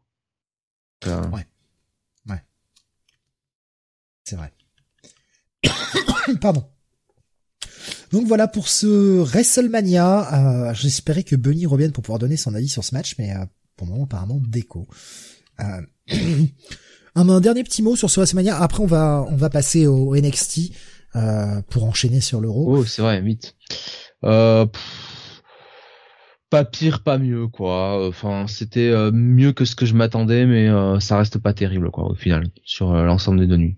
Ouais. 1.06 1.46
Ouais. 2.28 2.44
C'est 4.24 4.36
vrai. 4.36 4.54
Pardon. 6.42 6.66
Donc 8.12 8.26
voilà 8.26 8.48
pour 8.48 8.68
ce 8.68 9.20
WrestleMania. 9.20 10.70
Euh, 10.70 10.74
J'espérais 10.74 11.24
que 11.24 11.36
Bunny 11.36 11.66
revienne 11.66 11.92
pour 11.92 12.04
pouvoir 12.04 12.20
donner 12.20 12.38
son 12.38 12.56
avis 12.56 12.68
sur 12.68 12.84
ce 12.84 12.96
match, 12.96 13.16
mais 13.20 13.36
euh, 13.36 13.46
pour 13.76 13.88
le 13.88 13.94
moment 13.94 14.06
apparemment 14.06 14.42
déco. 14.46 14.88
Euh, 15.60 15.82
un, 17.16 17.42
dernier 17.42 17.64
petit 17.64 17.82
mot 17.82 17.96
sur 17.96 18.10
ce 18.10 18.20
WrestleMania. 18.20 18.60
Après 18.60 18.82
on 18.82 18.88
va 18.88 19.26
on 19.30 19.36
va 19.36 19.50
passer 19.50 19.88
au, 19.88 20.16
NXT 20.16 20.72
euh, 21.16 21.62
pour 21.70 21.84
enchaîner 21.86 22.22
sur 22.22 22.42
l'Euro. 22.42 22.78
Oh 22.78 22.86
c'est 22.86 23.02
vrai, 23.02 23.22
vite. 23.22 23.56
Euh, 24.24 24.66
pas 26.50 26.66
pire, 26.66 27.04
pas 27.04 27.18
mieux, 27.18 27.48
quoi. 27.48 28.08
Enfin, 28.08 28.48
c'était 28.48 28.90
euh, 28.90 29.12
mieux 29.12 29.54
que 29.54 29.66
ce 29.66 29.76
que 29.76 29.86
je 29.86 29.94
m'attendais, 29.94 30.46
mais 30.46 30.68
euh, 30.68 31.00
ça 31.00 31.18
reste 31.18 31.38
pas 31.38 31.54
terrible, 31.54 31.92
quoi, 31.92 32.06
au 32.10 32.16
final, 32.16 32.50
sur 32.64 32.92
euh, 32.92 33.04
l'ensemble 33.04 33.40
des 33.40 33.48
deux 33.48 33.58
nuits. 33.58 33.78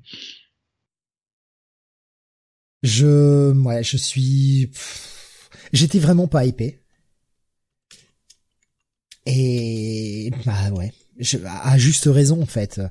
Je, 2.83 3.53
ouais, 3.53 3.83
je 3.83 3.97
suis, 3.97 4.71
j'étais 5.71 5.99
vraiment 5.99 6.27
pas 6.27 6.45
hypé. 6.45 6.79
Et 9.27 10.31
bah 10.47 10.71
ouais, 10.71 10.91
je, 11.19 11.37
à 11.45 11.77
juste 11.77 12.09
raison 12.11 12.41
en 12.41 12.47
fait. 12.47 12.81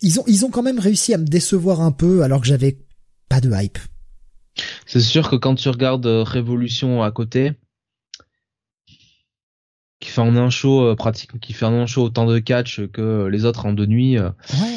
Ils 0.00 0.18
ont 0.18 0.24
ils 0.26 0.46
ont 0.46 0.50
quand 0.50 0.62
même 0.62 0.78
réussi 0.78 1.12
à 1.12 1.18
me 1.18 1.26
décevoir 1.26 1.82
un 1.82 1.92
peu 1.92 2.22
alors 2.22 2.40
que 2.40 2.46
j'avais 2.46 2.78
pas 3.28 3.42
de 3.42 3.50
hype. 3.52 3.78
C'est 4.86 5.00
sûr 5.00 5.28
que 5.28 5.36
quand 5.36 5.54
tu 5.54 5.68
regardes 5.68 6.06
Révolution 6.06 7.02
à 7.02 7.10
côté, 7.10 7.52
qui 10.04 10.10
fait 10.10 10.20
en 10.20 10.36
un 10.36 10.50
show 10.50 10.82
euh, 10.82 10.94
pratique, 10.94 11.38
qui 11.40 11.52
fait 11.52 11.64
en 11.64 11.72
un 11.72 11.86
show 11.86 12.02
autant 12.04 12.26
de 12.26 12.38
catch 12.38 12.86
que 12.92 13.26
les 13.26 13.44
autres 13.44 13.66
en 13.66 13.72
deux 13.72 13.86
nuits. 13.86 14.18
Euh, 14.18 14.30
ouais. 14.60 14.76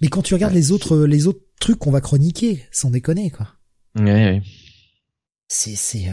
Mais 0.00 0.08
quand 0.08 0.22
tu 0.22 0.34
regardes 0.34 0.54
les 0.54 0.72
autres 0.72 0.98
les 0.98 1.26
autres 1.26 1.42
trucs 1.60 1.78
qu'on 1.78 1.90
va 1.90 2.00
chroniquer, 2.00 2.64
sans 2.70 2.90
déconner 2.90 3.30
quoi. 3.30 3.48
Ouais. 3.98 4.04
ouais. 4.04 4.42
C'est 5.48 5.74
c'est 5.74 6.08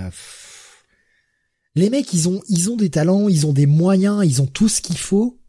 les 1.78 1.92
mecs, 1.92 2.12
ils 2.12 2.28
ont, 2.28 2.42
ils 2.50 2.72
ont 2.72 2.76
des 2.76 2.90
talents, 2.90 3.30
ils 3.30 3.46
ont 3.46 3.54
des 3.54 3.68
moyens, 3.68 4.26
ils 4.26 4.42
ont 4.42 4.48
tout 4.48 4.68
ce 4.68 4.82
qu'il 4.82 4.98
faut. 4.98 5.40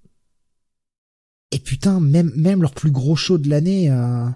Et 1.53 1.59
putain, 1.59 2.01
même, 2.01 2.31
même 2.37 2.61
leur 2.61 2.75
plus 2.75 2.91
gros 2.91 3.17
show 3.17 3.39
de 3.39 3.49
l'année, 3.49 3.91
euh... 3.91 4.29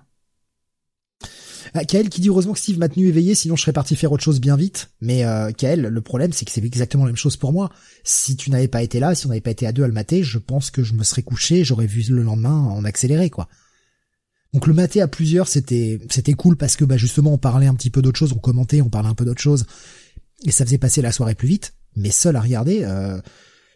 Ah, 1.74 1.84
Kael 1.84 2.10
qui 2.10 2.20
dit 2.20 2.28
heureusement 2.28 2.52
que 2.52 2.58
Steve 2.58 2.78
m'a 2.78 2.88
tenu 2.88 3.06
éveillé, 3.08 3.34
sinon 3.34 3.56
je 3.56 3.62
serais 3.62 3.72
parti 3.72 3.96
faire 3.96 4.12
autre 4.12 4.22
chose 4.22 4.40
bien 4.40 4.56
vite. 4.56 4.90
Mais 5.00 5.24
euh, 5.24 5.52
Kael, 5.52 5.82
le 5.82 6.00
problème 6.00 6.32
c'est 6.32 6.44
que 6.44 6.50
c'est 6.50 6.64
exactement 6.64 7.04
la 7.04 7.10
même 7.10 7.16
chose 7.16 7.36
pour 7.36 7.52
moi. 7.52 7.70
Si 8.04 8.36
tu 8.36 8.50
n'avais 8.50 8.68
pas 8.68 8.82
été 8.82 9.00
là, 9.00 9.14
si 9.14 9.26
on 9.26 9.30
n'avait 9.30 9.40
pas 9.40 9.50
été 9.50 9.66
à 9.66 9.72
deux 9.72 9.84
à 9.84 9.86
le 9.86 9.92
mater, 9.92 10.22
je 10.22 10.38
pense 10.38 10.70
que 10.70 10.82
je 10.82 10.94
me 10.94 11.02
serais 11.02 11.22
couché, 11.22 11.64
j'aurais 11.64 11.86
vu 11.86 12.04
le 12.10 12.22
lendemain 12.22 12.56
en 12.56 12.84
accéléré 12.84 13.30
quoi. 13.30 13.48
Donc 14.52 14.66
le 14.66 14.74
mater 14.74 15.00
à 15.00 15.08
plusieurs, 15.08 15.48
c'était 15.48 15.98
c'était 16.10 16.34
cool 16.34 16.56
parce 16.56 16.76
que 16.76 16.84
bah 16.84 16.98
justement 16.98 17.32
on 17.32 17.38
parlait 17.38 17.66
un 17.66 17.74
petit 17.74 17.90
peu 17.90 18.02
d'autre 18.02 18.18
chose, 18.18 18.32
on 18.32 18.38
commentait, 18.40 18.82
on 18.82 18.90
parlait 18.90 19.08
un 19.08 19.14
peu 19.14 19.24
d'autre 19.24 19.40
chose 19.40 19.64
et 20.44 20.50
ça 20.50 20.66
faisait 20.66 20.78
passer 20.78 21.00
la 21.00 21.12
soirée 21.12 21.34
plus 21.34 21.48
vite 21.48 21.72
mais 21.96 22.10
seul 22.10 22.36
à 22.36 22.40
regarder, 22.40 22.84
euh, 22.84 23.20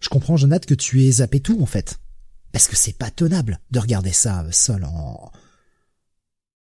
je 0.01 0.09
comprends 0.09 0.36
Jonathan 0.36 0.66
que 0.66 0.74
tu 0.74 1.05
aies 1.05 1.12
zappé 1.12 1.40
tout 1.40 1.60
en 1.60 1.66
fait. 1.66 1.98
Parce 2.52 2.68
que 2.68 2.77
c'est 2.77 2.97
pas 2.97 3.10
tenable 3.10 3.60
de 3.70 3.78
regarder 3.78 4.12
ça 4.12 4.43
euh, 4.43 4.48
seul 4.52 4.85
en 4.85 5.31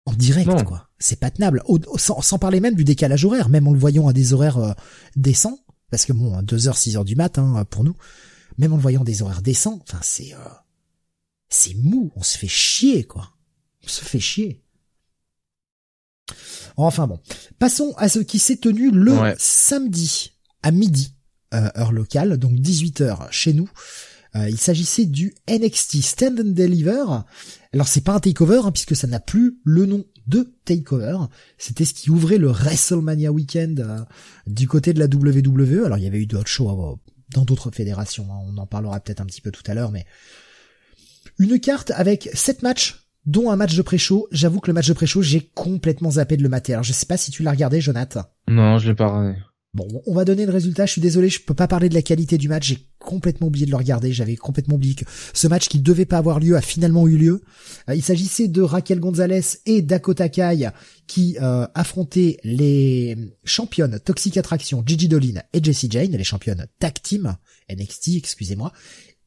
en 0.06 0.12
direct 0.12 0.64
quoi. 0.64 0.88
C'est 0.98 1.18
pas 1.18 1.30
tenable. 1.30 1.62
sans, 1.96 2.20
sans, 2.20 2.38
parler 2.38 2.60
même 2.60 2.74
du 2.74 2.84
décalage 2.84 3.24
horaire, 3.24 3.48
même 3.48 3.66
en 3.68 3.72
le 3.72 3.78
voyant 3.78 4.08
à 4.08 4.12
des 4.12 4.32
horaires 4.32 4.58
euh, 4.58 4.72
décents, 5.16 5.58
parce 5.90 6.04
que 6.04 6.12
bon, 6.12 6.40
2h, 6.42 6.72
6h 6.72 7.04
du 7.04 7.16
matin 7.16 7.56
hein, 7.56 7.64
pour 7.64 7.84
nous, 7.84 7.96
même 8.58 8.72
en 8.72 8.76
le 8.76 8.82
voyant 8.82 9.04
des 9.04 9.22
horaires 9.22 9.42
décents, 9.42 9.80
enfin 9.82 10.00
c'est 10.02 10.34
c'est 11.48 11.74
mou, 11.74 12.12
on 12.16 12.22
se 12.22 12.38
fait 12.38 12.48
chier 12.48 13.04
quoi. 13.04 13.30
On 13.84 13.88
se 13.88 14.02
fait 14.02 14.20
chier. 14.20 14.62
Enfin 16.76 17.06
bon, 17.06 17.20
passons 17.58 17.94
à 17.96 18.08
ce 18.08 18.18
qui 18.18 18.38
s'est 18.38 18.56
tenu 18.56 18.90
le 18.90 19.34
samedi 19.38 20.32
à 20.62 20.70
midi 20.70 21.14
euh, 21.52 21.70
heure 21.76 21.92
locale, 21.92 22.36
donc 22.38 22.52
18h 22.54 23.30
chez 23.30 23.52
nous. 23.52 23.68
Euh, 24.36 24.48
il 24.48 24.58
s'agissait 24.58 25.06
du 25.06 25.34
NXT 25.48 26.02
Stand 26.02 26.40
and 26.40 26.50
Deliver. 26.52 27.04
Alors 27.72 27.88
c'est 27.88 28.02
pas 28.02 28.14
un 28.14 28.20
takeover 28.20 28.60
hein, 28.64 28.72
puisque 28.72 28.96
ça 28.96 29.06
n'a 29.06 29.20
plus 29.20 29.58
le 29.64 29.86
nom 29.86 30.04
de 30.26 30.54
takeover. 30.64 31.18
C'était 31.58 31.84
ce 31.84 31.94
qui 31.94 32.10
ouvrait 32.10 32.38
le 32.38 32.48
WrestleMania 32.48 33.30
Weekend 33.30 33.80
euh, 33.80 33.98
du 34.46 34.66
côté 34.66 34.92
de 34.92 34.98
la 34.98 35.06
WWE. 35.06 35.84
Alors 35.84 35.98
il 35.98 36.04
y 36.04 36.06
avait 36.06 36.20
eu 36.20 36.26
d'autres 36.26 36.48
shows 36.48 36.98
dans 37.32 37.44
d'autres 37.44 37.70
fédérations. 37.70 38.26
Hein. 38.30 38.40
On 38.46 38.58
en 38.58 38.66
parlera 38.66 38.98
peut-être 39.00 39.20
un 39.20 39.26
petit 39.26 39.40
peu 39.40 39.50
tout 39.50 39.62
à 39.66 39.74
l'heure, 39.74 39.90
mais 39.90 40.06
une 41.38 41.58
carte 41.60 41.92
avec 41.92 42.28
sept 42.34 42.62
matchs 42.62 43.06
dont 43.26 43.50
un 43.50 43.56
match 43.56 43.76
de 43.76 43.82
pré-show. 43.82 44.28
J'avoue 44.32 44.60
que 44.60 44.68
le 44.68 44.74
match 44.74 44.88
de 44.88 44.92
pré-show, 44.92 45.22
j'ai 45.22 45.50
complètement 45.54 46.12
zappé 46.12 46.36
de 46.36 46.42
le 46.42 46.48
mater. 46.48 46.74
Alors 46.74 46.84
je 46.84 46.92
sais 46.92 47.06
pas 47.06 47.16
si 47.16 47.30
tu 47.30 47.42
l'as 47.42 47.52
regardé, 47.52 47.80
Jonathan. 47.80 48.24
Non, 48.48 48.78
je 48.78 48.88
l'ai 48.88 48.94
pas 48.94 49.06
regardé. 49.06 49.38
Bon, 49.74 49.88
on 50.06 50.14
va 50.14 50.24
donner 50.24 50.46
le 50.46 50.52
résultat. 50.52 50.86
Je 50.86 50.92
suis 50.92 51.00
désolé, 51.00 51.28
je 51.28 51.40
peux 51.40 51.52
pas 51.54 51.66
parler 51.66 51.88
de 51.88 51.94
la 51.94 52.02
qualité 52.02 52.38
du 52.38 52.48
match. 52.48 52.68
J'ai 52.68 52.78
complètement 53.00 53.48
oublié 53.48 53.66
de 53.66 53.72
le 53.72 53.76
regarder. 53.76 54.12
J'avais 54.12 54.36
complètement 54.36 54.76
oublié 54.76 54.94
que 54.94 55.04
ce 55.32 55.48
match 55.48 55.66
qui 55.66 55.80
devait 55.80 56.04
pas 56.04 56.18
avoir 56.18 56.38
lieu 56.38 56.56
a 56.56 56.60
finalement 56.60 57.08
eu 57.08 57.16
lieu. 57.16 57.42
Euh, 57.88 57.96
il 57.96 58.02
s'agissait 58.02 58.46
de 58.46 58.62
Raquel 58.62 59.00
Gonzalez 59.00 59.40
et 59.66 59.82
Dakota 59.82 60.28
Kai 60.28 60.70
qui 61.08 61.36
euh, 61.42 61.66
affrontaient 61.74 62.38
les 62.44 63.16
championnes 63.42 63.98
Toxic 63.98 64.36
Attraction, 64.36 64.84
Gigi 64.86 65.08
Dolin 65.08 65.42
et 65.52 65.62
Jessie 65.62 65.88
Jane, 65.90 66.12
les 66.12 66.24
championnes 66.24 66.68
tag 66.78 66.94
team 67.02 67.36
NXT, 67.68 68.10
excusez-moi. 68.16 68.72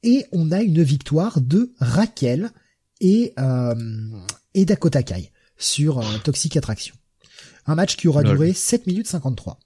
Et 0.03 0.25
on 0.31 0.53
a 0.53 0.61
une 0.61 0.81
victoire 0.81 1.41
de 1.41 1.73
Raquel 1.79 2.51
et 3.01 3.33
euh, 3.37 3.75
et 4.53 4.63
Dakota 4.63 5.03
Kai 5.03 5.33
sur 5.57 6.01
Toxic 6.23 6.55
Attraction. 6.55 6.95
Un 7.65 7.75
match 7.75 7.97
qui 7.97 8.07
aura 8.07 8.23
duré 8.23 8.53
7 8.53 8.87
minutes 8.87 9.07
53 9.07 9.59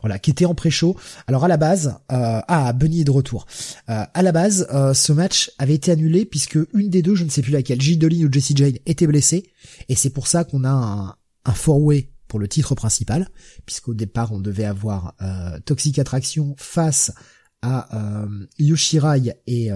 voilà, 0.00 0.18
qui 0.18 0.30
était 0.30 0.44
en 0.44 0.54
pré-show. 0.54 0.96
Alors 1.26 1.44
à 1.44 1.48
la 1.48 1.56
base, 1.56 1.98
euh, 2.10 2.40
ah, 2.48 2.72
Bunny 2.72 3.00
est 3.00 3.04
de 3.04 3.10
retour. 3.10 3.46
Euh, 3.88 4.04
à 4.12 4.22
la 4.22 4.32
base, 4.32 4.66
euh, 4.72 4.94
ce 4.94 5.12
match 5.12 5.50
avait 5.58 5.74
été 5.74 5.90
annulé 5.90 6.24
puisque 6.24 6.58
une 6.74 6.90
des 6.90 7.02
deux, 7.02 7.14
je 7.14 7.24
ne 7.24 7.30
sais 7.30 7.42
plus 7.42 7.52
laquelle, 7.52 7.80
J. 7.80 7.96
Dolin 7.96 8.24
ou 8.24 8.32
Jessie 8.32 8.54
Jane, 8.56 8.78
était 8.86 9.06
blessée, 9.06 9.50
et 9.88 9.94
c'est 9.94 10.10
pour 10.10 10.26
ça 10.26 10.44
qu'on 10.44 10.64
a 10.64 10.70
un, 10.70 11.14
un 11.44 11.54
four-way 11.54 12.10
pour 12.28 12.38
le 12.38 12.48
titre 12.48 12.74
principal, 12.74 13.28
puisqu'au 13.66 13.94
départ 13.94 14.32
on 14.32 14.40
devait 14.40 14.64
avoir 14.64 15.14
euh, 15.20 15.58
Toxic 15.64 15.98
Attraction 15.98 16.54
face 16.58 17.12
à 17.60 17.96
euh, 17.96 18.46
Yoshirai 18.58 19.36
et 19.46 19.70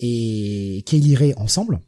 et 0.00 0.82
Kaylee 0.86 1.34
ensemble. 1.36 1.80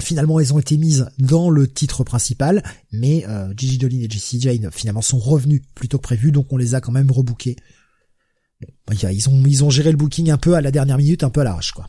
Finalement, 0.00 0.38
elles 0.38 0.52
ont 0.52 0.58
été 0.58 0.76
mises 0.76 1.08
dans 1.18 1.48
le 1.48 1.66
titre 1.66 2.04
principal, 2.04 2.62
mais 2.92 3.24
euh, 3.28 3.52
Gigi 3.56 3.78
Dolin 3.78 4.00
et 4.00 4.10
Jessie 4.10 4.40
finalement 4.72 5.02
sont 5.02 5.18
revenus 5.18 5.62
plus 5.74 5.88
tôt 5.88 5.98
que 5.98 6.02
prévu, 6.02 6.32
donc 6.32 6.52
on 6.52 6.56
les 6.56 6.74
a 6.74 6.80
quand 6.80 6.92
même 6.92 7.10
rebookés. 7.10 7.56
Ils 8.92 9.28
ont 9.28 9.42
ils 9.44 9.64
ont 9.64 9.70
géré 9.70 9.90
le 9.90 9.96
booking 9.96 10.30
un 10.30 10.38
peu 10.38 10.54
à 10.54 10.60
la 10.60 10.70
dernière 10.70 10.98
minute, 10.98 11.24
un 11.24 11.30
peu 11.30 11.40
à 11.40 11.44
l'arrache 11.44 11.72
quoi. 11.72 11.88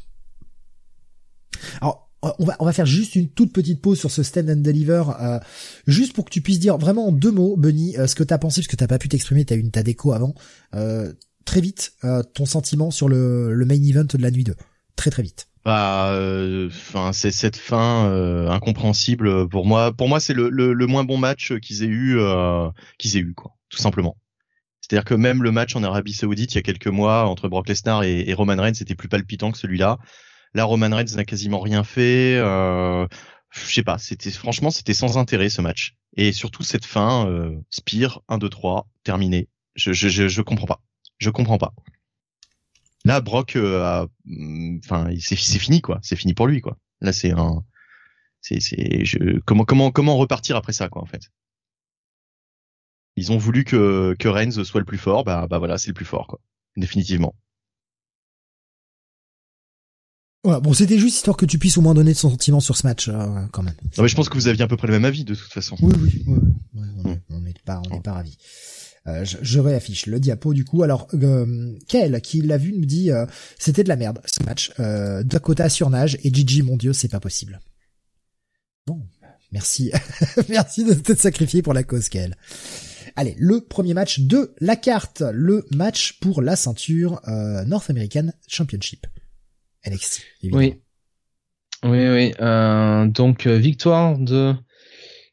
Alors 1.82 2.10
on 2.22 2.46
va 2.46 2.56
on 2.60 2.66
va 2.66 2.74
faire 2.74 2.86
juste 2.86 3.16
une 3.16 3.30
toute 3.30 3.54
petite 3.54 3.82
pause 3.82 4.00
sur 4.00 4.12
ce 4.12 4.24
stand 4.24 4.50
and 4.50 4.58
deliver, 4.58 5.04
euh, 5.22 5.40
juste 5.86 6.14
pour 6.14 6.26
que 6.26 6.32
tu 6.32 6.42
puisses 6.42 6.60
dire 6.60 6.78
vraiment 6.78 7.08
en 7.08 7.12
deux 7.12 7.32
mots, 7.32 7.56
Bunny, 7.58 7.98
euh, 7.98 8.08
ce 8.08 8.16
que 8.16 8.24
t'as 8.24 8.38
pensé, 8.38 8.62
parce 8.62 8.68
que 8.68 8.76
t'as 8.76 8.88
pas 8.88 9.00
pu 9.00 9.10
t'exprimer, 9.10 9.46
t'as 9.46 9.56
eu 9.56 9.60
une 9.60 9.72
ta 9.72 9.84
déco 9.84 10.14
avant. 10.14 10.34
Euh, 10.76 11.14
très 11.46 11.62
vite, 11.62 11.94
ton 12.34 12.46
sentiment 12.46 12.92
sur 12.92 13.08
le, 13.08 13.54
le 13.54 13.66
main 13.66 13.82
event 13.82 14.04
de 14.04 14.18
la 14.18 14.32
nuit 14.32 14.44
2. 14.44 14.54
Très 14.98 15.12
très 15.12 15.24
vite. 15.24 15.48
Bah, 15.68 16.18
enfin, 16.68 17.12
c'est 17.12 17.30
cette 17.32 17.58
fin 17.58 18.10
euh, 18.10 18.48
incompréhensible 18.50 19.50
pour 19.50 19.66
moi. 19.66 19.92
Pour 19.92 20.08
moi, 20.08 20.22
c'est 20.22 20.34
le, 20.34 20.50
le, 20.50 20.88
moins 20.88 21.04
bon 21.04 21.18
match 21.18 21.52
qu'ils 21.60 21.84
aient 21.84 21.88
eu, 21.88 22.18
euh, 22.20 22.70
qu'ils 22.98 23.18
aient 23.18 23.20
eu, 23.20 23.34
quoi, 23.34 23.52
tout 23.68 23.78
simplement. 23.78 24.16
C'est-à-dire 24.80 25.04
que 25.04 25.14
même 25.14 25.44
le 25.44 25.52
match 25.52 25.76
en 25.76 25.84
Arabie 25.84 26.14
Saoudite 26.14 26.54
il 26.54 26.56
y 26.56 26.60
a 26.60 26.62
quelques 26.62 26.88
mois 26.88 27.28
entre 27.28 27.50
Brock 27.50 27.68
Lesnar 27.68 28.04
et, 28.04 28.34
Roman 28.34 28.56
Reigns 28.56 28.76
c'était 28.76 28.96
plus 28.96 29.10
palpitant 29.10 29.52
que 29.52 29.58
celui-là. 29.58 29.98
Là, 30.54 30.64
Roman 30.64 30.96
Reigns 30.96 31.18
n'a 31.18 31.26
quasiment 31.26 31.60
rien 31.60 31.84
fait. 31.84 32.38
Euh, 32.38 33.06
je 33.52 33.74
sais 33.74 33.84
pas, 33.84 33.98
c'était 33.98 34.32
franchement 34.32 34.72
c'était 34.72 34.94
sans 34.94 35.18
intérêt 35.18 35.50
ce 35.50 35.62
match. 35.62 35.96
Et 36.16 36.32
surtout 36.32 36.64
cette 36.64 36.86
fin, 36.86 37.28
euh, 37.28 37.58
Spire 37.72 38.22
1 38.30 38.38
2 38.38 38.48
3 38.48 38.88
terminé. 39.04 39.50
Je 39.76 39.92
je 39.92 40.08
je, 40.08 40.30
je 40.30 40.42
comprends 40.42 40.68
pas. 40.68 40.80
Je 41.18 41.30
comprends 41.30 41.58
pas. 41.58 41.74
Là, 43.08 43.22
Brock, 43.22 43.56
euh, 43.56 44.06
mm, 44.26 44.80
enfin, 44.84 45.10
c'est 45.20 45.38
fini 45.38 45.80
quoi. 45.82 46.00
C'est 46.02 46.18
fini 46.18 46.34
pour 46.34 46.46
lui 46.46 46.60
quoi. 46.60 46.78
Là, 47.00 47.14
c'est 47.14 47.32
un, 47.32 47.64
c'est, 48.42 48.60
c'est, 48.60 49.06
je, 49.06 49.40
comment, 49.46 49.64
comment, 49.64 49.92
comment 49.92 50.18
repartir 50.18 50.58
après 50.58 50.74
ça 50.74 50.90
quoi 50.90 51.02
en 51.02 51.06
fait? 51.06 51.32
Ils 53.16 53.32
ont 53.32 53.38
voulu 53.38 53.64
que 53.64 54.14
que 54.20 54.28
Reigns 54.28 54.64
soit 54.64 54.82
le 54.82 54.86
plus 54.86 54.98
fort, 54.98 55.24
bah, 55.24 55.48
bah 55.50 55.58
voilà, 55.58 55.78
c'est 55.78 55.88
le 55.88 55.94
plus 55.94 56.06
fort 56.06 56.28
quoi, 56.28 56.42
définitivement. 56.76 57.34
Voilà, 60.44 60.60
bon, 60.60 60.74
c'était 60.74 61.00
juste 61.00 61.16
histoire 61.16 61.38
que 61.38 61.46
tu 61.46 61.58
puisses 61.58 61.78
au 61.78 61.82
moins 61.82 61.94
donner 61.94 62.14
ton 62.14 62.30
sentiment 62.30 62.60
sur 62.60 62.76
ce 62.76 62.86
match, 62.86 63.08
euh, 63.08 63.46
quand 63.52 63.64
même. 63.64 63.76
Non, 63.98 64.04
mais 64.04 64.10
je 64.10 64.16
pense 64.16 64.28
que 64.28 64.36
vous 64.36 64.48
aviez 64.50 64.64
à 64.64 64.68
peu 64.68 64.78
près 64.78 64.88
le 64.88 64.94
même 64.94 65.06
avis 65.06 65.24
de 65.24 65.34
toute 65.34 65.52
façon. 65.52 65.78
Oui, 65.82 65.94
oui, 66.02 66.24
oui, 66.26 67.18
on 67.30 67.40
n'est 67.40 67.54
pas, 67.66 67.82
on 67.86 67.96
n'est 67.96 68.02
pas 68.02 68.14
ravis. 68.14 68.38
Euh, 69.08 69.24
je, 69.24 69.60
réaffiche 69.60 70.06
le 70.06 70.20
diapo 70.20 70.54
du 70.54 70.66
coup. 70.66 70.84
Alors, 70.84 71.08
euh, 71.14 71.74
Kael, 71.88 72.20
qui 72.22 72.42
l'a 72.42 72.58
vu, 72.58 72.74
me 72.74 72.86
dit 72.86 73.12
euh, 73.12 73.26
c'était 73.58 73.84
de 73.84 73.90
la 73.90 73.96
merde 73.96 74.20
ce 74.26 74.44
match. 74.44 74.72
Euh, 74.80 75.24
Dakota 75.24 75.70
surnage 75.70 76.18
et 76.24 76.34
Gigi, 76.34 76.62
mon 76.62 76.76
dieu, 76.76 76.94
c'est 76.94 77.08
pas 77.08 77.20
possible. 77.20 77.62
Bon, 78.86 79.02
merci, 79.52 79.92
merci 80.50 80.84
de 80.84 80.94
te 80.94 81.16
sacrifier 81.16 81.62
pour 81.62 81.74
la 81.74 81.84
cause, 81.84 82.10
Kael. 82.10 82.36
Allez, 83.16 83.36
le 83.38 83.62
premier 83.62 83.94
match 83.94 84.20
de 84.20 84.54
la 84.60 84.76
carte, 84.76 85.24
le 85.34 85.66
match 85.72 86.20
pour 86.20 86.42
la 86.42 86.56
ceinture 86.56 87.22
euh, 87.28 87.64
North 87.64 87.90
American 87.90 88.32
Championship. 88.48 89.08
Évidemment. 89.86 90.58
Oui. 90.58 90.82
Oui, 91.84 92.08
oui. 92.10 92.34
donc 93.12 93.46
victoire 93.46 94.18
de 94.18 94.56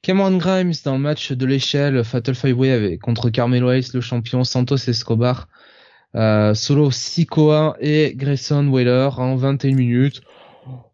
Cameron 0.05 0.37
Grimes 0.37 0.75
dans 0.85 0.93
le 0.93 0.99
match 0.99 1.33
de 1.33 1.47
l'échelle 1.47 2.05
Fatal 2.05 2.35
Five 2.35 2.59
Way 2.59 2.99
contre 2.99 3.31
Carmelo 3.31 3.71
Hayes, 3.71 3.89
le 3.95 4.03
champion, 4.03 4.45
Santos 4.45 4.77
Escobar, 4.77 5.49
euh, 6.15 6.53
Solo 6.53 6.91
Sikoa 6.91 7.75
et 7.81 8.13
Grayson 8.15 8.69
Waller 8.69 9.09
en 9.17 9.35
21 9.37 9.75
minutes. 9.75 10.21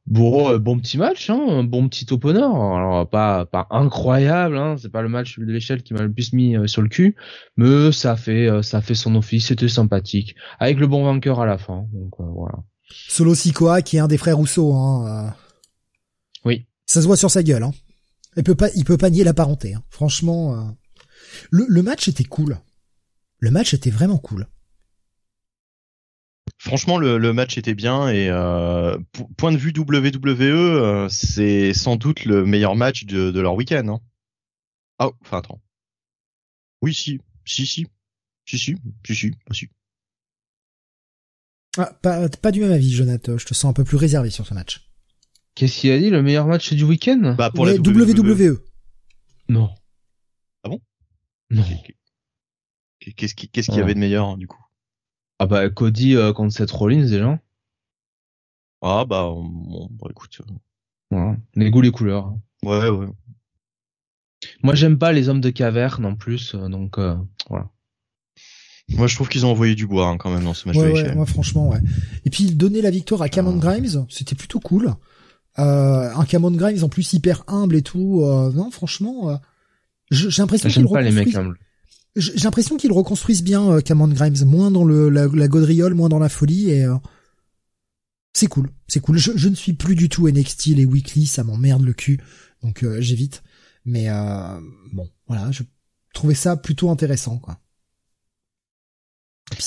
Bon, 0.07 0.53
euh, 0.53 0.59
bon 0.61 0.79
petit 0.79 0.97
match, 0.97 1.29
hein, 1.29 1.45
un 1.49 1.65
bon 1.65 1.89
petit 1.89 2.07
opener. 2.13 2.39
Alors 2.39 3.09
pas 3.11 3.47
pas 3.47 3.67
incroyable, 3.71 4.57
hein, 4.57 4.77
c'est 4.81 4.93
pas 4.93 5.03
le 5.03 5.09
match 5.09 5.41
de 5.41 5.45
l'échelle 5.45 5.83
qui 5.83 5.93
m'a 5.93 6.03
le 6.03 6.13
plus 6.13 6.33
mis 6.33 6.57
euh, 6.57 6.69
sur 6.69 6.81
le 6.81 6.89
cul, 6.89 7.17
mais 7.57 7.91
ça 7.91 8.15
fait 8.15 8.49
euh, 8.49 8.63
ça 8.63 8.81
fait 8.81 8.95
son 8.95 9.17
office, 9.17 9.49
c'était 9.49 9.69
sympathique, 9.69 10.37
avec 10.61 10.79
le 10.79 10.87
bon 10.87 11.05
vainqueur 11.05 11.41
à 11.41 11.47
la 11.47 11.59
fin. 11.59 11.85
Donc 11.93 12.13
voilà. 12.19 12.61
Solo 13.09 13.35
Sikoa 13.35 13.83
qui 13.83 13.97
est 13.97 14.01
un 14.01 14.09
des 14.09 14.19
frères 14.19 14.37
Rousseau. 14.37 14.73
Hein, 14.73 15.35
Oui. 16.45 16.67
Ça 16.87 17.03
se 17.03 17.07
voit 17.07 17.17
sur 17.17 17.31
sa 17.31 17.43
gueule. 17.43 17.65
Hein. 17.65 17.73
Il 18.41 18.43
peut 18.43 18.55
pas 18.55 18.71
il 18.75 18.87
peut 18.87 18.97
pas 18.97 19.11
nier 19.11 19.23
la 19.23 19.35
parenté. 19.35 19.75
Hein. 19.75 19.85
Franchement, 19.91 20.75
le, 21.51 21.67
le 21.69 21.83
match 21.83 22.09
était 22.09 22.25
cool. 22.25 22.59
Le 23.39 23.51
match 23.51 23.75
était 23.75 23.91
vraiment 23.91 24.17
cool. 24.17 24.49
Franchement, 26.57 26.97
le, 26.97 27.19
le, 27.19 27.33
match 27.35 27.59
était 27.59 27.75
bien 27.75 28.09
et 28.09 28.31
euh, 28.31 28.97
point 29.37 29.53
de 29.53 29.59
vue 29.59 29.75
WWE, 29.77 30.41
euh, 30.41 31.09
c'est 31.11 31.75
sans 31.75 31.97
doute 31.97 32.25
le 32.25 32.47
meilleur 32.47 32.77
match 32.77 33.05
de, 33.05 33.31
de 33.31 33.41
leur 33.41 33.55
week-end. 33.55 33.87
Hein. 33.89 34.01
Ah, 34.99 35.11
enfin 35.21 35.39
attends. 35.39 35.61
Oui, 36.81 36.95
si, 36.95 37.21
si, 37.45 37.67
si, 37.67 37.87
si, 38.47 38.59
si, 38.59 38.77
si, 39.05 39.15
si, 39.15 39.33
si. 39.53 39.69
Ah, 41.77 41.93
pas, 42.03 42.27
pas 42.31 42.53
du 42.53 42.61
même 42.61 42.73
avis, 42.73 42.91
Jonathan. 42.91 43.37
Je 43.37 43.45
te 43.45 43.53
sens 43.53 43.69
un 43.69 43.75
peu 43.75 43.85
plus 43.85 43.99
réservé 43.99 44.31
sur 44.31 44.47
ce 44.47 44.55
match. 44.55 44.90
Qu'est-ce 45.55 45.81
qu'il 45.81 45.93
a 45.93 45.99
dit 45.99 46.11
Le 46.11 46.23
meilleur 46.23 46.47
match 46.47 46.73
du 46.73 46.85
week-end? 46.85 47.35
Bah 47.37 47.51
pour 47.51 47.67
la 47.67 47.75
WWE. 47.75 48.19
WWE. 48.19 48.59
Non. 49.49 49.71
Ah 50.65 50.69
bon? 50.69 50.81
Non. 51.51 51.65
Qu'est-ce 53.01 53.35
qu'il 53.35 53.51
qu'est-ce 53.51 53.71
qu'il 53.71 53.79
y 53.79 53.83
avait 53.83 53.95
de 53.95 53.99
meilleur 53.99 54.37
du 54.37 54.47
coup? 54.47 54.65
Ah 55.39 55.47
bah 55.47 55.69
Cody 55.71 56.17
euh, 56.17 56.33
contre 56.33 56.55
Seth 56.55 56.71
Rollins 56.71 57.09
déjà. 57.09 57.41
Ah 58.83 59.05
bah 59.05 59.25
bon, 59.25 59.89
bah 59.91 60.09
écoute. 60.11 60.41
Euh. 60.41 60.53
Voilà. 61.11 61.37
Les 61.55 61.71
goûts 61.71 61.81
les 61.81 61.91
couleurs. 61.91 62.35
Ouais 62.63 62.89
ouais. 62.89 63.09
Moi 64.63 64.75
j'aime 64.75 64.99
pas 64.99 65.13
les 65.13 65.29
hommes 65.29 65.41
de 65.41 65.51
caverne 65.51 66.05
en 66.05 66.15
plus 66.15 66.55
euh, 66.55 66.69
donc 66.69 66.99
euh, 66.99 67.17
voilà. 67.49 67.69
Moi 68.91 69.07
je 69.07 69.15
trouve 69.15 69.29
qu'ils 69.29 69.47
ont 69.47 69.51
envoyé 69.51 69.75
du 69.75 69.87
bois 69.87 70.09
hein, 70.09 70.19
quand 70.19 70.31
même 70.31 70.45
dans 70.45 70.55
ce 70.55 70.69
match. 70.69 70.77
Ouais, 70.77 70.93
ouais 70.93 71.15
moi 71.15 71.27
franchement 71.27 71.71
ouais. 71.71 71.81
Et 72.25 72.31
puis 72.31 72.55
donner 72.55 72.83
la 72.83 72.91
victoire 72.91 73.23
à 73.23 73.29
Cameron 73.29 73.59
ah. 73.63 73.67
Grimes, 73.67 74.07
c'était 74.09 74.35
plutôt 74.35 74.61
cool. 74.61 74.95
Euh, 75.59 76.15
un 76.15 76.25
Cameron 76.25 76.53
Grimes 76.53 76.85
en 76.85 76.89
plus 76.89 77.13
hyper 77.13 77.45
humble 77.49 77.77
et 77.77 77.83
tout. 77.83 78.23
non 78.55 78.71
franchement, 78.71 79.39
j'ai 80.11 80.31
l'impression 80.43 80.69
qu'il 80.69 80.89
pas 80.89 81.03
les 81.03 81.11
mecs 81.11 81.35
humbles 81.35 81.59
j'ai 82.17 82.45
l'impression 82.45 82.77
qu'ils 82.77 82.93
reconstruisent 82.93 83.43
bien 83.43 83.71
euh, 83.71 83.81
Cameron 83.81 84.09
Grimes, 84.09 84.45
moins 84.45 84.71
dans 84.71 84.85
le 84.85 85.09
la, 85.09 85.27
la 85.27 85.49
gaudriole, 85.49 85.95
moins 85.95 86.09
dans 86.09 86.19
la 86.19 86.29
folie 86.29 86.71
et 86.71 86.85
euh, 86.85 86.97
c'est 88.33 88.47
cool, 88.47 88.71
c'est 88.89 89.01
cool. 89.01 89.19
Je, 89.19 89.33
je, 89.37 89.49
ne 89.49 89.55
suis 89.55 89.73
plus 89.73 89.95
du 89.95 90.09
tout 90.09 90.29
NXT 90.29 90.67
les 90.69 90.85
weekly, 90.85 91.27
ça 91.27 91.45
m'emmerde 91.45 91.83
le 91.83 91.93
cul, 91.93 92.21
donc 92.63 92.83
euh, 92.83 93.01
j'évite. 93.01 93.43
Mais 93.85 94.09
euh, 94.09 94.61
bon, 94.93 95.09
voilà, 95.27 95.51
je 95.51 95.63
trouvais 96.13 96.35
ça 96.35 96.57
plutôt 96.57 96.91
intéressant 96.91 97.39
quoi. 97.39 97.59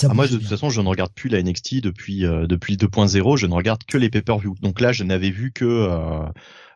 Ah, 0.03 0.14
moi 0.14 0.27
de 0.27 0.38
toute 0.38 0.47
façon, 0.47 0.69
je 0.69 0.81
ne 0.81 0.88
regarde 0.88 1.14
plus 1.14 1.30
la 1.30 1.41
NXT 1.41 1.81
depuis 1.81 2.26
euh, 2.26 2.47
depuis 2.47 2.77
2.0, 2.77 3.38
je 3.38 3.47
ne 3.47 3.53
regarde 3.53 3.84
que 3.84 3.97
les 3.97 4.10
pay-per-view. 4.10 4.55
Donc 4.61 4.80
là, 4.81 4.91
je 4.91 5.03
n'avais 5.03 5.30
vu 5.30 5.51
que 5.51 5.89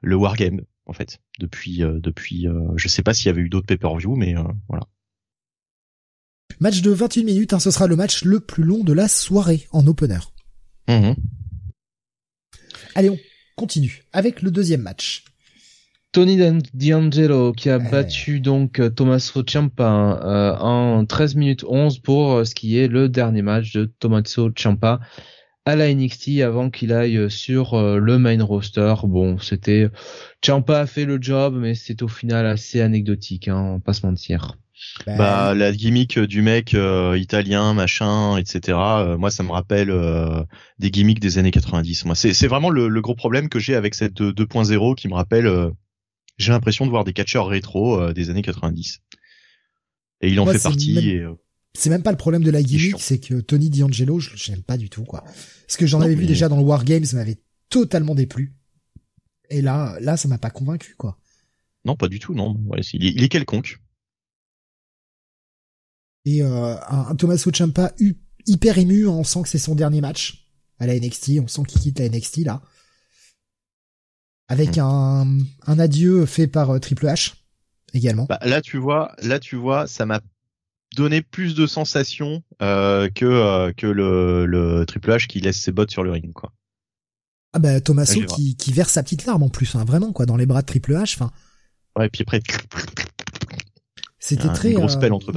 le 0.01 0.15
Wargame 0.15 0.61
en 0.85 0.93
fait 0.93 1.19
depuis 1.39 1.79
depuis 1.79 2.47
je 2.75 2.88
sais 2.88 3.03
pas 3.03 3.13
s'il 3.13 3.27
y 3.27 3.29
avait 3.29 3.41
eu 3.41 3.49
d'autres 3.49 3.67
pay-per-view 3.67 4.15
mais 4.15 4.35
voilà. 4.67 4.88
Match 6.59 6.81
de 6.81 6.91
21 6.91 7.23
minutes, 7.23 7.53
hein, 7.53 7.59
ce 7.59 7.71
sera 7.71 7.88
le 7.88 7.95
match 7.95 8.23
le 8.23 8.39
plus 8.39 8.63
long 8.63 8.84
de 8.84 8.93
la 8.93 9.07
soirée 9.07 9.67
en 9.71 9.85
opener. 9.85 10.19
Mmh. 10.88 11.13
Allez, 12.95 13.09
on 13.09 13.17
continue 13.55 14.03
avec 14.11 14.41
le 14.41 14.49
deuxième 14.49 14.81
match. 14.81 15.25
Tony 16.11 16.38
D'Angelo 16.73 17.51
qui 17.51 17.69
a 17.69 17.79
battu 17.79 18.39
donc 18.39 18.79
euh, 18.79 18.89
Tommaso 18.89 19.43
Ciampa 19.43 20.19
euh, 20.23 20.57
en 20.57 21.05
13 21.05 21.35
minutes 21.35 21.65
11 21.67 21.99
pour 21.99 22.34
euh, 22.34 22.43
ce 22.45 22.55
qui 22.55 22.77
est 22.77 22.88
le 22.88 23.09
dernier 23.09 23.41
match 23.41 23.73
de 23.73 23.85
Tommaso 23.99 24.49
Ciampa 24.55 24.99
à 25.65 25.75
la 25.75 25.93
NXT 25.93 26.39
avant 26.41 26.69
qu'il 26.69 26.93
aille 26.93 27.29
sur 27.29 27.75
le 27.77 28.17
main 28.17 28.41
roster. 28.41 28.93
Bon, 29.03 29.38
c'était 29.38 29.89
Ciampa 30.41 30.79
a 30.79 30.85
fait 30.85 31.03
le 31.03 31.21
job, 31.21 31.57
mais 31.59 31.75
c'est 31.75 32.01
au 32.03 32.07
final 32.07 32.45
assez 32.45 32.79
anecdotique, 32.79 33.49
hein, 33.49 33.81
pas 33.84 33.91
se 33.91 34.05
mentir. 34.05 34.57
Ben, 35.05 35.17
bah, 35.17 35.53
la 35.55 35.71
gimmick 35.71 36.19
du 36.19 36.41
mec 36.41 36.73
euh, 36.73 37.17
italien, 37.17 37.73
machin, 37.73 38.38
etc. 38.38 38.77
Euh, 38.77 39.17
moi, 39.17 39.31
ça 39.31 39.43
me 39.43 39.51
rappelle 39.51 39.89
euh, 39.89 40.43
des 40.79 40.91
gimmicks 40.91 41.19
des 41.19 41.38
années 41.38 41.51
90. 41.51 42.05
Moi, 42.05 42.15
c'est 42.15 42.34
c'est 42.34 42.47
vraiment 42.47 42.69
le, 42.69 43.01
gros 43.01 43.15
problème 43.15 43.49
que 43.49 43.59
j'ai 43.59 43.75
avec 43.75 43.95
cette 43.95 44.21
2.0 44.21 44.95
qui 44.95 45.07
me 45.07 45.13
rappelle. 45.13 45.71
J'ai 46.38 46.51
l'impression 46.51 46.85
de 46.85 46.91
voir 46.91 47.03
des 47.03 47.14
catcheurs 47.14 47.47
rétro 47.47 48.14
des 48.14 48.30
années 48.30 48.41
90. 48.41 48.99
Et 50.22 50.30
il 50.30 50.39
en 50.39 50.45
fait 50.45 50.61
partie. 50.61 51.19
C'est 51.73 51.91
même 51.91 52.01
pas 52.01 52.11
le 52.11 52.18
problème 52.18 52.43
de 52.43 52.49
la 52.49 52.64
gimmick, 52.64 52.95
c'est 52.99 53.19
que 53.19 53.39
Tony 53.39 53.69
D'Angelo, 53.69 54.19
je 54.19 54.51
n'aime 54.51 54.64
pas 54.64 54.77
du 54.77 54.89
tout, 54.89 55.03
quoi. 55.03 55.23
Parce 55.68 55.77
que 55.77 55.85
j'en 55.85 56.01
avais 56.01 56.15
vu 56.15 56.26
déjà 56.26 56.49
dans 56.49 56.57
le 56.57 56.64
War 56.64 56.84
Games, 56.84 57.05
ça 57.05 57.18
m'avait 57.18 57.38
totalement 57.69 58.15
déplu. 58.15 58.55
Et 59.49 59.61
là, 59.61 59.97
là, 60.01 60.18
ça 60.18 60.27
m'a 60.27 60.39
pas 60.39 60.49
convaincu, 60.49 60.95
quoi. 60.97 61.19
Non, 61.85 61.95
pas 61.95 62.07
du 62.07 62.19
tout, 62.19 62.34
non. 62.34 62.59
il 62.93 63.23
est 63.23 63.30
quelconque. 63.30 63.80
Et 66.26 66.43
euh, 66.43 66.76
un, 66.89 67.15
Tommaso 67.15 67.51
Ciampa 67.51 67.93
hyper 68.45 68.77
ému, 68.77 69.07
on 69.07 69.23
sent 69.23 69.43
que 69.43 69.47
c'est 69.47 69.57
son 69.57 69.76
dernier 69.76 70.01
match 70.01 70.49
à 70.77 70.85
la 70.85 70.99
NXT, 70.99 71.39
on 71.41 71.47
sent 71.47 71.61
qu'il 71.68 71.80
quitte 71.80 71.99
la 71.99 72.09
NXT 72.09 72.39
là. 72.39 72.61
Avec 74.48 74.78
hmm. 74.78 74.82
un, 74.82 75.38
un 75.65 75.80
adieu 75.80 76.26
fait 76.26 76.48
par 76.48 76.72
euh, 76.72 76.80
Triple 76.80 77.06
H 77.07 77.34
également. 77.94 78.26
Bah, 78.30 78.40
là 78.44 78.61
tu 78.61 78.78
vois, 78.78 79.14
là 79.22 79.40
tu 79.40 79.56
vois, 79.56 79.88
ça 79.88 80.06
m'a 80.06 80.22
donné 80.95 81.22
plus 81.22 81.53
de 81.56 81.68
sensations 81.68 82.44
euh, 82.61 83.10
que 83.10 83.26
euh, 83.26 83.74
que 83.74 83.88
le, 83.88 84.45
le 84.45 84.86
Triple 84.86 85.11
H 85.11 85.28
qui 85.28 85.41
laisse 85.41 85.60
ses 85.61 85.72
bottes 85.72 85.91
sur 85.91 86.03
le 86.03 86.11
ring 86.11 86.32
quoi. 86.34 86.53
Ah 87.53 87.60
bah 87.60 87.82
Tommaso 87.82 88.22
qui, 88.24 88.56
qui 88.56 88.72
verse 88.72 88.91
sa 88.91 89.03
petite 89.03 89.26
larme 89.26 89.44
en 89.44 89.49
plus, 89.49 89.76
hein, 89.76 89.84
vraiment 89.86 90.11
quoi, 90.14 90.26
dans 90.26 90.38
les 90.38 90.45
bras 90.45 90.61
de 90.61 90.68
Triple 90.68 90.94
H. 90.94 91.15
Enfin. 91.15 91.32
Ouais, 91.95 92.07
et 92.07 92.10
puis 92.10 92.22
après 92.22 92.41
c'était 94.19 94.49
très 94.49 94.74
grosse 94.74 94.95
euh, 94.95 94.99
pelle 94.99 95.14
entre 95.14 95.32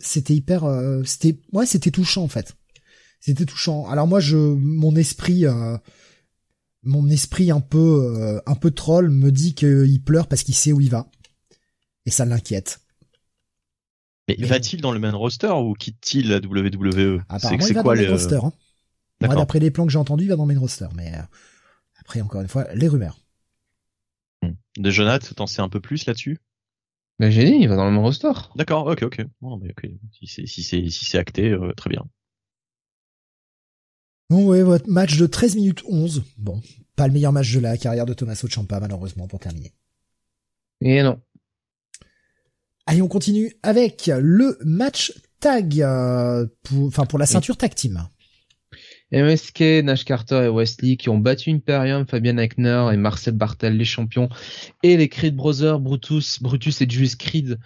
C'était 0.00 0.34
hyper, 0.34 0.64
c'était 1.04 1.38
ouais, 1.52 1.66
c'était 1.66 1.92
touchant 1.92 2.24
en 2.24 2.28
fait. 2.28 2.56
C'était 3.20 3.44
touchant. 3.44 3.88
Alors 3.88 4.08
moi, 4.08 4.18
je, 4.18 4.36
mon 4.36 4.96
esprit, 4.96 5.44
mon 6.82 7.08
esprit 7.08 7.50
un 7.50 7.60
peu, 7.60 8.40
un 8.46 8.54
peu 8.54 8.70
troll 8.70 9.10
me 9.10 9.30
dit 9.30 9.54
qu'il 9.54 10.02
pleure 10.02 10.26
parce 10.26 10.42
qu'il 10.42 10.54
sait 10.54 10.72
où 10.72 10.80
il 10.80 10.90
va, 10.90 11.08
et 12.06 12.10
ça 12.10 12.24
l'inquiète. 12.24 12.80
Mais, 14.28 14.36
va-t-il 14.46 14.80
dans 14.80 14.92
le 14.92 14.98
main 14.98 15.12
roster 15.12 15.48
ou 15.48 15.74
quitte-t-il 15.74 16.28
la 16.28 16.36
WWE 16.38 17.22
Apparemment, 17.28 17.66
il 17.66 17.74
va 17.74 17.82
quoi 17.82 17.94
dans 17.94 18.00
le 18.00 18.06
main 18.06 18.12
roster. 18.12 18.40
Hein. 18.42 18.52
Moi, 19.20 19.34
d'après 19.34 19.58
les 19.58 19.70
plans 19.70 19.86
que 19.86 19.92
j'ai 19.92 19.98
entendus, 19.98 20.24
il 20.24 20.28
va 20.28 20.36
dans 20.36 20.46
le 20.46 20.54
main 20.54 20.60
roster. 20.60 20.88
Mais 20.94 21.12
après, 22.00 22.20
encore 22.20 22.40
une 22.40 22.48
fois, 22.48 22.66
les 22.74 22.88
rumeurs. 22.88 23.20
Hmm. 24.42 24.52
De 24.76 24.90
Jonathan, 24.90 25.34
t'en 25.36 25.46
sais 25.46 25.62
un 25.62 25.68
peu 25.68 25.80
plus 25.80 26.06
là-dessus? 26.06 26.38
Ben 27.18 27.30
j'ai 27.30 27.44
dit, 27.44 27.56
il 27.60 27.68
va 27.68 27.76
dans 27.76 27.90
le 27.90 27.96
roster. 27.98 28.32
D'accord, 28.56 28.86
ok, 28.86 29.02
ok. 29.02 29.24
Bon, 29.40 29.58
mais 29.58 29.70
ok. 29.70 29.90
Si 30.12 30.26
c'est 30.26 30.46
si 30.46 30.62
c'est 30.62 30.88
si 30.88 31.04
c'est 31.04 31.18
acté, 31.18 31.50
euh, 31.50 31.72
très 31.76 31.90
bien. 31.90 32.04
Ouais, 34.32 34.62
votre 34.62 34.88
match 34.88 35.18
de 35.18 35.26
13 35.26 35.56
minutes 35.56 35.82
11. 35.88 36.24
Bon, 36.38 36.60
pas 36.96 37.06
le 37.06 37.12
meilleur 37.12 37.32
match 37.32 37.52
de 37.54 37.60
la 37.60 37.76
carrière 37.76 38.06
de 38.06 38.14
Tommaso 38.14 38.48
Ciampa 38.48 38.80
malheureusement 38.80 39.26
pour 39.28 39.38
terminer. 39.38 39.72
Et 40.80 41.02
non. 41.02 41.20
Allez, 42.86 43.02
on 43.02 43.08
continue 43.08 43.52
avec 43.62 44.10
le 44.18 44.58
match 44.64 45.12
tag 45.38 45.80
euh, 45.80 46.46
pour 46.62 46.86
enfin 46.86 47.04
pour 47.04 47.18
la 47.18 47.26
ceinture 47.26 47.56
tag 47.56 47.74
team. 47.74 48.08
MSK, 49.12 49.84
Nash 49.84 50.04
Carter 50.06 50.44
et 50.46 50.48
Wesley 50.48 50.96
qui 50.96 51.10
ont 51.10 51.18
battu 51.18 51.50
Imperium, 51.50 52.06
Fabian 52.06 52.38
Eichner 52.38 52.88
et 52.92 52.96
Marcel 52.96 53.34
Bartel, 53.34 53.76
les 53.76 53.84
champions, 53.84 54.30
et 54.82 54.96
les 54.96 55.10
Creed 55.10 55.36
Brothers, 55.36 55.80
Brutus, 55.80 56.42
Brutus 56.42 56.80
et 56.80 56.88
Julius 56.88 57.16
Creed, 57.16 57.58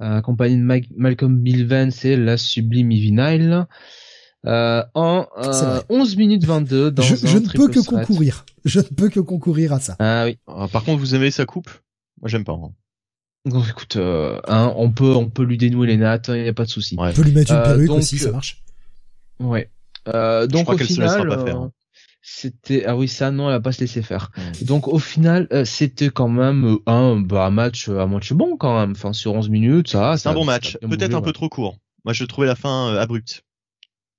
euh, 0.00 0.16
accompagnés 0.16 0.56
de 0.56 0.86
Malcolm 0.96 1.38
Bill 1.38 1.66
Vance 1.66 2.06
et 2.06 2.16
la 2.16 2.38
sublime 2.38 2.90
Ivy 2.90 3.12
Nile. 3.12 3.66
Euh, 4.44 4.84
en 4.94 5.26
11 5.88 6.12
euh, 6.12 6.16
minutes 6.16 6.44
22 6.44 6.90
dans 6.90 7.02
je, 7.02 7.16
je 7.16 7.38
ne 7.38 7.48
peux 7.48 7.68
que 7.68 7.80
concourir. 7.80 8.44
Je 8.64 8.78
ne 8.80 8.84
peux 8.84 9.08
que 9.08 9.20
concourir 9.20 9.72
à 9.72 9.80
ça. 9.80 9.96
Ah 9.98 10.24
oui. 10.26 10.38
Ah, 10.46 10.68
par 10.70 10.84
contre, 10.84 11.00
vous 11.00 11.14
aimez 11.14 11.30
sa 11.30 11.46
coupe? 11.46 11.70
Moi, 12.20 12.28
j'aime 12.28 12.44
pas. 12.44 12.52
Hein. 12.52 12.72
Donc, 13.44 13.64
écoute, 13.68 13.96
hein, 13.96 14.72
on 14.76 14.90
peut, 14.90 15.14
on 15.14 15.28
peut 15.28 15.42
lui 15.42 15.56
dénouer 15.56 15.86
les 15.86 15.96
nattes, 15.96 16.28
il 16.28 16.42
n'y 16.42 16.48
a 16.48 16.52
pas 16.52 16.64
de 16.64 16.70
souci. 16.70 16.96
On 16.98 17.12
peut 17.12 17.22
lui 17.22 17.32
mettre 17.32 17.52
une 17.52 17.62
perruque 17.62 17.90
aussi, 17.90 18.18
ça 18.18 18.30
marche. 18.30 18.62
Ouais. 19.40 19.70
Euh, 20.08 20.46
donc 20.46 20.70
au 20.70 20.78
final, 20.78 21.30
euh, 21.30 21.52
hein. 21.52 21.70
c'était 22.22 22.84
ah 22.84 22.96
oui 22.96 23.08
ça 23.08 23.30
non 23.30 23.48
elle 23.48 23.54
va 23.54 23.60
pas 23.60 23.72
se 23.72 23.80
laisser 23.80 24.02
faire. 24.02 24.30
Donc 24.62 24.88
au 24.88 24.98
final 24.98 25.48
euh, 25.52 25.64
c'était 25.64 26.10
quand 26.10 26.28
même 26.28 26.78
un 26.86 27.16
bah, 27.16 27.50
match 27.50 27.88
à 27.88 28.06
moitié 28.06 28.36
bon 28.36 28.56
quand 28.56 28.78
même. 28.78 28.92
Enfin 28.92 29.12
sur 29.12 29.34
11 29.34 29.48
minutes 29.48 29.88
ça. 29.88 30.16
C'est 30.16 30.28
un 30.28 30.34
bon 30.34 30.44
match. 30.44 30.78
Peut-être 30.78 31.14
un 31.14 31.22
peu 31.22 31.32
trop 31.32 31.48
court. 31.48 31.78
Moi 32.04 32.12
je 32.12 32.24
trouvais 32.24 32.46
la 32.46 32.56
fin 32.56 32.94
abrupte. 32.94 33.42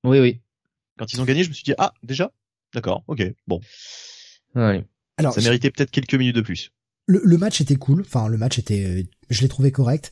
Oui 0.04 0.20
oui. 0.20 0.40
Quand 0.98 1.12
ils 1.14 1.22
ont 1.22 1.26
gagné 1.26 1.44
je 1.44 1.50
me 1.50 1.54
suis 1.54 1.64
dit 1.64 1.74
ah 1.78 1.94
déjà 2.04 2.32
d'accord 2.74 3.04
ok 3.08 3.24
bon. 3.48 3.62
Ouais. 4.56 4.86
Alors, 5.18 5.34
ça 5.34 5.42
méritait 5.42 5.72
peut-être 5.72 5.92
quelques 5.92 6.14
minutes 6.14 6.36
de 6.36 6.42
plus. 6.42 6.72
Le, 7.08 7.22
le, 7.24 7.38
match 7.38 7.62
était 7.62 7.76
cool. 7.76 8.02
Enfin, 8.02 8.28
le 8.28 8.38
match 8.38 8.60
était, 8.60 9.08
je 9.30 9.42
l'ai 9.42 9.48
trouvé 9.48 9.72
correct. 9.72 10.12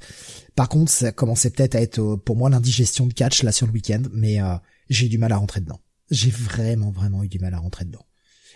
Par 0.56 0.70
contre, 0.70 0.92
ça 0.92 1.12
commençait 1.12 1.50
peut-être 1.50 1.76
à 1.76 1.82
être 1.82 2.16
pour 2.16 2.36
moi 2.36 2.50
l'indigestion 2.50 3.06
de 3.06 3.14
catch 3.14 3.44
là 3.44 3.52
sur 3.52 3.68
le 3.68 3.74
week-end, 3.74 4.04
mais 4.14 4.42
euh, 4.42 4.56
j'ai 4.90 5.08
eu 5.08 5.10
du 5.10 5.18
mal 5.18 5.32
à 5.32 5.38
rentrer 5.38 5.62
dedans. 5.62 5.80
J'ai 6.10 6.30
vraiment, 6.30 6.92
vraiment 6.92 7.24
eu 7.24 7.28
du 7.28 7.40
mal 7.40 7.54
à 7.54 7.60
rentrer 7.60 7.86
dedans. 7.86 8.06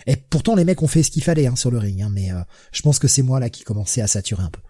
Et 0.07 0.15
pourtant, 0.15 0.55
les 0.55 0.63
mecs 0.63 0.81
ont 0.81 0.87
fait 0.87 1.03
ce 1.03 1.11
qu'il 1.11 1.23
fallait 1.23 1.47
hein, 1.47 1.55
sur 1.55 1.71
le 1.71 1.77
ring, 1.77 2.01
hein, 2.01 2.09
mais 2.11 2.31
euh, 2.31 2.41
je 2.71 2.81
pense 2.81 2.99
que 2.99 3.07
c'est 3.07 3.21
moi 3.21 3.39
là 3.39 3.49
qui 3.49 3.63
commençais 3.63 4.01
à 4.01 4.07
saturer 4.07 4.43
un 4.43 4.49
peu. 4.49 4.61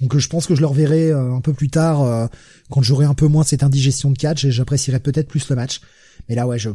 Donc 0.00 0.16
je 0.16 0.28
pense 0.28 0.46
que 0.46 0.54
je 0.54 0.60
le 0.60 0.66
reverrai 0.66 1.10
euh, 1.10 1.34
un 1.34 1.40
peu 1.40 1.52
plus 1.52 1.68
tard 1.68 2.02
euh, 2.02 2.26
quand 2.70 2.82
j'aurai 2.82 3.04
un 3.04 3.14
peu 3.14 3.26
moins 3.26 3.44
cette 3.44 3.62
indigestion 3.62 4.10
de 4.10 4.18
catch 4.18 4.44
et 4.44 4.50
j'apprécierai 4.50 5.00
peut-être 5.00 5.28
plus 5.28 5.48
le 5.48 5.56
match. 5.56 5.80
Mais 6.28 6.34
là 6.34 6.46
ouais, 6.46 6.58
je 6.58 6.70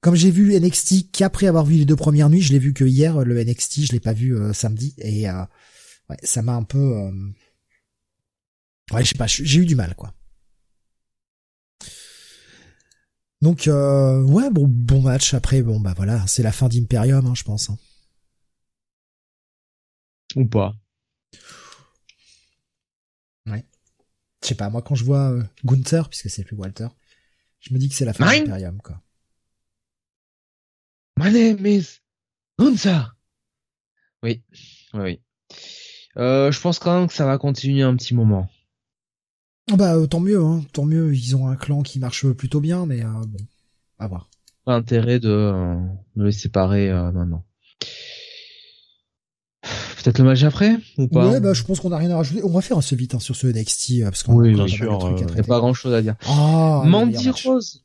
comme 0.00 0.14
j'ai 0.16 0.30
vu 0.32 0.58
NXT 0.58 1.12
qu'après 1.12 1.46
avoir 1.46 1.64
vu 1.64 1.76
les 1.76 1.84
deux 1.84 1.96
premières 1.96 2.28
nuits, 2.28 2.42
je 2.42 2.52
l'ai 2.52 2.58
vu 2.58 2.72
que 2.72 2.84
hier 2.84 3.20
le 3.20 3.44
NXT, 3.44 3.86
je 3.86 3.92
l'ai 3.92 4.00
pas 4.00 4.12
vu 4.12 4.36
samedi 4.52 4.94
et 4.98 5.28
ouais, 5.28 6.16
ça 6.24 6.42
m'a 6.42 6.54
un 6.54 6.64
peu 6.64 7.08
ouais, 8.92 9.04
je 9.04 9.10
sais 9.10 9.18
pas, 9.18 9.28
j'ai 9.28 9.60
eu 9.60 9.66
du 9.66 9.76
mal 9.76 9.94
quoi. 9.94 10.12
Donc 13.42 13.66
euh, 13.66 14.22
ouais, 14.22 14.50
bon 14.50 14.66
bon 14.68 15.02
match. 15.02 15.34
Après 15.34 15.62
bon 15.62 15.80
bah 15.80 15.94
voilà, 15.96 16.24
c'est 16.28 16.44
la 16.44 16.52
fin 16.52 16.68
d'Imperium, 16.68 17.26
hein, 17.26 17.34
je 17.34 17.42
pense. 17.42 17.70
Hein. 17.70 17.76
Ou 20.36 20.46
pas. 20.46 20.74
Ouais. 23.46 23.64
Je 24.42 24.48
sais 24.48 24.54
pas. 24.54 24.70
Moi 24.70 24.82
quand 24.82 24.94
je 24.94 25.04
vois 25.04 25.30
euh, 25.30 25.42
Gunther, 25.64 26.08
puisque 26.08 26.30
c'est 26.30 26.44
plus 26.44 26.56
Walter, 26.56 26.88
je 27.60 27.72
me 27.72 27.78
dis 27.78 27.88
que 27.88 27.94
c'est 27.94 28.04
la 28.04 28.12
fin 28.12 28.26
d'Imperium 28.26 28.80
quoi. 28.82 29.00
My 31.18 31.32
name 31.32 31.64
is 31.66 32.00
Gunther. 32.58 33.16
Oui, 34.22 34.42
oui, 34.94 35.00
oui. 35.00 35.20
Euh, 36.16 36.52
je 36.52 36.60
pense 36.60 36.78
quand 36.78 36.98
même 36.98 37.08
que 37.08 37.14
ça 37.14 37.26
va 37.26 37.38
continuer 37.38 37.82
un 37.82 37.96
petit 37.96 38.14
moment. 38.14 38.48
Ah 39.70 39.76
bah 39.76 39.94
euh, 39.94 40.06
tant 40.06 40.20
mieux, 40.20 40.42
hein, 40.42 40.64
tant 40.72 40.84
mieux. 40.84 41.14
Ils 41.14 41.36
ont 41.36 41.48
un 41.48 41.56
clan 41.56 41.82
qui 41.82 41.98
marche 41.98 42.26
plutôt 42.32 42.60
bien, 42.60 42.86
mais 42.86 43.04
euh, 43.04 43.24
bon, 43.26 43.38
à 43.98 44.06
voir. 44.06 44.28
Pas 44.64 44.74
intérêt 44.74 45.18
de, 45.18 45.76
de 46.16 46.24
les 46.24 46.32
séparer 46.32 46.90
maintenant. 46.90 47.44
Peut-être 50.02 50.18
le 50.18 50.24
match 50.24 50.42
après 50.42 50.76
ou 50.98 51.08
pas 51.08 51.28
Ouais, 51.28 51.40
bah 51.40 51.52
je 51.52 51.62
pense 51.62 51.80
qu'on 51.80 51.92
a 51.92 51.96
rien 51.96 52.10
à 52.10 52.16
rajouter. 52.16 52.42
On 52.44 52.50
va 52.50 52.60
faire 52.60 52.78
assez 52.78 52.96
vite 52.96 53.14
hein, 53.14 53.20
sur 53.20 53.36
ce 53.36 53.46
NXT 53.46 54.04
parce 54.04 54.22
qu'on 54.22 54.34
oui, 54.34 54.50
a 54.50 54.54
bien 54.54 54.68
sûr. 54.68 55.16
Il 55.18 55.34
n'y 55.34 55.40
a 55.40 55.42
pas 55.44 55.58
grand 55.58 55.74
chose 55.74 55.94
à 55.94 56.02
dire. 56.02 56.16
Ah, 56.26 56.82
Mandy 56.84 57.30
Rose. 57.30 57.84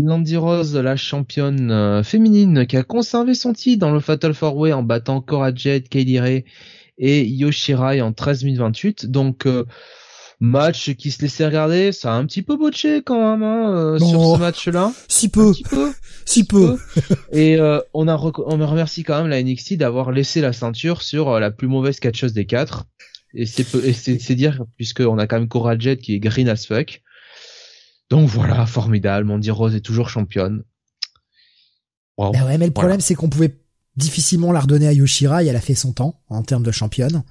Mandy 0.00 0.36
Rose, 0.36 0.76
la 0.76 0.94
championne 0.94 2.04
féminine, 2.04 2.66
qui 2.66 2.76
a 2.76 2.84
conservé 2.84 3.34
son 3.34 3.52
titre 3.52 3.80
dans 3.80 3.90
le 3.90 3.98
Fatal 3.98 4.32
4 4.32 4.54
Way 4.54 4.72
en 4.72 4.84
battant 4.84 5.20
Cora 5.20 5.52
Jade, 5.52 5.88
Kaylee 5.88 6.20
Ray 6.20 6.44
et 6.98 7.26
Yoshirai 7.26 8.00
en 8.00 8.12
13 8.12 8.44
minutes 8.44 8.60
28. 8.60 9.06
Donc 9.06 9.46
Match 10.40 10.94
qui 10.94 11.10
se 11.10 11.20
laissait 11.22 11.46
regarder, 11.46 11.90
ça 11.90 12.14
a 12.14 12.16
un 12.16 12.24
petit 12.24 12.42
peu 12.42 12.56
botché 12.56 13.02
quand 13.02 13.18
même 13.18 13.42
hein, 13.42 13.74
euh, 13.74 13.98
sur 13.98 14.36
ce 14.36 14.38
match-là. 14.38 14.92
Si 15.08 15.28
peu. 15.28 15.52
si 16.24 16.44
peu. 16.44 16.78
Et 17.32 17.56
euh, 17.56 17.80
on 17.92 18.06
a 18.06 18.16
on 18.16 18.56
me 18.56 18.64
remercie 18.64 19.02
quand 19.02 19.18
même 19.18 19.26
la 19.26 19.42
NXT 19.42 19.74
d'avoir 19.74 20.12
laissé 20.12 20.40
la 20.40 20.52
ceinture 20.52 21.02
sur 21.02 21.28
euh, 21.28 21.40
la 21.40 21.50
plus 21.50 21.66
mauvaise 21.66 21.98
catcheuse 21.98 22.34
des 22.34 22.46
quatre. 22.46 22.86
Et 23.34 23.46
c'est 23.46 23.64
c'est 23.64 24.34
dire 24.36 24.64
puisque 24.76 25.00
on 25.00 25.18
a 25.18 25.26
quand 25.26 25.40
même 25.40 25.48
Cora 25.48 25.76
Jet 25.76 25.96
qui 25.96 26.14
est 26.14 26.20
green 26.20 26.48
as 26.48 26.66
fuck. 26.66 27.02
Donc 28.08 28.28
voilà, 28.28 28.64
formidable. 28.64 29.26
Mandy 29.26 29.50
Rose 29.50 29.74
est 29.74 29.80
toujours 29.80 30.08
championne. 30.08 30.62
Wow. 32.16 32.30
Bah 32.30 32.44
ouais, 32.46 32.58
mais 32.58 32.66
le 32.66 32.72
problème 32.72 33.00
c'est 33.00 33.16
qu'on 33.16 33.28
pouvait 33.28 33.58
difficilement 33.96 34.52
la 34.52 34.60
redonner 34.60 34.86
à 34.86 34.92
Yoshira 34.92 35.42
et 35.42 35.48
elle 35.48 35.56
a 35.56 35.60
fait 35.60 35.74
son 35.74 35.92
temps 35.92 36.20
en 36.28 36.42
termes 36.42 36.62
de 36.62 36.70
championne. 36.70 37.24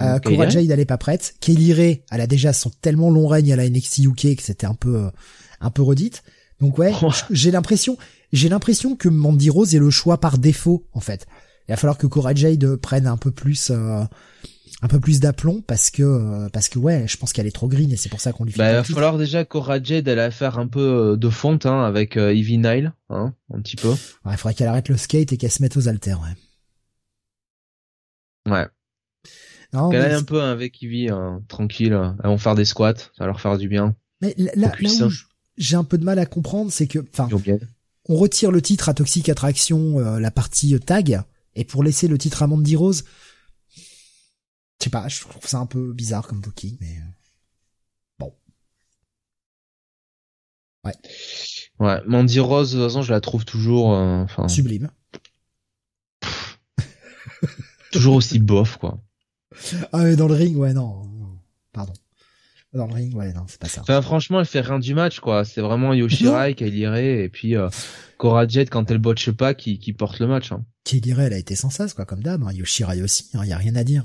Euh, 0.00 0.18
Cora 0.18 0.48
Jade, 0.48 0.70
elle 0.70 0.80
est 0.80 0.84
pas 0.84 0.98
prête. 0.98 1.34
Kelly 1.40 1.72
Ray, 1.72 2.02
elle 2.10 2.20
a 2.20 2.26
déjà 2.26 2.52
son 2.52 2.70
tellement 2.80 3.10
long 3.10 3.26
règne 3.26 3.52
à 3.52 3.56
la 3.56 3.68
NXT 3.68 3.98
UK 3.98 4.36
que 4.36 4.42
c'était 4.42 4.66
un 4.66 4.74
peu, 4.74 4.96
euh, 4.96 5.10
un 5.60 5.70
peu 5.70 5.82
redite. 5.82 6.22
Donc 6.60 6.78
ouais, 6.78 6.92
j'ai 7.30 7.50
l'impression, 7.50 7.96
j'ai 8.32 8.48
l'impression 8.48 8.96
que 8.96 9.08
Mandy 9.08 9.50
Rose 9.50 9.74
est 9.74 9.78
le 9.78 9.90
choix 9.90 10.18
par 10.18 10.38
défaut, 10.38 10.86
en 10.92 11.00
fait. 11.00 11.26
Il 11.68 11.72
va 11.72 11.76
falloir 11.76 11.98
que 11.98 12.06
Cora 12.06 12.34
Jade 12.34 12.76
prenne 12.76 13.06
un 13.06 13.16
peu 13.16 13.30
plus, 13.30 13.70
euh, 13.70 14.02
un 14.82 14.88
peu 14.88 14.98
plus 15.00 15.20
d'aplomb 15.20 15.62
parce 15.66 15.90
que, 15.90 16.02
euh, 16.02 16.48
parce 16.48 16.68
que 16.68 16.78
ouais, 16.78 17.06
je 17.06 17.16
pense 17.16 17.32
qu'elle 17.32 17.46
est 17.46 17.54
trop 17.54 17.68
green 17.68 17.92
et 17.92 17.96
c'est 17.96 18.08
pour 18.08 18.20
ça 18.20 18.32
qu'on 18.32 18.44
lui 18.44 18.52
fait. 18.52 18.58
Bah, 18.58 18.70
il 18.70 18.76
va 18.76 18.84
falloir 18.84 19.18
déjà 19.18 19.44
Cora 19.44 19.82
Jade, 19.82 20.08
elle 20.08 20.32
faire 20.32 20.58
un 20.58 20.66
peu 20.66 21.16
de 21.18 21.28
fonte, 21.30 21.66
hein, 21.66 21.84
avec 21.84 22.16
Evie 22.16 22.58
Nile, 22.58 22.92
hein, 23.08 23.34
un 23.52 23.60
petit 23.60 23.76
peu. 23.76 23.90
Ouais, 23.90 24.32
il 24.32 24.36
faudrait 24.36 24.54
qu'elle 24.54 24.68
arrête 24.68 24.88
le 24.88 24.96
skate 24.96 25.32
et 25.32 25.36
qu'elle 25.36 25.50
se 25.50 25.62
mette 25.62 25.76
aux 25.76 25.88
haltères, 25.88 26.20
ouais. 26.20 26.36
Ouais. 28.46 28.66
Non, 29.72 29.90
aille 29.90 30.12
un 30.12 30.22
peu 30.22 30.42
avec 30.42 30.82
Ivy, 30.82 31.10
hein, 31.10 31.42
tranquille. 31.48 31.92
Elles 31.92 32.28
vont 32.28 32.38
faire 32.38 32.54
des 32.54 32.64
squats, 32.64 32.96
ça 32.96 33.10
va 33.20 33.26
leur 33.26 33.40
faire 33.40 33.56
du 33.56 33.68
bien. 33.68 33.94
Mais 34.20 34.34
là, 34.36 34.72
où 34.80 35.10
j'ai 35.56 35.76
un 35.76 35.84
peu 35.84 35.98
de 35.98 36.04
mal 36.04 36.18
à 36.18 36.26
comprendre, 36.26 36.72
c'est 36.72 36.86
que, 36.86 36.98
enfin, 37.12 37.28
on 38.08 38.16
retire 38.16 38.50
le 38.50 38.62
titre 38.62 38.88
à 38.88 38.94
Toxic 38.94 39.28
Attraction, 39.28 39.98
euh, 39.98 40.18
la 40.18 40.30
partie 40.30 40.74
euh, 40.74 40.78
tag, 40.78 41.22
et 41.54 41.64
pour 41.64 41.84
laisser 41.84 42.08
le 42.08 42.18
titre 42.18 42.42
à 42.42 42.46
Mandy 42.46 42.76
Rose, 42.76 43.04
je 43.76 44.84
sais 44.84 44.90
pas, 44.90 45.06
je 45.08 45.20
trouve 45.20 45.46
ça 45.46 45.58
un 45.58 45.66
peu 45.66 45.92
bizarre 45.92 46.26
comme 46.26 46.40
booking, 46.40 46.76
mais 46.80 46.96
euh, 46.96 47.10
bon. 48.18 48.34
Ouais. 50.84 50.94
Ouais, 51.78 52.00
Mandy 52.06 52.40
Rose, 52.40 52.72
de 52.72 52.78
toute 52.78 52.86
façon, 52.88 53.02
je 53.02 53.12
la 53.12 53.20
trouve 53.20 53.44
toujours, 53.44 53.88
enfin. 53.88 54.48
Sublime. 54.48 54.90
toujours 57.92 58.16
aussi 58.16 58.38
bof, 58.38 58.78
quoi. 58.78 58.98
Ah 59.92 60.04
mais 60.04 60.16
dans 60.16 60.28
le 60.28 60.34
ring, 60.34 60.56
ouais, 60.56 60.72
non. 60.72 61.02
Pardon. 61.72 61.92
Dans 62.72 62.86
le 62.86 62.94
ring, 62.94 63.14
ouais, 63.16 63.32
non, 63.32 63.44
c'est 63.48 63.60
pas 63.60 63.68
ça. 63.68 63.80
Enfin, 63.80 64.00
franchement, 64.00 64.38
elle 64.38 64.46
fait 64.46 64.60
rien 64.60 64.78
du 64.78 64.94
match, 64.94 65.18
quoi. 65.18 65.44
C'est 65.44 65.60
vraiment 65.60 65.92
Yoshirai, 65.92 66.54
irait 66.60 67.24
et 67.24 67.28
puis 67.28 67.56
euh, 67.56 67.68
Cora 68.16 68.46
Jet, 68.46 68.70
quand 68.70 68.90
elle 68.90 68.98
botche 68.98 69.30
pas, 69.32 69.54
qui, 69.54 69.78
qui 69.80 69.92
porte 69.92 70.20
le 70.20 70.28
match. 70.28 70.52
Hein. 70.52 70.64
elle 70.92 71.32
a 71.32 71.38
été 71.38 71.56
sans 71.56 71.70
cesse, 71.70 71.94
quoi, 71.94 72.04
comme 72.04 72.22
d'hab. 72.22 72.44
Hein. 72.44 72.52
Yoshirai 72.52 73.02
aussi, 73.02 73.28
il 73.34 73.40
hein, 73.40 73.44
y 73.44 73.52
a 73.52 73.56
rien 73.56 73.74
à 73.74 73.82
dire. 73.82 74.04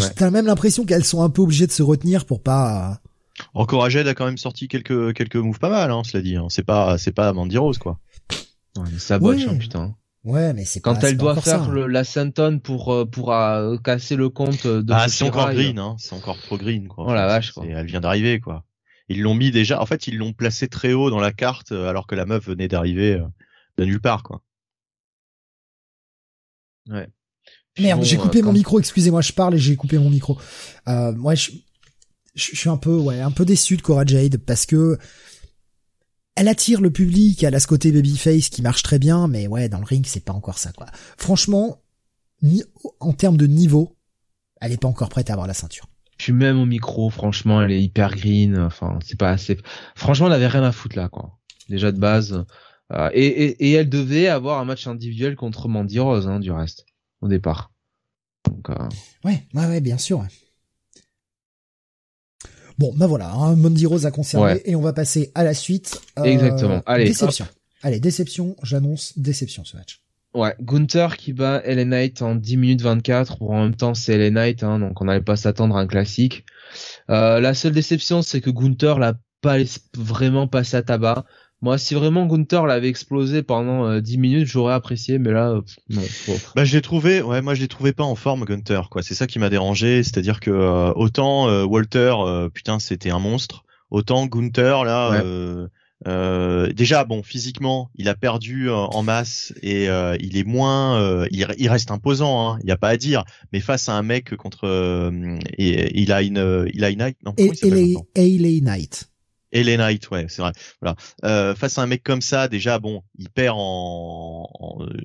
Ouais. 0.00 0.08
T'as 0.16 0.30
même 0.30 0.46
l'impression 0.46 0.86
qu'elles 0.86 1.04
sont 1.04 1.22
un 1.22 1.28
peu 1.28 1.42
obligées 1.42 1.66
de 1.66 1.72
se 1.72 1.82
retenir 1.82 2.24
pour 2.24 2.42
pas... 2.42 3.02
Encore 3.54 3.88
Jed 3.90 4.06
a 4.06 4.14
quand 4.14 4.26
même 4.26 4.38
sorti 4.38 4.68
quelques 4.68 5.14
quelques 5.14 5.36
moves 5.36 5.58
pas 5.58 5.70
mal, 5.70 5.90
hein, 5.90 6.02
cela 6.04 6.22
dit. 6.22 6.36
Hein. 6.36 6.46
C'est 6.50 6.62
pas 6.62 6.98
c'est 6.98 7.12
pas 7.12 7.32
Mandy 7.32 7.56
Rose 7.56 7.78
quoi. 7.78 7.98
Ouais, 8.76 8.84
ça 8.98 9.18
botche, 9.18 9.46
hein, 9.46 9.56
putain. 9.56 9.96
Ouais, 10.24 10.52
mais 10.52 10.64
c'est 10.66 10.80
quand 10.80 11.02
elle 11.02 11.16
doit 11.16 11.40
faire 11.40 11.70
le, 11.70 11.86
la 11.86 12.04
Santon 12.04 12.58
pour 12.62 12.92
euh, 12.92 13.06
pour 13.06 13.32
euh, 13.32 13.78
casser 13.78 14.16
le 14.16 14.28
compte 14.28 14.66
de. 14.66 14.92
Ah, 14.92 15.08
c'est 15.08 15.24
encore 15.24 15.50
green, 15.52 15.78
hein. 15.78 15.96
C'est 15.98 16.14
encore 16.14 16.38
trop 16.40 16.58
green, 16.58 16.88
quoi. 16.88 17.06
Oh 17.08 17.14
la 17.14 17.26
vache, 17.26 17.52
quoi. 17.52 17.64
Elle 17.66 17.86
vient 17.86 18.00
d'arriver, 18.00 18.38
quoi. 18.38 18.64
Ils 19.08 19.22
l'ont 19.22 19.34
mis 19.34 19.50
déjà. 19.50 19.80
En 19.80 19.86
fait, 19.86 20.06
ils 20.06 20.18
l'ont 20.18 20.34
placé 20.34 20.68
très 20.68 20.92
haut 20.92 21.08
dans 21.08 21.20
la 21.20 21.32
carte, 21.32 21.72
euh, 21.72 21.88
alors 21.88 22.06
que 22.06 22.14
la 22.14 22.26
meuf 22.26 22.46
venait 22.46 22.68
d'arriver 22.68 23.18
de 23.78 23.84
nulle 23.84 24.00
part, 24.00 24.22
quoi. 24.22 24.42
Ouais. 26.88 27.08
Merde, 27.78 28.04
j'ai 28.04 28.16
coupé 28.16 28.42
mon 28.42 28.52
micro. 28.52 28.78
Excusez-moi, 28.78 29.20
je 29.20 29.32
parle 29.32 29.54
et 29.54 29.58
j'ai 29.58 29.76
coupé 29.76 29.98
mon 29.98 30.10
micro. 30.10 30.38
Euh, 30.88 31.14
ouais, 31.14 31.36
je, 31.36 31.52
je, 32.34 32.56
suis 32.56 32.68
un 32.68 32.76
peu, 32.76 32.96
ouais, 32.96 33.20
un 33.20 33.30
peu 33.30 33.44
déçu 33.44 33.76
de 33.76 33.82
Cora 33.82 34.04
Jade 34.04 34.38
parce 34.38 34.66
que 34.66 34.98
elle 36.36 36.48
attire 36.48 36.80
le 36.80 36.90
public, 36.90 37.42
elle 37.42 37.54
a 37.54 37.60
ce 37.60 37.66
côté 37.66 37.92
babyface 37.92 38.48
qui 38.48 38.62
marche 38.62 38.82
très 38.82 38.98
bien, 38.98 39.28
mais 39.28 39.46
ouais, 39.46 39.68
dans 39.68 39.78
le 39.78 39.84
ring, 39.84 40.06
c'est 40.06 40.24
pas 40.24 40.32
encore 40.32 40.58
ça, 40.58 40.72
quoi. 40.72 40.86
Franchement, 41.16 41.82
en 43.00 43.12
termes 43.12 43.36
de 43.36 43.46
niveau, 43.46 43.96
elle 44.60 44.72
est 44.72 44.80
pas 44.80 44.88
encore 44.88 45.08
prête 45.08 45.30
à 45.30 45.34
avoir 45.34 45.46
la 45.46 45.54
ceinture. 45.54 45.86
Puis 46.18 46.32
même 46.32 46.58
au 46.58 46.66
micro, 46.66 47.08
franchement, 47.10 47.62
elle 47.62 47.72
est 47.72 47.82
hyper 47.82 48.14
green, 48.14 48.58
enfin, 48.58 48.98
c'est 49.04 49.18
pas 49.18 49.30
assez... 49.30 49.58
Franchement, 49.94 50.26
elle 50.26 50.34
avait 50.34 50.48
rien 50.48 50.62
à 50.62 50.72
foutre 50.72 50.96
là, 50.96 51.08
quoi. 51.08 51.38
Déjà 51.68 51.92
de 51.92 51.98
base. 51.98 52.44
Euh, 52.92 53.10
et, 53.14 53.72
elle 53.72 53.88
devait 53.88 54.28
avoir 54.28 54.60
un 54.60 54.64
match 54.64 54.86
individuel 54.86 55.36
contre 55.36 55.68
Mandy 55.68 55.98
Rose, 55.98 56.28
hein, 56.28 56.40
du 56.40 56.50
reste, 56.50 56.84
au 57.20 57.28
départ. 57.28 57.72
Donc, 58.44 58.68
euh... 58.70 58.88
Ouais, 59.24 59.46
ouais, 59.54 59.66
ouais, 59.66 59.80
bien 59.80 59.98
sûr. 59.98 60.26
Bon, 62.80 62.94
ben 62.96 63.06
voilà, 63.06 63.30
hein, 63.30 63.56
Mandy 63.56 63.84
Rose 63.84 64.06
a 64.06 64.10
conservé 64.10 64.62
et 64.64 64.74
on 64.74 64.80
va 64.80 64.94
passer 64.94 65.30
à 65.34 65.44
la 65.44 65.52
suite. 65.52 66.00
Euh, 66.18 66.24
Exactement. 66.24 66.80
Allez. 66.86 67.04
Déception. 67.04 67.46
Allez, 67.82 68.00
déception. 68.00 68.56
J'annonce 68.62 69.18
déception 69.18 69.66
ce 69.66 69.76
match. 69.76 70.00
Ouais, 70.32 70.54
Gunther 70.62 71.18
qui 71.18 71.34
bat 71.34 71.60
Ellen 71.66 71.90
Knight 71.90 72.22
en 72.22 72.34
10 72.36 72.56
minutes 72.56 72.80
24. 72.80 73.36
Pour 73.36 73.50
en 73.50 73.64
même 73.64 73.76
temps, 73.76 73.92
c'est 73.92 74.14
Ellen 74.14 74.32
Knight, 74.32 74.62
hein, 74.62 74.78
donc 74.78 74.98
on 75.02 75.04
n'allait 75.04 75.20
pas 75.20 75.36
s'attendre 75.36 75.76
à 75.76 75.80
un 75.80 75.86
classique. 75.86 76.46
Euh, 77.10 77.38
la 77.38 77.52
seule 77.52 77.72
déception, 77.72 78.22
c'est 78.22 78.40
que 78.40 78.48
Gunther 78.48 78.98
l'a 78.98 79.12
pas 79.42 79.58
vraiment 79.94 80.48
passé 80.48 80.78
à 80.78 80.82
tabac. 80.82 81.26
Moi, 81.62 81.76
si 81.76 81.94
vraiment 81.94 82.26
Gunther 82.26 82.66
l'avait 82.66 82.88
explosé 82.88 83.42
pendant 83.42 83.86
euh, 83.86 84.00
10 84.00 84.16
minutes, 84.16 84.46
j'aurais 84.46 84.72
apprécié, 84.72 85.18
mais 85.18 85.30
là, 85.30 85.50
euh, 85.50 85.60
non. 85.90 86.02
Bah, 86.56 86.64
je 86.64 86.74
l'ai 86.74 86.80
trouvé, 86.80 87.20
ouais, 87.20 87.42
moi 87.42 87.54
je 87.54 87.60
l'ai 87.60 87.68
trouvé 87.68 87.92
pas 87.92 88.04
en 88.04 88.14
forme 88.14 88.44
Gunther, 88.46 88.88
quoi. 88.88 89.02
C'est 89.02 89.14
ça 89.14 89.26
qui 89.26 89.38
m'a 89.38 89.50
dérangé, 89.50 90.02
c'est-à-dire 90.02 90.40
que 90.40 90.50
euh, 90.50 90.92
autant 90.94 91.48
euh, 91.48 91.64
Walter, 91.64 92.14
putain, 92.54 92.78
c'était 92.78 93.10
un 93.10 93.18
monstre, 93.18 93.64
autant 93.90 94.26
Gunther 94.26 94.84
là, 94.84 95.22
Euh, 96.08 96.72
déjà, 96.72 97.04
bon, 97.04 97.22
physiquement, 97.22 97.90
il 97.94 98.08
a 98.08 98.14
perdu 98.14 98.70
euh, 98.70 98.74
en 98.74 99.02
masse 99.02 99.52
et 99.62 99.90
euh, 99.90 100.16
il 100.18 100.38
est 100.38 100.44
moins, 100.44 101.26
il, 101.30 101.46
il, 101.58 101.68
reste 101.68 101.90
imposant, 101.90 102.54
hein, 102.54 102.58
il 102.62 102.64
n'y 102.66 102.72
a 102.72 102.78
pas 102.78 102.88
à 102.88 102.96
dire. 102.96 103.24
Mais 103.52 103.60
face 103.60 103.86
à 103.90 103.92
un 103.92 104.02
mec 104.02 104.34
contre, 104.36 104.66
et, 105.58 106.00
il 106.00 106.10
a 106.10 106.22
une, 106.22 106.70
il 106.72 106.84
a 106.84 106.90
une, 106.90 107.12
non, 107.22 107.34
LA 108.16 108.60
Knight. 108.62 109.09
LA 109.52 109.76
Knight, 109.76 110.10
ouais, 110.10 110.26
c'est 110.28 110.42
vrai. 110.42 110.52
Voilà. 110.80 110.96
face 111.54 111.78
à 111.78 111.82
un 111.82 111.86
mec 111.86 112.02
comme 112.02 112.22
ça, 112.22 112.48
déjà, 112.48 112.78
bon, 112.78 113.02
il 113.18 113.28
perd 113.30 113.56
en, 113.58 114.48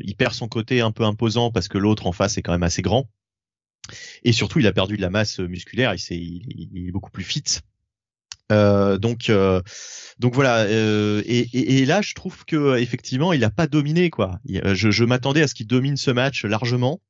il 0.02 0.16
perd 0.16 0.34
son 0.34 0.48
côté 0.48 0.82
un 0.82 0.92
peu 0.92 1.04
imposant 1.04 1.52
parce 1.52 1.68
que 1.68 1.78
l'autre 1.78 2.08
en 2.08 2.12
face 2.12 2.38
est 2.38 2.42
quand 2.42 2.52
même 2.52 2.64
assez 2.64 2.82
grand. 2.82 3.10
Et 4.24 4.32
surtout, 4.32 4.60
il 4.60 4.68
a 4.68 4.74
perdu 4.74 4.98
de 4.98 5.02
la 5.02 5.10
masse 5.10 5.40
musculaire. 5.40 5.94
Il, 5.94 6.14
est, 6.14 6.18
il 6.18 6.88
est 6.88 6.92
beaucoup 6.92 7.12
plus 7.12 7.24
fit. 7.24 7.44
Euh, 8.52 9.00
donc 9.00 9.30
euh, 9.32 9.60
donc 10.20 10.36
voilà 10.36 10.66
euh, 10.66 11.24
et, 11.26 11.80
et, 11.80 11.86
là 11.86 12.04
je 12.04 12.14
trouve 12.14 12.46
que 12.46 12.78
effectivement 12.78 13.34
il 13.34 13.44
a 13.44 13.50
pas 13.50 13.66
dominé 13.66 14.12
quoi. 14.12 14.40
Je, 14.46 14.92
je 14.92 15.04
m'attendais 15.04 15.42
à 15.42 15.48
ce 15.48 15.56
qu'il 15.56 15.66
domine 15.66 15.98
ce 15.98 16.12
match 16.12 16.46
largement 16.46 17.02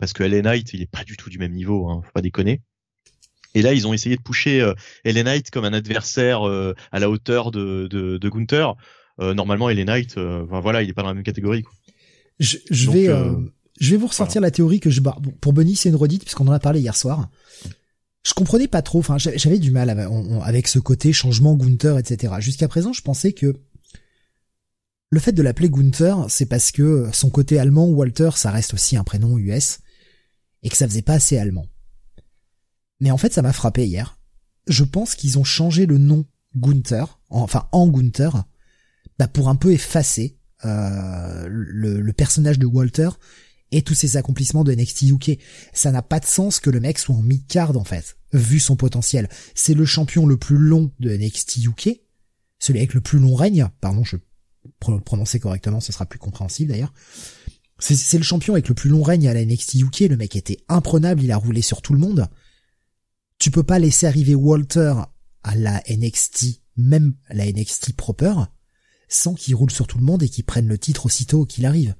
parce 0.00 0.12
que 0.12 0.24
LA 0.24 0.42
Knight 0.42 0.72
il 0.74 0.82
est 0.82 0.90
pas 0.90 1.04
du 1.04 1.16
tout 1.16 1.30
du 1.30 1.38
même 1.38 1.52
niveau, 1.52 1.88
hein, 1.88 2.02
faut 2.04 2.10
pas 2.12 2.22
déconner. 2.22 2.60
Et 3.54 3.62
là 3.62 3.72
ils 3.72 3.86
ont 3.86 3.92
essayé 3.92 4.16
de 4.16 4.22
pousser 4.22 4.60
euh, 4.60 4.74
LA 5.04 5.22
Knight 5.22 5.50
comme 5.50 5.64
un 5.64 5.72
adversaire 5.72 6.42
à 6.42 6.98
la 6.98 7.10
hauteur 7.10 7.50
de, 7.50 7.86
de, 7.88 8.18
de 8.18 8.28
Gunther. 8.28 8.74
normalement 9.18 9.68
LA 9.68 9.84
Knight, 9.84 10.18
voilà 10.18 10.82
il 10.82 10.90
est 10.90 10.94
pas 10.94 11.02
dans 11.02 11.08
la 11.08 11.14
même 11.14 11.24
catégorie. 11.24 11.62
Quoi. 11.62 11.72
Je, 12.38 12.58
je 12.70 12.90
vais 12.90 13.08
je 13.80 13.90
vais 13.90 13.96
vous 13.96 14.08
ressortir 14.08 14.40
la 14.40 14.50
théorie 14.50 14.80
que 14.80 14.90
je 14.90 15.00
pour 15.40 15.52
Bonnie 15.52 15.76
c'est 15.76 15.88
une 15.88 15.96
redite 15.96 16.22
puisqu'on 16.22 16.48
en 16.48 16.52
a 16.52 16.60
parlé 16.60 16.80
hier 16.80 16.96
soir 16.96 17.28
je 18.28 18.34
comprenais 18.34 18.68
pas 18.68 18.82
trop. 18.82 18.98
Enfin, 18.98 19.16
j'avais 19.18 19.58
du 19.58 19.70
mal 19.70 19.90
avec 20.42 20.68
ce 20.68 20.78
côté 20.78 21.12
changement 21.12 21.54
Gunther, 21.54 21.98
etc. 21.98 22.34
Jusqu'à 22.40 22.68
présent, 22.68 22.92
je 22.92 23.02
pensais 23.02 23.32
que 23.32 23.54
le 25.10 25.20
fait 25.20 25.32
de 25.32 25.42
l'appeler 25.42 25.70
Gunther, 25.70 26.26
c'est 26.28 26.46
parce 26.46 26.70
que 26.70 27.08
son 27.12 27.30
côté 27.30 27.58
allemand, 27.58 27.86
Walter, 27.86 28.30
ça 28.34 28.50
reste 28.50 28.74
aussi 28.74 28.96
un 28.96 29.04
prénom 29.04 29.38
US, 29.38 29.78
et 30.62 30.68
que 30.68 30.76
ça 30.76 30.86
faisait 30.86 31.02
pas 31.02 31.14
assez 31.14 31.38
allemand. 31.38 31.66
Mais 33.00 33.10
en 33.10 33.18
fait, 33.18 33.32
ça 33.32 33.42
m'a 33.42 33.52
frappé 33.52 33.86
hier. 33.86 34.18
Je 34.66 34.84
pense 34.84 35.14
qu'ils 35.14 35.38
ont 35.38 35.44
changé 35.44 35.86
le 35.86 35.98
nom 35.98 36.26
Gunther, 36.56 37.20
enfin 37.30 37.68
en 37.72 37.88
Gunther, 37.88 38.44
bah, 39.18 39.28
pour 39.28 39.48
un 39.48 39.56
peu 39.56 39.72
effacer 39.72 40.38
euh, 40.64 41.46
le, 41.48 42.12
personnage 42.12 42.58
de 42.58 42.66
Walter 42.66 43.10
et 43.70 43.82
tous 43.82 43.94
ses 43.94 44.16
accomplissements 44.16 44.64
de 44.64 44.74
NXT 44.74 45.02
UK. 45.02 45.38
Ça 45.72 45.92
n'a 45.92 46.02
pas 46.02 46.20
de 46.20 46.24
sens 46.24 46.58
que 46.58 46.70
le 46.70 46.80
mec 46.80 46.98
soit 46.98 47.14
en 47.14 47.22
mid-card 47.22 47.76
en 47.76 47.84
fait, 47.84 48.16
vu 48.32 48.58
son 48.58 48.76
potentiel. 48.76 49.28
C'est 49.54 49.74
le 49.74 49.84
champion 49.84 50.26
le 50.26 50.36
plus 50.36 50.58
long 50.58 50.90
de 51.00 51.16
NXT 51.16 51.64
UK, 51.64 52.00
celui 52.58 52.80
avec 52.80 52.94
le 52.94 53.00
plus 53.00 53.18
long 53.18 53.34
règne, 53.34 53.68
pardon, 53.80 54.04
je 54.04 54.16
prononcer 54.80 55.38
correctement, 55.38 55.80
ce 55.80 55.92
sera 55.92 56.06
plus 56.06 56.18
compréhensible 56.18 56.70
d'ailleurs. 56.70 56.92
C'est 57.78 58.18
le 58.18 58.24
champion 58.24 58.54
avec 58.54 58.68
le 58.68 58.74
plus 58.74 58.90
long 58.90 59.02
règne 59.02 59.28
à 59.28 59.34
la 59.34 59.44
NXT 59.44 59.74
UK, 59.76 60.00
le 60.00 60.16
mec 60.16 60.34
était 60.34 60.58
imprenable, 60.68 61.22
il 61.22 61.30
a 61.30 61.36
roulé 61.36 61.62
sur 61.62 61.80
tout 61.80 61.92
le 61.92 62.00
monde. 62.00 62.28
Tu 63.38 63.50
peux 63.50 63.62
pas 63.62 63.78
laisser 63.78 64.06
arriver 64.06 64.34
Walter 64.34 64.94
à 65.42 65.54
la 65.54 65.82
NXT, 65.88 66.62
même 66.76 67.14
la 67.30 67.46
NXT 67.50 67.94
proper, 67.94 68.34
sans 69.08 69.34
qu'il 69.34 69.54
roule 69.54 69.70
sur 69.70 69.86
tout 69.86 69.98
le 69.98 70.04
monde 70.04 70.22
et 70.22 70.28
qu'il 70.28 70.44
prenne 70.44 70.66
le 70.68 70.78
titre 70.78 71.06
aussitôt 71.06 71.46
qu'il 71.46 71.66
arrive. 71.66 71.94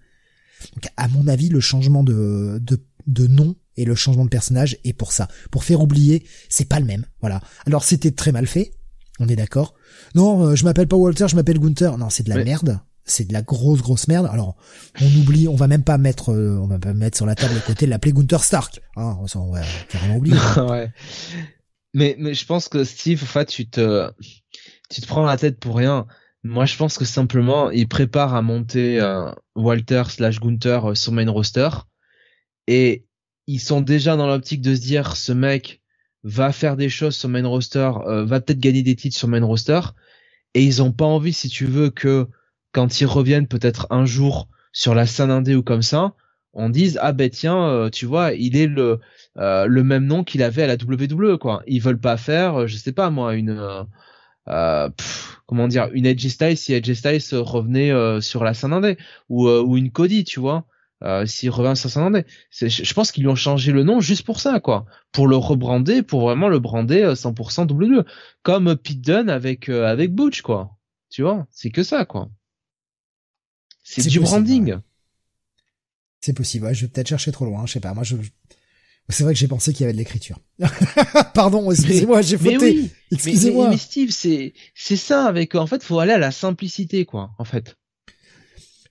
Donc 0.75 0.91
à 0.97 1.09
mon 1.09 1.29
avis, 1.29 1.49
le 1.49 1.61
changement 1.61 2.03
de, 2.03 2.59
de, 2.61 2.85
de 3.07 3.27
nom 3.27 3.57
et 3.77 3.85
le 3.85 3.95
changement 3.95 4.25
de 4.25 4.31
personnage 4.31 4.77
est 4.85 4.93
pour 4.93 5.13
ça. 5.13 5.29
Pour 5.51 5.65
faire 5.65 5.81
oublier, 5.81 6.27
c'est 6.49 6.69
pas 6.69 6.81
le 6.81 6.87
même. 6.87 7.07
Voilà. 7.21 7.41
Alors 7.67 7.85
c'était 7.85 8.11
très 8.11 8.33
mal 8.33 8.47
fait, 8.47 8.73
on 9.21 9.29
est 9.29 9.37
d'accord. 9.37 9.75
Non, 10.15 10.49
euh, 10.49 10.55
je 10.57 10.65
m'appelle 10.65 10.89
pas 10.89 10.97
Walter, 10.97 11.27
je 11.29 11.37
m'appppelle 11.37 11.59
Gunther. 11.59 11.97
Non, 11.99 12.11
c'est 12.11 12.25
de 12.25 12.31
la 12.31 12.43
merde. 12.45 12.81
C'est 13.09 13.27
de 13.27 13.33
la 13.33 13.43
grosse 13.43 13.81
grosse 13.81 14.07
merde. 14.09 14.29
Alors, 14.31 14.57
on 15.01 15.07
oublie, 15.07 15.49
on 15.49 15.57
va 15.57 15.67
même 15.67 15.83
pas 15.83 15.99
mettre, 15.99 16.31
euh, 16.31 16.59
on 16.61 16.67
va 16.67 16.79
pas 16.79 16.93
mettre 16.93 17.17
sur 17.17 17.27
la 17.27 17.35
table 17.35 17.57
à 17.57 17.61
côté 17.61 17.87
de 17.87 17.91
l'appeler 17.91 18.13
Gunther 18.13 18.45
Stark. 18.45 18.81
Hein, 18.97 19.17
on 19.35 19.51
va 19.51 19.63
carrément 19.89 20.19
ouais. 20.69 20.93
Mais, 21.95 22.17
mais 22.19 22.35
je 22.35 22.45
pense 22.45 22.69
que 22.69 22.85
Steve, 22.85 23.23
en 23.23 23.27
fait, 23.27 23.47
tu 23.47 23.69
te, 23.69 24.11
tu 24.91 25.01
te 25.01 25.07
prends 25.07 25.25
la 25.25 25.37
tête 25.37 25.59
pour 25.59 25.77
rien. 25.77 26.07
Moi, 26.45 26.67
je 26.67 26.77
pense 26.77 26.99
que 26.99 27.05
simplement, 27.05 27.71
il 27.71 27.89
prépare 27.89 28.35
à 28.35 28.43
monter 28.43 29.01
euh, 29.01 29.31
Walter 29.57 30.05
slash 30.09 30.39
Gunther 30.39 30.91
euh, 30.91 30.95
sur 30.95 31.13
main 31.13 31.31
roster. 31.31 31.71
Et 32.67 33.07
ils 33.47 33.61
sont 33.61 33.81
déjà 33.81 34.17
dans 34.17 34.27
l'optique 34.27 34.61
de 34.61 34.75
se 34.75 34.81
dire, 34.81 35.17
ce 35.17 35.33
mec 35.33 35.81
va 36.25 36.53
faire 36.53 36.77
des 36.77 36.91
choses 36.91 37.17
sur 37.17 37.31
main 37.31 37.47
roster, 37.47 37.91
va 38.05 38.41
peut-être 38.41 38.59
gagner 38.59 38.83
des 38.83 38.97
titres 38.97 39.17
sur 39.17 39.29
main 39.29 39.43
roster. 39.43 39.81
Et 40.55 40.63
ils 40.63 40.83
ont 40.83 40.93
pas 40.93 41.07
envie, 41.07 41.33
si 41.33 41.49
tu 41.49 41.65
veux, 41.65 41.89
que 41.89 42.29
quand 42.73 43.01
ils 43.01 43.07
reviennent 43.07 43.49
peut-être 43.49 43.87
un 43.91 44.05
jour 44.05 44.49
sur 44.73 44.95
la 44.95 45.07
scène 45.07 45.31
indé 45.31 45.55
ou 45.55 45.63
comme 45.63 45.83
ça, 45.83 46.15
on 46.53 46.71
dise 46.71 46.99
ah 47.03 47.13
ben 47.13 47.31
tiens 47.31 47.89
tu 47.93 48.07
vois 48.07 48.33
il 48.33 48.57
est 48.57 48.67
le 48.67 49.01
le 49.37 49.83
même 49.83 50.07
nom 50.07 50.25
qu'il 50.25 50.43
avait 50.43 50.63
à 50.63 50.67
la 50.67 50.77
WWE 50.77 51.39
quoi 51.39 51.63
ils 51.67 51.81
veulent 51.81 52.01
pas 52.01 52.17
faire 52.17 52.67
je 52.67 52.77
sais 52.77 52.93
pas 52.93 53.11
moi 53.11 53.35
une 53.35 53.87
euh, 54.49 54.89
comment 55.47 55.69
dire, 55.69 55.89
une 55.93 56.07
Edge 56.07 56.27
Styles 56.29 56.57
si 56.57 56.73
Edge 56.75 56.93
Styles 56.93 57.39
revenait 57.39 57.91
euh, 57.91 58.21
sur 58.21 58.45
la 58.45 58.55
scène 58.55 58.73
indé 58.73 58.97
ou, 59.29 59.49
euh, 59.49 59.63
ou 59.63 59.77
une 59.77 59.91
Cody, 59.91 60.25
tu 60.25 60.41
vois. 60.41 60.67
Euh, 61.05 61.27
s'il 61.27 61.51
revient 61.51 61.77
sur 61.77 61.91
scène 61.91 62.03
indé. 62.03 62.25
Je 62.51 62.95
pense 62.95 63.13
qu'ils 63.13 63.23
lui 63.23 63.31
ont 63.31 63.37
changé 63.37 63.73
le 63.73 63.85
nom 63.85 64.01
juste 64.01 64.27
pour 64.27 64.41
ça, 64.41 64.61
quoi. 64.61 64.85
Pour 65.13 65.29
le 65.29 65.37
rebrander, 65.37 66.03
pour 66.03 66.23
vraiment 66.23 66.49
le 66.49 66.59
brander 66.59 67.15
100% 67.15 67.71
WWE. 67.71 68.05
Comme 68.43 68.77
Pete 68.77 69.01
Dunne 69.01 69.31
avec, 69.31 69.69
avec 69.69 70.15
Butch, 70.15 70.43
quoi. 70.43 70.77
Tu 71.11 71.23
vois, 71.23 71.47
c'est 71.51 71.71
que 71.71 71.83
ça, 71.83 72.05
quoi. 72.05 72.29
C'est 73.89 74.07
du 74.07 74.21
branding. 74.21 74.77
C'est 76.21 76.33
possible. 76.33 76.73
je 76.75 76.83
vais 76.83 76.89
peut-être 76.89 77.09
chercher 77.09 77.33
trop 77.33 77.45
loin. 77.45 77.65
Je 77.67 77.73
sais 77.73 77.81
pas. 77.81 77.95
Moi, 77.95 78.03
je, 78.03 78.17
c'est 79.09 79.25
vrai 79.25 79.33
que 79.33 79.39
j'ai 79.39 79.49
pensé 79.49 79.73
qu'il 79.73 79.83
y 79.83 79.85
avait 79.85 79.93
de 79.93 79.99
l'écriture. 79.99 80.39
Pardon, 81.35 81.71
excusez-moi, 81.71 82.23
j'ai 82.23 82.37
fauté. 82.37 82.59
Oui, 82.59 82.91
excusez-moi. 83.13 83.71
Mais, 83.71 83.79
Steve, 83.79 84.11
c'est 84.11 84.53
c'est 84.75 84.97
ça 84.97 85.25
avec 85.25 85.55
en 85.55 85.67
fait, 85.67 85.83
faut 85.83 85.99
aller 85.99 86.13
à 86.13 86.19
la 86.19 86.31
simplicité 86.31 87.05
quoi, 87.05 87.31
en 87.39 87.45
fait. 87.45 87.77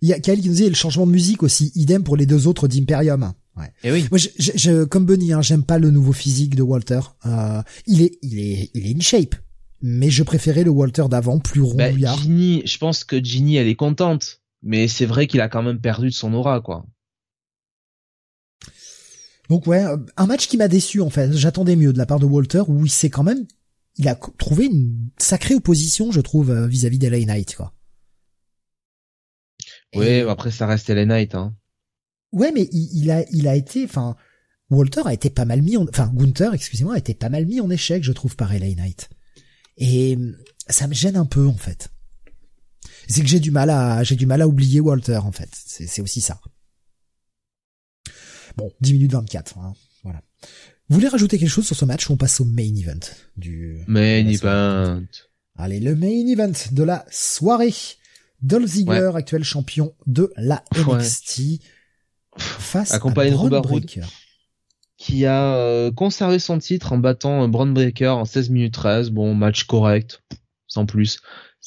Il 0.01 0.09
y 0.09 0.14
a 0.14 0.19
Kyle 0.19 0.42
qui 0.42 0.50
nous 0.50 0.56
dit 0.56 0.69
le 0.69 0.76
changement 0.76 1.06
de 1.06 1.11
musique 1.11 1.43
aussi, 1.43 1.72
idem 1.76 2.03
pour 2.03 2.17
les 2.17 2.26
deux 2.26 2.48
autres 2.48 2.67
d'Imperium. 2.67 3.34
Ouais. 3.56 3.66
Et 3.84 3.88
eh 3.88 3.92
oui. 3.92 4.06
Moi, 4.11 4.19
je, 4.19 4.30
je, 4.38 4.84
comme 4.84 5.06
Bunny, 5.06 5.34
hein, 5.34 5.42
j'aime 5.42 5.64
pas 5.64 5.80
le 5.80 5.90
nouveau 5.90 6.14
physique 6.14 6.56
de 6.56 6.61
Walter. 6.61 7.00
Euh, 7.26 7.61
il 7.88 8.03
est, 8.03 8.19
il 8.22 8.40
est, 8.40 8.69
il 8.76 8.88
est 8.88 8.95
in 8.95 9.00
shape. 9.00 9.35
Mais 9.82 10.09
je 10.09 10.24
préférais 10.24 10.64
le 10.64 10.72
Walter 10.72 11.06
d'avant, 11.09 11.40
plus 11.40 11.61
rond, 11.61 11.76
bah, 11.76 11.92
Ginny, 11.92 12.64
je 12.66 12.77
pense 12.80 13.03
que 13.03 13.24
Ginny, 13.24 13.58
elle 13.58 13.67
est 13.67 13.76
contente. 13.76 14.36
Mais 14.63 14.87
c'est 14.87 15.05
vrai 15.05 15.27
qu'il 15.27 15.41
a 15.41 15.49
quand 15.49 15.63
même 15.63 15.79
perdu 15.79 16.07
de 16.07 16.13
son 16.13 16.33
aura, 16.33 16.61
quoi. 16.61 16.85
Donc 19.49 19.67
ouais, 19.67 19.83
euh, 19.83 19.97
un 20.17 20.25
match 20.25 20.47
qui 20.47 20.57
m'a 20.57 20.67
déçu 20.67 21.01
en 21.01 21.09
fait. 21.09 21.31
J'attendais 21.33 21.75
mieux 21.75 21.93
de 21.93 21.97
la 21.97 22.05
part 22.05 22.19
de 22.19 22.25
Walter 22.25 22.63
où 22.67 22.85
il 22.85 22.91
s'est 22.91 23.09
quand 23.09 23.23
même, 23.23 23.45
il 23.95 24.07
a 24.07 24.15
trouvé 24.15 24.65
une 24.65 25.09
sacrée 25.17 25.55
opposition, 25.55 26.11
je 26.11 26.21
trouve, 26.21 26.51
euh, 26.51 26.67
vis-à-vis 26.67 26.99
d'LA 26.99 27.19
Knight 27.19 27.55
quoi. 27.55 27.73
Ouais, 29.95 30.21
après 30.21 30.51
ça 30.51 30.67
reste 30.67 30.89
LA 30.89 31.05
Knight 31.05 31.35
hein. 31.35 31.55
Ouais, 32.33 32.51
mais 32.51 32.67
il, 32.73 33.09
a, 33.09 33.23
il 33.31 33.47
a 33.47 33.55
été, 33.55 33.85
enfin, 33.85 34.17
Walter 34.69 35.01
a 35.05 35.13
été 35.13 35.29
pas 35.29 35.45
mal 35.45 35.61
mis, 35.61 35.77
en, 35.77 35.87
enfin 35.87 36.11
Gunther, 36.13 36.53
excusez-moi, 36.53 36.95
a 36.95 36.97
été 36.97 37.13
pas 37.13 37.29
mal 37.29 37.45
mis 37.45 37.61
en 37.61 37.69
échec, 37.69 38.03
je 38.03 38.11
trouve, 38.11 38.35
par 38.35 38.51
LA 38.51 38.75
Knight. 38.75 39.09
Et 39.77 40.17
ça 40.67 40.87
me 40.87 40.93
gêne 40.93 41.15
un 41.15 41.25
peu 41.25 41.47
en 41.47 41.55
fait. 41.55 41.89
C'est 43.07 43.21
que 43.21 43.27
j'ai 43.27 43.39
du 43.39 43.51
mal 43.51 43.69
à, 43.69 44.03
j'ai 44.03 44.15
du 44.15 44.25
mal 44.25 44.41
à 44.41 44.47
oublier 44.47 44.79
Walter 44.79 45.17
en 45.17 45.31
fait. 45.31 45.49
C'est 45.53 46.01
aussi 46.01 46.21
ça. 46.21 46.39
Bon, 48.55 48.71
10 48.81 48.93
minutes 48.93 49.11
24, 49.11 49.57
hein, 49.59 49.73
voilà. 50.03 50.21
Vous 50.89 50.95
voulez 50.95 51.07
rajouter 51.09 51.37
quelque 51.37 51.49
chose 51.49 51.67
sur 51.67 51.75
ce 51.75 51.85
match 51.85 52.09
ou 52.09 52.13
on 52.13 52.17
passe 52.17 52.39
au 52.39 52.45
main 52.45 52.73
event 52.75 52.99
du... 53.35 53.83
Main 53.87 54.25
event. 54.27 55.03
Allez, 55.57 55.79
le 55.79 55.95
main 55.95 56.25
event 56.27 56.53
de 56.71 56.83
la 56.83 57.05
soirée. 57.09 57.73
Dolph 58.41 58.67
Ziggler, 58.67 59.11
actuel 59.15 59.43
champion 59.43 59.95
de 60.05 60.31
la 60.37 60.63
NXT, 60.75 61.61
face 62.37 62.91
Accompagné 62.91 63.31
à 63.31 63.35
Braun 63.35 63.61
Breaker. 63.61 64.05
Qui 64.97 65.25
a 65.25 65.55
euh, 65.55 65.91
conservé 65.91 66.39
son 66.39 66.57
titre 66.59 66.93
en 66.93 66.97
battant 66.97 67.43
euh, 67.43 67.47
Braun 67.47 67.71
Breaker 67.71 68.09
en 68.09 68.25
16 68.25 68.49
minutes 68.51 68.73
13. 68.75 69.09
Bon, 69.09 69.33
match 69.33 69.63
correct, 69.63 70.21
sans 70.67 70.85
plus. 70.85 71.19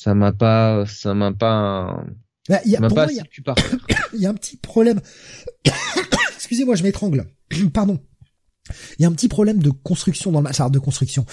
Ça 0.03 0.15
m'a 0.15 0.33
pas, 0.33 0.87
ça 0.87 1.13
m'a 1.13 1.31
pas, 1.31 2.03
bah, 2.49 2.61
y 2.65 2.75
a, 2.75 2.81
pas 2.81 3.07
il 3.11 3.17
y, 3.17 3.17
y 4.23 4.27
a 4.27 4.31
un 4.31 4.35
petit 4.35 4.57
problème 4.57 4.99
excusez-moi, 6.37 6.75
je 6.75 6.85
m'étrangle. 6.85 7.27
Pardon. 7.75 8.01
Il 8.99 9.03
y 9.03 9.05
a 9.05 9.09
un 9.09 9.13
petit 9.13 9.29
problème 9.29 9.59
de 9.63 9.69
construction 9.69 10.33
dans 10.33 10.41
le 10.41 10.45
match, 10.45 10.59
de 10.59 10.79
construction. 10.79 11.27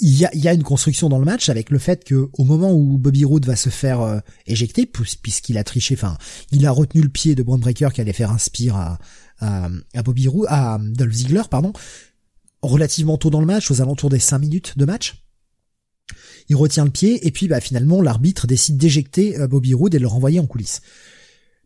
Il 0.00 0.14
y 0.14 0.26
a, 0.26 0.30
il 0.34 0.40
y 0.40 0.48
a 0.48 0.52
une 0.52 0.62
construction 0.62 1.08
dans 1.08 1.18
le 1.18 1.24
match 1.24 1.48
avec 1.48 1.70
le 1.70 1.78
fait 1.78 2.04
que 2.04 2.28
au 2.34 2.44
moment 2.44 2.70
où 2.74 2.98
Bobby 2.98 3.24
Roode 3.24 3.46
va 3.46 3.56
se 3.56 3.70
faire 3.70 4.02
euh, 4.02 4.18
éjecter, 4.46 4.84
puisqu'il 4.84 5.56
a 5.56 5.64
triché, 5.64 5.94
enfin, 5.94 6.18
il 6.52 6.66
a 6.66 6.72
retenu 6.72 7.00
le 7.00 7.08
pied 7.08 7.34
de 7.34 7.42
Braun 7.42 7.58
Breaker 7.58 7.88
qui 7.94 8.02
allait 8.02 8.12
faire 8.12 8.30
un 8.30 8.36
spire 8.36 8.76
à, 8.76 8.98
à, 9.40 10.02
Bobby 10.04 10.28
Roode, 10.28 10.48
à 10.50 10.78
Dolph 10.82 11.14
Ziggler, 11.14 11.44
pardon, 11.50 11.72
relativement 12.60 13.16
tôt 13.16 13.30
dans 13.30 13.40
le 13.40 13.46
match, 13.46 13.70
aux 13.70 13.80
alentours 13.80 14.10
des 14.10 14.18
5 14.18 14.38
minutes 14.38 14.76
de 14.76 14.84
match. 14.84 15.25
Il 16.48 16.56
retient 16.56 16.84
le 16.84 16.90
pied 16.90 17.26
et 17.26 17.30
puis 17.30 17.48
bah 17.48 17.60
finalement 17.60 18.02
l'arbitre 18.02 18.46
décide 18.46 18.76
d'éjecter 18.76 19.38
euh, 19.38 19.48
Bobby 19.48 19.74
Roode 19.74 19.94
et 19.94 19.98
de 19.98 20.02
le 20.02 20.08
renvoyer 20.08 20.40
en 20.40 20.46
coulisses. 20.46 20.80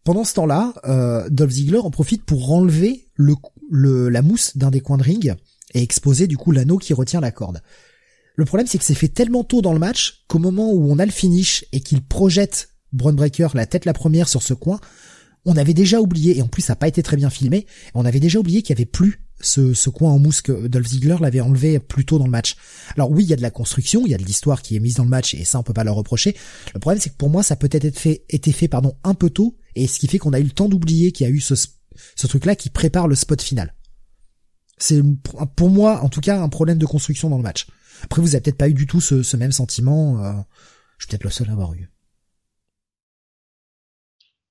Pendant 0.05 0.25
ce 0.25 0.35
temps-là, 0.35 0.73
euh, 0.87 1.29
Dolph 1.31 1.53
Ziggler 1.53 1.79
en 1.79 1.91
profite 1.91 2.25
pour 2.25 2.51
enlever 2.53 3.09
le, 3.15 3.35
le 3.71 4.09
la 4.09 4.23
mousse 4.23 4.57
d'un 4.57 4.71
des 4.71 4.81
coins 4.81 4.97
de 4.97 5.03
ring 5.03 5.35
et 5.75 5.83
exposer 5.83 6.27
du 6.27 6.37
coup 6.37 6.53
l'anneau 6.53 6.79
qui 6.79 6.95
retient 6.95 7.21
la 7.21 7.31
corde. 7.31 7.63
Le 8.37 8.45
problème 8.45 8.67
c'est 8.67 8.79
que 8.79 8.85
c'est 8.85 8.95
fait 8.95 9.09
tellement 9.09 9.45
tôt 9.45 9.63
dans 9.63 9.73
le 9.73 9.79
match 9.79 10.25
qu'au 10.29 10.39
moment 10.39 10.73
où 10.73 10.91
on 10.91 10.99
a 10.99 11.05
le 11.05 11.13
finish 11.13 11.65
et 11.73 11.81
qu'il 11.81 12.03
projette 12.03 12.71
Braun 12.93 13.13
Breaker 13.13 13.49
la 13.55 13.67
tête 13.67 13.85
la 13.85 13.93
première 13.93 14.29
sur 14.29 14.43
ce 14.43 14.55
coin, 14.55 14.81
on 15.45 15.57
avait 15.57 15.75
déjà 15.75 16.01
oublié, 16.01 16.39
et 16.39 16.43
en 16.43 16.49
plus 16.49 16.63
ça 16.63 16.73
n'a 16.73 16.77
pas 16.77 16.89
été 16.89 17.03
très 17.03 17.17
bien 17.17 17.31
filmé, 17.31 17.67
on 17.95 18.05
avait 18.05 18.21
déjà 18.21 18.39
oublié 18.39 18.63
qu'il 18.63 18.77
y 18.77 18.79
avait 18.79 18.87
plus 18.87 19.23
ce, 19.41 19.75
ce 19.75 19.91
coin 19.91 20.11
en 20.11 20.19
mousse 20.19 20.43
que 20.43 20.67
Dolph 20.67 20.87
Ziggler 20.87 21.17
l'avait 21.21 21.41
enlevé 21.41 21.79
plus 21.79 22.05
tôt 22.05 22.19
dans 22.19 22.25
le 22.25 22.31
match. 22.31 22.57
Alors 22.97 23.11
oui, 23.11 23.25
il 23.25 23.31
y 23.31 23.33
a 23.33 23.37
de 23.37 23.43
la 23.43 23.51
construction, 23.51 24.05
il 24.07 24.11
y 24.11 24.15
a 24.15 24.19
de 24.19 24.25
l'histoire 24.25 24.63
qui 24.63 24.77
est 24.77 24.81
mise 24.81 24.95
dans 24.95 25.05
le 25.05 25.11
match, 25.11 25.35
et 25.35 25.45
ça 25.45 25.59
on 25.59 25.63
peut 25.63 25.73
pas 25.73 25.85
leur 25.85 25.95
reprocher. 25.95 26.37
Le 26.75 26.81
problème 26.81 27.01
c'est 27.01 27.11
que 27.11 27.17
pour 27.17 27.31
moi 27.31 27.43
ça 27.43 27.57
peut 27.57 27.69
être 27.73 27.99
fait, 27.99 28.25
été 28.29 28.53
fait 28.53 28.69
pardon, 28.69 28.97
un 29.05 29.15
peu 29.15 29.31
tôt, 29.31 29.57
et 29.75 29.87
ce 29.87 29.99
qui 29.99 30.09
fait 30.09 30.19
qu'on 30.19 30.33
a 30.33 30.41
eu 30.41 30.45
le 30.45 30.51
temps 30.51 30.69
d'oublier 30.69 31.13
qu'il 31.13 31.27
y 31.27 31.31
a 31.31 31.33
eu 31.33 31.41
ce, 31.41 31.55
ce 31.55 32.27
truc-là 32.27 32.57
qui 32.57 32.71
prépare 32.71 33.09
le 33.09 33.15
spot 33.15 33.41
final. 33.41 33.75
C'est 34.79 35.03
pour 35.57 35.71
moi 35.71 36.03
en 36.03 36.09
tout 36.09 36.21
cas 36.21 36.41
un 36.41 36.49
problème 36.49 36.79
de 36.79 36.87
construction 36.87 37.29
dans 37.29 37.37
le 37.37 37.43
match. 37.43 37.67
Après 38.03 38.23
vous 38.23 38.35
avez 38.35 38.43
peut-être 38.43 38.57
pas 38.57 38.69
eu 38.69 38.75
du 38.75 38.87
tout 38.87 39.01
ce, 39.01 39.23
ce 39.23 39.37
même 39.37 39.53
sentiment, 39.53 40.25
euh, 40.25 40.33
je 40.99 41.05
suis 41.05 41.11
peut-être 41.11 41.25
le 41.25 41.31
seul 41.31 41.49
à 41.51 41.53
avoir 41.53 41.75
eu. 41.75 41.91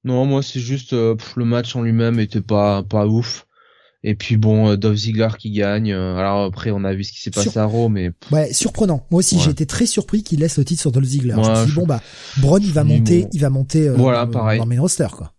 Non, 0.03 0.25
moi 0.25 0.41
c'est 0.43 0.61
juste 0.61 0.93
euh, 0.93 1.15
le 1.35 1.45
match 1.45 1.75
en 1.75 1.81
lui-même 1.81 2.19
était 2.19 2.41
pas 2.41 2.83
pas 2.83 3.05
ouf. 3.05 3.45
Et 4.03 4.15
puis 4.15 4.37
bon, 4.37 4.69
euh, 4.69 4.77
Dove 4.77 4.95
Ziggler 4.95 5.27
qui 5.37 5.51
gagne. 5.51 5.91
Euh, 5.91 6.15
alors 6.15 6.45
après, 6.45 6.71
on 6.71 6.83
a 6.83 6.93
vu 6.93 7.03
ce 7.03 7.11
qui 7.11 7.21
s'est 7.21 7.31
passé 7.31 7.57
à 7.57 7.65
Raw, 7.65 7.89
mais 7.89 8.11
ouais, 8.31 8.53
surprenant. 8.53 9.05
Moi 9.11 9.19
aussi, 9.19 9.39
j'ai 9.39 9.51
été 9.51 9.65
très 9.65 9.85
surpris 9.85 10.23
qu'il 10.23 10.39
laisse 10.39 10.57
le 10.57 10.65
titre 10.65 10.81
sur 10.81 10.91
Dolph 10.91 11.05
Ziggler. 11.05 11.35
je 11.35 11.49
me 11.49 11.55
suis 11.55 11.65
dit 11.65 11.73
bon 11.73 11.85
bah, 11.85 12.01
Braun 12.37 12.61
il 12.61 12.71
va 12.71 12.83
monter, 12.83 13.27
il 13.33 13.41
va 13.41 13.49
monter 13.49 13.89
voilà, 13.89 14.25
pareil. 14.25 14.59
dans 14.59 14.65
main 14.65 14.79
roster 14.79 15.07
quoi. 15.11 15.33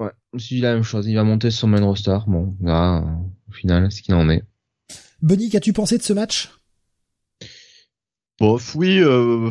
Ouais, 0.00 0.10
je 0.32 0.36
me 0.36 0.38
suis 0.40 0.56
dit 0.56 0.62
la 0.62 0.74
même 0.74 0.82
chose. 0.82 1.06
Il 1.06 1.14
va 1.14 1.22
monter 1.22 1.52
sur 1.52 1.68
main 1.68 1.80
roster. 1.80 2.18
Bon, 2.26 2.56
là, 2.60 3.04
au 3.48 3.52
final, 3.52 3.90
ce 3.92 4.02
qu'il 4.02 4.14
en 4.14 4.28
est. 4.28 4.42
Bunny, 5.22 5.48
qu'as-tu 5.48 5.72
pensé 5.72 5.96
de 5.96 6.02
ce 6.02 6.12
match? 6.12 6.50
Bof, 8.40 8.74
oui, 8.74 9.00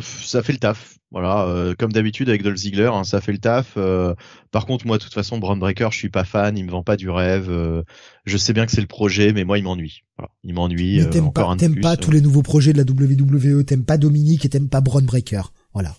ça 0.02 0.42
fait 0.42 0.52
le 0.52 0.58
taf. 0.58 0.93
Voilà, 1.14 1.44
euh, 1.44 1.76
comme 1.78 1.92
d'habitude 1.92 2.28
avec 2.28 2.42
Dolph 2.42 2.56
Ziggler, 2.56 2.90
hein, 2.92 3.04
ça 3.04 3.20
fait 3.20 3.30
le 3.30 3.38
taf. 3.38 3.74
Euh, 3.76 4.16
par 4.50 4.66
contre, 4.66 4.84
moi, 4.84 4.98
de 4.98 5.02
toute 5.04 5.14
façon, 5.14 5.38
Braun 5.38 5.56
Breaker, 5.56 5.86
je 5.92 5.96
suis 5.96 6.08
pas 6.08 6.24
fan. 6.24 6.58
Il 6.58 6.64
me 6.64 6.72
vend 6.72 6.82
pas 6.82 6.96
du 6.96 7.08
rêve. 7.08 7.46
Euh, 7.48 7.84
je 8.24 8.36
sais 8.36 8.52
bien 8.52 8.66
que 8.66 8.72
c'est 8.72 8.80
le 8.80 8.88
projet, 8.88 9.32
mais 9.32 9.44
moi, 9.44 9.56
il 9.56 9.62
m'ennuie. 9.62 10.02
Voilà, 10.18 10.32
il 10.42 10.54
m'ennuie. 10.54 11.08
T'aimes 11.10 11.32
pas, 11.32 11.54
t'aimes 11.56 11.80
pas 11.80 11.96
tous 11.96 12.10
les 12.10 12.20
nouveaux 12.20 12.42
projets 12.42 12.72
de 12.72 12.78
la 12.78 12.82
WWE. 12.82 13.64
T'aimes 13.64 13.84
pas 13.84 13.96
Dominique 13.96 14.44
et 14.44 14.48
t'aimes 14.48 14.68
pas 14.68 14.80
Braun 14.80 15.04
Breaker. 15.04 15.42
Voilà. 15.72 15.94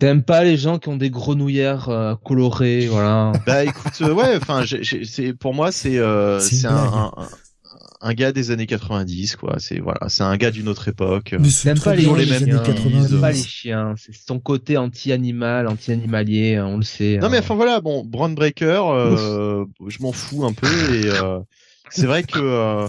T'aimes 0.00 0.24
pas 0.24 0.42
les 0.42 0.56
gens 0.56 0.80
qui 0.80 0.88
ont 0.88 0.96
des 0.96 1.10
grenouillères 1.10 2.16
colorées, 2.24 2.88
voilà. 2.88 3.32
Bah 3.46 3.64
écoute, 3.64 4.00
ouais, 4.00 4.36
enfin, 4.36 4.64
c'est 5.04 5.32
pour 5.34 5.54
moi 5.54 5.72
c'est 5.72 6.00
c'est 6.40 6.66
un, 6.66 7.12
un 7.16 7.28
gars 8.14 8.32
des 8.32 8.50
années 8.50 8.66
90 8.66 9.36
quoi 9.36 9.56
c'est 9.58 9.78
voilà 9.78 10.08
c'est 10.08 10.22
un 10.22 10.36
gars 10.36 10.50
d'une 10.50 10.68
autre 10.68 10.88
époque 10.88 11.34
T'aimes 11.62 11.80
pas 11.80 11.94
les, 11.94 12.04
les, 12.04 12.26
mêmes 12.26 12.42
années 12.42 12.62
90 12.64 13.20
pas 13.20 13.32
les 13.32 13.42
chiens 13.42 13.94
c'est 13.96 14.14
son 14.14 14.38
côté 14.38 14.76
anti-animal 14.76 15.66
anti-animalier 15.66 16.56
hein, 16.56 16.66
on 16.66 16.76
le 16.76 16.84
sait 16.84 17.18
non 17.18 17.28
mais 17.28 17.38
hein. 17.38 17.40
enfin 17.42 17.54
voilà 17.54 17.80
bon 17.80 18.04
Brand 18.04 18.34
Breaker 18.34 18.82
euh, 18.88 19.64
je 19.86 20.02
m'en 20.02 20.12
fous 20.12 20.44
un 20.44 20.52
peu 20.52 20.66
et 20.94 21.06
euh, 21.06 21.40
c'est 21.90 22.06
vrai 22.06 22.22
que 22.22 22.38
euh, 22.38 22.88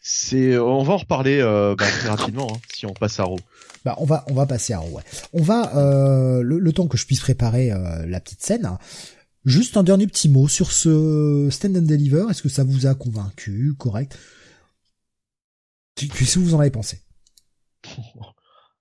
c'est 0.00 0.58
on 0.58 0.82
va 0.82 0.94
en 0.94 0.98
reparler 0.98 1.40
bah, 1.42 1.86
très 1.86 2.08
rapidement 2.08 2.48
hein, 2.52 2.58
si 2.74 2.86
on 2.86 2.92
passe 2.92 3.20
à 3.20 3.24
Raw 3.24 3.38
bah, 3.84 3.94
on 3.98 4.04
va 4.04 4.24
on 4.28 4.34
va 4.34 4.46
passer 4.46 4.72
à 4.72 4.78
Raw. 4.78 4.90
Ouais. 4.90 5.02
On 5.32 5.42
va 5.42 5.70
le, 6.42 6.58
le, 6.58 6.72
temps 6.72 6.88
que 6.88 6.98
je 6.98 7.06
puisse 7.06 7.20
préparer 7.20 7.70
la 8.04 8.18
petite 8.18 8.42
scène. 8.42 8.68
Juste 9.46 9.76
un 9.76 9.84
dernier 9.84 10.08
petit 10.08 10.28
mot 10.28 10.48
sur 10.48 10.72
ce 10.72 11.48
Stand 11.52 11.76
and 11.76 11.82
Deliver. 11.82 12.26
Est-ce 12.28 12.42
que 12.42 12.48
ça 12.48 12.64
vous 12.64 12.86
a 12.86 12.96
convaincu 12.96 13.74
Correct? 13.78 14.18
Qu'est-ce 15.94 16.34
que 16.34 16.40
vous 16.40 16.54
en 16.54 16.60
avez 16.60 16.70
pensé? 16.70 17.00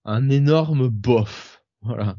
Un 0.06 0.30
énorme 0.30 0.90
bof. 0.90 1.61
Voilà. 1.84 2.18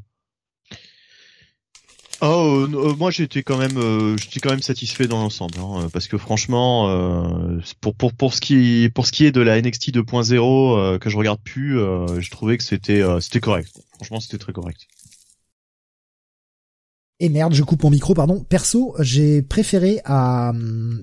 Oh, 2.23 2.67
euh, 2.73 2.95
moi 2.95 3.11
j'étais 3.11 3.43
quand 3.43 3.59
même, 3.59 3.77
euh, 3.77 4.17
j'étais 4.17 4.41
quand 4.41 4.51
même 4.51 4.63
satisfait 4.63 5.07
dans 5.07 5.21
l'ensemble, 5.21 5.59
hein, 5.59 5.89
parce 5.93 6.09
que 6.09 6.17
franchement, 6.17 6.89
euh, 6.89 7.61
pour 7.83 7.95
pour 7.95 8.15
pour 8.15 8.33
ce 8.33 8.41
qui 8.41 8.91
pour 8.95 9.07
ce 9.07 9.13
qui 9.13 9.27
est 9.27 9.33
de 9.33 9.43
la 9.43 9.61
NXT 9.61 9.91
2.0 9.91 10.99
que 10.99 11.11
je 11.11 11.17
regarde 11.17 11.41
plus, 11.43 11.75
je 11.75 12.31
trouvais 12.31 12.57
que 12.57 12.65
c'était 12.65 13.03
c'était 13.21 13.41
correct. 13.41 13.71
Franchement, 13.97 14.21
c'était 14.21 14.39
très 14.39 14.55
correct. 14.55 14.87
Et 17.19 17.29
merde, 17.29 17.55
je 17.55 17.63
coupe 17.63 17.83
mon 17.83 17.91
micro, 17.91 18.13
pardon. 18.15 18.45
Perso, 18.45 18.95
j'ai 18.99 19.43
préféré 19.43 20.01
à, 20.05 20.53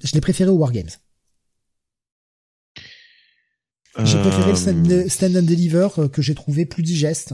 je 0.04 0.14
l'ai 0.14 0.22
préféré 0.22 0.50
au 0.50 0.56
Wargames. 0.56 0.90
J'ai 4.04 4.20
préféré 4.20 4.52
le 4.52 5.10
stand, 5.10 5.38
and 5.38 5.44
Deliver 5.44 5.88
euh, 6.00 6.08
que 6.08 6.22
j'ai 6.22 6.34
trouvé 6.34 6.66
plus 6.66 6.82
digeste 6.82 7.34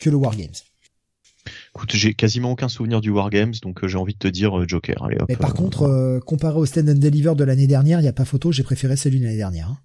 que 0.00 0.10
le 0.10 0.16
Wargames. 0.16 0.48
Écoute, 1.74 1.92
j'ai 1.94 2.14
quasiment 2.14 2.50
aucun 2.50 2.68
souvenir 2.68 3.00
du 3.00 3.10
Wargames, 3.10 3.54
donc 3.62 3.84
euh, 3.84 3.88
j'ai 3.88 3.96
envie 3.96 4.14
de 4.14 4.18
te 4.18 4.26
dire 4.26 4.58
euh, 4.58 4.64
Joker. 4.66 5.02
Allez, 5.04 5.16
hop, 5.20 5.28
Mais 5.28 5.36
par 5.36 5.54
contre, 5.54 6.20
comparé 6.26 6.58
au 6.58 6.66
stand 6.66 6.88
and 6.88 6.94
Deliver 6.94 7.34
de 7.36 7.44
l'année 7.44 7.68
dernière, 7.68 8.00
il 8.00 8.02
n'y 8.02 8.08
a 8.08 8.12
pas 8.12 8.24
photo, 8.24 8.50
j'ai 8.50 8.64
préféré 8.64 8.96
celui 8.96 9.20
de 9.20 9.24
l'année 9.24 9.36
dernière. 9.36 9.68
Hein. 9.68 9.78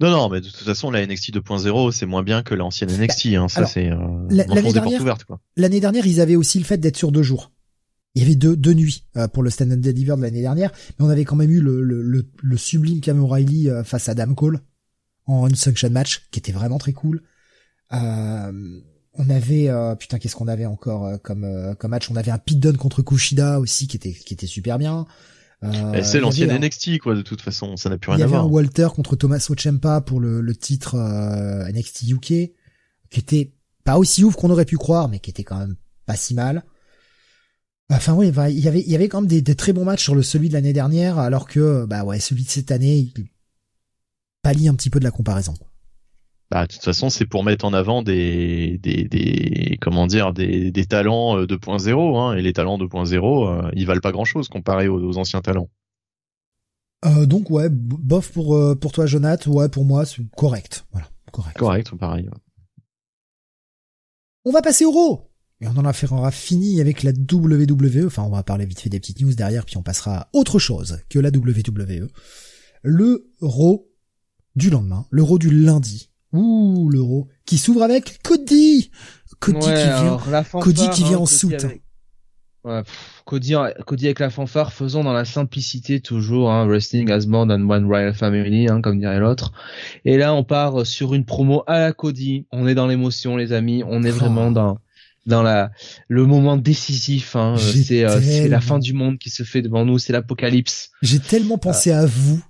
Non, 0.00 0.10
non, 0.10 0.28
mais 0.30 0.40
de 0.40 0.46
toute 0.46 0.64
façon, 0.64 0.90
la 0.90 1.06
NXT 1.06 1.34
2.0, 1.34 1.92
c'est 1.92 2.06
moins 2.06 2.22
bien 2.22 2.42
que 2.42 2.54
l'ancienne 2.54 2.90
NXT. 2.90 3.26
Hein. 3.36 3.48
Ça, 3.48 3.66
c'est 3.66 3.90
l'année 4.30 4.72
dernière. 4.72 5.16
L'année 5.56 5.80
dernière, 5.80 6.06
ils 6.06 6.20
avaient 6.20 6.36
aussi 6.36 6.58
le 6.58 6.64
fait 6.64 6.78
d'être 6.78 6.96
sur 6.96 7.12
deux 7.12 7.22
jours. 7.22 7.52
Il 8.14 8.22
y 8.22 8.24
avait 8.24 8.34
deux, 8.34 8.56
deux 8.56 8.74
nuits 8.74 9.04
euh, 9.16 9.28
pour 9.28 9.42
le 9.42 9.50
Stand 9.50 9.72
and 9.72 9.76
Deliver 9.76 10.16
de 10.16 10.22
l'année 10.22 10.40
dernière, 10.40 10.72
mais 10.98 11.04
on 11.04 11.08
avait 11.08 11.24
quand 11.24 11.36
même 11.36 11.50
eu 11.50 11.60
le, 11.60 11.82
le, 11.82 12.02
le, 12.42 12.56
sublime 12.56 13.00
Cam 13.00 13.22
O'Reilly 13.22 13.68
euh, 13.68 13.84
face 13.84 14.08
à 14.08 14.12
Adam 14.12 14.34
Cole 14.34 14.60
en 15.26 15.46
Unsanctioned 15.46 15.92
Match, 15.92 16.26
qui 16.32 16.40
était 16.40 16.50
vraiment 16.50 16.78
très 16.78 16.92
cool. 16.92 17.22
Euh, 17.92 18.80
on 19.14 19.28
avait 19.28 19.68
putain 19.98 20.18
qu'est-ce 20.18 20.36
qu'on 20.36 20.46
avait 20.46 20.66
encore 20.66 21.20
comme 21.22 21.74
comme 21.78 21.90
match? 21.90 22.10
On 22.10 22.16
avait 22.16 22.30
un 22.30 22.38
Pit 22.38 22.58
Dunne 22.58 22.76
contre 22.76 23.02
Kushida 23.02 23.58
aussi 23.58 23.88
qui 23.88 23.96
était 23.96 24.12
qui 24.12 24.34
était 24.34 24.46
super 24.46 24.78
bien. 24.78 25.04
c'est 26.02 26.20
l'ancienne 26.20 26.56
NXT 26.56 26.98
quoi 26.98 27.16
de 27.16 27.22
toute 27.22 27.42
façon, 27.42 27.76
ça 27.76 27.90
n'a 27.90 27.98
plus 27.98 28.12
rien 28.12 28.24
à 28.24 28.26
voir. 28.26 28.40
Il 28.40 28.44
y 28.44 28.46
avait 28.46 28.48
un 28.48 28.50
Walter 28.50 28.88
contre 28.94 29.16
Thomas 29.16 29.40
Ciampa 29.40 30.00
pour 30.00 30.20
le, 30.20 30.40
le 30.40 30.54
titre 30.54 30.96
NXT 30.96 32.10
UK 32.10 32.22
qui 32.22 32.52
était 33.18 33.52
pas 33.82 33.98
aussi 33.98 34.22
ouf 34.22 34.36
qu'on 34.36 34.50
aurait 34.50 34.64
pu 34.64 34.78
croire 34.78 35.08
mais 35.08 35.18
qui 35.18 35.30
était 35.30 35.44
quand 35.44 35.58
même 35.58 35.74
pas 36.06 36.16
si 36.16 36.34
mal. 36.34 36.64
Enfin 37.90 38.14
oui, 38.14 38.28
il 38.28 38.60
y 38.60 38.68
avait 38.68 38.80
il 38.80 38.90
y 38.90 38.94
avait 38.94 39.08
quand 39.08 39.22
même 39.22 39.28
des, 39.28 39.42
très 39.56 39.72
bons 39.72 39.84
matchs 39.84 40.04
sur 40.04 40.14
le 40.14 40.22
celui 40.22 40.48
de 40.48 40.54
l'année 40.54 40.72
dernière, 40.72 41.18
alors 41.18 41.48
que 41.48 41.86
bah 41.86 42.04
ouais 42.04 42.20
celui 42.20 42.44
de 42.44 42.48
cette 42.48 42.70
année 42.70 42.98
il 42.98 43.26
pallie 44.42 44.68
un 44.68 44.74
petit 44.74 44.90
peu 44.90 45.00
de 45.00 45.04
la 45.04 45.10
comparaison. 45.10 45.54
Bah, 46.50 46.66
de 46.66 46.72
toute 46.72 46.82
façon, 46.82 47.10
c'est 47.10 47.26
pour 47.26 47.44
mettre 47.44 47.64
en 47.64 47.72
avant 47.72 48.02
des, 48.02 48.78
des, 48.78 49.04
des 49.04 49.78
comment 49.80 50.08
dire, 50.08 50.32
des, 50.32 50.72
des 50.72 50.84
talents 50.84 51.40
2.0, 51.44 51.88
euh, 51.88 52.18
hein, 52.18 52.36
et 52.36 52.42
les 52.42 52.52
talents 52.52 52.76
2.0, 52.76 53.66
euh, 53.66 53.70
ils 53.74 53.86
valent 53.86 54.00
pas 54.00 54.10
grand 54.10 54.24
chose 54.24 54.48
comparé 54.48 54.88
aux, 54.88 55.16
anciens 55.16 55.42
talents. 55.42 55.68
Euh, 57.06 57.24
donc 57.24 57.50
ouais, 57.50 57.68
bof 57.70 58.32
pour 58.32 58.56
euh, 58.56 58.74
pour 58.74 58.92
toi, 58.92 59.06
Jonathan, 59.06 59.52
ouais 59.52 59.68
pour 59.68 59.84
moi 59.84 60.04
c'est 60.04 60.22
correct, 60.36 60.84
voilà, 60.92 61.08
correct. 61.32 61.56
Correct, 61.56 61.94
pareil. 61.96 62.28
On 64.44 64.50
va 64.50 64.60
passer 64.60 64.84
au 64.84 64.90
Raw. 64.90 65.29
Et 65.60 65.66
on 65.66 65.76
en 65.76 65.84
aura 65.84 66.30
fini 66.30 66.80
avec 66.80 67.02
la 67.02 67.12
WWE. 67.12 68.06
Enfin, 68.06 68.22
on 68.22 68.30
va 68.30 68.42
parler 68.42 68.64
vite 68.64 68.80
fait 68.80 68.88
des 68.88 68.98
petites 68.98 69.20
news 69.20 69.34
derrière, 69.34 69.66
puis 69.66 69.76
on 69.76 69.82
passera 69.82 70.16
à 70.16 70.28
autre 70.32 70.58
chose 70.58 71.00
que 71.10 71.18
la 71.18 71.28
WWE. 71.28 72.08
Le 72.82 73.30
Raw 73.40 73.86
du 74.56 74.70
lendemain, 74.70 75.06
l'Euro 75.10 75.38
du 75.38 75.50
lundi. 75.50 76.10
Ouh, 76.32 76.88
l'Euro 76.90 77.28
qui 77.44 77.58
s'ouvre 77.58 77.82
avec 77.82 78.22
Cody. 78.22 78.90
Cody 79.38 79.58
qui 79.58 79.72
vient, 79.72 80.18
Cody 80.60 80.88
qui 80.90 81.04
vient 81.04 81.18
hein, 81.18 81.20
en 81.20 81.26
soute. 81.26 81.66
Ouais, 82.62 82.82
Cody, 83.24 83.54
Cody 83.86 84.06
avec 84.06 84.18
la 84.18 84.28
fanfare, 84.28 84.72
faisons 84.72 85.02
dans 85.02 85.14
la 85.14 85.24
simplicité 85.24 86.00
toujours, 86.00 86.50
hein, 86.50 86.66
wrestling 86.66 87.10
as 87.10 87.26
more 87.26 87.46
than 87.46 87.68
one 87.68 87.86
royal 87.86 88.14
family, 88.14 88.68
hein, 88.68 88.82
comme 88.82 88.98
dirait 88.98 89.18
l'autre. 89.18 89.52
Et 90.04 90.18
là, 90.18 90.34
on 90.34 90.44
part 90.44 90.86
sur 90.86 91.14
une 91.14 91.24
promo 91.24 91.64
à 91.66 91.80
la 91.80 91.92
Cody. 91.92 92.46
On 92.52 92.66
est 92.66 92.74
dans 92.74 92.86
l'émotion, 92.86 93.36
les 93.36 93.52
amis. 93.52 93.82
On 93.86 94.02
est 94.02 94.10
vraiment 94.10 94.48
oh. 94.48 94.52
dans 94.52 94.78
dans 95.26 95.42
la 95.42 95.70
le 96.08 96.26
moment 96.26 96.56
décisif. 96.56 97.36
Hein, 97.36 97.56
c'est 97.58 98.04
euh, 98.04 98.48
la 98.48 98.60
fin 98.60 98.78
du 98.78 98.92
monde 98.92 99.18
qui 99.18 99.30
se 99.30 99.42
fait 99.42 99.62
devant 99.62 99.84
nous, 99.84 99.98
c'est 99.98 100.12
l'apocalypse. 100.12 100.90
J'ai 101.02 101.18
tellement 101.18 101.58
pensé 101.58 101.90
à 101.90 102.06
vous 102.06 102.42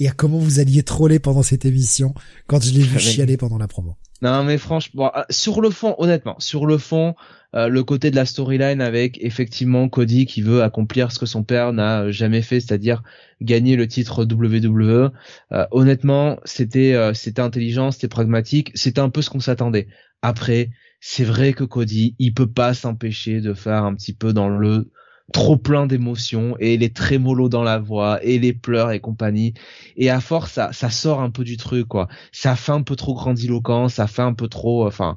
et 0.00 0.08
à 0.08 0.12
comment 0.12 0.38
vous 0.38 0.58
alliez 0.58 0.82
troller 0.82 1.18
pendant 1.18 1.42
cette 1.42 1.64
émission 1.64 2.14
quand 2.46 2.62
je 2.62 2.72
l'ai 2.72 2.82
vu 2.82 2.98
chialer 2.98 3.36
pendant 3.36 3.58
la 3.58 3.68
promo. 3.68 3.96
Non 4.22 4.44
mais 4.44 4.58
franchement, 4.58 5.12
euh, 5.16 5.22
sur 5.30 5.60
le 5.60 5.70
fond, 5.70 5.94
honnêtement, 5.98 6.36
sur 6.38 6.66
le 6.66 6.76
fond, 6.78 7.14
euh, 7.54 7.68
le 7.68 7.82
côté 7.84 8.10
de 8.10 8.16
la 8.16 8.26
storyline 8.26 8.80
avec 8.80 9.18
effectivement 9.22 9.88
Cody 9.88 10.26
qui 10.26 10.42
veut 10.42 10.62
accomplir 10.62 11.10
ce 11.10 11.18
que 11.18 11.26
son 11.26 11.42
père 11.42 11.72
n'a 11.72 12.10
jamais 12.10 12.42
fait, 12.42 12.60
c'est-à-dire 12.60 13.02
gagner 13.40 13.76
le 13.76 13.88
titre 13.88 14.24
WWE. 14.24 15.10
Euh, 15.52 15.66
honnêtement, 15.70 16.38
c'était 16.44 16.94
c'était 17.14 17.40
intelligent, 17.40 17.90
c'était 17.90 18.08
pragmatique, 18.08 18.72
c'était 18.74 19.00
un 19.00 19.10
peu 19.10 19.22
ce 19.22 19.30
qu'on 19.30 19.40
s'attendait. 19.40 19.88
Après, 20.22 20.70
c'est 21.00 21.24
vrai 21.24 21.52
que 21.54 21.64
Cody, 21.64 22.14
il 22.18 22.34
peut 22.34 22.50
pas 22.50 22.74
s'empêcher 22.74 23.40
de 23.40 23.54
faire 23.54 23.84
un 23.84 23.94
petit 23.94 24.12
peu 24.12 24.32
dans 24.32 24.48
le 24.48 24.90
trop 25.32 25.56
plein 25.56 25.86
d'émotions 25.86 26.56
et 26.58 26.76
les 26.76 26.92
trémolos 26.92 27.48
dans 27.48 27.62
la 27.62 27.78
voix 27.78 28.22
et 28.22 28.38
les 28.38 28.52
pleurs 28.52 28.90
et 28.90 29.00
compagnie. 29.00 29.54
Et 29.96 30.10
à 30.10 30.20
force 30.20 30.52
ça 30.52 30.72
ça 30.72 30.90
sort 30.90 31.20
un 31.20 31.30
peu 31.30 31.44
du 31.44 31.56
truc 31.56 31.88
quoi. 31.88 32.08
Ça 32.32 32.56
fait 32.56 32.72
un 32.72 32.82
peu 32.82 32.96
trop 32.96 33.14
grandiloquent 33.14 33.88
ça 33.88 34.06
fait 34.06 34.22
un 34.22 34.34
peu 34.34 34.48
trop 34.48 34.86
enfin 34.86 35.16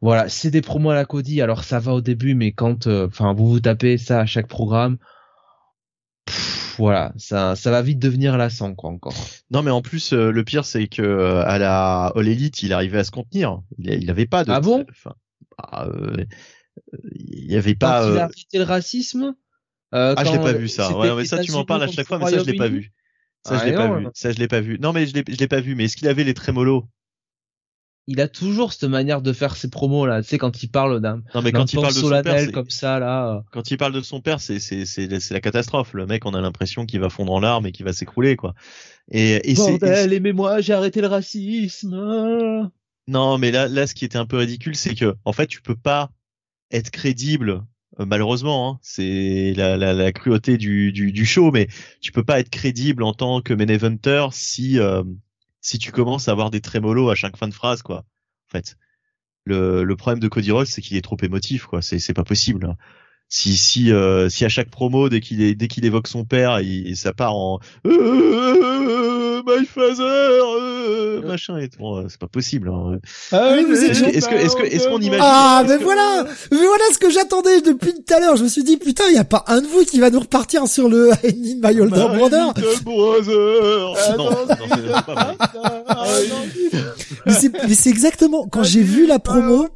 voilà. 0.00 0.28
C'est 0.28 0.50
des 0.50 0.62
promos 0.62 0.90
à 0.90 0.94
la 0.94 1.04
Cody 1.04 1.42
alors 1.42 1.64
ça 1.64 1.78
va 1.78 1.92
au 1.92 2.00
début 2.00 2.34
mais 2.34 2.52
quand 2.52 2.86
euh, 2.86 3.06
enfin 3.08 3.34
vous 3.34 3.48
vous 3.48 3.60
tapez 3.60 3.98
ça 3.98 4.20
à 4.20 4.26
chaque 4.26 4.48
programme 4.48 4.98
voilà, 6.78 7.12
ça, 7.16 7.54
ça 7.56 7.70
va 7.70 7.82
vite 7.82 7.98
devenir 7.98 8.36
lassant 8.36 8.74
quoi 8.74 8.90
encore. 8.90 9.14
Non 9.50 9.62
mais 9.62 9.70
en 9.70 9.82
plus 9.82 10.12
euh, 10.12 10.30
le 10.30 10.44
pire 10.44 10.64
c'est 10.64 10.86
que 10.86 11.02
euh, 11.02 11.44
à 11.44 11.58
la 11.58 12.06
All 12.14 12.28
Elite 12.28 12.62
il 12.62 12.72
arrivait 12.72 12.98
à 12.98 13.04
se 13.04 13.10
contenir. 13.10 13.60
Il, 13.78 13.92
il 13.92 14.10
avait 14.10 14.26
pas 14.26 14.44
de. 14.44 14.52
Ah 14.52 14.60
bon? 14.60 14.86
bah, 15.58 15.88
il 17.14 17.50
y 17.50 17.56
avait 17.56 17.74
pas. 17.74 18.02
Quand 18.02 18.12
il 18.12 18.18
a 18.18 18.24
arrêté 18.24 18.58
le 18.58 18.64
racisme. 18.64 19.34
Euh, 19.94 20.14
ah, 20.16 20.24
je 20.24 20.32
l'ai 20.32 20.38
pas 20.38 20.52
vu 20.52 20.68
ça. 20.68 20.96
Ouais, 20.96 21.14
mais 21.14 21.26
ça, 21.26 21.38
tu 21.38 21.52
m'en 21.52 21.64
parles 21.64 21.82
à 21.82 21.88
chaque 21.88 22.06
fois, 22.06 22.18
mais 22.18 22.30
ça, 22.30 22.38
je 22.38 22.44
l'ai 22.44 22.56
pas 22.56 22.68
vu. 22.68 22.92
Ça, 23.44 23.58
je 23.58 23.64
l'ai 23.64 23.74
pas 23.74 23.98
vu. 23.98 24.06
Ça, 24.14 24.32
je 24.32 24.38
l'ai 24.38 24.48
pas 24.48 24.60
vu. 24.60 24.78
Non, 24.80 24.92
mais 24.92 25.06
je 25.06 25.14
l'ai 25.14 25.48
pas 25.48 25.60
vu. 25.60 25.74
Mais 25.74 25.84
est-ce 25.84 25.96
qu'il 25.96 26.08
avait 26.08 26.24
les 26.24 26.34
trémolos? 26.34 26.86
Il 28.08 28.20
a 28.20 28.26
toujours 28.26 28.72
cette 28.72 28.88
manière 28.88 29.22
de 29.22 29.32
faire 29.32 29.56
ses 29.56 29.70
promos 29.70 30.06
là. 30.06 30.22
Tu 30.22 30.28
sais, 30.28 30.38
quand 30.38 30.62
il 30.62 30.68
parle 30.68 31.00
d'un. 31.00 31.22
Non, 31.34 31.42
mais 31.42 31.52
quand 31.52 31.72
il 31.72 31.80
parle 31.80 31.94
de 31.94 32.00
son 32.00 32.22
père, 32.22 32.52
comme 32.52 32.70
ça 32.70 32.98
là. 32.98 33.44
Quand 33.52 33.70
il 33.70 33.76
parle 33.76 33.92
de 33.92 34.00
son 34.00 34.20
père, 34.20 34.40
c'est, 34.40 34.58
c'est, 34.58 34.84
c'est, 34.86 35.20
c'est 35.20 35.34
la 35.34 35.40
catastrophe. 35.40 35.94
Le 35.94 36.06
mec, 36.06 36.26
on 36.26 36.34
a 36.34 36.40
l'impression 36.40 36.84
qu'il 36.84 37.00
va 37.00 37.10
fondre 37.10 37.32
en 37.32 37.40
larmes 37.40 37.66
et 37.66 37.72
qu'il 37.72 37.84
va 37.84 37.92
s'écrouler, 37.92 38.34
quoi. 38.34 38.54
Et, 39.10 39.50
et 39.50 39.54
Bordel, 39.54 40.12
aimez-moi, 40.12 40.60
j'ai 40.60 40.72
arrêté 40.72 41.00
le 41.00 41.06
racisme. 41.06 42.70
Non, 43.08 43.38
mais 43.38 43.50
là, 43.50 43.68
là, 43.68 43.86
ce 43.86 43.94
qui 43.94 44.04
était 44.04 44.18
un 44.18 44.26
peu 44.26 44.38
ridicule, 44.38 44.76
c'est 44.76 44.94
que, 44.94 45.14
en 45.24 45.32
fait, 45.32 45.46
tu 45.46 45.62
peux 45.62 45.76
pas 45.76 46.10
être 46.72 46.90
crédible 46.90 47.64
euh, 48.00 48.06
malheureusement, 48.06 48.70
hein, 48.70 48.78
c'est 48.82 49.52
la, 49.54 49.76
la, 49.76 49.92
la, 49.92 50.12
cruauté 50.12 50.56
du, 50.56 50.92
du, 50.92 51.12
du, 51.12 51.26
show, 51.26 51.50
mais 51.50 51.68
tu 52.00 52.12
peux 52.12 52.24
pas 52.24 52.40
être 52.40 52.48
crédible 52.48 53.02
en 53.02 53.12
tant 53.12 53.42
que 53.42 53.52
main 53.52 53.68
eventer 53.68 54.28
si 54.32 54.78
euh, 54.78 55.02
si 55.62 55.78
tu 55.78 55.92
commences 55.92 56.28
à 56.28 56.32
avoir 56.32 56.50
des 56.50 56.60
trémolos 56.60 57.08
à 57.08 57.14
chaque 57.14 57.38
fin 57.38 57.48
de 57.48 57.54
phrase, 57.54 57.80
quoi. 57.80 57.98
En 57.98 58.50
fait, 58.50 58.76
le, 59.46 59.94
problème 59.94 60.20
de 60.20 60.28
Cody 60.28 60.50
Rhodes, 60.50 60.66
c'est 60.66 60.82
qu'il 60.82 60.96
est 60.98 61.02
trop 61.02 61.16
émotif, 61.22 61.64
quoi. 61.64 61.80
C'est 61.80 62.12
pas 62.12 62.24
possible. 62.24 62.76
Si 63.28 63.56
si 63.56 63.90
euh, 63.90 64.28
si 64.28 64.44
à 64.44 64.50
chaque 64.50 64.68
promo, 64.68 65.08
dès 65.08 65.20
qu'il 65.20 65.56
dès 65.56 65.68
qu'il 65.68 65.86
évoque 65.86 66.06
son 66.06 66.26
père, 66.26 66.60
il, 66.60 66.94
ça 66.98 67.14
part 67.14 67.34
en 67.34 67.60
my 69.58 69.66
father, 69.66 70.02
euh, 70.02 71.22
machin 71.22 71.58
et 71.58 71.68
tout. 71.68 71.78
C'est 72.08 72.18
pas 72.18 72.26
possible. 72.26 72.68
Hein. 72.68 72.98
Ah, 73.30 73.52
oui, 73.54 73.64
vous 73.64 73.74
est-ce 73.74 74.02
que, 74.02 74.08
est-ce 74.08 74.28
que, 74.28 74.34
est-ce 74.34 74.56
que, 74.56 74.62
est-ce 74.62 74.88
qu'on 74.88 75.00
imagine 75.00 75.24
Ah, 75.24 75.64
mais 75.66 75.76
voilà, 75.78 76.24
mais 76.50 76.58
voilà 76.58 76.84
ce 76.92 76.98
que 76.98 77.10
j'attendais 77.10 77.60
depuis 77.60 77.92
tout 77.94 78.14
à 78.14 78.20
l'heure. 78.20 78.36
Je 78.36 78.44
me 78.44 78.48
suis 78.48 78.64
dit, 78.64 78.76
putain, 78.76 79.04
il 79.08 79.14
y 79.14 79.18
a 79.18 79.24
pas 79.24 79.44
un 79.48 79.60
de 79.60 79.66
vous 79.66 79.84
qui 79.84 80.00
va 80.00 80.10
nous 80.10 80.20
repartir 80.20 80.66
sur 80.66 80.88
le 80.88 81.10
I 81.24 81.34
need 81.34 81.62
my 81.62 81.80
older 81.80 82.08
brother. 82.16 82.54
brother. 82.84 84.16
non, 84.16 84.30
non, 84.30 84.46
pas 84.46 86.06
mais 87.26 87.32
c'est, 87.34 87.52
mais 87.68 87.74
c'est 87.74 87.90
exactement 87.90 88.46
quand 88.48 88.62
j'ai 88.62 88.82
vu 88.82 89.06
la 89.06 89.18
promo. 89.18 89.68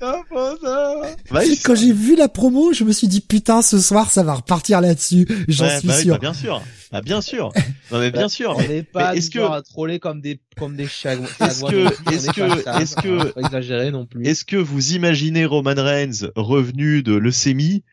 Quand 1.65 1.75
j'ai 1.75 1.93
vu 1.93 2.17
la 2.17 2.29
promo, 2.29 2.73
je 2.73 2.85
me 2.85 2.93
suis 2.93 3.09
dit, 3.09 3.21
putain, 3.21 3.63
ce 3.63 3.79
soir, 3.79 4.11
ça 4.11 4.23
va 4.23 4.35
repartir 4.35 4.81
là-dessus. 4.81 5.27
J'en 5.49 5.69
suis 5.79 5.89
bah 5.89 5.95
sûr. 5.95 6.15
bah 6.15 6.19
bien 6.19 6.35
sûr. 6.35 6.63
Ah 6.93 7.01
bien 7.01 7.21
sûr. 7.21 7.53
Non 7.91 7.99
mais 7.99 8.11
bien 8.11 8.29
sûr. 8.29 8.55
On 8.57 8.61
n'est 8.61 8.83
pas 8.83 9.17
est-ce 9.17 9.31
que 9.31 9.41
à 9.41 9.63
troller 9.69 9.99
comme 9.99 10.21
des 10.21 10.41
comme 10.57 10.77
des. 10.77 10.85
Est-ce 10.85 11.65
que 11.65 12.13
est-ce 12.13 12.31
que 12.31 12.81
est-ce 12.81 12.97
que 12.97 13.39
exagérer 13.39 13.91
non 13.91 14.07
plus. 14.07 14.27
Est-ce 14.27 14.45
que 14.45 14.57
vous 14.57 14.93
imaginez 14.93 15.45
Roman 15.45 15.75
Reigns 15.77 16.31
revenu 16.37 17.03
de 17.03 17.15
leucémie? 17.15 17.85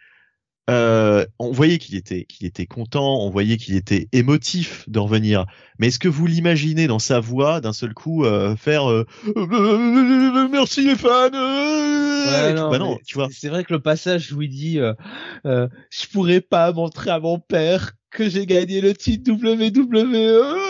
Euh, 0.69 1.26
on 1.40 1.52
voyait 1.52 1.77
qu'il 1.77 1.95
était 1.98 2.24
qu'il 2.24 2.48
était 2.48 2.68
content, 2.68 3.19
on 3.19 3.30
voyait 3.30 3.58
qu'il 3.58 3.76
était 3.76 4.08
émotif 4.14 4.88
de 4.88 5.00
revenir. 5.00 5.45
Mais 5.77 5.88
est-ce 5.88 6.00
que 6.00 6.08
vous 6.08 6.26
l'imaginez 6.26 6.88
dans 6.88 7.00
sa 7.00 7.19
voix 7.19 7.60
d'un 7.60 7.74
seul 7.74 7.93
coup 7.93 8.24
euh, 8.24 8.56
faire 8.56 8.90
euh, 8.90 9.06
merci 10.52 10.85
les 10.85 10.95
fans 10.95 11.30
ouais, 11.32 12.53
non, 12.53 12.69
bah 12.72 12.80
non, 12.80 12.98
tu 13.06 13.16
vois. 13.16 13.27
C'est 13.30 13.50
vrai 13.50 13.66
que 13.66 13.74
le 13.74 13.82
passage 13.82 14.32
où 14.32 14.42
il 14.42 14.50
dit 14.50 14.80
je 15.43 16.08
pourrais 16.14 16.40
pas 16.40 16.72
montrer 16.72 17.10
à 17.10 17.19
mon 17.19 17.40
père 17.40 17.92
que 18.10 18.30
j'ai 18.30 18.45
gagné 18.45 18.80
le 18.80 18.93
titre 18.93 19.32
WWE. 19.32 20.62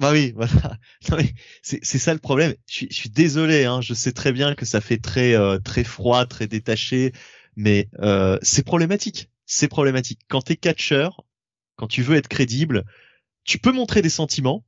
Bah 0.00 0.12
oui, 0.12 0.32
voilà. 0.36 0.76
C'est 1.62 1.98
ça 1.98 2.12
le 2.12 2.20
problème. 2.20 2.54
Je 2.68 2.74
suis, 2.74 2.88
je 2.90 2.94
suis 2.94 3.10
désolé, 3.10 3.64
hein. 3.64 3.80
je 3.80 3.94
sais 3.94 4.12
très 4.12 4.32
bien 4.32 4.54
que 4.54 4.64
ça 4.64 4.80
fait 4.80 4.98
très 4.98 5.34
euh, 5.34 5.58
très 5.58 5.84
froid, 5.84 6.24
très 6.26 6.46
détaché, 6.46 7.12
mais 7.56 7.88
euh, 8.00 8.38
c'est 8.42 8.64
problématique. 8.64 9.30
C'est 9.46 9.68
problématique. 9.68 10.20
Quand 10.28 10.42
t'es 10.42 10.56
catcheur, 10.56 11.24
quand 11.76 11.88
tu 11.88 12.02
veux 12.02 12.16
être 12.16 12.28
crédible, 12.28 12.84
tu 13.44 13.58
peux 13.58 13.72
montrer 13.72 14.02
des 14.02 14.10
sentiments, 14.10 14.64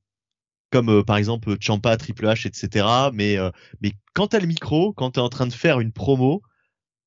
comme 0.70 0.91
euh, 0.91 1.02
par 1.05 1.17
exemple 1.17 1.57
Champa, 1.60 1.97
Triple 1.97 2.26
H, 2.26 2.47
etc. 2.49 2.86
Mais 3.12 3.36
mais 3.81 3.92
quand 4.15 4.28
t'as 4.28 4.41
le 4.41 4.47
micro, 4.47 4.92
quand 4.92 5.12
t'es 5.12 5.20
en 5.20 5.28
train 5.28 5.47
de 5.47 5.52
faire 5.52 5.81
une 5.81 5.92
promo, 5.92 6.42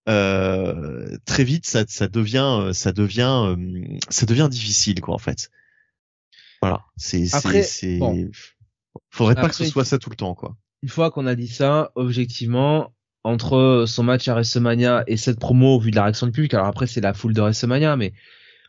euh, 0.09 1.17
très 1.25 1.45
vite 1.45 1.65
ça, 1.65 1.85
ça 1.87 2.09
devient 2.09 2.59
euh, 2.59 2.73
ça 2.73 2.91
devient 2.91 3.55
euh, 3.57 3.97
ça 4.09 4.25
devient 4.25 4.49
difficile 4.51 4.99
quoi 4.99 5.15
en 5.15 5.19
fait 5.19 5.49
voilà 6.63 6.81
c'est 6.97 7.25
c'est 7.25 7.97
bon. 7.97 8.29
faudrait 9.09 9.35
pas 9.35 9.49
que 9.49 9.55
ce 9.55 9.65
soit 9.65 9.85
ça 9.85 9.97
tout 9.97 10.09
le 10.09 10.15
temps 10.15 10.33
quoi 10.35 10.55
une 10.81 10.89
fois 10.89 11.11
qu'on 11.11 11.25
a 11.25 11.35
dit 11.35 11.47
ça 11.47 11.91
objectivement 11.95 12.93
entre 13.23 13.85
son 13.87 14.03
match 14.03 14.27
à 14.27 14.33
WrestleMania 14.33 15.03
et 15.07 15.17
cette 15.17 15.39
promo 15.39 15.75
au 15.75 15.79
vu 15.79 15.91
de 15.91 15.95
la 15.95 16.03
réaction 16.03 16.27
du 16.27 16.31
public 16.33 16.53
alors 16.53 16.67
après 16.67 16.87
c'est 16.87 17.01
la 17.01 17.13
foule 17.13 17.33
de 17.33 17.41
WrestleMania 17.41 17.95
mais 17.95 18.13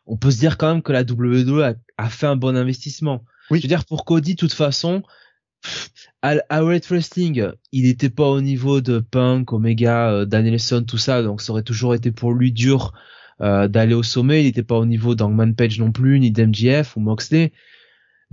on 0.06 0.16
peut 0.16 0.30
se 0.30 0.38
dire 0.38 0.58
quand 0.58 0.72
même 0.72 0.82
que 0.82 0.92
la 0.92 1.02
WWE 1.02 1.62
a, 1.62 1.74
a 1.96 2.08
fait 2.08 2.26
un 2.26 2.36
bon 2.36 2.56
investissement 2.56 3.24
oui. 3.50 3.58
je 3.58 3.64
veux 3.64 3.68
dire 3.68 3.84
pour 3.84 4.04
Cody 4.04 4.34
de 4.34 4.38
toute 4.40 4.52
façon 4.52 5.02
à, 6.22 6.36
à 6.48 6.62
Wrestling, 6.62 7.50
il 7.72 7.84
n'était 7.84 8.10
pas 8.10 8.28
au 8.28 8.40
niveau 8.40 8.80
de 8.80 8.98
Punk, 8.98 9.52
Omega, 9.52 10.10
euh, 10.10 10.24
Danielson, 10.24 10.84
tout 10.86 10.98
ça, 10.98 11.22
donc 11.22 11.40
ça 11.40 11.52
aurait 11.52 11.62
toujours 11.62 11.94
été 11.94 12.10
pour 12.12 12.32
lui 12.32 12.52
dur 12.52 12.92
euh, 13.40 13.68
d'aller 13.68 13.94
au 13.94 14.02
sommet. 14.02 14.42
Il 14.42 14.46
n'était 14.46 14.62
pas 14.62 14.78
au 14.78 14.86
niveau 14.86 15.14
d'Angman 15.14 15.54
Page 15.54 15.78
non 15.78 15.92
plus, 15.92 16.20
ni 16.20 16.30
d'MGF 16.30 16.96
ou 16.96 17.00
Moxley. 17.00 17.52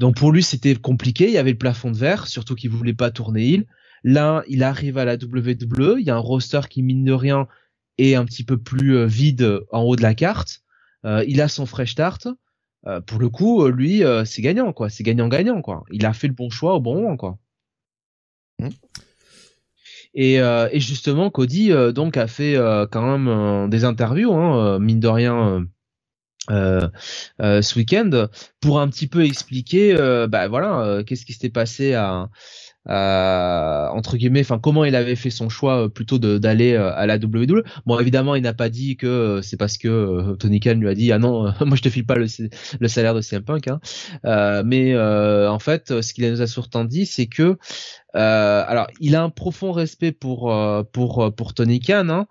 Donc 0.01 0.17
pour 0.17 0.33
lui, 0.33 0.43
c'était 0.43 0.75
compliqué. 0.75 1.27
Il 1.27 1.33
y 1.33 1.37
avait 1.37 1.51
le 1.51 1.57
plafond 1.57 1.91
de 1.91 1.97
verre, 1.97 2.27
surtout 2.27 2.55
qu'il 2.55 2.69
voulait 2.69 2.93
pas 2.93 3.11
tourner 3.11 3.45
il. 3.45 3.65
Là, 4.03 4.43
il 4.49 4.63
arrive 4.63 4.97
à 4.97 5.05
la 5.05 5.13
WWE. 5.13 5.99
Il 5.99 6.05
y 6.05 6.09
a 6.09 6.15
un 6.15 6.19
roster 6.19 6.61
qui 6.69 6.83
mine 6.83 7.05
de 7.05 7.13
rien 7.13 7.47
est 7.97 8.15
un 8.15 8.25
petit 8.25 8.43
peu 8.43 8.57
plus 8.57 8.97
euh, 8.97 9.05
vide 9.05 9.61
en 9.71 9.83
haut 9.83 9.95
de 9.95 10.01
la 10.01 10.15
carte. 10.15 10.63
Euh, 11.05 11.23
il 11.27 11.39
a 11.39 11.47
son 11.47 11.65
fresh 11.65 11.91
start. 11.91 12.27
Euh, 12.87 12.99
pour 12.99 13.19
le 13.19 13.29
coup, 13.29 13.63
euh, 13.63 13.71
lui, 13.71 14.03
euh, 14.03 14.25
c'est 14.25 14.41
gagnant, 14.41 14.73
quoi. 14.73 14.89
C'est 14.89 15.03
gagnant-gagnant, 15.03 15.61
quoi. 15.61 15.83
Il 15.91 16.05
a 16.05 16.13
fait 16.13 16.27
le 16.27 16.33
bon 16.33 16.49
choix 16.49 16.75
au 16.75 16.79
bon 16.79 16.95
moment, 16.95 17.17
quoi. 17.17 17.37
Mmh. 18.59 18.69
Et, 20.13 20.35
et, 20.35 20.79
justement, 20.81 21.29
Cody 21.29 21.71
donc 21.95 22.17
a 22.17 22.27
fait 22.27 22.57
quand 22.91 23.17
même 23.17 23.69
des 23.69 23.85
interviews, 23.85 24.33
hein, 24.33 24.77
mine 24.77 24.99
de 24.99 25.07
rien. 25.07 25.65
Ce 26.49 27.75
week-end 27.77 28.27
pour 28.59 28.79
un 28.79 28.87
petit 28.87 29.07
peu 29.07 29.23
expliquer 29.23 29.95
bah 30.29 30.47
voilà 30.47 31.03
qu'est-ce 31.05 31.25
qui 31.25 31.33
s'était 31.33 31.49
passé 31.49 31.93
à 31.93 32.29
euh, 32.89 33.87
entre 33.89 34.17
guillemets, 34.17 34.41
enfin 34.41 34.57
comment 34.57 34.85
il 34.85 34.95
avait 34.95 35.15
fait 35.15 35.29
son 35.29 35.49
choix 35.49 35.83
euh, 35.83 35.87
plutôt 35.87 36.17
d'aller 36.17 36.73
euh, 36.73 36.91
à 36.95 37.05
la 37.05 37.17
WWE. 37.17 37.63
Bon, 37.85 37.99
évidemment, 37.99 38.33
il 38.33 38.41
n'a 38.41 38.53
pas 38.53 38.69
dit 38.69 38.97
que 38.97 39.39
c'est 39.43 39.57
parce 39.57 39.77
que 39.77 40.35
Tony 40.39 40.59
Khan 40.59 40.75
lui 40.75 40.89
a 40.89 40.95
dit 40.95 41.11
ah 41.11 41.19
non, 41.19 41.53
moi 41.65 41.75
je 41.75 41.81
te 41.83 41.89
file 41.89 42.05
pas 42.05 42.15
le, 42.15 42.25
le 42.79 42.87
salaire 42.87 43.13
de 43.13 43.21
CM 43.21 43.43
Punk. 43.43 43.67
Hein. 43.67 43.79
mais 44.65 44.97
en 44.97 45.59
fait, 45.59 46.01
ce 46.01 46.13
qu'il 46.13 46.29
nous 46.29 46.41
a 46.41 46.47
surtout 46.47 46.83
dit, 46.85 47.05
c'est 47.05 47.27
que 47.27 47.57
alors 48.13 48.87
il 48.99 49.15
a 49.15 49.23
un 49.23 49.29
profond 49.29 49.71
respect 49.71 50.11
pour 50.11 50.53
pour 50.91 51.33
pour 51.35 51.53
Tony 51.53 51.79
Khan, 51.79 52.25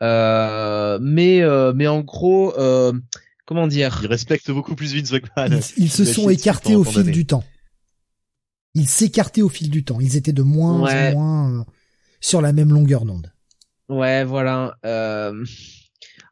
hein, 0.00 0.98
mais 1.00 1.42
mais 1.74 1.86
en 1.88 2.00
gros. 2.00 2.54
Comment 3.48 3.66
dire 3.66 4.00
Il 4.02 4.08
respecte 4.08 4.50
beaucoup 4.50 4.76
plus 4.76 4.94
Vince 4.94 5.10
McMahon. 5.10 5.58
Ils, 5.78 5.90
se 5.90 6.04
sont 6.04 6.28
écartés 6.28 6.76
au 6.76 6.84
fil 6.84 7.10
du 7.10 7.26
temps 7.26 7.42
ils 8.74 8.88
s'écartaient 8.88 9.42
au 9.42 9.48
fil 9.48 9.70
du 9.70 9.84
temps. 9.84 10.00
Ils 10.00 10.16
étaient 10.16 10.32
de 10.32 10.42
moins 10.42 10.72
en 10.72 11.12
moins 11.12 11.60
euh, 11.60 11.64
sur 12.20 12.40
la 12.40 12.52
même 12.52 12.72
longueur 12.72 13.04
d'onde. 13.04 13.32
Ouais, 13.88 14.24
voilà. 14.24 14.76
Euh... 14.84 15.44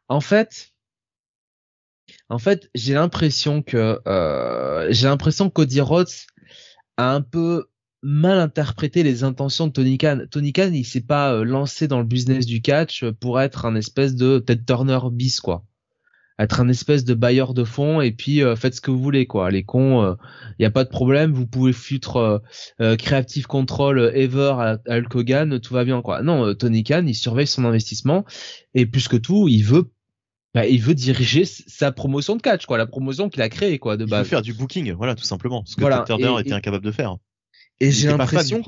En 0.07 0.21
fait, 0.21 0.69
en 2.29 2.39
fait, 2.39 2.69
j'ai 2.75 2.93
l'impression 2.93 3.61
que 3.61 3.99
euh... 4.07 4.87
j'ai 4.91 5.07
l'impression 5.07 5.49
que 5.49 5.53
Cody 5.55 5.81
Rhodes 5.81 6.07
a 6.97 7.11
un 7.11 7.21
peu 7.21 7.65
mal 8.03 8.39
interprété 8.39 9.03
les 9.03 9.23
intentions 9.23 9.67
de 9.67 9.73
Tony 9.73 9.97
Khan. 9.97 10.21
Tony 10.31 10.53
Khan, 10.53 10.71
il 10.71 10.85
s'est 10.85 11.01
pas 11.01 11.33
euh, 11.33 11.43
lancé 11.43 11.87
dans 11.87 11.99
le 11.99 12.05
business 12.05 12.45
du 12.45 12.61
catch 12.61 13.03
pour 13.19 13.41
être 13.41 13.65
un 13.65 13.75
espèce 13.75 14.15
de 14.15 14.39
Ted 14.39 14.63
Turner 14.65 14.99
bis 15.11 15.41
quoi. 15.41 15.65
Être 16.39 16.59
un 16.59 16.69
espèce 16.69 17.03
de 17.03 17.13
bailleur 17.13 17.53
de 17.53 17.63
fonds 17.63 17.99
et 17.99 18.11
puis 18.11 18.43
euh, 18.43 18.55
faites 18.55 18.75
ce 18.75 18.81
que 18.81 18.91
vous 18.91 19.01
voulez 19.01 19.25
quoi. 19.25 19.49
Les 19.49 19.63
cons, 19.63 20.03
il 20.03 20.05
euh, 20.05 20.15
y 20.59 20.65
a 20.65 20.71
pas 20.71 20.83
de 20.83 20.89
problème, 20.89 21.33
vous 21.33 21.47
pouvez 21.47 21.73
foutre 21.73 22.41
Creative 22.79 23.47
Control 23.47 24.11
Ever 24.13 24.55
à, 24.59 24.77
Hogan, 25.13 25.59
tout 25.59 25.73
va 25.73 25.83
bien 25.83 26.01
quoi. 26.01 26.21
Non, 26.21 26.53
Tony 26.53 26.83
Khan, 26.83 27.05
il 27.07 27.15
surveille 27.15 27.47
son 27.47 27.65
investissement 27.65 28.25
et 28.73 28.85
plus 28.85 29.07
que 29.07 29.17
tout, 29.17 29.47
il 29.47 29.63
veut 29.63 29.89
bah, 30.57 30.65
il 30.65 30.81
veut 30.81 30.95
diriger 30.95 31.45
sa 31.45 31.91
promotion 31.91 32.35
de 32.35 32.41
catch, 32.41 32.65
quoi, 32.65 32.79
la 32.79 32.87
promotion 32.87 33.29
qu'il 33.29 33.43
a 33.43 33.49
créée, 33.49 33.77
quoi, 33.77 33.95
de 33.95 34.05
base. 34.05 34.21
Il 34.21 34.23
veut 34.23 34.29
faire 34.29 34.41
du 34.41 34.53
booking, 34.53 34.91
voilà, 34.93 35.13
tout 35.13 35.23
simplement, 35.23 35.63
ce 35.67 35.75
que 35.75 35.83
Ted 35.83 36.03
Turner 36.05 36.39
était 36.39 36.53
incapable 36.53 36.83
de 36.83 36.91
faire. 36.91 37.17
Et 37.79 37.91
j'ai 37.91 38.07
l'impression 38.07 38.63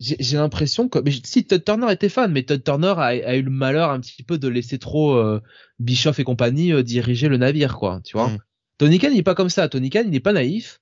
j'ai 0.00 0.38
l'impression 0.38 0.88
que 0.88 0.98
mais 0.98 1.12
si 1.24 1.44
Todd 1.44 1.62
Turner 1.62 1.92
était 1.92 2.08
fan, 2.08 2.32
mais 2.32 2.42
Todd 2.42 2.64
Turner 2.64 2.94
a, 2.96 3.08
a, 3.08 3.36
eu 3.36 3.42
le 3.42 3.50
malheur 3.50 3.90
un 3.90 4.00
petit 4.00 4.22
peu 4.22 4.38
de 4.38 4.48
laisser 4.48 4.78
trop 4.78 5.14
euh, 5.14 5.42
Bischoff 5.78 6.18
et 6.18 6.24
compagnie 6.24 6.72
euh, 6.72 6.82
diriger 6.82 7.28
le 7.28 7.36
navire, 7.36 7.76
quoi. 7.76 8.00
Tu 8.02 8.16
vois. 8.16 8.28
Mm. 8.28 8.38
Tony 8.78 8.98
Khan, 8.98 9.10
il 9.12 9.18
est 9.18 9.22
pas 9.22 9.34
comme 9.34 9.50
ça. 9.50 9.68
Tony 9.68 9.90
Khan, 9.90 10.02
il 10.04 10.10
n'est 10.10 10.20
pas 10.20 10.32
naïf. 10.32 10.80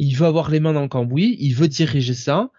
Il 0.00 0.16
veut 0.16 0.26
avoir 0.26 0.50
les 0.50 0.58
mains 0.58 0.72
dans 0.72 0.82
le 0.82 0.88
cambouis. 0.88 1.36
Il 1.38 1.54
veut 1.54 1.68
diriger 1.68 2.14
ça. 2.14 2.50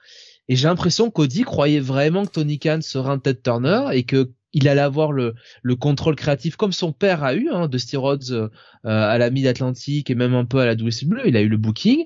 Et 0.47 0.55
j'ai 0.55 0.69
l'impression 0.69 1.11
qu'Audi 1.11 1.43
croyait 1.43 1.81
vraiment 1.81 2.25
que 2.25 2.31
Tony 2.31 2.57
Khan 2.57 2.79
serait 2.81 3.09
un 3.09 3.19
Ted 3.19 3.41
Turner 3.41 3.87
et 3.91 4.03
que 4.03 4.31
il 4.53 4.67
allait 4.67 4.81
avoir 4.81 5.11
le, 5.11 5.33
le 5.61 5.75
contrôle 5.75 6.15
créatif 6.15 6.57
comme 6.57 6.73
son 6.73 6.91
père 6.91 7.23
a 7.23 7.35
eu, 7.35 7.49
hein, 7.49 7.67
de 7.67 7.97
Rhodes 7.97 8.31
euh, 8.31 8.49
à 8.83 9.17
la 9.17 9.29
Mid-Atlantique 9.29 10.09
et 10.09 10.15
même 10.15 10.33
un 10.33 10.45
peu 10.45 10.59
à 10.59 10.65
la 10.65 10.75
WCW. 10.75 11.21
Il 11.25 11.37
a 11.37 11.41
eu 11.41 11.47
le 11.47 11.57
booking 11.57 12.05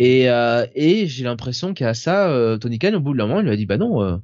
et, 0.00 0.30
euh, 0.30 0.66
et 0.74 1.06
j'ai 1.06 1.24
l'impression 1.24 1.74
qu'à 1.74 1.92
ça, 1.92 2.30
euh, 2.30 2.56
Tony 2.56 2.78
Khan, 2.78 2.94
au 2.94 3.00
bout 3.00 3.12
de 3.12 3.18
la 3.18 3.26
main, 3.26 3.40
il 3.40 3.44
lui 3.44 3.50
a 3.50 3.56
dit, 3.56 3.66
bah 3.66 3.76
non, 3.76 4.02
euh, 4.02 4.16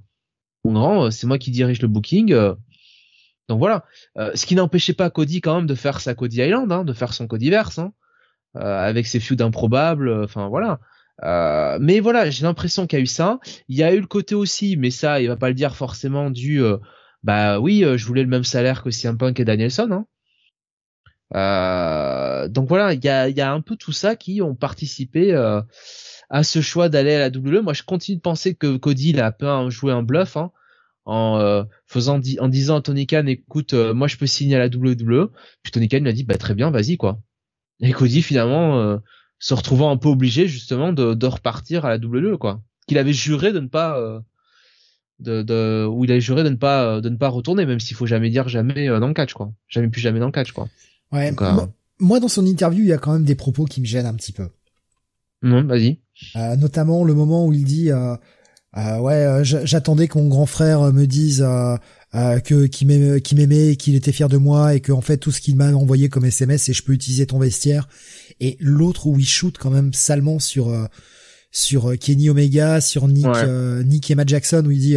mon 0.64 0.72
grand, 0.72 1.10
c'est 1.10 1.26
moi 1.26 1.36
qui 1.36 1.50
dirige 1.50 1.82
le 1.82 1.88
booking. 1.88 2.34
donc 3.48 3.58
voilà. 3.58 3.84
ce 4.16 4.46
qui 4.46 4.54
n'empêchait 4.54 4.94
pas 4.94 5.10
Cody 5.10 5.42
quand 5.42 5.54
même 5.54 5.66
de 5.66 5.74
faire 5.74 6.00
sa 6.00 6.14
Cody 6.14 6.38
Island, 6.40 6.72
hein, 6.72 6.82
de 6.82 6.94
faire 6.94 7.12
son 7.12 7.26
Codyverse, 7.26 7.78
hein, 7.78 7.92
avec 8.54 9.06
ses 9.06 9.20
feuds 9.20 9.42
improbables. 9.42 10.24
Enfin 10.24 10.48
voilà. 10.48 10.80
mais 11.78 12.00
voilà, 12.00 12.30
j'ai 12.30 12.44
l'impression 12.44 12.86
qu'il 12.86 12.98
y 12.98 13.00
a 13.00 13.02
eu 13.02 13.06
ça. 13.06 13.38
Il 13.68 13.76
y 13.76 13.82
a 13.82 13.92
eu 13.92 14.00
le 14.00 14.06
côté 14.06 14.34
aussi, 14.34 14.78
mais 14.78 14.90
ça, 14.90 15.20
il 15.20 15.28
va 15.28 15.36
pas 15.36 15.48
le 15.48 15.54
dire 15.54 15.76
forcément 15.76 16.30
du, 16.30 16.62
bah 17.22 17.60
oui, 17.60 17.84
je 17.96 18.06
voulais 18.06 18.22
le 18.22 18.30
même 18.30 18.44
salaire 18.44 18.82
que 18.82 18.90
CM 18.90 19.18
Punk 19.18 19.38
et 19.40 19.44
Danielson. 19.44 19.88
Hein. 19.92 20.06
Euh, 21.34 22.48
donc 22.48 22.68
voilà, 22.68 22.94
il 22.94 23.04
y 23.04 23.08
a, 23.08 23.28
y 23.28 23.40
a, 23.40 23.52
un 23.52 23.60
peu 23.60 23.76
tout 23.76 23.92
ça 23.92 24.16
qui 24.16 24.40
ont 24.42 24.54
participé 24.54 25.32
euh, 25.32 25.60
à 26.30 26.44
ce 26.44 26.60
choix 26.60 26.88
d'aller 26.88 27.14
à 27.14 27.18
la 27.18 27.28
WWE. 27.28 27.62
Moi, 27.62 27.72
je 27.72 27.82
continue 27.82 28.16
de 28.16 28.22
penser 28.22 28.54
que 28.54 28.76
Cody 28.76 29.10
il 29.10 29.20
a 29.20 29.26
un 29.26 29.32
peu 29.32 29.70
joué 29.70 29.92
un 29.92 30.02
bluff 30.02 30.36
hein, 30.36 30.52
en 31.04 31.38
euh, 31.38 31.64
faisant 31.86 32.20
en 32.40 32.48
disant 32.48 32.76
à 32.76 32.82
Tony 32.82 33.06
Khan, 33.06 33.26
écoute, 33.26 33.74
moi 33.74 34.08
je 34.08 34.16
peux 34.16 34.26
signer 34.26 34.56
à 34.56 34.58
la 34.58 34.66
WWE. 34.66 35.30
Puis 35.62 35.72
Tony 35.72 35.88
Khan 35.88 36.00
lui 36.00 36.08
a 36.08 36.12
dit, 36.12 36.24
bah 36.24 36.38
très 36.38 36.54
bien, 36.54 36.70
vas-y 36.70 36.96
quoi. 36.96 37.20
Et 37.80 37.92
Cody 37.92 38.22
finalement 38.22 38.98
se 39.38 39.54
retrouvant 39.54 39.90
un 39.90 39.96
peu 39.98 40.08
obligé 40.08 40.46
justement 40.46 40.92
de, 40.92 41.14
de 41.14 41.26
repartir 41.26 41.84
à 41.84 41.90
la 41.90 41.96
WWE 41.96 42.38
quoi. 42.38 42.62
Qu'il 42.86 42.98
avait 42.98 43.12
juré 43.12 43.52
de 43.52 43.60
ne 43.60 43.66
pas 43.66 44.22
de, 45.18 45.42
de 45.42 45.86
où 45.90 46.04
il 46.04 46.12
a 46.12 46.18
juré 46.20 46.44
de 46.44 46.48
ne 46.48 46.56
pas 46.56 47.00
de 47.00 47.08
ne 47.08 47.16
pas 47.16 47.28
retourner 47.28 47.66
même 47.66 47.80
s'il 47.80 47.96
faut 47.96 48.06
jamais 48.06 48.30
dire 48.30 48.48
jamais 48.48 48.86
dans 48.86 49.08
le 49.08 49.14
catch 49.14 49.32
quoi 49.32 49.52
jamais 49.68 49.88
plus 49.88 50.00
jamais 50.00 50.20
dans 50.20 50.26
le 50.26 50.32
catch 50.32 50.52
quoi 50.52 50.68
Ouais. 51.12 51.32
moi, 51.98 52.20
dans 52.20 52.28
son 52.28 52.44
interview, 52.46 52.82
il 52.82 52.88
y 52.88 52.92
a 52.92 52.98
quand 52.98 53.12
même 53.12 53.24
des 53.24 53.34
propos 53.34 53.64
qui 53.64 53.80
me 53.80 53.86
gênent 53.86 54.06
un 54.06 54.14
petit 54.14 54.32
peu. 54.32 54.48
Non, 55.42 55.64
vas-y. 55.64 56.00
Euh, 56.34 56.56
notamment 56.56 57.04
le 57.04 57.14
moment 57.14 57.46
où 57.46 57.52
il 57.52 57.64
dit 57.64 57.90
euh, 57.90 58.16
euh, 58.76 58.98
ouais, 58.98 59.14
euh, 59.14 59.44
j'attendais 59.44 60.08
que 60.08 60.18
mon 60.18 60.28
grand 60.28 60.46
frère 60.46 60.92
me 60.92 61.06
dise 61.06 61.42
euh, 61.42 61.76
euh, 62.14 62.40
que 62.40 62.66
qui 62.66 62.84
m'aimait, 62.86 63.76
qu'il 63.76 63.94
était 63.94 64.12
fier 64.12 64.28
de 64.28 64.38
moi 64.38 64.74
et 64.74 64.80
que 64.80 64.92
en 64.92 65.00
fait 65.02 65.18
tout 65.18 65.30
ce 65.30 65.40
qu'il 65.40 65.56
m'a 65.56 65.72
envoyé 65.72 66.08
comme 66.08 66.24
SMS 66.24 66.64
c'est 66.64 66.72
je 66.72 66.82
peux 66.82 66.92
utiliser 66.92 67.26
ton 67.26 67.38
vestiaire. 67.38 67.88
Et 68.40 68.56
l'autre 68.60 69.06
où 69.06 69.18
il 69.18 69.26
shoot 69.26 69.56
quand 69.58 69.70
même 69.70 69.92
salement 69.92 70.38
sur 70.38 70.74
sur 71.50 71.98
Kenny 71.98 72.28
Omega, 72.28 72.80
sur 72.80 73.08
Nick 73.08 73.26
Nick 73.84 74.10
et 74.10 74.14
Matt 74.14 74.28
Jackson 74.28 74.64
où 74.66 74.70
il 74.70 74.80
dit 74.80 74.96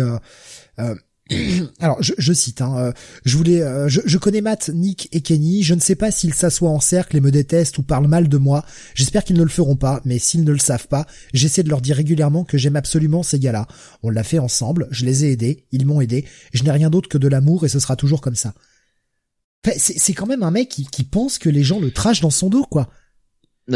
Alors, 1.80 2.02
je, 2.02 2.34
cite, 2.34 2.62
hein, 2.62 2.76
euh, 2.78 2.92
je 3.24 3.38
voulais, 3.38 3.62
euh, 3.62 3.88
je, 3.88 4.02
je, 4.04 4.18
connais 4.18 4.42
Matt, 4.42 4.70
Nick 4.74 5.10
et 5.12 5.22
Kenny. 5.22 5.64
Je 5.64 5.76
ne 5.76 5.80
sais 5.80 5.96
pas 5.96 6.12
s'ils 6.12 6.34
s'assoient 6.34 6.70
en 6.70 6.80
cercle 6.80 7.18
et 7.18 7.22
me 7.22 7.32
détestent 7.32 7.78
ou 7.78 7.84
parlent 7.84 8.08
mal 8.08 8.28
de 8.28 8.38
moi. 8.38 8.66
J'espère 8.96 9.24
qu'ils 9.24 9.38
ne 9.38 9.44
le 9.44 9.50
feront 9.50 9.76
pas, 9.76 10.02
mais 10.06 10.18
s'ils 10.18 10.44
ne 10.44 10.52
le 10.52 10.60
savent 10.60 10.88
pas, 10.88 11.06
j'essaie 11.34 11.64
de 11.64 11.70
leur 11.70 11.82
dire 11.82 11.96
régulièrement 11.96 12.44
que 12.44 12.58
j'aime 12.58 12.76
absolument 12.76 13.22
ces 13.22 13.40
gars-là. 13.40 13.68
On 14.02 14.10
l'a 14.10 14.24
fait 14.24 14.40
ensemble, 14.40 14.88
je 14.92 15.06
les 15.06 15.26
ai 15.26 15.32
aidés, 15.32 15.68
ils 15.72 15.86
m'ont 15.86 16.02
aidé. 16.02 16.26
Je 16.54 16.64
n'ai 16.64 16.72
rien 16.72 16.90
d'autre 16.90 17.10
que 17.10 17.18
de 17.18 17.28
l'amour 17.28 17.66
et 17.66 17.70
ce 17.70 17.80
sera 17.80 17.96
toujours 17.96 18.22
comme 18.22 18.36
ça. 18.36 18.54
c'est 19.78 20.14
quand 20.14 20.28
même 20.28 20.44
un 20.44 20.52
mec 20.52 20.70
qui, 20.70 21.04
pense 21.04 21.38
que 21.38 21.50
les 21.50 21.64
gens 21.64 21.80
le 21.80 21.92
trashent 21.92 22.22
dans 22.22 22.30
son 22.30 22.50
dos, 22.50 22.64
quoi. 22.64 22.90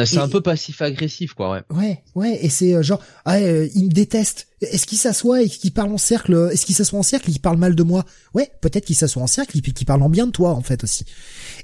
C'est 0.06 0.18
un 0.18 0.28
peu 0.28 0.42
passif-agressif, 0.42 1.34
quoi, 1.34 1.52
ouais. 1.52 1.62
Ouais, 1.70 2.04
ouais, 2.16 2.40
et 2.44 2.50
c'est 2.50 2.74
euh, 2.74 2.82
genre, 2.82 3.02
ah, 3.26 3.38
euh, 3.38 3.68
il 3.76 3.86
me 3.86 3.92
déteste. 3.92 4.48
Est-ce 4.62 4.86
qu'il 4.86 4.98
s'assoit 4.98 5.44
et 5.44 5.50
qu'il 5.50 5.74
parle 5.74 5.92
en 5.92 5.98
cercle 5.98 6.50
Est-ce 6.52 6.66
qu'il 6.66 6.76
s'assoit 6.76 7.00
en 7.00 7.04
cercle 7.04 7.30
et 7.30 7.34
qu'il 7.34 7.42
parle 7.42 7.58
mal 7.58 7.76
de 7.76 7.84
moi? 7.84 8.06
Ouais, 8.34 8.52
peut-être 8.62 8.86
qu'il 8.86 8.96
s'assoit 8.96 9.22
en 9.22 9.28
cercle 9.28 9.58
et 9.58 9.62
qu'il 9.62 9.86
parle 9.86 10.02
en 10.02 10.10
bien 10.10 10.26
de 10.26 10.32
toi, 10.32 10.52
en 10.54 10.62
fait, 10.62 10.84
aussi. 10.84 11.06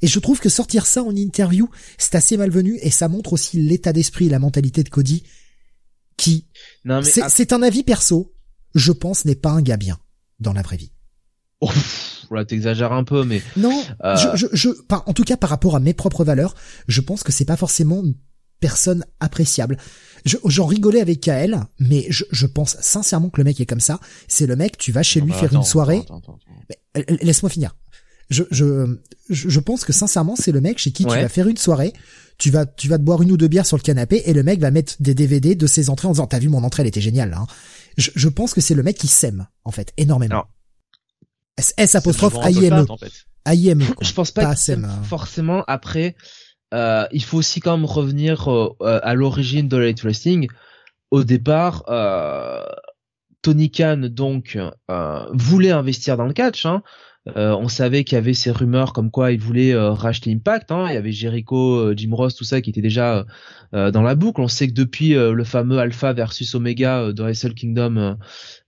Et 0.02 0.08
je 0.08 0.20
trouve 0.20 0.40
que 0.40 0.50
sortir 0.50 0.86
ça 0.86 1.04
en 1.04 1.16
interview, 1.16 1.70
c'est 1.98 2.16
assez 2.16 2.38
malvenu 2.38 2.78
et 2.82 2.92
ça 2.92 3.08
montre 3.08 3.34
aussi 3.34 3.62
l'état 3.62 3.94
d'esprit 3.94 4.28
et 4.28 4.30
la 4.30 4.40
mentalité 4.40 4.84
de 4.84 4.90
Cody, 4.90 5.24
qui, 6.18 6.46
c'est 7.04 7.54
un 7.54 7.62
avis 7.64 7.84
perso, 7.84 8.36
je 8.76 8.92
pense, 8.92 9.26
n'est 9.26 9.36
pas 9.36 9.52
un 9.52 9.62
gars 9.62 9.78
bien 9.78 9.98
dans 10.40 10.54
la 10.54 10.62
vraie 10.62 10.78
vie. 10.78 10.92
Oh, 11.62 11.70
là 12.36 12.46
t'exagères 12.46 12.94
un 12.94 13.04
peu, 13.04 13.24
mais 13.24 13.42
non. 13.58 13.82
Euh... 14.04 14.16
Je, 14.16 14.28
je, 14.36 14.48
je 14.54 14.70
en 14.90 15.14
tout 15.14 15.24
cas 15.24 15.38
par 15.38 15.50
rapport 15.50 15.76
à 15.76 15.80
mes 15.80 15.94
propres 15.94 16.24
valeurs, 16.24 16.56
je 16.88 17.02
pense 17.02 17.24
que 17.24 17.32
c'est 17.32 17.46
pas 17.46 17.58
forcément 17.58 18.04
une 18.04 18.16
personne 18.60 19.06
appréciable. 19.20 19.78
J'en 20.26 20.66
rigolais 20.66 21.00
avec 21.00 21.22
Kael, 21.22 21.64
mais 21.80 22.06
je, 22.10 22.26
je, 22.32 22.46
pense 22.46 22.78
sincèrement 22.82 23.30
que 23.30 23.40
le 23.40 23.46
mec 23.46 23.60
est 23.62 23.66
comme 23.66 23.80
ça. 23.80 24.00
C'est 24.28 24.48
le 24.48 24.56
mec, 24.56 24.78
tu 24.78 24.92
vas 24.92 25.04
chez 25.04 25.22
lui 25.22 25.32
faire 25.32 25.54
une 25.54 25.64
soirée. 25.64 26.04
Laisse-moi 27.22 27.50
finir. 27.50 27.76
Je, 28.30 28.44
je, 28.52 28.98
je 29.30 29.60
pense 29.60 29.86
que 29.86 29.94
sincèrement, 29.94 30.36
c'est 30.36 30.52
le 30.52 30.62
mec 30.62 30.78
chez 30.78 30.92
qui 30.92 31.06
tu 31.06 31.16
vas 31.16 31.30
faire 31.30 31.48
une 31.48 31.58
soirée. 31.58 31.94
Tu 32.38 32.52
vas, 32.52 32.66
tu 32.66 32.88
vas 32.88 32.98
te 32.98 33.04
boire 33.04 33.22
une 33.22 33.32
ou 33.34 33.38
deux 33.38 33.50
bières 33.50 33.66
sur 33.66 33.76
le 33.76 33.82
canapé 33.82 34.22
et 34.26 34.34
le 34.34 34.44
mec 34.44 34.62
va 34.62 34.72
mettre 34.72 34.96
des 35.02 35.14
DVD 35.14 35.56
de 35.56 35.68
ses 35.68 35.90
entrées 35.90 36.08
en 36.08 36.12
disant 36.12 36.28
t'as 36.28 36.40
vu 36.40 36.48
mon 36.48 36.64
entrée, 36.64 36.84
elle 36.84 36.88
était 36.88 37.02
géniale. 37.02 37.34
Hein. 37.34 37.48
Je, 37.98 38.12
je 38.16 38.30
pense 38.30 38.54
que 38.54 38.62
c'est 38.62 38.76
le 38.76 38.84
mec 38.84 38.98
qui 38.98 39.08
s'aime 39.08 39.48
en 39.66 39.72
fait 39.72 39.92
énormément. 39.98 40.46
S, 41.78 41.96
apostrophe 41.96 42.38
A-I-M-E. 42.42 42.86
A-I-M-E. 43.46 43.86
Je 44.02 44.14
pense 44.14 44.32
pas 44.32 44.54
que 44.54 44.72
hein. 44.72 45.04
forcément 45.04 45.64
après, 45.68 46.16
euh, 46.74 47.06
il 47.12 47.24
faut 47.24 47.38
aussi 47.38 47.60
quand 47.60 47.78
même 47.78 47.86
revenir 47.86 48.50
euh, 48.52 48.76
à 48.80 49.14
l'origine 49.14 49.68
de 49.68 49.78
Light 49.78 50.02
Wrestling. 50.02 50.48
Au 51.12 51.24
départ, 51.24 51.84
euh, 51.90 52.62
Tony 53.42 53.72
Khan 53.72 54.08
donc 54.10 54.58
euh, 54.92 55.26
voulait 55.34 55.72
investir 55.72 56.18
dans 56.18 56.26
le 56.26 56.34
catch. 56.34 56.66
Hein. 56.66 56.84
Euh, 57.36 57.56
on 57.56 57.68
savait 57.68 58.04
qu'il 58.04 58.16
y 58.16 58.18
avait 58.18 58.34
ces 58.34 58.50
rumeurs 58.50 58.92
comme 58.94 59.12
quoi 59.12 59.32
il 59.32 59.40
voulait 59.40 59.74
euh, 59.74 59.92
racheter 59.92 60.32
Impact. 60.32 60.72
Hein. 60.72 60.88
Il 60.90 60.94
y 60.94 60.98
avait 60.98 61.12
Jericho, 61.12 61.94
Jim 61.96 62.10
Ross, 62.14 62.36
tout 62.36 62.44
ça 62.44 62.62
qui 62.62 62.70
était 62.70 62.82
déjà 62.82 63.26
dans 63.72 64.02
la 64.02 64.16
boucle. 64.16 64.42
On 64.42 64.48
sait 64.48 64.68
que 64.68 64.74
depuis 64.74 65.14
le 65.14 65.44
fameux 65.44 65.78
Alpha 65.78 66.12
versus 66.14 66.56
Omega 66.56 67.12
de 67.12 67.22
Wrestle 67.22 67.54
Kingdom 67.54 68.18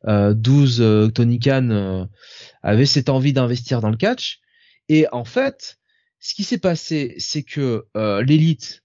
12, 0.08 1.12
Tony 1.16 1.40
Khan 1.40 2.08
avait 2.64 2.86
cette 2.86 3.10
envie 3.10 3.34
d'investir 3.34 3.82
dans 3.82 3.90
le 3.90 3.98
catch. 3.98 4.40
Et 4.90 5.08
en 5.12 5.24
fait, 5.24 5.80
ce 6.22 6.36
qui 6.36 6.44
s'est 6.44 6.60
passé, 6.60 7.16
c'est 7.18 7.44
que 7.44 7.86
euh, 7.98 8.24
l'élite, 8.24 8.84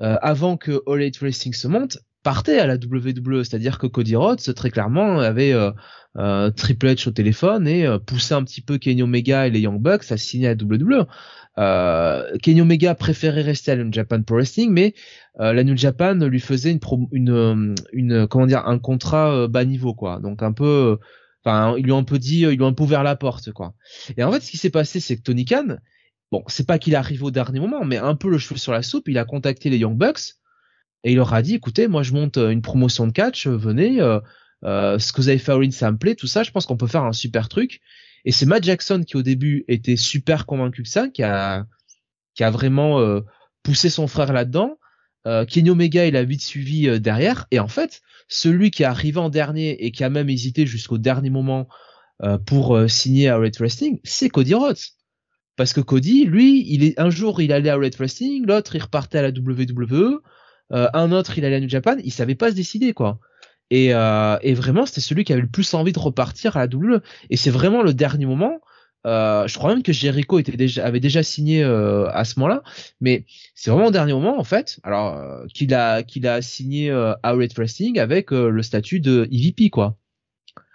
euh, 0.00 0.16
avant 0.22 0.56
que 0.56 0.82
All 0.86 1.02
Elite 1.02 1.18
Wrestling 1.18 1.52
se 1.54 1.68
monte, 1.68 1.98
partait 2.22 2.58
à 2.58 2.66
la 2.66 2.74
WWE, 2.74 3.44
c'est-à-dire 3.44 3.78
que 3.78 3.86
Cody 3.86 4.16
Rhodes 4.16 4.54
très 4.54 4.70
clairement 4.70 5.20
avait 5.20 5.52
euh, 5.52 5.70
euh 6.16 6.50
Triple 6.50 6.86
H 6.86 7.08
au 7.08 7.12
téléphone 7.12 7.68
et 7.68 7.86
poussait 8.06 8.34
un 8.34 8.42
petit 8.42 8.60
peu 8.60 8.78
Kenny 8.78 9.02
Omega 9.02 9.46
et 9.46 9.50
les 9.50 9.60
Young 9.60 9.80
Bucks 9.80 10.10
à 10.10 10.16
signer 10.16 10.48
à 10.48 10.54
WWE. 10.54 11.06
Kenny 12.42 12.60
Omega 12.60 12.94
préférait 12.94 13.42
rester 13.42 13.72
à 13.72 13.76
la 13.76 13.84
New 13.84 13.92
Japan 13.92 14.22
Pro 14.22 14.36
Wrestling, 14.36 14.70
mais 14.72 14.94
la 15.38 15.62
New 15.64 15.76
Japan 15.76 16.14
lui 16.14 16.40
faisait 16.40 16.70
une, 16.70 17.08
une, 17.12 17.74
une 17.92 18.26
comment 18.26 18.46
dire 18.46 18.66
un 18.66 18.78
contrat 18.78 19.46
bas 19.48 19.64
niveau 19.64 19.94
quoi, 19.94 20.18
donc 20.20 20.42
un 20.42 20.52
peu 20.52 20.98
Enfin, 21.48 21.76
ils 21.78 21.84
lui 21.84 21.92
ont 21.92 21.98
un 21.98 22.04
peu 22.04 22.18
dit, 22.18 22.40
ils 22.40 22.56
lui 22.56 22.62
ont 22.62 22.66
un 22.66 22.72
peu 22.74 22.82
ouvert 22.82 23.02
la 23.02 23.16
porte, 23.16 23.52
quoi. 23.52 23.74
Et 24.16 24.22
en 24.22 24.30
fait, 24.30 24.40
ce 24.40 24.50
qui 24.50 24.58
s'est 24.58 24.70
passé, 24.70 25.00
c'est 25.00 25.16
que 25.16 25.22
Tony 25.22 25.46
Khan, 25.46 25.76
bon, 26.30 26.44
c'est 26.46 26.66
pas 26.66 26.78
qu'il 26.78 26.94
arrive 26.94 27.24
au 27.24 27.30
dernier 27.30 27.60
moment, 27.60 27.84
mais 27.84 27.96
un 27.96 28.14
peu 28.14 28.30
le 28.30 28.38
cheveu 28.38 28.58
sur 28.58 28.72
la 28.72 28.82
soupe, 28.82 29.08
il 29.08 29.18
a 29.18 29.24
contacté 29.24 29.70
les 29.70 29.78
Young 29.78 29.96
Bucks 29.96 30.34
et 31.04 31.12
il 31.12 31.16
leur 31.16 31.32
a 31.32 31.42
dit, 31.42 31.54
écoutez, 31.54 31.88
moi 31.88 32.02
je 32.02 32.12
monte 32.12 32.38
euh, 32.38 32.50
une 32.50 32.62
promotion 32.62 33.06
de 33.06 33.12
catch, 33.12 33.46
euh, 33.46 33.56
venez, 33.56 34.00
euh, 34.00 34.20
euh, 34.64 34.98
ce 34.98 35.12
que 35.12 35.20
vous 35.20 35.28
avez 35.28 35.38
fait 35.38 35.52
à 35.52 35.70
ça 35.70 35.90
me 35.90 35.96
plaît, 35.96 36.14
tout 36.16 36.26
ça, 36.26 36.42
je 36.42 36.50
pense 36.50 36.66
qu'on 36.66 36.76
peut 36.76 36.86
faire 36.86 37.04
un 37.04 37.12
super 37.12 37.48
truc. 37.48 37.80
Et 38.24 38.32
c'est 38.32 38.46
Matt 38.46 38.64
Jackson 38.64 39.04
qui 39.06 39.16
au 39.16 39.22
début 39.22 39.64
était 39.68 39.96
super 39.96 40.44
convaincu 40.44 40.82
que 40.82 40.88
ça, 40.88 41.08
qui 41.08 41.22
a, 41.22 41.64
qui 42.34 42.44
a 42.44 42.50
vraiment 42.50 43.00
poussé 43.62 43.90
son 43.90 44.08
frère 44.08 44.32
là-dedans. 44.32 44.76
Euh, 45.26 45.44
Kenny 45.44 45.70
Omega, 45.70 46.06
il 46.06 46.16
a 46.16 46.24
vite 46.24 46.42
suivi 46.42 46.88
euh, 46.88 46.98
derrière. 46.98 47.46
Et 47.50 47.58
en 47.58 47.68
fait, 47.68 48.00
celui 48.28 48.70
qui 48.70 48.82
est 48.82 48.86
arrivé 48.86 49.18
en 49.18 49.30
dernier 49.30 49.84
et 49.84 49.90
qui 49.90 50.04
a 50.04 50.10
même 50.10 50.28
hésité 50.28 50.66
jusqu'au 50.66 50.98
dernier 50.98 51.30
moment 51.30 51.68
euh, 52.22 52.36
pour 52.36 52.76
euh, 52.76 52.88
signer 52.88 53.28
à 53.28 53.36
Red 53.38 53.56
Wrestling, 53.58 54.00
c'est 54.02 54.28
Cody 54.28 54.54
Rhodes. 54.54 54.78
Parce 55.54 55.72
que 55.72 55.80
Cody, 55.80 56.24
lui, 56.24 56.64
il 56.68 56.82
est 56.82 56.98
un 56.98 57.10
jour 57.10 57.40
il 57.40 57.52
allait 57.52 57.70
à 57.70 57.76
Red 57.76 57.94
Wrestling, 57.96 58.44
l'autre 58.46 58.74
il 58.74 58.82
repartait 58.82 59.18
à 59.18 59.22
la 59.22 59.28
WWE, 59.28 60.20
euh, 60.72 60.88
un 60.94 61.12
autre 61.12 61.38
il 61.38 61.44
allait 61.44 61.56
à 61.56 61.60
New 61.60 61.68
Japan, 61.68 61.96
il 62.02 62.12
savait 62.12 62.34
pas 62.34 62.50
se 62.50 62.56
décider 62.56 62.92
quoi. 62.92 63.20
Et, 63.70 63.94
euh, 63.94 64.36
et 64.42 64.54
vraiment 64.54 64.84
c'était 64.84 65.00
celui 65.00 65.24
qui 65.24 65.32
avait 65.32 65.42
le 65.42 65.48
plus 65.48 65.74
envie 65.74 65.92
de 65.92 65.98
repartir 65.98 66.56
à 66.56 66.66
la 66.66 66.66
WWE. 66.66 67.02
Et 67.30 67.36
c'est 67.36 67.50
vraiment 67.50 67.82
le 67.82 67.94
dernier 67.94 68.26
moment. 68.26 68.60
Euh, 69.06 69.46
je 69.46 69.56
crois 69.56 69.72
même 69.72 69.82
que 69.82 69.92
Jericho 69.92 70.38
était 70.38 70.56
déjà, 70.56 70.84
avait 70.84 71.00
déjà 71.00 71.22
signé 71.22 71.62
euh, 71.62 72.08
à 72.10 72.24
ce 72.24 72.38
moment-là, 72.38 72.62
mais 73.00 73.24
c'est 73.54 73.70
vraiment 73.70 73.86
au 73.86 73.90
dernier 73.90 74.12
moment 74.12 74.38
en 74.38 74.44
fait. 74.44 74.80
Alors 74.82 75.16
euh, 75.16 75.46
qu'il 75.54 75.72
a 75.72 76.02
qu'il 76.02 76.26
a 76.26 76.42
signé 76.42 76.90
euh, 76.90 77.14
à 77.22 77.32
Red 77.32 77.52
Wrestling 77.56 77.98
avec 77.98 78.32
euh, 78.32 78.50
le 78.50 78.62
statut 78.62 79.00
de 79.00 79.28
EVP 79.30 79.70
quoi. 79.70 79.96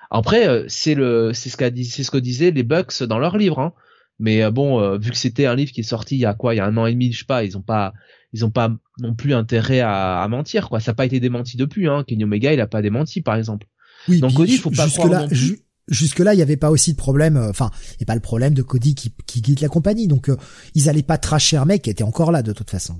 Après 0.09 0.47
euh, 0.47 0.63
c'est 0.67 0.95
le 0.95 1.31
c'est 1.33 1.49
ce 1.49 1.57
qu'a 1.57 1.69
dit 1.69 1.85
c'est 1.85 2.03
ce 2.03 2.11
que 2.11 2.17
disaient 2.17 2.51
les 2.51 2.63
Bucks 2.63 3.03
dans 3.03 3.19
leur 3.19 3.37
livre. 3.37 3.59
Hein. 3.59 3.73
Mais 4.19 4.41
euh, 4.41 4.51
bon 4.51 4.79
euh, 4.79 4.97
vu 4.97 5.11
que 5.11 5.17
c'était 5.17 5.45
un 5.45 5.55
livre 5.55 5.71
qui 5.71 5.81
est 5.81 5.83
sorti 5.83 6.15
il 6.15 6.19
y 6.19 6.25
a 6.25 6.33
quoi 6.33 6.55
il 6.55 6.57
y 6.57 6.61
a 6.61 6.65
un 6.65 6.77
an 6.77 6.85
et 6.85 6.93
demi 6.93 7.11
je 7.11 7.19
sais 7.19 7.25
pas 7.25 7.43
ils 7.43 7.57
ont 7.57 7.61
pas 7.61 7.93
ils 8.31 8.45
ont 8.45 8.51
pas 8.51 8.71
non 8.99 9.13
plus 9.13 9.33
intérêt 9.33 9.81
à, 9.81 10.21
à 10.21 10.27
mentir 10.29 10.69
quoi. 10.69 10.79
Ça 10.79 10.91
n'a 10.91 10.95
pas 10.95 11.05
été 11.05 11.19
démenti 11.19 11.57
depuis. 11.57 11.87
Hein. 11.87 12.05
Kenny 12.07 12.23
Omega 12.23 12.53
il 12.53 12.61
a 12.61 12.67
pas 12.67 12.81
démenti 12.81 13.21
par 13.21 13.35
exemple. 13.35 13.67
Oui, 14.07 14.19
Donc 14.19 14.33
Cody, 14.33 14.53
il 14.53 14.59
faut 14.59 14.71
pas 14.71 14.89
croire 14.89 15.09
là, 15.09 15.21
non 15.21 15.27
plus. 15.27 15.59
Ju- 15.87 15.95
jusque 16.05 16.19
là, 16.19 16.33
il 16.33 16.39
y 16.39 16.41
avait 16.41 16.57
pas 16.57 16.71
aussi 16.71 16.91
de 16.93 16.97
problème. 16.97 17.37
euh, 17.37 17.49
Enfin, 17.49 17.71
il 17.99 18.03
a 18.03 18.05
pas 18.05 18.15
le 18.15 18.21
problème 18.21 18.53
de 18.53 18.61
Cody 18.61 18.95
qui, 18.95 19.13
qui 19.25 19.41
quitte 19.41 19.61
la 19.61 19.69
compagnie. 19.69 20.07
Donc, 20.07 20.29
euh, 20.29 20.37
ils 20.75 20.89
allaient 20.89 21.03
pas 21.03 21.17
tracher 21.17 21.57
un 21.57 21.65
mec 21.65 21.83
qui 21.83 21.89
était 21.89 22.03
encore 22.03 22.31
là 22.31 22.41
de 22.43 22.53
toute 22.53 22.69
façon. 22.69 22.95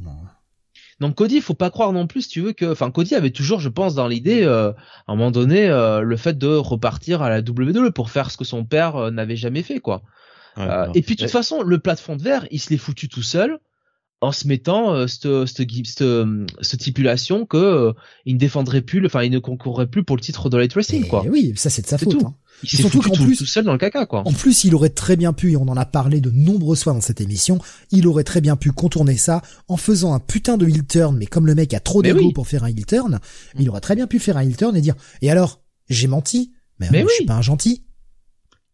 Donc 1.00 1.16
Cody, 1.16 1.42
faut 1.42 1.56
pas 1.56 1.72
croire 1.72 1.92
non 1.92 2.08
plus, 2.08 2.22
si 2.22 2.30
tu 2.30 2.42
veux 2.42 2.54
que, 2.54 2.72
enfin 2.72 2.92
Cody 2.92 3.16
avait 3.16 3.32
toujours, 3.32 3.60
je 3.60 3.68
pense, 3.70 3.96
dans 3.96 4.08
l'idée, 4.08 4.44
euh, 4.44 4.72
à 5.08 5.12
un 5.12 5.16
moment 5.16 5.32
donné, 5.32 5.68
euh, 5.68 6.02
le 6.02 6.18
fait 6.18 6.38
de 6.38 6.48
repartir 6.48 7.22
à 7.22 7.30
la 7.30 7.40
WWE 7.42 7.92
pour 7.92 8.10
faire 8.12 8.30
ce 8.32 8.38
que 8.38 8.46
son 8.46 8.64
père 8.64 8.96
euh, 8.96 9.12
n'avait 9.12 9.36
jamais 9.36 9.64
fait, 9.64 9.80
quoi. 9.80 10.04
Ouais, 10.56 10.64
Euh, 10.70 10.88
et 10.94 11.02
puis 11.02 11.16
de 11.16 11.22
toute 11.22 11.32
façon, 11.32 11.64
le 11.64 11.80
plafond 11.80 12.16
de 12.16 12.22
verre, 12.22 12.46
il 12.52 12.60
se 12.60 12.70
l'est 12.70 12.78
foutu 12.78 13.10
tout 13.10 13.24
seul 13.24 13.58
en 14.24 14.32
se 14.32 14.48
mettant 14.48 14.94
euh, 14.94 15.08
cette, 15.08 15.28
cette, 15.46 15.62
gui- 15.68 15.86
cette, 15.86 16.02
euh, 16.02 16.46
cette 16.62 16.82
stipulation 16.82 17.46
que 17.46 17.58
euh, 17.58 17.94
il 18.26 18.36
ne 18.36 18.40
défendrait 18.40 18.82
plus, 18.82 19.00
le- 19.00 19.08
enfin 19.08 19.24
il 19.24 19.32
ne 19.32 19.40
concourrait 19.40 19.88
plus 19.88 20.04
pour 20.04 20.16
le 20.16 20.22
titre 20.22 20.50
de 20.50 20.58
Light 20.58 20.74
Wrestling, 20.74 21.06
Et 21.06 21.08
quoi. 21.08 21.24
oui, 21.30 21.54
ça 21.56 21.70
c'est 21.70 21.82
de 21.82 21.88
sa 21.88 21.98
faute. 21.98 22.18
tout. 22.20 22.26
hein. 22.26 22.36
Il 22.64 22.70
s'est 22.70 22.78
surtout 22.78 23.02
qu'en 23.02 23.12
plus- 23.14 23.36
tout 23.38 23.46
seul 23.46 23.66
dans 23.66 23.74
le 23.74 23.78
caca, 23.78 24.06
quoi. 24.06 24.22
En 24.26 24.32
plus, 24.32 24.64
il 24.64 24.74
aurait 24.76 24.90
très 24.90 25.18
bien 25.18 25.34
pu, 25.34 25.52
et 25.52 25.58
on 25.58 25.68
en 25.68 25.76
a 25.76 25.86
parlé 25.86 26.22
de 26.22 26.30
nombreuses 26.32 26.84
fois 26.84 26.94
dans 26.94 27.02
cette 27.02 27.20
émission, 27.20 27.60
il 27.92 28.08
aurait 28.08 28.24
très 28.24 28.40
bien 28.40 28.56
pu 28.56 28.72
contourner 28.72 29.18
ça 29.18 29.42
en 29.68 29.76
faisant 29.76 30.14
un 30.14 30.20
putain 30.20 30.56
de 30.56 30.66
heel 30.68 30.86
turn, 30.86 31.18
mais 31.18 31.26
comme 31.26 31.46
le 31.46 31.56
mec 31.56 31.74
a 31.74 31.80
trop 31.82 32.02
d'ego 32.02 32.20
oui. 32.20 32.32
pour 32.34 32.48
faire 32.48 32.64
un 32.64 32.68
heel 32.68 32.86
turn, 32.86 33.20
il 33.60 33.70
aurait 33.70 33.82
très 33.82 33.96
bien 33.96 34.08
pu 34.08 34.20
faire 34.20 34.38
un 34.38 34.42
heel 34.42 34.56
turn 34.56 34.76
et 34.78 34.82
dire, 34.82 34.96
et 35.22 35.30
alors, 35.30 35.62
j'ai 35.90 36.08
menti, 36.08 36.54
mais, 36.80 36.88
Mais 36.92 37.04
euh, 37.04 37.08
je 37.10 37.14
suis 37.16 37.26
pas 37.26 37.36
un 37.36 37.42
gentil. 37.42 37.84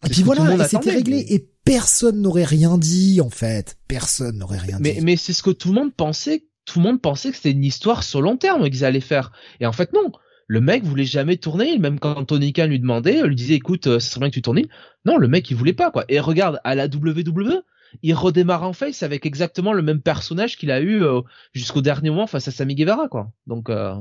Et 0.05 0.09
puis 0.09 0.23
voilà, 0.23 0.67
c'était 0.67 0.91
réglé, 0.91 1.25
mais- 1.27 1.33
et 1.35 1.48
personne 1.65 2.21
n'aurait 2.21 2.43
rien 2.45 2.77
dit, 2.77 3.21
en 3.21 3.29
fait. 3.29 3.77
Personne 3.87 4.37
n'aurait 4.37 4.57
rien 4.57 4.77
Mais, 4.79 4.93
dit. 4.93 5.01
mais 5.01 5.15
c'est 5.15 5.33
ce 5.33 5.43
que 5.43 5.49
tout 5.51 5.69
le 5.69 5.75
monde 5.75 5.93
pensait. 5.93 6.45
Tout 6.65 6.79
le 6.79 6.83
monde 6.85 7.01
pensait 7.01 7.29
que 7.31 7.35
c'était 7.37 7.51
une 7.51 7.63
histoire 7.63 8.03
sur 8.03 8.21
long 8.21 8.37
terme 8.37 8.69
qu'ils 8.69 8.85
allaient 8.85 8.99
faire. 8.99 9.31
Et 9.59 9.65
en 9.65 9.71
fait, 9.71 9.91
non. 9.93 10.11
Le 10.47 10.61
mec 10.61 10.83
voulait 10.83 11.05
jamais 11.05 11.37
tourner. 11.37 11.77
Même 11.77 11.99
quand 11.99 12.25
Tony 12.25 12.53
Khan 12.53 12.67
lui 12.67 12.79
demandait, 12.79 13.21
lui 13.23 13.35
disait, 13.35 13.55
écoute, 13.55 13.87
euh, 13.87 13.99
ce 13.99 14.09
serait 14.09 14.19
bien 14.21 14.29
que 14.29 14.33
tu 14.35 14.41
tournes. 14.41 14.61
Non, 15.05 15.17
le 15.17 15.27
mec, 15.27 15.49
il 15.51 15.55
voulait 15.57 15.73
pas, 15.73 15.91
quoi. 15.91 16.05
Et 16.09 16.19
regarde, 16.19 16.59
à 16.63 16.75
la 16.75 16.85
WWE, 16.85 17.63
il 18.03 18.13
redémarre 18.13 18.63
en 18.63 18.73
face 18.73 19.01
avec 19.03 19.25
exactement 19.25 19.73
le 19.73 19.81
même 19.81 20.01
personnage 20.01 20.57
qu'il 20.57 20.69
a 20.71 20.79
eu 20.79 21.03
euh, 21.03 21.21
jusqu'au 21.53 21.81
dernier 21.81 22.09
moment 22.11 22.27
face 22.27 22.47
à 22.47 22.51
Sammy 22.51 22.75
Guevara, 22.75 23.07
quoi. 23.09 23.31
Donc, 23.47 23.69
euh, 23.69 23.95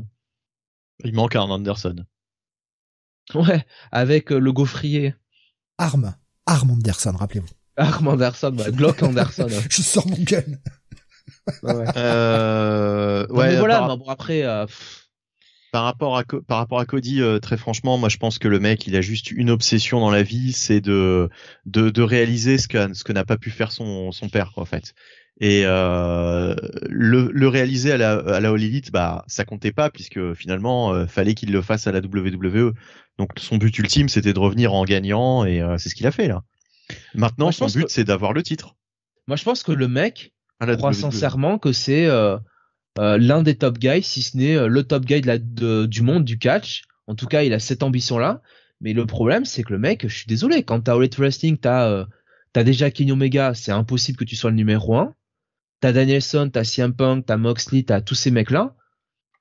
Il 1.04 1.14
manque 1.14 1.36
un 1.36 1.42
Anderson. 1.42 1.96
ouais, 3.34 3.64
avec 3.92 4.30
euh, 4.32 4.38
le 4.38 4.52
gaufrier. 4.52 5.14
Arme. 5.78 6.14
Arme 6.49 6.70
Anderson, 6.73 7.12
rappelez-vous. 7.17 7.49
Arm 7.77 8.09
Anderson, 8.09 8.51
bah, 8.52 8.70
Glock 8.70 9.02
Anderson. 9.02 9.49
Je 9.70 9.83
sors 9.83 10.07
mon 10.09 10.17
gun. 10.17 10.43
Ouais. 11.62 11.85
Euh, 11.97 13.27
Non, 13.28 13.36
ouais, 13.36 13.49
mais 13.51 13.57
voilà, 13.59 13.78
par, 13.78 13.89
mais 13.89 13.97
bon, 14.05 14.09
après, 14.10 14.43
euh, 14.44 14.67
par 15.73 15.85
rapport 15.85 16.17
à 16.17 16.25
par 16.25 16.59
rapport 16.59 16.81
à 16.81 16.86
Cody, 16.86 17.20
euh, 17.20 17.39
très 17.39 17.57
franchement, 17.57 17.99
moi 17.99 18.09
je 18.09 18.17
pense 18.17 18.39
que 18.39 18.49
le 18.49 18.59
mec, 18.59 18.86
il 18.86 18.97
a 18.97 19.01
juste 19.01 19.31
une 19.31 19.51
obsession 19.51 20.01
dans 20.01 20.10
la 20.10 20.23
vie, 20.23 20.52
c'est 20.52 20.81
de 20.81 21.28
de, 21.67 21.91
de 21.91 22.02
réaliser 22.02 22.59
ce 22.59 22.68
que 22.68 22.93
ce 22.94 23.05
que 23.05 23.12
n'a 23.12 23.25
pas 23.25 23.36
pu 23.36 23.51
faire 23.51 23.73
son 23.73 24.10
son 24.12 24.28
père, 24.28 24.52
quoi, 24.55 24.62
en 24.62 24.67
fait. 24.67 24.94
Et 25.41 25.62
euh, 25.67 26.55
le, 26.89 27.31
le 27.33 27.49
réaliser 27.49 27.92
à 27.92 27.97
la 27.97 28.12
à 28.18 28.41
la 28.41 28.49
All 28.50 28.62
Elite, 28.62 28.91
bah 28.91 29.25
ça 29.28 29.44
comptait 29.44 29.70
pas 29.73 29.89
puisque 29.89 30.34
finalement 30.34 30.92
euh, 30.92 31.07
fallait 31.07 31.34
qu'il 31.34 31.52
le 31.52 31.62
fasse 31.62 31.86
à 31.86 31.92
la 31.92 32.00
WWE. 32.00 32.73
Donc 33.18 33.31
son 33.36 33.57
but 33.57 33.76
ultime, 33.78 34.08
c'était 34.08 34.33
de 34.33 34.39
revenir 34.41 34.75
en 34.75 34.84
gagnant 34.84 35.44
et 35.44 35.60
euh, 35.60 35.78
c'est 35.78 35.89
ce 35.91 35.94
qu'il 35.94 36.07
a 36.07 36.10
fait 36.10 36.26
là. 36.28 36.42
Maintenant, 37.15 37.47
Moi, 37.47 37.52
son 37.52 37.67
but, 37.67 37.84
que- 37.84 37.91
c'est 37.92 38.05
d'avoir 38.05 38.33
le 38.33 38.42
titre 38.42 38.75
moi, 39.28 39.36
je 39.36 39.44
pense 39.44 39.62
que 39.62 39.73
le 39.73 39.89
mec, 39.89 40.33
crois 40.58 40.91
WWE. 40.91 40.94
sincèrement 40.94 41.58
que 41.58 41.70
c'est 41.73 42.07
euh, 42.07 42.39
l'un 42.97 43.42
des 43.42 43.57
top 43.57 43.78
guys, 43.78 44.02
si 44.02 44.23
ce 44.23 44.36
n'est 44.36 44.67
le 44.68 44.83
top 44.83 45.05
guy 45.05 45.20
de 45.20 45.26
la, 45.26 45.39
de- 45.39 45.84
du 45.86 46.02
monde 46.02 46.25
du 46.25 46.39
catch. 46.39 46.83
En 47.07 47.15
tout 47.15 47.26
cas, 47.26 47.42
il 47.42 47.52
a 47.52 47.58
cette 47.60 47.83
ambition-là. 47.83 48.41
Mais 48.81 48.92
le 48.92 49.07
problème, 49.07 49.44
c'est 49.44 49.62
que 49.65 49.73
le 49.73 49.78
mec, 49.78 50.07
je 50.08 50.15
suis 50.17 50.26
désolé, 50.26 50.62
quand 50.62 50.81
t'as 50.81 50.97
Elite 50.97 51.17
Wrestling, 51.18 51.58
t'as 51.58 51.89
euh, 51.91 52.05
t'as 52.52 52.65
déjà 52.65 52.91
Kenny 52.91 53.12
Omega, 53.12 53.52
c'est 53.55 53.70
impossible 53.73 54.17
que 54.18 54.25
tu 54.25 54.34
sois 54.34 54.50
le 54.50 54.57
numéro 54.57 54.97
un. 54.97 55.15
T'as 55.81 55.92
Danielson, 55.92 56.50
t'as 56.52 56.65
CM 56.65 56.94
Punk, 56.94 57.26
t'as 57.26 57.36
Moxley, 57.36 57.84
t'as 57.84 58.00
tous 58.00 58.15
ces 58.15 58.31
mecs-là. 58.31 58.74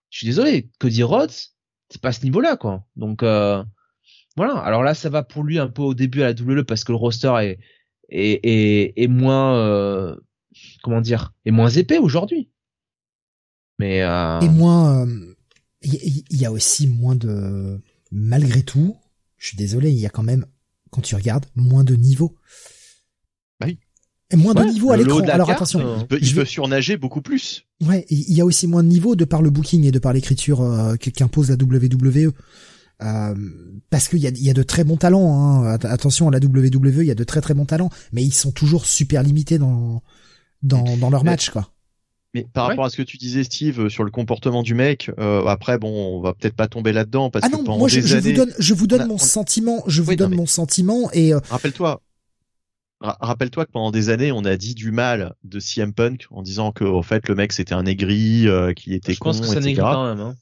Je 0.10 0.20
suis 0.20 0.28
désolé, 0.28 0.70
Cody 0.80 1.04
Rhodes, 1.04 1.32
c'est 1.90 2.02
pas 2.02 2.12
ce 2.12 2.24
niveau-là, 2.24 2.58
quoi. 2.58 2.86
Donc 2.96 3.24
euh, 3.24 3.64
voilà. 4.36 4.58
Alors 4.60 4.84
là, 4.84 4.94
ça 4.94 5.10
va 5.10 5.24
pour 5.24 5.44
lui 5.44 5.60
un 5.60 5.68
peu 5.68 5.82
au 5.82 5.94
début 5.94 6.22
à 6.22 6.32
la 6.32 6.34
WWE 6.34 6.64
parce 6.64 6.84
que 6.84 6.92
le 6.92 6.98
roster 6.98 7.56
est 8.10 9.08
moins 9.10 9.58
euh, 9.58 10.16
comment 10.84 11.02
dire 11.02 11.34
est 11.46 11.52
moins 11.52 11.70
épais 11.70 11.98
aujourd'hui. 11.98 12.50
Mais 13.80 14.02
euh, 14.02 14.40
Et 14.42 14.50
moins, 14.50 15.08
il 15.82 16.24
y, 16.30 16.38
y 16.38 16.46
a 16.46 16.52
aussi 16.52 16.88
moins 16.88 17.16
de, 17.16 17.80
malgré 18.12 18.64
tout, 18.64 18.98
je 19.38 19.48
suis 19.48 19.58
désolé, 19.58 19.92
il 19.92 20.00
y 20.00 20.06
a 20.06 20.10
quand 20.10 20.24
même, 20.24 20.46
quand 20.90 21.02
tu 21.02 21.16
regardes, 21.16 21.46
moins 21.56 21.84
de 21.84 21.96
niveaux. 21.96 22.36
Moins 24.36 24.54
Ouais, 24.56 24.66
de 24.66 24.72
niveaux 24.74 24.92
à 24.92 24.98
l'écran. 24.98 25.20
Alors 25.20 25.48
carte, 25.48 25.60
attention, 25.62 26.00
Il 26.02 26.08
peut, 26.08 26.18
Je 26.22 26.26
il 26.30 26.36
peut 26.36 26.44
surnager 26.46 26.98
beaucoup 26.98 27.22
plus. 27.22 27.64
ouais, 27.86 28.06
il 28.10 28.34
y 28.34 28.42
a 28.42 28.46
aussi 28.46 28.68
moins 28.68 28.84
de 28.84 28.90
niveaux 28.90 29.16
de 29.16 29.24
par 29.24 29.42
le 29.42 29.50
booking 29.50 29.86
et 29.86 29.92
de 29.92 30.00
par 30.00 30.12
l'écriture 30.12 30.62
euh, 30.62 30.96
qu'impose 30.98 31.50
la 31.50 31.56
WWE. 31.56 32.32
Euh, 33.04 33.36
parce 33.90 34.08
qu'il 34.10 34.20
y 34.20 34.28
a, 34.28 34.32
il 34.32 34.44
y 34.44 34.50
a 34.50 34.54
de 34.54 34.64
très 34.64 34.84
bons 34.84 34.98
talents. 34.98 35.32
Hein. 35.64 35.76
Att- 35.76 35.86
Attention 35.86 36.28
à 36.28 36.32
la 36.32 36.40
WWE, 36.40 37.04
il 37.04 37.06
y 37.08 37.12
a 37.12 37.16
de 37.16 37.24
très 37.24 37.40
très 37.42 37.54
bons 37.54 37.66
talents, 37.66 37.90
mais 38.12 38.24
ils 38.24 38.34
sont 38.34 38.52
toujours 38.52 38.86
super 38.86 39.24
limités 39.24 39.60
dans 39.60 40.02
dans, 40.64 40.98
dans 40.98 41.10
leur 41.12 41.24
Mais- 41.24 41.32
match, 41.32 41.52
quoi. 41.52 41.70
Mais 42.34 42.46
par 42.52 42.66
Ouais. 42.66 42.72
rapport 42.72 42.86
à 42.86 42.90
ce 42.90 42.98
que 42.98 43.04
tu 43.04 43.18
disais, 43.18 43.44
Steve, 43.46 43.80
euh, 43.80 43.90
sur 43.90 44.04
le 44.04 44.12
comportement 44.12 44.62
du 44.62 44.74
mec, 44.74 45.10
euh, 45.20 45.46
après, 45.46 45.78
bon, 45.78 46.18
on 46.18 46.22
va 46.22 46.34
peut-être 46.34 46.56
pas 46.56 46.68
tomber 46.68 46.92
là-dedans 46.92 47.30
parce 47.30 47.46
Ah 47.46 47.50
que 47.50 47.54
non, 47.56 47.64
pendant 47.64 47.78
moi 47.78 47.88
je, 47.88 48.02
des 48.02 48.08
je 48.08 48.16
années, 48.18 48.32
vous 48.32 48.36
donne, 48.38 48.54
je 48.60 48.74
vous 48.74 48.88
donne 48.88 49.02
a- 49.02 49.06
mon 49.08 49.14
on- 49.16 49.18
sentiment, 49.20 49.84
je 49.88 50.02
vous 50.02 50.10
Oui, 50.10 50.16
non, 50.18 50.24
donne 50.26 50.32
mais- 50.32 50.38
mon 50.38 50.46
sentiment 50.46 51.10
et 51.14 51.34
euh, 51.34 51.40
rappelle-toi, 51.50 51.90
ra- 51.90 52.02
rappelle-toi 53.02 53.66
que 53.66 53.72
pendant 53.72 53.92
des 53.92 54.10
années, 54.10 54.32
on 54.32 54.44
a 54.46 54.56
dit 54.58 54.74
du 54.76 54.92
mal 54.92 55.34
de 55.44 55.60
CM 55.60 55.94
Punk 55.94 56.26
en 56.32 56.42
disant 56.42 56.72
que, 56.72 56.84
en 56.84 57.04
fait, 57.04 57.28
le 57.28 57.36
mec 57.36 57.54
c'était 57.54 57.74
un 57.76 57.86
aigri, 57.86 58.48
euh, 58.48 58.74
qu'il 58.74 58.94
était 58.94 59.14
je 59.14 59.20
con, 59.20 59.30
pense 59.30 59.42
que 59.42 59.48
ça 59.48 59.60
etc. 59.60 59.76
quand 59.80 60.16
même. 60.16 60.20
Hein. 60.20 60.36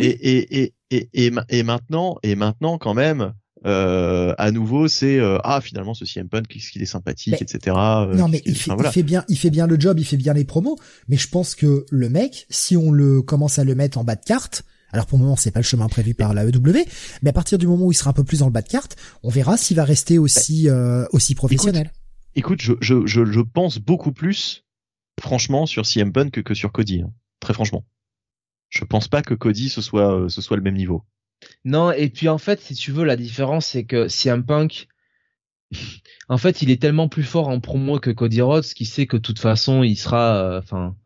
Et, 0.00 0.06
et, 0.06 0.60
et, 0.62 0.74
et, 0.90 1.08
et, 1.14 1.30
ma- 1.30 1.44
et 1.48 1.62
maintenant, 1.62 2.16
et 2.22 2.34
maintenant 2.36 2.78
quand 2.78 2.94
même, 2.94 3.32
euh, 3.66 4.34
à 4.38 4.50
nouveau, 4.52 4.88
c'est 4.88 5.18
euh, 5.18 5.38
ah 5.44 5.60
finalement 5.60 5.94
ce 5.94 6.04
CM 6.04 6.28
Punk, 6.28 6.46
qu'est-ce 6.48 6.70
qu'il 6.70 6.80
est 6.82 6.86
sympathique, 6.86 7.34
Mais- 7.34 7.42
etc. 7.42 7.76
euh, 7.76 8.14
Non 8.14 8.28
mais 8.28 8.40
il 8.46 8.54
fait, 8.56 8.70
enfin, 8.70 8.74
voilà. 8.76 8.90
il 8.90 8.92
fait 8.92 9.02
bien, 9.02 9.24
il 9.28 9.36
fait 9.36 9.50
bien 9.50 9.66
le 9.66 9.78
job, 9.78 9.98
il 9.98 10.04
fait 10.04 10.16
bien 10.16 10.32
les 10.32 10.44
promos. 10.44 10.78
Mais 11.08 11.16
je 11.16 11.28
pense 11.28 11.54
que 11.54 11.84
le 11.90 12.08
mec, 12.08 12.46
si 12.50 12.76
on 12.76 12.90
le 12.92 13.20
commence 13.22 13.58
à 13.58 13.64
le 13.64 13.74
mettre 13.74 13.98
en 13.98 14.04
bas 14.04 14.14
de 14.16 14.24
carte, 14.24 14.62
alors 14.92 15.06
pour 15.06 15.18
le 15.18 15.24
moment 15.24 15.36
c'est 15.36 15.50
pas 15.50 15.60
le 15.60 15.64
chemin 15.64 15.88
prévu 15.88 16.14
par 16.14 16.34
la 16.34 16.44
EW, 16.46 16.84
mais 17.22 17.30
à 17.30 17.32
partir 17.32 17.58
du 17.58 17.66
moment 17.66 17.86
où 17.86 17.92
il 17.92 17.96
sera 17.96 18.10
un 18.10 18.14
peu 18.14 18.24
plus 18.24 18.40
dans 18.40 18.46
le 18.46 18.52
bas 18.52 18.62
de 18.62 18.68
carte, 18.68 18.96
on 19.22 19.28
verra 19.28 19.56
s'il 19.56 19.76
va 19.76 19.84
rester 19.84 20.18
aussi 20.18 20.68
euh, 20.68 21.04
aussi 21.12 21.34
professionnel. 21.34 21.86
Écoute, 21.86 21.99
je, 22.36 22.72
je, 22.80 23.06
je, 23.06 23.24
je 23.24 23.40
pense 23.40 23.78
beaucoup 23.78 24.12
plus, 24.12 24.64
franchement, 25.20 25.66
sur 25.66 25.86
CM 25.86 26.12
Punk 26.12 26.32
que, 26.32 26.40
que 26.40 26.54
sur 26.54 26.72
Cody. 26.72 27.02
hein. 27.02 27.12
Très 27.40 27.54
franchement. 27.54 27.86
Je 28.68 28.84
pense 28.84 29.08
pas 29.08 29.22
que 29.22 29.34
Cody 29.34 29.68
ce 29.68 29.80
soit, 29.80 30.14
euh, 30.14 30.28
ce 30.28 30.40
soit 30.40 30.56
le 30.56 30.62
même 30.62 30.76
niveau. 30.76 31.04
Non, 31.64 31.90
et 31.90 32.08
puis 32.10 32.28
en 32.28 32.38
fait, 32.38 32.60
si 32.60 32.74
tu 32.74 32.92
veux, 32.92 33.04
la 33.04 33.16
différence, 33.16 33.66
c'est 33.66 33.84
que 33.84 34.08
CM 34.08 34.44
Punk, 34.44 34.88
en 36.28 36.38
fait, 36.38 36.62
il 36.62 36.70
est 36.70 36.80
tellement 36.80 37.08
plus 37.08 37.24
fort 37.24 37.48
en 37.48 37.60
promo 37.60 37.98
que 37.98 38.10
Cody 38.10 38.40
Rhodes 38.42 38.64
qui 38.64 38.84
sait 38.84 39.06
que 39.06 39.16
de 39.16 39.22
toute 39.22 39.38
façon, 39.38 39.82
il 39.82 39.96
sera, 39.96 40.36
euh, 40.36 40.58
enfin, 40.58 40.96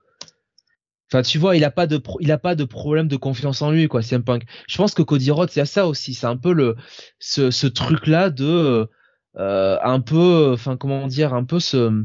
enfin, 1.10 1.22
tu 1.22 1.38
vois, 1.38 1.56
il 1.56 1.64
a 1.64 1.70
pas 1.70 1.86
de, 1.86 1.96
pro- 1.98 2.18
il 2.20 2.32
a 2.32 2.38
pas 2.38 2.54
de 2.54 2.64
problème 2.64 3.08
de 3.08 3.16
confiance 3.16 3.62
en 3.62 3.70
lui, 3.70 3.88
quoi, 3.88 4.02
CM 4.02 4.24
Punk. 4.24 4.44
Je 4.68 4.76
pense 4.76 4.92
que 4.94 5.02
Cody 5.02 5.30
Rhodes, 5.30 5.50
il 5.54 5.58
y 5.58 5.62
a 5.62 5.66
ça 5.66 5.86
aussi, 5.86 6.14
c'est 6.14 6.26
un 6.26 6.36
peu 6.36 6.52
le, 6.52 6.76
ce, 7.18 7.50
ce 7.50 7.66
truc-là 7.66 8.30
de, 8.30 8.44
euh, 8.44 8.86
un 9.36 10.00
peu, 10.00 10.52
enfin, 10.52 10.76
comment 10.76 11.06
dire, 11.06 11.34
un 11.34 11.44
peu 11.44 11.60
ce, 11.60 12.04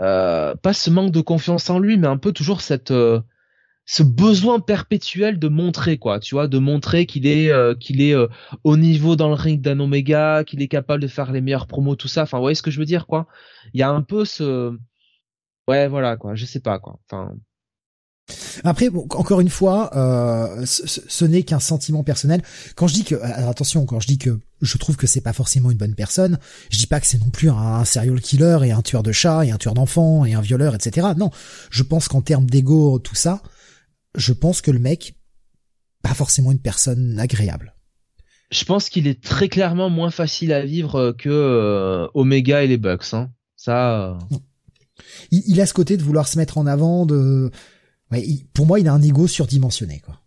euh, 0.00 0.54
pas 0.56 0.72
ce 0.72 0.90
manque 0.90 1.12
de 1.12 1.20
confiance 1.20 1.68
en 1.70 1.78
lui, 1.78 1.98
mais 1.98 2.06
un 2.06 2.16
peu 2.18 2.32
toujours 2.32 2.60
cette, 2.62 2.90
euh, 2.90 3.20
ce 3.84 4.02
besoin 4.02 4.60
perpétuel 4.60 5.38
de 5.38 5.48
montrer 5.48 5.98
quoi, 5.98 6.20
tu 6.20 6.34
vois, 6.34 6.48
de 6.48 6.58
montrer 6.58 7.06
qu'il 7.06 7.26
est 7.26 7.50
euh, 7.50 7.74
qu'il 7.74 8.00
est 8.00 8.14
euh, 8.14 8.28
au 8.64 8.76
niveau 8.76 9.16
dans 9.16 9.28
le 9.28 9.34
ring 9.34 9.60
d'un 9.60 9.80
Omega, 9.80 10.44
qu'il 10.44 10.62
est 10.62 10.68
capable 10.68 11.02
de 11.02 11.08
faire 11.08 11.32
les 11.32 11.40
meilleures 11.40 11.66
promos, 11.66 11.96
tout 11.96 12.08
ça. 12.08 12.22
Enfin, 12.22 12.38
vous 12.38 12.44
voyez 12.44 12.54
ce 12.54 12.62
que 12.62 12.70
je 12.70 12.78
veux 12.78 12.86
dire 12.86 13.06
quoi 13.06 13.26
Il 13.74 13.80
y 13.80 13.82
a 13.82 13.90
un 13.90 14.02
peu 14.02 14.24
ce 14.24 14.76
ouais, 15.68 15.88
voilà 15.88 16.16
quoi, 16.16 16.34
je 16.34 16.44
sais 16.46 16.60
pas 16.60 16.78
quoi. 16.78 16.98
Enfin 17.10 17.34
après, 18.64 18.88
encore 18.88 19.40
une 19.40 19.48
fois, 19.48 19.90
euh, 19.96 20.64
ce, 20.64 21.24
n'est 21.24 21.42
qu'un 21.42 21.60
sentiment 21.60 22.04
personnel. 22.04 22.42
Quand 22.76 22.86
je 22.86 22.94
dis 22.94 23.04
que, 23.04 23.16
attention, 23.16 23.84
quand 23.86 24.00
je 24.00 24.06
dis 24.06 24.18
que 24.18 24.38
je 24.60 24.78
trouve 24.78 24.96
que 24.96 25.06
c'est 25.06 25.20
pas 25.20 25.32
forcément 25.32 25.70
une 25.70 25.78
bonne 25.78 25.94
personne, 25.94 26.38
je 26.70 26.78
dis 26.78 26.86
pas 26.86 27.00
que 27.00 27.06
c'est 27.06 27.18
non 27.18 27.30
plus 27.30 27.50
un, 27.50 27.84
serial 27.84 28.20
killer 28.20 28.58
et 28.64 28.72
un 28.72 28.82
tueur 28.82 29.02
de 29.02 29.12
chats 29.12 29.44
et 29.44 29.50
un 29.50 29.58
tueur 29.58 29.74
d'enfants 29.74 30.24
et 30.24 30.34
un 30.34 30.40
violeur, 30.40 30.74
etc. 30.74 31.08
Non, 31.16 31.30
je 31.70 31.82
pense 31.82 32.08
qu'en 32.08 32.22
termes 32.22 32.46
d'ego, 32.46 32.98
tout 32.98 33.14
ça, 33.14 33.42
je 34.16 34.32
pense 34.32 34.60
que 34.60 34.70
le 34.70 34.78
mec, 34.78 35.14
pas 36.02 36.14
forcément 36.14 36.52
une 36.52 36.60
personne 36.60 37.18
agréable. 37.18 37.74
Je 38.50 38.64
pense 38.64 38.90
qu'il 38.90 39.06
est 39.06 39.22
très 39.22 39.48
clairement 39.48 39.88
moins 39.88 40.10
facile 40.10 40.52
à 40.52 40.64
vivre 40.64 41.12
que 41.18 41.30
euh, 41.30 42.06
Omega 42.14 42.62
et 42.62 42.66
les 42.66 42.76
Bucks. 42.76 43.14
Hein. 43.14 43.30
Ça. 43.56 44.10
Euh. 44.10 44.14
Il, 45.30 45.60
a 45.60 45.66
ce 45.66 45.72
côté 45.72 45.96
de 45.96 46.02
vouloir 46.02 46.28
se 46.28 46.36
mettre 46.36 46.58
en 46.58 46.66
avant. 46.66 47.06
De, 47.06 47.50
pour 48.52 48.66
moi, 48.66 48.80
il 48.80 48.88
a 48.88 48.92
un 48.92 49.02
ego 49.02 49.26
surdimensionné, 49.26 50.00
quoi. 50.00 50.20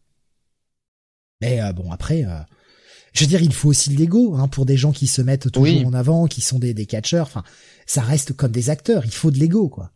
Mais 1.41 1.61
euh, 1.61 1.73
bon, 1.73 1.91
après, 1.91 2.25
je 3.13 3.21
veux 3.21 3.27
dire, 3.27 3.41
il 3.41 3.53
faut 3.53 3.69
aussi 3.69 3.89
de 3.89 3.97
l'ego 3.97 4.35
hein, 4.35 4.47
pour 4.47 4.65
des 4.65 4.77
gens 4.77 4.91
qui 4.91 5.07
se 5.07 5.21
mettent 5.21 5.51
toujours 5.51 5.85
en 5.85 5.93
avant, 5.93 6.27
qui 6.27 6.41
sont 6.41 6.59
des, 6.59 6.73
des 6.73 6.85
catcheurs. 6.85 7.27
Enfin, 7.27 7.43
ça 7.85 8.01
reste 8.01 8.33
comme 8.33 8.51
des 8.51 8.69
acteurs. 8.69 9.05
Il 9.05 9.13
faut 9.13 9.31
de 9.31 9.37
l'ego, 9.37 9.69
quoi. 9.69 9.91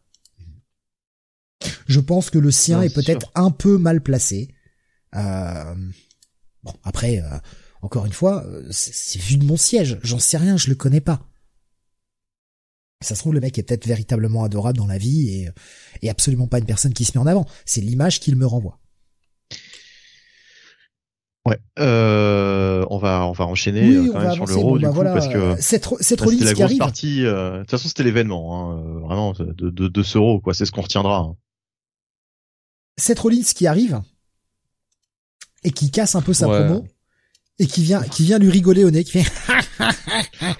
Je 1.87 1.99
pense 1.99 2.29
que 2.29 2.39
le 2.39 2.51
sien 2.51 2.81
est 2.81 2.93
peut-être 2.93 3.31
un 3.35 3.51
peu 3.51 3.77
mal 3.77 4.01
placé. 4.01 4.53
Euh, 5.15 5.75
bon, 6.63 6.73
après, 6.83 7.19
euh, 7.19 7.37
encore 7.81 8.05
une 8.05 8.13
fois, 8.13 8.45
euh, 8.45 8.67
c'est 8.71 9.19
vu 9.19 9.37
de 9.37 9.45
mon 9.45 9.57
siège. 9.57 9.99
J'en 10.03 10.19
sais 10.19 10.37
rien, 10.37 10.57
je 10.57 10.69
le 10.69 10.75
connais 10.75 11.01
pas. 11.01 11.28
Ça 13.01 13.15
se 13.15 13.21
trouve, 13.21 13.33
le 13.33 13.39
mec 13.39 13.57
est 13.57 13.63
peut-être 13.63 13.87
véritablement 13.87 14.43
adorable 14.43 14.77
dans 14.77 14.87
la 14.87 14.97
vie 14.97 15.29
et, 15.29 15.49
et 16.01 16.09
absolument 16.09 16.47
pas 16.47 16.59
une 16.59 16.65
personne 16.65 16.93
qui 16.93 17.05
se 17.05 17.17
met 17.17 17.23
en 17.23 17.27
avant. 17.27 17.45
C'est 17.65 17.79
l'image 17.79 18.19
qu'il 18.19 18.35
me 18.35 18.45
renvoie. 18.45 18.77
Ouais, 21.45 21.57
euh, 21.79 22.85
on 22.89 22.97
va 22.97 23.25
on 23.25 23.31
va 23.31 23.45
enchaîner 23.45 23.95
quand 24.11 24.19
même 24.19 24.33
sur 24.33 24.45
l'euro 24.45 24.77
du 24.77 24.83
bah 24.83 24.91
coup 24.91 25.01
parce 25.01 25.29
que 25.29 25.55
cette 25.59 25.87
cette 26.01 26.19
Rollins 26.19 26.43
la 26.43 26.53
qui 26.53 26.61
arrive. 26.61 26.77
Partie, 26.77 27.21
de 27.21 27.59
toute 27.61 27.71
façon, 27.71 27.87
c'était 27.87 28.03
l'événement, 28.03 28.73
hein, 28.73 28.99
vraiment 28.99 29.31
de, 29.31 29.69
de, 29.69 29.87
de 29.87 30.03
ce 30.03 30.17
euro 30.17 30.41
quoi. 30.41 30.53
C'est 30.53 30.65
ce 30.65 30.71
qu'on 30.73 30.81
retiendra. 30.81 31.19
Hein. 31.19 31.37
Seth 32.97 33.19
Rollins 33.19 33.41
qui 33.55 33.65
arrive 33.65 34.01
et 35.63 35.71
qui 35.71 35.89
casse 35.89 36.15
un 36.15 36.21
peu 36.21 36.33
sa 36.33 36.47
promo 36.47 36.85
et 37.59 37.67
qui 37.67 37.83
vient 37.83 38.01
qui 38.01 38.23
vient 38.23 38.39
lui 38.39 38.49
rigoler 38.49 38.83
au 38.85 38.91
nez 38.91 39.03
qui 39.03 39.21
fait 39.21 39.31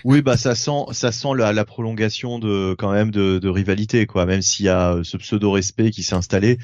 oui 0.03 0.22
bah 0.22 0.38
ça 0.38 0.53
sent 0.53 0.84
ça 0.92 1.11
sent 1.11 1.30
la, 1.36 1.53
la 1.53 1.66
prolongation 1.66 2.40
de 2.40 2.76
quand 2.78 2.92
même 2.92 3.10
de, 3.10 3.40
de 3.40 3.50
rivalité 3.50 4.06
quoi 4.06 4.26
même 4.26 4.42
s'il 4.42 4.66
y 4.66 4.69
a 4.69 5.00
ce 5.03 5.18
pseudo 5.18 5.52
respect 5.52 5.92
qui 5.92 6.03
s'est 6.03 6.16
installé 6.16 6.60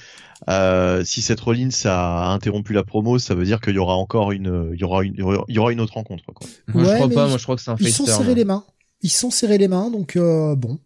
euh, 0.50 1.04
si 1.06 1.22
Seth 1.22 1.40
Rollins 1.40 1.70
a 1.86 2.34
interrompu 2.34 2.74
la 2.74 2.84
promo 2.84 3.18
ça 3.18 3.34
veut 3.34 3.46
dire 3.46 3.62
qu'il 3.62 3.76
y 3.76 3.80
aura 3.80 3.96
encore 3.96 4.34
une 4.34 4.72
il 4.74 4.80
y 4.80 4.84
aura 4.84 5.04
une 5.04 5.16
il 5.48 5.56
y 5.56 5.60
aura 5.60 5.72
une 5.72 5.80
autre 5.80 5.94
rencontre 5.94 6.26
quoi. 6.34 6.48
Moi 6.68 6.84
je 6.84 6.94
crois 6.96 7.10
pas 7.10 7.28
moi 7.28 7.38
je 7.38 7.44
crois 7.44 7.56
que 7.56 7.62
c'est 7.62 7.72
un 7.72 7.78
ils 7.80 7.92
sont 7.92 8.06
serrés 8.06 8.36
les 8.36 8.46
mains 8.46 8.66
ils 9.02 9.10
sont 9.10 9.32
serrés 9.32 9.58
les 9.58 9.70
mains 9.70 9.90
donc 9.90 10.18
euh, 10.18 10.56
bon 10.56 10.80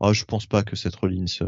ah, 0.00 0.12
je 0.12 0.24
pense 0.24 0.46
pas 0.46 0.62
que 0.62 0.76
cette 0.76 0.94
Rollins 0.96 1.24
euh, 1.42 1.46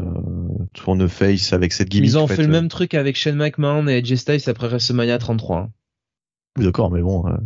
tourne 0.73 1.07
face 1.09 1.53
avec 1.53 1.73
cette 1.73 1.89
gimmick. 1.89 2.09
Ils 2.09 2.17
ont 2.17 2.27
fait, 2.27 2.43
le 2.43 2.47
même 2.47 2.67
truc 2.67 2.93
avec 2.93 3.15
Shane 3.15 3.35
McMahon 3.35 3.87
et 3.87 3.95
AJ 3.95 4.15
Styles 4.15 4.49
après 4.49 4.67
WrestleMania 4.67 5.17
33. 5.17 5.57
Hein. 5.57 5.71
D'accord, 6.57 6.91
mais 6.91 7.01
bon, 7.01 7.27
euh, 7.27 7.37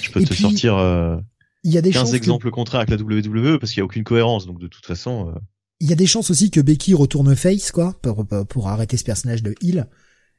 je 0.00 0.10
peux 0.10 0.24
te 0.24 0.34
sortir 0.34 0.76
euh, 0.76 1.16
il 1.62 1.72
y 1.72 1.78
a 1.78 1.82
des 1.82 1.90
15 1.90 2.14
exemples 2.14 2.50
contraires 2.50 2.82
avec 2.82 2.90
la 2.90 2.96
WWE 2.96 3.58
parce 3.58 3.72
qu'il 3.72 3.78
y 3.78 3.82
a 3.82 3.84
aucune 3.84 4.04
cohérence, 4.04 4.46
donc 4.46 4.58
de 4.58 4.66
toute 4.66 4.84
façon. 4.84 5.28
Euh. 5.28 5.38
Il 5.80 5.88
y 5.88 5.92
a 5.92 5.96
des 5.96 6.06
chances 6.06 6.30
aussi 6.30 6.50
que 6.50 6.60
Becky 6.60 6.94
retourne 6.94 7.34
face, 7.34 7.72
quoi, 7.72 7.94
pour, 8.02 8.26
pour 8.26 8.68
arrêter 8.68 8.96
ce 8.96 9.04
personnage 9.04 9.42
de 9.42 9.54
heel. 9.62 9.88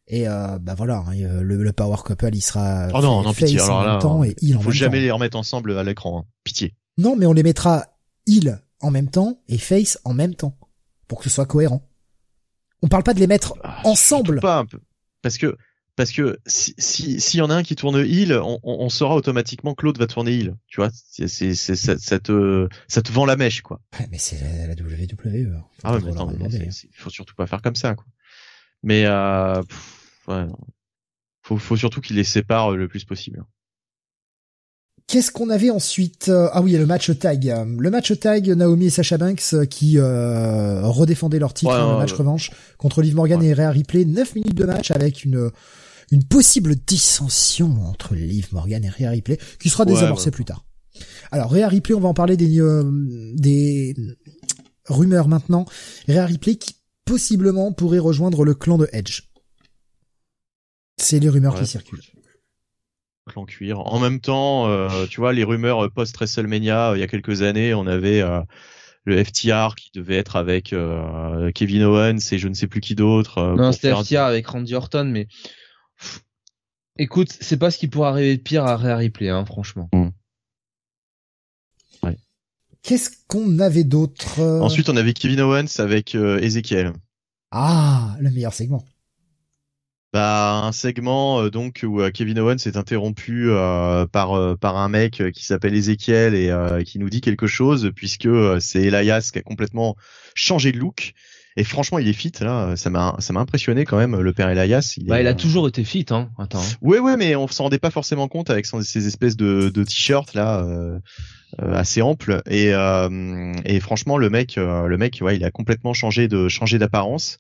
Et 0.08 0.28
euh, 0.28 0.60
bah 0.60 0.76
voilà, 0.76 1.04
hein, 1.08 1.42
le, 1.42 1.64
le, 1.64 1.74
Power 1.74 1.98
Couple, 2.06 2.36
il 2.36 2.42
sera 2.42 2.90
oh 2.94 3.02
non, 3.02 3.24
non, 3.24 3.34
face 3.34 3.50
pitié. 3.50 3.60
Alors 3.60 3.78
en 3.78 3.92
même 3.92 4.00
temps 4.00 4.24
et 4.24 4.36
heel 4.42 4.58
en 4.58 4.62
faut 4.62 4.72
jamais 4.72 5.02
les 5.02 5.10
remettre 5.10 5.36
ensemble 5.36 5.76
à 5.78 5.84
l'écran, 5.84 6.20
hein. 6.20 6.32
pitié. 6.44 6.76
Non, 7.00 7.16
mais 7.16 7.26
on 7.26 7.34
les 7.34 7.42
mettra 7.42 7.88
heel 8.28 8.62
en 8.82 8.92
même 8.92 9.10
temps 9.10 9.42
et 9.48 9.58
face 9.58 10.00
en 10.04 10.14
même 10.14 10.36
temps 10.36 10.58
pour 11.08 11.18
que 11.18 11.24
ce 11.24 11.32
soit 11.32 11.48
cohérent. 11.48 11.90
On 12.84 12.88
parle 12.88 13.02
pas 13.02 13.16
de 13.16 13.20
les 13.20 13.28
mettre 13.28 13.56
ah, 13.64 13.82
ensemble. 13.84 14.42
Pas 14.42 14.60
un 14.60 14.66
peu. 14.66 14.80
Parce 15.24 15.40
que 15.40 15.58
parce 15.96 16.12
que 16.12 16.38
si 16.46 16.76
s'il 17.20 17.40
y 17.40 17.42
en 17.42 17.50
a 17.50 17.56
un 17.56 17.64
qui 17.64 17.76
tourne 17.76 18.06
heal, 18.06 18.34
on, 18.34 18.60
on 18.64 18.90
saura 18.90 19.16
automatiquement 19.16 19.74
que 19.74 19.86
l'autre 19.86 20.00
va 20.00 20.08
tourner 20.08 20.34
heal. 20.34 20.56
Tu 20.68 20.82
vois, 20.82 20.90
c'est 20.94 21.28
c'est 21.28 21.56
ça, 21.56 22.20
te 22.20 22.68
ça 22.88 23.02
te 23.02 23.12
vend 23.12 23.26
la 23.26 23.36
mèche 23.36 23.62
quoi. 23.62 23.82
mais 24.12 24.18
c'est 24.18 24.40
la, 24.40 24.74
WWE. 24.74 25.56
Hein. 25.56 25.64
ah 25.84 25.94
ouais, 25.94 26.02
mais 26.04 26.12
attends, 26.12 26.32
il 26.32 26.72
faut 26.94 27.10
surtout 27.10 27.36
pas 27.36 27.48
faire 27.48 27.62
comme 27.62 27.76
ça 27.76 27.96
quoi. 27.96 28.06
Mais 28.84 29.06
euh, 29.06 29.62
ouais, 30.28 30.46
faut 31.42 31.58
faut 31.58 31.78
surtout 31.78 32.02
qu'il 32.02 32.16
les 32.18 32.24
sépare 32.24 32.72
le 32.72 32.88
plus 32.88 33.06
possible. 33.06 33.46
Qu'est-ce 35.08 35.32
qu'on 35.32 35.52
avait 35.52 35.70
ensuite 35.70 36.30
euh, 36.30 36.50
Ah 36.52 36.62
oui, 36.62 36.72
le 36.72 36.86
match 36.88 37.12
tag. 37.20 37.54
Le 37.78 37.90
match 37.92 38.20
tag, 38.20 38.50
Naomi 38.50 38.88
et 38.88 38.90
Sasha 38.90 39.18
Banks 39.18 39.54
euh, 39.54 39.66
qui 39.66 40.00
euh, 40.00 40.82
redéfendaient 40.82 41.38
leur 41.38 41.54
titre 41.54 41.78
dans 41.78 41.94
le 41.94 41.98
match 42.00 42.14
revanche 42.14 42.50
contre 42.80 43.04
Liv 43.04 43.16
Morgan 43.16 43.42
et 43.44 43.54
Rhea 43.54 43.70
Ripley. 43.70 44.06
9 44.06 44.36
minutes 44.36 44.56
de 44.56 44.66
match 44.66 44.90
avec 44.90 45.24
une 45.24 45.52
une 46.12 46.24
possible 46.24 46.76
dissension 46.76 47.84
entre 47.86 48.16
Liv 48.16 48.50
Morgan 48.52 48.84
et 48.84 48.90
Rhea 48.90 49.10
Ripley 49.10 49.38
qui 49.60 49.70
sera 49.70 49.86
désamorcée 49.86 50.32
plus 50.32 50.46
tard. 50.46 50.66
Alors 51.32 51.52
Rhea 51.52 51.68
Ripley, 51.68 51.96
on 51.96 52.00
va 52.00 52.10
en 52.10 52.14
parler 52.14 52.38
des 52.38 52.48
des 53.34 53.96
rumeurs 54.88 55.28
maintenant. 55.28 55.66
Rhea 56.08 56.26
Ripley 56.26 56.56
qui 56.56 56.76
possiblement 57.06 57.72
pourrait 57.72 58.00
rejoindre 58.00 58.44
le 58.44 58.54
clan 58.54 58.78
de 58.78 58.88
Edge. 58.92 59.24
C'est 60.98 61.20
les 61.20 61.30
rumeurs 61.30 61.60
qui 61.60 61.68
circulent 61.68 62.02
clan 63.26 63.46
cuir. 63.46 63.80
En 63.80 64.00
même 64.00 64.20
temps, 64.20 64.68
euh, 64.68 65.06
tu 65.08 65.20
vois, 65.20 65.34
les 65.34 65.44
rumeurs 65.44 65.90
post 65.92 66.16
WrestleMania, 66.16 66.92
euh, 66.92 66.98
il 66.98 67.00
y 67.00 67.04
a 67.04 67.08
quelques 67.08 67.42
années, 67.42 67.74
on 67.74 67.88
avait 67.88 68.22
euh, 68.22 68.42
le 69.04 69.24
FTR 69.24 69.76
qui 69.76 69.92
devait 69.94 70.18
être 70.18 70.36
avec 70.36 70.74
Kevin 71.54 71.84
Owens 71.84 72.18
et 72.32 72.38
je 72.38 72.48
ne 72.48 72.54
sais 72.54 72.68
plus 72.68 72.82
qui 72.82 72.96
d'autre. 72.96 73.56
non, 73.56 73.72
c'était 73.72 73.94
FTR 73.94 74.22
avec 74.22 74.48
Randy 74.48 74.74
Orton, 74.74 75.06
mais 75.06 75.28
écoute, 76.98 77.36
c'est 77.40 77.58
pas 77.58 77.72
ce 77.72 77.78
qui 77.78 77.88
pourrait 77.88 78.10
arriver 78.10 78.38
de 78.38 78.42
pire 78.42 78.66
à 78.66 78.78
Rhea 78.78 78.96
Ripley, 78.96 79.30
hein, 79.30 79.46
franchement. 79.46 79.90
Mm. 79.94 80.10
Qu'est-ce 82.82 83.10
qu'on 83.28 83.58
avait 83.58 83.84
d'autre 83.84 84.40
Ensuite, 84.62 84.90
on 84.90 84.96
avait 84.96 85.14
Kevin 85.14 85.42
Owens 85.42 85.80
avec 85.80 86.14
Ezekiel. 86.14 86.94
Ah, 87.50 88.16
le 88.20 88.30
meilleur 88.30 88.54
segment 88.54 88.86
bah, 90.16 90.62
un 90.64 90.72
segment 90.72 91.42
euh, 91.42 91.50
donc 91.50 91.82
où 91.86 92.00
euh, 92.00 92.10
Kevin 92.10 92.40
Owens 92.40 92.56
est 92.66 92.78
interrompu 92.78 93.50
euh, 93.50 94.06
par 94.06 94.58
par 94.60 94.78
un 94.78 94.88
mec 94.88 95.22
qui 95.34 95.44
s'appelle 95.44 95.76
Ezekiel 95.76 96.34
et 96.36 96.84
qui 96.86 97.00
nous 97.00 97.10
dit 97.10 97.20
quelque 97.20 97.48
chose 97.48 97.92
puisque 97.94 98.30
c'est 98.62 98.84
Elias 98.84 99.30
qui 99.34 99.40
a 99.40 99.42
complètement 99.42 99.98
changé 100.34 100.72
de 100.72 100.78
look. 100.78 101.12
Et 101.58 101.64
franchement, 101.64 102.00
il 102.00 102.08
est 102.08 102.14
fit 102.14 102.32
là. 102.42 102.76
Ça 102.76 102.90
m'a 102.90 103.16
ça 103.20 103.34
m'a 103.34 103.40
impressionné 103.40 103.86
quand 103.86 103.98
même 103.98 104.20
le 104.20 104.34
père 104.34 104.50
Elias. 104.50 104.96
Il, 104.98 105.08
bah, 105.08 105.22
il 105.22 105.28
a 105.28 105.34
toujours 105.34 105.68
été 105.68 105.84
fit, 105.84 106.06
hein. 106.10 106.30
Attends. 106.38 106.60
Hein. 106.60 106.78
Ouais, 106.82 107.00
ouais, 107.00 107.16
mais 107.18 107.36
on 107.36 107.48
s'en 107.48 107.64
rendait 107.64 107.80
pas 107.80 107.92
forcément 107.92 108.28
compte 108.28 108.50
avec 108.50 108.66
ces 108.66 109.08
espèces 109.08 109.38
de, 109.38 109.70
de 109.70 109.84
t-shirts 109.84 110.34
là. 110.34 110.66
assez 111.60 112.02
ample 112.02 112.42
et, 112.50 112.74
et 113.66 113.80
franchement 113.80 114.18
le 114.18 114.30
mec 114.30 114.56
le 114.58 114.98
mec 114.98 115.20
ouais 115.22 115.38
il 115.38 115.46
a 115.46 115.52
complètement 115.52 115.94
changé 115.94 116.28
de 116.28 116.50
changé 116.50 116.78
d'apparence 116.80 117.40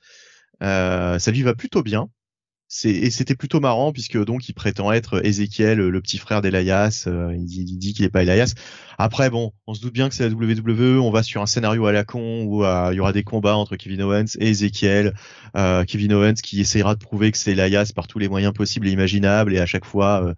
euh, 0.64 1.19
ça 1.19 1.32
lui 1.32 1.42
va 1.42 1.53
plutôt 1.53 1.84
bien 1.84 2.08
et 2.84 3.10
c'était 3.10 3.36
plutôt 3.36 3.60
marrant 3.60 3.94
puisque 3.94 4.22
donc 4.24 4.50
il 4.50 4.54
prétend 4.54 4.92
être 4.92 5.26
Ezekiel, 5.26 5.78
le 5.78 6.02
petit 6.02 6.18
frère 6.18 6.42
d'Elias. 6.42 7.06
Euh, 7.08 7.34
il 7.36 7.45
dit, 7.45 7.94
qu'il 7.94 8.04
est 8.04 8.10
pas 8.10 8.24
Elias. 8.24 8.54
Après 8.98 9.30
bon, 9.30 9.54
on 9.68 9.74
se 9.74 9.82
doute 9.82 9.94
bien 9.94 10.10
que 10.10 10.16
c'est 10.16 10.28
la 10.28 10.36
WWE. 10.36 11.00
On 11.00 11.12
va 11.12 11.24
sur 11.24 11.42
un 11.42 11.45
scénario 11.45 11.86
à 11.86 11.92
la 11.92 12.04
con 12.04 12.44
où 12.44 12.66
euh, 12.66 12.90
il 12.92 12.98
y 12.98 13.00
aura 13.00 13.14
des 13.14 13.24
combats 13.24 13.56
entre 13.56 13.76
Kevin 13.76 14.02
Owens 14.02 14.36
et 14.40 14.50
Ezekiel. 14.50 15.14
Euh, 15.56 15.86
Kevin 15.86 16.14
Owens 16.14 16.36
qui 16.36 16.60
essayera 16.60 16.95
de 16.95 17.00
prouver 17.00 17.32
que 17.32 17.38
c'est 17.38 17.52
Elias 17.52 17.92
par 17.95 18.08
tous 18.08 18.20
les 18.20 18.28
moyens 18.28 18.54
possibles 18.54 18.88
et 18.88 18.92
imaginables 18.92 19.54
et 19.54 19.60
à 19.60 19.66
chaque 19.66 19.86
fois 19.86 20.36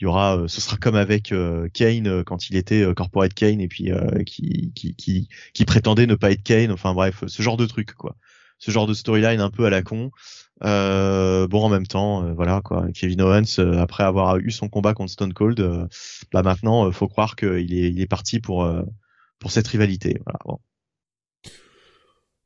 il 0.00 0.04
y 0.04 0.06
aura, 0.06 0.44
ce 0.46 0.60
sera 0.60 0.76
comme 0.76 0.94
avec 0.94 1.32
Kane 1.72 2.22
quand 2.24 2.50
il 2.50 2.56
était 2.56 2.84
Corporate 2.94 3.34
Kane 3.34 3.60
et 3.60 3.68
puis 3.68 3.90
qui, 4.26 4.72
qui, 4.74 4.94
qui, 4.94 5.28
qui 5.54 5.64
prétendait 5.64 6.06
ne 6.06 6.14
pas 6.14 6.30
être 6.30 6.42
Kane. 6.42 6.70
Enfin 6.70 6.92
bref, 6.92 7.24
ce 7.26 7.42
genre 7.42 7.56
de 7.56 7.66
truc 7.66 7.94
quoi. 7.94 8.16
Ce 8.58 8.70
genre 8.72 8.86
de 8.86 8.94
storyline 8.94 9.40
un 9.40 9.50
peu 9.50 9.64
à 9.64 9.70
la 9.70 9.82
con. 9.82 10.10
Euh, 10.64 11.46
bon, 11.46 11.64
en 11.64 11.68
même 11.68 11.86
temps, 11.86 12.24
euh, 12.24 12.32
voilà 12.32 12.60
quoi. 12.62 12.86
Kevin 12.92 13.22
Owens, 13.22 13.58
euh, 13.58 13.78
après 13.78 14.02
avoir 14.02 14.38
eu 14.38 14.50
son 14.50 14.68
combat 14.68 14.94
contre 14.94 15.12
Stone 15.12 15.32
Cold, 15.32 15.88
bah 16.32 16.42
maintenant, 16.42 16.90
faut 16.92 17.08
croire 17.08 17.36
qu'il 17.36 17.74
est, 17.74 17.90
il 17.90 18.00
est 18.00 18.06
parti 18.06 18.40
pour 18.40 18.68
pour 19.38 19.52
cette 19.52 19.68
rivalité. 19.68 20.20
Voilà. 20.24 20.38
Bon. 20.44 20.58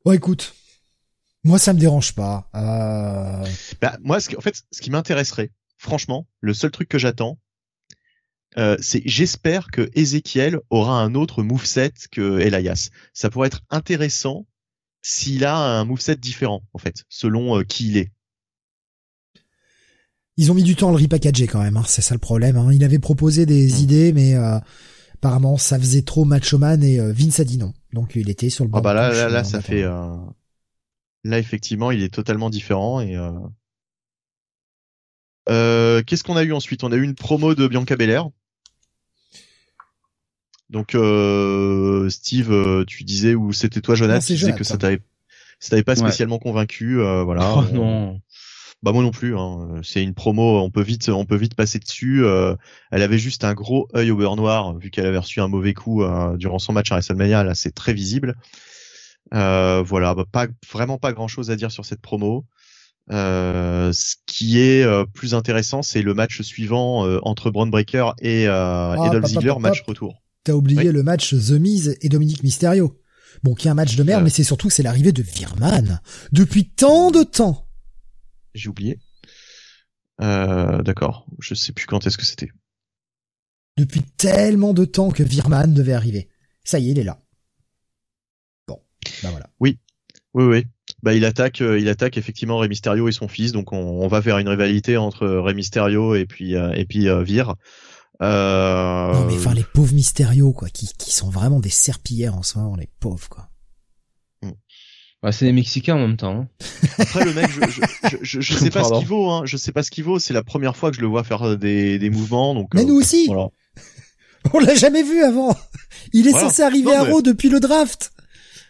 Ouais, 0.05 0.17
écoute, 0.17 0.53
Moi, 1.43 1.59
ça 1.59 1.73
me 1.73 1.79
dérange 1.79 2.13
pas. 2.13 2.49
Euh... 2.55 3.45
Bah, 3.81 3.97
moi, 4.01 4.19
ce 4.19 4.29
qui, 4.29 4.37
en 4.37 4.41
fait, 4.41 4.63
ce 4.71 4.81
qui 4.81 4.91
m'intéresserait, 4.91 5.51
franchement, 5.77 6.27
le 6.41 6.53
seul 6.53 6.71
truc 6.71 6.89
que 6.89 6.97
j'attends, 6.97 7.39
euh, 8.57 8.77
c'est 8.79 9.01
j'espère 9.05 9.71
que 9.71 9.89
Ezekiel 9.95 10.59
aura 10.69 11.01
un 11.01 11.15
autre 11.15 11.43
moveset 11.43 11.93
que 12.11 12.39
Elias. 12.39 12.89
Ça 13.13 13.29
pourrait 13.29 13.47
être 13.47 13.61
intéressant 13.69 14.45
s'il 15.03 15.45
a 15.45 15.55
un 15.55 15.85
moveset 15.85 16.15
différent, 16.15 16.63
en 16.73 16.79
fait, 16.79 17.03
selon 17.09 17.59
euh, 17.59 17.63
qui 17.63 17.89
il 17.89 17.97
est. 17.97 18.11
Ils 20.37 20.51
ont 20.51 20.55
mis 20.55 20.63
du 20.63 20.75
temps 20.75 20.89
à 20.89 20.91
le 20.91 21.03
repackager 21.03 21.45
quand 21.45 21.61
même, 21.61 21.77
hein, 21.77 21.83
c'est 21.85 22.01
ça 22.01 22.15
le 22.15 22.19
problème. 22.19 22.57
Hein. 22.57 22.71
Il 22.73 22.83
avait 22.83 22.97
proposé 22.97 23.45
des 23.45 23.71
hmm. 23.71 23.83
idées, 23.83 24.13
mais 24.13 24.33
euh, 24.33 24.57
apparemment 25.13 25.57
ça 25.57 25.77
faisait 25.77 26.01
trop 26.01 26.25
macho 26.25 26.57
man 26.57 26.83
et 26.83 26.99
Vince 27.11 27.39
a 27.39 27.43
dit 27.43 27.59
non. 27.59 27.73
Donc 27.91 28.15
il 28.15 28.29
était 28.29 28.49
sur 28.49 28.65
le 28.65 28.71
ah 28.73 28.81
bah 28.81 28.95
là, 28.95 29.13
là, 29.13 29.29
là, 29.29 29.43
ça 29.43 29.61
fait. 29.61 29.83
Là, 31.25 31.39
effectivement, 31.39 31.91
il 31.91 32.01
est 32.01 32.13
totalement 32.13 32.49
différent 32.49 32.99
et. 32.99 33.15
Qu'est-ce 35.45 36.23
qu'on 36.23 36.35
a 36.35 36.43
eu 36.43 36.53
ensuite? 36.53 36.83
On 36.83 36.91
a 36.91 36.95
eu 36.95 37.03
une 37.03 37.15
promo 37.15 37.53
de 37.53 37.67
Bianca 37.67 37.95
Belair 37.95 38.29
donc 40.73 40.95
euh, 40.95 42.09
Steve, 42.09 42.51
euh, 42.51 42.83
tu 42.83 43.03
disais 43.03 43.35
ou 43.35 43.53
c'était 43.53 43.79
toi 43.79 43.93
Jonathan, 43.93 44.25
tu 44.25 44.33
disais 44.33 44.53
que 44.53 44.63
ça 44.63 44.75
t'avait 44.77 45.01
ça 45.59 45.69
t'avait 45.69 45.83
pas 45.83 45.95
spécialement 45.95 46.39
convaincu, 46.39 46.99
euh, 46.99 47.23
voilà. 47.23 47.53
Oh, 47.55 47.63
non. 47.71 48.19
Bah 48.81 48.91
moi 48.91 49.03
non 49.03 49.11
plus. 49.11 49.37
Hein. 49.37 49.81
C'est 49.83 50.03
une 50.03 50.15
promo, 50.15 50.59
on 50.59 50.71
peut 50.71 50.81
vite, 50.81 51.07
on 51.09 51.25
peut 51.25 51.37
vite 51.37 51.53
passer 51.53 51.77
dessus. 51.77 52.25
elle 52.91 53.01
avait 53.01 53.19
juste 53.19 53.45
un 53.45 53.53
gros 53.53 53.87
œil 53.95 54.11
au 54.11 54.17
beurre 54.17 54.35
noir 54.35 54.75
vu 54.77 54.89
qu'elle 54.89 55.05
avait 55.05 55.19
reçu 55.19 55.39
un 55.39 55.47
mauvais 55.47 55.73
coup 55.73 56.03
durant 56.35 56.59
son 56.59 56.73
match 56.73 56.91
à 56.91 56.95
WrestleMania. 56.95 57.43
Là, 57.43 57.53
c'est 57.53 57.71
très 57.71 57.93
visible. 57.93 58.35
voilà, 59.31 60.15
bah, 60.15 60.25
pas 60.29 60.47
vraiment 60.69 60.97
pas 60.97 61.13
grand 61.13 61.29
chose 61.29 61.51
à 61.51 61.55
dire 61.55 61.71
sur 61.71 61.85
cette 61.85 62.01
promo. 62.01 62.45
ce 63.09 64.15
qui 64.25 64.59
est 64.59 64.85
plus 65.13 65.33
intéressant, 65.33 65.81
c'est 65.81 66.01
le 66.01 66.13
match 66.13 66.41
suivant 66.41 67.07
entre 67.21 67.51
Braun 67.51 67.69
Breaker 67.69 68.09
et, 68.21 68.47
ah, 68.47 68.95
et 69.05 69.09
Dolph 69.11 69.27
Ziggler, 69.27 69.53
match 69.59 69.83
retour. 69.87 70.22
T'as 70.43 70.53
oublié 70.53 70.91
le 70.91 71.03
match 71.03 71.33
The 71.33 71.51
Miz 71.51 71.97
et 72.01 72.09
Dominique 72.09 72.43
Mysterio. 72.43 72.99
Bon, 73.43 73.55
qui 73.55 73.67
est 73.67 73.71
un 73.71 73.75
match 73.75 73.95
de 73.95 74.03
merde, 74.03 74.21
euh. 74.21 74.23
mais 74.25 74.29
c'est 74.29 74.43
surtout 74.43 74.67
que 74.67 74.73
c'est 74.73 74.83
l'arrivée 74.83 75.13
de 75.13 75.23
Virman. 75.23 76.01
Depuis 76.31 76.69
tant 76.69 77.11
de 77.11 77.23
temps. 77.23 77.67
J'ai 78.53 78.69
oublié. 78.69 78.99
Euh, 80.21 80.81
d'accord. 80.81 81.25
Je 81.39 81.55
sais 81.55 81.71
plus 81.71 81.85
quand 81.85 82.05
est-ce 82.05 82.17
que 82.17 82.25
c'était. 82.25 82.51
Depuis 83.77 84.01
tellement 84.03 84.73
de 84.73 84.85
temps 84.85 85.11
que 85.11 85.23
Virman 85.23 85.73
devait 85.73 85.93
arriver. 85.93 86.29
Ça 86.63 86.77
y 86.77 86.89
est, 86.89 86.91
il 86.91 86.99
est 86.99 87.03
là. 87.03 87.19
Bon, 88.67 88.79
bah 89.23 89.31
voilà. 89.31 89.49
Oui, 89.59 89.79
oui, 90.33 90.43
oui. 90.43 90.65
Bah 91.01 91.13
il 91.13 91.25
attaque, 91.25 91.61
euh, 91.61 91.79
il 91.79 91.89
attaque 91.89 92.17
effectivement 92.17 92.57
Rey 92.57 92.67
Mysterio 92.67 93.07
et 93.07 93.11
son 93.11 93.27
fils, 93.27 93.51
donc 93.51 93.73
on, 93.73 94.07
va 94.07 94.21
faire 94.21 94.37
une 94.37 94.47
rivalité 94.47 94.95
entre 94.95 95.27
Rey 95.27 95.53
Mysterio 95.53 96.15
et 96.15 96.25
puis 96.25 96.53
et 96.53 96.85
puis 96.85 97.07
Vir. 97.23 97.55
Euh... 98.21 99.11
Non 99.11 99.25
mais 99.25 99.33
enfin 99.33 99.53
les 99.53 99.63
pauvres 99.63 99.93
mystérieux 99.93 100.51
quoi, 100.51 100.69
qui, 100.69 100.93
qui 100.97 101.11
sont 101.11 101.29
vraiment 101.29 101.59
des 101.59 101.69
serpillères 101.69 102.35
en 102.35 102.43
ce 102.43 102.59
moment, 102.59 102.75
les 102.75 102.89
pauvres 102.99 103.27
quoi. 103.27 103.49
Hmm. 104.43 104.51
Bah, 105.23 105.31
c'est 105.31 105.45
des 105.45 105.51
Mexicains 105.51 105.95
en 105.95 105.99
même 105.99 106.17
temps. 106.17 106.41
Hein. 106.41 106.47
Après 106.99 107.25
le 107.25 107.33
mec, 107.33 107.49
je, 107.49 107.61
je, 107.69 108.17
je, 108.21 108.41
je 108.41 108.53
sais 108.53 108.69
pas 108.69 108.83
ce 108.83 108.93
qu'il 108.99 109.07
vaut. 109.07 109.31
Hein. 109.31 109.43
Je 109.45 109.57
sais 109.57 109.71
pas 109.71 109.81
ce 109.81 109.89
qu'il 109.89 110.03
vaut. 110.03 110.19
C'est 110.19 110.33
la 110.33 110.43
première 110.43 110.75
fois 110.75 110.91
que 110.91 110.97
je 110.97 111.01
le 111.01 111.07
vois 111.07 111.23
faire 111.23 111.57
des, 111.57 111.97
des 111.97 112.09
mouvements. 112.09 112.53
Donc. 112.53 112.73
Mais 112.73 112.85
nous 112.85 112.95
aussi. 112.95 113.27
Voilà. 113.27 113.47
On 114.53 114.59
l'a 114.59 114.75
jamais 114.75 115.01
vu 115.01 115.23
avant. 115.23 115.55
Il 116.11 116.27
est 116.27 116.37
censé 116.37 116.61
arriver 116.61 116.93
à 116.93 117.05
Raw 117.05 117.21
depuis 117.21 117.49
le 117.49 117.59
draft. 117.61 118.11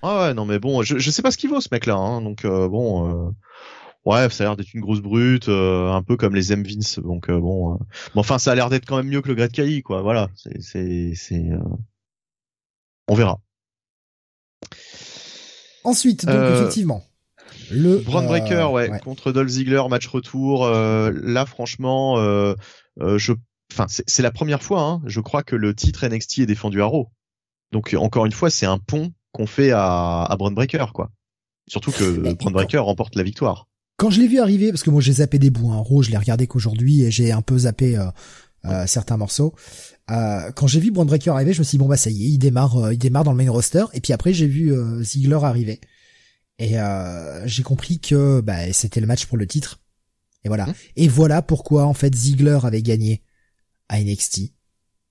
Ah 0.03 0.27
ouais, 0.27 0.33
non 0.33 0.45
mais 0.45 0.59
bon, 0.59 0.83
je, 0.83 0.99
je 0.99 1.11
sais 1.11 1.21
pas 1.21 1.31
ce 1.31 1.37
qu'il 1.37 1.49
vaut 1.49 1.59
ce 1.59 1.69
mec-là. 1.71 1.95
Hein. 1.95 2.21
Donc 2.21 2.45
euh, 2.45 2.69
bon. 2.69 3.33
Euh 4.05 4.11
ouais, 4.11 4.29
ça 4.29 4.43
a 4.43 4.47
l'air 4.47 4.55
d'être 4.55 4.73
une 4.73 4.81
grosse 4.81 5.01
brute, 5.01 5.49
euh, 5.49 5.91
un 5.91 6.01
peu 6.01 6.17
comme 6.17 6.35
les 6.35 6.51
M 6.51 6.63
Vince. 6.63 6.99
Donc 6.99 7.29
euh, 7.29 7.39
bon, 7.39 7.73
euh, 7.73 7.77
mais 8.15 8.19
enfin, 8.19 8.37
ça 8.39 8.51
a 8.51 8.55
l'air 8.55 8.69
d'être 8.69 8.85
quand 8.85 8.97
même 8.97 9.07
mieux 9.07 9.21
que 9.21 9.29
le 9.29 9.35
Great 9.35 9.51
Kali, 9.51 9.81
quoi. 9.81 10.01
Voilà, 10.01 10.29
c'est, 10.35 10.61
c'est, 10.61 11.13
c'est, 11.15 11.49
on 13.07 13.15
verra. 13.15 13.39
Ensuite, 15.83 16.25
donc 16.25 16.53
effectivement, 16.53 17.03
le 17.71 17.97
Braun 17.97 18.25
Breaker, 18.25 18.69
ouais, 18.71 18.89
contre 19.03 19.31
Dolph 19.31 19.49
Ziggler, 19.49 19.83
match 19.89 20.07
retour. 20.07 20.67
là, 20.67 21.45
franchement, 21.45 22.17
je, 22.97 23.33
enfin, 23.71 23.85
c'est, 23.87 24.21
la 24.21 24.31
première 24.31 24.63
fois, 24.63 24.81
hein, 24.81 25.01
je 25.05 25.19
crois 25.19 25.43
que 25.43 25.55
le 25.55 25.73
titre 25.75 26.07
NXT 26.07 26.39
est 26.39 26.45
défendu 26.45 26.81
à 26.81 26.85
Raw. 26.85 27.11
Donc 27.71 27.95
encore 27.97 28.25
une 28.25 28.31
fois, 28.31 28.49
c'est 28.49 28.67
un 28.67 28.77
pont 28.77 29.11
qu'on 29.31 29.47
fait 29.47 29.71
à, 29.71 30.23
à 30.23 30.35
Braun 30.37 30.51
Breaker, 30.51 30.85
quoi. 30.93 31.09
Surtout 31.67 31.91
que 31.91 32.33
Braun 32.33 32.51
Breaker 32.51 32.77
remporte 32.79 33.15
la 33.15 33.23
victoire 33.23 33.67
quand 33.97 34.09
je 34.09 34.19
l'ai 34.19 34.27
vu 34.27 34.39
arriver, 34.39 34.71
parce 34.71 34.83
que 34.83 34.89
moi 34.89 35.01
j'ai 35.01 35.13
zappé 35.13 35.39
des 35.39 35.49
bouts, 35.49 35.71
hein, 35.71 35.77
Raw, 35.77 36.01
je 36.01 36.09
l'ai 36.09 36.17
regardé 36.17 36.47
qu'aujourd'hui 36.47 37.03
et 37.03 37.11
j'ai 37.11 37.31
un 37.31 37.41
peu 37.41 37.59
zappé 37.59 37.97
euh, 37.97 38.07
euh, 38.65 38.87
certains 38.87 39.17
morceaux. 39.17 39.53
Euh, 40.09 40.51
quand 40.51 40.67
j'ai 40.67 40.79
vu 40.79 40.91
Braun 40.91 41.05
Breaker 41.05 41.31
arriver, 41.31 41.53
je 41.53 41.59
me 41.59 41.63
suis 41.63 41.77
dit 41.77 41.79
bon 41.79 41.87
bah 41.87 41.97
ça 41.97 42.09
y 42.09 42.25
est, 42.25 42.29
il 42.29 42.37
démarre, 42.37 42.91
il 42.91 42.97
démarre 42.97 43.23
dans 43.23 43.31
le 43.31 43.37
main 43.37 43.49
roster. 43.51 43.85
Et 43.93 44.01
puis 44.01 44.13
après 44.13 44.33
j'ai 44.33 44.47
vu 44.47 44.73
Ziggler 45.01 45.39
arriver 45.43 45.79
et 46.59 46.75
j'ai 47.45 47.63
compris 47.63 47.99
que 47.99 48.41
bah, 48.41 48.71
c'était 48.73 48.99
le 48.99 49.07
match 49.07 49.25
pour 49.25 49.37
le 49.37 49.47
titre. 49.47 49.79
Et 50.43 50.49
voilà. 50.49 50.65
Mmh. 50.65 50.73
Et 50.97 51.07
voilà 51.07 51.41
pourquoi 51.41 51.85
en 51.85 51.93
fait 51.93 52.13
Ziggler 52.13 52.59
avait 52.63 52.81
gagné 52.81 53.23
à 53.87 54.01
NXT. 54.03 54.53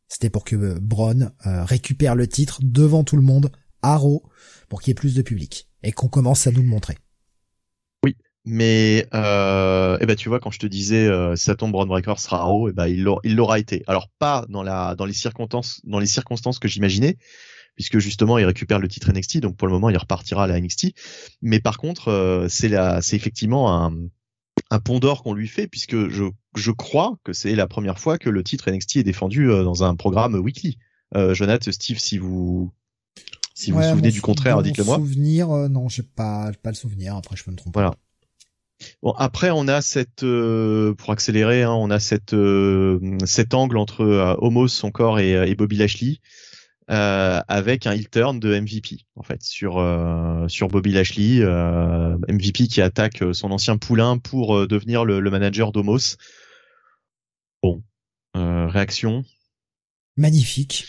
C'était 0.09 0.29
pour 0.29 0.45
que 0.45 0.79
Braun 0.79 1.33
récupère 1.45 2.15
le 2.15 2.27
titre 2.27 2.61
devant 2.63 3.05
tout 3.05 3.17
le 3.17 3.23
monde 3.23 3.51
à 3.81 3.97
Raw 3.97 4.23
pour 4.69 4.83
qu'il 4.83 4.91
y 4.91 4.93
ait 4.93 4.95
plus 4.95 5.15
de 5.15 5.23
public 5.23 5.71
et 5.83 5.93
qu'on 5.93 6.09
commence 6.09 6.47
à 6.47 6.51
nous 6.51 6.63
le 6.63 6.69
montrer. 6.69 6.99
Mais 8.45 9.07
euh, 9.15 9.97
eh 10.01 10.07
ben 10.07 10.17
tu 10.17 10.29
vois 10.29 10.41
quand 10.41 10.51
je 10.51 10.59
te 10.59 10.67
disais 10.67 11.07
euh, 11.07 11.37
ça 11.37 11.55
tombe 11.55 11.71
Braun 11.71 11.87
Breaker 11.87 12.15
sera 12.19 12.49
haut, 12.49 12.69
eh 12.69 12.73
ben 12.73 12.87
il 12.89 13.03
l'aura 13.35 13.59
été. 13.59 13.85
Alors 13.87 14.09
pas 14.19 14.45
dans 14.49 14.65
la 14.65 14.97
dans 14.97 15.05
les 15.05 15.13
circonstances 15.13 15.81
dans 15.85 16.01
les 16.01 16.07
circonstances 16.07 16.59
que 16.59 16.67
j'imaginais, 16.67 17.19
puisque 17.77 17.99
justement 17.99 18.39
il 18.39 18.45
récupère 18.45 18.81
le 18.81 18.89
titre 18.89 19.13
NXT, 19.13 19.39
donc 19.39 19.57
pour 19.57 19.69
le 19.69 19.73
moment 19.73 19.91
il 19.91 19.97
repartira 19.97 20.45
à 20.45 20.47
la 20.49 20.61
NXT. 20.61 20.93
Mais 21.41 21.61
par 21.61 21.79
contre 21.79 22.09
euh, 22.09 22.49
c'est 22.49 22.69
la 22.69 23.01
c'est 23.01 23.15
effectivement 23.15 23.73
un 23.73 23.95
un 24.71 24.81
pont 24.81 24.99
d'or 24.99 25.23
qu'on 25.23 25.35
lui 25.35 25.49
fait 25.49 25.69
puisque 25.69 26.09
je 26.09 26.25
je 26.55 26.71
crois 26.71 27.19
que 27.25 27.33
c'est 27.33 27.55
la 27.55 27.67
première 27.67 27.99
fois 27.99 28.19
que 28.19 28.29
le 28.29 28.43
titre 28.43 28.71
NXT 28.71 28.97
est 28.97 29.03
défendu 29.03 29.51
euh, 29.51 29.65
dans 29.65 29.85
un 29.85 29.95
programme 29.95 30.35
weekly. 30.35 30.79
Euh, 31.15 31.35
Jonathan, 31.35 31.71
Steve, 31.73 31.99
si 31.99 32.19
vous 32.19 32.73
si 33.55 33.71
vous 33.71 33.79
vous 33.79 33.89
souvenez 33.89 34.11
du 34.11 34.23
contraire, 34.23 34.63
dites-le 34.63 34.85
moi. 34.85 34.97
Souvenir, 34.97 35.51
euh, 35.51 35.69
non, 35.69 35.89
j'ai 35.89 36.03
pas 36.03 36.51
pas 36.63 36.71
le 36.71 36.77
souvenir. 36.77 37.17
Après, 37.17 37.37
je 37.37 37.45
peux 37.45 37.51
me 37.51 37.57
tromper. 37.57 37.75
Voilà. 37.75 37.95
Bon, 39.03 39.13
après, 39.13 39.51
on 39.51 39.69
a 39.69 39.81
cette, 39.83 40.23
euh, 40.23 40.95
pour 40.95 41.11
accélérer, 41.11 41.63
hein, 41.63 41.73
on 41.73 41.91
a 41.91 41.99
cette, 41.99 42.35
euh, 42.35 42.99
cet 43.25 43.55
angle 43.55 43.77
entre 43.79 44.03
euh, 44.03 44.35
Homos, 44.39 44.69
son 44.69 44.91
corps, 44.91 45.19
et, 45.19 45.33
et 45.33 45.55
Bobby 45.55 45.77
Lashley, 45.77 46.19
avec 46.89 47.87
un 47.87 47.93
heel 47.93 48.09
turn 48.11 48.39
de 48.39 48.59
MVP, 48.59 49.07
en 49.17 49.23
fait, 49.23 49.43
sur, 49.43 49.75
sur 50.49 50.69
Bobby 50.69 50.93
Lashley, 50.93 51.41
MVP 51.41 52.67
qui 52.67 52.83
attaque 52.83 53.23
son 53.33 53.51
ancien 53.51 53.79
poulain 53.79 54.19
pour 54.19 54.67
devenir 54.69 55.07
le, 55.07 55.21
le 55.21 55.31
manager 55.31 55.73
d'Homos. 55.73 56.17
Bon, 57.63 57.83
réaction 58.35 59.25
Magnifique, 60.19 60.85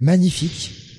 magnifique. 0.00 0.93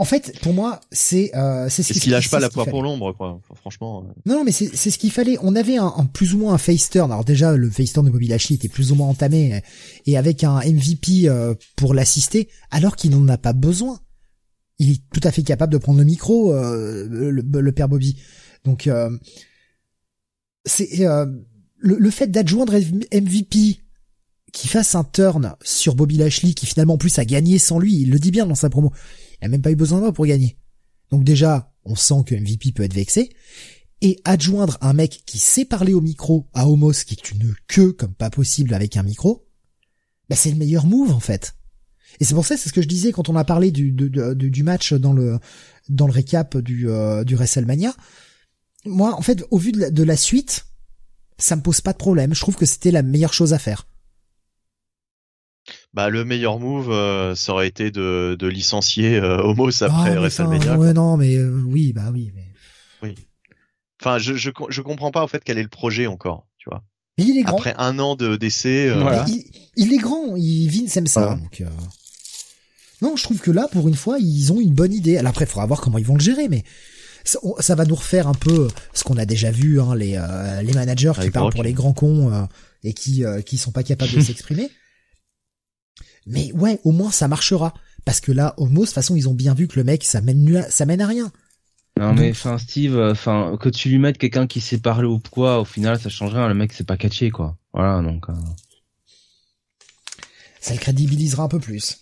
En 0.00 0.06
fait, 0.06 0.40
pour 0.40 0.54
moi, 0.54 0.80
c'est 0.90 1.30
euh, 1.36 1.68
c'est 1.68 1.82
ce 1.82 1.92
qui 1.92 2.08
lâche 2.08 2.30
pas 2.30 2.40
la 2.40 2.48
poire 2.48 2.64
pour 2.64 2.82
l'ombre, 2.82 3.12
quoi. 3.12 3.38
franchement. 3.54 4.02
Euh. 4.08 4.12
Non, 4.24 4.36
non, 4.36 4.44
mais 4.44 4.50
c'est 4.50 4.74
c'est 4.74 4.90
ce 4.90 4.96
qu'il 4.96 5.10
fallait. 5.10 5.36
On 5.42 5.54
avait 5.54 5.76
un, 5.76 5.90
plus 6.10 6.32
ou 6.32 6.38
moins 6.38 6.54
un 6.54 6.58
face 6.58 6.88
turn. 6.88 7.12
Alors 7.12 7.26
déjà, 7.26 7.54
le 7.54 7.68
face 7.68 7.92
turn 7.92 8.06
de 8.06 8.10
Bobby 8.10 8.26
Lashley 8.26 8.56
était 8.56 8.70
plus 8.70 8.92
ou 8.92 8.94
moins 8.94 9.08
entamé 9.08 9.62
et 10.06 10.16
avec 10.16 10.42
un 10.42 10.60
MVP 10.60 11.28
euh, 11.28 11.54
pour 11.76 11.92
l'assister, 11.92 12.48
alors 12.70 12.96
qu'il 12.96 13.10
n'en 13.10 13.28
a 13.28 13.36
pas 13.36 13.52
besoin. 13.52 14.00
Il 14.78 14.90
est 14.90 15.02
tout 15.12 15.20
à 15.22 15.30
fait 15.32 15.42
capable 15.42 15.74
de 15.74 15.78
prendre 15.78 15.98
le 15.98 16.06
micro, 16.06 16.54
euh, 16.54 17.06
le, 17.06 17.42
le, 17.42 17.72
père 17.72 17.90
Bobby. 17.90 18.16
Donc 18.64 18.88
c'est 20.64 20.88
le, 20.96 21.42
le 21.76 22.10
fait 22.10 22.28
d'adjoindre 22.28 22.72
MVP 22.72 23.80
qui 24.54 24.66
fasse 24.66 24.94
un 24.94 25.04
turn 25.04 25.56
sur 25.62 25.94
Bobby 25.94 26.16
Lashley, 26.16 26.54
qui 26.54 26.64
finalement 26.64 26.94
en 26.94 26.98
plus 26.98 27.18
a 27.18 27.26
gagné 27.26 27.58
sans 27.58 27.78
lui. 27.78 28.00
Il 28.00 28.10
le 28.10 28.18
dit 28.18 28.30
bien 28.30 28.46
dans 28.46 28.54
sa 28.54 28.70
promo 28.70 28.92
il 29.40 29.46
a 29.46 29.48
même 29.48 29.62
pas 29.62 29.70
eu 29.70 29.76
besoin 29.76 29.98
de 29.98 30.04
moi 30.04 30.12
pour 30.12 30.26
gagner. 30.26 30.56
Donc 31.10 31.24
déjà, 31.24 31.72
on 31.84 31.96
sent 31.96 32.22
que 32.26 32.34
MVP 32.34 32.72
peut 32.72 32.82
être 32.82 32.94
vexé. 32.94 33.30
Et 34.02 34.18
adjoindre 34.24 34.78
un 34.80 34.94
mec 34.94 35.22
qui 35.26 35.38
sait 35.38 35.66
parler 35.66 35.92
au 35.92 36.00
micro 36.00 36.48
à 36.54 36.68
Homos, 36.68 37.04
qui 37.04 37.14
est 37.14 37.30
une 37.32 37.54
queue 37.68 37.92
comme 37.92 38.14
pas 38.14 38.30
possible 38.30 38.72
avec 38.72 38.96
un 38.96 39.02
micro, 39.02 39.46
bah 40.30 40.36
c'est 40.36 40.50
le 40.50 40.56
meilleur 40.56 40.86
move 40.86 41.10
en 41.10 41.20
fait. 41.20 41.54
Et 42.18 42.24
c'est 42.24 42.34
pour 42.34 42.46
ça, 42.46 42.56
c'est 42.56 42.70
ce 42.70 42.72
que 42.72 42.80
je 42.80 42.88
disais 42.88 43.12
quand 43.12 43.28
on 43.28 43.36
a 43.36 43.44
parlé 43.44 43.70
du, 43.70 43.92
match 44.62 44.94
dans 44.94 45.12
le 45.12 45.38
dans 45.90 46.06
le 46.06 46.12
récap 46.12 46.56
du, 46.56 46.88
euh, 46.88 47.24
du 47.24 47.34
WrestleMania. 47.34 47.94
Moi, 48.86 49.14
en 49.14 49.22
fait, 49.22 49.44
au 49.50 49.58
vu 49.58 49.72
de 49.72 49.80
la, 49.80 49.90
de 49.90 50.02
la 50.02 50.16
suite, 50.16 50.64
ça 51.36 51.56
me 51.56 51.62
pose 51.62 51.82
pas 51.82 51.92
de 51.92 51.98
problème. 51.98 52.34
Je 52.34 52.40
trouve 52.40 52.56
que 52.56 52.66
c'était 52.66 52.90
la 52.90 53.02
meilleure 53.02 53.34
chose 53.34 53.52
à 53.52 53.58
faire 53.58 53.86
bah 55.92 56.08
le 56.08 56.24
meilleur 56.24 56.58
move 56.60 56.90
euh, 56.90 57.34
ça 57.34 57.52
aurait 57.52 57.66
été 57.68 57.90
de, 57.90 58.36
de 58.38 58.46
licencier 58.46 59.16
euh, 59.18 59.38
Homos 59.42 59.82
après 59.82 60.12
ah, 60.16 60.20
WrestleMania. 60.20 60.76
ouais 60.78 60.92
non 60.92 61.16
mais 61.16 61.36
euh, 61.36 61.62
oui 61.66 61.92
bah 61.92 62.10
oui 62.12 62.32
mais 62.34 62.44
Enfin, 64.02 64.16
je, 64.18 64.34
je 64.34 64.50
je 64.70 64.80
comprends 64.80 65.10
pas 65.10 65.22
en 65.22 65.26
fait 65.28 65.42
quel 65.44 65.58
est 65.58 65.62
le 65.62 65.68
projet 65.68 66.06
encore, 66.06 66.46
tu 66.56 66.70
vois. 66.70 66.82
Mais 67.18 67.24
il 67.26 67.36
est 67.38 67.42
grand. 67.42 67.58
Après 67.58 67.74
un 67.76 67.98
an 67.98 68.16
de 68.16 68.36
d'essai. 68.36 68.88
euh, 68.88 68.98
Voilà. 69.02 69.26
Il, 69.28 69.44
il 69.76 69.92
est 69.92 69.98
grand, 69.98 70.36
il 70.36 70.68
Vince 70.68 70.96
aime 70.96 71.06
ça. 71.06 71.20
Voilà. 71.20 71.36
donc, 71.36 71.60
euh, 71.60 71.66
Non, 73.02 73.14
je 73.16 73.22
trouve 73.24 73.38
que 73.40 73.50
là, 73.50 73.68
pour 73.70 73.88
une 73.88 73.94
fois, 73.94 74.16
ils 74.18 74.52
ont 74.54 74.60
une 74.60 74.72
bonne 74.72 74.94
idée. 74.94 75.18
Alors 75.18 75.30
après, 75.30 75.44
il 75.44 75.48
faudra 75.48 75.66
voir 75.66 75.82
comment 75.82 75.98
ils 75.98 76.06
vont 76.06 76.14
le 76.14 76.22
gérer, 76.22 76.48
mais 76.48 76.64
ça, 77.24 77.38
ça 77.58 77.74
va 77.74 77.84
nous 77.84 77.94
refaire 77.94 78.26
un 78.26 78.32
peu 78.32 78.68
ce 78.94 79.04
qu'on 79.04 79.18
a 79.18 79.26
déjà 79.26 79.50
vu, 79.50 79.78
hein, 79.82 79.94
les 79.94 80.16
euh, 80.16 80.62
les 80.62 80.72
managers 80.72 81.12
qui 81.20 81.30
parlent 81.30 81.52
pour 81.52 81.62
les 81.62 81.74
grands 81.74 81.92
cons 81.92 82.32
euh, 82.32 82.44
et 82.84 82.94
qui 82.94 83.22
euh, 83.26 83.42
qui 83.42 83.58
sont 83.58 83.70
pas 83.70 83.82
capables 83.82 84.12
de 84.14 84.20
s'exprimer. 84.22 84.70
Mais 86.26 86.52
ouais, 86.52 86.80
au 86.84 86.92
moins 86.92 87.10
ça 87.10 87.28
marchera. 87.28 87.74
Parce 88.04 88.20
que 88.20 88.32
là, 88.32 88.54
Homos, 88.56 88.80
de 88.82 88.86
toute 88.86 88.94
façon, 88.94 89.14
ils 89.16 89.28
ont 89.28 89.34
bien 89.34 89.52
vu 89.54 89.68
que 89.68 89.76
le 89.76 89.84
mec, 89.84 90.04
ça 90.04 90.20
mène, 90.20 90.64
ça 90.70 90.86
mène 90.86 91.00
à 91.00 91.06
rien. 91.06 91.30
Non 91.98 92.14
mais 92.14 92.30
enfin 92.30 92.56
Steve, 92.56 92.96
euh, 92.96 93.12
enfin 93.12 93.58
que 93.60 93.68
tu 93.68 93.90
lui 93.90 93.98
mettes 93.98 94.16
quelqu'un 94.16 94.46
qui 94.46 94.60
sait 94.62 94.78
parler 94.78 95.06
ou 95.06 95.18
quoi, 95.30 95.60
au 95.60 95.64
final 95.66 96.00
ça 96.00 96.08
change 96.08 96.32
rien. 96.32 96.48
Le 96.48 96.54
mec 96.54 96.72
c'est 96.72 96.86
pas 96.86 96.96
catché 96.96 97.30
quoi. 97.30 97.58
Voilà 97.74 98.00
donc. 98.00 98.28
euh, 98.30 98.32
Ça 100.60 100.72
le 100.72 100.78
crédibilisera 100.78 101.42
un 101.42 101.48
peu 101.48 101.58
plus. 101.60 101.98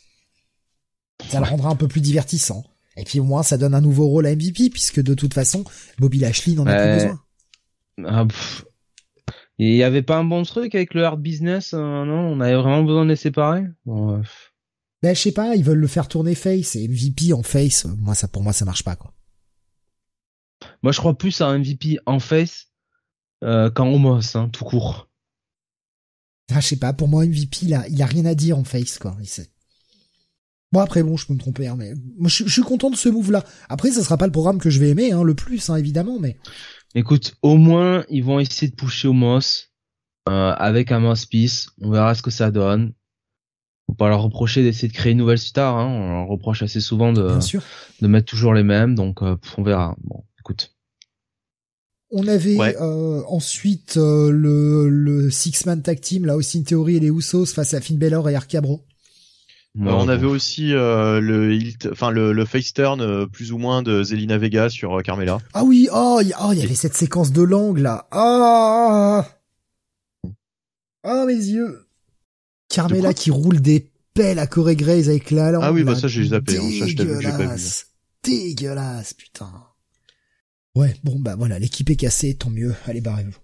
Ça 1.28 1.40
le 1.40 1.46
rendra 1.46 1.70
un 1.70 1.74
peu 1.76 1.88
plus 1.88 2.00
divertissant. 2.00 2.64
Et 2.96 3.04
puis 3.04 3.18
au 3.20 3.24
moins, 3.24 3.42
ça 3.42 3.58
donne 3.58 3.74
un 3.74 3.80
nouveau 3.80 4.06
rôle 4.08 4.26
à 4.26 4.34
MVP, 4.34 4.70
puisque 4.70 5.00
de 5.00 5.14
toute 5.14 5.34
façon, 5.34 5.64
Bobby 5.98 6.18
Lashley 6.18 6.54
n'en 6.54 6.66
a 6.66 6.74
plus 6.76 6.92
besoin. 6.94 7.20
ah, 8.06 8.24
pff. 8.26 8.64
Il 9.58 9.74
y 9.74 9.82
avait 9.82 10.02
pas 10.02 10.16
un 10.18 10.24
bon 10.24 10.42
truc 10.44 10.74
avec 10.74 10.94
le 10.94 11.04
hard 11.04 11.20
business, 11.20 11.74
euh, 11.74 12.04
non? 12.04 12.20
On 12.32 12.40
avait 12.40 12.54
vraiment 12.54 12.82
besoin 12.84 13.04
de 13.04 13.10
les 13.10 13.16
séparer? 13.16 13.64
Bon. 13.86 14.22
Ben, 15.02 15.14
je 15.14 15.20
sais 15.20 15.32
pas, 15.32 15.54
ils 15.56 15.64
veulent 15.64 15.78
le 15.78 15.86
faire 15.86 16.08
tourner 16.08 16.34
face, 16.34 16.76
et 16.76 16.86
MVP 16.88 17.32
en 17.32 17.42
face, 17.42 17.84
moi, 17.98 18.14
ça, 18.14 18.28
pour 18.28 18.42
moi, 18.42 18.52
ça 18.52 18.64
marche 18.64 18.84
pas, 18.84 18.96
quoi. 18.96 19.12
Moi 20.82 20.90
je 20.92 20.98
crois 20.98 21.16
plus 21.16 21.40
à 21.40 21.46
un 21.46 21.58
MVP 21.58 21.98
en 22.06 22.18
face 22.18 22.66
euh, 23.44 23.70
qu'en 23.70 23.92
homos, 23.92 24.36
hein, 24.36 24.48
tout 24.52 24.64
court. 24.64 25.08
Ah, 26.52 26.60
je 26.60 26.66
sais 26.68 26.76
pas, 26.76 26.92
pour 26.92 27.08
moi, 27.08 27.24
MVP, 27.24 27.58
il 27.62 27.74
a, 27.74 27.86
il 27.88 28.02
a 28.02 28.06
rien 28.06 28.24
à 28.26 28.34
dire 28.34 28.58
en 28.58 28.64
face, 28.64 28.98
quoi. 28.98 29.16
Il 29.20 29.26
sait- 29.28 29.50
Bon, 30.72 30.80
après, 30.80 31.02
bon, 31.02 31.16
je 31.16 31.26
peux 31.26 31.32
me 31.34 31.38
tromper, 31.38 31.66
hein, 31.68 31.76
mais 31.78 31.94
moi, 32.18 32.28
je, 32.28 32.44
je 32.44 32.52
suis 32.52 32.62
content 32.62 32.90
de 32.90 32.96
ce 32.96 33.08
move-là. 33.08 33.44
Après, 33.68 33.90
ça 33.90 34.02
sera 34.02 34.18
pas 34.18 34.26
le 34.26 34.32
programme 34.32 34.58
que 34.58 34.68
je 34.68 34.78
vais 34.80 34.90
aimer, 34.90 35.12
hein, 35.12 35.22
le 35.22 35.34
plus, 35.34 35.70
hein, 35.70 35.76
évidemment, 35.76 36.18
mais 36.18 36.36
Écoute, 36.94 37.36
au 37.42 37.56
moins 37.56 38.04
ils 38.08 38.24
vont 38.24 38.40
essayer 38.40 38.70
de 38.70 38.76
pousser 38.76 39.08
homos 39.08 39.68
euh, 40.28 40.52
avec 40.52 40.92
un 40.92 41.00
mouthpiece. 41.00 41.70
On 41.80 41.90
verra 41.90 42.14
ce 42.14 42.22
que 42.22 42.30
ça 42.30 42.50
donne. 42.50 42.92
Faut 43.86 43.94
pas 43.94 44.08
leur 44.08 44.22
reprocher 44.22 44.62
d'essayer 44.62 44.88
de 44.88 44.92
créer 44.92 45.12
une 45.12 45.18
nouvelle 45.18 45.38
star. 45.38 45.76
Hein. 45.76 45.86
On 45.86 46.12
leur 46.12 46.28
reproche 46.28 46.62
assez 46.62 46.80
souvent 46.80 47.12
de, 47.12 47.38
mettre 48.06 48.26
toujours 48.26 48.52
les 48.52 48.62
mêmes, 48.62 48.94
donc 48.94 49.22
euh, 49.22 49.36
on 49.56 49.62
verra. 49.62 49.96
Bon, 50.04 50.24
écoute. 50.38 50.74
On 52.10 52.26
avait 52.26 52.56
Ouais. 52.56 52.76
euh, 52.80 53.22
ensuite 53.28 53.96
euh, 53.98 54.30
le, 54.30 54.88
le 54.88 55.30
six-man 55.30 55.82
tag 55.82 56.00
team, 56.00 56.24
là, 56.24 56.36
Austin 56.36 56.62
Theory 56.62 56.96
et 56.96 57.00
les 57.00 57.08
Usos 57.08 57.46
face 57.46 57.74
à 57.74 57.80
Finn 57.80 57.98
Balor 57.98 58.28
et 58.28 58.34
Arcabro. 58.34 58.84
Euh, 59.78 59.82
Moi, 59.82 59.94
on 59.94 60.08
avait 60.08 60.26
aussi 60.26 60.74
euh, 60.74 61.20
le 61.20 61.54
hilt- 61.54 61.88
enfin 61.92 62.10
le, 62.10 62.32
le 62.32 62.44
face 62.44 62.72
turn 62.72 63.00
euh, 63.00 63.26
plus 63.26 63.52
ou 63.52 63.58
moins 63.58 63.82
de 63.82 64.02
Zelina 64.02 64.36
Vega 64.36 64.68
sur 64.68 64.98
euh, 64.98 65.02
Carmela. 65.02 65.38
Ah 65.54 65.62
oui, 65.62 65.88
oh, 65.92 66.20
il 66.20 66.34
oh, 66.42 66.50
il 66.52 66.58
y 66.58 66.62
avait 66.62 66.74
cette 66.74 66.96
séquence 66.96 67.30
de 67.30 67.42
langue 67.42 67.78
là. 67.78 68.08
Ah, 68.10 69.24
oh, 71.04 71.24
mes 71.26 71.34
yeux. 71.34 71.86
Carmela 72.68 73.14
qui 73.14 73.30
roule 73.30 73.60
des 73.60 73.92
pelles 74.14 74.40
à 74.40 74.48
Corey 74.48 74.74
Graves 74.74 75.08
avec 75.08 75.30
la 75.30 75.52
langue. 75.52 75.62
Ah 75.64 75.72
oui, 75.72 75.84
bah 75.84 75.94
ça, 75.94 76.08
j'ai 76.08 76.24
zappé, 76.24 76.58
hein. 76.58 76.86
J'ai 76.86 76.94
pas 76.96 77.54
vu. 77.54 77.62
Dégueulasse, 78.24 79.14
putain. 79.14 79.50
Ouais, 80.74 80.94
bon 81.04 81.18
bah 81.20 81.36
voilà, 81.36 81.58
l'équipe 81.58 81.88
est 81.90 81.96
cassée, 81.96 82.34
tant 82.36 82.50
mieux. 82.50 82.74
Allez, 82.86 83.00
barrez-vous. 83.00 83.36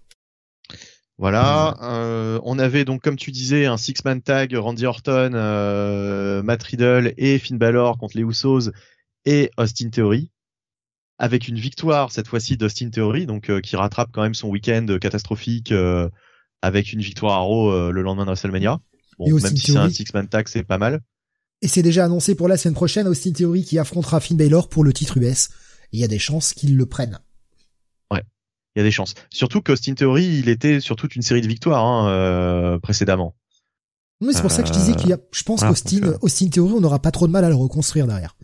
Voilà. 1.17 1.77
euh, 1.81 2.39
on 2.43 2.59
avait 2.59 2.83
donc 2.83 3.01
comme 3.01 3.15
tu 3.15 3.31
disais 3.31 3.65
un 3.65 3.77
six 3.77 4.03
man 4.03 4.21
tag 4.21 4.53
Randy 4.53 4.85
Orton, 4.85 5.31
euh, 5.33 6.43
Matt 6.43 6.61
Riddle 6.63 7.13
et 7.17 7.39
Finn 7.39 7.57
Balor 7.57 7.97
contre 7.97 8.17
les 8.17 8.23
Usos 8.23 8.71
et 9.25 9.49
Austin 9.57 9.89
Theory. 9.89 10.29
Avec 11.17 11.47
une 11.47 11.57
victoire 11.57 12.11
cette 12.11 12.27
fois-ci 12.27 12.57
d'Austin 12.57 12.89
Theory, 12.89 13.25
donc 13.25 13.49
euh, 13.49 13.61
qui 13.61 13.77
rattrape 13.77 14.09
quand 14.11 14.21
même 14.21 14.33
son 14.33 14.49
week-end 14.49 14.85
catastrophique 14.99 15.71
euh, 15.71 16.09
avec 16.61 16.91
une 16.91 16.99
victoire 16.99 17.33
à 17.35 17.37
Raw 17.39 17.71
euh, 17.71 17.91
le 17.91 18.01
lendemain 18.01 18.25
de 18.25 18.31
WrestleMania. 18.31 18.81
Bon, 19.17 19.25
Et 19.25 19.29
même 19.29 19.35
Austin 19.37 19.55
si 19.55 19.57
c'est 19.59 19.71
un 19.77 19.87
Theory. 19.87 19.93
six 19.93 20.13
man 20.13 20.27
tag, 20.27 20.49
c'est 20.49 20.63
pas 20.63 20.77
mal. 20.77 20.99
Et 21.61 21.69
c'est 21.69 21.83
déjà 21.83 22.03
annoncé 22.03 22.35
pour 22.35 22.49
la 22.49 22.57
semaine 22.57 22.75
prochaine, 22.75 23.07
Austin 23.07 23.31
Theory 23.31 23.63
qui 23.63 23.79
affrontera 23.79 24.19
Finn 24.19 24.35
Balor 24.35 24.67
pour 24.67 24.83
le 24.83 24.91
titre 24.91 25.15
US. 25.17 25.47
Il 25.93 25.99
y 26.01 26.03
a 26.03 26.09
des 26.09 26.19
chances 26.19 26.53
qu'il 26.53 26.75
le 26.75 26.85
prenne. 26.85 27.19
Il 28.75 28.79
y 28.79 28.81
a 28.81 28.83
des 28.83 28.91
chances. 28.91 29.13
Surtout 29.29 29.61
qu'Austin 29.61 29.93
Theory, 29.93 30.25
il 30.39 30.49
était 30.49 30.79
sur 30.79 30.95
toute 30.95 31.15
une 31.15 31.21
série 31.21 31.41
de 31.41 31.47
victoires 31.47 31.85
hein, 31.85 32.09
euh, 32.09 32.79
précédemment. 32.79 33.35
Mais 34.21 34.33
c'est 34.33 34.41
pour 34.41 34.51
ça 34.51 34.61
que 34.63 34.67
je 34.69 34.73
disais 34.73 34.93
qu'il 34.95 35.09
y 35.09 35.13
a, 35.13 35.17
je 35.31 35.43
pense 35.43 35.59
voilà, 35.59 35.73
qu'Austin, 35.73 36.03
euh, 36.03 36.17
Austin 36.21 36.47
Theory, 36.47 36.73
on 36.73 36.81
n'aura 36.81 36.99
pas 36.99 37.11
trop 37.11 37.27
de 37.27 37.31
mal 37.31 37.43
à 37.45 37.49
le 37.49 37.55
reconstruire 37.55 38.07
derrière. 38.07 38.35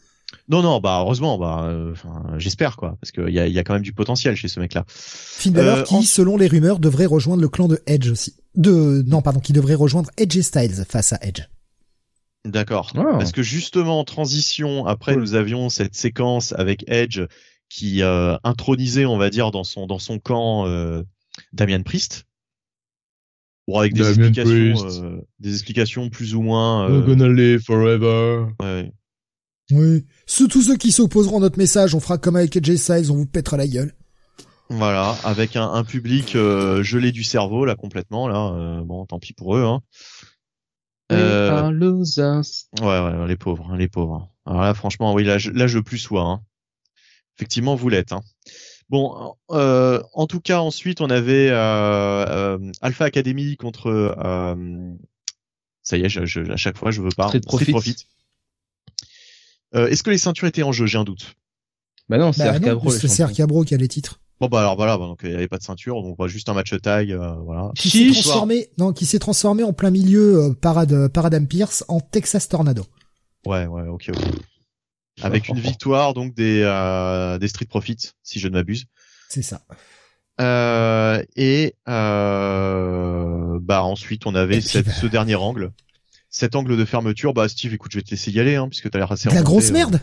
Non, 0.47 0.61
non, 0.61 0.79
bah 0.79 0.99
heureusement, 1.01 1.37
bah, 1.37 1.63
euh, 1.65 1.93
j'espère 2.37 2.75
quoi, 2.77 2.97
parce 3.01 3.11
qu'il 3.11 3.29
y 3.29 3.39
a, 3.39 3.47
il 3.47 3.53
y 3.53 3.59
a 3.59 3.63
quand 3.63 3.73
même 3.73 3.81
du 3.81 3.93
potentiel 3.93 4.35
chez 4.35 4.47
ce 4.47 4.59
mec-là. 4.59 4.85
Finn 4.87 5.53
Balor 5.53 5.79
Euh, 5.79 5.83
qui, 5.83 5.95
en- 5.95 6.01
selon 6.01 6.35
les 6.37 6.47
rumeurs, 6.47 6.79
devrait 6.79 7.05
rejoindre 7.05 7.41
le 7.41 7.49
clan 7.49 7.67
de 7.67 7.81
Edge 7.85 8.09
aussi. 8.09 8.35
De, 8.55 9.03
non, 9.07 9.21
pardon, 9.21 9.39
qui 9.39 9.53
devrait 9.53 9.75
rejoindre 9.75 10.09
Edge 10.17 10.35
et 10.37 10.41
Styles 10.41 10.85
face 10.87 11.13
à 11.13 11.19
Edge. 11.21 11.41
D'accord. 12.45 12.91
Ah. 12.97 13.03
Parce 13.17 13.31
que 13.31 13.43
justement, 13.43 13.99
en 13.99 14.03
transition, 14.03 14.85
après 14.87 15.13
Cool. 15.13 15.21
nous 15.21 15.35
avions 15.35 15.69
cette 15.69 15.95
séquence 15.95 16.53
avec 16.53 16.83
Edge 16.87 17.21
qui 17.73 18.03
euh, 18.03 18.35
intronisait, 18.43 19.05
on 19.05 19.17
va 19.17 19.29
dire, 19.29 19.51
dans 19.51 19.63
son 19.63 19.87
dans 19.87 19.99
son 19.99 20.19
camp 20.19 20.67
euh, 20.67 21.03
Damian 21.53 21.83
Priest. 21.83 22.25
Bon, 23.67 23.79
avec 23.79 23.93
des 23.93 24.07
explications, 24.09 25.03
euh, 25.03 25.21
des 25.39 25.53
explications 25.53 26.09
plus 26.09 26.35
ou 26.35 26.41
moins. 26.41 26.89
euh, 26.89 27.01
gonna 27.01 27.29
live 27.29 27.61
forever. 27.63 28.47
ouais. 28.61 28.91
Oui. 29.71 30.05
Ceux, 30.25 30.49
tous 30.49 30.63
ceux 30.63 30.75
qui 30.75 30.91
s'opposeront 30.91 31.37
à 31.37 31.41
notre 31.41 31.57
message, 31.57 31.95
on 31.95 32.01
fera 32.01 32.17
comme 32.17 32.35
avec 32.35 32.57
et 32.57 32.77
Styles, 32.77 33.09
on 33.09 33.15
vous 33.15 33.25
pètera 33.25 33.55
la 33.55 33.67
gueule. 33.67 33.93
Voilà, 34.69 35.15
avec 35.23 35.55
un, 35.55 35.71
un 35.71 35.85
public 35.85 36.35
euh, 36.35 36.83
gelé 36.83 37.13
du 37.13 37.23
cerveau 37.23 37.63
là 37.63 37.75
complètement 37.75 38.27
là. 38.27 38.53
euh, 38.53 38.81
bon, 38.83 39.05
tant 39.05 39.19
pis 39.19 39.31
pour 39.33 39.55
eux. 39.55 39.63
Hein. 39.63 39.81
Euh. 41.13 41.71
Ouais, 42.81 42.85
ouais, 42.85 43.27
les 43.27 43.37
pauvres, 43.37 43.69
hein, 43.69 43.77
les 43.77 43.87
pauvres. 43.87 44.29
Alors 44.45 44.61
là, 44.61 44.73
franchement, 44.73 45.13
oui, 45.13 45.23
là, 45.23 45.37
je, 45.37 45.51
là, 45.51 45.67
je 45.67 45.79
plus 45.79 45.99
sois. 45.99 46.23
Hein. 46.23 46.41
Effectivement, 47.41 47.73
vous 47.75 47.89
l'êtes. 47.89 48.11
Hein. 48.11 48.21
Bon, 48.89 49.33
euh, 49.49 49.99
en 50.13 50.27
tout 50.27 50.39
cas, 50.39 50.59
ensuite, 50.59 51.01
on 51.01 51.09
avait 51.09 51.49
euh, 51.49 51.55
euh, 51.57 52.71
Alpha 52.81 53.05
Academy 53.05 53.57
contre. 53.57 53.87
euh, 53.87 54.93
ça 55.81 55.97
y 55.97 56.03
est, 56.03 56.09
je, 56.09 56.23
je- 56.25 56.51
à 56.51 56.55
chaque 56.55 56.77
fois, 56.77 56.91
je 56.91 57.01
veux 57.01 57.09
pas. 57.09 57.29
Street 57.29 57.41
Profits. 57.41 58.05
Euh, 59.73 59.87
Est-ce 59.87 60.03
que 60.03 60.11
les 60.11 60.19
ceintures 60.19 60.47
étaient 60.47 60.61
en 60.61 60.71
jeu? 60.71 60.85
J'ai 60.85 60.99
un 60.99 61.03
doute. 61.03 61.33
Bah 62.09 62.19
non, 62.19 62.31
c'est 62.31 62.43
Bah, 62.43 62.51
Arcabro 62.51 62.91
c'est 62.91 63.07
qui 63.07 63.73
a 63.73 63.77
les 63.77 63.87
titres. 63.87 64.19
Bon 64.39 64.47
bah 64.47 64.59
alors 64.59 64.75
voilà, 64.75 64.97
bah, 64.97 65.05
donc 65.05 65.21
il 65.23 65.29
n'y 65.29 65.35
avait 65.35 65.47
pas 65.47 65.57
de 65.59 65.63
ceinture, 65.63 66.01
donc 66.03 66.17
bah, 66.17 66.27
juste 66.27 66.49
un 66.49 66.53
match 66.53 66.73
tag, 66.81 67.11
euh, 67.11 67.35
voilà. 67.45 67.71
Qui 67.75 67.89
s'est 67.89 68.11
transformé, 68.11 68.69
non, 68.77 68.91
qui 68.91 69.05
s'est 69.05 69.19
transformé 69.19 69.63
en 69.63 69.71
plein 69.71 69.91
milieu, 69.91 70.45
euh, 70.45 70.53
parade, 70.53 71.47
Pierce 71.47 71.85
en 71.87 71.99
Texas 72.01 72.49
Tornado. 72.49 72.83
Ouais, 73.45 73.65
ouais, 73.67 73.87
ok, 73.87 74.09
ok. 74.09 74.21
Avec 75.21 75.49
une 75.49 75.59
victoire 75.59 76.13
donc 76.13 76.33
des 76.33 76.61
euh, 76.63 77.37
des 77.37 77.47
Street 77.47 77.65
Profits, 77.65 78.11
si 78.23 78.39
je 78.39 78.47
ne 78.47 78.53
m'abuse. 78.53 78.85
C'est 79.29 79.41
ça. 79.41 79.61
Euh, 80.39 81.23
et 81.35 81.75
euh, 81.87 83.59
bah 83.61 83.83
ensuite 83.83 84.25
on 84.25 84.33
avait 84.35 84.61
cette- 84.61 84.87
bah- 84.87 84.93
ce 84.93 85.05
dernier 85.05 85.35
angle, 85.35 85.71
cet 86.29 86.55
angle 86.55 86.77
de 86.77 86.85
fermeture. 86.85 87.33
Bah 87.33 87.47
Steve, 87.49 87.73
écoute, 87.73 87.91
je 87.91 87.97
vais 87.99 88.03
te 88.03 88.11
laisser 88.11 88.31
y 88.31 88.39
aller, 88.39 88.55
hein, 88.55 88.67
puisque 88.69 88.89
t'as 88.89 88.99
l'air 88.99 89.11
assez. 89.11 89.29
De 89.29 89.35
la 89.35 89.43
grosse 89.43 89.71
merde. 89.71 89.99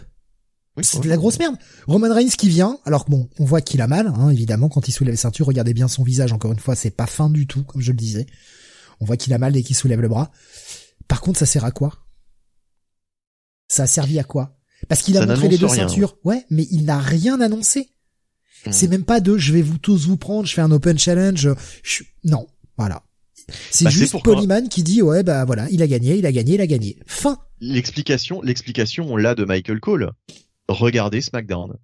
Oui, 0.77 0.85
C'est 0.85 1.01
de 1.03 1.09
la 1.09 1.17
grosse 1.17 1.41
merde. 1.41 1.57
Roman 1.89 2.15
Reigns 2.15 2.29
qui 2.39 2.49
vient, 2.49 2.79
alors 2.85 3.05
que 3.05 3.11
bon, 3.11 3.29
on 3.41 3.45
voit 3.45 3.61
qu'il 3.61 3.81
a 3.81 3.89
mal, 3.89 4.07
hein, 4.15 4.31
évidemment, 4.31 4.69
quand 4.69 4.87
il 4.87 4.93
soulève 4.93 5.13
les 5.13 5.17
ceintures. 5.17 5.47
Regardez 5.47 5.75
bien 5.75 5.89
son 5.89 6.05
visage, 6.05 6.33
encore 6.33 6.53
une 6.53 6.61
fois, 6.61 6.77
c'est 6.77 6.93
pas 6.93 7.07
fin 7.07 7.31
du 7.31 7.49
tout, 7.49 7.65
comme 7.65 7.81
je 7.81 7.91
le 7.91 7.97
disais. 7.97 8.27
On 9.01 9.05
voit 9.05 9.17
qu'il 9.17 9.33
a 9.33 9.39
mal 9.39 9.53
dès 9.53 9.63
qu'il 9.65 9.75
soulève 9.75 10.01
le 10.01 10.07
bras. 10.09 10.31
Par 11.09 11.21
contre, 11.21 11.39
ça 11.41 11.47
sert 11.47 11.65
à 11.65 11.73
quoi? 11.73 11.95
Ça 13.67 13.85
a 13.85 13.87
servi 13.89 14.21
à 14.21 14.25
quoi? 14.25 14.58
Parce 14.87 15.03
qu'il 15.03 15.17
a 15.17 15.21
Ça 15.21 15.27
montré 15.27 15.49
les 15.49 15.59
deux 15.59 15.67
rien, 15.67 15.89
ceintures, 15.89 16.17
ouais, 16.25 16.45
mais 16.51 16.67
il 16.71 16.85
n'a 16.85 16.99
rien 16.99 17.41
annoncé. 17.41 17.91
Hmm. 18.65 18.73
C'est 18.73 18.89
même 18.89 19.05
pas 19.05 19.21
de 19.21 19.37
je 19.37 19.53
vais 19.53 19.63
vous 19.63 19.79
tous 19.79 20.07
vous 20.07 20.17
prendre, 20.17 20.47
je 20.47 20.55
fais 20.55 20.61
un 20.61 20.71
open 20.71 20.99
challenge. 20.99 21.49
Je... 21.83 22.03
Non, 22.25 22.47
voilà. 22.77 23.03
C'est 23.71 23.85
Bah, 23.87 23.91
juste 23.91 24.23
Polyman 24.23 24.69
qui 24.69 24.83
dit 24.83 25.01
ouais 25.01 25.23
bah 25.23 25.45
voilà, 25.45 25.69
il 25.71 25.83
a 25.83 25.87
gagné, 25.87 26.17
il 26.17 26.27
a 26.27 26.33
gagné, 26.33 26.55
il 26.55 26.61
a 26.61 26.67
gagné. 26.67 26.99
Fin. 27.07 27.39
L'explication, 27.61 28.43
l'explication, 28.43 29.11
on 29.11 29.17
l'a 29.17 29.35
de 29.35 29.45
Michael 29.45 29.81
Cole. 29.81 30.13
Regardez 30.69 31.21
SmackDown. 31.21 31.77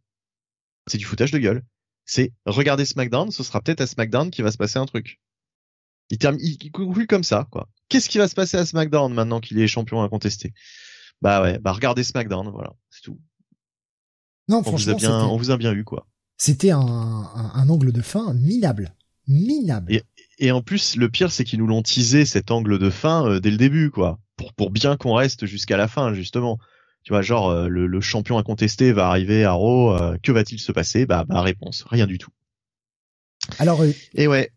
C'est 0.87 0.99
du 0.99 1.05
foutage 1.05 1.31
de 1.31 1.39
gueule. 1.39 1.63
C'est 2.05 2.33
regardez 2.45 2.85
SmackDown, 2.85 3.31
ce 3.31 3.43
sera 3.43 3.61
peut-être 3.63 3.81
à 3.81 3.87
SmackDown 3.87 4.31
qu'il 4.31 4.45
va 4.45 4.53
se 4.53 4.59
passer 4.59 4.79
un 4.79 4.87
truc. 4.87 5.21
Il 6.11 6.19
termine, 6.19 6.41
il, 6.45 6.59
il 6.63 6.71
conclut 6.71 7.07
comme 7.07 7.25
ça, 7.25 7.49
quoi. 7.51 7.69
Qu'est-ce 7.89 8.11
qui 8.11 8.19
va 8.19 8.29
se 8.29 8.35
passer 8.35 8.59
à 8.59 8.67
SmackDown 8.67 9.15
maintenant 9.15 9.41
qu'il 9.41 9.59
est 9.59 9.67
champion 9.67 10.03
incontesté? 10.03 10.53
Bah 11.25 11.41
ouais, 11.41 11.59
bah 11.59 11.73
regardez 11.73 12.05
SmackDown, 12.05 12.51
voilà, 12.51 12.75
c'est 12.91 13.01
tout. 13.01 13.19
Non, 14.47 14.59
On 14.59 14.61
vous 14.61 14.91
a 14.91 14.93
franchement, 14.93 14.97
bien, 14.97 15.25
on 15.25 15.39
vous 15.39 15.51
a 15.51 15.57
bien 15.57 15.73
eu, 15.73 15.83
quoi. 15.83 16.07
C'était 16.37 16.71
un, 16.71 16.79
un, 16.79 17.69
angle 17.71 17.93
de 17.93 18.03
fin 18.03 18.35
minable. 18.35 18.95
Minable. 19.27 20.03
Et, 20.39 20.53
en 20.53 20.61
plus, 20.61 20.97
le 20.97 21.09
pire, 21.09 21.33
c'est 21.33 21.45
qu'ils 21.45 21.61
nous 21.61 21.67
l'ont 21.67 21.81
teasé 21.81 22.27
cet 22.27 22.51
angle 22.51 22.79
de 22.79 22.91
fin 22.91 23.27
euh, 23.27 23.41
dès 23.41 23.51
le 23.51 23.57
début, 23.57 23.91
quoi. 23.91 24.19
Pour, 24.37 24.53
pour 24.53 24.71
bien 24.71 24.99
qu'on 24.99 25.15
reste 25.15 25.47
jusqu'à 25.47 25.79
la 25.79 25.89
fin, 25.89 26.13
justement. 26.13 26.59
Tu 27.05 27.15
vois, 27.15 27.23
genre, 27.23 27.49
euh, 27.49 27.69
le, 27.69 28.01
champion 28.03 28.37
incontesté 28.37 28.93
va 28.93 29.09
arriver 29.09 29.45
à 29.45 29.53
Raw, 29.53 29.95
euh, 29.95 30.19
que 30.23 30.31
va-t-il 30.31 30.61
se 30.61 30.73
passer? 30.73 31.07
Bah, 31.07 31.25
bah, 31.27 31.41
réponse, 31.41 31.85
rien 31.89 32.07
du 32.07 32.19
tout. 32.19 32.33
Alors, 33.59 33.83
et 34.13 34.27
ouais. 34.27 34.53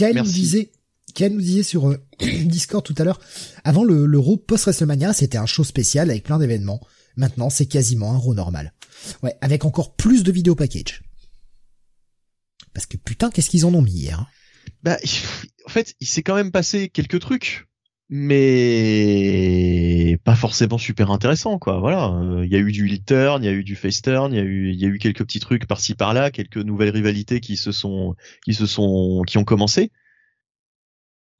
Nous 0.00 0.22
disait, 0.22 0.70
Ken 1.14 1.34
nous 1.34 1.40
disait 1.40 1.62
sur 1.62 1.96
Discord 2.20 2.84
tout 2.84 2.94
à 2.98 3.04
l'heure, 3.04 3.20
avant 3.64 3.84
le, 3.84 4.06
le 4.06 4.18
Raw 4.18 4.36
post-WrestleMania, 4.36 5.12
c'était 5.12 5.38
un 5.38 5.46
show 5.46 5.64
spécial 5.64 6.10
avec 6.10 6.24
plein 6.24 6.38
d'événements. 6.38 6.80
Maintenant, 7.16 7.50
c'est 7.50 7.66
quasiment 7.66 8.12
un 8.12 8.18
Raw 8.18 8.34
normal. 8.34 8.72
Ouais, 9.22 9.36
avec 9.40 9.64
encore 9.64 9.94
plus 9.94 10.22
de 10.22 10.32
vidéos 10.32 10.54
package. 10.54 11.02
Parce 12.74 12.86
que 12.86 12.96
putain, 12.96 13.30
qu'est-ce 13.30 13.50
qu'ils 13.50 13.66
en 13.66 13.74
ont 13.74 13.82
mis 13.82 13.92
hier 13.92 14.20
hein? 14.20 14.26
Bah, 14.82 14.96
en 15.66 15.70
fait, 15.70 15.94
il 16.00 16.06
s'est 16.06 16.22
quand 16.22 16.34
même 16.34 16.50
passé 16.50 16.88
quelques 16.88 17.20
trucs, 17.20 17.66
mais 18.08 20.18
pas 20.24 20.34
forcément 20.34 20.78
super 20.78 21.10
intéressant, 21.10 21.58
quoi. 21.58 21.80
Voilà, 21.80 22.20
il 22.44 22.50
y 22.50 22.56
a 22.56 22.58
eu 22.58 22.72
du 22.72 22.88
heel 22.88 23.02
turn, 23.02 23.42
il 23.42 23.46
y 23.46 23.48
a 23.48 23.52
eu 23.52 23.64
du 23.64 23.76
face 23.76 24.02
turn, 24.02 24.32
il 24.32 24.36
y 24.36 24.40
a 24.40 24.44
eu, 24.44 24.72
y 24.72 24.84
a 24.84 24.88
eu 24.88 24.98
quelques 24.98 25.24
petits 25.24 25.40
trucs 25.40 25.66
par-ci 25.66 25.94
par-là, 25.94 26.30
quelques 26.30 26.58
nouvelles 26.58 26.90
rivalités 26.90 27.40
qui 27.40 27.56
se 27.56 27.72
sont, 27.72 28.14
qui 28.44 28.54
se 28.54 28.66
sont, 28.66 29.22
qui 29.26 29.38
ont 29.38 29.44
commencé. 29.44 29.90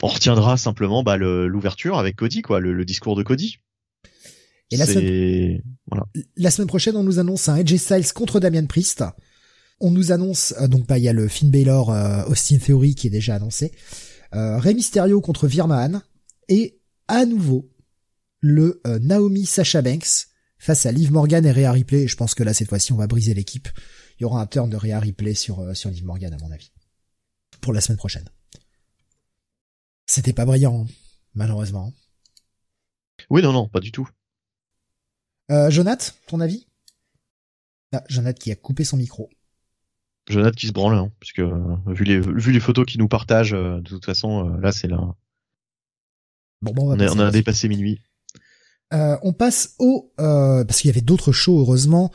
On 0.03 0.09
retiendra 0.09 0.57
simplement 0.57 1.03
bah, 1.03 1.17
l'ouverture 1.17 1.99
avec 1.99 2.17
Cody, 2.17 2.43
quoi, 2.43 2.61
le, 2.61 2.85
discours 2.85 3.17
de 3.17 3.23
Cody. 3.23 3.59
Et 4.71 4.77
la 4.77 4.87
semaine, 4.87 5.61
voilà. 5.87 6.07
la 6.37 6.51
semaine 6.51 6.69
prochaine, 6.69 6.97
on 6.97 7.03
nous 7.03 7.19
annonce 7.19 7.49
un 7.49 7.55
AJ 7.55 7.77
Styles 7.77 8.13
contre 8.15 8.41
Damian 8.41 8.67
Priest 8.67 9.05
on 9.83 9.91
nous 9.91 10.13
annonce 10.13 10.55
euh, 10.61 10.69
donc 10.69 10.87
bah 10.87 10.97
il 10.97 11.05
y 11.05 11.09
a 11.09 11.13
le 11.13 11.29
Finn 11.29 11.51
Balor 11.51 11.91
euh, 11.91 12.25
Austin 12.27 12.59
Theory 12.59 12.95
qui 12.95 13.09
est 13.09 13.11
déjà 13.11 13.35
annoncé, 13.35 13.73
euh, 14.35 14.59
Rey 14.59 14.75
Mysterio 14.75 15.21
contre 15.21 15.47
Virman 15.47 16.03
et 16.49 16.81
à 17.09 17.27
nouveau 17.27 17.69
le 18.41 18.81
euh, 18.87 18.99
Naomi 19.01 19.45
Sasha 19.45 19.83
Banks 19.83 20.29
face 20.57 20.87
à 20.87 20.93
Liv 20.93 21.13
Morgan 21.13 21.45
et 21.45 21.51
Rhea 21.51 21.73
Ripley. 21.73 22.07
je 22.07 22.17
pense 22.17 22.35
que 22.35 22.45
là 22.45 22.55
cette 22.55 22.69
fois-ci 22.69 22.93
on 22.93 22.97
va 22.97 23.09
briser 23.09 23.35
l'équipe. 23.35 23.69
Il 24.19 24.23
y 24.23 24.25
aura 24.25 24.41
un 24.41 24.47
turn 24.47 24.71
de 24.71 24.77
Rhea 24.77 24.99
Ripley 25.01 25.35
sur 25.35 25.77
sur 25.77 25.91
Liv 25.91 26.05
Morgan 26.05 26.33
à 26.33 26.39
mon 26.39 26.53
avis 26.53 26.71
pour 27.61 27.73
la 27.73 27.81
semaine 27.81 27.99
prochaine. 27.99 28.29
C'était 30.07 30.33
pas 30.33 30.45
brillant 30.45 30.87
malheureusement. 31.35 31.93
Oui 33.31 33.43
non 33.43 33.53
non 33.53 33.69
pas 33.69 33.81
du 33.81 33.93
tout. 33.93 34.09
Euh, 35.51 35.71
Jonath, 35.71 36.15
ton 36.27 36.41
avis? 36.41 36.67
Ah, 37.93 38.03
Jonath 38.09 38.39
qui 38.39 38.51
a 38.51 38.57
coupé 38.57 38.85
son 38.85 38.97
micro. 38.97 39.29
Jonathan 40.29 40.53
qui 40.53 40.69
se 40.69 40.73
branle, 40.73 40.95
hein, 40.95 41.11
puisque 41.21 41.41
euh, 41.41 41.77
vu 41.87 42.05
les 42.05 42.21
vu 42.21 42.53
les 42.53 42.61
photos 42.61 42.87
qu'il 42.87 43.01
nous 43.01 43.09
partage, 43.09 43.55
euh, 43.55 43.81
de 43.81 43.89
toute 43.89 44.05
façon, 44.05 44.49
euh, 44.49 44.61
là 44.61 44.73
c'est 44.73 44.89
là. 44.89 45.15
Bon, 46.63 46.73
bon, 46.73 46.97
on, 46.97 47.01
a, 47.01 47.09
on 47.11 47.19
a 47.19 47.31
dépassé 47.31 47.69
minuit. 47.69 48.01
on 48.93 49.33
passe 49.33 49.75
au 49.79 50.13
parce 50.17 50.81
qu'il 50.81 50.89
y 50.89 50.93
avait 50.93 51.01
d'autres 51.01 51.33
shows 51.33 51.59
heureusement. 51.59 52.13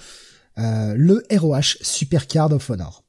le 0.56 1.24
ROH 1.32 1.77
Supercard 1.82 2.53
of 2.53 2.69
Honor. 2.69 3.03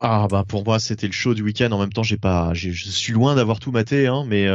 Ah 0.00 0.26
bah 0.30 0.44
pour 0.48 0.64
moi 0.64 0.80
c'était 0.80 1.06
le 1.06 1.12
show 1.12 1.34
du 1.34 1.42
week-end. 1.42 1.70
En 1.72 1.78
même 1.78 1.92
temps 1.92 2.02
j'ai 2.02 2.16
pas, 2.16 2.54
je 2.54 2.70
suis 2.70 3.12
loin 3.12 3.34
d'avoir 3.34 3.60
tout 3.60 3.70
maté, 3.70 4.06
hein, 4.06 4.24
mais 4.26 4.46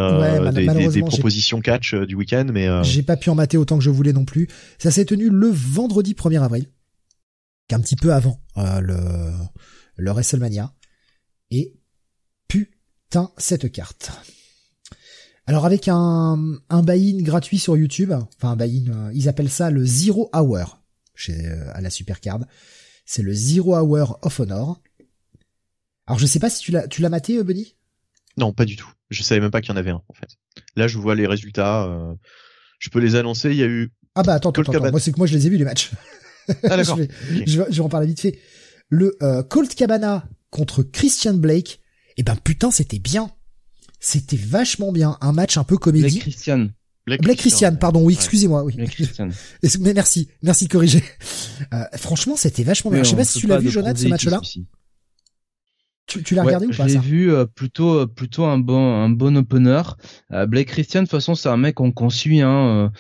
des, 0.52 0.68
des, 0.68 0.88
des, 0.90 1.02
propositions 1.02 1.62
catch 1.62 1.94
du 1.94 2.16
week-end, 2.16 2.48
mais 2.52 2.68
j'ai 2.84 3.04
pas 3.04 3.16
pu 3.16 3.30
en 3.30 3.36
mater 3.36 3.58
autant 3.58 3.78
que 3.78 3.84
je 3.84 3.92
voulais 3.92 4.14
non 4.14 4.26
plus. 4.26 4.48
Ça 4.80 4.90
s'est 4.90 5.06
tenu 5.06 5.30
le 5.30 5.50
vendredi 5.50 6.14
1er 6.14 6.42
avril 6.42 6.66
qu'un 7.68 7.80
petit 7.80 7.96
peu 7.96 8.14
avant 8.14 8.42
euh, 8.58 8.80
le, 8.80 8.98
le 9.98 10.12
WrestleMania. 10.12 10.74
Et 11.52 11.76
putain 12.48 13.32
cette 13.38 13.72
carte. 13.72 14.12
Alors 15.48 15.66
avec 15.66 15.88
un, 15.88 16.58
un 16.70 16.84
buy-in 16.84 17.22
gratuit 17.22 17.60
sur 17.60 17.78
YouTube, 17.78 18.12
enfin 18.12 18.52
un 18.52 18.56
buy-in, 18.56 18.92
euh, 18.92 19.12
ils 19.14 19.30
appellent 19.30 19.50
ça 19.50 19.70
le 19.70 19.86
Zero 19.86 20.30
Hour 20.34 20.82
chez, 21.14 21.46
euh, 21.46 21.72
à 21.74 21.82
la 21.82 21.90
Supercard. 21.90 22.40
C'est 23.06 23.22
le 23.22 23.34
Zero 23.34 23.78
Hour 23.78 24.20
of 24.24 24.40
Honor. 24.40 24.82
Alors 26.08 26.20
je 26.20 26.26
sais 26.26 26.40
pas 26.40 26.50
si 26.50 26.62
tu 26.62 26.72
l'as 26.72 26.88
tu 26.88 27.02
l'as 27.02 27.10
maté, 27.10 27.42
Bunny 27.44 27.76
Non, 28.38 28.54
pas 28.54 28.66
du 28.66 28.76
tout. 28.76 28.90
Je 29.10 29.24
savais 29.24 29.42
même 29.42 29.52
pas 29.52 29.62
qu'il 29.62 29.72
y 29.72 29.74
en 29.74 29.78
avait 29.78 29.92
un 29.92 30.02
en 30.08 30.14
fait. 30.14 30.30
Là, 30.76 30.88
je 30.88 30.98
vois 30.98 31.16
les 31.16 31.28
résultats. 31.28 31.90
je 32.80 32.90
peux 32.90 33.00
les 33.00 33.16
annoncer. 33.16 33.52
Il 33.52 33.58
y 33.58 33.64
a 33.64 33.68
eu. 33.68 33.92
Ah 34.16 34.24
bah 34.24 34.34
attends, 34.34 34.52
attends, 34.52 34.62
attends. 34.62 34.92
moi 34.92 35.00
c'est 35.00 35.12
que 35.12 35.18
moi 35.18 35.28
je 35.28 35.36
les 35.36 35.48
ai 35.48 35.50
vus 35.50 35.58
les 35.58 35.66
matchs. 35.66 35.92
Ah, 36.64 36.82
je, 36.84 36.94
vais, 36.94 37.10
je, 37.46 37.62
vais, 37.62 37.80
en 37.80 37.90
parler 37.90 38.08
vite 38.08 38.22
fait. 38.22 38.40
Le 38.90 39.18
euh, 39.22 39.44
Colt 39.44 39.74
Cabana 39.74 40.30
contre 40.52 40.84
Christian 40.84 41.34
Blake, 41.34 41.80
eh 42.18 42.24
ben 42.24 42.36
putain, 42.36 42.72
c'était 42.72 43.00
bien. 43.00 43.32
C'était 44.00 44.38
vachement 44.38 44.92
bien. 44.92 45.18
Un 45.22 45.32
match 45.32 45.58
un 45.58 45.64
peu 45.64 45.78
comédie. 45.78 46.04
Blake 46.04 46.22
Christian. 46.22 46.70
Blake, 47.08 47.38
Christian, 47.38 47.76
pardon, 47.80 48.04
oui, 48.04 48.14
excusez-moi, 48.14 48.64
oui. 48.64 48.76
Christian. 48.88 49.30
Mais 49.80 49.94
merci, 49.94 50.30
merci 50.42 50.66
de 50.66 50.72
corriger. 50.72 51.04
Euh, 51.74 51.84
franchement, 51.98 52.36
c'était 52.36 52.64
vachement 52.64 52.92
bien. 52.92 53.04
je 53.04 53.10
sais 53.10 53.16
pas 53.16 53.26
si 53.26 53.40
tu 53.40 53.48
l'as 53.48 53.60
vu, 53.60 53.70
Jonathan, 53.70 54.00
ce 54.00 54.08
match-là. 54.08 54.42
Tu, 56.16 56.24
tu 56.24 56.36
l'as 56.36 56.44
regardé 56.44 56.68
ou 56.68 56.72
pas 56.72 56.88
J'ai 56.88 56.98
vu 56.98 57.34
euh, 57.34 57.46
plutôt 57.46 58.00
euh, 58.00 58.06
plutôt 58.08 58.46
un 58.46 58.58
bon 58.58 59.04
un 59.04 59.10
bon 59.10 59.36
opener. 59.38 59.82
Euh, 60.32 60.46
Blake 60.46 60.68
Christian 60.68 61.02
de 61.02 61.06
toute 61.06 61.12
façon 61.12 61.36
c'est 61.36 61.50
un 61.50 61.58
mec 61.58 61.76
qu'on 61.76 62.10
suit 62.10 62.42
hein, 62.42 62.92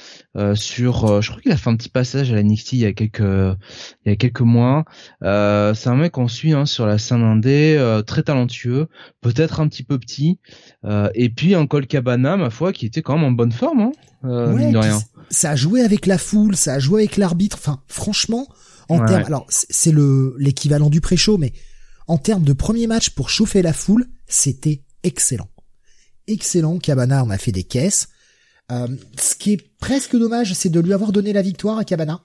sur 0.55 1.21
je 1.21 1.29
crois 1.29 1.41
qu'il 1.41 1.51
a 1.51 1.57
fait 1.57 1.69
un 1.69 1.75
petit 1.75 1.89
passage 1.89 2.31
à 2.31 2.35
la 2.35 2.43
NXT 2.43 2.73
il 2.73 2.79
y 2.79 2.85
a 2.85 2.93
quelques 2.93 3.19
il 3.19 4.09
y 4.09 4.11
a 4.11 4.15
quelques 4.15 4.41
mois. 4.41 4.83
c'est 5.21 5.87
un 5.87 5.95
mec 5.95 6.11
qu'on 6.11 6.27
suit 6.27 6.53
hein, 6.53 6.65
sur 6.65 6.85
la 6.85 6.97
scène 6.97 7.23
indé 7.23 8.01
très 8.05 8.23
talentueux, 8.23 8.87
peut-être 9.21 9.59
un 9.59 9.67
petit 9.67 9.83
peu 9.83 9.97
petit 9.97 10.39
et 11.13 11.29
puis 11.29 11.55
un 11.55 11.67
Col 11.67 11.87
Cabana 11.87 12.37
ma 12.37 12.49
foi 12.49 12.73
qui 12.73 12.85
était 12.85 13.01
quand 13.01 13.15
même 13.15 13.25
en 13.25 13.31
bonne 13.31 13.51
forme 13.51 13.79
hein, 13.79 13.91
ouais, 14.23 14.71
de 14.71 14.77
rien. 14.77 14.99
Ça 15.29 15.51
a 15.51 15.55
joué 15.55 15.81
avec 15.81 16.05
la 16.05 16.17
foule, 16.17 16.55
ça 16.55 16.73
a 16.73 16.79
joué 16.79 17.03
avec 17.03 17.17
l'arbitre. 17.17 17.57
Enfin 17.59 17.79
franchement 17.87 18.47
en 18.89 19.03
termes 19.05 19.25
alors 19.25 19.45
c'est 19.49 19.91
le 19.91 20.35
l'équivalent 20.37 20.89
du 20.89 21.01
pré-show 21.01 21.37
mais 21.37 21.53
en 22.07 22.17
termes 22.17 22.43
de 22.43 22.53
premier 22.53 22.87
match 22.87 23.09
pour 23.11 23.29
chauffer 23.29 23.61
la 23.61 23.73
foule, 23.73 24.07
c'était 24.27 24.83
excellent. 25.03 25.49
Excellent, 26.27 26.79
Cabana 26.79 27.23
en 27.23 27.29
a 27.29 27.37
fait 27.37 27.51
des 27.51 27.63
caisses. 27.63 28.09
Euh, 28.71 28.87
ce 29.19 29.35
qui 29.35 29.53
est 29.53 29.77
presque 29.77 30.15
dommage, 30.15 30.53
c'est 30.53 30.69
de 30.69 30.79
lui 30.79 30.93
avoir 30.93 31.11
donné 31.11 31.33
la 31.33 31.41
victoire 31.41 31.77
à 31.77 31.85
Cabana. 31.85 32.23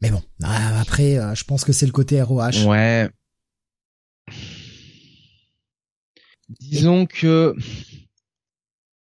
Mais 0.00 0.10
bon, 0.10 0.22
ah, 0.42 0.80
après, 0.80 1.18
euh, 1.18 1.34
je 1.34 1.44
pense 1.44 1.64
que 1.64 1.72
c'est 1.72 1.86
le 1.86 1.92
côté 1.92 2.20
ROH. 2.22 2.66
Ouais. 2.66 3.08
Disons 6.60 7.06
que 7.06 7.56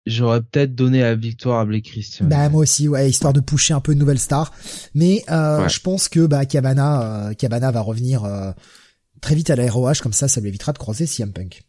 j'aurais 0.06 0.42
peut-être 0.42 0.74
donné 0.74 1.00
la 1.00 1.14
victoire 1.14 1.60
à 1.60 1.64
Blake 1.64 1.86
Christian. 1.86 2.26
Bah 2.26 2.48
moi 2.48 2.62
aussi, 2.62 2.86
ouais, 2.86 3.08
histoire 3.08 3.32
de 3.32 3.40
pousser 3.40 3.72
un 3.72 3.80
peu 3.80 3.92
une 3.92 3.98
nouvelle 3.98 4.18
star. 4.18 4.52
Mais 4.94 5.24
euh, 5.30 5.68
je 5.68 5.80
pense 5.80 6.08
que 6.08 6.26
bah 6.26 6.44
Cabana, 6.44 7.30
Cabana 7.38 7.70
va 7.70 7.80
revenir 7.80 8.24
très 9.20 9.34
vite 9.34 9.50
à 9.50 9.56
la 9.56 9.70
ROH, 9.70 10.00
comme 10.02 10.12
ça, 10.12 10.28
ça 10.28 10.40
lui 10.40 10.48
évitera 10.48 10.72
de 10.72 10.78
croiser 10.78 11.06
CM 11.06 11.32
Punk. 11.32 11.62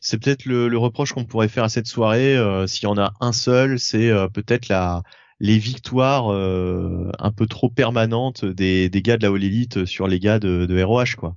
C'est 0.00 0.18
peut-être 0.18 0.46
le, 0.46 0.76
reproche 0.78 1.12
qu'on 1.12 1.24
pourrait 1.24 1.48
faire 1.48 1.64
à 1.64 1.68
cette 1.68 1.86
soirée, 1.86 2.36
euh, 2.36 2.66
s'il 2.66 2.84
y 2.84 2.86
en 2.86 2.98
a 2.98 3.12
un 3.20 3.32
seul, 3.32 3.78
c'est 3.78 4.10
euh, 4.10 4.28
peut-être 4.28 4.68
la 4.68 5.02
les 5.40 5.58
victoires 5.58 6.32
euh, 6.32 7.10
un 7.18 7.32
peu 7.32 7.46
trop 7.46 7.68
permanentes 7.68 8.44
des, 8.44 8.88
des 8.88 9.02
gars 9.02 9.16
de 9.16 9.26
la 9.26 9.34
All 9.34 9.42
Elite 9.42 9.84
sur 9.84 10.06
les 10.06 10.20
gars 10.20 10.38
de, 10.38 10.64
de 10.64 10.82
ROH, 10.82 11.16
quoi. 11.18 11.36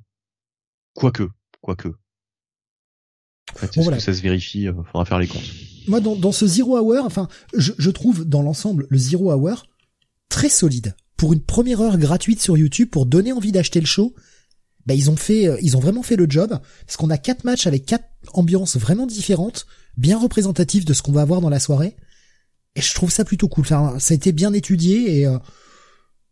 Quoique, 0.94 1.24
quoique. 1.62 1.90
En 1.90 3.58
fait, 3.58 3.78
est-ce 3.78 3.90
que 3.90 4.00
ça 4.00 4.14
se 4.14 4.22
vérifie 4.22 4.68
Faudra 4.92 5.04
faire 5.04 5.20
les 5.20 5.28
comptes. 5.28 5.52
Moi, 5.88 6.00
dans, 6.00 6.16
dans 6.16 6.32
ce 6.32 6.46
Zero 6.46 6.78
Hour, 6.78 7.06
enfin, 7.06 7.28
je, 7.56 7.72
je 7.78 7.90
trouve 7.90 8.24
dans 8.24 8.44
l'ensemble 8.44 8.86
le 8.90 8.98
Zero 8.98 9.34
Hour 9.34 9.66
très 10.30 10.50
solide 10.50 10.96
pour 11.18 11.34
une 11.34 11.42
première 11.42 11.82
heure 11.82 11.98
gratuite 11.98 12.40
sur 12.40 12.56
YouTube 12.58 12.90
pour 12.90 13.08
donner 13.08 13.34
envie 13.34 13.52
d'acheter 13.52 13.80
le 13.80 13.86
show 13.88 14.14
bah, 14.88 14.94
ils 14.94 15.10
ont 15.10 15.18
fait, 15.18 15.48
euh, 15.48 15.58
ils 15.62 15.76
ont 15.76 15.82
vraiment 15.82 16.02
fait 16.02 16.16
le 16.16 16.28
job 16.30 16.58
parce 16.86 16.96
qu'on 16.96 17.10
a 17.10 17.18
quatre 17.18 17.44
matchs 17.44 17.68
avec 17.68 17.86
quatre 17.86 18.08
ambiances 18.34 18.78
vraiment 18.78 19.06
différentes, 19.06 19.68
bien 19.98 20.18
représentatives 20.18 20.86
de 20.86 20.94
ce 20.94 21.02
qu'on 21.02 21.12
va 21.12 21.22
avoir 21.22 21.42
dans 21.42 21.50
la 21.50 21.60
soirée. 21.60 21.98
Et 22.76 22.82
je 22.82 22.94
trouve 22.94 23.12
ça 23.12 23.26
plutôt 23.26 23.50
cool. 23.50 23.66
Enfin, 23.66 24.00
ça 24.00 24.14
a 24.14 24.16
été 24.16 24.32
bien 24.32 24.54
étudié 24.54 25.20
et 25.20 25.28
euh, 25.28 25.38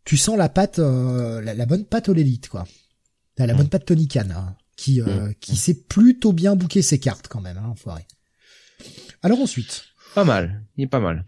tu 0.04 0.16
sens 0.16 0.38
la 0.38 0.48
patte, 0.48 0.78
euh, 0.78 1.42
la, 1.42 1.66
bonne 1.66 1.84
patte 1.84 2.08
au 2.08 2.14
l'élite, 2.14 2.48
quoi. 2.48 2.66
La, 3.36 3.52
bonne 3.52 3.68
patte 3.68 3.84
Tony 3.84 4.08
Khan, 4.08 4.28
hein, 4.34 4.56
qui 4.76 5.02
qui 5.40 5.56
sait 5.56 5.74
plutôt 5.74 6.32
bien 6.32 6.56
bouquer 6.56 6.80
ses 6.80 6.98
cartes 6.98 7.28
quand 7.28 7.42
même, 7.42 7.58
hein, 7.58 7.68
enfoiré. 7.68 8.06
Alors 9.22 9.40
ensuite. 9.40 9.84
Pas 10.14 10.24
mal, 10.24 10.62
il 10.78 10.84
est 10.84 10.86
pas 10.86 11.00
mal. 11.00 11.26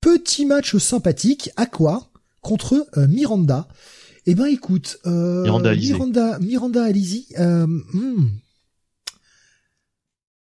Petit 0.00 0.46
match 0.46 0.78
sympathique, 0.78 1.50
à 1.56 1.66
quoi 1.66 2.10
contre 2.40 2.88
Miranda. 2.96 3.68
Eh 4.26 4.34
ben 4.34 4.46
écoute, 4.46 4.98
euh, 5.06 5.42
Miranda 5.42 5.74
Miranda, 5.74 6.38
Miranda 6.40 6.84
Alizzi, 6.84 7.26
euh, 7.38 7.66
hmm. 7.66 8.28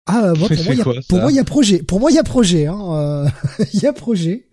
Ah, 0.06 0.32
moi, 0.38 0.48
pour, 0.54 0.64
moi, 0.64 0.74
a, 0.74 1.00
pour 1.08 1.18
moi, 1.20 1.32
il 1.32 1.34
y 1.34 1.38
a 1.38 1.44
projet. 1.44 1.82
Pour 1.82 2.00
moi, 2.00 2.10
il 2.10 2.14
y 2.14 2.18
a 2.18 2.22
projet. 2.24 2.66
Hein. 2.66 2.78
Euh, 2.92 3.28
il 3.72 3.80
y 3.80 3.86
a 3.86 3.92
projet. 3.92 4.48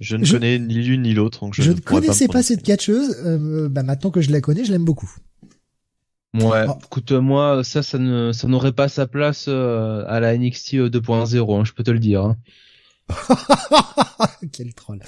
Je 0.00 0.16
ne 0.16 0.26
connais 0.26 0.58
ni 0.58 0.74
l'une 0.74 1.02
ni 1.02 1.14
l'autre. 1.14 1.48
je, 1.52 1.72
ne 1.72 1.78
connaissais 1.80 2.28
pas, 2.28 2.42
cette 2.42 2.62
catcheuse. 2.62 3.16
Euh, 3.24 3.68
bah, 3.68 3.82
maintenant 3.82 4.10
que 4.10 4.20
je 4.20 4.30
la 4.30 4.40
connais, 4.40 4.64
je 4.64 4.72
l'aime 4.72 4.84
beaucoup. 4.84 5.10
Ouais, 6.34 6.66
Oh. 6.68 6.74
écoute, 6.84 7.12
moi, 7.12 7.64
ça, 7.64 7.82
ça 7.82 7.98
ne, 7.98 8.32
ça 8.32 8.48
n'aurait 8.48 8.72
pas 8.72 8.88
sa 8.88 9.06
place 9.06 9.46
euh, 9.48 10.04
à 10.06 10.20
la 10.20 10.36
NXT 10.36 10.74
2.0, 10.74 11.58
hein, 11.58 11.64
je 11.64 11.72
peux 11.72 11.82
te 11.82 11.90
le 11.90 11.98
dire. 11.98 12.22
hein. 12.22 12.36
Quel 14.52 14.74
troll. 14.74 15.02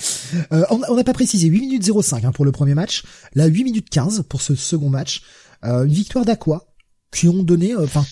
Euh, 0.52 0.64
on 0.70 0.80
on 0.88 0.96
n'a 0.96 1.04
pas 1.04 1.12
précisé 1.12 1.48
8 1.48 1.60
minutes 1.60 2.02
05 2.02 2.24
hein, 2.24 2.32
pour 2.32 2.44
le 2.44 2.52
premier 2.52 2.74
match, 2.74 3.04
là 3.34 3.46
8 3.46 3.64
minutes 3.64 3.90
15 3.90 4.24
pour 4.28 4.42
ce 4.42 4.54
second 4.54 4.90
match. 4.90 5.22
Euh, 5.64 5.84
une 5.84 5.92
victoire 5.92 6.24
d'Aqua 6.24 6.66
qui 7.12 7.28
ont 7.28 7.42
donné 7.42 7.72
euh, 7.72 7.84
enfin 7.84 8.04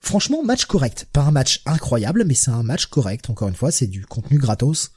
franchement 0.00 0.42
match 0.42 0.66
correct, 0.66 1.06
pas 1.12 1.22
un 1.22 1.30
match 1.30 1.62
incroyable 1.64 2.24
mais 2.26 2.34
c'est 2.34 2.50
un 2.50 2.62
match 2.62 2.86
correct 2.86 3.30
encore 3.30 3.48
une 3.48 3.54
fois, 3.54 3.70
c'est 3.70 3.86
du 3.86 4.04
contenu 4.04 4.38
gratos. 4.38 4.90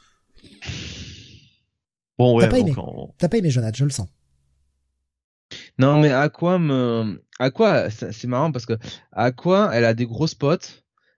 Bon, 2.18 2.36
ouais, 2.36 2.44
T'as 2.44 2.50
pas 2.50 2.60
donc, 2.60 2.78
aimé 2.78 3.08
T'as 3.18 3.30
pas 3.30 3.38
aimé 3.38 3.50
Jonathan, 3.50 3.78
je 3.78 3.86
le 3.86 3.92
sens. 3.92 4.08
Non, 5.78 6.00
mais 6.02 6.12
Aqua 6.12 6.60
me, 6.60 7.24
Aqua, 7.40 7.90
c'est 7.90 8.12
c'est 8.12 8.28
marrant 8.28 8.52
parce 8.52 8.66
que 8.66 8.78
Aqua, 9.14 9.72
elle 9.74 9.86
a 9.86 9.94
des 9.94 10.06
gros 10.06 10.28
spots, 10.28 10.58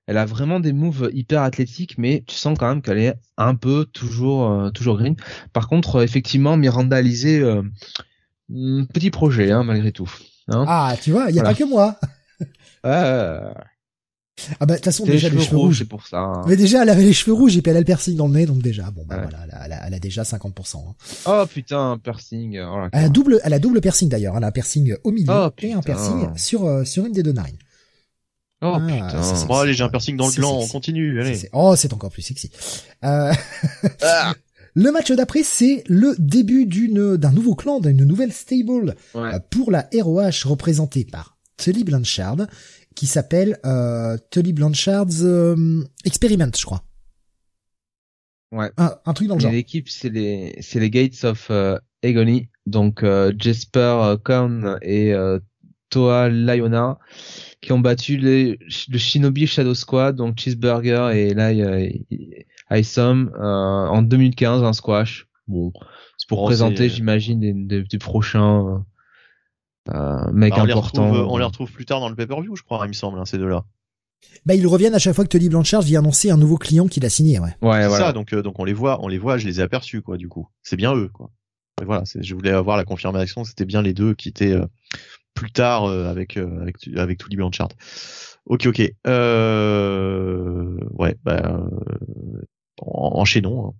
elle 0.07 0.17
a 0.17 0.25
vraiment 0.25 0.59
des 0.59 0.73
moves 0.73 1.09
hyper 1.13 1.41
athlétiques, 1.43 1.97
mais 1.97 2.23
tu 2.27 2.35
sens 2.35 2.57
quand 2.57 2.67
même 2.67 2.81
qu'elle 2.81 2.97
est 2.99 3.13
un 3.37 3.55
peu 3.55 3.85
toujours, 3.85 4.49
euh, 4.51 4.69
toujours 4.71 4.97
green. 4.97 5.15
Par 5.53 5.67
contre, 5.67 5.97
euh, 5.97 6.03
effectivement, 6.03 6.57
Miranda 6.57 6.97
Alizé, 6.97 7.39
euh, 7.39 7.61
hmm, 8.49 8.85
petit 8.93 9.11
projet, 9.11 9.51
hein, 9.51 9.63
malgré 9.63 9.91
tout. 9.91 10.11
Hein 10.47 10.65
Ah, 10.67 10.95
tu 11.01 11.11
vois, 11.11 11.29
il 11.29 11.35
y 11.35 11.39
a 11.39 11.43
Voilà. 11.43 11.55
pas 11.55 11.59
que 11.63 11.69
moi. 11.69 11.99
Ah, 12.83 13.53
Ah 14.59 14.65
bah 14.65 14.73
de 14.73 14.75
toute 14.77 14.85
façon 14.85 15.05
les 15.05 15.11
déjà 15.11 15.29
les 15.29 15.39
cheveux 15.39 15.57
rouges, 15.57 15.65
rouges. 15.67 15.77
c'est 15.79 15.85
pour 15.85 16.07
ça. 16.07 16.17
hein. 16.19 16.41
Mais 16.47 16.55
déjà 16.55 16.81
elle 16.81 16.89
avait 16.89 17.03
les 17.03 17.13
cheveux 17.13 17.33
rouges 17.33 17.55
et 17.57 17.61
puis 17.61 17.69
elle 17.69 17.77
a 17.77 17.79
le 17.81 17.85
piercing 17.85 18.15
dans 18.17 18.27
le 18.27 18.33
nez 18.33 18.47
donc 18.47 18.63
déjà 18.63 18.89
bon 18.89 19.05
bah 19.05 19.17
Ouais. 19.17 19.21
voilà, 19.21 19.37
elle 19.45 19.51
a, 19.53 19.65
elle 19.65 19.73
a- 19.73 19.87
elle 19.87 19.93
a 19.93 19.99
déjà 19.99 20.23
50%. 20.23 20.77
hein. 20.89 20.95
Oh 21.27 21.45
putain, 21.45 21.91
un 21.91 21.97
piercing. 21.99 22.59
Oh, 22.59 22.87
Elle 22.91 23.03
a 23.05 23.09
double, 23.09 23.39
elle 23.43 23.53
a 23.53 23.59
double 23.59 23.81
piercing 23.81 24.09
d'ailleurs. 24.09 24.35
Elle 24.35 24.43
a 24.43 24.47
un 24.47 24.51
piercing 24.51 24.95
au 25.03 25.11
milieu 25.11 25.31
Oh, 25.31 25.49
et 25.59 25.73
un 25.73 25.81
piercing 25.81 26.29
sur 26.37 26.65
euh, 26.65 26.83
sur 26.85 27.05
une 27.05 27.11
des 27.13 27.21
deux 27.21 27.33
narines. 27.33 27.57
Oh 28.63 28.73
Ah, 28.75 28.79
putain. 28.87 29.23
ça, 29.23 29.35
c'est- 29.35 29.47
Bon, 29.47 29.57
allez, 29.57 29.73
j'ai 29.73 29.83
un 29.83 29.89
piercing 29.89 30.15
dans 30.17 30.27
le 30.27 30.33
gland, 30.33 30.59
on 30.59 30.67
continue, 30.67 31.19
allez. 31.21 31.49
Oh, 31.53 31.75
c'est 31.75 31.91
encore 31.93 32.11
plus 32.11 32.21
sexy. 32.21 32.51
Euh, 33.03 33.33
Ah. 34.03 34.33
le 34.75 34.91
match 34.91 35.11
d'après, 35.11 35.43
c'est 35.43 35.83
le 35.87 36.13
début 36.19 36.65
d'une 36.65 37.17
d'un 37.17 37.31
nouveau 37.31 37.55
clan, 37.55 37.79
d'une 37.79 38.03
nouvelle 38.05 38.31
stable 38.33 38.95
Ouais. 39.15 39.33
euh, 39.35 39.39
pour 39.49 39.71
la 39.71 39.89
ROH 39.93 40.45
représentée 40.45 41.05
par 41.05 41.37
Tully 41.57 41.83
Blanchard, 41.83 42.47
qui 42.95 43.07
s'appelle 43.07 43.57
euh, 43.65 44.17
Tully 44.29 44.53
Blanchard's 44.53 45.21
euh, 45.23 45.83
Experiment, 46.05 46.51
je 46.57 46.65
crois. 46.65 46.83
Ouais. 48.51 48.69
Un, 48.77 48.95
un 49.05 49.13
truc 49.13 49.27
dans 49.27 49.35
le 49.35 49.39
Et 49.41 49.43
genre. 49.43 49.51
L'équipe, 49.51 49.89
c'est 49.89 50.09
les, 50.09 50.55
c'est 50.61 50.79
les 50.79 50.89
Gates 50.89 51.23
of 51.23 51.47
euh, 51.51 51.79
Agony. 52.03 52.49
Donc, 52.65 53.01
euh, 53.03 53.31
Jesper 53.39 53.79
euh, 53.79 54.17
Korn 54.17 54.77
et 54.81 55.13
euh, 55.13 55.39
Toa 55.89 56.29
Liona 56.29 56.99
qui 57.61 57.71
ont 57.71 57.79
battu 57.79 58.17
les, 58.17 58.57
le 58.89 58.97
Shinobi 58.97 59.45
Shadow 59.47 59.73
Squad, 59.75 60.15
donc 60.15 60.39
Cheeseburger 60.39 61.09
et 61.13 61.33
euh, 61.37 61.89
Isom, 62.71 63.31
euh, 63.35 63.41
en 63.43 64.01
2015, 64.01 64.63
un 64.63 64.73
squash. 64.73 65.27
Bon, 65.47 65.71
c'est 66.17 66.27
pour 66.27 66.39
Bon, 66.39 66.45
présenter, 66.47 66.89
c'est- 66.89 66.95
j'imagine, 66.95 67.39
des, 67.39 67.53
des, 67.53 67.83
des 67.83 67.97
prochains 67.97 68.83
euh, 69.89 70.31
mecs 70.31 70.51
Bah, 70.53 70.61
on, 70.61 70.65
les 70.65 70.73
importants. 70.73 71.09
retrouve, 71.11 71.27
on 71.29 71.37
les 71.37 71.43
retrouve 71.45 71.71
plus 71.71 71.85
tard 71.85 71.99
dans 71.99 72.09
le 72.09 72.15
pay-per-view, 72.15 72.55
je 72.55 72.63
crois, 72.63 72.81
il 72.85 72.89
me 72.89 72.93
semble, 72.93 73.19
hein, 73.19 73.25
ces 73.25 73.37
deux-là. 73.37 73.63
Bah, 74.45 74.53
ils 74.55 74.65
reviennent 74.67 74.93
à 74.95 74.99
chaque 74.99 75.15
fois 75.15 75.23
que 75.23 75.29
Tully 75.29 75.49
Blanchard 75.49 75.81
vient 75.81 75.99
annoncer 75.99 76.29
un 76.29 76.37
nouveau 76.37 76.57
client 76.57 76.87
qu'il 76.87 77.05
a 77.05 77.09
signé, 77.09 77.39
ouais. 77.39 77.55
Ouais, 77.61 77.81
C'est 77.81 77.87
voilà. 77.87 78.05
ça, 78.07 78.13
donc, 78.13 78.33
euh, 78.33 78.41
donc 78.43 78.59
on 78.59 78.63
les 78.63 78.73
voit, 78.73 79.03
on 79.03 79.07
les 79.07 79.17
voit, 79.17 79.37
je 79.37 79.47
les 79.47 79.59
ai 79.59 79.63
aperçus, 79.63 80.01
quoi, 80.01 80.17
du 80.17 80.27
coup. 80.29 80.47
C'est 80.61 80.77
bien 80.77 80.95
eux, 80.95 81.09
quoi. 81.09 81.31
Et 81.81 81.85
voilà, 81.85 82.03
je 82.05 82.35
voulais 82.35 82.51
avoir 82.51 82.77
la 82.77 82.83
confirmation, 82.85 83.43
c'était 83.43 83.65
bien 83.65 83.81
les 83.81 83.93
deux 83.93 84.13
qui 84.13 84.29
étaient 84.29 84.51
euh, 84.51 84.65
plus 85.33 85.51
tard 85.51 85.85
euh, 85.85 86.09
avec 86.09 86.37
euh, 86.37 86.61
avec 86.61 86.75
avec 86.95 87.17
Tully 87.19 87.35
Blanchard. 87.35 87.69
Ok, 88.45 88.65
ok. 88.65 88.81
Euh... 89.07 90.77
Ouais, 90.91 91.15
bah 91.23 91.61
en- 92.81 93.19
enchaînons. 93.19 93.67
hein. 93.67 93.73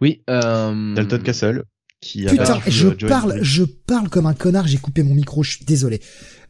Oui. 0.00 0.22
Euh... 0.30 0.94
Dalton 0.94 1.22
Castle 1.22 1.64
qui 2.00 2.26
a 2.28 2.30
Putain, 2.30 2.56
battu, 2.56 2.70
je 2.70 2.88
parle, 2.88 3.38
je 3.42 3.64
parle 3.64 4.08
comme 4.10 4.26
un 4.26 4.34
connard. 4.34 4.66
J'ai 4.66 4.76
coupé 4.78 5.02
mon 5.02 5.14
micro. 5.14 5.42
Je 5.42 5.56
suis 5.56 5.64
désolé. 5.64 6.00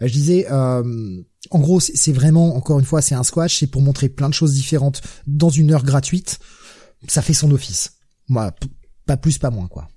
Je 0.01 0.13
disais, 0.13 0.47
euh, 0.51 1.23
en 1.51 1.61
gros, 1.61 1.79
c'est 1.81 2.13
vraiment, 2.13 2.57
encore 2.57 2.81
une 2.81 2.85
fois, 2.85 3.01
c'est 3.01 3.15
un 3.15 3.23
squash. 3.23 3.59
C'est 3.59 3.69
pour 3.69 3.81
montrer 3.81 4.09
plein 4.09 4.29
de 4.29 4.35
choses 4.35 4.53
différentes 4.55 5.03
dans 5.27 5.49
une 5.49 5.73
heure 5.73 5.85
gratuite. 5.85 6.41
Ça 7.07 7.23
fait 7.23 7.33
son 7.33 7.51
office. 7.53 7.99
Moi, 8.29 8.53
pas 9.07 9.17
plus, 9.17 9.39
pas 9.39 9.51
moins, 9.51 9.69
quoi. 9.69 9.89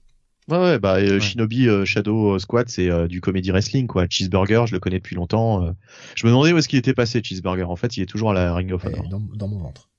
Ouais, 0.50 0.58
ouais, 0.58 0.80
bah 0.80 0.96
euh, 0.96 1.14
Ouais. 1.16 1.20
Shinobi 1.22 1.68
euh, 1.68 1.86
Shadow 1.86 2.40
Squad, 2.40 2.68
c'est 2.70 2.90
euh, 2.90 3.08
du 3.08 3.22
comedy 3.22 3.52
wrestling, 3.52 3.88
quoi. 3.88 4.06
Cheeseburger, 4.10 4.66
je 4.68 4.74
le 4.74 4.80
connais 4.80 4.98
depuis 4.98 5.16
longtemps. 5.16 5.64
euh. 5.66 5.72
Je 6.16 6.26
me 6.26 6.32
demandais 6.32 6.52
où 6.54 6.58
est-ce 6.58 6.68
qu'il 6.68 6.80
était 6.80 6.94
passé, 6.94 7.22
Cheeseburger. 7.24 7.70
En 7.70 7.76
fait, 7.76 7.96
il 7.98 8.02
est 8.04 8.08
toujours 8.08 8.32
à 8.32 8.34
la 8.34 8.54
Ring 8.56 8.72
of 8.74 8.84
Euh, 8.86 8.90
Honor. 8.90 9.08
dans, 9.10 9.20
dans 9.36 9.48
mon 9.48 9.60
ventre. 9.60 9.90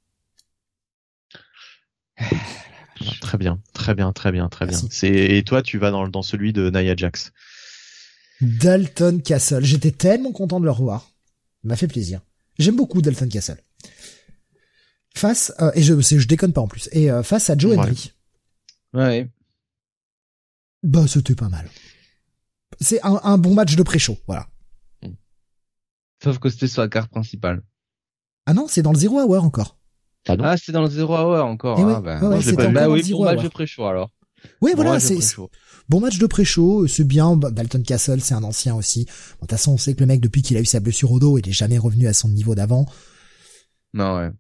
Très 3.23 3.39
bien, 3.39 3.59
très 3.73 3.95
bien, 3.95 4.13
très 4.13 4.31
bien, 4.31 4.49
très 4.51 4.67
bien. 4.67 4.79
C'est 4.91 5.09
et 5.09 5.43
toi, 5.43 5.63
tu 5.63 5.79
vas 5.79 5.91
dans 5.91 6.07
dans 6.09 6.21
celui 6.21 6.53
de 6.53 6.69
Nia 6.69 6.95
Jax. 6.95 7.33
Dalton 8.43 9.23
Castle. 9.23 9.65
J'étais 9.65 9.91
tellement 9.91 10.33
content 10.33 10.61
de 10.61 10.67
le 10.67 10.71
revoir. 10.71 11.11
Il 11.65 11.69
m'a 11.69 11.77
fait 11.77 11.89
plaisir. 11.89 12.21
J'aime 12.59 12.77
beaucoup 12.77 13.01
Dalton 13.01 13.29
Castle. 13.31 13.57
Face, 15.17 15.53
euh, 15.61 15.71
et 15.75 15.83
je, 15.83 15.99
je 15.99 16.27
déconne 16.27 16.53
pas 16.53 16.61
en 16.61 16.69
plus, 16.69 16.89
et 16.93 17.11
euh, 17.11 17.23
face 17.23 17.49
à 17.51 17.57
Joe 17.57 17.73
Ouais. 17.73 17.79
Henry. 17.79 18.13
Ouais. 18.93 19.29
Bah, 20.83 21.05
c'était 21.07 21.35
pas 21.35 21.49
mal. 21.49 21.69
C'est 22.81 23.05
un, 23.05 23.21
un 23.23 23.39
bon 23.39 23.55
match 23.55 23.77
de 23.77 23.83
pré-show, 23.83 24.17
voilà. 24.27 24.47
Sauf 26.23 26.39
que 26.39 26.49
c'était 26.51 26.69
sur 26.69 26.83
la 26.83 26.89
carte 26.89 27.11
principale. 27.11 27.63
Ah 28.47 28.53
non, 28.55 28.67
c'est 28.69 28.83
dans 28.83 28.93
le 28.93 28.99
Zero 28.99 29.21
Hour 29.23 29.43
encore. 29.45 29.79
Ah 30.29 30.37
Ah, 30.43 30.57
c'est 30.57 30.73
dans 30.73 30.83
le 30.83 30.91
Zero 30.91 31.15
Hour 31.17 31.45
encore. 31.45 31.79
Ah, 31.81 32.01
ouais, 32.01 32.01
bah, 32.21 32.43
c'était 32.43 32.57
pas 32.67 32.69
Bah 32.73 32.89
oui, 32.91 33.03
Zero 33.03 33.19
pour 33.21 33.25
match 33.27 33.37
Hour. 33.39 33.45
de 33.45 33.49
pré-show 33.49 33.85
alors. 33.87 34.11
Oui, 34.61 34.71
Bon 34.73 34.77
voilà, 34.77 34.93
match 34.93 35.03
de 35.03 35.09
c'est 35.09 35.15
pré-show. 35.17 35.51
bon 35.89 36.01
match 36.01 36.19
de 36.19 36.27
pré-show, 36.27 36.87
c'est 36.87 37.05
bien. 37.05 37.37
Bah, 37.37 37.51
Dalton 37.51 37.83
Castle, 37.83 38.21
c'est 38.21 38.35
un 38.35 38.45
ancien 38.45 38.75
aussi. 38.75 39.05
Bon, 39.07 39.13
de 39.13 39.39
toute 39.41 39.51
façon, 39.51 39.73
on 39.73 39.79
sait 39.79 39.95
que 39.95 40.01
le 40.01 40.07
mec, 40.07 40.21
depuis 40.21 40.43
qu'il 40.43 40.57
a 40.57 40.61
eu 40.61 40.67
sa 40.67 40.81
blessure 40.81 41.11
au 41.13 41.19
dos, 41.21 41.39
il 41.39 41.49
est 41.49 41.53
jamais 41.53 41.79
revenu 41.79 42.07
à 42.07 42.13
son 42.15 42.29
niveau 42.29 42.55
d'avant. 42.55 42.87
Non, 43.95 44.17
ouais. 44.19 44.31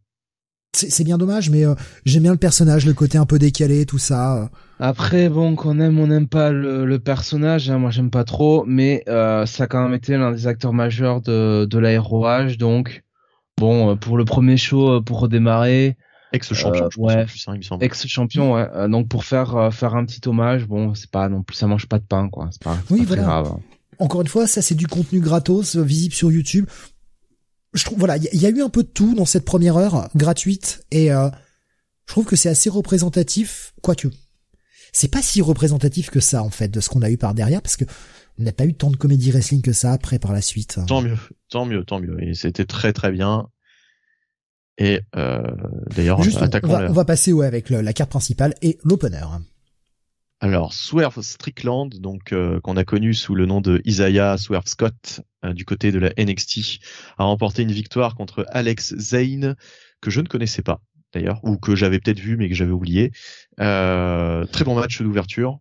C'est 0.72 1.02
bien 1.02 1.18
dommage, 1.18 1.50
mais 1.50 1.66
euh, 1.66 1.74
j'aime 2.04 2.22
bien 2.22 2.30
le 2.32 2.38
personnage, 2.38 2.86
le 2.86 2.94
côté 2.94 3.18
un 3.18 3.26
peu 3.26 3.40
décalé, 3.40 3.84
tout 3.86 3.98
ça. 3.98 4.36
euh. 4.44 4.46
Après, 4.78 5.28
bon, 5.28 5.56
qu'on 5.56 5.80
aime, 5.80 5.98
on 5.98 6.06
n'aime 6.06 6.28
pas 6.28 6.52
le, 6.52 6.84
le 6.86 6.98
personnage. 7.00 7.68
hein, 7.70 7.78
moi, 7.78 7.90
j'aime 7.90 8.10
pas 8.10 8.22
trop, 8.22 8.64
mais 8.66 9.02
euh, 9.08 9.46
ça 9.46 9.64
a 9.64 9.66
quand 9.66 9.82
même 9.82 9.94
été 9.94 10.16
l'un 10.16 10.30
des 10.30 10.46
acteurs 10.46 10.72
majeurs 10.72 11.22
de, 11.22 11.64
de. 11.68 12.56
Donc, 12.56 13.02
bon, 13.58 13.96
pour 13.96 14.16
le 14.16 14.24
premier 14.24 14.56
show, 14.56 15.02
pour 15.02 15.18
redémarrer, 15.20 15.96
Ex-champion, 16.32 16.84
Euh, 16.84 16.88
je 16.92 16.96
pense, 17.00 17.14
ouais. 17.16 17.22
hein, 17.48 17.52
il 17.54 17.58
me 17.58 17.62
semble. 17.62 17.84
ex-champion, 17.84 18.52
ouais. 18.54 18.88
donc, 18.88 19.08
pour 19.08 19.24
faire 19.24 19.56
euh, 19.56 19.70
faire 19.72 19.96
un 19.96 20.04
petit 20.04 20.20
hommage, 20.28 20.68
bon, 20.68 20.94
c'est 20.94 21.10
pas 21.10 21.28
non 21.28 21.42
plus, 21.42 21.56
ça 21.56 21.66
mange 21.66 21.86
pas 21.86 21.98
de 21.98 22.04
pain, 22.04 22.28
quoi. 22.28 22.48
C'est 22.52 22.62
pas, 22.62 22.78
Oui, 22.90 23.00
pas 23.04 23.16
très 23.16 23.24
grave. 23.24 23.48
hein. 23.56 23.60
Encore 23.98 24.20
une 24.20 24.28
fois, 24.28 24.46
ça 24.46 24.62
c'est 24.62 24.76
du 24.76 24.86
contenu 24.86 25.18
gratos, 25.20 25.74
visible 25.76 26.14
sur 26.14 26.30
YouTube. 26.30 26.66
Je 27.72 27.84
trouve, 27.84 27.98
voilà, 27.98 28.16
il 28.16 28.24
y, 28.24 28.28
a- 28.28 28.30
il 28.32 28.40
y 28.42 28.46
a 28.46 28.50
eu 28.50 28.62
un 28.62 28.68
peu 28.68 28.82
de 28.82 28.88
tout 28.88 29.14
dans 29.14 29.24
cette 29.24 29.44
première 29.44 29.76
heure 29.76 30.08
gratuite, 30.16 30.84
et 30.90 31.12
euh, 31.12 31.28
je 32.06 32.12
trouve 32.12 32.24
que 32.26 32.34
c'est 32.36 32.48
assez 32.48 32.68
représentatif, 32.70 33.72
quoique. 33.82 34.08
C'est 34.92 35.08
pas 35.08 35.22
si 35.22 35.40
représentatif 35.40 36.10
que 36.10 36.18
ça 36.18 36.42
en 36.42 36.50
fait 36.50 36.68
de 36.68 36.80
ce 36.80 36.88
qu'on 36.88 37.02
a 37.02 37.10
eu 37.10 37.16
par 37.16 37.32
derrière, 37.34 37.62
parce 37.62 37.76
que 37.76 37.84
on 38.38 38.42
n'a 38.42 38.52
pas 38.52 38.64
eu 38.66 38.74
tant 38.74 38.90
de 38.90 38.96
comédie 38.96 39.30
wrestling 39.30 39.62
que 39.62 39.72
ça 39.72 39.92
après 39.92 40.18
par 40.18 40.32
la 40.32 40.40
suite. 40.42 40.80
Tant 40.86 41.00
mieux, 41.02 41.16
tant 41.48 41.64
mieux, 41.66 41.84
tant 41.84 42.00
mieux. 42.00 42.20
Et 42.24 42.34
c'était 42.34 42.64
très 42.64 42.92
très 42.92 43.12
bien. 43.12 43.46
Et 44.78 45.00
euh, 45.14 45.42
d'ailleurs, 45.94 46.18
on, 46.64 46.68
va, 46.72 46.78
on 46.90 46.92
va 46.94 47.04
passer 47.04 47.32
ouais 47.32 47.46
avec 47.46 47.68
le- 47.70 47.82
la 47.82 47.92
carte 47.92 48.10
principale 48.10 48.54
et 48.62 48.78
l'opener. 48.82 49.24
Alors, 50.42 50.72
Swerve 50.72 51.20
Strickland, 51.20 51.90
donc 52.00 52.32
euh, 52.32 52.60
qu'on 52.60 52.76
a 52.78 52.84
connu 52.84 53.12
sous 53.12 53.34
le 53.34 53.44
nom 53.44 53.60
de 53.60 53.82
Isaiah 53.84 54.38
Swerve 54.38 54.66
Scott 54.66 55.20
euh, 55.44 55.52
du 55.52 55.66
côté 55.66 55.92
de 55.92 55.98
la 55.98 56.10
NXT, 56.18 56.80
a 57.18 57.24
remporté 57.24 57.62
une 57.62 57.72
victoire 57.72 58.14
contre 58.14 58.46
Alex 58.50 58.94
Zane 58.96 59.54
que 60.00 60.10
je 60.10 60.20
ne 60.22 60.26
connaissais 60.28 60.62
pas 60.62 60.80
d'ailleurs 61.12 61.40
ou 61.44 61.58
que 61.58 61.74
j'avais 61.76 61.98
peut-être 61.98 62.20
vu 62.20 62.36
mais 62.38 62.48
que 62.48 62.54
j'avais 62.54 62.70
oublié. 62.72 63.12
Euh, 63.60 64.46
très 64.46 64.64
bon 64.64 64.74
match 64.74 65.02
d'ouverture, 65.02 65.58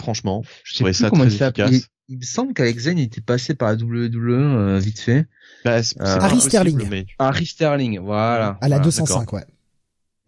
franchement, 0.00 0.42
je 0.64 0.76
trouvais 0.76 0.94
ça 0.94 1.10
comment 1.10 1.24
très 1.26 1.34
il 1.34 1.42
efficace. 1.42 1.88
Il 2.08 2.18
me 2.18 2.22
semble 2.24 2.54
qu'Alex 2.54 2.84
Zane 2.84 2.98
était 2.98 3.20
passé 3.20 3.54
par 3.54 3.68
la 3.68 3.74
WWE 3.74 4.30
euh, 4.30 4.78
vite 4.78 5.00
fait. 5.00 5.26
Bah, 5.64 5.82
c'est- 5.82 5.96
c'est 5.98 6.02
Euh, 6.02 6.20
Harry 6.20 6.40
Sterling. 6.40 6.88
mais- 6.88 7.04
Harry 7.18 7.44
Sterling, 7.44 7.98
voilà. 7.98 8.56
À 8.62 8.68
la 8.68 8.76
Voilà. 8.76 8.78
205, 8.84 9.32
ouais. 9.32 9.44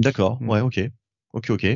D'accord, 0.00 0.42
Mm. 0.42 0.48
ouais, 0.50 0.60
ok. 0.60 0.80
Ok, 1.34 1.50
ok. 1.50 1.66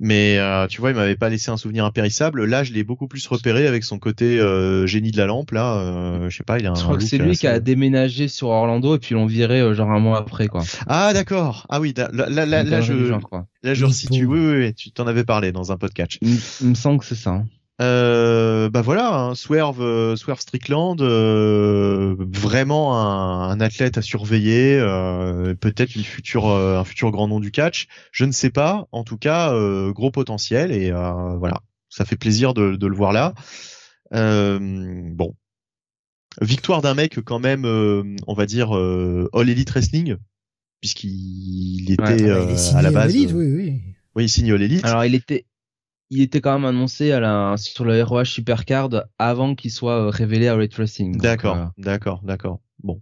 Mais 0.00 0.38
euh, 0.38 0.66
tu 0.66 0.80
vois, 0.80 0.90
il 0.90 0.96
m'avait 0.96 1.16
pas 1.16 1.28
laissé 1.28 1.50
un 1.50 1.56
souvenir 1.56 1.84
impérissable. 1.84 2.44
Là, 2.44 2.64
je 2.64 2.72
l'ai 2.72 2.82
beaucoup 2.82 3.06
plus 3.06 3.24
repéré 3.28 3.66
avec 3.66 3.84
son 3.84 3.98
côté 3.98 4.40
euh, 4.40 4.86
génie 4.86 5.12
de 5.12 5.16
la 5.16 5.26
lampe. 5.26 5.52
Là, 5.52 5.76
euh, 5.78 6.28
je 6.28 6.36
sais 6.36 6.42
pas, 6.44 6.58
il 6.58 6.66
a 6.66 6.72
un. 6.72 6.74
Je 6.74 6.82
crois 6.82 6.96
que 6.96 7.04
c'est 7.04 7.18
lui 7.18 7.30
assez- 7.30 7.38
qui 7.40 7.46
a 7.46 7.60
déménagé 7.60 8.26
sur 8.28 8.48
Orlando 8.48 8.96
et 8.96 8.98
puis 8.98 9.14
l'ont 9.14 9.26
viré 9.26 9.60
euh, 9.60 9.74
genre 9.74 9.90
un 9.90 10.00
mois 10.00 10.18
après 10.18 10.48
quoi. 10.48 10.62
Ah 10.88 11.12
d'accord. 11.12 11.66
Ah 11.68 11.80
oui, 11.80 11.94
là, 11.96 12.10
là, 12.12 12.46
là, 12.46 12.80
je, 12.80 13.04
genre, 13.06 13.20
quoi. 13.20 13.46
là, 13.62 13.74
je 13.74 13.84
resitue. 13.84 14.24
Oui, 14.26 14.38
oui, 14.40 14.58
oui, 14.64 14.74
tu 14.74 14.90
t'en 14.90 15.06
avais 15.06 15.24
parlé 15.24 15.52
dans 15.52 15.70
un 15.70 15.76
podcast. 15.76 16.18
Il, 16.20 16.28
me- 16.34 16.40
il 16.62 16.66
me 16.70 16.74
semble 16.74 16.98
que 16.98 17.06
c'est 17.06 17.14
ça. 17.14 17.30
hein. 17.30 17.46
Euh, 17.80 18.68
bah 18.68 18.82
voilà, 18.82 19.14
hein, 19.14 19.34
Swerve, 19.34 19.80
euh, 19.80 20.14
Swerve 20.14 20.40
Strickland, 20.40 21.00
euh, 21.00 22.14
vraiment 22.18 23.00
un, 23.00 23.48
un, 23.48 23.60
athlète 23.60 23.96
à 23.96 24.02
surveiller, 24.02 24.78
euh, 24.78 25.54
peut-être 25.54 25.96
une 25.96 26.04
future, 26.04 26.48
euh, 26.48 26.78
un 26.78 26.84
futur 26.84 27.10
grand 27.10 27.26
nom 27.26 27.40
du 27.40 27.50
catch. 27.50 27.86
Je 28.12 28.26
ne 28.26 28.32
sais 28.32 28.50
pas. 28.50 28.86
En 28.92 29.02
tout 29.02 29.16
cas, 29.16 29.54
gros 29.92 30.10
potentiel 30.10 30.72
et 30.72 30.90
voilà, 30.90 31.60
ça 31.88 32.04
fait 32.04 32.16
plaisir 32.16 32.52
de, 32.52 32.76
de 32.76 32.86
le 32.86 32.94
voir 32.94 33.12
là. 33.12 33.34
bon, 34.12 35.34
victoire 36.42 36.82
d'un 36.82 36.94
mec 36.94 37.20
quand 37.24 37.38
même, 37.38 37.64
on 37.64 38.34
va 38.34 38.44
dire 38.44 38.72
All 38.72 39.48
Elite 39.48 39.70
Wrestling, 39.70 40.16
puisqu'il 40.80 41.92
était 41.92 42.30
ah 42.30 42.44
bah, 42.44 42.78
à 42.78 42.82
la 42.82 42.90
base. 42.90 43.14
oui, 43.14 43.26
oui. 43.32 43.80
Oui, 44.16 44.24
il 44.24 44.28
signe 44.28 44.52
All 44.52 44.62
Elite. 44.62 44.84
Alors 44.84 45.04
il 45.04 45.14
était, 45.14 45.46
il 46.10 46.20
était 46.20 46.40
quand 46.40 46.52
même 46.52 46.64
annoncé 46.64 47.12
à 47.12 47.20
la, 47.20 47.54
sur 47.56 47.84
le 47.84 48.02
ROH 48.02 48.24
Supercard 48.24 48.90
avant 49.18 49.54
qu'il 49.54 49.70
soit 49.70 50.06
euh, 50.06 50.08
révélé 50.08 50.48
à 50.48 50.56
Red 50.56 50.74
Wrestling. 50.74 51.16
D'accord, 51.16 51.56
euh, 51.56 51.66
d'accord, 51.78 52.20
d'accord. 52.24 52.60
Bon. 52.82 53.00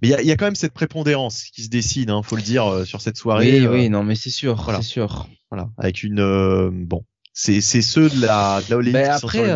Mais 0.00 0.08
il 0.08 0.10
y 0.10 0.14
a, 0.14 0.22
y 0.22 0.30
a, 0.30 0.36
quand 0.36 0.44
même 0.44 0.54
cette 0.54 0.72
prépondérance 0.72 1.44
qui 1.44 1.64
se 1.64 1.68
dessine, 1.68 2.10
hein, 2.10 2.22
faut 2.22 2.36
le 2.36 2.42
dire, 2.42 2.66
euh, 2.66 2.84
sur 2.84 3.00
cette 3.00 3.16
soirée. 3.16 3.60
Oui, 3.60 3.66
oui, 3.66 3.90
non, 3.90 4.04
mais 4.04 4.14
c'est 4.14 4.30
sûr, 4.30 4.54
voilà. 4.62 4.80
c'est 4.80 4.88
sûr. 4.88 5.26
Voilà, 5.50 5.68
avec 5.76 6.02
une 6.02 6.70
bon, 6.86 7.04
c'est 7.34 7.60
c'est 7.60 7.82
ceux 7.82 8.08
de 8.08 8.22
la 8.22 8.62
de 8.66 8.74
la 8.74 8.90
mais 8.90 9.04
après, 9.04 9.50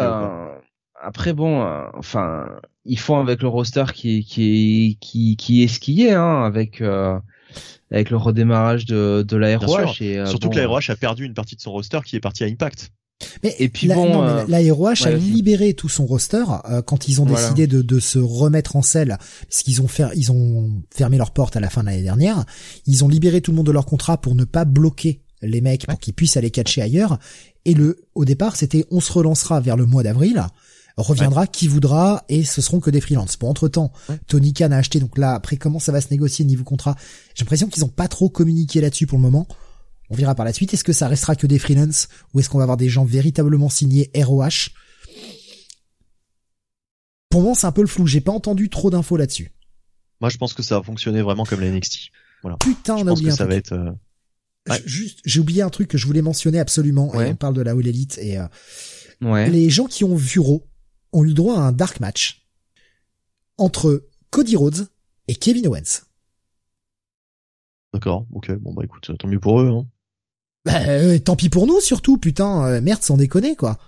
après 1.01 1.33
bon, 1.33 1.63
enfin, 1.95 2.47
ils 2.85 2.99
font 2.99 3.19
avec 3.19 3.41
le 3.41 3.49
roster 3.49 3.85
qui 3.95 4.25
qui 4.25 4.99
qui 5.01 5.37
qui 5.37 5.63
est 5.63 5.69
ce 5.69 5.81
qui 5.81 6.05
est, 6.05 6.13
hein, 6.13 6.43
avec 6.43 6.83
avec 7.91 8.11
le 8.11 8.17
redémarrage 8.17 8.87
de, 8.87 9.25
de 9.27 9.37
la 9.37 9.57
ROH. 9.59 9.97
Et, 10.01 10.19
euh, 10.19 10.27
Surtout 10.27 10.51
que 10.51 10.59
la 10.59 10.67
ROH 10.67 10.89
a 10.89 10.97
perdu 10.97 11.25
une 11.25 11.35
partie 11.35 11.57
de 11.57 11.61
son 11.61 11.73
roster 11.73 12.01
qui 12.05 12.17
est 12.17 12.21
parti 12.21 12.45
à 12.45 12.47
Impact. 12.47 12.93
Mais 13.43 13.55
et 13.59 13.71
puis 13.71 13.87
la, 13.87 13.95
bon, 13.95 14.23
euh, 14.23 14.45
la, 14.47 14.59
ROH 14.73 15.07
a 15.07 15.11
libéré 15.13 15.73
tout 15.73 15.89
son 15.89 16.05
roster 16.05 16.45
euh, 16.69 16.83
quand 16.83 17.09
ils 17.09 17.23
ont 17.23 17.25
décidé 17.25 17.67
de, 17.67 17.81
de, 17.81 17.99
se 17.99 18.19
remettre 18.19 18.77
en 18.77 18.83
selle, 18.83 19.17
parce 19.49 19.63
qu'ils 19.63 19.81
ont 19.81 19.89
fait, 19.89 20.05
ils 20.15 20.31
ont 20.33 20.71
fermé 20.95 21.17
leurs 21.17 21.31
portes 21.31 21.57
à 21.57 21.61
la 21.61 21.71
fin 21.71 21.81
de 21.81 21.87
l'année 21.87 22.03
dernière. 22.03 22.45
Ils 22.87 23.05
ont 23.05 23.09
libéré 23.09 23.41
tout 23.41 23.53
le 23.53 23.57
monde 23.57 23.67
de 23.67 23.73
leur 23.73 23.87
contrat 23.87 24.21
pour 24.21 24.35
ne 24.35 24.45
pas 24.45 24.67
bloquer 24.67 25.23
les 25.41 25.61
mecs 25.61 25.87
pour 25.87 25.99
qu'ils 25.99 26.15
puissent 26.15 26.37
aller 26.37 26.51
catcher 26.51 26.83
ailleurs. 26.83 27.19
Et 27.65 27.75
le, 27.75 28.05
au 28.15 28.25
départ, 28.25 28.55
c'était 28.57 28.85
on 28.91 29.01
se 29.01 29.13
relancera 29.13 29.61
vers 29.61 29.77
le 29.77 29.87
mois 29.87 30.03
d'avril 30.03 30.45
reviendra 30.97 31.47
qui 31.47 31.69
voudra 31.69 32.25
et 32.29 32.45
ce 32.45 32.63
seront 32.63 32.81
que 32.81 32.91
des 32.91 33.01
freelances. 33.01 33.37
Pour 33.37 33.49
entre 33.49 33.69
temps, 33.69 33.93
Tony 34.27 34.53
Khan 34.53 34.71
a 34.73 34.77
acheté 34.77 34.99
donc 34.99 35.19
là 35.19 35.35
après 35.35 35.57
comment 35.57 35.79
ça 35.79 35.93
va 35.93 36.01
se 36.01 36.09
négocier 36.11 36.45
niveau 36.45 36.65
contrat. 36.65 36.97
J'ai 37.35 37.45
l'impression 37.45 37.69
qu'ils 37.69 37.85
ont 37.85 37.89
pas 37.89 38.09
trop 38.09 38.31
communiqué 38.31 38.81
là-dessus 38.81 39.07
pour 39.07 39.19
le 39.19 39.23
moment. 39.23 39.47
On 40.09 40.15
verra 40.15 40.35
par 40.35 40.45
la 40.45 40.53
suite. 40.53 40.73
Est-ce 40.73 40.85
que 40.85 40.93
ça 40.93 41.09
restera 41.09 41.37
que 41.37 41.47
des 41.47 41.59
freelances 41.59 42.09
ou 42.33 42.41
est-ce 42.41 42.49
qu'on 42.49 42.59
va 42.59 42.65
avoir 42.65 42.77
des 42.77 42.89
gens 42.89 43.05
véritablement 43.05 43.69
signés 43.69 44.11
ROH 44.17 44.71
Pour 47.29 47.43
moi, 47.43 47.55
c'est 47.55 47.67
un 47.67 47.73
peu 47.73 47.83
le 47.83 47.89
flou. 47.89 48.07
J'ai 48.07 48.21
pas 48.21 48.33
entendu 48.33 48.71
trop 48.71 48.89
d'infos 48.89 49.17
là-dessus. 49.17 49.53
Moi, 50.21 50.31
je 50.31 50.39
pense 50.39 50.55
que 50.55 50.63
ça 50.63 50.79
va 50.79 50.83
fonctionner 50.85 51.21
vraiment 51.23 51.45
comme 51.45 51.61
la 51.61 51.71
NXT. 51.71 52.11
Voilà. 52.43 52.57
Putain, 52.59 52.95
on 52.97 53.07
a 53.07 53.13
oublié 53.13 53.31
un 53.31 53.37
ça 53.37 53.45
truc. 53.45 53.51
va 53.51 53.57
être. 53.57 53.73
Euh, 53.73 54.79
juste, 54.87 55.21
j'ai 55.25 55.41
oublié 55.41 55.63
un 55.63 55.71
truc 55.71 55.89
que 55.89 55.99
je 55.99 56.07
voulais 56.07 56.23
mentionner 56.23 56.59
absolument. 56.59 57.11
on 57.13 57.35
parle 57.35 57.55
de 57.55 57.63
la 57.63 57.73
All 57.73 57.87
Elite 57.87 58.19
et 58.19 58.39
euh, 58.39 58.47
ouais. 59.21 59.51
les 59.51 59.69
gens 59.69 59.87
qui 59.87 60.05
ont 60.05 60.17
vu 60.17 60.41
Raw 60.41 60.65
ont 61.17 61.25
eu 61.25 61.35
droit 61.35 61.57
à 61.57 61.63
un 61.63 61.73
dark 61.73 62.01
match 62.01 62.47
entre 63.59 64.05
Cody 64.31 64.57
Rhodes 64.57 64.89
et 65.29 65.35
Kevin 65.35 65.67
Owens. 65.69 66.03
D'accord, 67.95 68.27
ok, 68.33 68.53
bon 68.59 68.75
bah 68.75 68.83
écoute, 68.85 69.11
tant 69.19 69.29
mieux 69.29 69.41
pour 69.41 69.61
eux. 69.61 69.69
Hein. 69.69 69.87
Bah, 70.67 70.81
euh, 70.89 71.19
tant 71.19 71.37
pis 71.37 71.49
pour 71.49 71.67
nous 71.67 71.81
surtout, 71.81 72.19
putain, 72.19 72.67
euh, 72.67 72.81
merde 72.81 73.03
sans 73.03 73.17
déconner 73.17 73.57
quoi. 73.57 73.79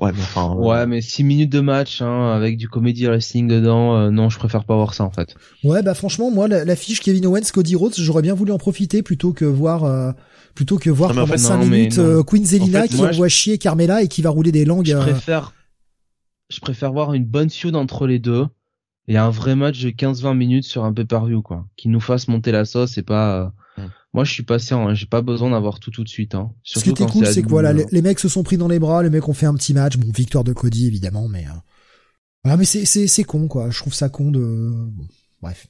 ouais, 0.00 0.12
mais 0.12 0.20
enfin. 0.20 0.54
Euh, 0.54 0.60
ouais, 0.60 0.86
mais 0.86 1.00
6 1.00 1.24
minutes 1.24 1.52
de 1.52 1.60
match 1.60 2.02
hein, 2.02 2.32
avec 2.32 2.58
du 2.58 2.68
comedy 2.68 3.06
wrestling 3.06 3.48
dedans, 3.48 4.10
non, 4.10 4.28
je 4.28 4.38
préfère 4.38 4.64
pas 4.64 4.74
voir 4.74 4.92
ça 4.92 5.04
en 5.04 5.10
fait. 5.10 5.34
Ouais, 5.64 5.82
bah 5.82 5.94
franchement, 5.94 6.30
moi 6.30 6.48
la, 6.48 6.76
fiche 6.76 7.00
Kevin 7.00 7.26
Owens, 7.26 7.50
Cody 7.52 7.74
Rhodes, 7.74 7.94
j'aurais 7.96 8.22
bien 8.22 8.34
voulu 8.34 8.52
en 8.52 8.58
profiter 8.58 9.02
plutôt 9.02 9.32
que 9.32 9.46
voir 9.46 10.14
plutôt 10.54 10.78
que 10.78 10.90
voir 10.90 11.14
pendant 11.14 11.36
5 11.36 11.64
minutes 11.64 12.00
Queen 12.26 12.44
Zelina 12.44 12.86
qui 12.86 13.00
envoie 13.00 13.28
chier 13.28 13.56
Carmela 13.56 14.02
et 14.02 14.08
qui 14.08 14.20
va 14.20 14.30
rouler 14.30 14.52
des 14.52 14.66
langues. 14.66 14.86
Je 14.86 14.96
préfère 14.96 15.54
je 16.48 16.60
préfère 16.60 16.92
voir 16.92 17.14
une 17.14 17.24
bonne 17.24 17.50
feud 17.50 17.76
entre 17.76 18.06
les 18.06 18.18
deux 18.18 18.46
et 19.06 19.16
un 19.16 19.30
vrai 19.30 19.56
match 19.56 19.82
de 19.82 19.90
15-20 19.90 20.36
minutes 20.36 20.64
sur 20.64 20.84
un 20.84 20.92
pay-per-view 20.92 21.42
quoi, 21.42 21.66
qui 21.76 21.88
nous 21.88 22.00
fasse 22.00 22.28
monter 22.28 22.52
la 22.52 22.64
sauce 22.64 22.98
et 22.98 23.02
pas. 23.02 23.52
Euh, 23.78 23.86
moi, 24.14 24.24
je 24.24 24.32
suis 24.32 24.42
patient, 24.42 24.88
hein, 24.88 24.94
j'ai 24.94 25.06
pas 25.06 25.22
besoin 25.22 25.50
d'avoir 25.50 25.80
tout 25.80 25.90
tout 25.90 26.02
de 26.02 26.08
suite. 26.08 26.34
Hein. 26.34 26.52
Ce 26.62 26.80
qui 26.80 26.90
était 26.90 27.06
cool, 27.06 27.26
c'est 27.26 27.42
que 27.42 27.48
voilà, 27.48 27.72
les, 27.72 28.02
mecs 28.02 28.18
se 28.18 28.28
sont 28.28 28.42
pris 28.42 28.56
dans 28.56 28.68
les 28.68 28.78
bras, 28.78 29.02
les 29.02 29.10
mecs 29.10 29.28
ont 29.28 29.34
fait 29.34 29.46
un 29.46 29.54
petit 29.54 29.74
match, 29.74 29.96
bon, 29.96 30.10
victoire 30.10 30.44
de 30.44 30.52
Cody 30.52 30.86
évidemment, 30.86 31.28
mais 31.28 31.46
euh... 31.46 32.56
mais 32.56 32.64
c'est 32.64 32.84
c'est 32.84 33.06
c'est 33.06 33.24
con 33.24 33.48
quoi. 33.48 33.70
Je 33.70 33.78
trouve 33.78 33.94
ça 33.94 34.08
con 34.08 34.30
de. 34.30 34.88
bref. 35.42 35.68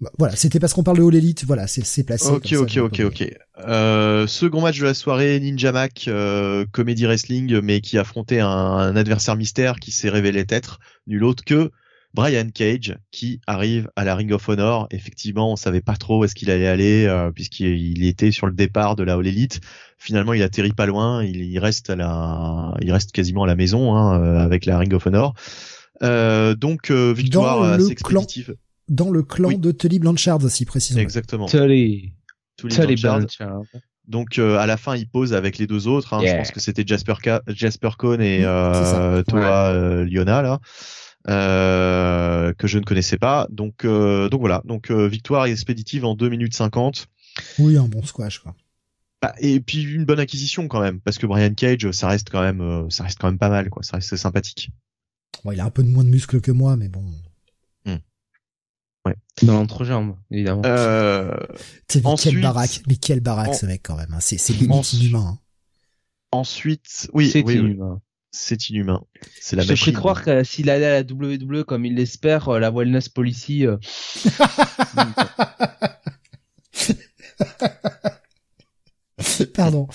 Bah, 0.00 0.10
voilà, 0.16 0.36
c'était 0.36 0.60
parce 0.60 0.74
qu'on 0.74 0.84
parle 0.84 0.98
de 0.98 1.02
All 1.02 1.14
Elite, 1.16 1.44
voilà, 1.44 1.66
c'est 1.66 2.04
placé. 2.04 2.28
Ok, 2.28 2.52
ok, 2.52 2.76
ok, 2.76 3.00
ok. 3.06 3.30
Euh, 3.66 4.28
second 4.28 4.60
match 4.60 4.78
de 4.78 4.84
la 4.84 4.94
soirée, 4.94 5.40
Ninja 5.40 5.72
Mac, 5.72 6.04
euh, 6.06 6.64
comédie 6.70 7.04
wrestling, 7.04 7.60
mais 7.60 7.80
qui 7.80 7.98
affrontait 7.98 8.38
un, 8.38 8.94
adversaire 8.94 9.34
mystère 9.34 9.80
qui 9.80 9.90
s'est 9.90 10.08
révélé 10.08 10.44
être 10.48 10.78
nul 11.08 11.24
autre 11.24 11.44
que 11.44 11.72
Brian 12.14 12.48
Cage, 12.54 12.96
qui 13.10 13.40
arrive 13.48 13.90
à 13.96 14.04
la 14.04 14.14
Ring 14.14 14.32
of 14.32 14.48
Honor. 14.48 14.86
Effectivement, 14.92 15.52
on 15.52 15.56
savait 15.56 15.80
pas 15.80 15.96
trop 15.96 16.20
où 16.20 16.24
est-ce 16.24 16.36
qu'il 16.36 16.50
allait 16.50 16.68
aller, 16.68 17.06
euh, 17.06 17.32
puisqu'il 17.32 18.04
était 18.04 18.30
sur 18.30 18.46
le 18.46 18.52
départ 18.52 18.94
de 18.94 19.02
la 19.02 19.14
All 19.14 19.26
Elite. 19.26 19.60
Finalement, 19.98 20.32
il 20.32 20.42
atterrit 20.44 20.72
pas 20.72 20.86
loin, 20.86 21.24
il, 21.24 21.58
reste 21.58 21.90
à 21.90 21.96
la, 21.96 22.72
il 22.80 22.92
reste 22.92 23.10
quasiment 23.10 23.42
à 23.42 23.46
la 23.48 23.56
maison 23.56 23.96
hein, 23.96 24.22
euh, 24.22 24.38
avec 24.38 24.64
la 24.64 24.78
Ring 24.78 24.94
of 24.94 25.06
Honor. 25.06 25.34
Euh, 26.04 26.54
donc 26.54 26.92
victoire 26.92 27.62
assez 27.64 27.90
expéditive 27.90 28.54
dans 28.88 29.10
le 29.10 29.22
clan 29.22 29.52
de 29.52 29.72
Tully 29.72 29.98
Blanchard 29.98 30.44
aussi 30.44 30.64
précisément. 30.64 31.02
Exactement. 31.02 31.46
Tully. 31.46 32.12
Tully, 32.56 32.96
Blanchard. 32.96 33.62
Donc 34.06 34.38
euh, 34.38 34.56
à 34.56 34.66
la 34.66 34.76
fin, 34.76 34.96
il 34.96 35.08
pose 35.08 35.34
avec 35.34 35.58
les 35.58 35.66
deux 35.66 35.86
autres. 35.86 36.14
Hein. 36.14 36.20
Je 36.24 36.34
pense 36.34 36.50
que 36.50 36.60
c'était 36.60 36.84
Jasper, 36.86 37.14
Jasper 37.48 37.90
Cohn 37.98 38.20
et 38.20 38.40
euh, 38.42 39.22
Toa 39.22 39.72
euh, 39.72 40.04
Liona 40.04 40.40
là, 40.40 40.60
euh, 41.28 42.54
que 42.54 42.66
je 42.66 42.78
ne 42.78 42.84
connaissais 42.84 43.18
pas. 43.18 43.46
Donc 43.50 43.84
donc 43.84 44.40
voilà. 44.40 44.62
Donc 44.64 44.90
victoire 44.90 45.44
expéditive 45.44 46.04
en 46.04 46.14
2 46.14 46.28
minutes 46.30 46.54
50. 46.54 47.06
Oui, 47.58 47.76
un 47.76 47.86
bon 47.86 48.02
squash 48.02 48.38
quoi. 48.38 48.54
Bah, 49.20 49.34
et 49.40 49.60
puis 49.60 49.82
une 49.82 50.04
bonne 50.04 50.20
acquisition 50.20 50.68
quand 50.68 50.80
même, 50.80 51.00
parce 51.00 51.18
que 51.18 51.26
Brian 51.26 51.52
Cage, 51.52 51.90
ça 51.90 52.06
reste 52.06 52.30
quand 52.30 52.40
même, 52.40 52.88
ça 52.88 53.02
reste 53.02 53.18
quand 53.18 53.28
même 53.28 53.38
pas 53.38 53.48
mal 53.48 53.68
quoi. 53.68 53.82
Ça 53.82 53.96
reste 53.96 54.16
sympathique. 54.16 54.70
Bon, 55.44 55.52
il 55.52 55.60
a 55.60 55.64
un 55.64 55.70
peu 55.70 55.82
de 55.82 55.88
moins 55.88 56.04
de 56.04 56.08
muscles 56.08 56.40
que 56.40 56.52
moi, 56.52 56.76
mais 56.76 56.88
bon. 56.88 57.04
Dans 59.42 59.54
l'entrejambe, 59.54 60.16
évidemment. 60.30 60.62
Euh... 60.64 61.34
mais 61.94 62.06
ensuite, 62.06 62.34
quelle 62.34 62.42
baraque, 62.42 62.82
mais 62.86 62.96
quelle 62.96 63.20
baraque 63.20 63.54
ce 63.54 63.66
mec 63.66 63.82
quand 63.84 63.96
même. 63.96 64.12
Hein. 64.12 64.20
C'est 64.20 64.38
c'est 64.38 64.52
limite 64.52 64.92
inhumain. 64.92 65.34
Hein. 65.34 65.38
Ensuite, 66.32 67.08
oui, 67.12 67.30
c'est 67.30 67.42
oui, 67.42 67.56
inhumain. 67.56 68.00
C'est 68.30 68.68
inhumain. 68.68 69.02
C'est 69.40 69.56
la 69.56 69.62
Je 69.62 69.70
machine. 69.70 69.94
Je 69.94 69.98
croire 69.98 70.22
que 70.22 70.44
s'il 70.44 70.70
allait 70.70 70.86
à 70.86 71.02
la 71.02 71.02
WWE 71.02 71.64
comme 71.64 71.84
il 71.84 71.94
l'espère, 71.94 72.48
euh, 72.48 72.58
la 72.58 72.70
wellness 72.70 73.08
policy. 73.08 73.66
Euh... 73.66 73.76
Pardon. 79.54 79.88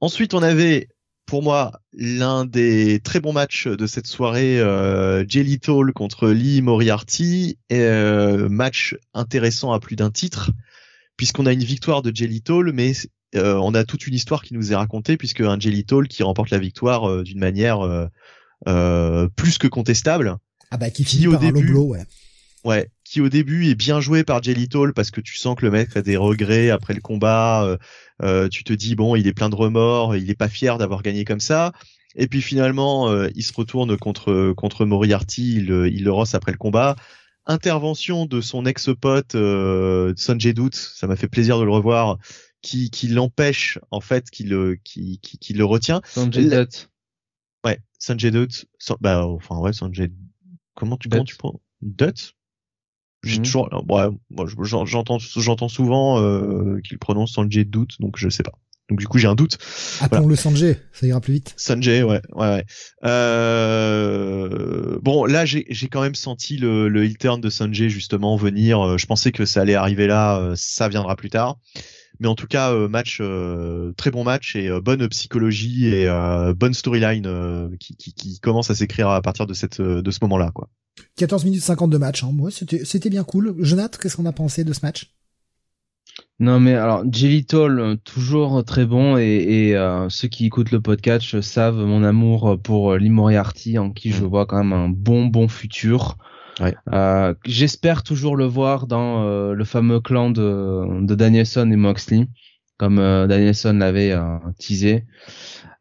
Ensuite, 0.00 0.34
on 0.34 0.42
avait 0.42 0.88
pour 1.32 1.42
moi 1.42 1.80
l'un 1.94 2.44
des 2.44 3.00
très 3.00 3.18
bons 3.18 3.32
matchs 3.32 3.66
de 3.66 3.86
cette 3.86 4.06
soirée, 4.06 4.60
euh, 4.60 5.24
Jelly 5.26 5.60
Toll 5.60 5.94
contre 5.94 6.28
Lee 6.28 6.60
Moriarty, 6.60 7.56
euh, 7.72 8.50
match 8.50 8.96
intéressant 9.14 9.72
à 9.72 9.80
plus 9.80 9.96
d'un 9.96 10.10
titre, 10.10 10.50
puisqu'on 11.16 11.46
a 11.46 11.54
une 11.54 11.64
victoire 11.64 12.02
de 12.02 12.14
Jelly 12.14 12.42
Toll, 12.42 12.72
mais 12.74 12.92
euh, 13.34 13.54
on 13.54 13.72
a 13.72 13.84
toute 13.84 14.06
une 14.06 14.12
histoire 14.12 14.42
qui 14.42 14.52
nous 14.52 14.72
est 14.72 14.74
racontée, 14.74 15.16
puisque 15.16 15.40
un 15.40 15.58
Jelly 15.58 15.86
Toll 15.86 16.06
qui 16.06 16.22
remporte 16.22 16.50
la 16.50 16.58
victoire 16.58 17.08
euh, 17.08 17.22
d'une 17.22 17.38
manière 17.38 17.80
plus 19.34 19.56
que 19.56 19.68
contestable. 19.68 20.36
Ah 20.70 20.76
bah 20.76 20.90
qui 20.90 21.02
finit 21.02 21.28
au 21.28 21.36
début, 21.36 21.72
ouais. 21.72 22.04
Ouais, 22.62 22.90
qui 23.12 23.20
au 23.20 23.28
début 23.28 23.68
est 23.68 23.74
bien 23.74 24.00
joué 24.00 24.24
par 24.24 24.42
Jelly 24.42 24.70
Toll 24.70 24.94
parce 24.94 25.10
que 25.10 25.20
tu 25.20 25.36
sens 25.36 25.54
que 25.54 25.66
le 25.66 25.70
mec 25.70 25.94
a 25.98 26.00
des 26.00 26.16
regrets 26.16 26.70
après 26.70 26.94
le 26.94 27.02
combat. 27.02 27.62
Euh, 27.62 27.76
euh, 28.22 28.48
tu 28.48 28.64
te 28.64 28.72
dis 28.72 28.94
bon, 28.94 29.16
il 29.16 29.26
est 29.26 29.34
plein 29.34 29.50
de 29.50 29.54
remords, 29.54 30.16
il 30.16 30.30
est 30.30 30.34
pas 30.34 30.48
fier 30.48 30.78
d'avoir 30.78 31.02
gagné 31.02 31.26
comme 31.26 31.38
ça. 31.38 31.72
Et 32.14 32.26
puis 32.26 32.40
finalement, 32.40 33.10
euh, 33.10 33.28
il 33.34 33.42
se 33.42 33.52
retourne 33.52 33.98
contre 33.98 34.54
contre 34.56 34.86
Moriarty, 34.86 35.56
il, 35.56 35.90
il 35.92 36.04
le 36.04 36.10
rosse 36.10 36.34
après 36.34 36.52
le 36.52 36.56
combat. 36.56 36.96
Intervention 37.44 38.24
de 38.24 38.40
son 38.40 38.64
ex-pote 38.64 39.34
euh, 39.34 40.14
Sanjay 40.16 40.54
Dutt, 40.54 40.74
ça 40.74 41.06
m'a 41.06 41.16
fait 41.16 41.28
plaisir 41.28 41.58
de 41.58 41.64
le 41.64 41.70
revoir, 41.70 42.16
qui, 42.62 42.88
qui 42.88 43.08
l'empêche 43.08 43.78
en 43.90 44.00
fait, 44.00 44.30
qui 44.30 44.44
le 44.44 44.76
qui, 44.82 45.18
qui, 45.18 45.36
qui 45.36 45.52
le 45.52 45.66
retient. 45.66 46.00
Sanjay 46.06 46.48
Dutt. 46.48 46.88
Ouais, 47.62 47.78
Sanjay 47.98 48.30
Dutt. 48.30 48.64
Bah 49.00 49.26
enfin 49.26 49.58
ouais, 49.58 49.74
Sanjay. 49.74 50.10
Comment 50.74 50.96
tu 50.96 51.10
comment 51.10 51.24
tu 51.24 51.36
prends 51.36 51.60
Dutt? 51.82 52.32
J'ai 53.22 53.38
mhm. 53.38 53.44
toujours, 53.44 53.84
ouais, 53.88 54.08
moi, 54.30 54.46
j'entends, 54.84 55.18
j'entends 55.18 55.68
souvent 55.68 56.20
euh, 56.20 56.80
qu'il 56.80 56.98
prononce 56.98 57.36
de 57.36 57.62
doute, 57.62 58.00
donc 58.00 58.16
je 58.18 58.28
sais 58.28 58.42
pas. 58.42 58.52
Donc 58.90 58.98
du 58.98 59.06
coup 59.06 59.16
j'ai 59.16 59.28
un 59.28 59.34
doute. 59.34 59.58
Appelons 60.00 60.26
le 60.26 60.36
Sanjay, 60.36 60.78
ça 60.92 61.06
ira 61.06 61.20
plus 61.20 61.34
vite. 61.34 61.54
Sanjay, 61.56 62.02
ouais, 62.02 62.20
ouais. 62.34 62.46
ouais. 62.46 62.64
Euh... 63.04 64.98
Bon, 65.00 65.24
là 65.24 65.46
j'ai 65.46 65.64
j'ai 65.70 65.88
quand 65.88 66.02
même 66.02 66.14
senti 66.14 66.56
le 66.58 66.88
le 66.88 67.04
heel 67.04 67.16
turn 67.16 67.40
de 67.40 67.48
Sanjay 67.48 67.88
justement 67.88 68.36
venir. 68.36 68.80
Euh, 68.80 68.98
je 68.98 69.06
pensais 69.06 69.32
que 69.32 69.46
ça 69.46 69.62
allait 69.62 69.76
arriver 69.76 70.06
là, 70.06 70.38
euh, 70.38 70.54
ça 70.56 70.88
viendra 70.88 71.16
plus 71.16 71.30
tard. 71.30 71.58
Mais 72.20 72.28
en 72.28 72.34
tout 72.34 72.46
cas, 72.46 72.72
euh, 72.72 72.88
match 72.88 73.20
très 73.96 74.10
bon 74.10 74.24
match 74.24 74.56
et 74.56 74.70
bonne 74.80 75.08
psychologie 75.08 75.86
et 75.86 76.08
bonne 76.56 76.74
storyline 76.74 77.70
qui, 77.78 77.96
qui, 77.96 78.12
qui 78.12 78.40
commence 78.40 78.70
à 78.70 78.74
s'écrire 78.74 79.08
à 79.08 79.22
partir 79.22 79.46
de 79.46 79.54
cette 79.54 79.80
de 79.80 80.10
ce 80.10 80.18
moment-là, 80.22 80.50
quoi. 80.54 80.68
14 81.16 81.44
minutes 81.46 81.62
50 81.62 81.90
de 81.90 81.98
match, 81.98 82.22
hein. 82.22 82.34
Ouais, 82.38 82.50
c'était 82.50 82.84
c'était 82.84 83.10
bien 83.10 83.24
cool. 83.24 83.54
Jonathan, 83.58 83.98
qu'est-ce 84.00 84.16
qu'on 84.16 84.26
a 84.26 84.32
pensé 84.32 84.64
de 84.64 84.72
ce 84.72 84.80
match? 84.82 85.10
Non 86.40 86.60
mais 86.60 86.74
alors 86.74 87.04
Jelly 87.10 87.44
Toll, 87.44 87.98
toujours 88.04 88.64
très 88.64 88.84
bon 88.84 89.16
et, 89.16 89.22
et 89.68 89.76
euh, 89.76 90.08
ceux 90.08 90.28
qui 90.28 90.46
écoutent 90.46 90.72
le 90.72 90.80
podcast 90.80 91.40
savent 91.40 91.84
mon 91.84 92.02
amour 92.02 92.58
pour 92.60 92.96
Lee 92.96 93.10
Moriarty 93.10 93.78
en 93.78 93.90
qui 93.90 94.10
je 94.10 94.24
mm. 94.24 94.28
vois 94.28 94.46
quand 94.46 94.58
même 94.58 94.72
un 94.72 94.88
bon 94.88 95.26
bon 95.26 95.48
futur. 95.48 96.16
Ouais. 96.60 96.74
Euh, 96.92 97.34
J'espère 97.44 98.02
toujours 98.02 98.36
le 98.36 98.44
voir 98.44 98.86
dans 98.86 99.24
euh, 99.24 99.54
le 99.54 99.64
fameux 99.64 100.00
clan 100.00 100.30
de, 100.30 101.04
de 101.04 101.14
Danielson 101.14 101.70
et 101.70 101.76
Moxley, 101.76 102.28
comme 102.76 102.98
euh, 102.98 103.26
Danielson 103.26 103.72
l'avait 103.74 104.12
euh, 104.12 104.36
teasé. 104.58 105.04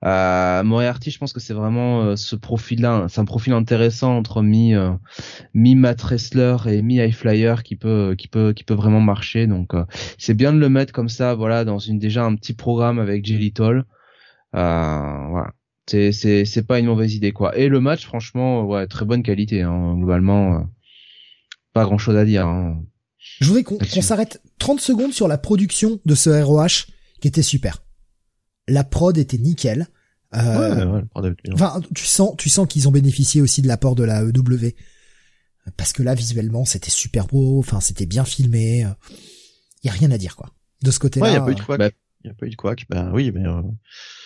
Euh, 0.04 0.64
Moriarty, 0.64 1.12
je 1.12 1.20
pense 1.20 1.32
que 1.32 1.40
c'est 1.40 1.54
vraiment 1.54 2.02
euh, 2.02 2.16
ce 2.16 2.36
profil-là, 2.36 3.06
c'est 3.08 3.22
un 3.22 3.26
profil 3.26 3.54
intéressant 3.54 4.18
entre 4.18 4.42
mi 4.42 4.74
mi 5.54 5.76
Matt 5.76 6.02
Wrestler 6.02 6.56
et 6.68 6.82
mi 6.82 6.96
High 6.96 7.14
Flyer 7.14 7.62
qui 7.64 7.76
peut 7.76 8.16
qui 8.18 8.28
peut 8.28 8.54
qui 8.54 8.64
peut 8.64 8.74
vraiment 8.74 9.02
marcher. 9.02 9.46
Donc 9.46 9.74
c'est 10.18 10.34
bien 10.34 10.54
de 10.54 10.58
le 10.58 10.70
mettre 10.70 10.94
comme 10.94 11.10
ça, 11.10 11.36
voilà, 11.36 11.66
dans 11.66 11.80
une 11.80 12.00
déjà 12.00 12.24
un 12.24 12.36
petit 12.36 12.54
programme 12.54 12.98
avec 12.98 13.26
Jelly 13.26 13.54
Toll. 13.54 13.86
voilà, 14.54 15.52
c'est 15.88 16.12
c'est 16.12 16.46
c'est 16.46 16.64
pas 16.64 16.80
une 16.80 16.86
mauvaise 16.86 17.16
idée 17.16 17.32
quoi. 17.32 17.58
Et 17.58 17.68
le 17.68 17.80
match, 17.80 18.06
franchement, 18.06 18.66
ouais, 18.66 18.88
très 18.88 19.06
bonne 19.06 19.24
qualité 19.24 19.62
hein, 19.62 19.96
globalement. 19.98 20.70
pas 21.74 21.84
grand 21.84 21.98
chose 21.98 22.16
à 22.16 22.26
dire. 22.26 22.48
Hein. 22.48 22.84
Je 23.40 23.48
voudrais 23.48 23.64
qu'on 23.64 24.02
s'arrête 24.02 24.42
30 24.60 24.80
secondes 24.80 25.14
sur 25.14 25.28
la 25.28 25.38
production 25.38 26.00
de 26.06 26.16
ce 26.16 26.30
ROH 26.30 26.92
qui 27.20 27.28
était 27.28 27.44
super 27.44 27.82
la 28.68 28.84
prod 28.84 29.18
était 29.18 29.38
nickel. 29.38 29.88
Euh, 30.34 31.02
enfin, 31.54 31.82
tu 31.94 32.06
sens, 32.06 32.36
tu 32.38 32.50
sens 32.50 32.68
qu'ils 32.68 32.88
ont 32.88 32.92
bénéficié 32.92 33.42
aussi 33.42 33.62
de 33.62 33.68
l'apport 33.68 33.96
de 33.96 34.04
la 34.04 34.24
EW. 34.24 34.74
Parce 35.78 35.94
que 35.94 36.04
là, 36.04 36.16
visuellement, 36.16 36.66
c'était 36.66 36.90
super 36.90 37.28
beau, 37.28 37.60
enfin, 37.60 37.82
c'était 37.82 38.06
bien 38.06 38.26
filmé. 38.26 38.88
Il 39.84 39.88
y 39.88 39.90
a 39.90 39.94
rien 39.94 40.12
à 40.12 40.18
dire, 40.18 40.36
quoi. 40.36 40.52
De 40.82 40.90
ce 40.90 41.00
côté-là. 41.00 41.30
il 41.30 41.34
y 41.34 41.36
a 41.36 41.42
pas 41.42 41.52
eu 41.52 41.56
de 41.56 41.62
quoi. 41.62 41.78
Bah, 41.78 41.90
y 42.24 42.30
a 42.30 42.34
pas 42.34 42.46
eu 42.46 42.50
de 42.50 42.56
quoi. 42.56 42.76
Bah 42.90 43.12
oui, 43.14 43.32
mais. 43.32 43.46
Euh... 43.46 43.62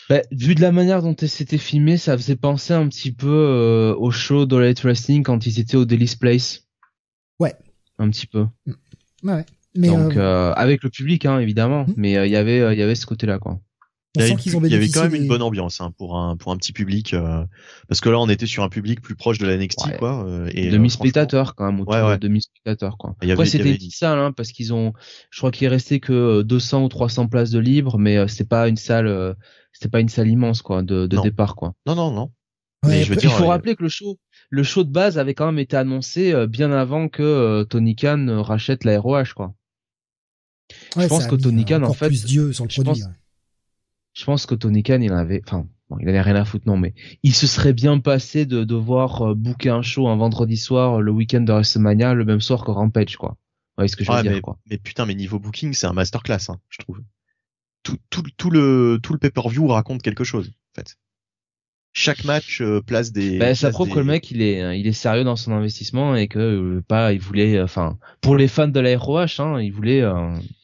Bah, 0.10 0.22
vu 0.32 0.56
de 0.56 0.62
la 0.62 0.72
manière 0.72 1.02
dont 1.02 1.16
c'était 1.18 1.58
filmé, 1.58 1.98
ça 1.98 2.18
faisait 2.18 2.36
penser 2.36 2.74
un 2.74 2.88
petit 2.88 3.12
peu 3.12 3.28
euh, 3.28 3.96
au 3.96 4.12
show 4.12 4.46
de 4.46 4.56
Light 4.56 4.80
Wrestling 4.82 5.24
quand 5.24 5.46
ils 5.48 5.60
étaient 5.60 5.78
au 5.78 5.86
Daily's 5.86 6.16
Place. 6.16 6.68
Ouais. 7.40 7.56
Un 7.98 8.10
petit 8.10 8.28
peu. 8.28 8.46
Ouais. 9.24 9.46
Mais 9.76 9.88
Donc 9.88 10.16
euh, 10.16 10.54
avec 10.54 10.84
le 10.84 10.90
public, 10.90 11.26
hein, 11.26 11.40
évidemment. 11.40 11.86
Hmm. 11.86 11.94
Mais 11.98 12.14
il 12.14 12.32
y 12.32 12.36
avait, 12.36 12.74
il 12.74 12.80
y 12.80 12.84
avait 12.84 12.96
ce 12.96 13.06
côté-là, 13.06 13.40
quoi 13.40 13.60
il 14.20 14.72
y 14.72 14.76
avait 14.76 14.90
quand 14.90 15.04
même 15.04 15.16
une 15.16 15.28
bonne 15.28 15.42
ambiance 15.42 15.82
hein, 15.82 15.92
pour 15.98 16.18
un 16.18 16.38
pour 16.38 16.52
un 16.52 16.58
petit 16.58 16.74
public 16.74 17.14
euh, 17.14 17.44
parce 17.88 18.02
que 18.02 18.10
là 18.10 18.20
on 18.20 18.30
était 18.30 18.46
sur 18.46 18.64
un 18.64 18.70
public 18.70 19.02
plus 19.02 19.16
proche 19.16 19.38
de 19.38 19.46
la 19.46 19.58
NXT 19.58 19.98
quoi 19.98 20.26
euh, 20.26 20.50
et 20.54 20.70
demi 20.70 20.90
spectateurs 20.90 21.56
quand 21.56 21.66
même 21.66 21.80
autour 21.80 21.94
ouais, 21.94 22.18
demi 22.18 22.42
spectateurs 22.42 22.98
quoi. 22.98 23.16
Après 23.22 23.46
c'était 23.46 23.70
avait... 23.70 23.80
salle 23.92 24.20
hein, 24.20 24.32
parce 24.32 24.52
qu'ils 24.52 24.74
ont 24.74 24.94
je 25.30 25.40
crois 25.40 25.52
qu'il 25.52 25.66
est 25.66 25.70
resté 25.70 26.00
que 26.00 26.42
200 26.42 26.84
ou 26.84 26.90
300 26.90 27.28
places 27.28 27.52
de 27.52 27.60
libre 27.60 27.98
mais 27.98 28.18
euh, 28.18 28.28
c'est 28.28 28.48
pas 28.48 28.68
une 28.68 28.78
salle 28.78 29.08
euh, 29.08 29.34
c'était 29.76 29.90
pas 29.90 30.00
une 30.00 30.10
salle 30.10 30.30
immense 30.30 30.62
quoi 30.62 30.82
de, 30.82 31.06
de 31.06 31.22
départ 31.22 31.56
quoi. 31.56 31.74
Non 31.86 31.96
non 31.96 32.12
non. 32.12 32.32
mais 32.86 33.04
je 33.04 33.10
veux 33.10 33.16
dire, 33.16 33.30
il 33.30 33.38
faut 33.38 33.48
rappeler 33.48 33.76
que 33.76 33.84
le 33.84 33.90
show 33.90 34.18
le 34.50 34.64
show 34.64 34.84
de 34.84 34.92
base 34.92 35.18
avait 35.18 35.34
quand 35.34 35.46
même 35.46 35.60
été 35.60 35.76
annoncé 35.78 36.34
bien 36.48 36.72
avant 36.72 37.10
que 37.10 37.64
Tony 37.70 37.96
Khan 37.96 38.42
rachète 38.42 38.84
la 38.84 39.00
ROH 39.00 39.34
quoi. 39.36 39.54
je 40.98 41.08
pense 41.08 41.28
que 41.28 41.36
Tony 41.36 41.66
Khan 41.66 41.84
en 41.84 41.94
fait 41.94 42.08
plus 42.08 42.26
Dieu 42.26 42.54
sur 42.54 42.66
le 42.66 42.70
produit 42.70 43.04
je 44.16 44.24
pense 44.24 44.46
que 44.46 44.56
Tony 44.56 44.82
Khan, 44.82 45.02
il 45.02 45.12
avait, 45.12 45.42
enfin, 45.46 45.68
bon, 45.90 45.98
il 46.00 46.08
avait 46.08 46.22
rien 46.22 46.36
à 46.36 46.46
foutre, 46.46 46.68
non, 46.68 46.78
mais 46.78 46.94
il 47.22 47.36
se 47.36 47.48
serait 47.48 47.74
bien 47.74 48.00
passé 48.00 48.46
de 48.46 48.64
devoir 48.64 49.22
euh, 49.22 49.36
booker 49.36 49.70
un 49.70 49.82
show 49.82 50.08
un 50.08 50.16
vendredi 50.16 50.58
soir, 50.58 51.02
le 51.02 51.12
week-end 51.12 51.42
de 51.42 51.52
WrestleMania, 51.52 52.14
le 52.14 52.26
même 52.26 52.42
soir 52.42 52.64
que 52.64 52.72
Rampage, 52.72 53.18
quoi. 53.18 53.38
Ouais, 53.78 53.90
ce 53.90 53.98
que 53.98 54.06
je 54.06 54.12
veux 54.12 54.22
dire, 54.22 54.32
mais, 54.32 54.42
quoi. 54.42 54.58
Mais 54.70 54.78
putain, 54.78 55.06
mais 55.06 55.16
niveau 55.16 55.38
booking, 55.38 55.74
c'est 55.74 55.86
un 55.86 55.94
masterclass, 55.94 56.50
hein, 56.50 56.60
je 56.70 56.78
trouve. 56.80 57.02
Tout, 57.86 57.98
tout, 58.10 58.24
tout 58.36 58.50
le, 58.50 59.00
tout 59.02 59.14
le 59.14 59.20
pay-per-view 59.20 59.68
raconte 59.68 60.02
quelque 60.02 60.26
chose, 60.26 60.50
en 60.50 60.82
fait 60.82 60.98
chaque 61.96 62.26
match 62.26 62.62
euh, 62.62 62.82
place 62.82 63.14
des. 63.14 63.40
Bah, 63.40 63.56
ça 63.56 63.72
prouve 63.72 63.90
que 63.90 64.00
le 64.00 64.06
mec 64.06 64.30
il 64.30 64.42
est 64.42 64.62
euh, 64.62 64.76
il 64.76 64.86
est 64.86 64.92
sérieux 64.92 65.24
dans 65.24 65.38
son 65.38 65.54
investissement 65.54 66.14
et 66.14 66.28
que 66.28 66.40
euh, 66.40 66.84
pas 66.86 67.14
il 67.14 67.22
voulait 67.22 67.62
enfin 67.62 67.98
pour 68.20 68.36
les 68.36 68.50
fans 68.50 68.68
de 68.68 68.80
la 68.82 68.98
ROH 68.98 69.40
hein, 69.40 69.62
il 69.62 69.72
voulait 69.72 70.04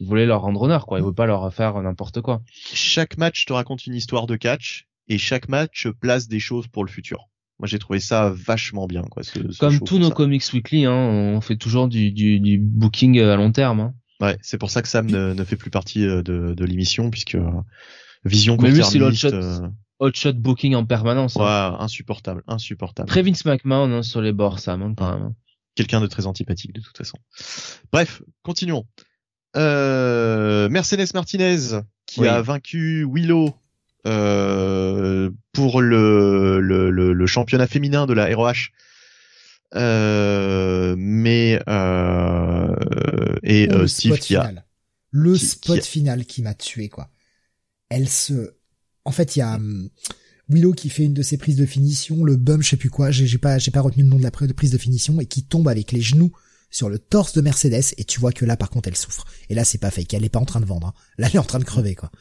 il 0.02 0.08
voulait 0.08 0.26
leur 0.26 0.42
rendre 0.42 0.62
honneur 0.62 0.86
quoi 0.86 1.00
il 1.00 1.06
veut 1.06 1.14
pas 1.14 1.26
leur 1.26 1.52
faire 1.54 1.82
n'importe 1.82 2.20
quoi. 2.22 2.42
Chaque 2.54 3.18
match 3.18 3.46
te 3.46 3.54
raconte 3.54 3.88
une 3.88 3.96
histoire 3.96 4.28
de 4.28 4.36
catch 4.36 4.88
et 5.08 5.18
chaque 5.18 5.48
match 5.48 5.88
place 5.88 6.28
des 6.28 6.40
choses 6.40 6.68
pour 6.68 6.84
le 6.84 6.90
futur. 6.90 7.30
Moi 7.60 7.68
j'ai 7.68 7.80
trouvé 7.80 8.02
ça 8.02 8.30
vachement 8.36 8.86
bien 8.86 9.04
quoi. 9.04 9.24
Ce, 9.24 9.40
Comme 9.58 9.80
tous 9.80 10.00
nos 10.00 10.12
comics 10.12 10.44
weekly 10.52 10.84
hein, 10.84 10.92
on 10.94 11.40
fait 11.40 11.56
toujours 11.56 11.88
du, 11.88 12.12
du, 12.12 12.42
du 12.42 12.58
booking 12.58 13.22
à 13.22 13.38
long 13.38 13.54
terme. 13.54 13.80
Hein. 13.80 13.94
Ouais 14.22 14.38
c'est 14.42 14.58
pour 14.58 14.70
ça 14.70 14.82
que 14.82 14.88
Sam 14.88 15.08
ne, 15.08 15.34
ne 15.34 15.44
fait 15.44 15.56
plus 15.56 15.72
partie 15.72 16.06
de, 16.06 16.22
de 16.22 16.66
l'émission 16.66 17.10
puisque 17.10 17.38
Vision 18.24 18.56
court-termiste 18.56 19.34
hotshot 20.02 20.34
booking 20.34 20.76
en 20.76 20.86
permanence. 20.86 21.38
Hein. 21.38 21.78
Insupportable, 21.80 22.44
insupportable. 22.48 23.08
Très 23.08 23.22
Vince 23.22 23.46
McMahon 23.46 23.92
hein, 23.92 24.04
sur 24.04 24.22
les 24.22 24.34
bords, 24.34 24.60
ça, 24.60 24.74
hein, 24.74 24.94
quand 24.98 25.12
même. 25.12 25.34
Quelqu'un 25.76 26.02
de 26.02 26.08
très 26.08 26.26
antipathique 26.26 26.74
de 26.74 26.82
toute 26.82 26.98
façon. 26.98 27.18
Bref, 27.94 28.22
continuons. 28.44 28.86
Euh, 29.56 30.70
Mercedes 30.70 31.14
Martinez 31.14 31.82
qui 32.06 32.28
a 32.28 32.42
vaincu 32.42 33.08
Willow 33.10 33.54
euh, 34.08 35.30
pour 35.54 35.82
le, 35.82 36.60
le, 36.60 36.90
le, 36.90 37.28
championnat 37.28 37.68
féminin 37.68 38.06
de 38.06 38.14
la 38.14 38.34
ROH. 38.36 38.72
Euh, 39.76 40.96
mais 40.98 41.62
euh, 41.70 42.76
et 43.44 43.70
oh, 43.72 43.76
euh, 43.76 43.88
Steve 43.88 44.20
qui 44.20 44.36
a 44.36 44.54
le 45.12 45.38
spot 45.38 45.84
final 45.84 46.26
qui 46.26 46.42
m'a 46.42 46.54
tué 46.54 46.90
quoi. 46.90 47.10
Elle 47.90 48.10
se 48.10 48.56
en 49.06 49.12
fait, 49.12 49.36
il 49.36 49.40
y 49.40 49.42
a 49.42 49.56
hum, 49.56 49.90
Willow 50.50 50.74
qui 50.74 50.90
fait 50.90 51.04
une 51.04 51.14
de 51.14 51.22
ses 51.22 51.38
prises 51.38 51.56
de 51.56 51.66
finition, 51.66 52.24
le 52.24 52.36
bum, 52.36 52.62
je 52.62 52.70
sais 52.70 52.78
plus 52.78 52.90
quoi, 52.90 53.12
j'ai 53.12 53.38
pas, 53.38 53.58
j'ai 53.58 53.72
pas 53.72 53.82
retenu 53.82 54.04
le 54.04 54.10
nom 54.10 54.18
de 54.18 54.24
la 54.24 54.32
prise 54.32 54.72
de 54.72 54.78
finition, 54.78 55.20
et 55.20 55.26
qui 55.26 55.44
tombe 55.44 55.68
avec 55.68 55.92
les 55.92 56.02
genoux 56.02 56.32
sur 56.70 56.90
le 56.90 57.00
torse 57.00 57.34
de 57.34 57.42
Mercedes, 57.42 57.94
et 57.98 58.04
tu 58.04 58.20
vois 58.20 58.32
que 58.32 58.46
là, 58.46 58.56
par 58.56 58.70
contre, 58.70 58.88
elle 58.88 58.96
souffre. 58.96 59.26
Et 59.50 59.56
là, 59.56 59.66
c'est 59.66 59.78
pas 59.78 59.92
fake, 59.92 60.14
elle 60.14 60.24
est 60.24 60.30
pas 60.30 60.40
en 60.40 60.46
train 60.46 60.62
de 60.62 60.66
vendre. 60.66 60.88
Hein. 60.88 60.94
Là, 61.18 61.28
elle 61.28 61.36
est 61.36 61.40
en 61.40 61.44
train 61.44 61.60
de 61.60 61.64
crever, 61.64 61.96
quoi. 61.96 62.12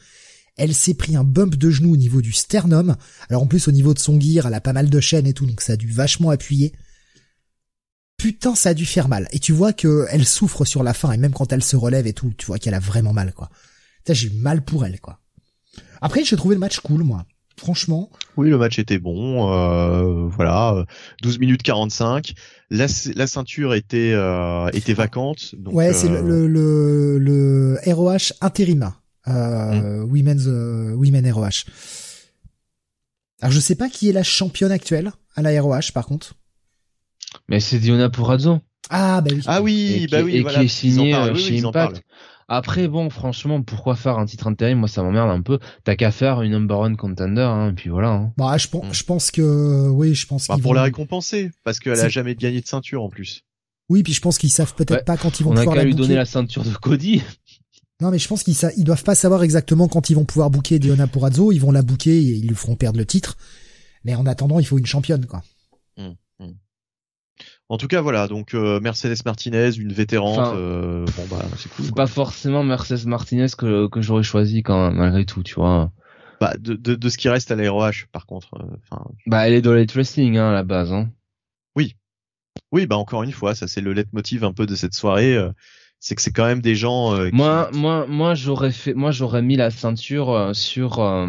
Elle 0.57 0.73
s'est 0.75 0.93
pris 0.93 1.15
un 1.15 1.23
bump 1.23 1.55
de 1.55 1.69
genou 1.69 1.93
au 1.93 1.97
niveau 1.97 2.21
du 2.21 2.33
sternum. 2.33 2.97
Alors 3.29 3.41
en 3.41 3.47
plus, 3.47 3.69
au 3.69 3.71
niveau 3.71 3.93
de 3.93 3.99
son 3.99 4.19
gear, 4.19 4.45
elle 4.45 4.53
a 4.53 4.59
pas 4.59 4.73
mal 4.73 4.89
de 4.89 4.99
chaînes 4.99 5.25
et 5.25 5.33
tout, 5.33 5.45
donc 5.45 5.61
ça 5.61 5.73
a 5.73 5.77
dû 5.77 5.89
vachement 5.89 6.29
appuyer. 6.29 6.73
Putain, 8.21 8.53
ça 8.53 8.69
a 8.69 8.73
dû 8.75 8.85
faire 8.85 9.07
mal. 9.07 9.27
Et 9.31 9.39
tu 9.39 9.51
vois 9.51 9.73
que 9.73 10.05
elle 10.11 10.25
souffre 10.25 10.63
sur 10.63 10.83
la 10.83 10.93
fin, 10.93 11.11
et 11.11 11.17
même 11.17 11.33
quand 11.33 11.51
elle 11.51 11.63
se 11.63 11.75
relève 11.75 12.05
et 12.05 12.13
tout, 12.13 12.31
tu 12.37 12.45
vois 12.45 12.59
qu'elle 12.59 12.75
a 12.75 12.79
vraiment 12.79 13.13
mal, 13.13 13.33
quoi. 13.33 13.49
J'ai 14.07 14.27
eu 14.27 14.33
mal 14.33 14.63
pour 14.63 14.85
elle, 14.85 14.99
quoi. 14.99 15.19
Après, 16.01 16.23
j'ai 16.23 16.35
trouvé 16.35 16.53
le 16.53 16.59
match 16.59 16.81
cool, 16.81 17.03
moi. 17.03 17.25
Franchement. 17.57 18.11
Oui, 18.37 18.49
le 18.49 18.59
match 18.59 18.77
était 18.77 18.99
bon. 18.99 19.51
Euh, 19.51 20.27
voilà, 20.27 20.85
12 21.23 21.39
minutes 21.39 21.63
45. 21.63 22.33
La, 22.69 22.85
la 23.15 23.27
ceinture 23.27 23.73
était 23.73 24.11
euh, 24.13 24.69
était 24.73 24.93
vacante. 24.93 25.55
Donc, 25.55 25.73
ouais, 25.73 25.91
c'est 25.91 26.07
le, 26.07 26.17
euh, 26.17 26.47
le, 26.47 27.17
le, 27.17 27.79
ROH 27.85 28.33
intérim. 28.41 28.91
Euh, 29.27 30.05
hmm. 30.05 30.11
Women's 30.11 30.43
euh, 30.45 30.93
Women 30.93 31.31
ROH. 31.31 31.65
Alors 33.41 33.51
je 33.51 33.59
sais 33.59 33.75
pas 33.75 33.89
qui 33.89 34.09
est 34.09 34.13
la 34.13 34.23
championne 34.23 34.71
actuelle 34.71 35.11
à 35.35 35.41
la 35.41 35.59
ROH 35.59 35.91
par 35.93 36.05
contre. 36.05 36.35
Mais 37.47 37.59
c'est 37.59 37.79
Diona 37.79 38.09
Purazzo. 38.09 38.59
Ah 38.89 39.21
bah 39.21 39.31
oui. 39.33 39.43
Ah 39.45 39.61
oui, 39.61 40.07
bah 40.11 40.21
oui, 40.21 40.37
et 40.37 40.43
qui 40.43 40.59
est 40.59 40.67
signé 40.67 41.13
chez 41.35 41.63
Impact. 41.63 42.03
Après, 42.53 42.89
bon, 42.89 43.09
franchement, 43.09 43.61
pourquoi 43.61 43.95
faire 43.95 44.19
un 44.19 44.25
titre 44.25 44.47
intérim? 44.47 44.79
Moi, 44.79 44.89
ça 44.89 45.03
m'emmerde 45.03 45.29
un 45.29 45.41
peu. 45.41 45.57
T'as 45.85 45.95
qu'à 45.95 46.11
faire 46.11 46.41
une 46.41 46.51
number 46.51 46.79
one 46.79 46.97
contender, 46.97 47.39
hein, 47.39 47.69
et 47.69 47.73
puis 47.73 47.89
voilà. 47.89 48.09
Hein. 48.09 48.33
Bah, 48.35 48.57
je 48.57 48.67
pense, 48.67 48.85
mm. 48.85 48.93
je 48.93 49.03
pense 49.05 49.31
que, 49.31 49.87
oui, 49.87 50.13
je 50.13 50.27
pense. 50.27 50.49
Bah, 50.49 50.57
pour 50.61 50.73
la 50.73 50.83
récompenser, 50.83 51.51
parce 51.63 51.79
qu'elle 51.79 51.97
a 51.97 52.09
jamais 52.09 52.35
gagné 52.35 52.59
de 52.59 52.67
ceinture 52.67 53.03
en 53.03 53.09
plus. 53.09 53.43
Oui, 53.87 54.03
puis 54.03 54.11
je 54.11 54.19
pense 54.19 54.37
qu'ils 54.37 54.51
savent 54.51 54.75
peut-être 54.75 55.05
pas 55.05 55.15
quand 55.15 55.39
ils 55.39 55.43
vont 55.43 55.51
pouvoir 55.51 55.65
la 55.67 55.71
On 55.71 55.75
a 55.75 55.77
qu'à 55.77 55.85
lui 55.85 55.95
donner 55.95 56.15
la 56.15 56.25
ceinture 56.25 56.63
de 56.63 56.73
Cody. 56.73 57.23
Non, 58.01 58.11
mais 58.11 58.19
je 58.19 58.27
pense 58.27 58.43
qu'ils 58.43 58.55
ils 58.75 58.83
doivent 58.83 59.03
pas 59.03 59.15
savoir 59.15 59.43
exactement 59.43 59.87
quand 59.87 60.09
ils 60.09 60.15
vont 60.15 60.25
pouvoir 60.25 60.49
booker 60.49 60.79
Diona 60.79 61.07
Purazzo. 61.07 61.53
Ils 61.53 61.59
vont 61.59 61.71
la 61.71 61.83
booker 61.83 62.17
et 62.17 62.35
ils 62.35 62.47
lui 62.47 62.55
feront 62.55 62.75
perdre 62.75 62.97
le 62.97 63.05
titre. 63.05 63.37
Mais 64.03 64.15
en 64.15 64.25
attendant, 64.25 64.59
il 64.59 64.65
faut 64.65 64.77
une 64.77 64.85
championne, 64.85 65.25
quoi. 65.25 65.41
En 67.71 67.77
tout 67.77 67.87
cas, 67.87 68.01
voilà. 68.01 68.27
Donc 68.27 68.53
Mercedes 68.53 69.15
Martinez, 69.25 69.75
une 69.77 69.93
vétérante. 69.93 70.39
Enfin, 70.39 70.55
bon 71.17 71.25
bah 71.29 71.45
c'est 71.57 71.69
cool. 71.73 71.85
C'est 71.85 71.95
pas 71.95 72.05
forcément 72.05 72.63
Mercedes 72.63 73.05
Martinez 73.07 73.47
que, 73.57 73.87
que 73.87 74.01
j'aurais 74.01 74.23
choisi 74.23 74.61
quand 74.61 74.89
même, 74.89 74.97
malgré 74.97 75.25
tout, 75.25 75.41
tu 75.41 75.55
vois. 75.55 75.91
Bah, 76.41 76.53
de, 76.59 76.73
de, 76.73 76.95
de 76.95 77.09
ce 77.09 77.17
qui 77.17 77.29
reste 77.29 77.49
à 77.51 77.55
l'aéroH, 77.55 78.07
par 78.11 78.25
contre. 78.25 78.55
euh, 78.55 78.97
Bah, 79.25 79.47
elle 79.47 79.53
est 79.53 79.61
dans 79.61 79.73
les 79.73 79.85
wrestling, 79.85 80.37
hein, 80.37 80.49
à 80.49 80.53
la 80.53 80.63
base, 80.63 80.91
hein. 80.91 81.09
oui, 82.73 82.85
bah 82.85 82.97
encore 82.97 83.23
une 83.23 83.31
fois, 83.31 83.55
ça 83.55 83.67
c'est 83.67 83.81
le 83.81 83.93
leitmotiv 83.93 84.43
un 84.43 84.53
peu 84.53 84.65
de 84.65 84.75
cette 84.75 84.93
soirée. 84.93 85.35
euh, 85.35 85.51
c'est 85.99 86.15
que 86.15 86.21
c'est 86.21 86.31
quand 86.31 86.45
même 86.45 86.61
des 86.61 86.75
gens. 86.75 87.13
euh, 87.15 87.29
qui- 87.29 87.35
Moi, 87.35 87.69
moi, 87.73 88.05
moi, 88.07 88.33
j'aurais 88.33 88.71
fait, 88.71 88.93
moi, 88.93 89.11
j'aurais 89.11 89.41
mis 89.41 89.55
la 89.55 89.69
ceinture 89.71 90.31
euh, 90.31 90.53
sur, 90.53 90.99
euh, 90.99 91.27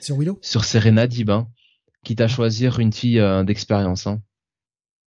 Sur 0.00 0.16
Willow? 0.18 0.38
sur 0.42 0.64
Serena 0.64 1.06
Dib, 1.06 1.30
hein, 1.30 1.48
quitte 2.04 2.20
à 2.20 2.28
choisir 2.28 2.78
une 2.80 2.92
fille 2.92 3.18
euh, 3.18 3.42
d'expérience, 3.44 4.06
hein. 4.06 4.20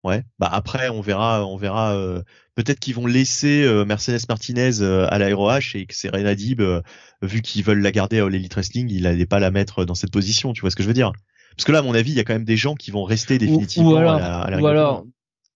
Ouais. 0.05 0.23
Bah 0.39 0.49
après, 0.52 0.91
on 0.91 1.00
verra, 1.00 1.47
on 1.47 1.57
verra. 1.57 1.94
euh, 1.97 2.23
Peut-être 2.57 2.78
qu'ils 2.78 2.94
vont 2.94 3.07
laisser 3.07 3.65
euh, 3.65 3.84
Mercedes 3.84 4.20
Martinez 4.28 4.81
euh, 4.81 5.08
à 5.10 5.18
l'aéroH 5.18 5.74
et 5.74 5.86
que 5.86 5.94
c'est 5.94 6.08
Renadib, 6.08 6.60
euh, 6.60 6.83
vu 7.23 7.42
qu'ils 7.42 7.65
veulent 7.65 7.81
la 7.81 7.91
garder 7.91 8.20
à 8.20 8.26
All 8.26 8.34
Elite 8.34 8.55
Wrestling, 8.55 8.89
il 8.91 9.02
n'allait 9.02 9.26
pas 9.26 9.41
la 9.41 9.50
mettre 9.50 9.84
dans 9.84 9.97
cette 9.97 10.12
position. 10.12 10.52
Tu 10.52 10.60
vois 10.60 10.70
ce 10.70 10.76
que 10.76 10.83
je 10.84 10.89
veux 10.89 10.94
dire? 10.94 11.10
Parce 11.57 11.65
que 11.65 11.73
là, 11.73 11.81
à 11.81 11.83
mon 11.83 11.94
avis, 11.94 12.12
il 12.12 12.16
y 12.16 12.20
a 12.20 12.24
quand 12.24 12.33
même 12.34 12.44
des 12.44 12.57
gens 12.57 12.74
qui 12.76 12.91
vont 12.92 13.02
rester 13.05 13.39
définitivement 13.39 13.91
ou 13.92 13.97
alors, 13.97 14.15
à 14.16 14.20
la, 14.20 14.41
à 14.41 14.50
la 14.50 14.60
ou 14.60 14.66
alors, 14.66 15.05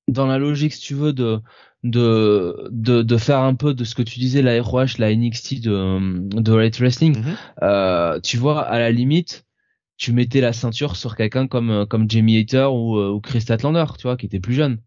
dans 0.08 0.26
la 0.26 0.38
logique, 0.38 0.72
si 0.72 0.80
tu 0.80 0.94
veux, 0.94 1.12
de, 1.12 1.40
de, 1.84 2.68
de, 2.72 3.02
de 3.02 3.16
faire 3.16 3.40
un 3.40 3.54
peu 3.54 3.74
de 3.74 3.84
ce 3.84 3.94
que 3.94 4.02
tu 4.02 4.18
disais, 4.18 4.42
la 4.42 4.60
ROH, 4.62 4.98
la 4.98 5.14
NXT 5.14 5.60
de, 5.60 6.40
de 6.40 6.60
Elite 6.60 6.78
Wrestling, 6.80 7.18
Mhm. 7.18 7.36
euh, 7.62 8.18
tu 8.20 8.36
vois, 8.38 8.62
à 8.62 8.78
la 8.78 8.90
limite, 8.90 9.44
tu 9.98 10.12
mettais 10.12 10.40
la 10.40 10.52
ceinture 10.54 10.96
sur 10.96 11.16
quelqu'un 11.16 11.46
comme, 11.46 11.70
euh, 11.70 11.86
comme 11.86 12.08
Jamie 12.10 12.38
Hater 12.38 12.68
ou, 12.72 12.96
euh, 12.96 13.10
ou 13.10 13.20
Chris 13.20 13.42
Statlander, 13.42 13.84
tu 13.98 14.04
vois, 14.04 14.16
qui 14.16 14.26
était 14.26 14.40
plus 14.40 14.54
jeune. 14.54 14.80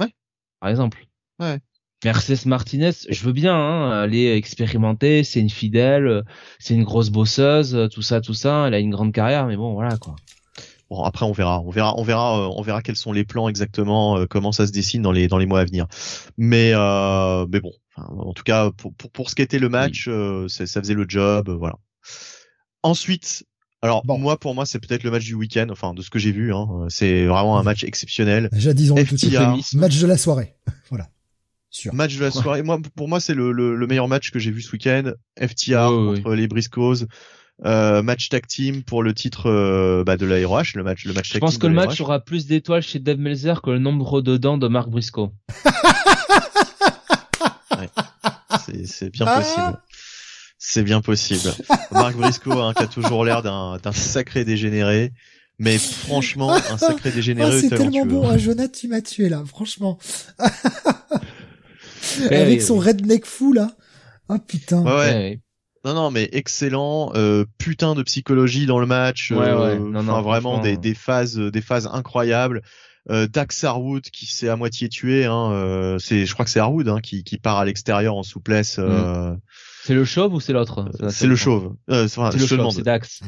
Ouais. 0.00 0.12
Par 0.60 0.70
exemple. 0.70 1.06
Ouais. 1.40 1.58
Mercedes 2.04 2.46
Martinez, 2.46 2.92
je 3.10 3.24
veux 3.24 3.32
bien, 3.32 3.56
hein, 3.56 4.04
elle 4.04 4.14
est 4.14 4.36
expérimentée, 4.36 5.24
c'est 5.24 5.40
une 5.40 5.50
fidèle, 5.50 6.06
euh, 6.06 6.22
c'est 6.60 6.74
une 6.74 6.84
grosse 6.84 7.10
bosseuse, 7.10 7.88
tout 7.92 8.02
ça, 8.02 8.20
tout 8.20 8.34
ça, 8.34 8.68
elle 8.68 8.74
a 8.74 8.78
une 8.78 8.90
grande 8.90 9.12
carrière, 9.12 9.46
mais 9.46 9.56
bon, 9.56 9.72
voilà, 9.72 9.96
quoi. 9.96 10.14
Bon, 10.90 11.02
après, 11.02 11.26
on 11.26 11.32
verra, 11.32 11.60
on 11.60 11.70
verra, 11.70 11.98
on 11.98 12.02
verra, 12.02 12.40
euh, 12.40 12.52
on 12.56 12.62
verra 12.62 12.80
quels 12.80 12.96
sont 12.96 13.12
les 13.12 13.24
plans 13.24 13.48
exactement, 13.48 14.16
euh, 14.18 14.26
comment 14.26 14.52
ça 14.52 14.66
se 14.66 14.72
dessine 14.72 15.02
dans 15.02 15.12
les 15.12 15.28
dans 15.28 15.36
les 15.36 15.44
mois 15.44 15.60
à 15.60 15.64
venir. 15.64 15.86
Mais 16.38 16.72
euh, 16.72 17.46
mais 17.50 17.60
bon, 17.60 17.72
enfin, 17.94 18.08
en 18.08 18.32
tout 18.32 18.42
cas, 18.42 18.70
pour 18.70 18.94
pour, 18.94 19.10
pour 19.10 19.30
ce 19.30 19.34
qu'était 19.34 19.58
le 19.58 19.68
match, 19.68 20.06
euh, 20.08 20.48
ça 20.48 20.66
faisait 20.66 20.94
le 20.94 21.04
job, 21.06 21.50
voilà. 21.50 21.76
Ensuite, 22.82 23.44
alors 23.82 24.02
Bon. 24.04 24.18
moi, 24.18 24.38
pour 24.38 24.54
moi, 24.54 24.66
c'est 24.66 24.78
peut-être 24.78 25.04
le 25.04 25.10
match 25.10 25.24
du 25.24 25.34
week-end, 25.34 25.66
enfin 25.70 25.94
de 25.94 26.02
ce 26.02 26.10
que 26.10 26.18
j'ai 26.18 26.32
vu, 26.32 26.52
hein, 26.52 26.66
euh, 26.70 26.86
c'est 26.88 27.26
vraiment 27.26 27.58
un 27.58 27.62
match 27.62 27.84
exceptionnel. 27.84 28.48
Déjà, 28.52 28.72
disons-le 28.72 29.04
tout 29.04 29.14
de 29.14 29.20
suite. 29.20 29.74
Match 29.74 29.98
de 29.98 30.06
la 30.06 30.16
soirée. 30.16 30.54
voilà. 30.90 31.08
Sûr. 31.70 31.92
match 31.94 32.16
de 32.16 32.24
la 32.24 32.30
soirée. 32.30 32.62
Moi, 32.62 32.80
pour 32.96 33.08
moi, 33.08 33.20
c'est 33.20 33.34
le, 33.34 33.52
le, 33.52 33.76
le 33.76 33.86
meilleur 33.86 34.08
match 34.08 34.30
que 34.30 34.38
j'ai 34.38 34.50
vu 34.50 34.62
ce 34.62 34.72
week-end. 34.72 35.12
FTR 35.38 35.88
contre 35.88 36.34
les 36.34 36.48
Briscoes. 36.48 37.06
Euh, 37.64 38.02
match 38.02 38.28
tag 38.28 38.46
team 38.46 38.84
pour 38.84 39.02
le 39.02 39.12
titre 39.12 39.50
euh, 39.50 40.04
bah, 40.04 40.16
de 40.16 40.24
la 40.26 40.46
ROH, 40.46 40.76
le 40.76 40.84
match, 40.84 41.04
le 41.04 41.12
match 41.12 41.28
Je 41.28 41.32
tag 41.34 41.40
pense 41.40 41.54
team 41.54 41.60
que 41.62 41.66
le 41.66 41.74
match 41.74 42.00
aura 42.00 42.20
plus 42.20 42.46
d'étoiles 42.46 42.82
chez 42.82 43.00
Dave 43.00 43.18
Melzer 43.18 43.62
que 43.62 43.70
le 43.70 43.80
nombre 43.80 44.22
de 44.22 44.36
dents 44.36 44.58
de 44.58 44.68
Mark 44.68 44.88
Briscoe. 44.88 45.30
C'est, 48.64 48.86
c'est 48.86 49.10
bien 49.10 49.26
Ah 49.26 49.40
possible. 49.40 49.78
C'est 50.58 50.82
bien 50.82 51.00
possible. 51.00 51.52
Marc 51.92 52.16
Briscoe, 52.16 52.50
hein, 52.52 52.72
qui 52.76 52.82
a 52.82 52.86
toujours 52.88 53.24
l'air 53.24 53.42
d'un, 53.42 53.78
d'un 53.82 53.92
sacré 53.92 54.44
dégénéré. 54.44 55.12
Mais 55.60 55.78
franchement, 55.78 56.52
un 56.52 56.78
sacré 56.78 57.10
Ah, 57.10 57.14
dégénéré 57.16 57.60
c'est 57.60 57.68
talentueux. 57.70 57.90
tellement 58.02 58.06
bon. 58.22 58.28
hein. 58.28 58.38
Jonathan, 58.38 58.72
tu 58.72 58.88
m'as 58.88 59.00
tué 59.00 59.28
là, 59.28 59.42
franchement. 59.46 59.98
Avec 62.30 62.62
son 62.62 62.78
redneck 62.78 63.26
fou 63.26 63.52
là. 63.52 63.70
Ah 64.28 64.38
putain. 64.38 64.82
Ouais, 64.82 64.90
ouais. 64.92 64.96
Ouais, 65.14 65.40
Non, 65.84 65.94
non, 65.94 66.10
mais 66.10 66.28
excellent. 66.32 67.12
Euh, 67.14 67.44
putain 67.58 67.94
de 67.94 68.02
psychologie 68.02 68.66
dans 68.66 68.78
le 68.78 68.86
match. 68.86 69.30
Ouais, 69.30 69.38
euh, 69.48 69.74
ouais. 69.74 69.78
Non, 69.78 70.02
non, 70.02 70.22
vraiment 70.22 70.54
franchement. 70.54 70.62
des, 70.62 70.76
des 70.76 70.94
phases, 70.94 71.36
des 71.38 71.60
phases 71.62 71.88
incroyables. 71.92 72.62
Euh, 73.10 73.26
Dax 73.26 73.64
Harwood 73.64 74.02
qui 74.10 74.26
s'est 74.26 74.48
à 74.48 74.56
moitié 74.56 74.88
tué. 74.88 75.24
Hein, 75.24 75.50
euh, 75.52 75.98
c'est, 75.98 76.26
je 76.26 76.32
crois 76.34 76.44
que 76.44 76.50
c'est 76.50 76.60
Harwood 76.60 76.88
hein, 76.88 77.00
qui, 77.02 77.24
qui 77.24 77.38
part 77.38 77.58
à 77.58 77.64
l'extérieur 77.64 78.14
en 78.16 78.22
souplesse. 78.22 78.76
euh, 78.78 79.34
C'est 79.88 79.94
le 79.94 80.04
chauve 80.04 80.34
ou 80.34 80.40
c'est 80.40 80.52
l'autre? 80.52 80.90
C'est 81.10 81.26
le 81.26 81.34
chauve. 81.34 81.74
Euh, 81.88 82.08
C'est 82.08 82.20
le 82.38 82.46
chauve, 82.46 82.70
c'est 82.72 82.82
Dax. 82.82 83.22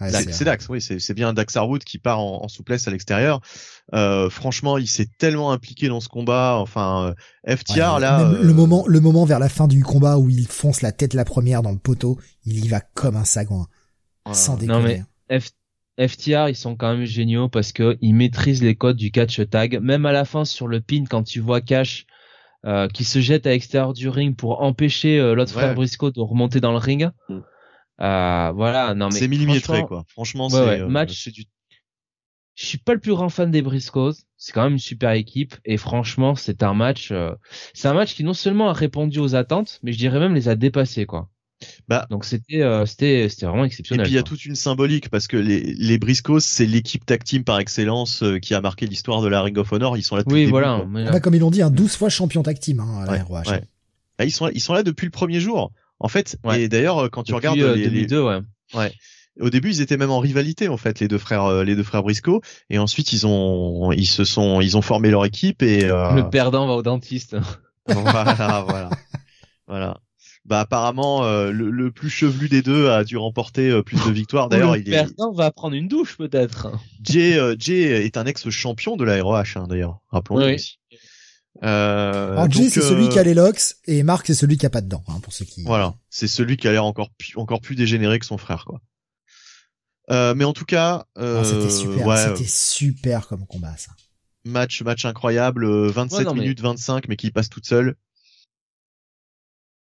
Ouais, 0.00 0.10
c'est 0.32 0.44
Dax, 0.44 0.66
oui, 0.70 0.80
c'est 0.80 1.12
bien 1.12 1.34
Dax 1.34 1.54
Harwood 1.56 1.84
qui 1.84 1.98
part 1.98 2.20
en, 2.20 2.42
en 2.44 2.48
souplesse 2.48 2.88
à 2.88 2.90
l'extérieur. 2.90 3.42
Euh, 3.92 4.30
franchement, 4.30 4.78
il 4.78 4.86
s'est 4.88 5.08
tellement 5.18 5.52
impliqué 5.52 5.88
dans 5.88 6.00
ce 6.00 6.08
combat. 6.08 6.56
Enfin, 6.58 7.14
euh, 7.46 7.54
FTR 7.54 7.94
Ouais, 7.96 8.00
là, 8.00 8.20
euh, 8.30 8.42
le 8.42 8.54
moment, 8.54 8.84
le 8.86 9.00
moment 9.00 9.26
vers 9.26 9.38
la 9.38 9.50
fin 9.50 9.66
du 9.68 9.82
combat 9.84 10.16
où 10.16 10.30
il 10.30 10.46
fonce 10.46 10.80
la 10.80 10.90
tête 10.90 11.12
la 11.12 11.26
première 11.26 11.60
dans 11.60 11.72
le 11.72 11.78
poteau, 11.78 12.18
il 12.46 12.64
y 12.64 12.68
va 12.68 12.80
comme 12.80 13.16
un 13.16 13.24
sagouin, 13.26 13.66
sans 14.32 14.54
Non, 14.54 14.58
déconner. 14.80 15.02
mais- 15.28 15.38
F- 15.38 15.50
FTR, 15.98 16.48
ils 16.48 16.56
sont 16.56 16.76
quand 16.76 16.96
même 16.96 17.04
géniaux 17.04 17.50
parce 17.50 17.72
que 17.72 17.98
ils 18.00 18.14
maîtrisent 18.14 18.62
les 18.62 18.74
codes 18.74 18.96
du 18.96 19.10
catch 19.10 19.40
tag. 19.50 19.80
Même 19.82 20.06
à 20.06 20.12
la 20.12 20.24
fin 20.24 20.46
sur 20.46 20.66
le 20.66 20.80
pin, 20.80 21.04
quand 21.08 21.24
tu 21.24 21.40
vois 21.40 21.60
Cash 21.60 22.06
euh, 22.66 22.88
qui 22.88 23.04
se 23.04 23.20
jette 23.20 23.46
à 23.46 23.50
l'extérieur 23.50 23.92
du 23.92 24.08
ring 24.08 24.36
pour 24.36 24.62
empêcher 24.62 25.18
euh, 25.18 25.34
l'autre 25.34 25.54
Ouais. 25.54 25.62
frère 25.62 25.74
Briscoe 25.74 26.10
de 26.12 26.20
remonter 26.20 26.60
dans 26.60 26.72
le 26.72 26.78
ring. 26.78 27.08
Mm. 27.28 27.38
Euh, 28.00 28.52
voilà, 28.54 28.94
non 28.94 29.06
mais 29.06 29.18
c'est 29.18 29.28
millimétré 29.28 29.60
franchement, 29.78 29.86
quoi. 29.86 30.04
Franchement, 30.08 30.44
Ouais, 30.48 30.52
c'est 30.52 30.60
ouais, 30.66 30.80
euh, 30.80 30.88
match- 30.88 31.22
c'est 31.24 31.30
du 31.30 31.44
Je 32.54 32.66
suis 32.66 32.78
pas 32.78 32.94
le 32.94 33.00
plus 33.00 33.12
grand 33.12 33.28
fan 33.28 33.50
des 33.50 33.62
Briscoes. 33.62 34.12
C'est 34.36 34.52
quand 34.52 34.64
même 34.64 34.72
une 34.74 34.78
super 34.78 35.12
équipe 35.12 35.54
et 35.64 35.76
franchement, 35.78 36.34
c'est 36.34 36.62
un 36.62 36.74
match. 36.74 37.10
euh, 37.12 37.32
c'est 37.74 37.88
un 37.88 37.94
match 37.94 38.14
qui 38.14 38.24
non 38.24 38.34
seulement 38.34 38.68
a 38.68 38.72
répondu 38.74 39.18
aux 39.18 39.34
attentes, 39.34 39.78
mais 39.82 39.92
je 39.92 39.98
dirais 39.98 40.18
même 40.18 40.34
les 40.34 40.48
a 40.48 40.54
dépassés 40.56 41.06
quoi. 41.06 41.28
Bah, 41.88 42.06
Donc 42.10 42.24
c'était 42.24 42.62
euh, 42.62 42.84
c'était 42.84 43.28
c'était 43.28 43.46
vraiment 43.46 43.62
Et 43.64 43.68
exceptionnel. 43.68 44.04
puis 44.04 44.12
il 44.12 44.16
y 44.16 44.18
a 44.18 44.22
toute 44.24 44.44
une 44.44 44.56
symbolique 44.56 45.08
parce 45.08 45.28
que 45.28 45.36
les, 45.36 45.60
les 45.60 45.98
Briscoes, 45.98 46.40
c'est 46.40 46.66
l'équipe 46.66 47.06
tag 47.06 47.22
team 47.22 47.44
par 47.44 47.60
excellence 47.60 48.22
euh, 48.24 48.38
qui 48.40 48.54
a 48.54 48.60
marqué 48.60 48.86
l'histoire 48.86 49.22
de 49.22 49.28
la 49.28 49.40
Ring 49.42 49.56
of 49.58 49.70
Honor. 49.72 49.96
Ils 49.96 50.02
sont 50.02 50.16
là 50.16 50.22
depuis 50.22 50.34
Oui, 50.34 50.40
le 50.40 50.46
début, 50.46 50.50
voilà. 50.50 50.84
mais- 50.88 51.04
Ah 51.06 51.12
bah, 51.12 51.20
comme 51.20 51.34
ils 51.34 51.40
l'ont 51.40 51.50
dit, 51.50 51.62
un 51.62 51.70
12 51.70 51.94
fois 51.96 52.08
champion 52.08 52.42
tag 52.42 52.58
team 52.58 52.80
hein, 52.80 53.02
à 53.02 53.06
la 53.06 53.12
Ouais, 53.12 53.20
ROH. 53.22 53.50
ouais. 53.50 53.62
Ah, 54.18 54.24
ils 54.24 54.32
sont 54.32 54.46
là, 54.46 54.50
ils 54.54 54.60
sont 54.60 54.74
là 54.74 54.82
depuis 54.82 55.04
le 55.04 55.10
premier 55.12 55.38
jour. 55.40 55.70
En 56.00 56.08
fait, 56.08 56.36
Ouais. 56.44 56.62
et 56.62 56.68
d'ailleurs 56.68 56.98
euh, 56.98 57.08
quand 57.08 57.22
tu 57.22 57.34
regardes 57.34 57.58
euh, 57.60 57.74
les, 57.76 57.82
les- 57.84 58.06
2002, 58.06 58.22
ouais. 58.74 58.92
au 59.40 59.48
début 59.50 59.70
ils 59.70 59.80
étaient 59.80 59.96
même 59.96 60.10
en 60.10 60.18
rivalité 60.18 60.68
en 60.68 60.76
fait 60.76 60.98
les 61.00 61.08
deux 61.08 61.18
frères 61.18 61.44
euh, 61.44 61.62
les 61.64 61.76
deux 61.76 61.82
frères 61.84 62.02
Briscoe 62.02 62.40
et 62.70 62.78
ensuite 62.78 63.12
ils 63.12 63.26
ont 63.26 63.92
ils 63.92 64.06
se 64.06 64.24
sont 64.24 64.60
ils 64.60 64.76
ont 64.76 64.82
formé 64.82 65.10
leur 65.10 65.24
équipe 65.24 65.62
et 65.62 65.84
euh, 65.84 66.12
Le 66.14 66.28
perdant 66.30 66.66
va 66.66 66.72
au 66.74 66.82
dentiste. 66.82 67.36
voilà 67.86 68.64
voilà 68.66 68.90
voilà 69.68 70.00
bah 70.48 70.60
apparemment 70.60 71.24
euh, 71.24 71.50
le, 71.50 71.70
le 71.70 71.90
plus 71.90 72.08
chevelu 72.08 72.48
des 72.48 72.62
deux 72.62 72.88
a 72.88 73.02
dû 73.04 73.16
remporter 73.16 73.68
euh, 73.68 73.82
plus 73.82 73.96
de 74.06 74.10
victoires 74.12 74.48
d'ailleurs 74.48 74.74
le 74.74 74.80
il 74.80 74.94
est 74.94 75.06
va 75.34 75.50
prendre 75.50 75.74
une 75.74 75.88
douche 75.88 76.16
peut-être. 76.16 76.68
Jay, 77.02 77.36
euh, 77.36 77.56
Jay 77.58 78.04
est 78.06 78.16
un 78.16 78.24
ex-champion 78.26 78.96
de 78.96 79.04
la 79.04 79.20
ROH 79.22 79.42
hein, 79.56 79.66
d'ailleurs 79.68 79.98
rappelons-le 80.10 80.46
Oui. 80.54 80.78
euh, 81.64 82.32
Alors 82.32 82.50
Jay, 82.50 82.60
donc, 82.62 82.70
c'est 82.70 82.80
euh, 82.84 82.88
celui 82.88 83.08
qui 83.08 83.18
a 83.18 83.22
les 83.24 83.34
locks 83.34 83.74
et 83.86 84.02
Marc, 84.02 84.26
c'est 84.28 84.34
celui 84.34 84.56
qui 84.56 84.66
a 84.66 84.70
pas 84.70 84.80
de 84.82 84.88
dents, 84.88 85.02
hein, 85.08 85.18
pour 85.22 85.32
ceux 85.32 85.44
qui. 85.44 85.64
Voilà, 85.64 85.94
c'est 86.10 86.28
celui 86.28 86.56
qui 86.56 86.68
a 86.68 86.72
l'air 86.72 86.84
encore 86.84 87.10
plus, 87.10 87.32
encore 87.36 87.60
plus 87.60 87.74
dégénéré 87.74 88.18
que 88.18 88.26
son 88.26 88.38
frère, 88.38 88.64
quoi. 88.66 88.80
Euh, 90.10 90.34
mais 90.36 90.44
en 90.44 90.52
tout 90.52 90.64
cas, 90.64 91.06
euh, 91.18 91.40
Ah, 91.40 91.44
c'était 91.44 91.70
super, 91.70 92.06
ouais, 92.06 92.16
c'était 92.28 92.46
super 92.48 93.26
comme 93.26 93.44
combat 93.46 93.76
ça. 93.76 93.90
match, 94.44 94.80
match 94.82 95.04
incroyable, 95.04 95.64
euh, 95.64 95.90
27 95.90 96.18
Ouais, 96.20 96.24
non, 96.24 96.34
mais- 96.34 96.42
minutes 96.42 96.60
25, 96.60 97.08
mais 97.08 97.16
qui 97.16 97.30
passe 97.32 97.48
toute 97.48 97.66
seule. 97.66 97.96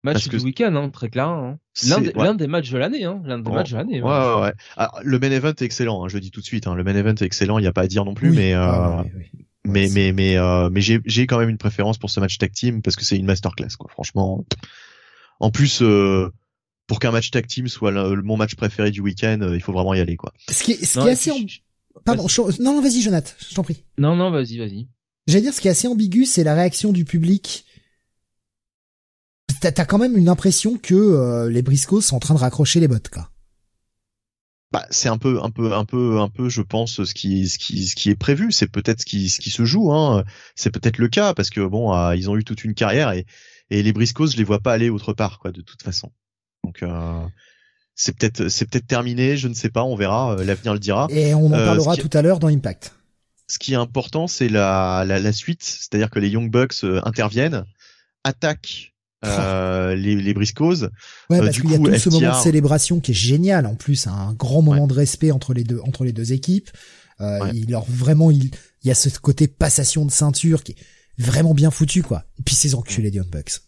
Match 0.05 0.15
Parce 0.15 0.29
du 0.29 0.37
que- 0.37 0.43
week-end, 0.43 0.75
hein, 0.77 0.91
très 0.91 1.09
clair. 1.09 1.27
Hein. 1.29 1.59
C'est- 1.73 1.89
L'un 1.89 2.01
des, 2.01 2.13
ouais. 2.15 2.37
des 2.37 2.47
matchs 2.47 2.71
de 2.71 2.77
l'année, 2.79 3.05
hein. 3.05 3.21
L'un 3.25 3.39
des 3.39 3.51
Oh, 3.51 3.55
matchs 3.55 3.73
de 3.73 3.77
l'année. 3.79 4.03
Ouais, 4.03 4.09
ouais, 4.11 4.41
ouais. 4.43 4.53
Alors, 4.77 5.01
le 5.03 5.19
main 5.19 5.31
event 5.31 5.49
est 5.49 5.63
excellent, 5.63 6.05
hein, 6.05 6.09
je 6.09 6.15
le 6.15 6.21
dis 6.21 6.31
tout 6.31 6.41
de 6.41 6.45
suite. 6.45 6.67
Hein, 6.67 6.75
le 6.75 6.85
main 6.85 6.95
event 6.95 7.15
est 7.15 7.23
excellent, 7.23 7.59
il 7.59 7.63
n'y 7.63 7.69
a 7.69 7.73
pas 7.73 7.81
à 7.83 7.87
dire 7.87 8.05
non 8.05 8.13
plus, 8.15 8.31
Oui. 8.31 8.37
mais 8.37 8.53
euh, 8.55 8.61
Ah, 8.63 9.03
oui, 9.05 9.11
oui. 9.17 9.25
mais 9.65 9.87
Ouais, 9.89 9.93
mais 9.95 10.13
mais 10.13 10.37
euh, 10.37 10.69
mais 10.71 10.83
j'ai 10.83 11.01
j'ai 11.07 11.27
quand 11.27 11.39
même 11.39 11.49
une 11.49 11.57
préférence 11.59 11.97
pour 11.99 12.11
ce 12.11 12.21
match 12.21 12.37
tag 12.39 12.53
team 12.53 12.83
parce 12.83 12.97
que 12.97 13.05
c'est 13.05 13.17
une 13.17 13.25
masterclass, 13.25 13.77
quoi. 13.79 13.89
Franchement. 13.91 14.45
En 15.41 15.51
plus, 15.51 15.81
euh, 15.83 16.29
pour 16.87 16.99
qu'un 16.99 17.11
match 17.11 17.31
tag 17.31 17.47
team 17.47 17.67
soit 17.69 17.91
le- 17.91 18.21
mon 18.23 18.37
match 18.37 18.55
préféré 18.57 18.91
du 18.91 19.01
week-end, 19.01 19.39
euh, 19.41 19.55
il 19.57 19.63
faut 19.63 19.73
vraiment 19.73 19.95
y 19.95 20.01
aller, 20.01 20.17
quoi. 20.17 20.33
Ce 20.51 20.63
qui 20.63 20.73
est, 20.73 20.85
ce 20.85 20.99
Non, 20.99 21.05
qui 21.07 21.11
est 21.11 21.13
assez, 21.13 21.31
je- 21.49 21.61
pardon, 22.05 22.29
je- 22.29 22.63
non, 22.63 22.81
vas-y, 22.83 23.01
Jonathan, 23.01 23.31
je 23.49 23.55
t'en 23.55 23.63
prie. 23.63 23.83
Non, 23.97 24.15
non, 24.17 24.31
vas-y, 24.31 24.59
vas-y. 24.59 24.87
J'allais 25.27 25.41
dire, 25.41 25.55
ce 25.55 25.63
qui 25.63 25.69
est 25.69 25.71
assez 25.71 25.89
ambigu, 25.89 26.27
c'est 26.27 26.45
la 26.45 26.55
réaction 26.55 26.93
du 26.93 27.07
public. 27.07 27.65
T'as, 29.73 29.85
quand 29.85 29.99
même 29.99 30.17
une 30.17 30.29
impression 30.29 30.77
que 30.77 30.95
euh, 30.95 31.49
les 31.51 31.63
Briscoes 31.63 32.01
sont 32.03 32.17
en 32.17 32.21
train 32.21 32.35
de 32.35 32.39
raccrocher 32.41 32.81
les 32.81 32.89
bottes, 32.89 33.09
quoi. 33.09 33.31
Bah, 34.73 34.85
c'est 34.91 35.09
un 35.09 35.19
peu, 35.19 35.41
un 35.43 35.51
peu, 35.51 35.73
un 35.73 35.85
peu, 35.85 36.19
un 36.21 36.29
peu, 36.29 36.49
je 36.49 36.61
pense, 36.61 37.05
ce 37.05 37.15
qui, 37.15 37.49
ce 37.49 37.59
qui, 37.59 37.87
ce 37.87 37.95
qui 37.95 38.11
est 38.11 38.17
prévu. 38.17 38.51
C'est 38.51 38.67
peut-être 38.67 39.01
ce 39.01 39.07
qui, 39.07 39.29
ce 39.31 39.41
qui 39.41 39.51
se 39.51 39.65
joue. 39.65 39.93
Hein. 39.93 40.25
C'est 40.57 40.71
peut-être 40.71 40.99
le 40.99 41.09
cas 41.09 41.33
parce 41.33 41.51
que 41.51 41.65
bon, 41.65 41.95
euh, 41.97 42.17
ils 42.17 42.29
ont 42.29 42.37
eu 42.37 42.43
toute 42.45 42.65
une 42.65 42.75
carrière 42.75 43.13
et, 43.13 43.25
et 43.71 43.83
les 43.85 43.93
Briscoes, 43.93 44.27
je 44.27 44.37
les 44.37 44.43
vois 44.45 44.59
pas 44.59 44.73
aller 44.73 44.91
autre 44.91 45.13
part, 45.13 45.39
quoi, 45.39 45.53
de 45.53 45.61
toute 45.61 45.83
façon. 45.83 46.11
Donc, 46.65 46.83
euh, 46.83 47.23
c'est 47.95 48.17
peut-être, 48.17 48.49
c'est 48.49 48.69
peut-être 48.69 48.89
terminé. 48.89 49.37
Je 49.37 49.47
ne 49.47 49.55
sais 49.55 49.71
pas. 49.71 49.85
On 49.85 49.95
verra. 49.95 50.33
euh, 50.35 50.45
L'avenir 50.45 50.73
le 50.73 50.81
dira. 50.81 51.07
Et 51.11 51.35
on 51.35 51.47
en 51.47 51.51
parlera 51.51 51.95
qui- 51.95 52.01
tout 52.03 52.11
à 52.19 52.23
l'heure 52.23 52.41
dans 52.41 52.49
Impact. 52.49 52.93
ce 53.47 53.61
qui 53.61 53.75
est 53.75 53.77
important, 53.77 54.27
c'est 54.27 54.49
la, 54.49 55.05
la, 55.07 55.21
la 55.21 55.33
suite, 55.33 55.63
c'est-à-dire 55.63 56.11
que 56.11 56.19
les 56.19 56.31
Young 56.31 56.51
Bucks 56.51 56.83
interviennent, 57.05 57.65
attaquent 58.25 58.94
euh, 59.27 59.95
les, 59.95 60.17
les 60.17 60.35
Briscoes. 60.35 60.89
Ouais, 61.31 61.39
Euh, 61.39 61.45
parce 61.45 61.61
qu'il 61.61 61.71
y 61.71 61.75
a 61.75 61.79
tout 61.79 61.99
ce 61.99 62.09
moment 62.11 62.21
de 62.21 62.33
FTR 62.33 62.43
célébration 62.43 63.01
qui 63.01 63.11
est 63.13 63.15
génial 63.15 63.67
en 63.67 63.75
plus, 63.75 64.07
un 64.07 64.33
grand 64.35 64.63
moment 64.63 64.87
de 64.87 64.95
respect 64.95 65.31
entre 65.31 65.55
les 65.55 65.65
deux 65.65 65.81
entre 65.87 66.05
les 66.05 66.13
deux 66.13 66.33
équipes. 66.33 66.71
Euh, 67.21 67.39
Ouais. 67.41 67.51
Il 67.55 67.71
leur 67.71 67.85
vraiment 67.89 68.31
il, 68.33 68.45
il 68.83 68.89
y 68.89 68.91
a 68.91 68.95
ce 68.95 69.09
côté 69.21 69.47
passation 69.47 70.05
de 70.05 70.11
ceinture 70.11 70.65
qui 70.65 70.73
est 70.73 70.77
vraiment 71.19 71.55
bien 71.55 71.71
foutu 71.71 72.03
quoi. 72.03 72.25
Et 72.39 72.43
puis 72.43 72.55
ces 72.57 72.75
enculés 72.75 73.11
Young 73.11 73.29
Bucks. 73.31 73.61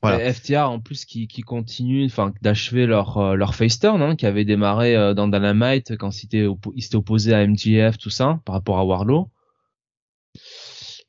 Voilà. 0.00 0.28
Et 0.28 0.32
FTR 0.32 0.68
en 0.68 0.80
plus 0.80 1.04
qui, 1.04 1.28
qui 1.28 1.42
continue 1.42 2.04
enfin 2.06 2.32
d'achever 2.42 2.86
leur 2.86 3.18
euh, 3.18 3.34
leur 3.36 3.54
face 3.54 3.78
turn 3.78 4.00
hein, 4.02 4.16
qui 4.16 4.26
avait 4.26 4.44
démarré 4.44 4.96
euh, 4.96 5.14
dans 5.14 5.28
Dynamite 5.28 5.96
quand 5.96 6.10
ils 6.10 6.20
s'étaient 6.20 6.42
oppo- 6.42 6.72
ils 6.76 6.82
s'étaient 6.82 6.96
opposés 6.96 7.34
à 7.34 7.46
MJF 7.46 7.98
tout 7.98 8.10
ça 8.10 8.40
par 8.44 8.54
rapport 8.54 8.78
à 8.78 8.84
Warlow 8.84 9.28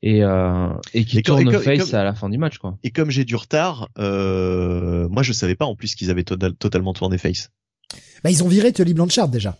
et 0.06 0.22
euh, 0.22 0.68
et 0.92 1.04
qui 1.06 1.18
Et 1.18 1.22
tourne 1.22 1.48
et 1.48 1.58
face 1.58 1.90
comme- 1.90 1.98
à 1.98 2.04
la 2.04 2.14
fin 2.14 2.28
du 2.28 2.36
match 2.36 2.58
quoi. 2.58 2.76
Et 2.82 2.90
comme 2.90 3.10
j'ai 3.10 3.24
du 3.24 3.36
retard, 3.36 3.88
euh, 3.98 5.08
moi 5.08 5.22
je 5.22 5.32
savais 5.32 5.54
pas 5.54 5.64
en 5.64 5.74
plus 5.76 5.94
qu'ils 5.94 6.10
avaient 6.10 6.24
total- 6.24 6.54
totalement 6.54 6.92
tourné 6.92 7.16
face. 7.16 7.50
Bah 8.22 8.30
ils 8.30 8.44
ont 8.44 8.48
viré 8.48 8.72
Tully 8.72 8.92
Blanchard 8.94 9.28
déjà. 9.28 9.56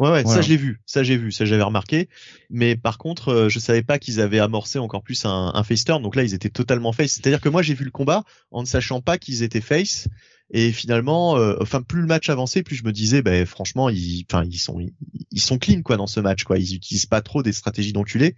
Ouais, 0.00 0.10
ouais, 0.10 0.22
Voilà. 0.24 0.40
ça 0.40 0.42
je 0.42 0.48
l'ai 0.48 0.56
vu, 0.56 0.80
ça 0.86 1.04
j'ai 1.04 1.16
vu, 1.16 1.30
ça 1.30 1.44
j'avais 1.44 1.62
remarqué. 1.62 2.08
Mais 2.50 2.74
par 2.74 2.98
contre, 2.98 3.28
euh, 3.28 3.48
je 3.48 3.60
savais 3.60 3.82
pas 3.84 4.00
qu'ils 4.00 4.20
avaient 4.20 4.40
amorcé 4.40 4.80
encore 4.80 5.04
plus 5.04 5.24
un, 5.24 5.52
un 5.54 5.62
face 5.62 5.84
turn. 5.84 6.02
Donc 6.02 6.16
là, 6.16 6.24
ils 6.24 6.34
étaient 6.34 6.48
totalement 6.50 6.90
face. 6.92 7.12
C'est-à-dire 7.12 7.40
que 7.40 7.48
moi, 7.48 7.62
j'ai 7.62 7.74
vu 7.74 7.84
le 7.84 7.92
combat 7.92 8.24
en 8.50 8.62
ne 8.62 8.66
sachant 8.66 9.00
pas 9.00 9.18
qu'ils 9.18 9.44
étaient 9.44 9.60
face. 9.60 10.08
Et 10.50 10.72
finalement, 10.72 11.36
euh, 11.38 11.54
enfin, 11.60 11.80
plus 11.80 12.00
le 12.00 12.08
match 12.08 12.28
avançait, 12.28 12.64
plus 12.64 12.74
je 12.74 12.82
me 12.84 12.90
disais, 12.92 13.22
ben 13.22 13.46
franchement, 13.46 13.88
ils, 13.88 14.24
enfin, 14.28 14.44
ils 14.44 14.58
sont, 14.58 14.80
ils, 14.80 14.92
ils 15.30 15.40
sont 15.40 15.58
clean 15.58 15.82
quoi 15.82 15.96
dans 15.96 16.08
ce 16.08 16.18
match, 16.18 16.42
quoi. 16.42 16.58
Ils 16.58 16.74
utilisent 16.74 17.06
pas 17.06 17.22
trop 17.22 17.44
des 17.44 17.52
stratégies 17.52 17.92
d'enculés. 17.92 18.34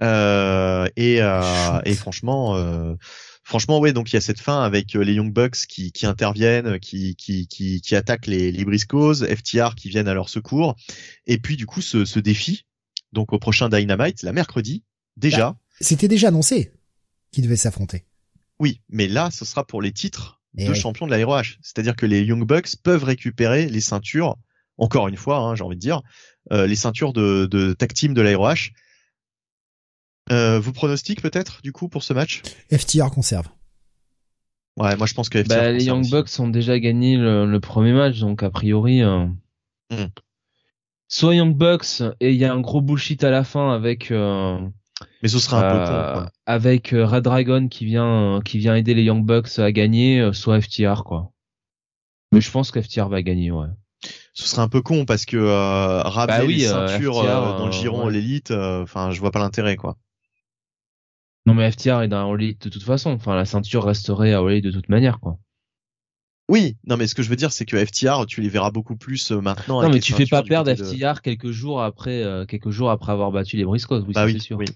Euh, 0.00 0.88
et, 0.96 1.18
euh, 1.20 1.80
et 1.84 1.94
franchement, 1.94 2.56
euh, 2.56 2.94
franchement, 3.44 3.78
ouais. 3.78 3.92
Donc 3.92 4.10
il 4.10 4.14
y 4.14 4.16
a 4.16 4.20
cette 4.20 4.40
fin 4.40 4.62
avec 4.62 4.94
les 4.94 5.14
Young 5.14 5.32
Bucks 5.32 5.66
qui, 5.68 5.92
qui 5.92 6.06
interviennent, 6.06 6.78
qui, 6.80 7.14
qui, 7.16 7.46
qui, 7.46 7.80
qui 7.80 7.96
attaquent 7.96 8.26
les, 8.26 8.50
les 8.52 8.64
Briscoes, 8.64 9.24
FTR 9.24 9.74
qui 9.74 9.88
viennent 9.88 10.08
à 10.08 10.14
leur 10.14 10.28
secours, 10.28 10.76
et 11.26 11.38
puis 11.38 11.56
du 11.56 11.66
coup 11.66 11.80
ce, 11.82 12.04
ce 12.04 12.18
défi. 12.18 12.64
Donc 13.12 13.32
au 13.32 13.38
prochain 13.38 13.68
Dynamite, 13.68 14.22
la 14.22 14.32
mercredi, 14.32 14.84
déjà. 15.16 15.56
C'était 15.80 16.08
déjà 16.08 16.28
annoncé 16.28 16.72
qu'ils 17.32 17.44
devaient 17.44 17.56
s'affronter. 17.56 18.04
Oui, 18.58 18.80
mais 18.88 19.08
là, 19.08 19.30
ce 19.30 19.44
sera 19.44 19.66
pour 19.66 19.82
les 19.82 19.92
titres 19.92 20.40
Et 20.56 20.64
de 20.64 20.70
ouais. 20.70 20.74
champion 20.74 21.06
de 21.06 21.14
la 21.14 21.24
ROH. 21.24 21.58
C'est-à-dire 21.62 21.96
que 21.96 22.06
les 22.06 22.22
Young 22.22 22.46
Bucks 22.46 22.76
peuvent 22.82 23.04
récupérer 23.04 23.66
les 23.68 23.80
ceintures, 23.80 24.36
encore 24.78 25.08
une 25.08 25.16
fois, 25.16 25.38
hein, 25.38 25.54
j'ai 25.56 25.64
envie 25.64 25.76
de 25.76 25.80
dire, 25.80 26.02
euh, 26.52 26.66
les 26.66 26.76
ceintures 26.76 27.12
de, 27.12 27.46
de 27.50 27.72
tag 27.72 27.92
team 27.92 28.14
de 28.14 28.22
la 28.22 28.36
ROH. 28.36 28.70
Euh, 30.32 30.58
vous 30.58 30.72
pronostic 30.72 31.20
peut-être 31.22 31.60
du 31.62 31.72
coup 31.72 31.88
pour 31.88 32.02
ce 32.02 32.12
match? 32.12 32.42
FTR 32.72 33.10
conserve. 33.10 33.46
Ouais, 34.78 34.96
moi 34.96 35.06
je 35.06 35.12
pense 35.14 35.28
que 35.28 35.42
FTR 35.42 35.48
Bah, 35.54 35.70
les 35.72 35.84
Young. 35.84 36.08
Bucks 36.10 36.30
ont 36.40 36.48
déjà 36.48 36.78
gagné 36.78 37.16
le, 37.16 37.44
le 37.46 37.60
premier 37.60 37.92
match, 37.92 38.18
donc 38.20 38.42
a 38.42 38.50
priori, 38.50 39.02
euh, 39.02 39.26
Hmm. 39.90 40.06
soit 41.08 41.34
Young 41.34 41.54
Bucks 41.54 42.00
et 42.20 42.30
il 42.32 42.36
y 42.38 42.46
a 42.46 42.52
un 42.54 42.60
gros 42.60 42.80
bullshit 42.80 43.22
à 43.24 43.30
la 43.30 43.44
fin 43.44 43.74
avec 43.74 44.10
euh, 44.10 44.58
Mais 45.22 45.28
ce 45.28 45.38
sera 45.38 45.58
un 45.58 45.70
peu 45.70 45.78
con. 45.84 45.92
Quoi. 46.22 46.30
avec 46.46 46.94
euh, 46.94 47.04
Red 47.06 47.24
Dragon 47.24 47.68
qui 47.68 47.84
vient 47.84 48.36
euh, 48.38 48.40
qui 48.40 48.56
vient 48.56 48.74
aider 48.74 48.94
les 48.94 49.02
Young 49.02 49.22
Bucks 49.26 49.58
à 49.58 49.70
gagner, 49.70 50.20
euh, 50.20 50.32
soit 50.32 50.58
FTR 50.62 51.04
quoi. 51.04 51.30
Mais 52.32 52.40
je 52.40 52.50
pense 52.50 52.70
que 52.70 52.80
FTR 52.80 53.10
va 53.10 53.20
gagner, 53.22 53.50
ouais. 53.50 53.66
Ce 54.32 54.48
serait 54.48 54.62
un 54.62 54.68
peu 54.68 54.80
con 54.80 55.04
parce 55.04 55.26
que 55.26 55.36
euh, 55.36 56.00
ramener 56.02 56.38
Bah 56.38 56.44
oui, 56.46 56.56
les 56.56 56.68
euh, 56.72 56.88
FTR, 56.88 57.18
euh, 57.18 57.58
dans 57.58 57.66
le 57.66 57.72
giron 57.72 58.06
ouais. 58.06 58.12
l'élite, 58.14 58.50
euh, 58.50 58.82
enfin 58.82 59.10
je 59.10 59.20
vois 59.20 59.30
pas 59.30 59.40
l'intérêt 59.40 59.76
quoi. 59.76 59.98
Non 61.46 61.54
mais 61.54 61.70
FTR 61.70 62.02
est 62.02 62.08
dans 62.08 62.30
All 62.32 62.40
Elite 62.42 62.64
de 62.64 62.68
toute 62.70 62.82
façon. 62.84 63.10
Enfin 63.10 63.34
la 63.34 63.44
ceinture 63.44 63.84
resterait 63.84 64.32
à 64.32 64.38
All 64.38 64.52
Elite 64.52 64.64
de 64.64 64.70
toute 64.70 64.88
manière 64.88 65.18
quoi. 65.20 65.38
Oui, 66.48 66.76
non 66.86 66.96
mais 66.96 67.06
ce 67.06 67.14
que 67.14 67.22
je 67.22 67.28
veux 67.30 67.36
dire 67.36 67.52
c'est 67.52 67.64
que 67.64 67.82
FTR 67.84 68.26
tu 68.26 68.40
les 68.42 68.48
verras 68.48 68.70
beaucoup 68.70 68.96
plus 68.96 69.30
euh, 69.32 69.40
maintenant. 69.40 69.76
Non 69.76 69.80
avec 69.80 69.94
mais 69.94 70.00
tu 70.00 70.12
fais 70.12 70.26
pas 70.26 70.42
perdre 70.42 70.72
de- 70.74 70.84
FTR 70.84 71.20
quelques 71.22 71.50
jours 71.50 71.82
après 71.82 72.22
euh, 72.22 72.44
quelques 72.46 72.70
jours 72.70 72.90
après 72.90 73.12
avoir 73.12 73.30
battu 73.32 73.56
les 73.56 73.64
Briscoes, 73.64 74.04
oui, 74.06 74.12
Bah 74.14 74.24
oui, 74.26 74.32
c'est 74.34 74.38
sûr. 74.40 74.58
oui. 74.58 74.66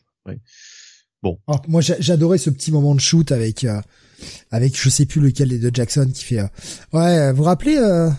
Alors, 1.49 1.63
moi, 1.67 1.81
j'a- 1.81 2.01
j'adorais 2.01 2.39
ce 2.39 2.51
petit 2.51 2.71
moment 2.71 2.95
de 2.95 3.01
shoot 3.01 3.33
avec, 3.33 3.65
euh, 3.65 3.81
avec 4.53 4.81
je 4.81 4.89
sais 4.89 5.07
plus 5.07 5.21
lequel 5.21 5.49
des 5.49 5.59
deux 5.59 5.71
Jackson 5.73 6.09
qui 6.15 6.23
fait, 6.25 6.39
euh, 6.39 6.47
ouais, 6.93 7.33
vous 7.33 7.43
rappelez, 7.43 7.77
euh, 7.79 8.11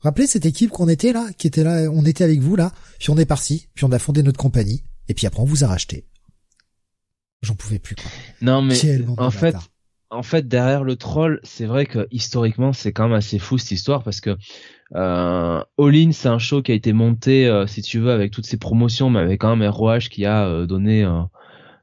rappelez 0.00 0.26
cette 0.26 0.46
équipe 0.46 0.70
qu'on 0.70 0.88
était 0.88 1.12
là, 1.12 1.28
qui 1.38 1.46
était 1.46 1.62
là, 1.62 1.88
on 1.92 2.04
était 2.04 2.24
avec 2.24 2.40
vous 2.40 2.56
là, 2.56 2.72
puis 2.98 3.10
on 3.10 3.18
est 3.18 3.26
parti, 3.26 3.68
puis 3.74 3.84
on 3.84 3.92
a 3.92 4.00
fondé 4.00 4.22
notre 4.24 4.38
compagnie, 4.38 4.82
et 5.08 5.14
puis 5.14 5.26
après 5.28 5.40
on 5.40 5.44
vous 5.44 5.62
a 5.62 5.68
racheté. 5.68 6.06
J'en 7.42 7.54
pouvais 7.54 7.78
plus 7.78 7.94
quoi. 7.94 8.04
Non 8.40 8.62
mais 8.62 8.74
en 9.18 9.30
fait 9.30 9.54
en 10.10 10.22
fait 10.22 10.46
derrière 10.48 10.84
le 10.84 10.96
troll, 10.96 11.40
c'est 11.42 11.66
vrai 11.66 11.84
que 11.86 12.06
historiquement 12.10 12.72
c'est 12.72 12.92
quand 12.92 13.04
même 13.08 13.16
assez 13.16 13.38
fou 13.38 13.58
cette 13.58 13.72
histoire 13.72 14.02
parce 14.02 14.20
que 14.20 14.36
euh, 14.94 15.62
All 15.78 15.94
In 15.96 16.12
c'est 16.12 16.28
un 16.28 16.38
show 16.38 16.62
qui 16.62 16.72
a 16.72 16.74
été 16.74 16.92
monté 16.92 17.46
euh, 17.46 17.66
si 17.66 17.82
tu 17.82 17.98
veux 17.98 18.10
avec 18.12 18.30
toutes 18.32 18.46
ces 18.46 18.56
promotions 18.56 19.10
mais 19.10 19.20
avec 19.20 19.40
quand 19.40 19.54
même 19.54 19.68
ROH 19.68 19.98
qui 20.10 20.24
a 20.24 20.46
euh, 20.46 20.66
donné 20.66 21.04
euh, 21.04 21.20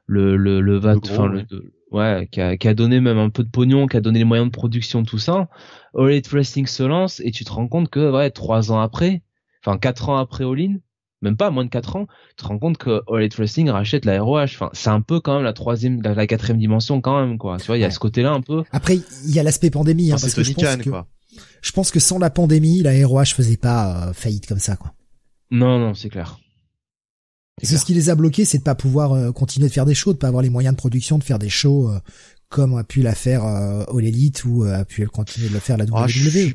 le 0.06 0.36
le 0.36 0.60
le 0.60 0.76
va 0.78 0.94
Le 0.94 1.00
gros, 1.00 1.12
enfin 1.12 1.26
le 1.26 1.38
ouais. 1.38 1.46
de- 1.50 1.72
ouais 1.92 2.28
qui 2.32 2.40
a, 2.40 2.56
qui 2.56 2.66
a 2.66 2.74
donné 2.74 3.00
même 3.00 3.18
un 3.18 3.30
peu 3.30 3.44
de 3.44 3.50
pognon, 3.50 3.86
qui 3.86 3.96
a 3.96 4.00
donné 4.00 4.18
les 4.20 4.24
moyens 4.24 4.48
de 4.48 4.52
production 4.54 5.04
tout 5.04 5.18
ça. 5.18 5.48
All 5.96 6.10
Elite 6.10 6.28
Wrestling 6.28 6.66
se 6.66 6.82
lance 6.82 7.20
et 7.20 7.30
tu 7.30 7.44
te 7.44 7.52
rends 7.52 7.68
compte 7.68 7.88
que 7.90 8.10
ouais 8.10 8.30
trois 8.30 8.72
ans 8.72 8.80
après, 8.80 9.22
enfin 9.64 9.78
quatre 9.78 10.08
ans 10.08 10.16
après 10.16 10.44
All 10.44 10.58
In, 10.60 10.76
même 11.24 11.36
pas 11.36 11.50
moins 11.50 11.64
de 11.64 11.70
quatre 11.70 11.96
ans, 11.96 12.06
tu 12.36 12.44
te 12.44 12.46
rends 12.46 12.58
compte 12.58 12.78
que 12.78 13.02
All 13.10 13.20
Elite 13.20 13.34
Wrestling 13.36 13.68
rachète 13.70 14.04
la 14.04 14.22
ROH. 14.22 14.44
Enfin, 14.44 14.70
c'est 14.72 14.90
un 14.90 15.00
peu 15.00 15.18
quand 15.20 15.34
même 15.34 15.42
la 15.44 15.52
troisième, 15.52 16.00
la, 16.02 16.14
la 16.14 16.26
quatrième 16.28 16.58
dimension 16.58 17.00
quand 17.00 17.20
même, 17.20 17.38
quoi. 17.38 17.56
Tu 17.58 17.66
vois, 17.66 17.76
il 17.76 17.80
y 17.80 17.84
a 17.84 17.88
Ouais. 17.88 17.92
ce 17.92 17.98
côté-là 17.98 18.30
un 18.32 18.40
peu. 18.40 18.62
Après, 18.70 18.96
il 19.24 19.30
y 19.34 19.40
a 19.40 19.42
l'aspect 19.42 19.70
pandémie, 19.70 20.12
hein, 20.12 20.14
Enfin, 20.14 20.22
parce 20.26 20.34
c'est 20.34 20.42
que 20.42 20.46
je 20.48 20.52
pense 20.54 20.76
que, 20.84 20.90
quoi. 20.90 21.06
je 21.62 21.72
pense 21.72 21.90
que 21.90 21.98
sans 21.98 22.18
la 22.18 22.30
pandémie, 22.30 22.82
la 22.82 22.92
ROH 23.06 23.24
faisait 23.34 23.56
pas 23.56 24.08
euh, 24.08 24.12
faillite 24.12 24.46
comme 24.46 24.60
ça 24.60 24.76
quoi. 24.76 24.92
Non, 25.50 25.78
non, 25.80 25.94
c'est 25.94 26.08
clair. 26.10 26.38
Parce 27.60 27.72
que 27.72 27.78
ce 27.78 27.84
qui 27.84 27.94
les 27.94 28.10
a 28.10 28.14
bloqués, 28.16 28.44
c'est 28.44 28.58
de 28.58 28.62
pas 28.64 28.74
pouvoir 28.74 29.12
euh, 29.12 29.30
continuer 29.30 29.68
de 29.68 29.72
faire 29.72 29.84
des 29.84 29.94
shows, 29.94 30.12
de 30.12 30.18
pas 30.18 30.26
avoir 30.28 30.42
les 30.42 30.50
moyens 30.50 30.74
de 30.74 30.78
production, 30.78 31.18
de 31.18 31.24
faire 31.24 31.38
des 31.38 31.48
shows 31.48 31.88
euh, 31.88 31.98
comme 32.48 32.76
a 32.76 32.82
pu 32.84 33.00
la 33.02 33.14
faire 33.14 33.44
euh, 33.44 33.84
All 33.96 34.04
Elite 34.04 34.44
ou 34.44 34.64
euh, 34.64 34.80
a 34.80 34.84
pu 34.84 35.06
continuer 35.06 35.48
de 35.48 35.54
le 35.54 35.60
faire 35.60 35.76
la 35.76 35.84
WWE. 35.84 35.90
Ah, 35.94 36.06
je 36.08 36.28
suis 36.28 36.54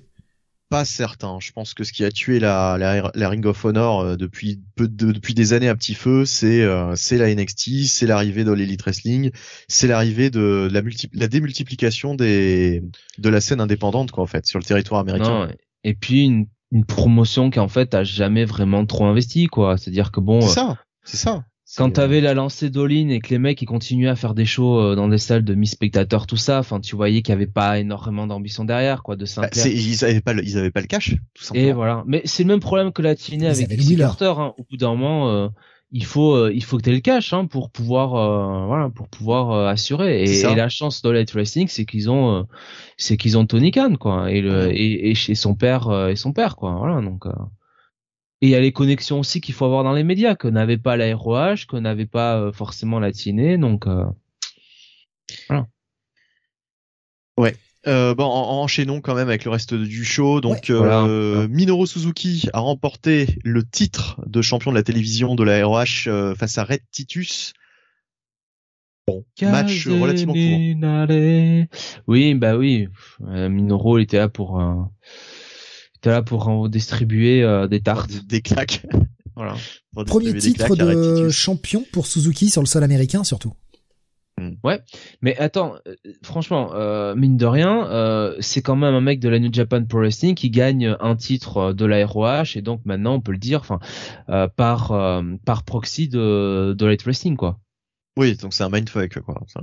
pas 0.69 0.85
certain. 0.85 1.37
Je 1.41 1.51
pense 1.51 1.73
que 1.73 1.83
ce 1.83 1.91
qui 1.91 2.03
a 2.05 2.11
tué 2.11 2.39
la, 2.39 2.77
la, 2.77 3.11
la 3.13 3.29
Ring 3.29 3.45
of 3.45 3.65
Honor 3.65 4.01
euh, 4.01 4.15
depuis 4.15 4.61
peu 4.75 4.87
de- 4.87 5.11
depuis 5.11 5.33
des 5.33 5.53
années 5.53 5.67
à 5.67 5.75
petit 5.75 5.95
feu, 5.95 6.25
c'est 6.25 6.61
euh, 6.61 6.95
c'est 6.95 7.17
la 7.17 7.33
NXT, 7.33 7.85
c'est 7.87 8.05
l'arrivée 8.05 8.43
de 8.43 8.51
l'Elite 8.51 8.81
Wrestling, 8.83 9.31
c'est 9.67 9.87
l'arrivée 9.87 10.29
de, 10.29 10.69
la 10.71 10.81
multi, 10.81 11.09
la 11.13 11.27
démultiplication 11.27 12.15
des 12.15 12.83
de 13.17 13.29
la 13.29 13.41
scène 13.41 13.61
indépendante 13.61 14.11
quoi 14.11 14.23
en 14.23 14.27
fait 14.27 14.45
sur 14.45 14.59
le 14.59 14.63
territoire 14.65 15.01
américain. 15.01 15.47
Non, 15.47 15.53
et 15.83 15.95
puis 15.95 16.23
une, 16.25 16.45
une 16.71 16.85
promotion 16.85 17.49
qui 17.49 17.59
en 17.59 17.67
fait 17.67 17.93
a 17.95 18.03
jamais 18.03 18.45
vraiment 18.45 18.85
trop 18.85 19.05
investi, 19.05 19.47
quoi. 19.47 19.77
C'est-à-dire 19.77 20.11
que 20.11 20.19
bon, 20.19 20.41
C'est 20.41 20.47
euh, 20.49 20.53
ça, 20.53 20.77
c'est 21.03 21.17
ça. 21.17 21.45
Quand 21.77 21.91
t'avais 21.91 22.21
la 22.21 22.33
lancée 22.33 22.69
d'Olin 22.69 23.09
et 23.09 23.19
que 23.19 23.29
les 23.29 23.37
mecs 23.39 23.61
ils 23.61 23.65
continuaient 23.65 24.09
à 24.09 24.15
faire 24.15 24.33
des 24.33 24.45
shows 24.45 24.79
euh, 24.79 24.95
dans 24.95 25.07
des 25.07 25.17
salles 25.17 25.43
de 25.43 25.53
mi-spectateurs, 25.55 26.25
tout 26.27 26.37
ça, 26.37 26.59
enfin 26.59 26.79
tu 26.79 26.95
voyais 26.95 27.21
qu'il 27.21 27.31
y 27.31 27.35
avait 27.35 27.45
pas 27.47 27.79
énormément 27.79 28.25
d'ambition 28.27 28.65
derrière, 28.65 29.03
quoi, 29.03 29.15
de 29.15 29.21
bah, 29.21 29.27
Sinclair. 29.27 29.63
c'est- 29.63 29.73
ils 29.73 30.03
avaient 30.05 30.21
pas 30.21 30.33
le, 30.33 30.43
ils 30.43 30.57
avaient 30.57 30.71
pas 30.71 30.81
le 30.81 30.87
cash 30.87 31.15
tout 31.33 31.43
simplement. 31.43 31.67
Et 31.67 31.71
voilà. 31.73 32.03
Mais 32.07 32.21
c'est 32.25 32.43
le 32.43 32.47
même 32.49 32.59
problème 32.59 32.91
que 32.91 33.01
la 33.01 33.15
TNA 33.15 33.51
Ils 33.53 33.63
avec 33.63 33.79
Wheeler. 33.79 33.97
Carter. 33.97 34.33
Hein. 34.37 34.53
Au 34.57 34.63
bout 34.69 34.77
d'un 34.77 34.89
moment, 34.89 35.29
euh, 35.29 35.47
il 35.91 36.05
faut 36.05 36.35
euh, 36.35 36.51
il 36.53 36.63
faut 36.63 36.77
que 36.77 36.83
t'aies 36.83 36.91
le 36.91 36.99
cash 36.99 37.33
hein, 37.33 37.45
pour 37.47 37.69
pouvoir 37.71 38.13
euh, 38.15 38.65
voilà 38.67 38.89
pour 38.89 39.07
pouvoir 39.07 39.51
euh, 39.51 39.67
assurer. 39.67 40.23
Et, 40.23 40.41
et 40.41 40.55
la 40.55 40.69
chance 40.69 41.01
de 41.01 41.09
Light 41.09 41.31
Racing, 41.31 41.67
c'est 41.67 41.85
qu'ils 41.85 42.09
ont 42.11 42.35
euh, 42.35 42.43
c'est 42.97 43.17
qu'ils 43.17 43.37
ont 43.37 43.45
Tony 43.45 43.71
Khan 43.71 43.95
quoi 43.99 44.31
et 44.31 44.41
le 44.41 44.67
Ouais. 44.67 44.75
et, 44.75 45.09
et 45.09 45.15
chez 45.15 45.33
son 45.35 45.55
père 45.55 45.87
euh, 45.89 46.09
et 46.09 46.15
son 46.15 46.31
père 46.33 46.55
quoi. 46.55 46.75
Voilà 46.77 47.01
donc. 47.01 47.25
Euh, 48.41 48.45
Et 48.45 48.47
il 48.47 48.49
y 48.49 48.55
a 48.55 48.59
les 48.59 48.71
connexions 48.71 49.19
aussi 49.19 49.41
qu'il 49.41 49.53
faut 49.53 49.65
avoir 49.65 49.83
dans 49.83 49.93
les 49.93 50.03
médias 50.03 50.35
que 50.35 50.47
n'avait 50.47 50.77
pas 50.77 50.97
la 50.97 51.15
ROH, 51.15 51.65
que 51.67 51.77
n'avait 51.77 52.05
pas 52.05 52.39
euh, 52.39 52.51
forcément 52.51 52.99
la 52.99 53.11
TNA. 53.11 53.57
Donc 53.57 53.87
euh, 53.87 54.05
Euh, 57.87 58.13
bon, 58.13 58.25
en, 58.25 58.59
en 58.59 58.61
enchaînons 58.61 58.99
quand 58.99 59.15
même 59.15 59.29
avec 59.29 59.45
le 59.45 59.51
reste 59.51 59.73
du 59.73 60.03
show. 60.03 60.41
Donc, 60.41 60.65
Ouais. 60.67 60.71
euh, 60.71 60.77
Voilà. 60.77 61.47
Minoru 61.47 61.87
Suzuki 61.87 62.49
a 62.51 62.59
remporté 62.59 63.39
le 63.45 63.63
titre 63.63 64.19
de 64.27 64.41
champion 64.41 64.71
de 64.71 64.75
la 64.75 64.83
télévision 64.83 65.35
de 65.35 65.43
la 65.43 65.65
ROH 65.65 66.07
euh, 66.07 66.35
face 66.35 66.57
à 66.57 66.65
Red 66.65 66.81
Titus. 66.91 67.53
Bon, 69.07 69.25
match 69.41 69.87
relativement 69.87 70.33
court. 70.33 70.41
Oui, 72.07 72.33
bah 72.35 72.57
oui. 72.57 72.89
Euh, 73.27 73.49
Minoru 73.49 74.01
il 74.01 74.03
était 74.03 74.17
là 74.17 74.29
pour 74.29 74.59
était 75.99 76.09
là 76.09 76.21
pour 76.21 76.47
en 76.47 76.67
distribuer 76.67 77.43
euh, 77.43 77.67
des 77.67 77.81
tartes. 77.81 78.25
Des, 78.25 78.41
claques. 78.41 78.85
voilà. 79.35 79.55
Pour 79.93 80.05
Premier 80.05 80.33
titre 80.35 80.75
de 80.75 81.29
champion 81.29 81.85
pour 81.91 82.07
Suzuki 82.07 82.49
sur 82.49 82.61
le 82.61 82.67
sol 82.67 82.83
américain 82.83 83.23
surtout. 83.23 83.53
Hmm. 84.39 84.53
Ouais, 84.63 84.79
mais 85.21 85.37
attends, 85.37 85.75
euh, 85.85 85.95
franchement, 86.23 86.71
euh, 86.73 87.13
mine 87.13 87.35
de 87.35 87.45
rien, 87.45 87.89
euh, 87.89 88.37
c'est 88.39 88.61
quand 88.61 88.77
même 88.77 88.93
un 88.93 89.01
mec 89.01 89.19
de 89.19 89.27
la 89.27 89.37
New 89.37 89.51
Japan 89.51 89.83
Pro 89.83 89.99
Wrestling 89.99 90.33
qui 90.33 90.49
gagne 90.49 90.95
un 91.01 91.15
titre 91.17 91.57
euh, 91.57 91.73
de 91.73 91.83
la 91.83 92.05
ROH 92.05 92.55
et 92.55 92.61
donc 92.61 92.79
maintenant 92.85 93.15
on 93.15 93.21
peut 93.21 93.33
le 93.33 93.37
dire, 93.37 93.59
enfin, 93.59 93.79
euh, 94.29 94.47
par 94.47 94.93
euh, 94.93 95.21
par 95.45 95.63
proxy 95.63 96.07
de 96.07 96.73
de 96.77 96.85
Light 96.85 97.03
Wrestling 97.03 97.35
quoi. 97.35 97.59
Oui, 98.15 98.37
donc 98.37 98.53
c'est 98.53 98.63
un 98.63 98.69
mindfuck 98.69 99.19
quoi. 99.19 99.41
Ça- 99.47 99.59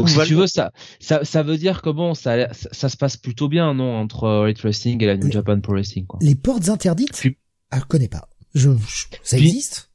Donc 0.00 0.08
si 0.10 0.18
tu 0.26 0.34
veux, 0.34 0.46
ça, 0.46 0.72
ça 1.00 1.24
ça 1.24 1.42
veut 1.42 1.56
dire 1.58 1.82
que 1.82 1.90
bon, 1.90 2.14
ça 2.14 2.52
ça, 2.52 2.68
ça 2.72 2.88
se 2.88 2.96
passe 2.96 3.16
plutôt 3.16 3.48
bien 3.48 3.74
non 3.74 3.96
entre 3.96 4.44
Light 4.46 4.60
Wrestling 4.60 5.02
et 5.02 5.06
la 5.06 5.16
New. 5.16 5.30
Japan 5.30 5.60
Pro 5.60 5.72
Wrestling 5.74 6.06
quoi. 6.06 6.18
Les 6.22 6.34
portes 6.34 6.68
interdites, 6.68 7.12
Puis- 7.12 7.38
ah, 7.70 7.78
je 7.80 7.84
connais 7.84 8.08
pas. 8.08 8.28
Je, 8.54 8.70
je- 8.70 9.04
ça 9.22 9.36
Puis- 9.36 9.48
existe 9.48 9.90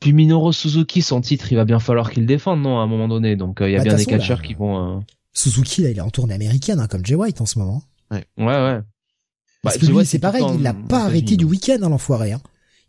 Puis 0.00 0.12
Minoru 0.12 0.52
Suzuki, 0.52 1.02
son 1.02 1.20
titre, 1.20 1.50
il 1.52 1.56
va 1.56 1.64
bien 1.64 1.78
falloir 1.80 2.10
qu'il 2.10 2.22
le 2.22 2.26
défende 2.28 2.62
non 2.62 2.78
à 2.78 2.82
un 2.82 2.86
moment 2.86 3.08
donné. 3.08 3.34
Donc 3.36 3.60
euh, 3.60 3.68
il 3.68 3.72
y 3.72 3.74
a 3.74 3.78
Bah, 3.78 3.84
bien 3.84 3.92
de 3.94 3.98
des 3.98 4.04
catcheurs 4.06 4.42
qui 4.42 4.54
vont. 4.54 4.98
euh, 4.98 5.00
Suzuki, 5.32 5.82
là, 5.82 5.90
il 5.90 5.98
est 5.98 6.00
en 6.00 6.10
tournée 6.10 6.34
américaine, 6.34 6.78
hein, 6.80 6.86
comme 6.88 7.04
Jay 7.04 7.14
White 7.16 7.40
en 7.40 7.46
ce 7.46 7.58
moment. 7.58 7.82
Ouais 8.10 8.24
ouais. 8.38 8.80
Parce 9.62 9.74
Bah, 9.74 9.80
que 9.80 9.86
tu 9.86 9.92
vois, 9.92 10.02
lui, 10.02 10.06
c'est 10.08 10.18
pareil, 10.20 10.44
il 10.54 10.62
l'a 10.62 10.70
aux 10.72 10.86
pas 10.88 11.04
arrêté 11.04 11.36
du 11.36 11.44
week-end, 11.44 11.78
hein, 11.82 11.88
l'enfoiré. 11.88 12.32
Hein. 12.32 12.40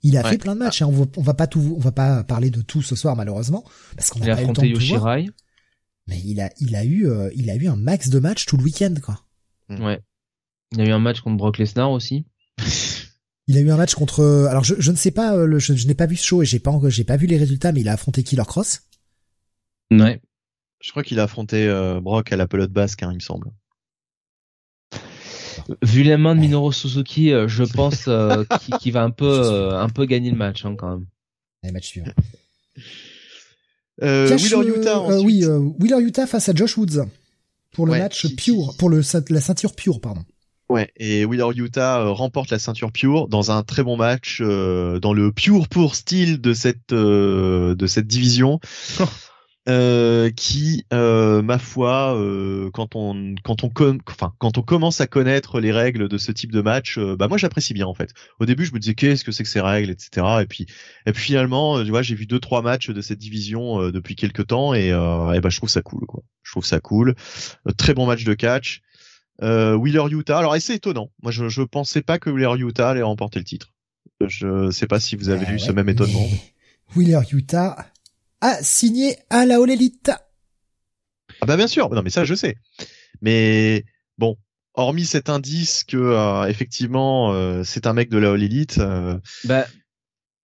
Il 0.04 0.16
a 0.18 0.22
Ouais. 0.24 0.30
fait 0.30 0.38
plein 0.38 0.54
de 0.54 0.60
matchs. 0.60 0.82
Hein. 0.82 0.88
On, 0.88 0.92
va, 0.92 1.06
on 1.18 1.22
va 1.24 1.34
pas 1.34 1.48
tout, 1.48 1.74
on 1.76 1.80
va 1.80 1.92
pas 1.92 2.24
parler 2.24 2.50
de 2.52 2.62
tout 2.62 2.82
ce 2.82 2.96
soir 2.96 3.16
malheureusement, 3.16 3.64
parce 3.98 4.12
qu'on 4.12 4.20
Il 4.20 4.26
a 4.26 4.28
n'a 4.28 4.36
pas 4.36 4.42
eu 4.44 4.48
le 4.48 4.54
temps 4.54 4.62
affronté 4.62 4.74
de 4.74 4.80
tout 4.80 5.00
voir. 5.00 5.18
Mais 6.10 6.20
il 6.26 6.42
a, 6.42 6.52
il 6.60 6.76
a 6.76 6.84
eu, 6.84 7.08
euh, 7.08 7.30
il 7.36 7.50
a 7.50 7.56
eu 7.56 7.68
un 7.68 7.76
max 7.76 8.10
de 8.10 8.20
matchs 8.20 8.46
tout 8.46 8.58
le 8.58 8.64
week-end, 8.64 8.96
quoi. 9.02 9.24
Ouais. 9.70 10.02
Il 10.72 10.82
a 10.82 10.86
eu 10.86 10.92
un 10.92 11.00
match 11.00 11.22
contre 11.22 11.38
Brock 11.38 11.58
Lesnar 11.58 11.92
aussi. 11.92 12.26
Il 13.48 13.58
a 13.58 13.62
eu 13.62 13.72
un 13.72 13.78
match 13.78 13.96
contre, 13.96 14.20
euh, 14.20 14.46
alors 14.46 14.64
je, 14.64 14.76
je 14.78 14.92
ne 14.92 14.96
sais 14.96 15.10
pas, 15.10 15.36
euh, 15.36 15.48
le, 15.48 15.58
je, 15.58 15.74
je 15.74 15.88
n'ai 15.88 15.96
pas 15.96 16.06
vu 16.06 16.16
ce 16.16 16.24
show 16.24 16.44
et 16.44 16.46
j'ai 16.46 16.60
pas, 16.60 16.72
j'ai 16.90 17.04
pas 17.04 17.18
vu 17.18 17.26
les 17.26 17.38
résultats, 17.38 17.72
mais 17.72 17.82
il 17.82 17.90
a 17.90 17.94
affronté 17.94 18.22
Killer 18.22 18.44
Cross. 18.46 18.84
Ouais. 19.90 20.22
Je 20.82 20.92
crois 20.92 21.02
qu'il 21.02 21.20
a 21.20 21.24
affronté 21.24 21.68
euh, 21.68 22.00
Brock 22.00 22.32
à 22.32 22.38
la 22.38 22.48
pelote 22.48 22.72
basque, 22.72 23.02
hein, 23.02 23.10
il 23.12 23.16
me 23.16 23.22
semble. 23.22 23.50
Vu 25.82 26.04
les 26.04 26.16
mains 26.18 26.36
de 26.36 26.42
Minoru 26.42 26.74
Suzuki, 26.74 27.32
euh, 27.32 27.48
je 27.48 27.64
pense 27.64 28.08
euh, 28.08 28.44
qu'il 28.80 28.94
va 28.94 29.02
un 29.04 29.12
peu, 29.12 29.26
euh, 29.46 29.80
un 29.80 29.90
peu 29.90 30.06
gagner 30.06 30.30
le 30.30 30.38
match 30.38 30.64
hein, 30.66 30.76
quand 30.78 30.90
même. 30.90 31.08
Les 31.64 31.72
matchs 31.72 31.88
suivants. 31.88 32.12
Euh, 34.02 34.30
Cash, 34.30 34.44
Wheeler 34.54 34.70
euh, 34.72 34.78
Utah 34.80 34.98
euh, 34.98 35.00
ensuite. 35.00 35.26
oui, 35.26 35.44
euh, 35.46 35.60
Wheeler 35.80 36.02
Utah 36.02 36.28
face 36.28 36.50
à 36.50 36.54
Josh 36.56 36.78
Woods 36.78 37.06
pour 37.74 37.86
le 37.86 37.92
Ouais, 37.94 38.00
match 38.00 38.22
qui- 38.28 38.36
pure, 38.36 38.70
qui- 38.72 38.78
pour 38.78 38.90
le 38.90 39.02
la 39.30 39.42
ceinture 39.42 39.76
pure, 39.76 40.00
pardon. 40.02 40.22
Ouais, 40.70 40.92
et 40.98 41.26
Wheeler 41.26 41.48
Utah 41.56 42.06
remporte 42.10 42.52
la 42.52 42.60
ceinture 42.60 42.92
pure 42.92 43.28
dans 43.28 43.50
un 43.52 43.64
très 43.64 43.82
bon 43.84 43.98
match 43.98 44.40
euh, 44.42 45.00
dans 45.00 45.14
le 45.14 45.32
pure 45.32 45.68
pour 45.68 45.96
style 45.96 46.40
de 46.40 46.54
cette 46.54 46.94
euh, 46.94 47.74
de 47.76 47.88
cette 47.88 48.06
division. 48.08 48.60
Euh, 49.68 50.32
qui, 50.32 50.86
euh, 50.94 51.42
ma 51.44 51.60
foi, 51.60 52.16
euh, 52.18 52.72
quand 52.72 52.96
on 52.96 53.36
quand 53.44 53.64
on 53.64 53.70
com- 53.70 54.00
enfin 54.10 54.34
quand 54.40 54.58
on 54.58 54.62
commence 54.64 55.00
à 55.02 55.06
connaître 55.06 55.60
les 55.60 55.72
règles 55.72 56.08
de 56.08 56.18
ce 56.18 56.32
type 56.32 56.52
de 56.52 56.62
match, 56.62 56.98
bah 56.98 57.28
moi 57.28 57.38
j'apprécie 57.38 57.74
bien 57.74 57.86
en 57.86 57.94
fait. 57.94 58.12
Au 58.40 58.46
début 58.46 58.66
je 58.66 58.74
me 58.74 58.80
disais 58.80 58.96
qu'est-ce 58.96 59.24
que 59.24 59.32
c'est 59.32 59.44
que 59.44 59.50
ces 59.50 59.60
règles, 59.60 59.92
etc. 59.92 60.26
Et 60.42 60.46
puis 60.46 60.66
et 61.06 61.12
puis 61.12 61.22
finalement, 61.22 61.84
tu 61.84 61.90
vois, 61.90 62.02
j'ai 62.02 62.16
vu 62.16 62.26
deux 62.26 62.40
trois 62.40 62.62
matchs 62.64 62.90
de 62.90 63.02
cette 63.02 63.20
division 63.20 63.92
depuis 63.92 64.16
quelques 64.16 64.48
temps 64.48 64.74
et, 64.74 64.88
et 64.88 64.92
bah 65.42 65.50
je 65.50 65.58
trouve 65.58 65.70
ça 65.70 65.82
cool 65.82 66.06
quoi. 66.08 66.24
Je 66.42 66.52
trouve 66.52 66.66
ça 66.66 66.80
cool. 66.80 67.14
Très 67.78 67.94
bon 67.94 68.08
match 68.08 68.24
de 68.24 68.34
catch. 68.34 68.82
Wheeler 69.42 70.06
Utah. 70.10 70.40
Alors, 70.40 70.56
et 70.56 70.62
c'est 70.62 70.76
étonnant. 70.76 71.12
Moi, 71.22 71.32
je, 71.32 71.48
je 71.48 71.62
pensais 71.62 72.02
pas 72.02 72.18
que 72.18 72.30
Wheeler 72.30 72.60
Utah 72.60 72.90
allait 72.92 73.02
remporter 73.04 73.40
le 73.40 73.46
titre. 73.46 73.72
Je 74.26 74.72
sais 74.72 74.88
pas 74.88 75.00
si 75.00 75.16
vous 75.16 75.30
avez 75.30 75.46
eu 75.54 75.60
ce 75.60 75.68
ouais, 75.68 75.74
même 75.74 75.90
étonnement. 75.90 76.28
Wheeler 76.96 77.22
Utah 77.32 77.86
a 78.42 78.62
signé 78.64 79.18
à 79.30 79.46
la 79.46 79.56
All 79.62 79.70
Elite. 79.70 80.12
Ah 81.42 81.46
bah 81.46 81.58
bien 81.58 81.68
sûr. 81.68 81.90
Non, 81.90 82.02
mais 82.02 82.10
ça, 82.10 82.26
je 82.26 82.34
sais. 82.36 82.56
Mais 83.22 83.86
bon, 84.18 84.38
hormis 84.74 85.06
cet 85.06 85.30
indice 85.30 85.84
que 85.84 85.98
euh, 85.98 86.46
effectivement, 86.48 87.34
euh, 87.34 87.64
c'est 87.64 87.88
un 87.88 87.94
mec 87.94 88.10
de 88.10 88.18
la 88.18 88.32
All 88.32 88.44
Elite. 88.44 88.78
euh, 88.80 89.18
Bah, 89.46 89.66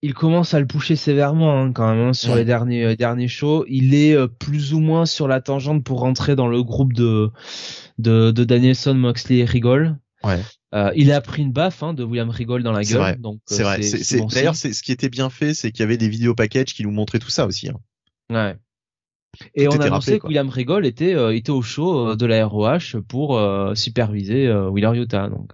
il 0.02 0.14
commence 0.14 0.54
à 0.54 0.60
le 0.60 0.68
pousser 0.68 0.96
sévèrement 0.96 1.60
hein, 1.60 1.72
quand 1.74 1.94
même 1.96 2.10
hein, 2.10 2.14
sur 2.14 2.34
Ouais. 2.34 2.40
les 2.40 2.46
derniers 2.46 2.86
euh, 2.86 2.96
derniers 2.96 3.28
shows. 3.28 3.66
Il 3.68 3.96
est 3.96 4.14
euh, 4.14 4.28
plus 4.28 4.74
ou 4.74 4.80
moins 4.80 5.06
sur 5.06 5.28
la 5.28 5.42
tangente 5.42 5.84
pour 5.84 6.00
rentrer 6.02 6.36
dans 6.36 6.48
le 6.48 6.62
groupe 6.64 6.94
de 6.94 7.32
de, 7.98 8.32
de 8.32 8.44
Danielson, 8.44 8.94
Moxley 8.94 9.38
et 9.40 9.46
Rigol. 9.46 9.98
Ouais. 10.24 10.40
Euh, 10.76 10.92
il 10.96 11.12
a 11.14 11.22
pris 11.22 11.42
une 11.42 11.54
baffe 11.54 11.84
hein, 11.84 11.94
de 11.94 12.04
William 12.04 12.30
Rigol 12.30 12.62
dans 12.62 12.74
la 12.74 12.84
gueule. 12.84 12.98
vrai. 12.98 13.16
Donc 13.16 13.40
c'est 13.46 13.62
euh, 13.62 13.66
vrai. 13.66 13.82
C'est, 13.82 14.18
bon 14.18 14.26
d'ailleurs, 14.28 14.56
c'est 14.56 14.74
ce 14.74 14.84
qui 14.84 14.92
était 14.92 15.10
bien 15.10 15.30
fait, 15.30 15.54
c'est 15.54 15.72
qu'il 15.72 15.80
y 15.80 15.84
avait 15.84 15.98
des 15.98 16.10
vidéos 16.10 16.36
packages 16.36 16.74
qui 16.74 16.84
nous 16.84 16.92
montraient 16.92 17.20
tout 17.20 17.30
ça 17.30 17.46
aussi. 17.46 17.70
hein. 17.70 17.80
Ouais. 18.30 18.58
Et 19.54 19.66
Tout 19.66 19.72
on 19.72 19.80
annonçait 19.80 19.90
rappelé, 19.90 20.20
que. 20.20 20.28
William 20.28 20.50
Rigol 20.50 20.86
était 20.86 21.14
euh, 21.14 21.36
était 21.36 21.52
au 21.52 21.62
show 21.62 22.16
de 22.16 22.26
la 22.26 22.46
ROH 22.46 23.02
pour 23.08 23.38
euh, 23.38 23.74
superviser 23.76 24.52
Wheeler 24.52 25.00
Utah. 25.00 25.30
Donc 25.30 25.52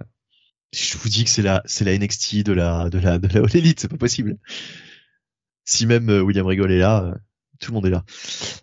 Je 0.72 0.98
vous 0.98 1.10
dis 1.10 1.24
que 1.24 1.30
c'est 1.30 1.42
la, 1.42 1.62
c'est 1.66 1.86
la 1.86 1.98
NXT 1.98 2.44
de 2.44 2.54
la, 2.54 2.90
de 2.90 2.98
la, 2.98 3.20
de 3.20 3.28
la 3.28 3.42
All 3.42 3.56
Elite. 3.56 3.80
C'est 3.80 3.90
pas 3.90 3.98
possible. 3.98 4.38
Si 5.66 5.86
même 5.86 6.10
William 6.10 6.46
Regal 6.46 6.72
est 6.72 6.80
là, 6.80 7.16
tout 7.62 7.72
le 7.72 7.76
monde 7.76 7.86
est 7.86 7.92
là. 7.92 8.04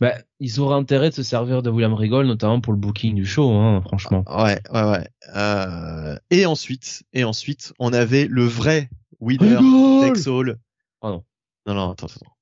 bah, 0.00 0.14
ils 0.40 0.60
auraient 0.60 0.76
intérêt 0.76 1.10
de 1.10 1.14
se 1.14 1.22
servir 1.22 1.62
de 1.62 1.70
William 1.70 1.94
Rigol, 1.94 2.26
notamment 2.26 2.60
pour 2.60 2.72
le 2.72 2.78
booking 2.78 3.14
du 3.14 3.24
show, 3.24 3.50
hein, 3.52 3.80
franchement. 3.86 4.24
Ouais, 4.28 4.60
ouais, 4.72 4.82
ouais. 4.82 5.08
Euh, 5.34 6.16
et 6.30 6.44
ensuite, 6.46 7.04
et 7.12 7.24
ensuite, 7.24 7.72
on 7.78 7.92
avait 7.92 8.26
le 8.26 8.44
vrai 8.44 8.90
winner 9.20 9.56
Rigol 9.56 10.12
takes 10.12 10.26
all. 10.26 10.58
Pardon. 11.00 11.24
Non, 11.66 11.74
non, 11.74 11.90
attends, 11.92 12.06
attends. 12.06 12.32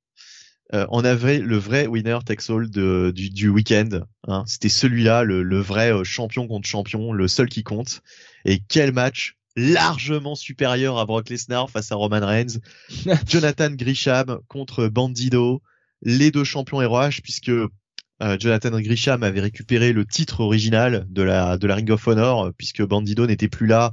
Euh, 0.75 0.85
on 0.91 1.05
avait 1.05 1.39
le 1.39 1.57
vrai 1.59 1.86
winner 1.86 2.18
takes 2.26 2.51
all 2.51 2.68
de, 2.68 3.12
du, 3.15 3.31
du 3.31 3.49
week-end. 3.49 4.01
Hein. 4.26 4.43
C'était 4.47 4.68
celui-là, 4.68 5.23
le, 5.23 5.44
le 5.44 5.60
vrai 5.60 5.93
euh, 5.93 6.02
champion 6.02 6.49
contre 6.49 6.67
champion, 6.68 7.12
le 7.12 7.28
seul 7.28 7.49
qui 7.49 7.62
compte. 7.62 8.01
Et 8.44 8.60
quel 8.68 8.93
match 8.93 9.36
largement 9.57 10.35
supérieur 10.35 10.99
à 10.99 11.07
Brock 11.07 11.31
Lesnar 11.31 11.70
face 11.70 11.91
à 11.93 11.97
Roman 11.97 12.20
Reigns. 12.26 12.60
Jonathan 13.26 13.70
Grisham 13.70 14.39
contre 14.49 14.89
Bandido, 14.89 15.62
les 16.02 16.31
deux 16.31 16.44
champions 16.44 16.78
ROH, 16.78 17.20
puisque 17.23 17.49
euh, 17.49 18.36
Jonathan 18.39 18.81
Grisham 18.81 19.23
avait 19.23 19.41
récupéré 19.41 19.92
le 19.92 20.05
titre 20.05 20.41
original 20.41 21.07
de 21.08 21.23
la 21.23 21.58
de 21.58 21.66
la 21.66 21.75
Ring 21.75 21.91
of 21.91 22.07
Honor, 22.07 22.52
puisque 22.57 22.83
Bandido 22.83 23.26
n'était 23.26 23.49
plus 23.49 23.66
là 23.66 23.92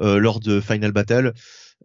euh, 0.00 0.18
lors 0.18 0.40
de 0.40 0.60
Final 0.60 0.92
Battle. 0.92 1.32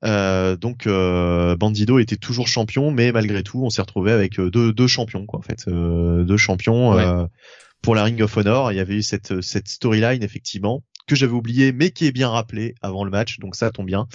Euh, 0.05 0.57
donc 0.57 0.85
euh, 0.85 1.55
Bandido 1.55 1.99
était 1.99 2.17
toujours 2.17 2.47
champion, 2.47 2.91
mais 2.91 3.11
malgré 3.11 3.43
tout, 3.43 3.63
on 3.63 3.69
s'est 3.69 3.81
retrouvé 3.81 4.11
avec 4.11 4.39
deux, 4.39 4.73
deux 4.73 4.87
champions, 4.87 5.25
quoi, 5.25 5.39
en 5.39 5.43
fait, 5.43 5.65
euh, 5.67 6.23
deux 6.23 6.37
champions 6.37 6.97
euh, 6.97 7.25
pour 7.81 7.95
la 7.95 8.03
Ring 8.03 8.21
of 8.21 8.35
Honor. 8.35 8.71
Il 8.71 8.75
y 8.75 8.81
avait 8.81 8.95
eu 8.95 9.03
cette 9.03 9.41
cette 9.41 9.67
storyline 9.67 10.23
effectivement 10.23 10.83
que 11.07 11.15
j'avais 11.15 11.33
oublié, 11.33 11.71
mais 11.71 11.91
qui 11.91 12.05
est 12.05 12.11
bien 12.11 12.29
rappelé 12.29 12.75
avant 12.81 13.03
le 13.03 13.11
match, 13.11 13.39
donc 13.39 13.55
ça 13.55 13.71
tombe 13.71 13.87
bien. 13.87 14.07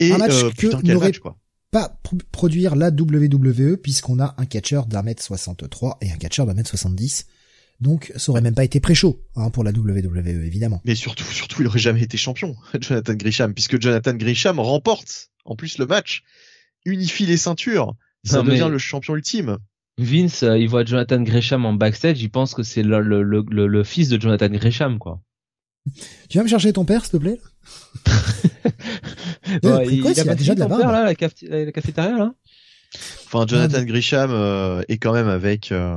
Et 0.00 0.12
Un 0.12 0.18
match 0.18 0.32
euh, 0.32 0.50
que 0.50 0.56
putain, 0.56 0.80
quel 0.84 0.98
match, 0.98 1.18
quoi. 1.18 1.36
Pas 1.76 1.98
pr- 2.04 2.22
produire 2.32 2.74
la 2.74 2.88
WWE 2.88 3.76
puisqu'on 3.76 4.18
a 4.18 4.34
un 4.38 4.46
catcheur 4.46 4.86
d'un 4.86 5.02
mètre 5.02 5.22
63 5.22 5.98
et 6.00 6.10
un 6.10 6.16
catcheur 6.16 6.46
d'un 6.46 6.54
mètre 6.54 6.70
70. 6.70 7.26
Donc, 7.80 8.12
ça 8.16 8.30
aurait 8.32 8.40
même 8.40 8.54
pas 8.54 8.64
été 8.64 8.80
pré-show 8.80 9.20
hein, 9.34 9.50
pour 9.50 9.62
la 9.62 9.72
WWE, 9.72 10.26
évidemment. 10.46 10.80
Mais 10.86 10.94
surtout, 10.94 11.24
surtout, 11.24 11.60
il 11.60 11.66
aurait 11.66 11.78
jamais 11.78 12.00
été 12.02 12.16
champion, 12.16 12.56
Jonathan 12.80 13.12
Grisham, 13.12 13.52
puisque 13.52 13.78
Jonathan 13.78 14.14
Grisham 14.14 14.58
remporte 14.58 15.28
en 15.44 15.54
plus 15.54 15.76
le 15.76 15.84
match, 15.84 16.22
unifie 16.86 17.26
les 17.26 17.36
ceintures, 17.36 17.92
ça 18.24 18.38
Non, 18.38 18.44
mais- 18.44 18.50
devient 18.52 18.68
le 18.70 18.78
champion 18.78 19.14
ultime. 19.14 19.58
Vince, 19.98 20.44
euh, 20.44 20.56
il 20.58 20.70
voit 20.70 20.84
Jonathan 20.86 21.20
Gresham 21.20 21.66
en 21.66 21.74
backstage, 21.74 22.22
il 22.22 22.30
pense 22.30 22.54
que 22.54 22.62
c'est 22.62 22.82
le, 22.84 23.00
le, 23.02 23.22
le, 23.22 23.44
le- 23.50 23.66
le 23.66 23.84
fils 23.84 24.08
de 24.08 24.18
Jonathan 24.18 24.48
Gresham, 24.48 24.98
quoi. 24.98 25.20
Tu 26.30 26.38
vas 26.38 26.44
me 26.44 26.48
chercher 26.48 26.72
ton 26.72 26.86
père, 26.86 27.02
s'il 27.04 27.12
te 27.12 27.16
plaît? 27.18 27.38
Ouais, 29.62 29.84
Précoce, 29.84 30.18
il 30.18 30.28
a 30.30 30.34
déjà 30.34 30.54
de 30.54 30.60
la 30.60 30.66
ton 30.66 30.76
père, 30.76 30.86
barbe. 30.86 30.92
là, 30.92 31.04
la, 31.04 31.14
café- 31.14 31.48
la 31.48 31.72
cafétéria, 31.72 32.16
là 32.18 32.34
Enfin, 33.26 33.46
Jonathan 33.46 33.82
Grisham 33.84 34.30
euh, 34.32 34.82
est 34.88 34.98
quand 34.98 35.12
même 35.12 35.28
avec 35.28 35.72
euh, 35.72 35.96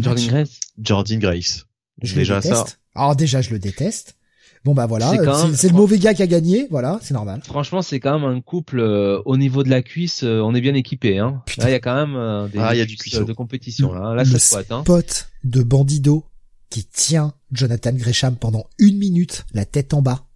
Jordan 0.00 0.26
Grace. 0.26 0.60
Jordan 0.80 1.18
Grace. 1.18 1.66
Je 2.02 2.14
Déjà 2.14 2.36
le 2.36 2.42
ça. 2.42 2.64
Alors 2.94 3.16
déjà, 3.16 3.40
je 3.40 3.50
le 3.50 3.58
déteste. 3.58 4.16
Bon 4.64 4.74
bah 4.74 4.86
voilà, 4.86 5.12
C'est 5.54 5.68
le 5.68 5.74
mauvais 5.74 5.98
gars 5.98 6.14
qui 6.14 6.22
a 6.22 6.26
gagné, 6.28 6.68
voilà, 6.70 7.00
c'est 7.02 7.14
normal. 7.14 7.40
Franchement, 7.44 7.82
c'est 7.82 7.98
quand 7.98 8.16
même 8.20 8.28
un 8.28 8.40
couple 8.40 8.78
euh, 8.78 9.20
au 9.24 9.36
niveau 9.36 9.64
de 9.64 9.70
la 9.70 9.82
cuisse, 9.82 10.22
euh, 10.22 10.40
on 10.40 10.54
est 10.54 10.60
bien 10.60 10.74
équipé, 10.74 11.18
hein. 11.18 11.42
Putain. 11.46 11.64
Là, 11.64 11.70
il 11.70 11.72
y 11.72 11.76
a 11.76 11.80
quand 11.80 11.94
même 11.96 12.14
euh, 12.14 12.46
des 12.46 12.58
Ah, 12.60 12.74
y 12.76 12.80
a 12.80 12.84
du 12.86 12.96
euh, 13.14 13.24
de 13.24 13.32
compétition, 13.32 13.92
là. 13.92 14.14
Là, 14.14 14.22
le 14.22 14.34
hein. 14.36 14.38
spot 14.38 15.28
de 15.42 15.62
Bandido 15.64 16.24
qui 16.70 16.84
tient 16.84 17.34
Jonathan 17.50 17.92
Gresham 17.92 18.36
pendant 18.36 18.66
une 18.78 18.98
minute, 18.98 19.44
la 19.52 19.64
tête 19.64 19.94
en 19.94 20.00
bas. 20.02 20.26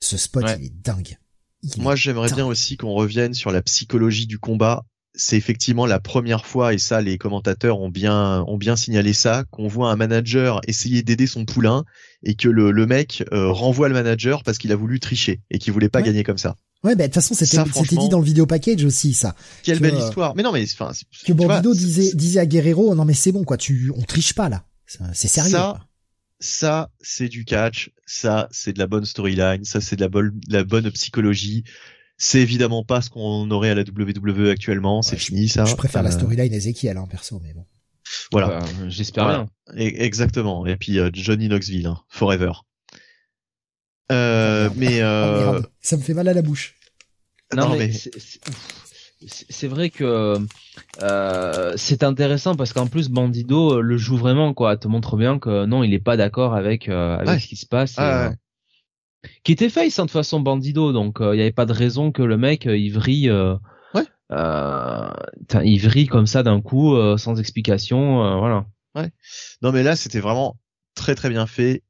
Ce 0.00 0.16
spot, 0.16 0.44
Ouais. 0.44 0.56
il 0.60 0.66
est 0.66 0.82
dingue. 0.84 1.18
Il 1.62 1.82
Moi, 1.82 1.96
j'aimerais 1.96 2.30
bien 2.32 2.46
aussi 2.46 2.76
qu'on 2.76 2.92
revienne 2.92 3.34
sur 3.34 3.50
la 3.50 3.62
psychologie 3.62 4.26
du 4.26 4.38
combat. 4.38 4.84
C'est 5.14 5.36
effectivement 5.36 5.86
la 5.86 5.98
première 5.98 6.46
fois, 6.46 6.72
et 6.74 6.78
ça, 6.78 7.00
les 7.00 7.18
commentateurs 7.18 7.80
ont 7.80 7.88
bien, 7.88 8.44
ont 8.46 8.56
bien 8.56 8.76
signalé 8.76 9.12
ça, 9.12 9.44
qu'on 9.50 9.66
voit 9.66 9.90
un 9.90 9.96
manager 9.96 10.60
essayer 10.68 11.02
d'aider 11.02 11.26
son 11.26 11.44
poulain 11.44 11.84
et 12.22 12.36
que 12.36 12.48
le, 12.48 12.70
le 12.70 12.86
mec 12.86 13.24
euh, 13.32 13.50
renvoie 13.50 13.88
le 13.88 13.94
manager 13.94 14.44
parce 14.44 14.58
qu'il 14.58 14.70
a 14.70 14.76
voulu 14.76 15.00
tricher 15.00 15.40
et 15.50 15.58
qu'il 15.58 15.72
voulait 15.72 15.88
pas 15.88 15.98
Ouais. 16.00 16.04
gagner 16.04 16.22
comme 16.22 16.38
ça. 16.38 16.54
Ouais, 16.84 16.94
bah 16.94 17.04
de 17.04 17.08
toute 17.08 17.14
façon 17.14 17.34
c'était 17.34 17.60
dit 17.96 18.08
dans 18.08 18.20
le 18.20 18.24
vidéo 18.24 18.46
package 18.46 18.84
aussi 18.84 19.12
ça. 19.12 19.34
Quelle 19.64 19.78
Que, 19.78 19.82
belle 19.82 19.96
euh, 19.96 20.06
histoire. 20.06 20.36
Mais 20.36 20.44
non, 20.44 20.52
mais 20.52 20.62
enfin, 20.62 20.92
Que 21.26 21.32
Bandido 21.32 21.74
disait 21.74 22.12
disait 22.14 22.38
à 22.38 22.46
Guerrero 22.46 22.94
non 22.94 23.04
mais 23.04 23.14
c'est 23.14 23.32
bon 23.32 23.42
quoi, 23.42 23.56
tu 23.56 23.90
on 23.96 24.02
triche 24.02 24.32
pas 24.34 24.48
là. 24.48 24.64
C'est 24.86 25.00
c'est 25.12 25.26
sérieux. 25.26 25.50
Ça, 25.50 25.74
quoi. 25.76 25.87
Ça, 26.40 26.90
c'est 27.00 27.28
du 27.28 27.44
catch. 27.44 27.90
Ça, 28.06 28.48
c'est 28.50 28.72
de 28.72 28.78
la 28.78 28.86
bonne 28.86 29.04
storyline. 29.04 29.64
Ça, 29.64 29.80
c'est 29.80 29.96
de 29.96 30.00
la 30.00 30.08
bonne, 30.08 30.40
la 30.48 30.64
bonne 30.64 30.90
psychologie. 30.92 31.64
C'est 32.16 32.40
évidemment 32.40 32.84
pas 32.84 33.00
ce 33.00 33.10
qu'on 33.10 33.50
aurait 33.50 33.70
à 33.70 33.74
la 33.74 33.82
WWE 33.82 34.48
actuellement. 34.50 35.02
C'est 35.02 35.12
Ouais, 35.12 35.18
fini, 35.18 35.48
ça. 35.48 35.64
Je 35.64 35.74
préfère 35.76 36.02
la 36.02 36.10
Euh, 36.10 36.12
storyline 36.12 36.52
Ezekiel 36.52 36.96
hein, 36.96 37.06
perso 37.10 37.40
mais 37.42 37.52
bon. 37.54 37.64
Voilà. 38.32 38.48
Bah, 38.60 38.66
J'espère 38.88 39.24
Voilà. 39.24 39.46
bien. 39.74 39.86
E- 39.86 40.02
Exactement. 40.02 40.66
Et 40.66 40.76
puis 40.76 40.98
euh, 40.98 41.10
Johnny 41.12 41.48
Knoxville, 41.48 41.86
hein, 41.86 42.00
forever. 42.08 42.52
Euh, 44.10 44.70
mais 44.76 45.00
euh, 45.02 45.60
ça 45.80 45.96
me 45.96 46.02
fait 46.02 46.14
mal 46.14 46.26
à 46.28 46.32
la 46.34 46.42
bouche. 46.42 46.74
Non, 47.54 47.68
non, 47.70 47.76
mais, 47.78 47.88
mais- 47.88 48.10
c'est- 49.26 49.66
vrai 49.68 49.90
que 49.90 50.38
euh, 51.02 51.72
c'est 51.76 52.02
intéressant 52.02 52.54
parce 52.54 52.72
qu'en 52.72 52.86
plus 52.86 53.08
Bandido 53.08 53.78
euh, 53.78 53.80
le 53.80 53.96
joue 53.96 54.16
vraiment 54.16 54.54
quoi, 54.54 54.76
te 54.76 54.88
montre 54.88 55.16
bien 55.16 55.38
que 55.38 55.64
non 55.66 55.82
il 55.82 55.92
est 55.94 55.98
pas 55.98 56.16
d'accord 56.16 56.54
avec 56.54 56.88
euh, 56.88 57.16
avec 57.16 57.28
Ouais. 57.28 57.38
ce 57.40 57.46
qui 57.48 57.56
se 57.56 57.66
passe. 57.66 57.94
Ah, 57.98 58.26
euh, 58.26 58.28
ouais. 58.30 58.36
qui 59.44 59.52
était 59.52 59.68
face 59.68 59.98
hein, 59.98 60.02
de 60.04 60.08
toute 60.08 60.12
façon 60.12 60.40
Bandido, 60.40 60.92
donc 60.92 61.20
euh, 61.20 61.34
il 61.34 61.38
y 61.38 61.42
avait 61.42 61.52
pas 61.52 61.66
de 61.66 61.72
raison 61.72 62.12
que 62.12 62.22
le 62.22 62.36
mec 62.36 62.64
il 62.66 62.90
vrille, 62.90 63.28
euh, 63.30 63.56
Ouais. 63.94 64.04
euh, 64.32 65.08
tain, 65.48 65.62
il 65.64 65.78
vrille 65.80 66.06
comme 66.06 66.26
ça 66.26 66.42
d'un 66.42 66.60
coup 66.60 66.94
sans 67.16 67.38
explication, 67.40 68.38
voilà. 68.38 68.66
non, 69.62 69.72
mais 69.72 69.82
là, 69.82 69.96
c'était 69.96 70.20
vraiment 70.20 70.56
très 70.94 71.14
très 71.14 71.28
bien 71.30 71.46
fait. 71.46 71.82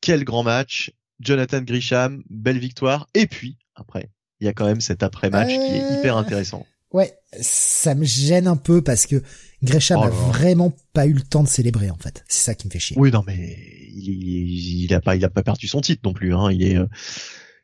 Quel 0.00 0.24
grand 0.24 0.42
match. 0.42 0.92
Jonathan 1.20 1.60
Grisham, 1.62 2.22
belle 2.30 2.58
victoire. 2.58 3.06
Et 3.14 3.26
puis 3.28 3.56
après, 3.76 4.10
il 4.40 4.46
y 4.46 4.48
a 4.48 4.52
quand 4.52 4.64
même 4.66 4.80
cet 4.80 5.04
après-match 5.04 5.50
qui 5.50 5.76
est 5.76 5.90
hyper 5.98 6.16
intéressant. 6.16 6.66
Ouais, 6.92 7.16
ça 7.40 7.94
me 7.94 8.04
gêne 8.04 8.46
un 8.46 8.56
peu 8.56 8.82
parce 8.82 9.06
que 9.06 9.22
Gresham 9.62 9.98
Oh 10.00 10.04
a 10.04 10.10
vraiment 10.10 10.72
pas 10.92 11.06
eu 11.06 11.12
le 11.14 11.22
temps 11.22 11.42
de 11.42 11.48
célébrer 11.48 11.90
en 11.90 11.96
fait. 11.96 12.22
C'est 12.28 12.42
ça 12.44 12.54
qui 12.54 12.66
me 12.66 12.72
fait 12.72 12.78
chier. 12.78 12.96
Oui, 12.98 13.10
non, 13.10 13.22
mais 13.26 13.56
il, 13.94 14.08
il, 14.08 14.84
il 14.84 14.94
a 14.94 15.00
pas, 15.00 15.16
il 15.16 15.24
a 15.24 15.30
pas 15.30 15.42
perdu 15.42 15.66
son 15.68 15.80
titre 15.80 16.02
non 16.04 16.12
plus. 16.12 16.34
Hein. 16.34 16.50
Il 16.52 16.62
est, 16.62 16.76
euh, 16.76 16.86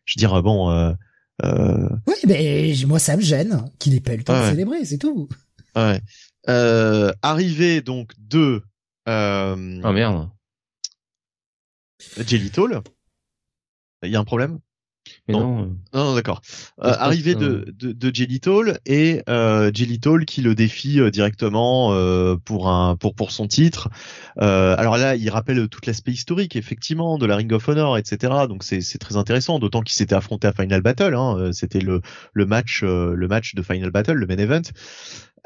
je 0.06 0.14
veux 0.16 0.18
dire, 0.20 0.42
bon, 0.42 0.70
euh, 0.70 0.92
euh, 1.44 1.88
Oui, 2.06 2.14
mais 2.26 2.74
moi 2.86 2.98
ça 2.98 3.16
me 3.16 3.22
gêne 3.22 3.70
qu'il 3.78 3.94
ait 3.94 4.00
pas 4.00 4.14
eu 4.14 4.18
le 4.18 4.24
temps 4.24 4.32
Ouais. 4.34 4.46
de 4.46 4.50
célébrer, 4.50 4.84
c'est 4.84 4.98
tout. 4.98 5.28
ouais. 5.76 6.00
Euh, 6.48 7.12
arrivé 7.20 7.82
donc 7.82 8.12
de 8.18 8.62
euh, 9.08 9.80
Ah 9.84 9.92
merde. 9.92 10.30
Jelly 12.26 12.50
Toll. 12.50 12.80
Il 14.02 14.10
y 14.10 14.16
a 14.16 14.20
un 14.20 14.24
problème? 14.24 14.60
Mais 15.28 15.34
Non. 15.34 15.40
non. 15.40 15.62
euh, 15.62 15.66
Non, 15.94 16.04
non, 16.04 16.14
d'accord. 16.14 16.40
Euh, 16.80 16.84
Ça 16.88 16.92
se 16.94 16.98
passe, 16.98 17.06
arrivé 17.06 17.34
euh, 17.34 17.64
de, 17.66 17.74
de, 17.88 17.92
de 17.92 18.14
Jelly 18.14 18.40
Toll 18.40 18.78
et 18.86 19.22
euh, 19.28 19.70
Jelly 19.74 20.00
Toll 20.00 20.24
qui 20.24 20.40
le 20.42 20.54
défie 20.54 21.00
euh, 21.00 21.10
directement 21.10 21.92
euh, 21.92 22.36
pour 22.36 22.68
un 22.70 22.96
pour 22.96 23.14
pour 23.14 23.30
son 23.30 23.46
titre. 23.46 23.88
Euh, 24.40 24.74
alors 24.78 24.96
là, 24.96 25.14
il 25.16 25.28
rappelle 25.30 25.68
tout 25.68 25.80
l'aspect 25.86 26.12
historique 26.12 26.56
effectivement 26.56 27.18
de 27.18 27.26
la 27.26 27.36
Ring 27.36 27.52
of 27.52 27.68
Honor, 27.68 27.98
etc. 27.98 28.32
Donc 28.48 28.64
c'est 28.64 28.80
c'est 28.80 28.98
très 28.98 29.16
intéressant, 29.16 29.58
d'autant 29.58 29.82
qu'il 29.82 29.94
s'était 29.94 30.14
affronté 30.14 30.46
à 30.48 30.52
Final 30.52 30.80
Battle. 30.80 31.14
Hein. 31.14 31.50
C'était 31.52 31.80
le 31.80 32.00
le 32.32 32.46
match 32.46 32.80
euh, 32.82 33.14
le 33.14 33.28
match 33.28 33.54
de 33.54 33.62
Final 33.62 33.90
Battle, 33.90 34.12
le 34.14 34.26
main 34.26 34.38
event. 34.38 34.62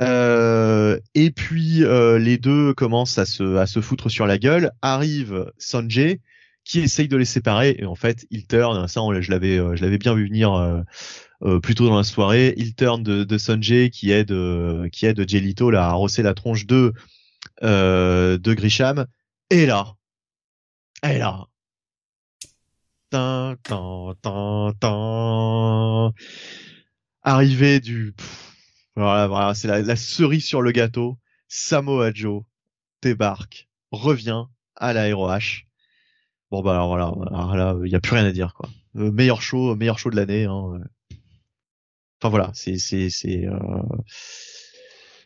Euh, 0.00 0.98
et 1.14 1.30
puis 1.30 1.84
euh, 1.84 2.18
les 2.18 2.38
deux 2.38 2.72
commencent 2.74 3.18
à 3.18 3.26
se 3.26 3.56
à 3.56 3.66
se 3.66 3.80
foutre 3.80 4.10
sur 4.10 4.26
la 4.26 4.38
gueule. 4.38 4.70
Arrive 4.80 5.52
Sanjay 5.58 6.20
qui 6.64 6.80
essaye 6.80 7.08
de 7.08 7.16
les 7.16 7.24
séparer 7.24 7.76
et 7.78 7.84
en 7.84 7.94
fait 7.94 8.26
il 8.30 8.46
turn 8.46 8.86
ça 8.86 9.00
je 9.20 9.30
l'avais 9.30 9.58
euh, 9.58 9.76
je 9.76 9.82
l'avais 9.82 9.98
bien 9.98 10.14
vu 10.14 10.26
venir 10.26 10.52
euh, 10.54 10.80
euh, 11.42 11.58
plus 11.60 11.74
tôt 11.74 11.88
dans 11.88 11.96
la 11.96 12.04
soirée 12.04 12.54
il 12.56 12.74
turn 12.74 13.02
de, 13.02 13.24
de 13.24 13.38
Sanjay 13.38 13.90
qui 13.90 14.10
aide 14.12 14.34
qui 14.90 15.06
aide 15.06 15.28
Jelito 15.28 15.70
là 15.70 15.88
à 15.88 15.92
rosser 15.92 16.22
la 16.22 16.34
tronche 16.34 16.66
de 16.66 16.92
euh, 17.62 18.38
de 18.38 18.54
Grisham 18.54 19.06
et 19.50 19.66
là 19.66 19.94
et 21.04 21.18
là 21.18 21.46
tin, 23.10 23.56
tin, 23.62 24.14
tin. 24.80 26.12
arrivée 27.22 27.80
du 27.80 28.12
pff, 28.16 28.52
voilà, 28.96 29.26
voilà 29.26 29.54
c'est 29.54 29.68
la, 29.68 29.82
la 29.82 29.96
cerise 29.96 30.44
sur 30.44 30.62
le 30.62 30.70
gâteau 30.70 31.18
Samoa 31.48 32.12
Joe 32.14 32.44
débarque 33.02 33.68
revient 33.90 34.44
à 34.76 34.92
la 34.92 35.14
ROH 35.14 35.66
Bon 36.52 36.60
bah 36.62 36.72
alors 36.72 36.86
voilà, 36.88 37.06
alors 37.32 37.56
là 37.56 37.76
il 37.82 37.90
y 37.90 37.94
a 37.96 38.00
plus 38.00 38.14
rien 38.14 38.26
à 38.26 38.30
dire 38.30 38.52
quoi. 38.54 38.68
Euh, 38.96 39.10
meilleur 39.10 39.40
show, 39.40 39.74
meilleur 39.74 39.98
show 39.98 40.10
de 40.10 40.16
l'année. 40.16 40.44
Hein. 40.44 40.74
euh. 40.74 41.16
Enfin 42.20 42.28
voilà, 42.28 42.50
c'est 42.52 42.76
c'est 42.78 43.08
c'est. 43.10 43.46
Euh... 43.46 43.56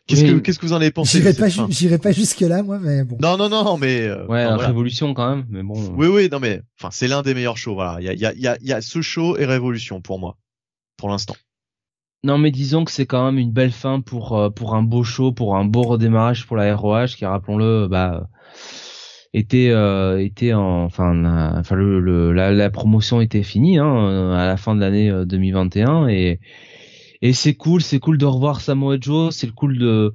Qu'est-ce 0.07 0.23
que 0.23 0.39
qu'est-ce 0.39 0.57
que 0.57 0.65
vous 0.65 0.71
en 0.71 0.77
avez 0.77 0.89
pensé? 0.91 1.19
J'irai 1.19 1.33
pas, 1.33 1.49
j'irai 1.49 1.97
pas 1.97 2.13
jusque 2.13 2.39
là 2.39 2.63
moi, 2.63 2.79
mais 2.79 3.03
bon. 3.03 3.17
Non 3.21 3.35
non 3.35 3.49
non 3.49 3.77
mais. 3.77 4.03
euh, 4.03 4.25
Ouais, 4.27 4.39
enfin, 4.39 4.49
la 4.51 4.55
voilà. 4.55 4.67
révolution 4.69 5.13
quand 5.13 5.35
même, 5.35 5.45
mais 5.49 5.63
bon. 5.63 5.75
Oui 5.97 6.07
oui 6.07 6.29
non 6.31 6.39
mais 6.39 6.61
enfin 6.79 6.91
c'est 6.91 7.09
l'un 7.09 7.21
des 7.23 7.33
meilleurs 7.33 7.57
shows 7.57 7.73
voilà. 7.73 7.97
Il 7.99 8.05
y 8.05 8.09
a 8.09 8.13
il 8.13 8.19
y 8.21 8.25
a 8.25 8.33
il 8.33 8.39
y 8.41 8.47
a, 8.47 8.57
il 8.61 8.67
y 8.67 8.71
a 8.73 8.79
ce 8.79 9.01
show 9.01 9.35
et 9.37 9.43
Révolution 9.45 9.99
pour 10.01 10.19
moi 10.19 10.37
pour 10.95 11.09
l'instant. 11.09 11.35
Non, 12.23 12.37
mais 12.39 12.51
disons 12.51 12.83
que 12.85 12.91
c'est 12.91 13.05
quand 13.05 13.25
même 13.25 13.37
une 13.37 13.51
belle 13.51 13.71
fin 13.73 13.99
pour 13.99 14.37
euh, 14.37 14.49
pour 14.49 14.75
un 14.75 14.81
beau 14.81 15.03
show, 15.03 15.33
pour 15.33 15.57
un 15.57 15.65
beau 15.65 15.83
redémarrage 15.83 16.47
pour 16.47 16.55
la 16.55 16.73
ROH, 16.75 17.07
qui 17.17 17.25
rappelons-le, 17.25 17.87
bah 17.89 18.29
était 19.37 19.69
euh, 19.69 20.19
était 20.23 20.53
en, 20.53 20.83
enfin 20.85 21.15
euh, 21.25 21.75
le, 21.75 21.99
le- 21.99 22.31
la, 22.33 22.69
promotion 22.69 23.21
était 23.21 23.43
finie 23.43 23.77
hein, 23.77 23.95
euh, 24.09 24.33
à 24.35 24.45
la 24.47 24.57
fin 24.57 24.75
de 24.75 24.81
l'année 24.81 25.09
euh, 25.09 25.25
2021 25.25 26.07
et 26.07 26.39
et 27.21 27.33
c'est 27.33 27.55
cool, 27.55 27.81
c'est 27.81 27.99
cool 27.99 28.17
de 28.19 28.25
revoir 28.25 28.61
Samoa 28.61 28.97
Joe, 29.01 29.33
c'est 29.35 29.51
cool 29.51 29.77
de 29.79 30.13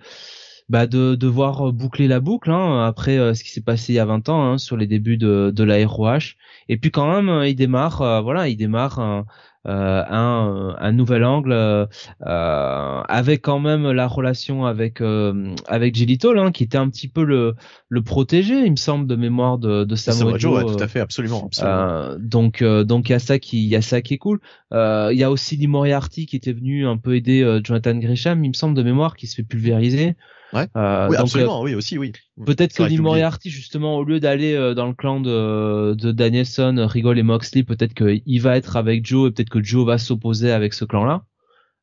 bah 0.68 0.86
de 0.86 1.14
de 1.16 1.26
voir 1.26 1.68
euh, 1.68 1.72
boucler 1.72 2.08
la 2.08 2.20
boucle 2.20 2.50
hein, 2.50 2.84
après 2.86 3.18
euh, 3.18 3.34
ce 3.34 3.42
qui 3.44 3.50
s'est 3.50 3.60
passé 3.62 3.92
il 3.92 3.96
y 3.96 3.98
a 3.98 4.04
20 4.06 4.28
ans 4.28 4.42
hein, 4.52 4.58
sur 4.58 4.76
les 4.76 4.86
débuts 4.86 5.16
de 5.18 5.52
de 5.54 5.64
la 5.64 5.84
ROH 5.86 6.36
et 6.68 6.76
puis 6.78 6.90
quand 6.90 7.12
même 7.12 7.28
euh, 7.28 7.48
il 7.48 7.56
démarre 7.56 8.00
euh, 8.02 8.20
voilà 8.20 8.48
il 8.48 8.56
démarre 8.56 8.98
euh, 9.00 9.22
un, 9.64 10.74
un 10.78 10.92
nouvel 10.92 11.24
angle 11.24 11.52
euh, 11.52 11.86
euh, 12.26 13.02
avec 13.08 13.42
quand 13.42 13.60
même 13.60 13.90
la 13.92 14.06
relation 14.08 14.66
avec 14.66 15.00
euh, 15.00 15.54
avec 15.68 15.94
Jelito 15.94 16.36
hein, 16.38 16.50
qui 16.50 16.64
était 16.64 16.78
un 16.78 16.88
petit 16.88 17.08
peu 17.08 17.24
le 17.24 17.54
le 17.88 18.02
protégé 18.02 18.54
il 18.64 18.72
me 18.72 18.76
semble 18.76 19.06
de 19.06 19.16
mémoire 19.16 19.58
de, 19.58 19.84
de 19.84 19.94
Samoa 19.94 20.38
Joe, 20.38 20.56
ouais, 20.56 20.72
tout 20.72 20.80
euh, 20.80 20.84
à 20.84 20.88
fait, 20.88 21.00
absolument, 21.00 21.44
absolument. 21.46 21.76
euh, 21.76 22.18
donc 22.18 22.62
euh, 22.62 22.84
donc 22.84 23.08
il 23.08 23.12
y 23.12 23.14
a 23.14 23.18
ça 23.20 23.38
qui 23.38 23.62
il 23.62 23.68
y 23.68 23.76
a 23.76 23.82
ça 23.82 24.00
qui 24.02 24.14
est 24.14 24.18
cool. 24.18 24.40
Euh, 24.72 25.10
Il 25.12 25.18
y 25.18 25.24
a 25.24 25.30
aussi 25.30 25.56
Lee 25.56 25.66
Moriarty 25.66 26.26
qui 26.26 26.36
était 26.36 26.52
venu 26.52 26.86
un 26.86 26.96
peu 26.96 27.14
aider 27.14 27.42
euh, 27.42 27.60
Jonathan 27.62 27.94
Gresham, 27.94 28.44
il 28.44 28.48
me 28.48 28.54
semble 28.54 28.76
de 28.76 28.82
mémoire, 28.82 29.16
qui 29.16 29.26
se 29.26 29.36
fait 29.36 29.42
pulvériser. 29.42 30.16
Ouais. 30.52 30.66
Euh, 30.76 31.08
oui, 31.08 31.16
donc, 31.16 31.24
absolument, 31.24 31.62
oui 31.62 31.74
aussi, 31.74 31.96
oui. 31.96 32.12
euh, 32.38 32.44
Peut-être 32.44 32.74
que 32.74 32.82
oublié. 32.82 32.98
Moriarty 33.00 33.48
justement 33.50 33.96
au 33.96 34.04
lieu 34.04 34.20
d'aller 34.20 34.54
euh, 34.54 34.74
dans 34.74 34.86
le 34.86 34.92
clan 34.92 35.20
de, 35.20 35.94
de 35.94 36.12
Danielson, 36.12 36.86
Rigol 36.88 37.18
et 37.18 37.22
Moxley, 37.22 37.62
peut-être 37.62 37.94
qu'il 37.94 38.42
va 38.42 38.56
être 38.56 38.76
avec 38.76 39.06
Joe 39.06 39.30
et 39.30 39.32
peut-être 39.32 39.48
que 39.50 39.62
Joe 39.62 39.86
va 39.86 39.96
s'opposer 39.98 40.52
avec 40.52 40.74
ce 40.74 40.84
clan-là. 40.84 41.24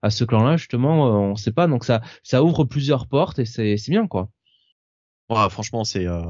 À 0.02 0.12
ce 0.12 0.24
clan-là 0.24 0.58
justement, 0.58 1.08
euh, 1.08 1.32
on 1.32 1.36
sait 1.36 1.52
pas. 1.52 1.68
Donc 1.68 1.84
ça 1.84 2.02
ça 2.24 2.44
ouvre 2.44 2.64
plusieurs 2.64 3.08
portes 3.08 3.40
et 3.40 3.46
c'est 3.46 3.76
c'est 3.78 3.92
bien 3.92 4.08
quoi. 4.08 4.30
Ouais, 5.30 5.50
franchement, 5.50 5.84
c'est 5.84 6.06
euh... 6.06 6.22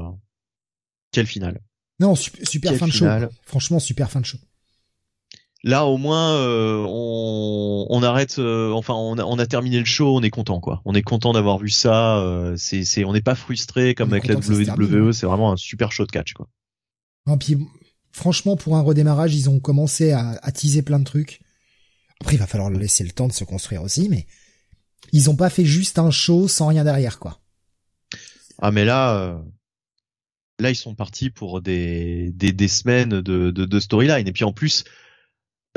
quelle 1.12 1.26
finale. 1.26 1.60
Non, 2.00 2.14
super, 2.14 2.74
fin 2.74 2.86
de 2.86 2.92
show. 2.92 2.98
finale. 2.98 3.30
Franchement, 3.42 3.78
super 3.78 4.10
fin 4.10 4.20
de 4.20 4.26
show. 4.26 4.38
Là, 5.62 5.84
au 5.84 5.98
moins, 5.98 6.36
euh, 6.36 6.84
on, 6.88 7.86
on 7.90 8.02
arrête. 8.02 8.38
euh, 8.38 8.72
enfin, 8.72 8.94
on 8.94 9.18
a, 9.18 9.24
on 9.24 9.38
a 9.38 9.46
terminé 9.46 9.78
le 9.78 9.84
show. 9.84 10.16
On 10.16 10.22
est 10.22 10.30
content, 10.30 10.58
quoi. 10.58 10.80
On 10.86 10.94
est 10.94 11.02
content 11.02 11.32
d'avoir 11.34 11.58
vu 11.58 11.68
ça. 11.68 12.18
euh, 12.18 12.54
c'est, 12.56 12.84
c'est, 12.84 13.04
on 13.04 13.12
n'est 13.12 13.20
pas 13.20 13.34
frustré 13.34 13.94
comme 13.94 14.12
avec 14.12 14.26
la 14.26 14.36
WWE. 14.36 15.08
hein. 15.08 15.12
C'est 15.12 15.26
vraiment 15.26 15.52
un 15.52 15.56
super 15.56 15.92
show 15.92 16.06
de 16.06 16.10
catch, 16.10 16.32
quoi. 16.32 16.48
Non, 17.26 17.36
puis, 17.36 17.58
franchement, 18.12 18.56
pour 18.56 18.76
un 18.76 18.80
redémarrage, 18.80 19.34
ils 19.34 19.50
ont 19.50 19.60
commencé 19.60 20.12
à, 20.12 20.30
à 20.42 20.50
teaser 20.50 20.80
plein 20.80 20.98
de 20.98 21.04
trucs. 21.04 21.42
Après, 22.22 22.36
il 22.36 22.38
va 22.38 22.46
falloir 22.46 22.70
laisser 22.70 23.04
le 23.04 23.10
temps 23.10 23.28
de 23.28 23.32
se 23.32 23.44
construire 23.44 23.82
aussi, 23.82 24.08
mais 24.08 24.26
ils 25.12 25.28
ont 25.28 25.36
pas 25.36 25.50
fait 25.50 25.66
juste 25.66 25.98
un 25.98 26.10
show 26.10 26.48
sans 26.48 26.68
rien 26.68 26.84
derrière, 26.84 27.18
quoi. 27.18 27.38
Ah, 28.62 28.70
mais 28.70 28.86
là, 28.86 29.14
euh, 29.16 29.38
là, 30.58 30.70
ils 30.70 30.76
sont 30.76 30.94
partis 30.94 31.28
pour 31.28 31.60
des, 31.60 32.30
des, 32.32 32.52
des 32.52 32.68
semaines 32.68 33.08
de, 33.20 33.50
de, 33.50 33.64
de 33.66 33.80
storyline. 33.80 34.26
Et 34.26 34.32
puis 34.32 34.44
en 34.44 34.52
plus, 34.52 34.84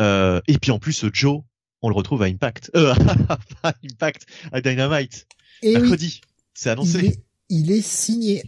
euh, 0.02 0.42
et 0.48 0.58
puis 0.58 0.72
en 0.72 0.80
plus, 0.80 1.06
Joe, 1.14 1.42
on 1.82 1.90
le 1.90 1.96
retrouve 1.96 2.22
à 2.24 2.26
Impact. 2.26 2.72
Euh, 2.76 2.94
à 3.64 3.74
Impact, 3.84 4.26
à 4.52 4.62
Dynamite. 4.62 5.28
Et 5.62 5.76
oui, 5.76 5.82
Mercredi. 5.82 6.22
C'est 6.54 6.70
il 6.70 6.72
annoncé. 6.74 7.06
est, 7.06 7.24
il 7.50 7.72
est 7.72 7.82
signé. 7.82 8.44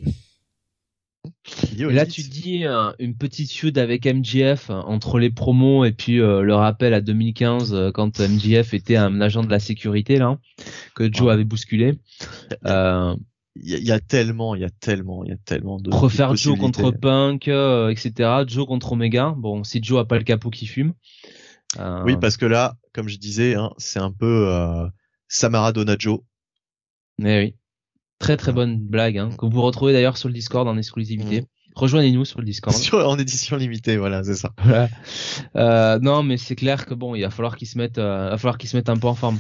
Il 1.74 1.82
est 1.82 1.92
là, 1.92 2.06
tu 2.06 2.22
dis 2.22 2.66
euh, 2.66 2.92
une 3.00 3.16
petite 3.16 3.52
feud 3.52 3.78
avec 3.80 4.06
MJF 4.06 4.70
euh, 4.70 4.74
entre 4.74 5.18
les 5.18 5.32
promos 5.32 5.84
et 5.84 5.92
puis 5.92 6.20
euh, 6.20 6.42
le 6.42 6.54
rappel 6.54 6.94
à 6.94 7.02
2015 7.02 7.74
euh, 7.74 7.92
quand 7.92 8.20
MJF 8.20 8.74
était 8.76 8.96
un 8.96 9.20
agent 9.22 9.44
de 9.44 9.50
la 9.50 9.60
sécurité 9.60 10.18
là 10.18 10.38
que 10.94 11.12
Joe 11.12 11.28
Ouais. 11.28 11.34
avait 11.34 11.44
bousculé. 11.44 11.98
Euh, 12.68 13.16
il 13.56 13.70
y, 13.70 13.74
a- 13.76 13.78
il 13.78 13.86
y 13.86 13.92
a 13.92 14.00
tellement, 14.00 14.56
il 14.56 14.62
y 14.62 14.66
a 14.66 14.70
tellement, 14.70 15.24
il 15.24 15.30
y 15.30 15.34
a 15.34 15.38
tellement 15.38 15.80
de. 15.80 15.94
refaire 15.94 16.36
Joe 16.36 16.58
contre. 16.58 16.92
Punk, 16.92 17.48
euh, 17.48 17.90
etc. 17.90 18.44
Joe 18.48 18.66
contre 18.68 18.92
Omega. 18.94 19.34
Bon, 19.38 19.64
si 19.64 19.82
Joe 19.84 20.00
a 20.02 20.06
pas 20.06 20.18
le 20.18 20.24
capot 20.24 20.50
qui 20.50 20.66
fume. 20.66 20.94
Euh, 21.80 22.04
Oui, 22.06 22.16
parce 22.20 22.38
que 22.38 22.46
là, 22.46 22.76
comme 22.94 23.08
je 23.10 23.18
disais, 23.18 23.56
hein, 23.56 23.72
c'est 23.78 24.00
un 24.00 24.12
peu 24.12 24.48
euh, 24.50 24.88
Samara 25.28 25.72
Donaggio. 25.74 26.24
Mais 27.18 27.40
oui. 27.40 27.56
Très 28.20 28.38
très 28.38 28.54
bonne 28.54 28.78
blague, 28.80 29.18
hein, 29.18 29.30
que 29.38 29.46
vous 29.46 29.62
retrouvez 29.62 29.92
d'ailleurs 29.94 30.18
sur 30.18 30.30
le 30.30 30.34
Discord 30.34 30.68
en 30.68 30.78
exclusivité. 30.78 31.42
Mm. 31.42 31.46
Rejoignez-nous 31.76 32.24
sur 32.24 32.40
le 32.40 32.46
Discord. 32.46 32.74
Sur- 32.76 33.06
en 33.10 33.18
édition 33.20 33.58
limitée, 33.58 33.98
voilà, 33.98 34.24
c'est 34.24 34.36
ça. 34.36 34.54
Voilà. 34.64 34.88
Euh, 35.58 36.00
non, 36.00 36.24
mais 36.24 36.38
c'est 36.38 36.56
clair 36.56 36.86
que 36.86 36.94
bon, 36.94 37.16
il 37.16 37.22
va 37.24 37.30
falloir 37.30 37.58
qu'ils 37.58 37.68
se 37.68 37.78
mettent, 37.78 37.98
euh, 37.98 38.30
va 38.30 38.38
falloir 38.38 38.58
qu'ils 38.58 38.70
se 38.70 38.78
mettent 38.78 38.88
un 38.90 38.96
peu 38.96 39.08
en 39.08 39.16
forme. 39.16 39.40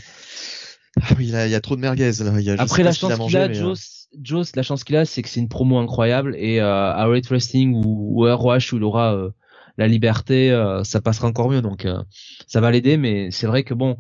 Ah 1.02 1.14
oui, 1.18 1.28
là, 1.28 1.48
il 1.48 1.52
y 1.52 1.56
a 1.56 1.62
trop 1.62 1.76
de 1.78 1.82
merguez. 1.82 2.12
Là. 2.20 2.34
Il 2.40 2.46
y 2.46 2.50
a, 2.50 2.56
Après, 2.60 2.84
la 2.84 2.92
ce 2.92 3.00
qu'il 3.00 3.08
chance 3.08 3.14
a 3.14 3.18
mangé, 3.18 3.38
a, 3.40 3.48
mais, 3.48 3.58
euh, 3.60 3.74
Joss, 4.22 4.48
Joss, 4.48 4.56
la 4.56 4.64
chance 4.64 4.84
qu'il 4.84 4.96
a, 4.96 5.06
c'est 5.06 5.22
que 5.22 5.30
c'est 5.30 5.40
une 5.40 5.50
promo 5.50 5.78
incroyable 5.78 6.36
et 6.38 6.60
euh, 6.60 6.92
à 6.94 7.06
Rate 7.08 7.28
Wrestling 7.28 7.74
ou, 7.74 8.10
ou 8.22 8.26
à 8.26 8.34
ROH 8.36 8.74
où 8.74 8.78
il 8.78 8.84
aura 8.84 9.16
euh, 9.16 9.30
la 9.78 9.88
liberté, 9.88 10.52
euh, 10.52 10.84
ça 10.84 11.02
passera 11.02 11.28
encore 11.28 11.50
mieux. 11.50 11.62
Donc, 11.62 11.86
euh, 11.86 12.02
ça 12.48 12.62
va 12.62 12.72
l'aider, 12.72 12.98
mais 12.98 13.30
c'est 13.32 13.48
vrai 13.48 13.64
que 13.64 13.74
bon, 13.74 13.98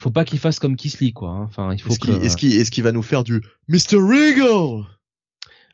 faut 0.00 0.10
pas 0.10 0.24
qu'il 0.24 0.38
fasse 0.38 0.58
comme 0.58 0.76
Kisly, 0.76 1.12
quoi. 1.12 1.30
hein. 1.30 1.44
Enfin, 1.48 1.72
il 1.72 1.80
faut 1.80 1.90
Est-ce 1.90 1.98
que. 2.00 2.06
qu'il 2.06 2.24
est-ce 2.24 2.36
qu'il- 2.36 2.56
est-ce 2.56 2.70
qu'il 2.70 2.82
va 2.84 2.92
nous 2.92 3.02
faire 3.02 3.22
du 3.24 3.40
Mr. 3.68 3.96
Regal? 3.96 4.84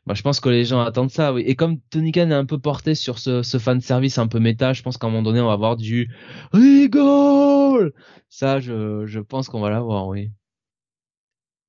Bah, 0.05 0.13
je 0.15 0.21
pense 0.23 0.39
que 0.39 0.49
les 0.49 0.65
gens 0.65 0.79
attendent 0.81 1.11
ça, 1.11 1.33
oui. 1.33 1.43
Et 1.45 1.55
comme 1.55 1.79
Tony 1.91 2.11
Khan 2.11 2.31
est 2.31 2.33
un 2.33 2.45
peu 2.45 2.57
porté 2.57 2.95
sur 2.95 3.19
ce, 3.19 3.43
ce 3.43 3.57
fan 3.59 3.79
service 3.81 4.17
un 4.17 4.27
peu 4.27 4.39
méta, 4.39 4.73
je 4.73 4.81
pense 4.81 4.97
qu'à 4.97 5.05
un 5.07 5.09
moment 5.11 5.21
donné, 5.23 5.39
on 5.39 5.47
va 5.47 5.53
avoir 5.53 5.75
du 5.77 6.09
rigole. 6.51 7.93
Ça, 8.29 8.59
je, 8.59 9.05
je 9.05 9.19
pense 9.19 9.49
qu'on 9.49 9.59
va 9.61 9.69
l'avoir, 9.69 10.07
oui. 10.07 10.31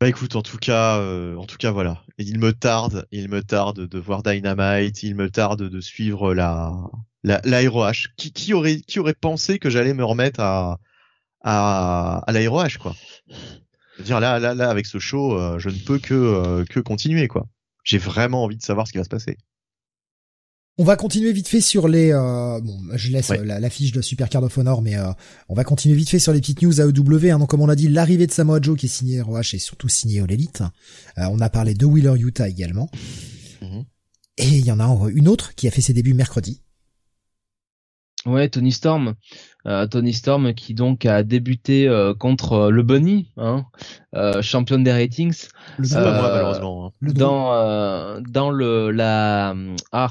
Bah 0.01 0.09
écoute, 0.09 0.35
en 0.35 0.41
tout 0.41 0.57
cas, 0.57 0.99
euh, 0.99 1.37
en 1.37 1.45
tout 1.45 1.59
cas 1.59 1.71
voilà. 1.73 2.03
Il 2.17 2.39
me 2.39 2.55
tarde, 2.55 3.07
il 3.11 3.29
me 3.29 3.43
tarde 3.43 3.87
de 3.87 3.99
voir 3.99 4.23
Dynamite, 4.23 5.03
il 5.03 5.15
me 5.15 5.31
tarde 5.31 5.63
de 5.63 5.81
suivre 5.83 6.33
la 6.33 6.73
la. 7.23 7.43
Qui, 8.17 8.55
aurait 8.55 8.81
qui 8.81 8.99
aurait 8.99 9.13
pensé 9.13 9.59
que 9.59 9.69
j'allais 9.69 9.93
me 9.93 10.05
remettre 10.05 10.41
à 10.41 10.79
à, 11.43 12.23
à 12.27 12.33
la 12.33 12.49
ROH 12.49 12.79
quoi? 12.81 12.95
Dire 13.99 14.21
là 14.21 14.39
là 14.39 14.55
là 14.55 14.71
avec 14.71 14.87
ce 14.87 14.99
show, 14.99 15.39
euh, 15.39 15.59
je 15.59 15.69
ne 15.69 15.79
peux 15.79 15.99
que 15.99 16.15
euh, 16.15 16.65
que 16.65 16.81
continuer 16.81 17.29
quoi. 17.29 17.47
J'ai 17.85 17.99
vraiment 17.99 18.45
envie 18.45 18.57
de 18.57 18.63
savoir 18.63 18.87
ce 18.87 18.93
qui 18.93 18.99
va 18.99 19.05
se 19.05 19.11
passer. 19.11 19.37
On 20.81 20.85
va 20.85 20.97
continuer 20.97 21.31
vite 21.35 21.47
fait 21.47 21.61
sur 21.61 21.89
les. 21.89 22.11
Euh, 22.11 22.59
bon, 22.63 22.79
je 22.95 23.11
laisse 23.11 23.29
Ouais. 23.29 23.41
euh, 23.41 23.45
la, 23.45 23.61
la 23.61 23.69
fiche 23.69 23.93
de 23.93 24.01
Super 24.01 24.31
Card 24.31 24.43
of 24.45 24.57
Honor, 24.57 24.81
mais 24.81 24.97
euh, 24.97 25.11
on 25.51 25.55
va 25.55 25.63
continuer 25.63 25.95
vite 25.95 26.09
fait 26.09 26.19
sur 26.19 26.33
les 26.33 26.41
petites 26.41 26.63
news 26.63 26.81
AEW. 26.81 27.31
Hein. 27.31 27.39
Donc, 27.39 27.51
comme 27.51 27.61
on 27.61 27.67
l'a 27.67 27.77
dit, 27.77 27.87
l'arrivée 27.89 28.27
de 28.27 28.33
Samoa 28.33 28.61
Joe 28.63 28.79
qui 28.79 28.87
est 28.87 28.89
signé 28.89 29.21
ROH 29.21 29.41
et 29.53 29.59
surtout 29.59 29.91
signé 29.91 30.21
All 30.21 30.33
Elite. 30.33 30.63
Euh, 31.19 31.25
on 31.31 31.39
a 31.41 31.51
parlé 31.51 31.75
de 31.75 31.85
Wheeler 31.85 32.15
Utah 32.19 32.49
également. 32.49 32.89
Mhm. 33.61 33.85
Et 34.39 34.49
il 34.49 34.65
y 34.65 34.73
en 34.73 34.81
a 34.81 35.11
une 35.11 35.29
autre 35.29 35.55
qui 35.55 35.69
a 35.69 35.71
fait 35.71 35.83
ses 35.83 35.93
débuts 35.93 36.15
mercredi. 36.15 36.63
Ouais, 38.27 38.49
Tony 38.51 38.71
Storm, 38.71 39.15
euh, 39.67 39.87
Tony 39.87 40.13
Storm 40.13 40.53
qui 40.53 40.75
donc 40.75 41.07
a 41.07 41.23
débuté 41.23 41.89
euh, 41.89 42.13
contre 42.13 42.53
euh, 42.53 42.71
le 42.71 42.83
Bunny, 42.83 43.31
hein, 43.39 43.65
euh, 44.15 44.43
championne 44.43 44.85
des 44.85 44.93
ratings, 44.93 45.47
Le 45.79 45.87
C'est 45.87 45.97
Euh, 45.97 46.05
pas 46.05 46.13
moi 46.13 46.31
malheureusement. 46.31 46.87
hein. 46.89 46.91
le 47.01 47.13
dans 47.15 47.53
euh, 47.55 48.21
dans 48.29 48.51
le 48.51 48.91
la 48.91 49.55
ah 49.93 50.11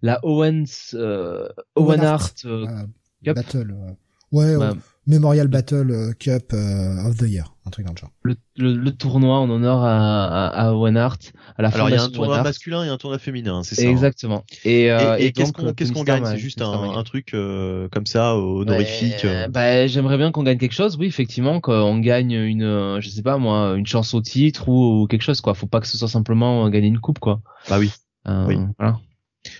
la 0.00 0.20
Owens 0.24 0.94
euh, 0.94 1.46
Owen 1.76 1.98
Owen 1.98 2.00
Hart 2.00 2.22
Hart. 2.22 2.34
euh, 2.46 2.66
Euh, 2.66 2.86
Cup. 3.24 3.36
Battle. 3.36 3.74
euh, 3.76 3.90
ouais, 4.32 4.56
bah, 4.56 4.70
euh, 4.70 4.74
Memorial 5.06 5.48
Battle 5.48 5.90
euh, 5.90 6.12
Cup 6.18 6.52
euh, 6.54 7.04
of 7.06 7.16
the 7.18 7.28
Year, 7.28 7.54
un 7.66 7.70
truc 7.70 7.84
dans 7.84 7.92
le 7.92 7.98
genre. 7.98 8.10
le, 8.22 8.36
le, 8.56 8.74
le 8.74 8.90
tournoi 8.92 9.38
en 9.38 9.50
honneur 9.50 9.82
à, 9.82 10.46
à, 10.46 10.68
à 10.68 10.72
Owen 10.72 10.96
Hart, 10.96 11.32
à 11.58 11.62
la 11.62 11.68
Alors 11.68 11.90
il 11.90 11.94
y 11.94 11.98
a 11.98 12.02
un 12.02 12.08
tournoi 12.08 12.42
masculin 12.42 12.84
et 12.84 12.88
un 12.88 12.96
tournoi 12.96 13.18
féminin, 13.18 13.62
c'est 13.62 13.74
ça. 13.74 13.82
hein. 13.82 13.90
Exactement. 13.90 14.44
Et, 14.64 14.90
euh, 14.90 15.18
Et, 15.18 15.26
et 15.26 15.32
qu'est-ce 15.32 15.52
donc, 15.52 15.56
qu'on 15.60 15.66
euh, 15.68 15.72
qu'est-ce 15.74 15.92
qu'on 15.92 16.04
gagne? 16.04 16.24
A- 16.24 16.32
C'est 16.32 16.38
juste 16.38 16.62
un, 16.62 16.72
un 16.96 17.02
truc 17.04 17.34
euh, 17.34 17.88
comme 17.90 18.06
ça 18.06 18.36
honorifique. 18.36 19.24
Ouais, 19.24 19.44
euh. 19.44 19.48
bah, 19.48 19.86
j'aimerais 19.86 20.16
bien 20.16 20.32
qu'on 20.32 20.42
gagne 20.42 20.56
quelque 20.58 20.72
chose, 20.72 20.96
oui, 20.98 21.06
effectivement, 21.06 21.60
qu'on 21.60 21.98
gagne 21.98 22.32
une, 22.32 22.98
je 23.00 23.08
sais 23.10 23.22
pas 23.22 23.36
moi, 23.36 23.74
une 23.76 23.86
chance 23.86 24.14
au 24.14 24.22
titre 24.22 24.68
ou, 24.70 25.02
ou 25.02 25.06
quelque 25.06 25.22
chose, 25.22 25.40
quoi. 25.42 25.52
Faut 25.54 25.66
pas 25.66 25.80
que 25.80 25.86
ce 25.86 25.98
soit 25.98 26.08
simplement 26.08 26.68
gagner 26.70 26.88
une 26.88 27.00
coupe, 27.00 27.18
quoi. 27.18 27.40
Bah 27.68 27.78
oui. 27.78 27.90
Euh, 28.26 28.46
Oui. 28.46 28.56
Voilà. 28.78 28.98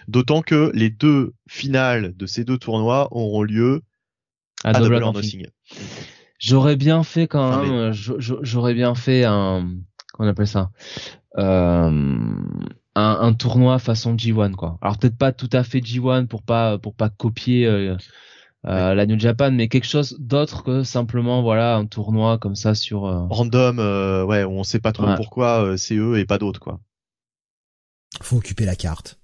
D'autant 0.08 0.40
que 0.40 0.70
les 0.74 0.88
deux 0.88 1.34
finales 1.46 2.14
de 2.16 2.24
ces 2.24 2.44
deux 2.44 2.56
tournois 2.56 3.08
auront 3.10 3.42
lieu 3.42 3.82
À 4.64 4.70
à 4.70 4.72
Double 4.72 4.84
Double 4.84 5.02
or 5.02 5.08
or 5.08 5.14
Nothing. 5.14 5.42
Nothing. 5.42 5.52
J'aurais 6.38 6.76
bien 6.76 7.02
fait 7.04 7.26
quand 7.28 7.62
même, 7.64 7.92
j'aurais 7.92 8.74
bien 8.74 8.94
fait 8.94 9.24
un, 9.24 9.70
qu'on 10.12 10.26
appelle 10.26 10.48
ça, 10.48 10.70
euh, 11.38 11.88
un, 11.88 12.38
un 12.94 13.32
tournoi 13.34 13.78
façon 13.78 14.14
G1, 14.14 14.52
quoi. 14.52 14.78
Alors 14.82 14.98
peut-être 14.98 15.16
pas 15.16 15.32
tout 15.32 15.48
à 15.52 15.62
fait 15.64 15.80
G1 15.80 16.26
pour 16.26 16.42
pas, 16.42 16.76
pour 16.78 16.94
pas 16.94 17.08
copier, 17.08 17.66
euh, 17.66 17.96
euh, 18.66 18.94
la 18.94 19.06
New 19.06 19.18
Japan, 19.18 19.52
mais 19.52 19.68
quelque 19.68 19.86
chose 19.86 20.16
d'autre 20.18 20.62
que 20.64 20.82
simplement, 20.82 21.42
voilà, 21.42 21.76
un 21.76 21.86
tournoi 21.86 22.38
comme 22.38 22.56
ça 22.56 22.74
sur, 22.74 23.06
euh, 23.06 23.26
Random, 23.30 23.78
euh, 23.78 24.24
ouais, 24.24 24.44
on 24.44 24.64
sait 24.64 24.80
pas 24.80 24.92
trop 24.92 25.06
Ouais. 25.06 25.16
pourquoi 25.16 25.62
euh, 25.64 25.76
c'est 25.76 25.96
eux 25.96 26.18
et 26.18 26.24
pas 26.26 26.38
d'autres 26.38 26.60
quoi. 26.60 26.80
Faut 28.22 28.36
occuper 28.36 28.64
la 28.64 28.76
carte. 28.76 29.18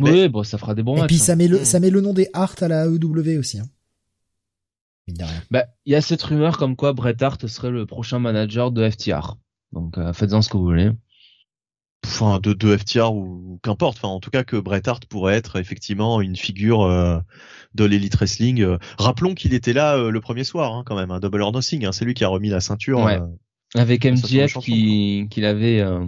Oui, 0.00 0.10
Mais- 0.12 0.28
bon, 0.28 0.42
ça 0.42 0.58
fera 0.58 0.74
des 0.74 0.82
bons 0.82 0.96
et 0.96 1.00
matchs. 1.00 1.06
puis 1.08 1.16
hein. 1.16 1.24
ça 1.24 1.36
met 1.36 1.48
le 1.48 1.60
Mm. 1.60 1.64
ça 1.64 1.80
met 1.80 1.90
le 1.90 2.00
nom 2.00 2.12
des 2.12 2.28
Hart 2.32 2.62
à 2.62 2.68
la 2.68 2.86
AEW 2.86 3.38
aussi. 3.38 3.58
Hein. 3.60 3.66
Bah, 5.50 5.66
il 5.84 5.92
y 5.92 5.94
a 5.94 6.00
cette 6.00 6.22
rumeur 6.22 6.58
comme 6.58 6.74
quoi 6.74 6.92
Bret 6.92 7.22
Hart 7.22 7.46
serait 7.46 7.70
le 7.70 7.86
prochain 7.86 8.18
manager 8.18 8.72
de 8.72 8.88
FTR. 8.90 9.36
Donc, 9.72 9.98
euh, 9.98 10.12
faites-en 10.12 10.42
ce 10.42 10.48
que 10.48 10.56
vous 10.56 10.64
voulez. 10.64 10.90
Enfin, 12.04 12.40
de, 12.42 12.52
de 12.52 12.76
FTR 12.76 13.12
ou, 13.14 13.52
ou 13.54 13.60
qu'importe. 13.62 13.98
Enfin, 13.98 14.08
en 14.08 14.18
tout 14.20 14.30
cas 14.30 14.42
que 14.42 14.56
Bret 14.56 14.88
Hart 14.88 15.04
pourrait 15.06 15.34
être 15.36 15.56
effectivement 15.60 16.20
une 16.20 16.34
figure 16.36 16.82
euh, 16.82 17.18
de 17.74 17.84
l'Elite 17.84 18.16
Wrestling. 18.16 18.62
Euh, 18.62 18.78
Rappelons 18.98 19.34
qu'il 19.34 19.54
était 19.54 19.72
là 19.72 19.96
euh, 19.96 20.10
le 20.10 20.20
premier 20.20 20.42
soir 20.44 20.74
hein, 20.74 20.82
quand 20.84 20.96
même, 20.96 21.10
un 21.12 21.20
Double 21.20 21.42
or 21.42 21.52
Nothing. 21.52 21.84
Hein, 21.84 21.92
c'est 21.92 22.04
lui 22.04 22.14
qui 22.14 22.24
a 22.24 22.28
remis 22.28 22.48
la 22.48 22.60
ceinture. 22.60 23.00
Ouais. 23.00 23.20
euh, 23.20 23.26
Avec 23.80 24.04
MJF 24.06 24.58
qui, 24.58 25.26
qu'il 25.30 25.44
avait, 25.44 25.80
euh, 25.80 26.04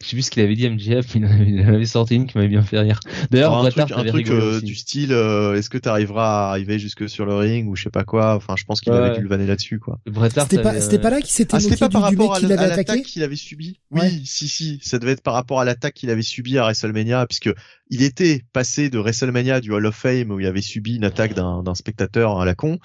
je 0.00 0.06
sais 0.06 0.14
plus 0.16 0.22
ce 0.22 0.30
qu'il 0.30 0.42
avait 0.42 0.54
dit 0.54 0.68
MJF, 0.68 1.14
il 1.16 1.24
en 1.26 1.30
avait, 1.30 1.44
il 1.48 1.60
en 1.64 1.74
avait 1.74 1.84
sorti 1.84 2.14
une 2.14 2.26
qui 2.26 2.36
m'avait 2.36 2.48
bien 2.48 2.62
fait 2.62 2.78
rire. 2.78 3.00
D'ailleurs, 3.30 3.54
un 3.56 3.62
Bret 3.62 3.70
truc, 3.70 3.90
Hart 3.90 3.92
un 4.00 4.04
truc 4.04 4.30
euh, 4.30 4.60
du 4.60 4.76
style, 4.76 5.12
euh, 5.12 5.54
est-ce 5.56 5.68
que 5.70 5.78
tu 5.78 5.88
arriveras 5.88 6.46
à 6.46 6.50
arriver 6.50 6.78
jusque 6.78 7.08
sur 7.08 7.26
le 7.26 7.34
ring 7.34 7.68
ou 7.68 7.74
je 7.74 7.82
sais 7.84 7.90
pas 7.90 8.04
quoi? 8.04 8.36
Enfin, 8.36 8.54
je 8.56 8.64
pense 8.64 8.80
qu'il 8.80 8.92
Ouais. 8.92 8.98
avait 8.98 9.16
dû 9.16 9.22
le 9.22 9.28
vanner 9.28 9.46
là-dessus 9.46 9.80
quoi. 9.80 9.98
Bret 10.06 10.30
Hart 10.38 10.48
C'était 10.50 10.62
pas 10.62 10.80
c'était 10.80 10.98
euh, 10.98 11.00
pas 11.00 11.10
là 11.10 11.20
qu'il 11.20 11.30
s'était 11.30 11.56
Ah, 11.56 11.60
c'était 11.60 11.70
moqué 11.72 11.80
pas 11.80 11.88
du, 11.88 11.92
par 11.94 12.10
du 12.10 12.16
mec 12.16 12.28
rapport 12.28 12.36
attaqué 12.52 12.68
l'attaque 12.76 13.02
qu'il 13.02 13.22
avait 13.24 13.34
subi? 13.36 13.80
Oui, 13.90 14.00
Ouais. 14.00 14.12
si, 14.24 14.48
si, 14.48 14.78
ça 14.82 15.00
devait 15.00 15.12
être 15.12 15.22
par 15.22 15.34
rapport 15.34 15.60
à 15.60 15.64
l'attaque 15.64 15.94
qu'il 15.94 16.10
avait 16.10 16.22
subi 16.22 16.58
à 16.58 16.62
WrestleMania, 16.62 17.26
puisque 17.26 17.50
il 17.90 18.02
était 18.02 18.44
passé 18.52 18.90
de 18.90 18.98
WrestleMania 18.98 19.60
du 19.60 19.72
Hall 19.72 19.84
of 19.86 19.96
Fame 19.96 20.30
où 20.30 20.38
il 20.38 20.46
avait 20.46 20.62
subi 20.62 20.94
une 20.96 21.04
attaque 21.04 21.34
d'un 21.34 21.62
d'un 21.64 21.74
spectateur 21.74 22.40
à 22.40 22.44
la 22.44 22.54
con, 22.54 22.78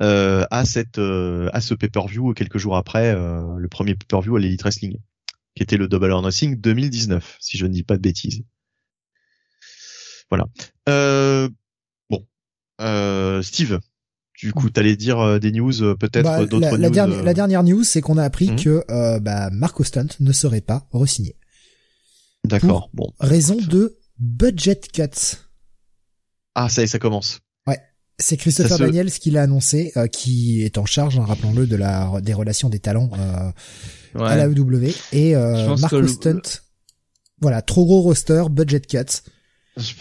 euh, 0.00 0.44
à 0.52 0.64
cette, 0.64 0.98
euh, 0.98 1.48
à 1.52 1.60
ce 1.60 1.74
pay-per-view 1.74 2.34
quelques 2.34 2.58
jours 2.58 2.76
après, 2.76 3.12
euh, 3.14 3.42
le 3.58 3.68
premier 3.68 3.94
pay-per-view 3.94 4.36
à 4.36 4.40
l'Elite 4.40 4.62
Wrestling, 4.62 4.96
qui 5.54 5.62
était 5.62 5.76
le 5.76 5.88
Double 5.88 6.10
or 6.10 6.22
Nothing 6.22 6.56
2019, 6.56 7.36
si 7.40 7.58
je 7.58 7.66
ne 7.66 7.72
dis 7.72 7.82
pas 7.82 7.96
de 7.96 8.02
bêtises. 8.02 8.42
Voilà. 10.30 10.46
Euh, 10.88 11.48
bon, 12.10 12.26
euh, 12.80 13.42
Steve. 13.42 13.80
Du 14.38 14.52
coup, 14.52 14.70
t'allais 14.70 14.96
dire 14.96 15.20
euh, 15.20 15.38
des 15.38 15.52
news, 15.52 15.72
peut-être 15.96 16.24
Bah, 16.24 16.44
d'autres 16.46 16.58
la, 16.60 16.70
news. 16.72 16.76
la 16.78 16.90
dernière, 16.90 17.22
la 17.22 17.34
dernière 17.34 17.62
news, 17.62 17.84
c'est 17.84 18.00
qu'on 18.00 18.16
a 18.18 18.24
appris 18.24 18.50
Mhm. 18.50 18.56
que 18.62 18.84
euh, 18.90 19.20
bah, 19.20 19.50
Marco 19.50 19.84
Stunt 19.84 20.08
ne 20.20 20.32
serait 20.32 20.62
pas 20.62 20.88
re-signé. 20.90 21.36
D'accord. 22.44 22.90
Bon. 22.92 23.12
Raison 23.20 23.56
de 23.56 23.98
budget 24.18 24.80
cuts. 24.92 25.36
Ah, 26.54 26.68
ça 26.68 26.80
y 26.80 26.84
est, 26.84 26.88
ça 26.88 26.98
commence. 26.98 27.40
C'est 28.22 28.36
Christopher 28.36 28.76
se- 28.78 28.82
Daniels 28.82 29.10
qui 29.10 29.30
l'a 29.30 29.42
annoncé, 29.42 29.92
euh, 29.96 30.06
qui 30.06 30.62
est 30.62 30.78
en 30.78 30.86
charge, 30.86 31.18
hein, 31.18 31.24
rappelons-le, 31.24 31.66
de 31.66 31.76
la 31.76 32.20
des 32.22 32.32
relations 32.34 32.68
des 32.70 32.78
talents 32.78 33.10
euh, 33.18 34.18
ouais. 34.18 34.28
à 34.28 34.36
la 34.36 34.46
EW. 34.46 34.92
Et 35.12 35.34
euh, 35.36 35.76
Marco 35.76 36.00
le- 36.00 36.08
Stunt, 36.08 36.40
voilà, 37.40 37.60
trop 37.62 37.84
gros 37.84 38.00
roster, 38.02 38.44
budget 38.50 38.80
cuts. 38.80 38.98
Je, 39.78 39.94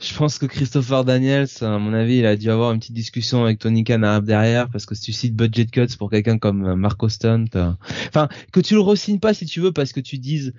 je 0.00 0.14
pense 0.14 0.38
que 0.38 0.46
Christopher 0.46 1.04
Daniels, 1.04 1.48
à 1.62 1.78
mon 1.78 1.92
avis, 1.92 2.18
il 2.18 2.26
a 2.26 2.36
dû 2.36 2.48
avoir 2.48 2.72
une 2.72 2.78
petite 2.78 2.94
discussion 2.94 3.42
avec 3.44 3.58
Tony 3.58 3.82
Khan 3.82 4.20
derrière, 4.22 4.68
parce 4.70 4.86
que 4.86 4.94
si 4.94 5.02
tu 5.02 5.12
cites 5.12 5.34
budget 5.34 5.66
cuts 5.66 5.88
pour 5.98 6.10
quelqu'un 6.10 6.38
comme 6.38 6.64
euh, 6.64 6.76
Marco 6.76 7.08
Stunt, 7.08 7.46
euh, 7.56 7.72
enfin, 8.08 8.28
que 8.52 8.60
tu 8.60 8.74
le 8.74 8.80
re-signes 8.80 9.18
pas 9.18 9.34
si 9.34 9.46
tu 9.46 9.60
veux, 9.60 9.72
parce 9.72 9.92
que 9.92 10.00
tu 10.00 10.18
dises, 10.18 10.52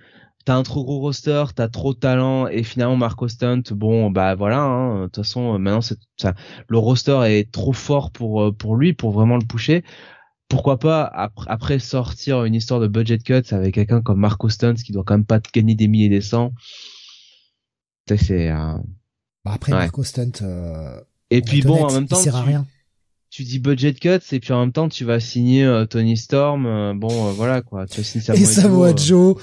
t'as 0.46 0.56
un 0.56 0.64
trop 0.64 0.84
gros 0.84 1.00
roster, 1.00 1.46
t'as 1.56 1.68
trop 1.68 1.94
de 1.94 2.00
talent, 2.00 2.48
et 2.48 2.64
finalement 2.64 2.98
Marco 2.98 3.28
Stunt, 3.28 3.64
bon, 3.72 4.10
bah 4.12 4.36
voilà, 4.36 4.60
hein, 4.62 5.02
de 5.02 5.06
toute 5.06 5.18
façon, 5.18 5.56
euh, 5.56 5.58
maintenant, 5.58 5.82
c'est, 5.82 6.00
ça, 6.18 6.34
le 6.68 6.78
roster 6.78 7.20
est 7.26 7.52
trop 7.52 7.74
fort 7.74 8.12
pour, 8.12 8.42
euh, 8.42 8.52
pour 8.52 8.76
lui, 8.76 8.94
pour 8.94 9.12
vraiment 9.12 9.38
le 9.38 9.46
pousser. 9.46 9.84
Pourquoi 10.48 10.80
pas 10.80 11.06
après, 11.06 11.46
après 11.50 11.80
sortir 11.80 12.44
une 12.44 12.56
histoire 12.56 12.80
de 12.82 12.88
budget 12.88 13.20
cuts 13.20 13.42
avec 13.52 13.76
quelqu'un 13.76 14.02
comme 14.02 14.20
Marco 14.20 14.50
Stunt 14.50 14.74
qui 14.74 14.92
doit 14.92 15.04
quand 15.06 15.14
même 15.14 15.26
pas 15.26 15.40
te 15.40 15.50
gagner 15.54 15.76
des 15.76 15.88
milliers 15.88 16.08
et 16.08 16.10
des 16.10 16.22
cents. 16.22 16.52
Ça, 18.10 18.18
C'est 18.18 18.50
euh, 18.52 18.74
Bah, 19.46 19.54
après 19.54 19.72
Ouais. 19.72 19.80
Marco 19.80 20.04
Stunt, 20.04 20.42
euh, 20.42 21.00
et 21.30 21.42
puis 21.42 21.62
bon 21.62 21.76
honnête, 21.76 21.86
en 21.86 21.94
même 21.94 22.08
temps 22.08 22.20
il 22.20 22.24
sert 22.24 22.36
à 22.36 22.44
rien. 22.44 22.66
Tu 23.34 23.44
dis 23.44 23.60
budget 23.60 23.94
cuts 23.94 24.10
et 24.34 24.40
puis 24.42 24.52
en 24.52 24.60
même 24.60 24.74
temps 24.74 24.90
tu 24.90 25.06
vas 25.06 25.22
signer 25.22 25.64
euh, 25.64 25.86
Tony 25.86 26.18
Storm. 26.18 26.66
euh, 26.66 26.94
bon, 26.94 27.30
euh, 27.30 27.32
voilà 27.32 27.62
quoi. 27.62 27.88
Tu 27.88 28.02
vas 28.02 28.04
signer 28.04 28.24
Et 28.42 28.44
Samoa 28.46 28.90
Samoa 28.90 28.96
Joe, 28.98 29.36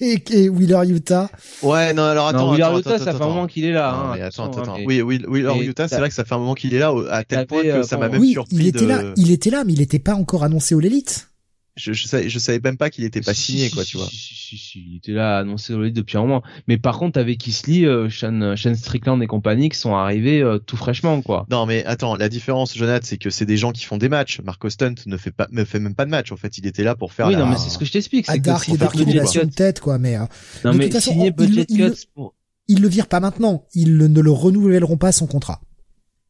et, 0.00 0.22
et 0.32 0.48
Wheeler 0.48 0.90
Utah. 0.90 1.30
Ouais, 1.62 1.94
non, 1.94 2.02
alors 2.02 2.26
attends. 2.28 2.46
Non, 2.46 2.50
Wheeler 2.50 2.64
attends, 2.64 2.78
Utah, 2.80 2.90
attends, 2.94 2.98
ça 2.98 3.04
fait 3.04 3.10
un 3.10 3.14
attends. 3.20 3.28
moment 3.28 3.46
qu'il 3.46 3.64
est 3.64 3.70
là. 3.72 3.92
Non, 3.92 3.98
hein, 4.10 4.12
mais 4.16 4.22
attends, 4.22 4.50
attends. 4.50 4.76
mais- 4.76 5.00
Oui, 5.02 5.22
mais 5.28 5.64
Utah, 5.64 5.86
c'est 5.86 5.98
vrai 5.98 6.08
que 6.08 6.14
ça 6.16 6.24
fait 6.24 6.34
un 6.34 6.38
moment 6.38 6.54
qu'il 6.54 6.74
est 6.74 6.80
là, 6.80 6.92
à 7.10 7.22
tel 7.22 7.46
point 7.46 7.62
que 7.62 7.82
ça 7.84 7.96
m'a 7.96 8.08
même 8.08 8.20
Oui, 8.20 8.32
surpris 8.32 8.56
il 8.56 8.66
était 8.66 8.80
de... 8.80 8.86
là, 8.86 9.02
il 9.16 9.30
était 9.30 9.50
là, 9.50 9.62
mais 9.64 9.72
il 9.72 9.80
était 9.80 10.00
pas 10.00 10.14
encore 10.14 10.42
annoncé 10.42 10.74
au 10.74 10.80
l'élite. 10.80 11.28
Je, 11.76 11.94
je 11.94 12.06
savais, 12.06 12.28
je 12.28 12.38
savais 12.38 12.60
même 12.62 12.76
pas 12.76 12.90
qu'il 12.90 13.02
était 13.04 13.22
pas 13.22 13.32
Si, 13.32 13.52
signé, 13.52 13.68
si, 13.68 13.74
quoi, 13.74 13.82
si, 13.84 13.90
tu 13.92 13.96
vois. 13.96 14.06
Si, 14.06 14.16
si, 14.16 14.34
si, 14.34 14.58
si, 14.58 14.84
il 14.90 14.96
était 14.98 15.12
là 15.12 15.38
annoncé 15.38 15.72
au 15.72 15.82
lit 15.82 15.90
depuis 15.90 16.18
un 16.18 16.20
moment. 16.20 16.42
Mais 16.68 16.76
par 16.76 16.98
contre, 16.98 17.18
avec 17.18 17.38
Kisly, 17.38 17.86
euh, 17.86 18.10
Sean, 18.10 18.54
Sean 18.56 18.74
Strickland 18.74 19.22
et 19.22 19.26
compagnie 19.26 19.70
qui 19.70 19.78
sont 19.78 19.94
arrivés 19.94 20.42
euh, 20.42 20.58
tout 20.58 20.76
fraîchement, 20.76 21.22
quoi. 21.22 21.46
Non, 21.50 21.64
mais 21.64 21.82
attends, 21.86 22.14
la 22.16 22.28
différence, 22.28 22.76
Jonathan, 22.76 23.02
c'est 23.08 23.16
que 23.16 23.30
c'est 23.30 23.46
des 23.46 23.56
gens 23.56 23.72
qui 23.72 23.84
font 23.84 23.96
des 23.96 24.10
matchs. 24.10 24.40
Marco 24.42 24.68
Stunt 24.68 24.96
ne 25.06 25.16
fait 25.16 25.30
pas, 25.30 25.48
ne 25.50 25.64
fait 25.64 25.78
même 25.78 25.94
pas 25.94 26.04
de 26.04 26.10
match. 26.10 26.30
En 26.30 26.36
fait, 26.36 26.58
il 26.58 26.66
était 26.66 26.84
là 26.84 26.94
pour 26.94 27.14
faire 27.14 27.28
oui, 27.28 27.32
la... 27.32 27.38
non, 27.38 27.46
mais 27.46 27.56
c'est 27.56 27.70
ce 27.70 27.78
que 27.78 27.86
je 27.86 27.92
t'explique. 27.92 28.26
C'est 28.26 28.38
que 28.38 28.44
Dark 28.44 28.66
t'as 28.66 28.76
Dark, 28.76 28.94
le 28.94 29.04
il 29.08 29.18
a 29.18 29.42
une 29.42 29.50
tête, 29.50 29.80
quoi, 29.80 29.98
mais, 29.98 30.16
euh, 30.16 30.24
non, 30.66 30.72
de 30.72 30.76
mais 30.76 30.84
toute 30.84 30.92
façon, 30.92 31.12
signer 31.12 31.28
il- 31.28 31.32
budget 31.32 31.64
il- 31.70 31.76
cuts 31.90 31.98
pour... 32.14 32.34
ils 32.68 32.82
le 32.82 32.88
virent 32.88 33.08
pas 33.08 33.20
maintenant. 33.20 33.64
Ils 33.72 33.96
le- 33.96 34.08
ne 34.08 34.20
le 34.20 34.30
renouvelleront 34.30 34.98
pas 34.98 35.10
son 35.12 35.26
contrat. 35.26 35.62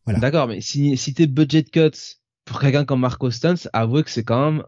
Voilà. 0.05 0.21
D'accord, 0.21 0.47
mais 0.47 0.61
si, 0.61 0.97
si 0.97 1.15
t'es 1.15 1.27
budget 1.27 1.65
cuts 1.65 1.91
pour 2.45 2.61
quelqu'un 2.61 2.85
comme 2.85 3.01
Marco 3.01 3.31
Stuntz, 3.31 3.69
avouez 3.73 4.03
que 4.03 4.11
c'est 4.11 4.25
quand 4.25 4.53
même, 4.53 4.63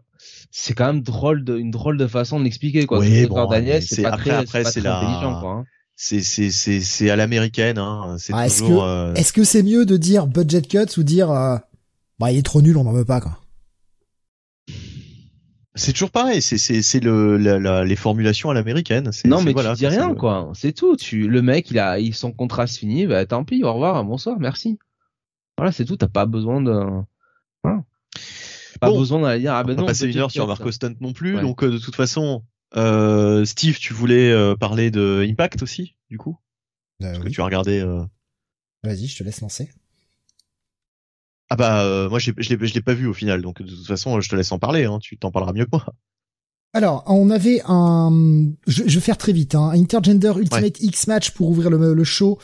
c'est 0.57 0.73
quand 0.73 0.85
même 0.85 1.01
drôle 1.01 1.43
de, 1.43 1.57
une 1.57 1.69
drôle 1.69 1.97
de 1.97 2.07
façon 2.07 2.39
de 2.39 2.45
l'expliquer, 2.45 2.85
quoi. 2.85 2.99
Oui, 2.99 3.25
bon, 3.27 3.49
c'est 3.51 3.81
c'est- 3.81 4.01
pas 4.03 4.09
après- 4.13 4.29
très, 4.29 4.37
après, 4.37 4.63
c'est 4.63 4.79
la- 4.79 4.99
intelligent, 4.99 5.39
quoi. 5.41 5.51
hein. 5.51 5.65
C'est, 5.97 6.21
c'est, 6.21 6.49
c'est, 6.49 6.79
c'est 6.79 7.09
à 7.09 7.17
l'américaine, 7.17 7.77
hein. 7.77 8.15
C'est 8.19 8.31
Ah, 8.33 8.45
est-ce 8.45 8.59
toujours, 8.59 8.83
que- 8.83 8.87
euh, 8.87 9.13
Est-ce 9.15 9.33
que 9.33 9.43
c'est 9.43 9.63
mieux 9.63 9.85
de 9.85 9.97
dire 9.97 10.27
budget 10.27 10.61
cuts 10.61 10.97
ou 10.97 11.03
dire, 11.03 11.29
euh, 11.29 11.57
bah, 12.19 12.31
il 12.31 12.37
est 12.37 12.41
trop 12.45 12.61
nul, 12.61 12.77
on 12.77 12.85
n'en 12.85 12.93
veut 12.93 13.03
pas, 13.03 13.19
quoi? 13.19 13.37
c'est 15.77 15.91
toujours 15.91 16.11
pareil. 16.11 16.41
C'est, 16.41 16.57
c'est, 16.57 16.81
c'est 16.81 17.01
le, 17.01 17.35
la, 17.37 17.59
la- 17.59 17.83
les 17.83 17.97
formulations 17.97 18.49
à 18.49 18.53
l'américaine. 18.53 19.11
Non, 19.25 19.41
mais 19.41 19.51
voilà, 19.51 19.71
tu 19.73 19.79
dis 19.79 19.87
rien, 19.87 20.07
le- 20.09 20.15
quoi. 20.15 20.51
C'est 20.53 20.71
tout. 20.71 20.95
Tu, 20.95 21.27
le 21.27 21.41
mec, 21.41 21.69
il 21.69 21.79
a, 21.79 21.99
il, 21.99 22.13
son 22.15 22.31
contrat 22.31 22.65
se 22.65 22.79
finit, 22.79 23.07
bah, 23.07 23.25
tant 23.25 23.43
pis, 23.43 23.61
au 23.65 23.73
revoir, 23.73 24.01
bonsoir, 24.05 24.39
merci. 24.39 24.79
Voilà, 25.57 25.73
c'est 25.73 25.83
tout. 25.83 25.97
T'as 25.97 26.07
pas 26.07 26.25
besoin 26.25 26.61
de, 26.61 26.71
voilà. 27.61 27.83
Pas 28.79 28.89
Bon. 28.89 28.99
besoin 28.99 29.21
d'aller 29.21 29.39
dire, 29.41 29.53
ah 29.53 29.61
On 29.63 29.67
ben 29.67 29.75
va 29.75 29.81
non. 29.81 29.87
passer 29.87 30.07
une 30.07 30.17
heure 30.17 30.31
sur. 30.31 30.47
Marco 30.47 30.71
Stunt 30.71 30.95
non 30.99 31.13
plus. 31.13 31.35
Ouais. 31.35 31.41
Donc, 31.41 31.63
euh, 31.63 31.71
de 31.71 31.77
toute 31.77 31.95
façon, 31.95 32.43
euh, 32.75 33.45
Steve, 33.45 33.77
tu 33.79 33.93
voulais 33.93 34.31
euh, 34.31 34.55
parler 34.55 34.91
de 34.91 35.25
Impact 35.29 35.63
aussi, 35.63 35.95
du 36.09 36.17
coup? 36.17 36.37
Euh, 37.03 37.11
Parce 37.11 37.23
que 37.23 37.29
tu 37.29 37.41
as 37.41 37.45
regardé, 37.45 37.79
euh, 37.79 38.03
Vas-y, 38.83 39.07
je 39.07 39.17
te 39.17 39.23
laisse 39.23 39.41
lancer. 39.41 39.69
Ah 41.49 41.55
bah 41.55 41.83
euh, 41.83 42.09
moi 42.09 42.17
je 42.17 42.31
l'ai 42.31 42.41
je 42.41 42.55
l'ai 42.55 42.67
je 42.67 42.73
l'ai 42.73 42.81
pas 42.81 42.95
vu 42.95 43.05
au 43.05 43.13
final 43.13 43.43
donc 43.43 43.61
de 43.61 43.69
toute 43.69 43.85
façon 43.85 44.19
je 44.19 44.27
te 44.27 44.35
laisse 44.35 44.51
en 44.51 44.57
parler 44.57 44.85
hein, 44.85 44.97
tu 44.99 45.15
t'en 45.15 45.29
parleras 45.31 45.53
mieux 45.53 45.65
que 45.65 45.69
moi. 45.73 45.85
Alors, 46.73 47.03
on 47.07 47.29
avait 47.29 47.61
un, 47.67 48.51
je, 48.67 48.83
je 48.85 48.95
vais 48.95 48.99
faire 49.05 49.17
très 49.17 49.31
vite, 49.31 49.55
hein, 49.55 49.69
un 49.73 49.79
Intergender 49.79 50.33
Ultimate 50.37 50.79
X 50.81 51.07
match 51.07 51.31
pour 51.31 51.49
ouvrir 51.49 51.69
le, 51.69 51.93
le 51.93 52.03
show. 52.03 52.37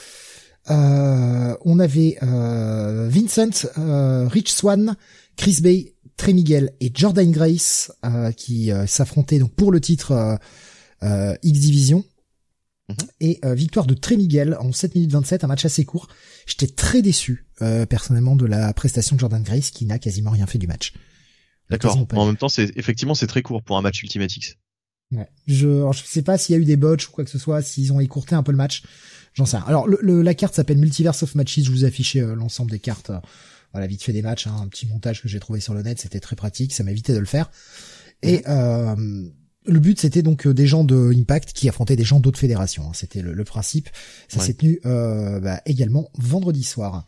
Euh, 0.69 1.53
on 1.65 1.79
avait 1.79 2.17
euh, 2.23 3.09
Vincent, 3.09 3.67
euh, 3.77 4.27
Rich 4.29 4.51
Swan, 4.53 4.95
Chris 5.35 5.57
Bay, 5.61 5.95
Trey 6.21 6.33
Miguel 6.33 6.71
et 6.79 6.91
Jordan 6.93 7.31
Grace 7.31 7.91
euh, 8.05 8.31
qui 8.31 8.71
euh, 8.71 8.85
s'affrontaient 8.85 9.39
donc 9.39 9.53
pour 9.55 9.71
le 9.71 9.81
titre 9.81 10.37
euh, 11.03 11.35
X 11.41 11.59
Division. 11.59 12.03
Mhm. 12.89 12.95
Et 13.21 13.39
euh, 13.43 13.55
victoire 13.55 13.87
de 13.87 13.93
Trey 13.95 14.17
Miguel 14.17 14.55
en 14.59 14.71
7 14.71 14.93
minutes 14.95 15.11
27, 15.11 15.43
un 15.43 15.47
match 15.47 15.65
assez 15.65 15.83
court. 15.83 16.07
J'étais 16.45 16.67
très 16.67 17.01
déçu 17.01 17.47
euh, 17.63 17.85
personnellement 17.87 18.35
de 18.35 18.45
la 18.45 18.71
prestation 18.73 19.15
de 19.15 19.19
Jordan 19.19 19.41
Grace 19.41 19.71
qui 19.71 19.85
n'a 19.85 19.97
quasiment 19.97 20.29
rien 20.31 20.45
fait 20.45 20.59
du 20.59 20.67
match. 20.67 20.93
D'accord. 21.71 21.97
En 22.13 22.25
même 22.27 22.37
temps 22.37 22.49
c'est 22.49 22.71
effectivement 22.77 23.15
c'est 23.15 23.27
très 23.27 23.41
court 23.41 23.63
pour 23.63 23.77
un 23.77 23.81
match 23.81 24.03
Ultimate 24.03 24.35
X. 24.35 24.57
Ouais. 25.11 25.27
Je, 25.47 25.67
alors, 25.67 25.93
je 25.93 26.03
sais 26.05 26.21
pas 26.21 26.37
s'il 26.37 26.53
y 26.53 26.57
a 26.57 26.61
eu 26.61 26.65
des 26.65 26.77
botches 26.77 27.07
ou 27.07 27.11
quoi 27.11 27.23
que 27.25 27.31
ce 27.31 27.39
soit, 27.39 27.61
s'ils 27.61 27.91
ont 27.93 27.99
écourté 27.99 28.35
un 28.35 28.43
peu 28.43 28.51
le 28.51 28.57
match. 28.57 28.83
J'en 29.33 29.45
sais 29.45 29.57
rien. 29.57 29.65
Alors, 29.65 29.87
le, 29.87 29.97
le- 30.01 30.21
la 30.21 30.33
carte 30.35 30.53
s'appelle 30.55 30.77
Multiverse 30.77 31.23
of 31.23 31.35
Matches. 31.35 31.61
Je 31.63 31.71
vous 31.71 31.83
ai 31.83 31.87
affiché 31.87 32.19
euh, 32.21 32.35
l'ensemble 32.35 32.71
des 32.71 32.79
cartes. 32.79 33.09
euh, 33.09 33.19
voilà, 33.73 33.87
vite 33.87 34.03
fait 34.03 34.13
des 34.13 34.21
matchs. 34.21 34.47
hein, 34.47 34.55
un 34.61 34.67
petit 34.67 34.85
montage 34.87 35.21
que 35.21 35.27
j'ai 35.27 35.39
trouvé 35.39 35.59
sur 35.59 35.73
le 35.73 35.81
net. 35.81 35.99
C'était 35.99 36.19
très 36.19 36.35
pratique. 36.35 36.73
Ça 36.73 36.83
m'évitait 36.83 37.13
de 37.13 37.19
le 37.19 37.25
faire. 37.25 37.49
Et 38.23 38.43
euh, 38.47 38.95
le 39.65 39.79
but, 39.79 39.99
c'était 39.99 40.21
donc 40.21 40.45
euh, 40.47 40.53
des 40.53 40.67
gens 40.67 40.83
de 40.83 41.11
Impact 41.15 41.53
qui 41.53 41.67
affrontaient 41.69 41.95
des 41.95 42.03
gens 42.03 42.19
d'autres 42.19 42.39
fédérations. 42.39 42.89
hein. 42.89 42.93
C'était 42.93 43.21
le, 43.21 43.33
le 43.33 43.43
principe. 43.43 43.89
Ça 44.27 44.39
Ouais. 44.39 44.45
s'est 44.45 44.53
tenu 44.55 44.79
euh, 44.85 45.39
bah, 45.39 45.61
également 45.65 46.09
vendredi 46.17 46.63
soir. 46.63 47.07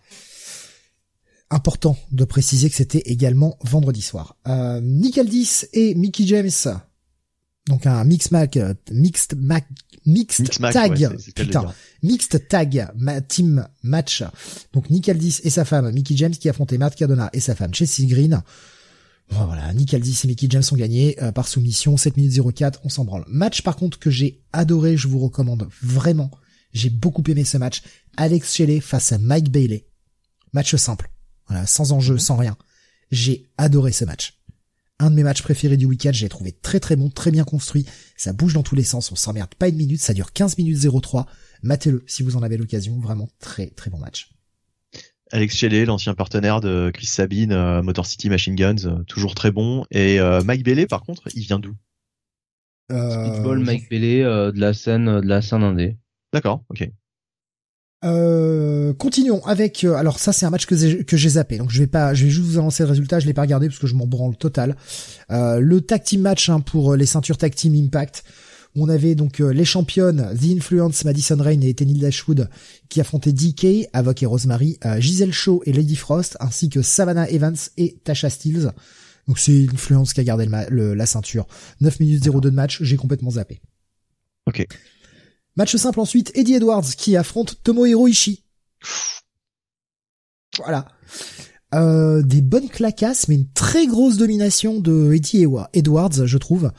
Important 1.49 1.95
de 2.11 2.25
préciser 2.25 2.67
que 2.69 2.75
c'était 2.75 3.03
également 3.05 3.57
vendredi 3.61 4.01
soir. 4.01 4.37
Euh, 4.47 4.81
Nick 4.81 5.19
Aldis 5.19 5.65
et 5.73 5.93
Mickey 5.93 6.25
James 6.25 6.49
donc 7.67 7.85
un 7.85 8.03
mix 8.03 8.31
mac, 8.31 8.57
euh, 8.57 8.73
mixed 8.91 9.35
mac, 9.37 9.65
mixed 10.05 10.41
Mix 10.41 10.59
Mac, 10.59 10.73
tag, 10.73 10.91
ouais, 10.99 11.33
putain, 11.33 11.73
mixed 12.01 12.47
tag 12.49 12.89
ma, 12.95 13.21
team 13.21 13.67
match. 13.83 14.23
Donc 14.73 14.89
Nick 14.89 15.07
Aldis 15.07 15.39
et 15.43 15.49
sa 15.49 15.63
femme 15.63 15.91
Mickey 15.91 16.15
James 16.17 16.33
qui 16.33 16.49
affrontaient 16.49 16.77
Matt 16.77 16.95
Cardona 16.95 17.29
et 17.31 17.39
sa 17.39 17.55
femme 17.55 17.73
Chelsea 17.73 18.07
Green. 18.07 18.41
Bon, 19.31 19.45
voilà, 19.45 19.73
Nick 19.73 19.93
Aldis 19.93 20.19
et 20.25 20.27
Mickey 20.27 20.47
James 20.49 20.63
ont 20.71 20.75
gagné 20.75 21.21
euh, 21.23 21.31
par 21.31 21.47
soumission 21.47 21.95
7 21.95 22.17
minutes 22.17 22.41
04, 22.53 22.81
on 22.83 22.89
s'en 22.89 23.05
branle. 23.05 23.23
Match 23.27 23.61
par 23.61 23.77
contre 23.77 23.97
que 23.97 24.11
j'ai 24.11 24.43
adoré, 24.51 24.97
je 24.97 25.07
vous 25.07 25.19
recommande 25.19 25.69
vraiment. 25.81 26.31
J'ai 26.73 26.89
beaucoup 26.89 27.23
aimé 27.27 27.45
ce 27.45 27.57
match. 27.57 27.83
Alex 28.17 28.53
Shelley 28.53 28.81
face 28.81 29.13
à 29.13 29.17
Mike 29.19 29.49
Bailey. 29.49 29.87
Match 30.51 30.75
simple. 30.75 31.09
Voilà, 31.47 31.65
sans 31.65 31.93
enjeu, 31.93 32.17
sans 32.17 32.35
rien. 32.35 32.57
J'ai 33.11 33.49
adoré 33.57 33.91
ce 33.91 34.05
match. 34.05 34.42
Un 34.99 35.09
de 35.09 35.15
mes 35.15 35.23
matchs 35.23 35.41
préférés 35.41 35.77
du 35.77 35.85
week-end, 35.85 36.11
j'ai 36.13 36.29
trouvé 36.29 36.51
très 36.51 36.79
très 36.79 36.95
bon, 36.95 37.09
très 37.09 37.31
bien 37.31 37.43
construit. 37.43 37.85
Ça 38.15 38.31
bouge 38.31 38.53
dans 38.53 38.63
tous 38.63 38.75
les 38.75 38.83
sens, 38.83 39.11
on 39.11 39.15
s'emmerde 39.15 39.53
pas 39.55 39.67
une 39.67 39.75
minute, 39.75 40.01
ça 40.01 40.13
dure 40.13 40.31
15 40.31 40.57
minutes 40.57 40.87
03. 40.87 41.25
Matez-le 41.63 42.03
si 42.07 42.23
vous 42.23 42.35
en 42.35 42.43
avez 42.43 42.57
l'occasion, 42.57 42.99
vraiment 42.99 43.29
très 43.39 43.67
très 43.67 43.89
bon 43.89 43.97
match. 43.97 44.29
Alex 45.31 45.55
Shelley, 45.55 45.85
l'ancien 45.85 46.13
partenaire 46.13 46.61
de 46.61 46.91
Chris 46.93 47.07
Sabine, 47.07 47.53
euh, 47.53 47.81
Motor 47.81 48.05
City 48.05 48.29
Machine 48.29 48.55
Guns, 48.55 48.85
euh, 48.85 49.03
toujours 49.05 49.33
très 49.33 49.51
bon. 49.51 49.83
Et 49.89 50.19
euh, 50.19 50.43
Mike 50.43 50.63
Bailey, 50.63 50.85
par 50.85 51.01
contre, 51.01 51.23
il 51.33 51.41
vient 51.41 51.59
d'où? 51.59 51.75
Euh, 52.91 53.31
Speedball, 53.31 53.59
Mike 53.59 53.91
euh, 53.91 54.51
de 54.51 54.59
la 54.59 54.73
scène, 54.73 55.07
euh, 55.07 55.21
de 55.21 55.27
la 55.27 55.41
scène 55.41 55.63
indé. 55.63 55.97
D'accord, 56.31 56.63
ok. 56.69 56.89
Euh, 58.03 58.93
continuons 58.93 59.45
avec 59.45 59.85
euh, 59.85 59.93
alors 59.93 60.19
ça 60.19 60.33
c'est 60.33 60.45
un 60.45 60.49
match 60.49 60.65
que 60.65 60.75
j'ai 60.75 61.05
que 61.05 61.15
j'ai 61.15 61.29
zappé 61.29 61.57
donc 61.57 61.69
je 61.69 61.79
vais 61.79 61.87
pas 61.87 62.13
je 62.13 62.25
vais 62.25 62.29
juste 62.29 62.45
vous 62.45 62.57
annoncer 62.57 62.83
le 62.83 62.89
résultat 62.89 63.21
je 63.21 63.27
l'ai 63.27 63.33
pas 63.33 63.43
regardé 63.43 63.67
parce 63.67 63.79
que 63.79 63.87
je 63.87 63.95
m'en 63.95 64.07
branle 64.07 64.35
total. 64.35 64.75
Euh, 65.31 65.59
le 65.59 65.81
tag 65.81 66.03
team 66.03 66.21
match 66.21 66.49
hein, 66.49 66.59
pour 66.59 66.93
euh, 66.93 66.97
les 66.97 67.05
ceintures 67.05 67.37
tag 67.37 67.55
team 67.55 67.75
Impact. 67.75 68.23
On 68.75 68.89
avait 68.89 69.15
donc 69.15 69.39
euh, 69.39 69.53
les 69.53 69.65
championnes 69.65 70.35
The 70.35 70.57
Influence 70.57 71.05
Madison 71.05 71.37
Rain 71.39 71.61
et 71.61 71.73
Tenille 71.73 71.99
Dashwood 71.99 72.49
qui 72.89 72.99
affrontaient 72.99 73.31
DK 73.31 73.87
Avoc 73.93 74.23
et 74.23 74.25
Rosemary 74.25 74.79
Giselle 74.97 75.31
Shaw 75.31 75.61
et 75.65 75.71
Lady 75.71 75.95
Frost 75.95 76.37
ainsi 76.39 76.69
que 76.69 76.81
Savannah 76.81 77.29
Evans 77.29 77.55
et 77.77 77.99
Tasha 78.03 78.29
Steeles. 78.29 78.71
Donc 79.27 79.39
c'est 79.39 79.67
Influence 79.71 80.13
qui 80.13 80.19
a 80.19 80.23
gardé 80.23 80.47
la 80.47 81.05
ceinture. 81.05 81.47
9 81.81 81.99
minutes 81.99 82.23
02 82.23 82.49
de 82.49 82.49
match 82.49 82.81
j'ai 82.81 82.97
complètement 82.97 83.31
zappé. 83.31 83.61
Ok. 84.47 84.65
Match 85.55 85.75
simple 85.75 85.99
ensuite, 85.99 86.31
Eddie 86.35 86.55
Edwards 86.55 86.85
qui 86.97 87.15
affronte 87.15 87.61
Tomohiro 87.63 88.07
Ishii. 88.07 88.43
Voilà. 90.57 90.87
Euh, 91.73 92.21
des 92.21 92.41
bonnes 92.41 92.69
claquasses, 92.69 93.27
mais 93.27 93.35
une 93.35 93.51
très 93.51 93.87
grosse 93.87 94.17
domination 94.17 94.79
de 94.79 95.13
Eddie 95.13 95.45
Edwards, 95.73 96.25
je 96.25 96.37
trouve. 96.37 96.71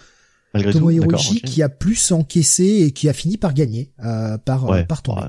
Malgré 0.55 0.73
Tomohiro. 0.73 1.11
Ishii 1.13 1.41
qui 1.41 1.63
a 1.63 1.69
plus 1.69 2.13
encaissé 2.13 2.65
et 2.87 2.93
qui 2.93 3.09
a 3.09 3.13
fini 3.13 3.37
par 3.37 3.55
gagner 3.55 3.93
euh, 4.05 4.39
par, 4.39 4.65
Ouais, 4.69 4.81
euh, 4.81 4.85
par 4.85 5.03
tomber. 5.03 5.23
ouais, 5.23 5.29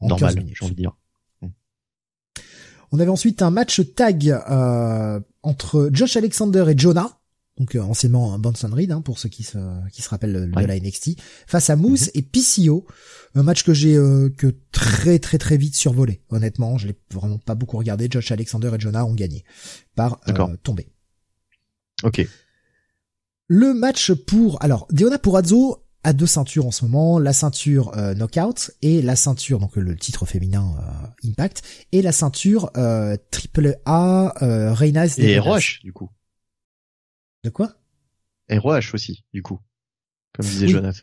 en 0.00 0.08
15 0.08 0.20
normal, 0.20 0.34
minutes. 0.36 0.56
j'ai 0.58 0.64
envie 0.64 0.74
de 0.74 0.80
dire. 0.80 0.92
On 2.90 2.98
avait 3.00 3.10
ensuite 3.10 3.42
un 3.42 3.50
match 3.50 3.82
tag 3.94 4.30
euh, 4.30 5.20
entre 5.42 5.90
Josh 5.92 6.16
Alexander 6.16 6.64
et 6.68 6.78
Jonah, 6.78 7.17
donc 7.58 7.74
euh, 7.74 7.80
anciennement 7.80 8.34
un 8.34 8.38
Bonson 8.38 8.70
Reed 8.72 8.92
hein, 8.92 9.00
pour 9.00 9.18
ceux 9.18 9.28
qui 9.28 9.42
se 9.42 9.58
qui 9.90 10.02
se 10.02 10.08
rappellent 10.08 10.50
de 10.50 10.60
la 10.66 10.78
NXT, 10.78 11.20
face 11.46 11.70
à 11.70 11.76
Moose 11.76 12.02
Mhm. 12.06 12.10
et 12.14 12.22
PCO, 12.22 12.86
un 13.34 13.42
match 13.42 13.64
que 13.64 13.74
j'ai 13.74 13.96
euh, 13.96 14.30
que 14.36 14.54
très 14.72 15.18
très 15.18 15.38
très 15.38 15.56
vite 15.56 15.74
survolé. 15.74 16.22
Honnêtement, 16.30 16.78
je 16.78 16.86
l'ai 16.88 16.96
vraiment 17.12 17.38
pas 17.38 17.54
beaucoup 17.54 17.76
regardé. 17.76 18.08
Josh 18.10 18.30
Alexander 18.32 18.70
et 18.74 18.80
Jonah 18.80 19.04
ont 19.04 19.14
gagné 19.14 19.44
par 19.94 20.20
euh, 20.28 20.56
tomber. 20.62 20.88
Ok. 22.04 22.26
Le 23.48 23.74
match 23.74 24.12
pour 24.12 24.62
alors 24.62 24.86
Deonna 24.90 25.18
Purazzo 25.18 25.84
a 26.04 26.12
deux 26.12 26.26
ceintures 26.26 26.66
en 26.66 26.70
ce 26.70 26.84
moment, 26.84 27.18
la 27.18 27.32
ceinture 27.32 27.96
euh, 27.96 28.14
Knockout 28.14 28.70
et 28.82 29.02
la 29.02 29.16
ceinture 29.16 29.58
donc 29.58 29.74
le 29.76 29.96
titre 29.96 30.26
féminin 30.26 30.76
euh, 30.78 31.28
Impact 31.28 31.62
et 31.92 32.02
la 32.02 32.12
ceinture 32.12 32.70
euh, 32.76 33.16
Triple 33.30 33.78
A 33.84 34.32
euh, 34.42 34.74
Et. 35.18 35.38
ROH, 35.38 35.80
du 35.82 35.92
coup. 35.92 36.10
De 37.48 37.52
quoi? 37.52 37.72
Et 38.50 38.58
aussi, 38.94 39.24
du 39.32 39.42
coup. 39.42 39.58
Comme 40.34 40.46
disait 40.46 40.66
Oui. 40.66 40.72
Jonathan. 40.72 41.00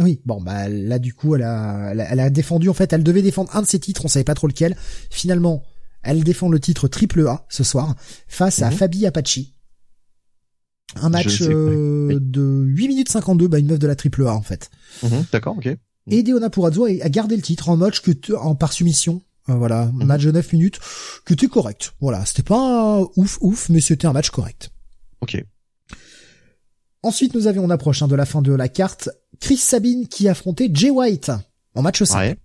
Oui, 0.00 0.20
bon 0.24 0.40
bah 0.40 0.68
là 0.68 1.00
du 1.00 1.12
coup 1.12 1.34
elle 1.34 1.42
a, 1.42 1.88
elle 1.90 2.00
a 2.00 2.12
elle 2.12 2.20
a 2.20 2.30
défendu 2.30 2.68
en 2.68 2.72
fait, 2.74 2.92
elle 2.92 3.02
devait 3.02 3.20
défendre 3.22 3.54
un 3.56 3.62
de 3.62 3.66
ses 3.66 3.80
titres, 3.80 4.04
on 4.04 4.08
savait 4.08 4.24
pas 4.24 4.34
trop 4.34 4.46
lequel. 4.46 4.76
Finalement, 5.10 5.62
Elle 6.02 6.22
défend 6.22 6.48
le 6.48 6.60
titre 6.60 6.86
triple 6.86 7.26
A 7.26 7.44
ce 7.48 7.64
soir 7.64 7.96
face 8.28 8.62
à 8.62 8.70
Mhm. 8.70 8.76
Fabi 8.76 9.06
Apache. 9.06 9.40
Un 10.94 11.08
match 11.10 11.42
euh, 11.42 12.06
Oui. 12.08 12.16
de 12.20 12.64
8 12.68 12.88
minutes 12.88 13.08
52, 13.10 13.48
bah 13.48 13.58
une 13.58 13.66
meuf 13.66 13.78
de 13.80 13.86
la 13.88 13.96
triple 13.96 14.24
A 14.26 14.34
en 14.34 14.42
fait. 14.42 14.70
Mhm, 15.02 15.24
D'accord, 15.32 15.56
ok. 15.58 15.68
Et 16.10 16.22
Deonna 16.22 16.48
Purrazzo 16.48 16.84
a, 16.86 17.08
gardé 17.10 17.36
le 17.36 17.42
titre 17.42 17.68
en 17.68 17.76
match 17.76 18.00
que 18.00 18.12
en 18.36 18.54
par 18.54 18.72
soumission. 18.72 19.20
Euh, 19.50 19.54
voilà, 19.54 19.86
Mhm. 19.86 20.04
match 20.04 20.22
de 20.24 20.30
9 20.30 20.52
minutes 20.52 20.78
que 21.24 21.34
était 21.34 21.48
correct. 21.48 21.92
Voilà, 22.00 22.24
c'était 22.24 22.42
pas 22.44 23.00
ouf 23.16 23.38
ouf, 23.40 23.68
mais 23.68 23.80
c'était 23.80 24.06
un 24.06 24.12
match 24.12 24.30
correct. 24.30 24.70
Ok. 25.20 25.44
Ensuite, 27.02 27.34
nous 27.34 27.46
avions, 27.46 27.64
on 27.64 27.70
approche 27.70 28.02
hein, 28.02 28.08
de 28.08 28.16
la 28.16 28.26
fin 28.26 28.42
de 28.42 28.52
la 28.52 28.68
carte, 28.68 29.08
Chris 29.40 29.56
Sabine 29.56 30.08
qui 30.08 30.28
affrontait 30.28 30.70
Jay 30.72 30.90
White 30.90 31.30
en 31.74 31.82
match 31.82 32.02
5. 32.02 32.18
Ouais. 32.18 32.38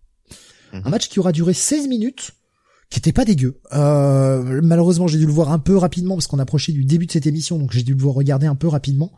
Un 0.73 0.89
match 0.89 1.09
qui 1.09 1.19
aura 1.19 1.31
duré 1.31 1.53
16 1.53 1.87
minutes, 1.87 2.31
qui 2.89 2.99
était 2.99 3.11
pas 3.11 3.25
dégueu. 3.25 3.59
Euh, 3.73 4.61
malheureusement, 4.63 5.07
j'ai 5.07 5.17
dû 5.17 5.25
le 5.25 5.31
voir 5.31 5.51
un 5.51 5.59
peu 5.59 5.77
rapidement 5.77 6.15
parce 6.15 6.27
qu'on 6.27 6.39
approchait 6.39 6.71
du 6.71 6.85
début 6.85 7.05
de 7.05 7.11
cette 7.11 7.27
émission, 7.27 7.57
donc 7.57 7.71
j'ai 7.71 7.83
dû 7.83 7.93
le 7.93 8.01
voir 8.01 8.15
regarder 8.15 8.47
un 8.47 8.55
peu 8.55 8.67
rapidement. 8.67 9.11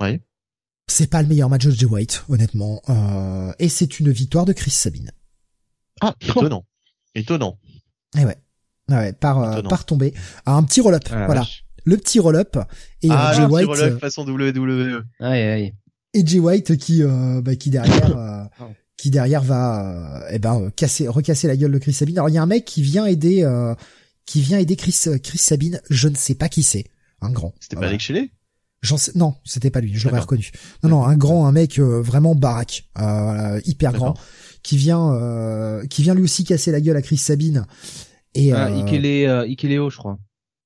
Ouais. 0.00 0.22
C'est 0.86 1.08
pas 1.08 1.20
le 1.20 1.28
meilleur 1.28 1.50
match 1.50 1.66
de 1.66 1.70
Jay 1.70 1.86
White, 1.86 2.24
honnêtement. 2.28 2.80
Euh, 2.88 3.52
et 3.58 3.68
c'est 3.68 4.00
une 4.00 4.10
victoire 4.10 4.46
de 4.46 4.52
Chris 4.54 4.70
Sabine. 4.70 5.12
Ah, 6.00 6.14
étonnant. 6.20 6.64
Étonnant. 7.14 7.58
Et 8.16 8.24
ouais. 8.24 8.38
Ah 8.90 9.00
ouais, 9.00 9.12
par, 9.12 9.42
euh, 9.42 9.62
par 9.62 9.84
tomber. 9.84 10.14
à 10.46 10.54
un 10.54 10.62
petit 10.62 10.80
roll-up. 10.80 11.04
Ah, 11.10 11.26
voilà. 11.26 11.42
vache. 11.42 11.64
Le 11.88 11.96
petit 11.96 12.20
roll-up. 12.20 12.56
Et 13.02 13.08
ah, 13.10 13.30
euh, 13.30 13.34
Jay 13.34 13.42
le 13.42 13.48
petit 13.48 13.54
White. 13.66 13.80
euh, 13.80 13.98
façon 13.98 14.24
WWE. 14.26 15.02
Aïe, 15.20 15.42
aïe. 15.42 15.74
et 16.14 16.26
Jay 16.26 16.38
White 16.38 16.76
qui 16.76 17.02
euh, 17.02 17.40
bah, 17.42 17.56
qui 17.56 17.70
derrière 17.70 18.10
euh, 18.16 18.44
Pardon. 18.58 18.74
qui 18.96 19.10
derrière 19.10 19.42
va 19.42 20.20
euh, 20.24 20.28
eh 20.32 20.38
ben 20.38 20.70
casser 20.76 21.08
recasser 21.08 21.46
la 21.48 21.56
gueule 21.56 21.72
de 21.72 21.78
Chris 21.78 21.92
Sabine. 21.92 22.18
Alors 22.18 22.28
il 22.28 22.34
y 22.34 22.38
a 22.38 22.42
un 22.42 22.46
mec 22.46 22.64
qui 22.64 22.82
vient 22.82 23.06
aider 23.06 23.42
euh, 23.44 23.74
qui 24.26 24.40
vient 24.40 24.58
aider 24.58 24.76
Chris 24.76 24.96
Chris 25.22 25.38
Sabine, 25.38 25.80
je 25.88 26.08
ne 26.08 26.14
sais 26.16 26.34
pas 26.34 26.48
qui 26.48 26.62
c'est, 26.62 26.84
un 27.20 27.30
grand. 27.30 27.54
C'était 27.60 27.76
pas 27.76 27.80
Voilà. 27.80 27.90
Alex 27.90 28.04
Shelley? 28.04 28.30
J'en 28.82 28.96
sais 28.96 29.12
non, 29.16 29.34
c'était 29.44 29.70
pas 29.70 29.80
lui, 29.80 29.92
je 29.94 30.06
l'aurais 30.08 30.20
reconnu. 30.20 30.50
Non 30.82 30.90
non, 30.90 31.04
un 31.04 31.16
grand 31.16 31.46
un 31.46 31.52
mec 31.52 31.78
euh, 31.78 32.00
vraiment 32.02 32.34
baraque, 32.34 32.84
euh, 33.00 33.60
hyper 33.64 33.92
grand 33.92 34.14
qui 34.62 34.76
vient 34.76 35.12
euh, 35.14 35.84
qui 35.86 36.02
vient 36.02 36.14
lui 36.14 36.22
aussi 36.22 36.44
casser 36.44 36.70
la 36.70 36.80
gueule 36.80 36.96
à 36.96 37.02
Chris 37.02 37.16
Sabine. 37.16 37.64
Et 38.34 38.52
Ah, 38.52 38.66
euh, 38.68 38.82
Ikele, 38.84 39.26
euh, 39.26 39.46
Ikeleo, 39.48 39.88
je 39.90 39.96
crois. 39.96 40.18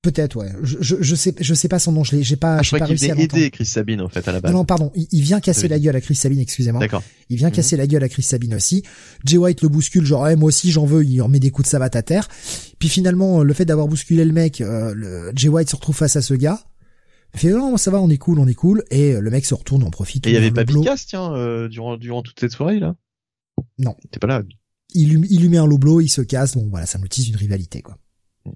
Peut-être 0.02 0.36
ouais. 0.36 0.50
Je, 0.62 0.76
je 0.80 0.96
je 1.00 1.14
sais 1.14 1.34
je 1.40 1.54
sais 1.54 1.68
pas 1.68 1.78
son 1.78 1.92
nom, 1.92 2.04
je 2.04 2.16
l'ai 2.16 2.22
j'ai 2.22 2.36
pas 2.36 2.58
Ah, 2.58 2.62
je 2.62 2.76
pas 2.76 2.84
réussi 2.84 3.10
à 3.10 3.16
aider 3.16 3.50
Chris 3.50 3.64
Sabine, 3.66 4.00
en 4.00 4.08
fait, 4.08 4.26
à 4.28 4.32
la 4.32 4.40
base. 4.40 4.52
non, 4.52 4.64
pardon, 4.64 4.90
il, 4.94 5.06
il 5.12 5.22
vient 5.22 5.40
casser 5.40 5.62
Oui. 5.62 5.68
la 5.68 5.78
gueule 5.78 5.96
à 5.96 6.00
Chris 6.00 6.14
Sabine, 6.16 6.40
excusez-moi. 6.40 6.80
D'accord. 6.80 7.02
Il 7.30 7.36
vient 7.38 7.48
Mhm. 7.48 7.54
casser 7.54 7.76
la 7.76 7.86
gueule 7.86 8.02
à 8.04 8.08
Chris 8.08 8.22
Sabine 8.22 8.54
aussi. 8.54 8.82
Jay 9.24 9.38
White 9.38 9.62
le 9.62 9.68
bouscule, 9.68 10.04
genre 10.04 10.22
ouais, 10.22 10.36
moi 10.36 10.48
aussi 10.48 10.70
j'en 10.70 10.84
veux, 10.84 11.04
il 11.04 11.20
remet 11.22 11.38
des 11.40 11.50
coups 11.50 11.66
de 11.66 11.70
savate 11.70 11.96
à 11.96 12.02
terre. 12.02 12.28
Puis 12.78 12.88
finalement, 12.88 13.42
le 13.42 13.54
fait 13.54 13.64
d'avoir 13.64 13.86
bousculé 13.88 14.24
le 14.24 14.32
mec, 14.32 14.60
euh, 14.60 14.92
le, 14.94 15.32
Jay 15.36 15.48
White 15.48 15.70
se 15.70 15.76
retrouve 15.76 15.96
face 15.96 16.16
à 16.16 16.22
ce 16.22 16.34
gars. 16.34 16.60
Il 17.34 17.40
fait 17.40 17.50
non, 17.50 17.76
ça 17.78 17.90
va, 17.90 17.98
on 18.00 18.10
est 18.10 18.18
cool, 18.18 18.38
on 18.40 18.46
est 18.46 18.52
cool. 18.54 18.84
Et 18.90 19.12
euh, 19.14 19.20
le 19.20 19.30
mec 19.30 19.46
se 19.46 19.54
retourne, 19.54 19.82
on 19.84 19.90
profite. 19.90 20.26
Et 20.26 20.30
il 20.30 20.34
y 20.34 20.36
avait 20.36 20.50
pas. 20.50 20.64
Bicas, 20.64 20.96
tiens, 21.06 21.32
euh, 21.34 21.68
durant, 21.68 21.96
durant 21.96 22.20
toute 22.22 22.38
cette 22.38 22.52
soirée, 22.52 22.78
là? 22.78 22.94
Non. 23.78 23.94
T'es 24.10 24.18
pas 24.18 24.26
là. 24.26 24.42
Il, 24.94 25.08
lui- 25.14 25.28
il 25.30 25.40
lui 25.40 25.48
met 25.48 25.56
un 25.56 25.66
low 25.66 25.78
blow, 25.78 26.02
il 26.02 26.08
se 26.10 26.20
casse. 26.20 26.54
Bon 26.56 26.66
voilà, 26.68 26.84
ça 26.84 26.98
nous 26.98 27.08
tease 27.08 27.28
une 27.28 27.36
rivalité 27.36 27.80
quoi. 27.80 27.96
Mm. 28.44 28.50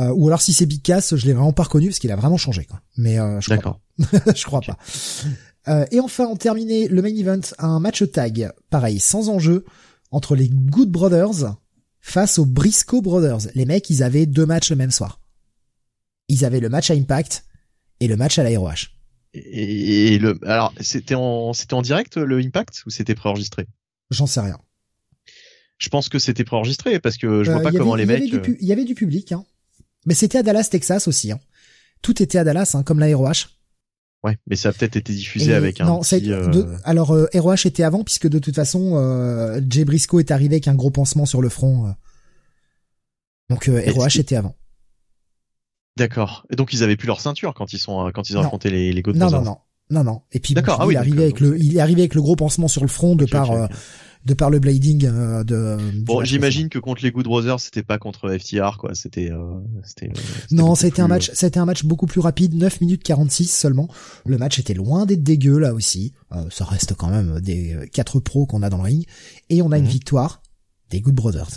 Euh, 0.00 0.12
ou 0.14 0.28
alors 0.28 0.40
si 0.40 0.52
c'est 0.52 0.66
Big 0.66 0.82
Cass, 0.82 1.14
je 1.14 1.26
l'ai 1.26 1.32
vraiment 1.32 1.52
pas 1.52 1.64
reconnu 1.64 1.88
parce 1.88 1.98
qu'il 1.98 2.10
a 2.10 2.16
vraiment 2.16 2.38
changé 2.38 2.64
quoi. 2.64 2.80
Mais 2.96 3.18
euh, 3.18 3.40
je 3.40 3.54
crois 3.56 3.80
je 4.34 4.44
crois 4.44 4.60
pas. 4.62 4.78
Euh, 5.68 5.84
et 5.90 6.00
enfin, 6.00 6.24
on 6.24 6.36
terminait 6.36 6.88
le 6.88 7.02
main 7.02 7.14
event, 7.14 7.40
un 7.58 7.80
match 7.80 8.02
tag, 8.10 8.50
pareil, 8.70 8.98
sans 8.98 9.28
enjeu, 9.28 9.64
entre 10.10 10.34
les 10.34 10.48
Good 10.48 10.90
Brothers 10.90 11.54
face 12.00 12.38
aux 12.38 12.46
Briscoe 12.46 13.02
Brothers. 13.02 13.50
Les 13.54 13.66
mecs, 13.66 13.90
ils 13.90 14.02
avaient 14.02 14.24
deux 14.26 14.46
matchs 14.46 14.70
le 14.70 14.76
même 14.76 14.90
soir. 14.90 15.20
Ils 16.28 16.44
avaient 16.46 16.60
le 16.60 16.70
match 16.70 16.90
à 16.90 16.94
Impact 16.94 17.44
et 18.00 18.08
le 18.08 18.16
match 18.16 18.38
à 18.38 18.42
la 18.42 18.58
ROH. 18.58 18.88
Et, 19.34 20.14
et 20.14 20.18
le, 20.18 20.38
alors, 20.44 20.72
c'était 20.80 21.14
en, 21.14 21.52
c'était 21.52 21.74
en 21.74 21.82
direct, 21.82 22.16
le 22.16 22.38
Impact, 22.38 22.82
ou 22.86 22.90
c'était 22.90 23.14
préenregistré? 23.14 23.66
J'en 24.10 24.26
sais 24.26 24.40
rien. 24.40 24.58
Je 25.76 25.88
pense 25.88 26.08
que 26.08 26.18
c'était 26.18 26.44
préenregistré, 26.44 26.98
parce 27.00 27.16
que 27.16 27.44
je 27.44 27.50
Euh, 27.50 27.54
vois 27.54 27.62
pas 27.62 27.72
comment 27.72 27.94
les 27.94 28.06
mecs, 28.06 28.22
Il 28.60 28.66
y 28.66 28.72
avait 28.72 28.84
du 28.84 28.94
public, 28.94 29.32
hein. 29.32 29.44
Mais 30.06 30.14
c'était 30.14 30.38
à 30.38 30.42
Dallas, 30.42 30.68
Texas 30.70 31.08
aussi. 31.08 31.30
Hein. 31.32 31.40
Tout 32.02 32.22
était 32.22 32.38
à 32.38 32.44
Dallas, 32.44 32.72
hein, 32.74 32.82
comme 32.82 32.98
la 33.00 33.14
ROH. 33.14 33.26
euh, 33.26 34.28
ouais, 34.28 34.38
mais 34.46 34.56
ça 34.56 34.70
a 34.70 34.72
peut-être 34.72 34.96
été 34.96 35.12
diffusé 35.12 35.50
Et 35.50 35.54
avec 35.54 35.80
un 35.80 35.84
non, 35.86 36.02
ça 36.02 36.16
a 36.16 36.18
euh, 36.20 36.48
de- 36.48 36.66
alors 36.84 37.12
euh, 37.14 37.26
ROH 37.34 37.66
était 37.66 37.82
avant 37.82 38.02
puisque 38.04 38.28
de 38.28 38.38
toute 38.38 38.54
façon 38.54 38.96
euh, 38.96 39.60
Jay 39.68 39.84
Briscoe 39.84 40.20
est 40.20 40.30
arrivé 40.30 40.54
avec 40.56 40.68
un 40.68 40.74
gros 40.74 40.90
pansement 40.90 41.26
sur 41.26 41.42
le 41.42 41.48
front. 41.48 41.86
euh. 41.88 41.92
Donc 43.50 43.68
euh, 43.68 43.82
ROH 43.94 44.08
c'est- 44.10 44.18
était 44.20 44.36
avant. 44.36 44.54
D'accord. 45.96 46.46
Et 46.50 46.56
donc 46.56 46.72
ils 46.72 46.82
avaient 46.82 46.96
plus 46.96 47.06
leur 47.06 47.20
ceinture 47.20 47.52
quand 47.54 47.72
ils 47.72 47.78
sont, 47.78 48.06
euh, 48.06 48.10
quand 48.12 48.30
ils 48.30 48.36
ont 48.36 48.40
Non. 48.40 48.46
affronté 48.46 48.70
les, 48.70 48.92
les 48.92 49.02
God 49.02 49.16
Non 49.16 49.30
non 49.30 49.42
non. 49.42 49.58
Non 49.90 50.04
non. 50.04 50.22
Et 50.32 50.38
puis 50.38 50.54
bon, 50.54 50.62
ah 50.68 50.86
oui, 50.86 50.94
il 50.94 50.96
est 50.96 51.00
arrivé 51.00 51.18
euh, 51.18 51.22
avec 51.24 51.40
le 51.40 51.58
il 51.58 51.76
est 51.76 51.80
arrivé 51.80 52.02
avec 52.02 52.14
le 52.14 52.22
gros 52.22 52.36
pansement 52.36 52.68
sur 52.68 52.82
le 52.82 52.88
front 52.88 53.16
de 53.16 53.26
par 53.26 53.50
euh. 53.50 53.66
De 54.26 54.34
par 54.34 54.50
le 54.50 54.58
blading 54.58 55.06
euh, 55.06 55.44
de 55.44 55.78
Bon, 56.04 56.22
j'imagine 56.24 56.68
que 56.68 56.78
contre 56.78 57.02
les 57.02 57.10
Good 57.10 57.24
Brothers, 57.24 57.58
c'était 57.60 57.82
pas 57.82 57.98
contre 57.98 58.28
FTR, 58.36 58.76
quoi. 58.78 58.94
C'était, 58.94 59.30
euh, 59.30 59.54
c'était. 59.84 60.08
euh, 60.08 60.12
c'était. 60.48 60.54
Non, 60.54 60.74
été 60.74 61.00
un 61.00 61.06
plus, 61.06 61.08
match, 61.14 61.30
a 61.42 61.46
été 61.46 61.58
un 61.58 61.64
match 61.64 61.84
beaucoup 61.84 62.06
plus 62.06 62.20
rapide, 62.20 62.54
9 62.54 62.80
minutes 62.82 63.02
46 63.02 63.46
seulement. 63.50 63.88
Le 64.26 64.36
match 64.38 64.58
était 64.58 64.74
loin 64.74 65.06
d'être 65.06 65.22
dégueu 65.22 65.58
là 65.58 65.72
aussi. 65.72 66.12
Euh, 66.32 66.44
ça 66.50 66.64
reste 66.64 66.94
quand 66.94 67.08
même 67.08 67.40
des 67.40 67.74
euh, 67.74 67.86
quatre 67.86 68.20
pros 68.20 68.44
qu'on 68.46 68.62
a 68.62 68.68
dans 68.70 68.76
le 68.78 68.84
ring 68.84 69.06
et 69.48 69.62
on 69.62 69.72
a 69.72 69.78
une 69.78 69.84
Mhm. 69.84 69.90
victoire 69.90 70.42
des 70.90 71.00
Good 71.00 71.14
Brothers. 71.14 71.48
euh, 71.52 71.56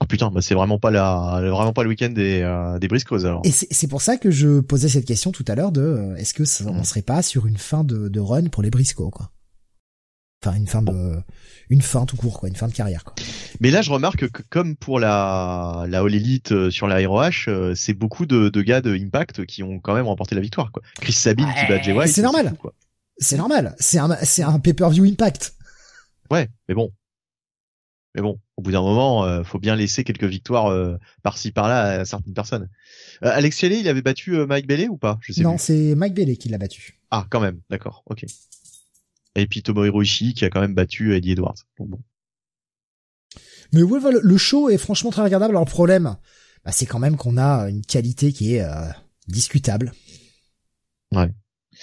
Oh 0.00 0.06
putain, 0.06 0.30
bah 0.30 0.40
c'est 0.42 0.54
vraiment 0.54 0.78
pas 0.78 0.90
la, 0.90 1.38
vraiment 1.50 1.72
pas 1.74 1.82
le 1.84 1.88
week-end 1.90 2.08
des, 2.10 2.40
euh, 2.42 2.78
des 2.78 2.88
Briscoes 2.88 3.24
alors. 3.24 3.42
Et 3.44 3.50
c'est 3.50 3.86
pour 3.88 4.00
ça 4.02 4.16
que 4.16 4.30
je 4.30 4.60
posais 4.60 4.88
cette 4.88 5.04
question 5.04 5.32
tout 5.32 5.44
à 5.48 5.54
l'heure 5.54 5.70
de 5.70 5.80
euh, 5.82 6.16
est-ce 6.16 6.34
que 6.34 6.44
ça, 6.44 6.64
on 6.66 6.74
Mhm. 6.78 6.84
serait 6.84 7.02
pas 7.02 7.22
sur 7.22 7.46
une 7.46 7.58
fin 7.58 7.84
de, 7.84 8.08
de 8.08 8.20
run 8.20 8.44
pour 8.46 8.62
les 8.62 8.70
Briscoe 8.70 9.10
quoi 9.10 9.30
Enfin 10.44 10.56
une 10.56 10.66
fin 10.66 10.82
de 10.82 11.20
une 11.70 11.82
fin 11.82 12.04
tout 12.04 12.16
court 12.16 12.40
quoi, 12.40 12.48
une 12.48 12.56
fin 12.56 12.66
de 12.68 12.72
carrière 12.72 13.04
quoi. 13.04 13.14
Mais 13.60 13.70
là, 13.70 13.80
je 13.80 13.90
remarque 13.92 14.28
que 14.28 14.42
comme 14.50 14.74
pour 14.76 14.98
la, 14.98 15.84
la 15.88 16.00
All 16.00 16.14
Elite 16.14 16.52
euh, 16.52 16.70
sur 16.70 16.88
la 16.88 17.06
ROH, 17.06 17.48
euh, 17.48 17.74
c'est 17.76 17.94
beaucoup 17.94 18.26
de, 18.26 18.48
de 18.48 18.62
gars 18.62 18.80
de 18.80 18.92
Impact 18.94 19.46
qui 19.46 19.62
ont 19.62 19.78
quand 19.78 19.94
même 19.94 20.06
remporté 20.06 20.34
la 20.34 20.40
victoire, 20.40 20.72
quoi. 20.72 20.82
Chris 21.00 21.12
Sabine 21.12 21.46
qui 21.58 21.66
bat 21.68 21.80
Jay 21.80 21.92
Ouais, 21.92 21.98
White. 22.00 22.12
c'est 22.14 22.22
normal. 22.22 22.54
C'est 23.18 23.36
normal, 23.36 23.76
c'est 23.78 23.98
un 23.98 24.16
c'est 24.24 24.42
un 24.42 24.58
pay-per-view 24.58 25.04
Impact. 25.04 25.54
Ouais, 26.30 26.48
mais 26.68 26.74
bon. 26.74 26.90
Mais 28.14 28.20
bon, 28.20 28.38
au 28.58 28.62
bout 28.62 28.72
d'un 28.72 28.82
moment, 28.82 29.24
euh, 29.24 29.42
faut 29.42 29.58
bien 29.58 29.74
laisser 29.74 30.04
quelques 30.04 30.24
victoires 30.24 30.66
euh, 30.66 30.98
par-ci 31.22 31.50
par-là 31.50 32.00
à 32.00 32.04
certaines 32.04 32.34
personnes. 32.34 32.68
Euh, 33.24 33.30
Alex 33.32 33.58
Shelley, 33.58 33.80
il 33.80 33.88
avait 33.88 34.02
battu 34.02 34.34
euh, 34.36 34.44
Mike 34.46 34.66
Bailey 34.66 34.88
ou 34.88 34.98
pas? 34.98 35.18
Je 35.22 35.32
sais 35.32 35.40
Non, 35.42 35.56
c'est 35.56 35.94
Mike 35.94 36.12
Bailey 36.12 36.36
qui 36.36 36.50
l'a 36.50 36.58
battu. 36.58 36.98
Ah, 37.10 37.26
quand 37.30 37.40
même, 37.40 37.60
d'accord, 37.70 38.02
ok. 38.06 38.26
Et 39.34 39.46
puis 39.46 39.62
Tomohiro 39.62 40.02
Ishii 40.02 40.34
qui 40.34 40.44
a 40.44 40.50
quand 40.50 40.60
même 40.60 40.74
battu 40.74 41.14
Eddie 41.14 41.32
Edwards. 41.32 41.56
Donc 41.78 41.88
bon. 41.88 42.00
Mais 43.72 43.82
ouais, 43.82 43.98
voilà, 43.98 44.18
le 44.22 44.36
show 44.36 44.68
est 44.68 44.78
franchement 44.78 45.10
très 45.10 45.22
regardable. 45.22 45.52
Alors 45.52 45.64
le 45.64 45.70
problème, 45.70 46.16
bah, 46.64 46.72
c'est 46.72 46.86
quand 46.86 46.98
même 46.98 47.16
qu'on 47.16 47.38
a 47.38 47.68
une 47.70 47.82
qualité 47.82 48.32
qui 48.32 48.54
est 48.54 48.62
euh, 48.62 48.88
discutable. 49.28 49.92
Ouais. 51.12 51.30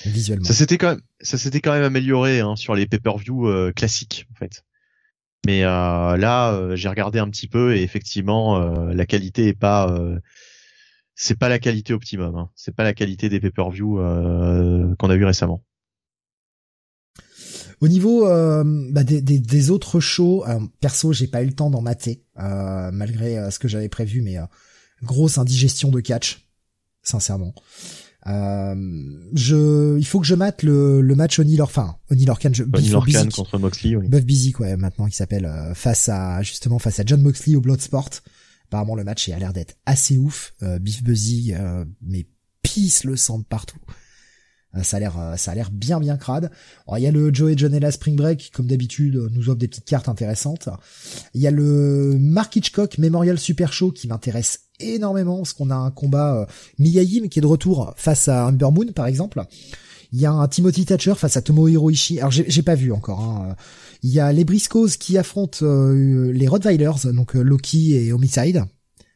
Visuellement. 0.05 0.45
Ça 0.45 0.53
s'était 0.53 0.77
quand 0.77 0.89
même, 0.89 1.01
ça 1.19 1.37
s'était 1.39 1.61
quand 1.61 1.71
même 1.71 1.83
amélioré 1.83 2.41
hein, 2.41 2.55
sur 2.55 2.75
les 2.75 2.85
pay-per-view 2.85 3.47
euh, 3.47 3.71
classiques 3.71 4.27
en 4.31 4.35
fait. 4.35 4.63
Mais 5.45 5.63
euh, 5.63 6.15
là, 6.17 6.53
euh, 6.53 6.75
j'ai 6.75 6.89
regardé 6.89 7.17
un 7.17 7.29
petit 7.29 7.47
peu 7.47 7.75
et 7.75 7.81
effectivement, 7.81 8.61
euh, 8.61 8.93
la 8.93 9.05
qualité 9.05 9.47
est 9.47 9.57
pas, 9.57 9.89
euh, 9.89 10.19
c'est 11.15 11.39
pas 11.39 11.49
la 11.49 11.59
qualité 11.59 11.93
optimum. 11.93 12.35
Hein. 12.35 12.51
C'est 12.55 12.75
pas 12.75 12.83
la 12.83 12.93
qualité 12.93 13.29
des 13.29 13.39
pay-per-view 13.39 13.99
euh, 13.99 14.95
qu'on 14.97 15.09
a 15.09 15.15
vu 15.15 15.25
récemment. 15.25 15.63
Au 17.81 17.87
niveau 17.87 18.27
euh, 18.27 18.63
bah, 18.91 19.03
des, 19.03 19.21
des, 19.21 19.39
des 19.39 19.69
autres 19.69 19.99
shows, 19.99 20.43
perso, 20.81 21.13
j'ai 21.13 21.27
pas 21.27 21.43
eu 21.43 21.47
le 21.47 21.53
temps 21.53 21.69
d'en 21.69 21.81
mater, 21.81 22.25
euh, 22.39 22.91
malgré 22.91 23.37
euh, 23.37 23.51
ce 23.51 23.59
que 23.59 23.67
j'avais 23.67 23.89
prévu, 23.89 24.21
mais 24.21 24.37
euh, 24.37 24.43
grosse 25.03 25.37
indigestion 25.37 25.89
de 25.89 26.01
catch, 26.01 26.49
sincèrement. 27.03 27.53
Euh, 28.27 28.75
je, 29.33 29.97
il 29.97 30.05
faut 30.05 30.19
que 30.19 30.27
je 30.27 30.35
mate 30.35 30.61
le, 30.63 30.99
le 31.01 31.15
match 31.15 31.39
Oni 31.39 31.55
Lorcan, 31.55 31.97
Oni 32.11 32.25
Lorcan, 32.25 32.49
je, 32.51 32.63
Lorcan 32.91 33.29
contre 33.33 33.57
Moxley. 33.57 33.95
Oui. 33.95 34.09
Buff 34.09 34.25
Busy, 34.25 34.53
ouais, 34.59 34.75
maintenant 34.75 35.07
il 35.07 35.13
s'appelle, 35.13 35.45
euh, 35.45 35.73
face 35.73 36.09
à, 36.09 36.41
justement, 36.41 36.79
face 36.79 36.99
à 36.99 37.03
John 37.05 37.21
Moxley 37.21 37.55
au 37.55 37.61
Bloodsport. 37.61 38.09
Apparemment, 38.67 38.95
le 38.95 39.05
match 39.05 39.29
a 39.29 39.39
l'air 39.39 39.53
d'être 39.53 39.77
assez 39.85 40.17
ouf. 40.17 40.53
Euh, 40.61 40.79
Biff 40.79 41.01
Busy, 41.01 41.53
euh, 41.55 41.85
mais 42.01 42.27
pisse 42.61 43.05
le 43.05 43.15
sang 43.15 43.39
de 43.39 43.45
partout. 43.45 43.79
Euh, 44.75 44.83
ça 44.83 44.97
a 44.97 44.99
l'air, 44.99 45.19
euh, 45.19 45.35
ça 45.35 45.51
a 45.51 45.55
l'air 45.55 45.71
bien 45.71 45.99
bien 45.99 46.17
crade. 46.17 46.51
Alors, 46.87 46.99
il 46.99 47.01
y 47.01 47.07
a 47.07 47.11
le 47.11 47.33
Joey 47.33 47.57
Janela 47.57 47.91
Spring 47.91 48.15
Break, 48.15 48.51
comme 48.53 48.67
d'habitude, 48.67 49.15
euh, 49.15 49.29
nous 49.31 49.49
offre 49.49 49.57
des 49.57 49.67
petites 49.67 49.85
cartes 49.85 50.09
intéressantes. 50.09 50.69
Il 51.33 51.41
y 51.41 51.47
a 51.47 51.51
le 51.51 52.17
Mark 52.19 52.55
Hitchcock 52.55 52.97
Memorial 52.97 53.39
Super 53.39 53.73
Show 53.73 53.91
qui 53.91 54.07
m'intéresse 54.07 54.61
énormément, 54.79 55.37
parce 55.37 55.53
qu'on 55.53 55.71
a 55.71 55.75
un 55.75 55.91
combat 55.91 56.35
euh, 56.35 56.45
qui 56.77 56.99
est 56.99 57.41
de 57.41 57.47
retour 57.47 57.93
face 57.97 58.27
à 58.27 58.45
Humber 58.45 58.69
Moon, 58.71 58.91
par 58.93 59.07
exemple. 59.07 59.43
Il 60.11 60.19
y 60.19 60.25
a 60.25 60.31
un 60.31 60.47
Timothy 60.47 60.85
Thatcher 60.85 61.13
face 61.15 61.37
à 61.37 61.41
Tomohiro 61.41 61.89
Ishii. 61.89 62.19
Alors, 62.19 62.31
j'ai 62.31 62.63
pas 62.63 62.75
vu 62.75 62.91
encore, 62.91 63.19
hein. 63.19 63.55
Il 64.01 64.11
y 64.11 64.21
a 64.21 64.31
les 64.31 64.45
Briscoes 64.45 64.97
qui 64.97 65.17
affrontent 65.17 65.65
les 65.65 66.47
Rottweilers, 66.47 67.11
donc 67.13 67.33
Loki 67.33 67.95
et 67.95 68.13
Homicide. 68.13 68.63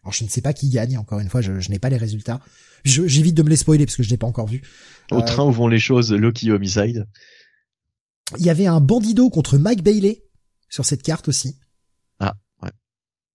Alors 0.03 0.11
je 0.11 0.25
ne 0.25 0.30
sais 0.30 0.41
pas 0.41 0.51
qui 0.51 0.67
gagne. 0.67 0.98
Encore 0.98 1.19
une 1.19 1.30
fois, 1.30 1.40
je, 1.40 1.59
je 1.61 1.69
n'ai 1.69 1.80
pas 1.80 1.90
les 1.90 1.98
résultats. 1.98 2.41
J'évite 2.83 3.35
de 3.35 3.43
me 3.43 3.49
les 3.49 3.55
spoiler 3.55 3.85
parce 3.85 3.95
que 3.95 4.03
je 4.03 4.11
n'ai 4.11 4.17
pas 4.17 4.27
encore 4.27 4.47
vu. 4.47 4.61
Au 5.11 5.19
Euh, 5.19 5.21
train 5.25 5.43
où 5.45 5.51
vont 5.51 5.67
les 5.67 5.79
choses, 5.79 6.11
Loki 6.11 6.51
Homicide. 6.51 7.05
Il 8.39 8.45
y 8.45 8.49
avait 8.49 8.65
un 8.67 8.79
bandido 8.81 9.29
contre 9.29 9.57
Mike 9.57 9.83
Bailey 9.83 10.23
sur 10.69 10.85
cette 10.85 11.03
carte 11.03 11.27
aussi. 11.27 11.57
Ah, 12.19 12.33
ouais. 12.61 12.71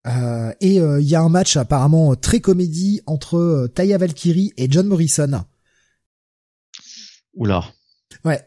Euh, 0.07 0.53
et 0.61 0.81
euh, 0.81 1.01
il 1.01 1.07
y 1.09 1.15
a 1.15 1.21
un 1.21 1.29
match 1.29 1.57
apparemment 1.57 2.15
très 2.17 2.41
comédie 2.41 3.01
entre 3.07 3.69
Taya 3.75 3.97
Valkyrie 3.99 4.53
et 4.57 4.71
John 4.71 4.87
Morrison. 4.87 5.45
Oula. 7.35 7.65
Ouais. 8.25 8.41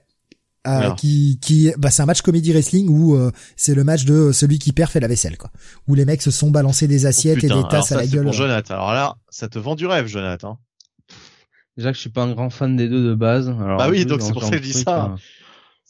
Euh, 0.67 0.91
qui 0.93 1.39
qui 1.41 1.71
bah 1.79 1.89
c'est 1.89 2.03
un 2.03 2.05
match 2.05 2.21
comédie 2.21 2.51
wrestling 2.51 2.87
où 2.87 3.15
euh, 3.15 3.31
c'est 3.55 3.73
le 3.73 3.83
match 3.83 4.05
de 4.05 4.31
celui 4.31 4.59
qui 4.59 4.73
perd 4.73 4.91
fait 4.91 4.99
la 4.99 5.07
vaisselle 5.07 5.35
quoi 5.35 5.49
où 5.87 5.95
les 5.95 6.05
mecs 6.05 6.21
se 6.21 6.29
sont 6.29 6.51
balancés 6.51 6.87
des 6.87 7.07
assiettes 7.07 7.39
Putain, 7.39 7.47
et 7.47 7.49
des 7.49 7.55
alors 7.55 7.67
tasses 7.67 7.87
ça, 7.87 7.95
à 7.95 8.01
la 8.01 8.05
gueule 8.05 8.25
pour 8.25 8.33
Jonathan. 8.33 8.75
Alors 8.75 8.93
là, 8.93 9.15
ça 9.31 9.47
te 9.49 9.57
vend 9.57 9.73
du 9.73 9.87
rêve, 9.87 10.05
Jonathan. 10.05 10.59
Déjà 11.77 11.91
que 11.91 11.95
je 11.95 12.01
suis 12.01 12.09
pas 12.09 12.23
un 12.23 12.33
grand 12.33 12.49
fan 12.49 12.75
des 12.75 12.89
deux 12.89 13.03
de 13.03 13.15
base. 13.15 13.47
Alors, 13.49 13.77
Bah 13.77 13.89
oui, 13.89 13.97
plus, 14.01 14.05
donc 14.05 14.21
c'est 14.21 14.33
pour 14.33 14.43
ça 14.43 14.49
que 14.51 14.55
je 14.57 14.61
de 14.61 14.65
dis 14.65 14.71
truc, 14.73 14.83
ça. 14.85 15.05
euh, 15.05 15.17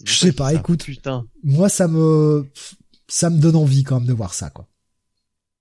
Je 0.05 0.13
sais 0.13 0.31
pas, 0.31 0.53
écoute. 0.53 0.83
Putain. 0.83 1.25
moi 1.43 1.69
ça 1.69 1.87
me 1.87 2.47
ça 3.07 3.29
me 3.29 3.39
donne 3.39 3.55
envie 3.55 3.83
quand 3.83 3.99
même 3.99 4.07
de 4.07 4.13
voir 4.13 4.33
ça 4.33 4.49
quoi 4.49 4.67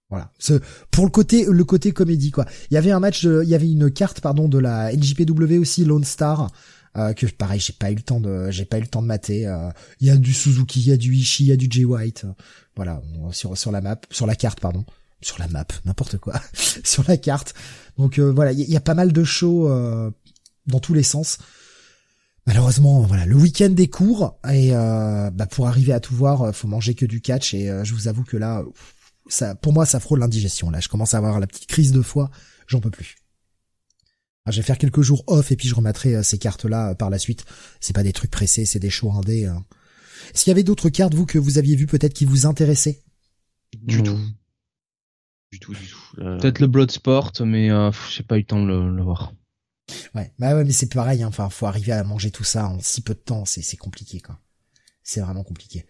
voilà 0.08 0.31
Ce- 0.39 0.60
pour 0.90 1.05
le 1.05 1.10
côté 1.10 1.44
le 1.49 1.65
côté 1.65 1.92
comédie 1.92 2.31
quoi 2.31 2.47
il 2.70 2.74
y 2.74 2.76
avait 2.76 2.90
un 2.92 3.00
match 3.00 3.24
de- 3.24 3.42
il 3.44 3.49
y 3.49 3.55
avait 3.55 3.70
une 3.70 3.90
carte 3.90 4.20
pardon 4.20 4.49
de 4.49 4.58
la 4.58 4.92
NJPW 4.92 5.58
aussi 5.58 5.84
Lone 5.84 6.05
Star 6.05 6.49
euh, 6.97 7.12
que 7.12 7.26
pareil 7.26 7.60
j'ai 7.60 7.73
pas 7.73 7.90
eu 7.90 7.97
le 7.97 8.02
temps 8.02 8.20
de 8.20 8.50
j'ai 8.50 8.65
pas 8.65 8.78
eu 8.78 8.82
le 8.82 8.86
temps 8.86 9.02
de 9.02 9.07
mater 9.08 9.47
euh, 9.47 9.70
il 10.00 10.07
y 10.07 10.10
a 10.10 10.16
du 10.16 10.32
Suzuki 10.32 10.81
il 10.81 10.89
y 10.89 10.92
a 10.92 10.97
du 10.97 11.12
Ishii 11.15 11.47
il 11.47 11.49
y 11.50 11.52
a 11.52 11.57
du 11.57 11.66
Jay 11.70 11.84
White 11.84 12.23
euh, 12.24 12.32
voilà 12.76 13.02
sur 13.32 13.57
sur 13.58 13.73
la 13.73 13.81
map 13.81 14.00
sur 14.10 14.26
la 14.26 14.36
carte 14.36 14.60
pardon 14.60 14.84
sur 15.23 15.39
la 15.39 15.49
map 15.49 15.66
n'importe 15.84 16.18
quoi 16.18 16.40
sur 16.84 17.05
la 17.08 17.16
carte 17.16 17.55
donc 18.00 18.18
euh, 18.18 18.32
voilà 18.32 18.50
il 18.52 18.58
y, 18.58 18.62
a- 18.62 18.66
il 18.66 18.72
y 18.72 18.76
a 18.76 18.80
pas 18.80 18.94
mal 18.94 19.12
de 19.12 19.22
shows 19.24 19.68
euh, 19.68 20.10
dans 20.66 20.80
tous 20.80 20.94
les 20.94 21.02
sens 21.04 21.38
Malheureusement, 22.46 23.02
voilà, 23.02 23.26
le 23.26 23.36
week-end 23.36 23.72
est 23.76 23.88
court 23.88 24.40
et 24.50 24.74
euh, 24.74 25.30
bah, 25.30 25.46
pour 25.46 25.68
arriver 25.68 25.92
à 25.92 26.00
tout 26.00 26.14
voir, 26.16 26.52
faut 26.54 26.66
manger 26.66 26.94
que 26.94 27.04
du 27.04 27.20
catch 27.20 27.52
et 27.54 27.68
euh, 27.70 27.84
je 27.84 27.94
vous 27.94 28.08
avoue 28.08 28.24
que 28.24 28.36
là, 28.38 28.64
ça, 29.28 29.54
pour 29.54 29.72
moi, 29.74 29.84
ça 29.84 30.00
frôle 30.00 30.20
l'indigestion. 30.20 30.70
Là, 30.70 30.80
je 30.80 30.88
commence 30.88 31.12
à 31.14 31.18
avoir 31.18 31.38
la 31.38 31.46
petite 31.46 31.66
crise 31.66 31.92
de 31.92 32.00
foie, 32.00 32.30
j'en 32.66 32.80
peux 32.80 32.90
plus. 32.90 33.16
Ah, 34.46 34.50
je 34.52 34.56
vais 34.56 34.62
faire 34.66 34.78
quelques 34.78 35.02
jours 35.02 35.22
off 35.26 35.52
et 35.52 35.56
puis 35.56 35.68
je 35.68 35.74
remettrai 35.74 36.16
euh, 36.16 36.22
ces 36.22 36.38
cartes-là 36.38 36.90
euh, 36.90 36.94
par 36.94 37.10
la 37.10 37.18
suite. 37.18 37.44
C'est 37.78 37.92
pas 37.94 38.02
des 38.02 38.14
trucs 38.14 38.30
pressés, 38.30 38.64
c'est 38.64 38.80
des 38.80 38.90
shows 38.90 39.12
indés. 39.12 39.44
hein. 39.44 39.62
Est-ce 40.34 40.44
qu'il 40.44 40.50
y 40.50 40.54
avait 40.54 40.64
d'autres 40.64 40.88
cartes 40.88 41.14
vous 41.14 41.26
que 41.26 41.38
vous 41.38 41.58
aviez 41.58 41.76
vues 41.76 41.86
peut-être 41.86 42.14
qui 42.14 42.24
vous 42.24 42.46
intéressaient? 42.46 43.02
Du 43.76 44.02
tout. 44.02 44.18
Du 45.52 45.58
tout, 45.58 45.74
du 45.74 45.86
tout. 45.86 45.98
Euh, 46.20 46.38
Peut-être 46.38 46.60
le 46.60 46.66
Bloodsport, 46.68 47.32
mais 47.44 47.70
euh, 47.70 47.90
j'ai 48.10 48.22
pas 48.22 48.36
eu 48.36 48.40
le 48.40 48.46
temps 48.46 48.62
de 48.62 48.68
le, 48.68 48.94
le 48.94 49.02
voir. 49.02 49.32
Ouais, 50.14 50.32
bah 50.38 50.54
ouais, 50.54 50.64
mais 50.64 50.72
c'est 50.72 50.92
pareil. 50.92 51.22
Hein. 51.22 51.28
Enfin, 51.28 51.48
faut 51.48 51.66
arriver 51.66 51.92
à 51.92 52.04
manger 52.04 52.30
tout 52.30 52.44
ça 52.44 52.68
en 52.68 52.78
si 52.80 53.00
peu 53.00 53.14
de 53.14 53.18
temps. 53.18 53.44
C'est 53.44 53.62
c'est 53.62 53.76
compliqué, 53.76 54.20
quoi. 54.20 54.38
C'est 55.02 55.20
vraiment 55.20 55.42
compliqué. 55.42 55.86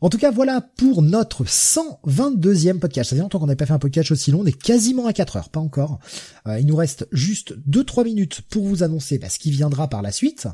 En 0.00 0.08
tout 0.08 0.18
cas, 0.18 0.30
voilà 0.30 0.60
pour 0.60 1.02
notre 1.02 1.44
122e 1.44 2.78
podcast. 2.78 3.10
Ça 3.10 3.16
fait 3.16 3.22
longtemps 3.22 3.40
qu'on 3.40 3.46
n'avait 3.46 3.56
pas 3.56 3.66
fait 3.66 3.72
un 3.72 3.78
podcast 3.80 4.12
aussi 4.12 4.30
long. 4.30 4.40
On 4.40 4.46
est 4.46 4.52
quasiment 4.52 5.06
à 5.06 5.12
4 5.12 5.36
heures, 5.36 5.48
pas 5.50 5.60
encore. 5.60 5.98
Euh, 6.46 6.60
il 6.60 6.66
nous 6.66 6.76
reste 6.76 7.08
juste 7.10 7.54
2-3 7.68 8.04
minutes 8.04 8.42
pour 8.42 8.64
vous 8.66 8.82
annoncer 8.84 9.18
bah, 9.18 9.28
ce 9.28 9.38
qui 9.38 9.50
viendra 9.50 9.88
par 9.88 10.02
la 10.02 10.12
suite. 10.12 10.46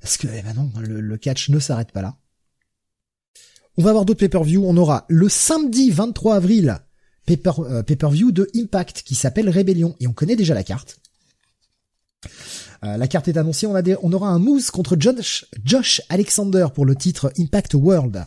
Parce 0.00 0.16
que 0.16 0.26
eh 0.26 0.42
ben 0.42 0.54
non, 0.54 0.72
le, 0.80 1.00
le 1.00 1.16
catch 1.18 1.50
ne 1.50 1.58
s'arrête 1.60 1.92
pas 1.92 2.02
là. 2.02 2.16
On 3.80 3.82
va 3.82 3.88
avoir 3.90 4.04
d'autres 4.04 4.20
pay-per-view. 4.20 4.62
On 4.66 4.76
aura 4.76 5.06
le 5.08 5.30
samedi 5.30 5.90
23 5.90 6.36
avril 6.36 6.76
euh, 7.30 7.82
pay-per-view 7.82 8.30
de 8.30 8.46
Impact 8.54 9.02
qui 9.06 9.14
s'appelle 9.14 9.48
Rébellion. 9.48 9.96
Et 10.00 10.06
on 10.06 10.12
connaît 10.12 10.36
déjà 10.36 10.52
la 10.52 10.62
carte. 10.64 10.98
Euh, 12.84 12.98
la 12.98 13.08
carte 13.08 13.28
est 13.28 13.38
annoncée, 13.38 13.66
on, 13.66 13.74
a 13.74 13.80
des- 13.80 13.96
on 14.02 14.12
aura 14.12 14.28
un 14.28 14.38
Moose 14.38 14.70
contre 14.70 14.98
Josh, 15.00 15.46
Josh 15.64 16.02
Alexander 16.10 16.66
pour 16.74 16.84
le 16.84 16.94
titre 16.94 17.32
Impact 17.38 17.72
World. 17.72 18.26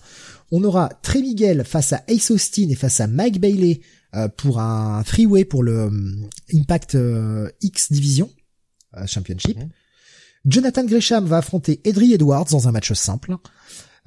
On 0.51 0.63
aura 0.63 0.89
Trey 1.03 1.21
Miguel 1.21 1.63
face 1.65 1.93
à 1.93 2.03
Ace 2.07 2.31
Austin 2.31 2.69
et 2.71 2.75
face 2.75 2.99
à 2.99 3.05
Mike 3.05 3.39
Bailey 3.39 3.81
euh, 4.15 4.27
pour 4.29 4.59
un 4.59 5.03
three-way 5.03 5.45
pour 5.45 5.61
le 5.61 5.81
euh, 5.81 6.27
Impact 6.51 6.97
X 7.61 7.91
Division 7.91 8.31
euh, 8.97 9.05
Championship. 9.05 9.55
Mhm. 9.59 9.69
Jonathan 10.45 10.83
Gresham 10.85 11.27
va 11.27 11.37
affronter 11.37 11.79
Edry 11.83 12.13
Edwards 12.13 12.45
dans 12.49 12.67
un 12.67 12.71
match 12.71 12.91
simple. 12.93 13.35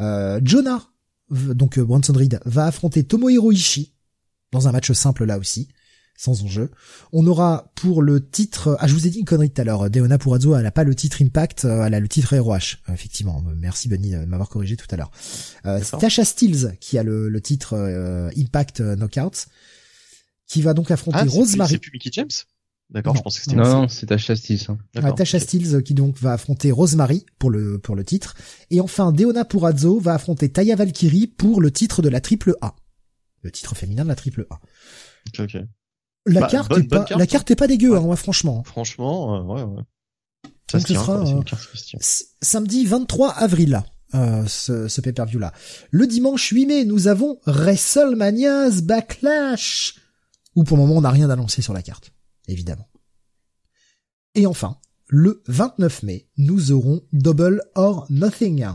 Euh, 0.00 0.41
Jonah, 0.42 0.89
donc 1.31 1.79
euh, 1.79 1.85
Bronson 1.85 2.13
Reed, 2.13 2.41
va 2.45 2.67
affronter 2.67 3.05
Tomohiro 3.05 3.53
Ishii 3.53 3.93
dans 4.53 4.69
un 4.69 4.73
match 4.73 4.93
simple 4.93 5.25
là 5.25 5.39
aussi, 5.39 5.69
sans 6.17 6.43
enjeu. 6.45 6.71
On 7.13 7.27
aura 7.27 7.73
pour 7.75 8.01
le 8.01 8.27
titre, 8.27 8.77
ah 8.81 8.87
je 8.87 8.95
vous 8.95 9.07
ai 9.07 9.11
dit 9.11 9.19
une 9.19 9.25
connerie 9.25 9.51
tout 9.51 9.61
à 9.61 9.65
l'heure, 9.65 9.91
Deonna 9.91 10.19
Purazzo 10.19 10.57
elle 10.57 10.65
a 10.67 10.71
pas 10.71 10.85
le 10.85 10.95
titre 10.95 11.21
Impact, 11.21 11.65
euh, 11.65 11.85
elle 11.85 11.95
a 11.95 12.01
le 12.01 12.09
titre 12.09 12.37
ROH, 12.37 12.79
effectivement. 12.93 13.43
Merci 13.57 13.89
Bunny 13.89 14.11
de 14.13 14.25
m'avoir 14.25 14.49
corrigé 14.49 14.77
tout 14.77 14.87
à 14.91 14.97
l'heure. 14.97 15.11
Euh, 15.67 15.81
c'est. 15.83 15.99
Tasha 15.99 16.25
Steels 16.25 16.77
qui 16.81 16.97
a 16.97 17.03
le, 17.03 17.29
le 17.29 17.41
titre 17.41 17.75
euh, 17.75 18.31
Impact 18.39 18.81
Knockouts, 18.81 19.47
qui 20.47 20.63
va 20.63 20.75
donc 20.75 20.91
affronter 20.91 21.19
Ah, 21.21 21.25
Rosemary. 21.27 21.73
C'est 21.73 21.79
plus 21.79 21.91
Mickey 21.93 22.11
James? 22.13 22.31
D'accord, 22.91 23.17
je 23.17 23.23
pense 23.23 23.37
que 23.39 23.45
c'était 23.45 23.57
Non, 23.57 23.65
une- 23.65 23.71
non, 23.83 23.89
c'est 23.89 24.07
ta 24.07 24.17
justice. 24.17 24.71
Hein. 24.71 24.79
D'accord. 24.95 25.17
Tasha 25.17 25.41
Steels 25.41 25.75
euh, 25.75 25.81
qui 25.81 25.93
donc 25.95 26.17
va 26.19 26.33
affronter 26.35 26.71
Rosemary 26.71 27.27
pour 27.39 27.51
le 27.51 27.79
pour 27.79 27.97
le 27.97 28.05
titre 28.05 28.35
et 28.71 28.81
enfin 28.81 29.11
Deonna 29.13 29.45
Purazzo 29.45 29.99
va 29.99 30.15
affronter 30.15 30.51
Taya 30.53 30.77
Valkyrie 30.77 31.27
pour 31.27 31.61
le 31.61 31.71
titre 31.73 32.01
de 32.01 32.09
la 32.09 32.21
triple 32.21 32.55
A. 32.61 32.77
Le 33.43 33.51
titre 33.51 33.75
féminin 33.75 34.05
de 34.05 34.09
la 34.09 34.15
triple 34.15 34.47
A. 34.51 34.61
Ok, 35.29 35.41
ok. 35.41 35.63
La 36.27 36.41
Bah, 36.43 36.47
carte 36.49 36.71
bonne- 36.71 36.83
est 36.83 36.89
pas 36.89 37.05
carte, 37.05 37.19
la 37.21 37.27
carte 37.27 37.51
est 37.51 37.57
pas 37.57 37.67
dégueu 37.67 37.91
Ouais. 37.91 37.99
hein, 37.99 38.03
ouais, 38.03 38.17
franchement. 38.17 38.63
Franchement, 38.65 39.37
euh, 39.37 39.43
ouais, 39.43 39.63
ouais. 39.63 39.83
Ça 40.71 40.79
Donc 40.79 40.83
se 40.83 40.89
ce 40.89 40.93
tient, 40.93 41.03
sera, 41.03 41.19
quoi, 41.23 41.29
euh, 41.95 41.99
Samedi 42.43 42.85
23 42.87 43.31
avril 43.33 43.83
euh, 44.15 44.45
ce, 44.47 44.87
ce 44.89 45.01
pay-per-view 45.01 45.39
là. 45.41 45.53
Le 45.91 46.07
dimanche 46.07 46.49
8 46.51 46.67
mai, 46.67 46.85
nous 46.85 47.09
avons 47.09 47.39
WrestleMania's 47.47 48.83
Backlash 48.83 49.97
où 50.55 50.63
pour 50.65 50.77
le 50.77 50.85
moment 50.85 50.97
on 50.99 51.01
n'a 51.03 51.11
rien 51.11 51.29
d'annoncé 51.29 51.63
sur 51.63 51.73
la 51.73 51.83
carte, 51.83 52.13
évidemment. 52.49 52.89
Et 54.34 54.47
enfin, 54.47 54.78
le 55.08 55.42
29 55.47 56.02
mai, 56.02 56.28
nous 56.36 56.73
aurons 56.73 57.02
Double 57.12 57.62
or 57.75 58.07
Nothing 58.10 58.66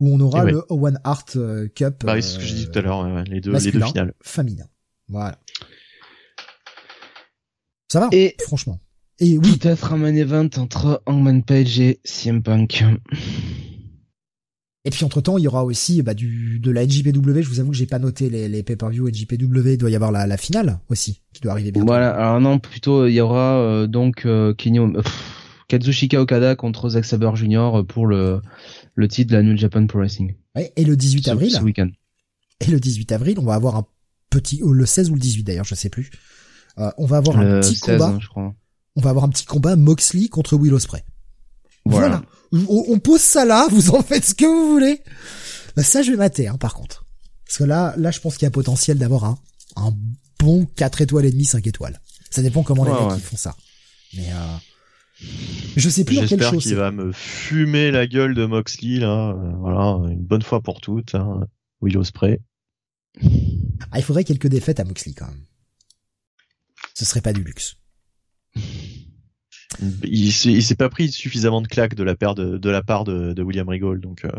où 0.00 0.14
on 0.14 0.20
aura 0.20 0.44
ouais. 0.44 0.52
le 0.52 0.64
Owen 0.70 0.98
Hart 1.04 1.36
euh, 1.36 1.68
Cup 1.68 2.04
Bah 2.04 2.14
oui, 2.14 2.22
c'est 2.22 2.30
ce 2.30 2.38
que 2.38 2.44
j'ai 2.44 2.54
dit 2.54 2.70
tout 2.70 2.78
à 2.78 2.82
l'heure, 2.82 3.22
les 3.24 3.40
deux, 3.40 3.52
les 3.52 3.70
deux 3.70 3.84
finales. 3.84 4.14
féminin. 4.22 4.66
Voilà. 5.08 5.38
Ça 7.88 8.00
va 8.00 8.08
Et 8.12 8.36
franchement. 8.40 8.80
Et 9.18 9.36
oui, 9.36 9.58
peut-être 9.58 9.92
un 9.92 9.98
main 9.98 10.14
event 10.14 10.48
entre 10.56 11.02
Hangman 11.04 11.42
Page 11.42 11.78
et 11.80 12.00
CM 12.04 12.42
Punk. 12.42 12.84
Et 14.86 14.90
puis 14.90 15.04
entre 15.04 15.20
temps, 15.20 15.36
il 15.36 15.44
y 15.44 15.48
aura 15.48 15.64
aussi 15.64 16.00
bah, 16.02 16.14
du 16.14 16.58
de 16.58 16.70
la 16.70 16.86
NJPW. 16.86 17.42
Je 17.42 17.48
vous 17.50 17.60
avoue 17.60 17.70
que 17.70 17.76
j'ai 17.76 17.86
pas 17.86 17.98
noté 17.98 18.30
les, 18.30 18.48
les 18.48 18.62
pay-per-view 18.62 19.08
NJPW. 19.10 19.72
Il 19.72 19.76
doit 19.78 19.90
y 19.90 19.94
avoir 19.94 20.10
la, 20.10 20.26
la 20.26 20.36
finale 20.38 20.80
aussi 20.88 21.20
qui 21.34 21.42
doit 21.42 21.52
arriver 21.52 21.70
bientôt. 21.70 21.86
Voilà, 21.86 22.10
alors 22.14 22.40
non, 22.40 22.58
plutôt 22.58 23.06
il 23.06 23.12
y 23.12 23.20
aura 23.20 23.58
euh, 23.60 23.86
donc 23.86 24.24
euh, 24.24 24.54
Kenny, 24.54 24.78
euh, 24.78 25.02
pff, 25.02 25.64
Kazushika 25.68 26.20
Okada 26.20 26.56
contre 26.56 26.88
Zack 26.88 27.04
Saber 27.04 27.30
Jr. 27.34 27.82
pour 27.86 28.06
le 28.06 28.40
le 28.94 29.08
titre 29.08 29.32
de 29.32 29.36
la 29.36 29.42
New 29.42 29.56
Japan 29.56 29.86
Pro 29.86 29.98
Wrestling. 29.98 30.34
Ouais, 30.56 30.72
et 30.76 30.84
le 30.84 30.96
18 30.96 31.24
Ce- 31.26 31.30
avril. 31.30 31.50
Ce, 31.50 31.60
week-end. 31.60 31.90
Et 32.60 32.70
le 32.70 32.80
18 32.80 33.12
avril, 33.12 33.38
on 33.38 33.44
va 33.44 33.54
avoir 33.54 33.76
un 33.76 33.86
petit, 34.30 34.62
ou 34.62 34.72
le 34.72 34.86
16 34.86 35.10
ou 35.10 35.14
le 35.14 35.20
18 35.20 35.44
d'ailleurs, 35.44 35.64
je 35.64 35.74
sais 35.74 35.88
plus. 35.90 36.10
Euh, 36.78 36.90
on 36.98 37.04
va 37.06 37.18
avoir 37.18 37.38
un 37.38 37.60
petit 37.60 37.76
16, 37.76 37.98
combat. 37.98 38.06
hein, 38.14 38.18
je 38.20 38.28
crois. 38.28 38.54
On 38.96 39.00
va 39.02 39.10
avoir 39.10 39.24
un 39.26 39.28
petit 39.28 39.44
combat 39.44 39.76
Moxley 39.76 40.28
contre 40.28 40.56
Will 40.56 40.72
Ospreay. 40.74 41.02
Voilà. 41.84 42.08
Voilà. 42.08 42.22
On, 42.52 42.84
on 42.88 42.98
pose 42.98 43.20
ça 43.20 43.44
là, 43.44 43.66
vous 43.70 43.90
en 43.90 44.02
faites 44.02 44.24
ce 44.24 44.34
que 44.34 44.44
vous 44.44 44.70
voulez. 44.72 45.02
Bah, 45.76 45.82
ça, 45.84 46.02
je 46.02 46.10
vais 46.10 46.16
mater, 46.16 46.48
hein, 46.48 46.56
par 46.58 46.74
contre. 46.74 47.06
Parce 47.46 47.58
que 47.58 47.64
là, 47.64 47.94
là, 47.96 48.10
je 48.10 48.20
pense 48.20 48.34
qu'il 48.36 48.46
y 48.46 48.48
a 48.48 48.50
potentiel 48.50 48.98
d'avoir 48.98 49.24
un, 49.24 49.38
un 49.76 49.92
bon 50.38 50.66
4 50.76 51.00
étoiles 51.02 51.26
et 51.26 51.30
demi, 51.32 51.44
5 51.44 51.66
étoiles. 51.66 52.00
Ça 52.30 52.42
dépend 52.42 52.62
comment 52.62 52.84
les 52.84 52.90
mecs 52.92 53.00
ouais. 53.00 53.16
ils 53.16 53.20
font 53.22 53.36
ça. 53.36 53.56
Mais 54.14 54.28
euh, 54.32 55.26
je 55.76 55.88
sais 55.88 56.04
plus 56.04 56.16
dans 56.16 56.22
quelle 56.22 56.30
J'espère 56.30 56.50
chose. 56.50 56.62
qu'il 56.62 56.70
c'est. 56.70 56.76
va 56.76 56.90
me 56.90 57.12
fumer 57.12 57.90
la 57.90 58.06
gueule 58.06 58.34
de 58.34 58.46
Moxley, 58.46 58.98
là. 58.98 59.30
euh, 59.30 59.52
voilà, 59.58 60.12
une 60.12 60.22
bonne 60.24 60.42
fois 60.42 60.60
pour 60.60 60.80
toutes. 60.80 61.14
Hein. 61.14 61.40
Will 61.80 61.96
Ospreay. 61.98 62.40
Ah, 63.90 63.98
il 63.98 64.02
faudrait 64.02 64.24
quelques 64.24 64.46
défaites 64.48 64.80
à 64.80 64.84
Moxley 64.84 65.12
quand 65.14 65.26
même. 65.26 65.44
Ce 66.94 67.04
serait 67.04 67.20
pas 67.20 67.32
du 67.32 67.42
luxe. 67.42 67.74
Il 70.04 70.32
s'est 70.32 70.52
il 70.52 70.62
s'est 70.62 70.74
pas 70.74 70.88
pris 70.88 71.10
suffisamment 71.10 71.60
de 71.60 71.68
claques 71.68 71.94
de 71.94 72.02
la, 72.02 72.16
part 72.16 72.34
de, 72.34 72.58
de 72.58 72.70
la 72.70 72.82
part 72.82 73.04
de, 73.04 73.32
de 73.32 73.42
William 73.42 73.68
Regal, 73.68 74.00
donc 74.00 74.24
euh, 74.24 74.30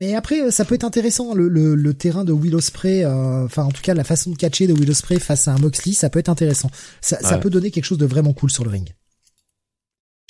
Mais 0.00 0.14
après, 0.14 0.42
euh, 0.42 0.50
ça 0.50 0.64
peut 0.64 0.74
être 0.74 0.84
intéressant 0.84 1.34
le, 1.34 1.48
le, 1.48 1.74
le 1.74 1.94
terrain 1.94 2.24
de 2.24 2.32
Will 2.32 2.54
Ospreay, 2.54 3.04
euh, 3.04 3.44
enfin 3.44 3.64
en 3.64 3.70
tout 3.70 3.82
cas 3.82 3.94
la 3.94 4.04
façon 4.04 4.30
de 4.30 4.36
catcher 4.36 4.66
de 4.66 4.72
Will 4.72 4.90
Ospreay 4.90 5.18
face 5.20 5.46
à 5.48 5.52
un 5.52 5.58
Moxley, 5.58 5.92
ça 5.92 6.08
peut 6.08 6.18
être 6.18 6.28
intéressant. 6.30 6.70
Ça, 7.00 7.18
ça 7.20 7.38
peut 7.38 7.50
donner 7.50 7.70
quelque 7.70 7.84
chose 7.84 7.98
de 7.98 8.06
vraiment 8.06 8.32
cool 8.32 8.50
sur 8.50 8.64
le 8.64 8.70
ring. 8.70 8.94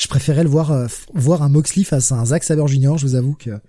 Je 0.00 0.06
préférais 0.08 0.42
le 0.44 0.48
voir 0.48 0.72
euh, 0.72 0.86
voir 1.14 1.42
un 1.42 1.48
Moxley 1.48 1.84
face 1.84 2.12
à 2.12 2.16
un 2.16 2.24
Zack 2.26 2.44
Saber 2.44 2.66
Jr. 2.66 2.98
Je 2.98 3.06
vous 3.06 3.14
avoue 3.14 3.34
que 3.34 3.60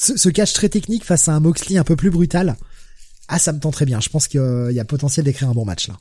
ce, 0.00 0.16
ce 0.16 0.28
catch 0.28 0.52
très 0.52 0.68
technique 0.68 1.04
face 1.04 1.28
à 1.28 1.34
un 1.34 1.40
Moxley 1.40 1.78
un 1.78 1.84
peu 1.84 1.96
plus 1.96 2.10
brutal, 2.10 2.56
Ah, 3.28 3.38
ça 3.38 3.52
me 3.52 3.60
tend 3.60 3.70
très 3.70 3.84
bien. 3.86 4.00
Je 4.00 4.08
pense 4.08 4.28
qu'il 4.28 4.70
y 4.72 4.80
a 4.80 4.84
potentiel 4.84 5.24
d'écrire 5.24 5.48
un 5.50 5.54
bon 5.54 5.64
match 5.64 5.88
là. 5.88 5.98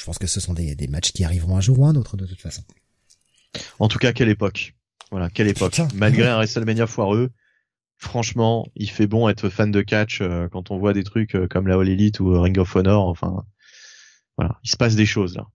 Je 0.00 0.06
pense 0.06 0.18
que 0.18 0.26
ce 0.26 0.40
sont 0.40 0.54
des, 0.54 0.74
des 0.74 0.88
matchs 0.88 1.12
qui 1.12 1.24
arriveront 1.24 1.58
un 1.58 1.60
jour 1.60 1.80
ou 1.80 1.84
un 1.84 1.94
autre 1.94 2.16
de 2.16 2.24
toute 2.24 2.40
façon. 2.40 2.62
En 3.78 3.86
tout 3.86 3.98
cas, 3.98 4.14
quelle 4.14 4.30
époque. 4.30 4.74
Voilà, 5.10 5.28
quelle 5.28 5.48
époque. 5.48 5.72
Putain. 5.72 5.88
Malgré 5.94 6.26
un 6.26 6.36
WrestleMania 6.36 6.86
foireux, 6.86 7.28
franchement, 7.98 8.66
il 8.76 8.88
fait 8.88 9.06
bon 9.06 9.28
être 9.28 9.50
fan 9.50 9.70
de 9.70 9.82
catch 9.82 10.22
euh, 10.22 10.48
quand 10.48 10.70
on 10.70 10.78
voit 10.78 10.94
des 10.94 11.04
trucs 11.04 11.34
euh, 11.34 11.46
comme 11.48 11.66
la 11.66 11.74
All 11.74 11.86
Elite 11.86 12.18
ou 12.20 12.32
euh, 12.32 12.40
Ring 12.40 12.56
of 12.56 12.74
Honor. 12.74 13.08
Enfin, 13.08 13.44
voilà, 14.38 14.58
il 14.64 14.70
se 14.70 14.78
passe 14.78 14.94
des 14.94 15.04
choses 15.04 15.36
là. 15.36 15.46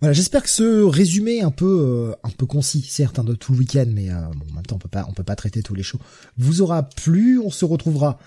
Voilà, 0.00 0.14
j'espère 0.14 0.42
que 0.42 0.48
ce 0.48 0.82
résumé 0.82 1.42
un 1.42 1.50
peu 1.50 1.66
euh, 2.12 2.16
un 2.26 2.30
peu 2.30 2.46
concis, 2.46 2.80
certes, 2.80 3.18
hein, 3.18 3.24
de 3.24 3.34
tout 3.34 3.52
le 3.52 3.58
week-end, 3.58 3.86
mais 3.88 4.08
bon, 4.08 4.46
en 4.52 4.54
même 4.54 4.66
temps, 4.66 4.76
on 4.76 4.78
peut 4.78 4.88
pas 4.88 5.04
on 5.06 5.12
peut 5.12 5.22
pas 5.22 5.36
traiter 5.36 5.62
tous 5.62 5.74
les 5.74 5.82
shows. 5.82 6.00
Vous 6.38 6.62
aura 6.62 6.88
plu. 6.88 7.38
On 7.38 7.50
se 7.50 7.66
retrouvera. 7.66 8.18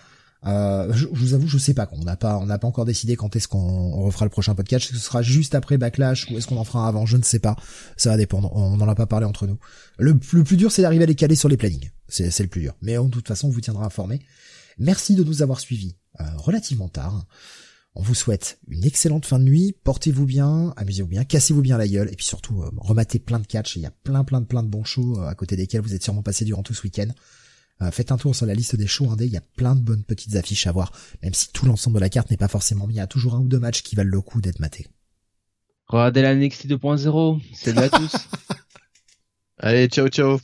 Euh, 0.45 0.93
je, 0.93 1.07
vous 1.11 1.33
avoue, 1.33 1.47
je 1.47 1.57
sais 1.57 1.73
pas. 1.73 1.89
On 1.91 2.03
n'a 2.03 2.15
pas 2.15 2.37
on 2.37 2.45
n'a 2.45 2.59
pas 2.59 2.67
encore 2.67 2.85
décidé 2.85 3.15
quand 3.15 3.35
est-ce 3.35 3.47
qu'on 3.47 3.59
on 3.59 4.03
refera 4.03 4.25
le 4.25 4.29
prochain 4.29 4.53
podcast. 4.53 4.85
Est-ce 4.85 4.93
que 4.93 4.99
ce 4.99 5.05
sera 5.05 5.21
juste 5.21 5.55
après 5.55 5.77
Backlash 5.77 6.29
ou 6.29 6.37
est-ce 6.37 6.47
qu'on 6.47 6.57
en 6.57 6.63
fera 6.63 6.87
avant? 6.87 7.05
Je 7.05 7.17
ne 7.17 7.23
sais 7.23 7.39
pas. 7.39 7.55
Ça 7.97 8.11
va 8.11 8.17
dépendre. 8.17 8.51
On 8.55 8.77
n'en 8.77 8.87
a 8.87 8.95
pas 8.95 9.07
parlé 9.07 9.25
entre 9.25 9.47
nous. 9.47 9.57
Le, 9.97 10.17
plus 10.17 10.57
dur, 10.57 10.71
c'est 10.71 10.81
d'arriver 10.81 11.03
à 11.03 11.07
les 11.07 11.15
caler 11.15 11.35
sur 11.35 11.49
les 11.49 11.57
plannings. 11.57 11.89
C'est 12.07 12.39
le 12.39 12.47
plus 12.47 12.61
dur. 12.61 12.75
Mais 12.81 12.97
en 12.97 13.09
toute 13.09 13.27
façon, 13.27 13.47
on 13.47 13.51
vous 13.51 13.61
tiendra 13.61 13.85
informé. 13.85 14.19
Merci 14.77 15.15
de 15.15 15.23
nous 15.23 15.41
avoir 15.41 15.59
suivis 15.59 15.95
euh, 16.19 16.23
relativement 16.37 16.89
tard. 16.89 17.25
On 17.97 18.01
vous 18.01 18.13
souhaite 18.13 18.59
une 18.67 18.83
excellente 18.83 19.25
fin 19.25 19.39
de 19.39 19.45
nuit, 19.45 19.73
portez-vous 19.85 20.25
bien, 20.25 20.73
amusez-vous 20.75 21.07
bien, 21.07 21.23
cassez-vous 21.23 21.61
bien 21.61 21.77
la 21.77 21.87
gueule, 21.87 22.09
et 22.11 22.15
puis 22.17 22.25
surtout, 22.25 22.61
euh, 22.61 22.69
rematez 22.75 23.19
plein 23.19 23.39
de 23.39 23.47
catch, 23.47 23.77
il 23.77 23.83
y 23.83 23.85
a 23.85 23.91
plein 23.91 24.25
plein 24.25 24.43
plein 24.43 24.63
de 24.63 24.67
bons 24.67 24.83
shows 24.83 25.21
à 25.21 25.33
côté 25.33 25.55
desquels 25.55 25.79
vous 25.79 25.93
êtes 25.93 26.03
sûrement 26.03 26.21
passé 26.21 26.43
durant 26.43 26.61
tout 26.61 26.73
ce 26.73 26.83
week-end. 26.83 27.07
Euh, 27.81 27.91
faites 27.91 28.11
un 28.11 28.17
tour 28.17 28.35
sur 28.35 28.45
la 28.45 28.53
liste 28.53 28.75
des 28.75 28.87
shows 28.87 29.09
indés, 29.09 29.25
il 29.25 29.33
y 29.33 29.37
a 29.37 29.43
plein 29.57 29.75
de 29.75 29.81
bonnes 29.81 30.03
petites 30.03 30.35
affiches 30.35 30.65
à 30.67 30.71
voir, 30.71 30.91
même 31.21 31.33
si 31.33 31.51
tout 31.51 31.65
l'ensemble 31.65 31.95
de 31.95 32.01
la 32.01 32.09
carte 32.09 32.31
n'est 32.31 32.37
pas 32.37 32.47
forcément 32.47 32.87
mis, 32.87 32.95
il 32.95 32.97
y 32.97 33.01
a 33.01 33.07
toujours 33.07 33.35
un 33.35 33.39
ou 33.39 33.47
deux 33.47 33.59
matchs 33.59 33.81
qui 33.83 33.95
valent 33.95 34.11
le 34.11 34.21
coup 34.21 34.39
d'être 34.39 34.59
matés. 34.59 34.87
Regardez 35.87 36.21
la 36.21 36.35
NXT 36.35 36.67
2.0, 36.67 37.41
c'est 37.53 37.73
de 37.73 37.79
à 37.79 37.89
tous. 37.89 38.15
Allez, 39.57 39.87
ciao 39.87 40.07
ciao. 40.07 40.39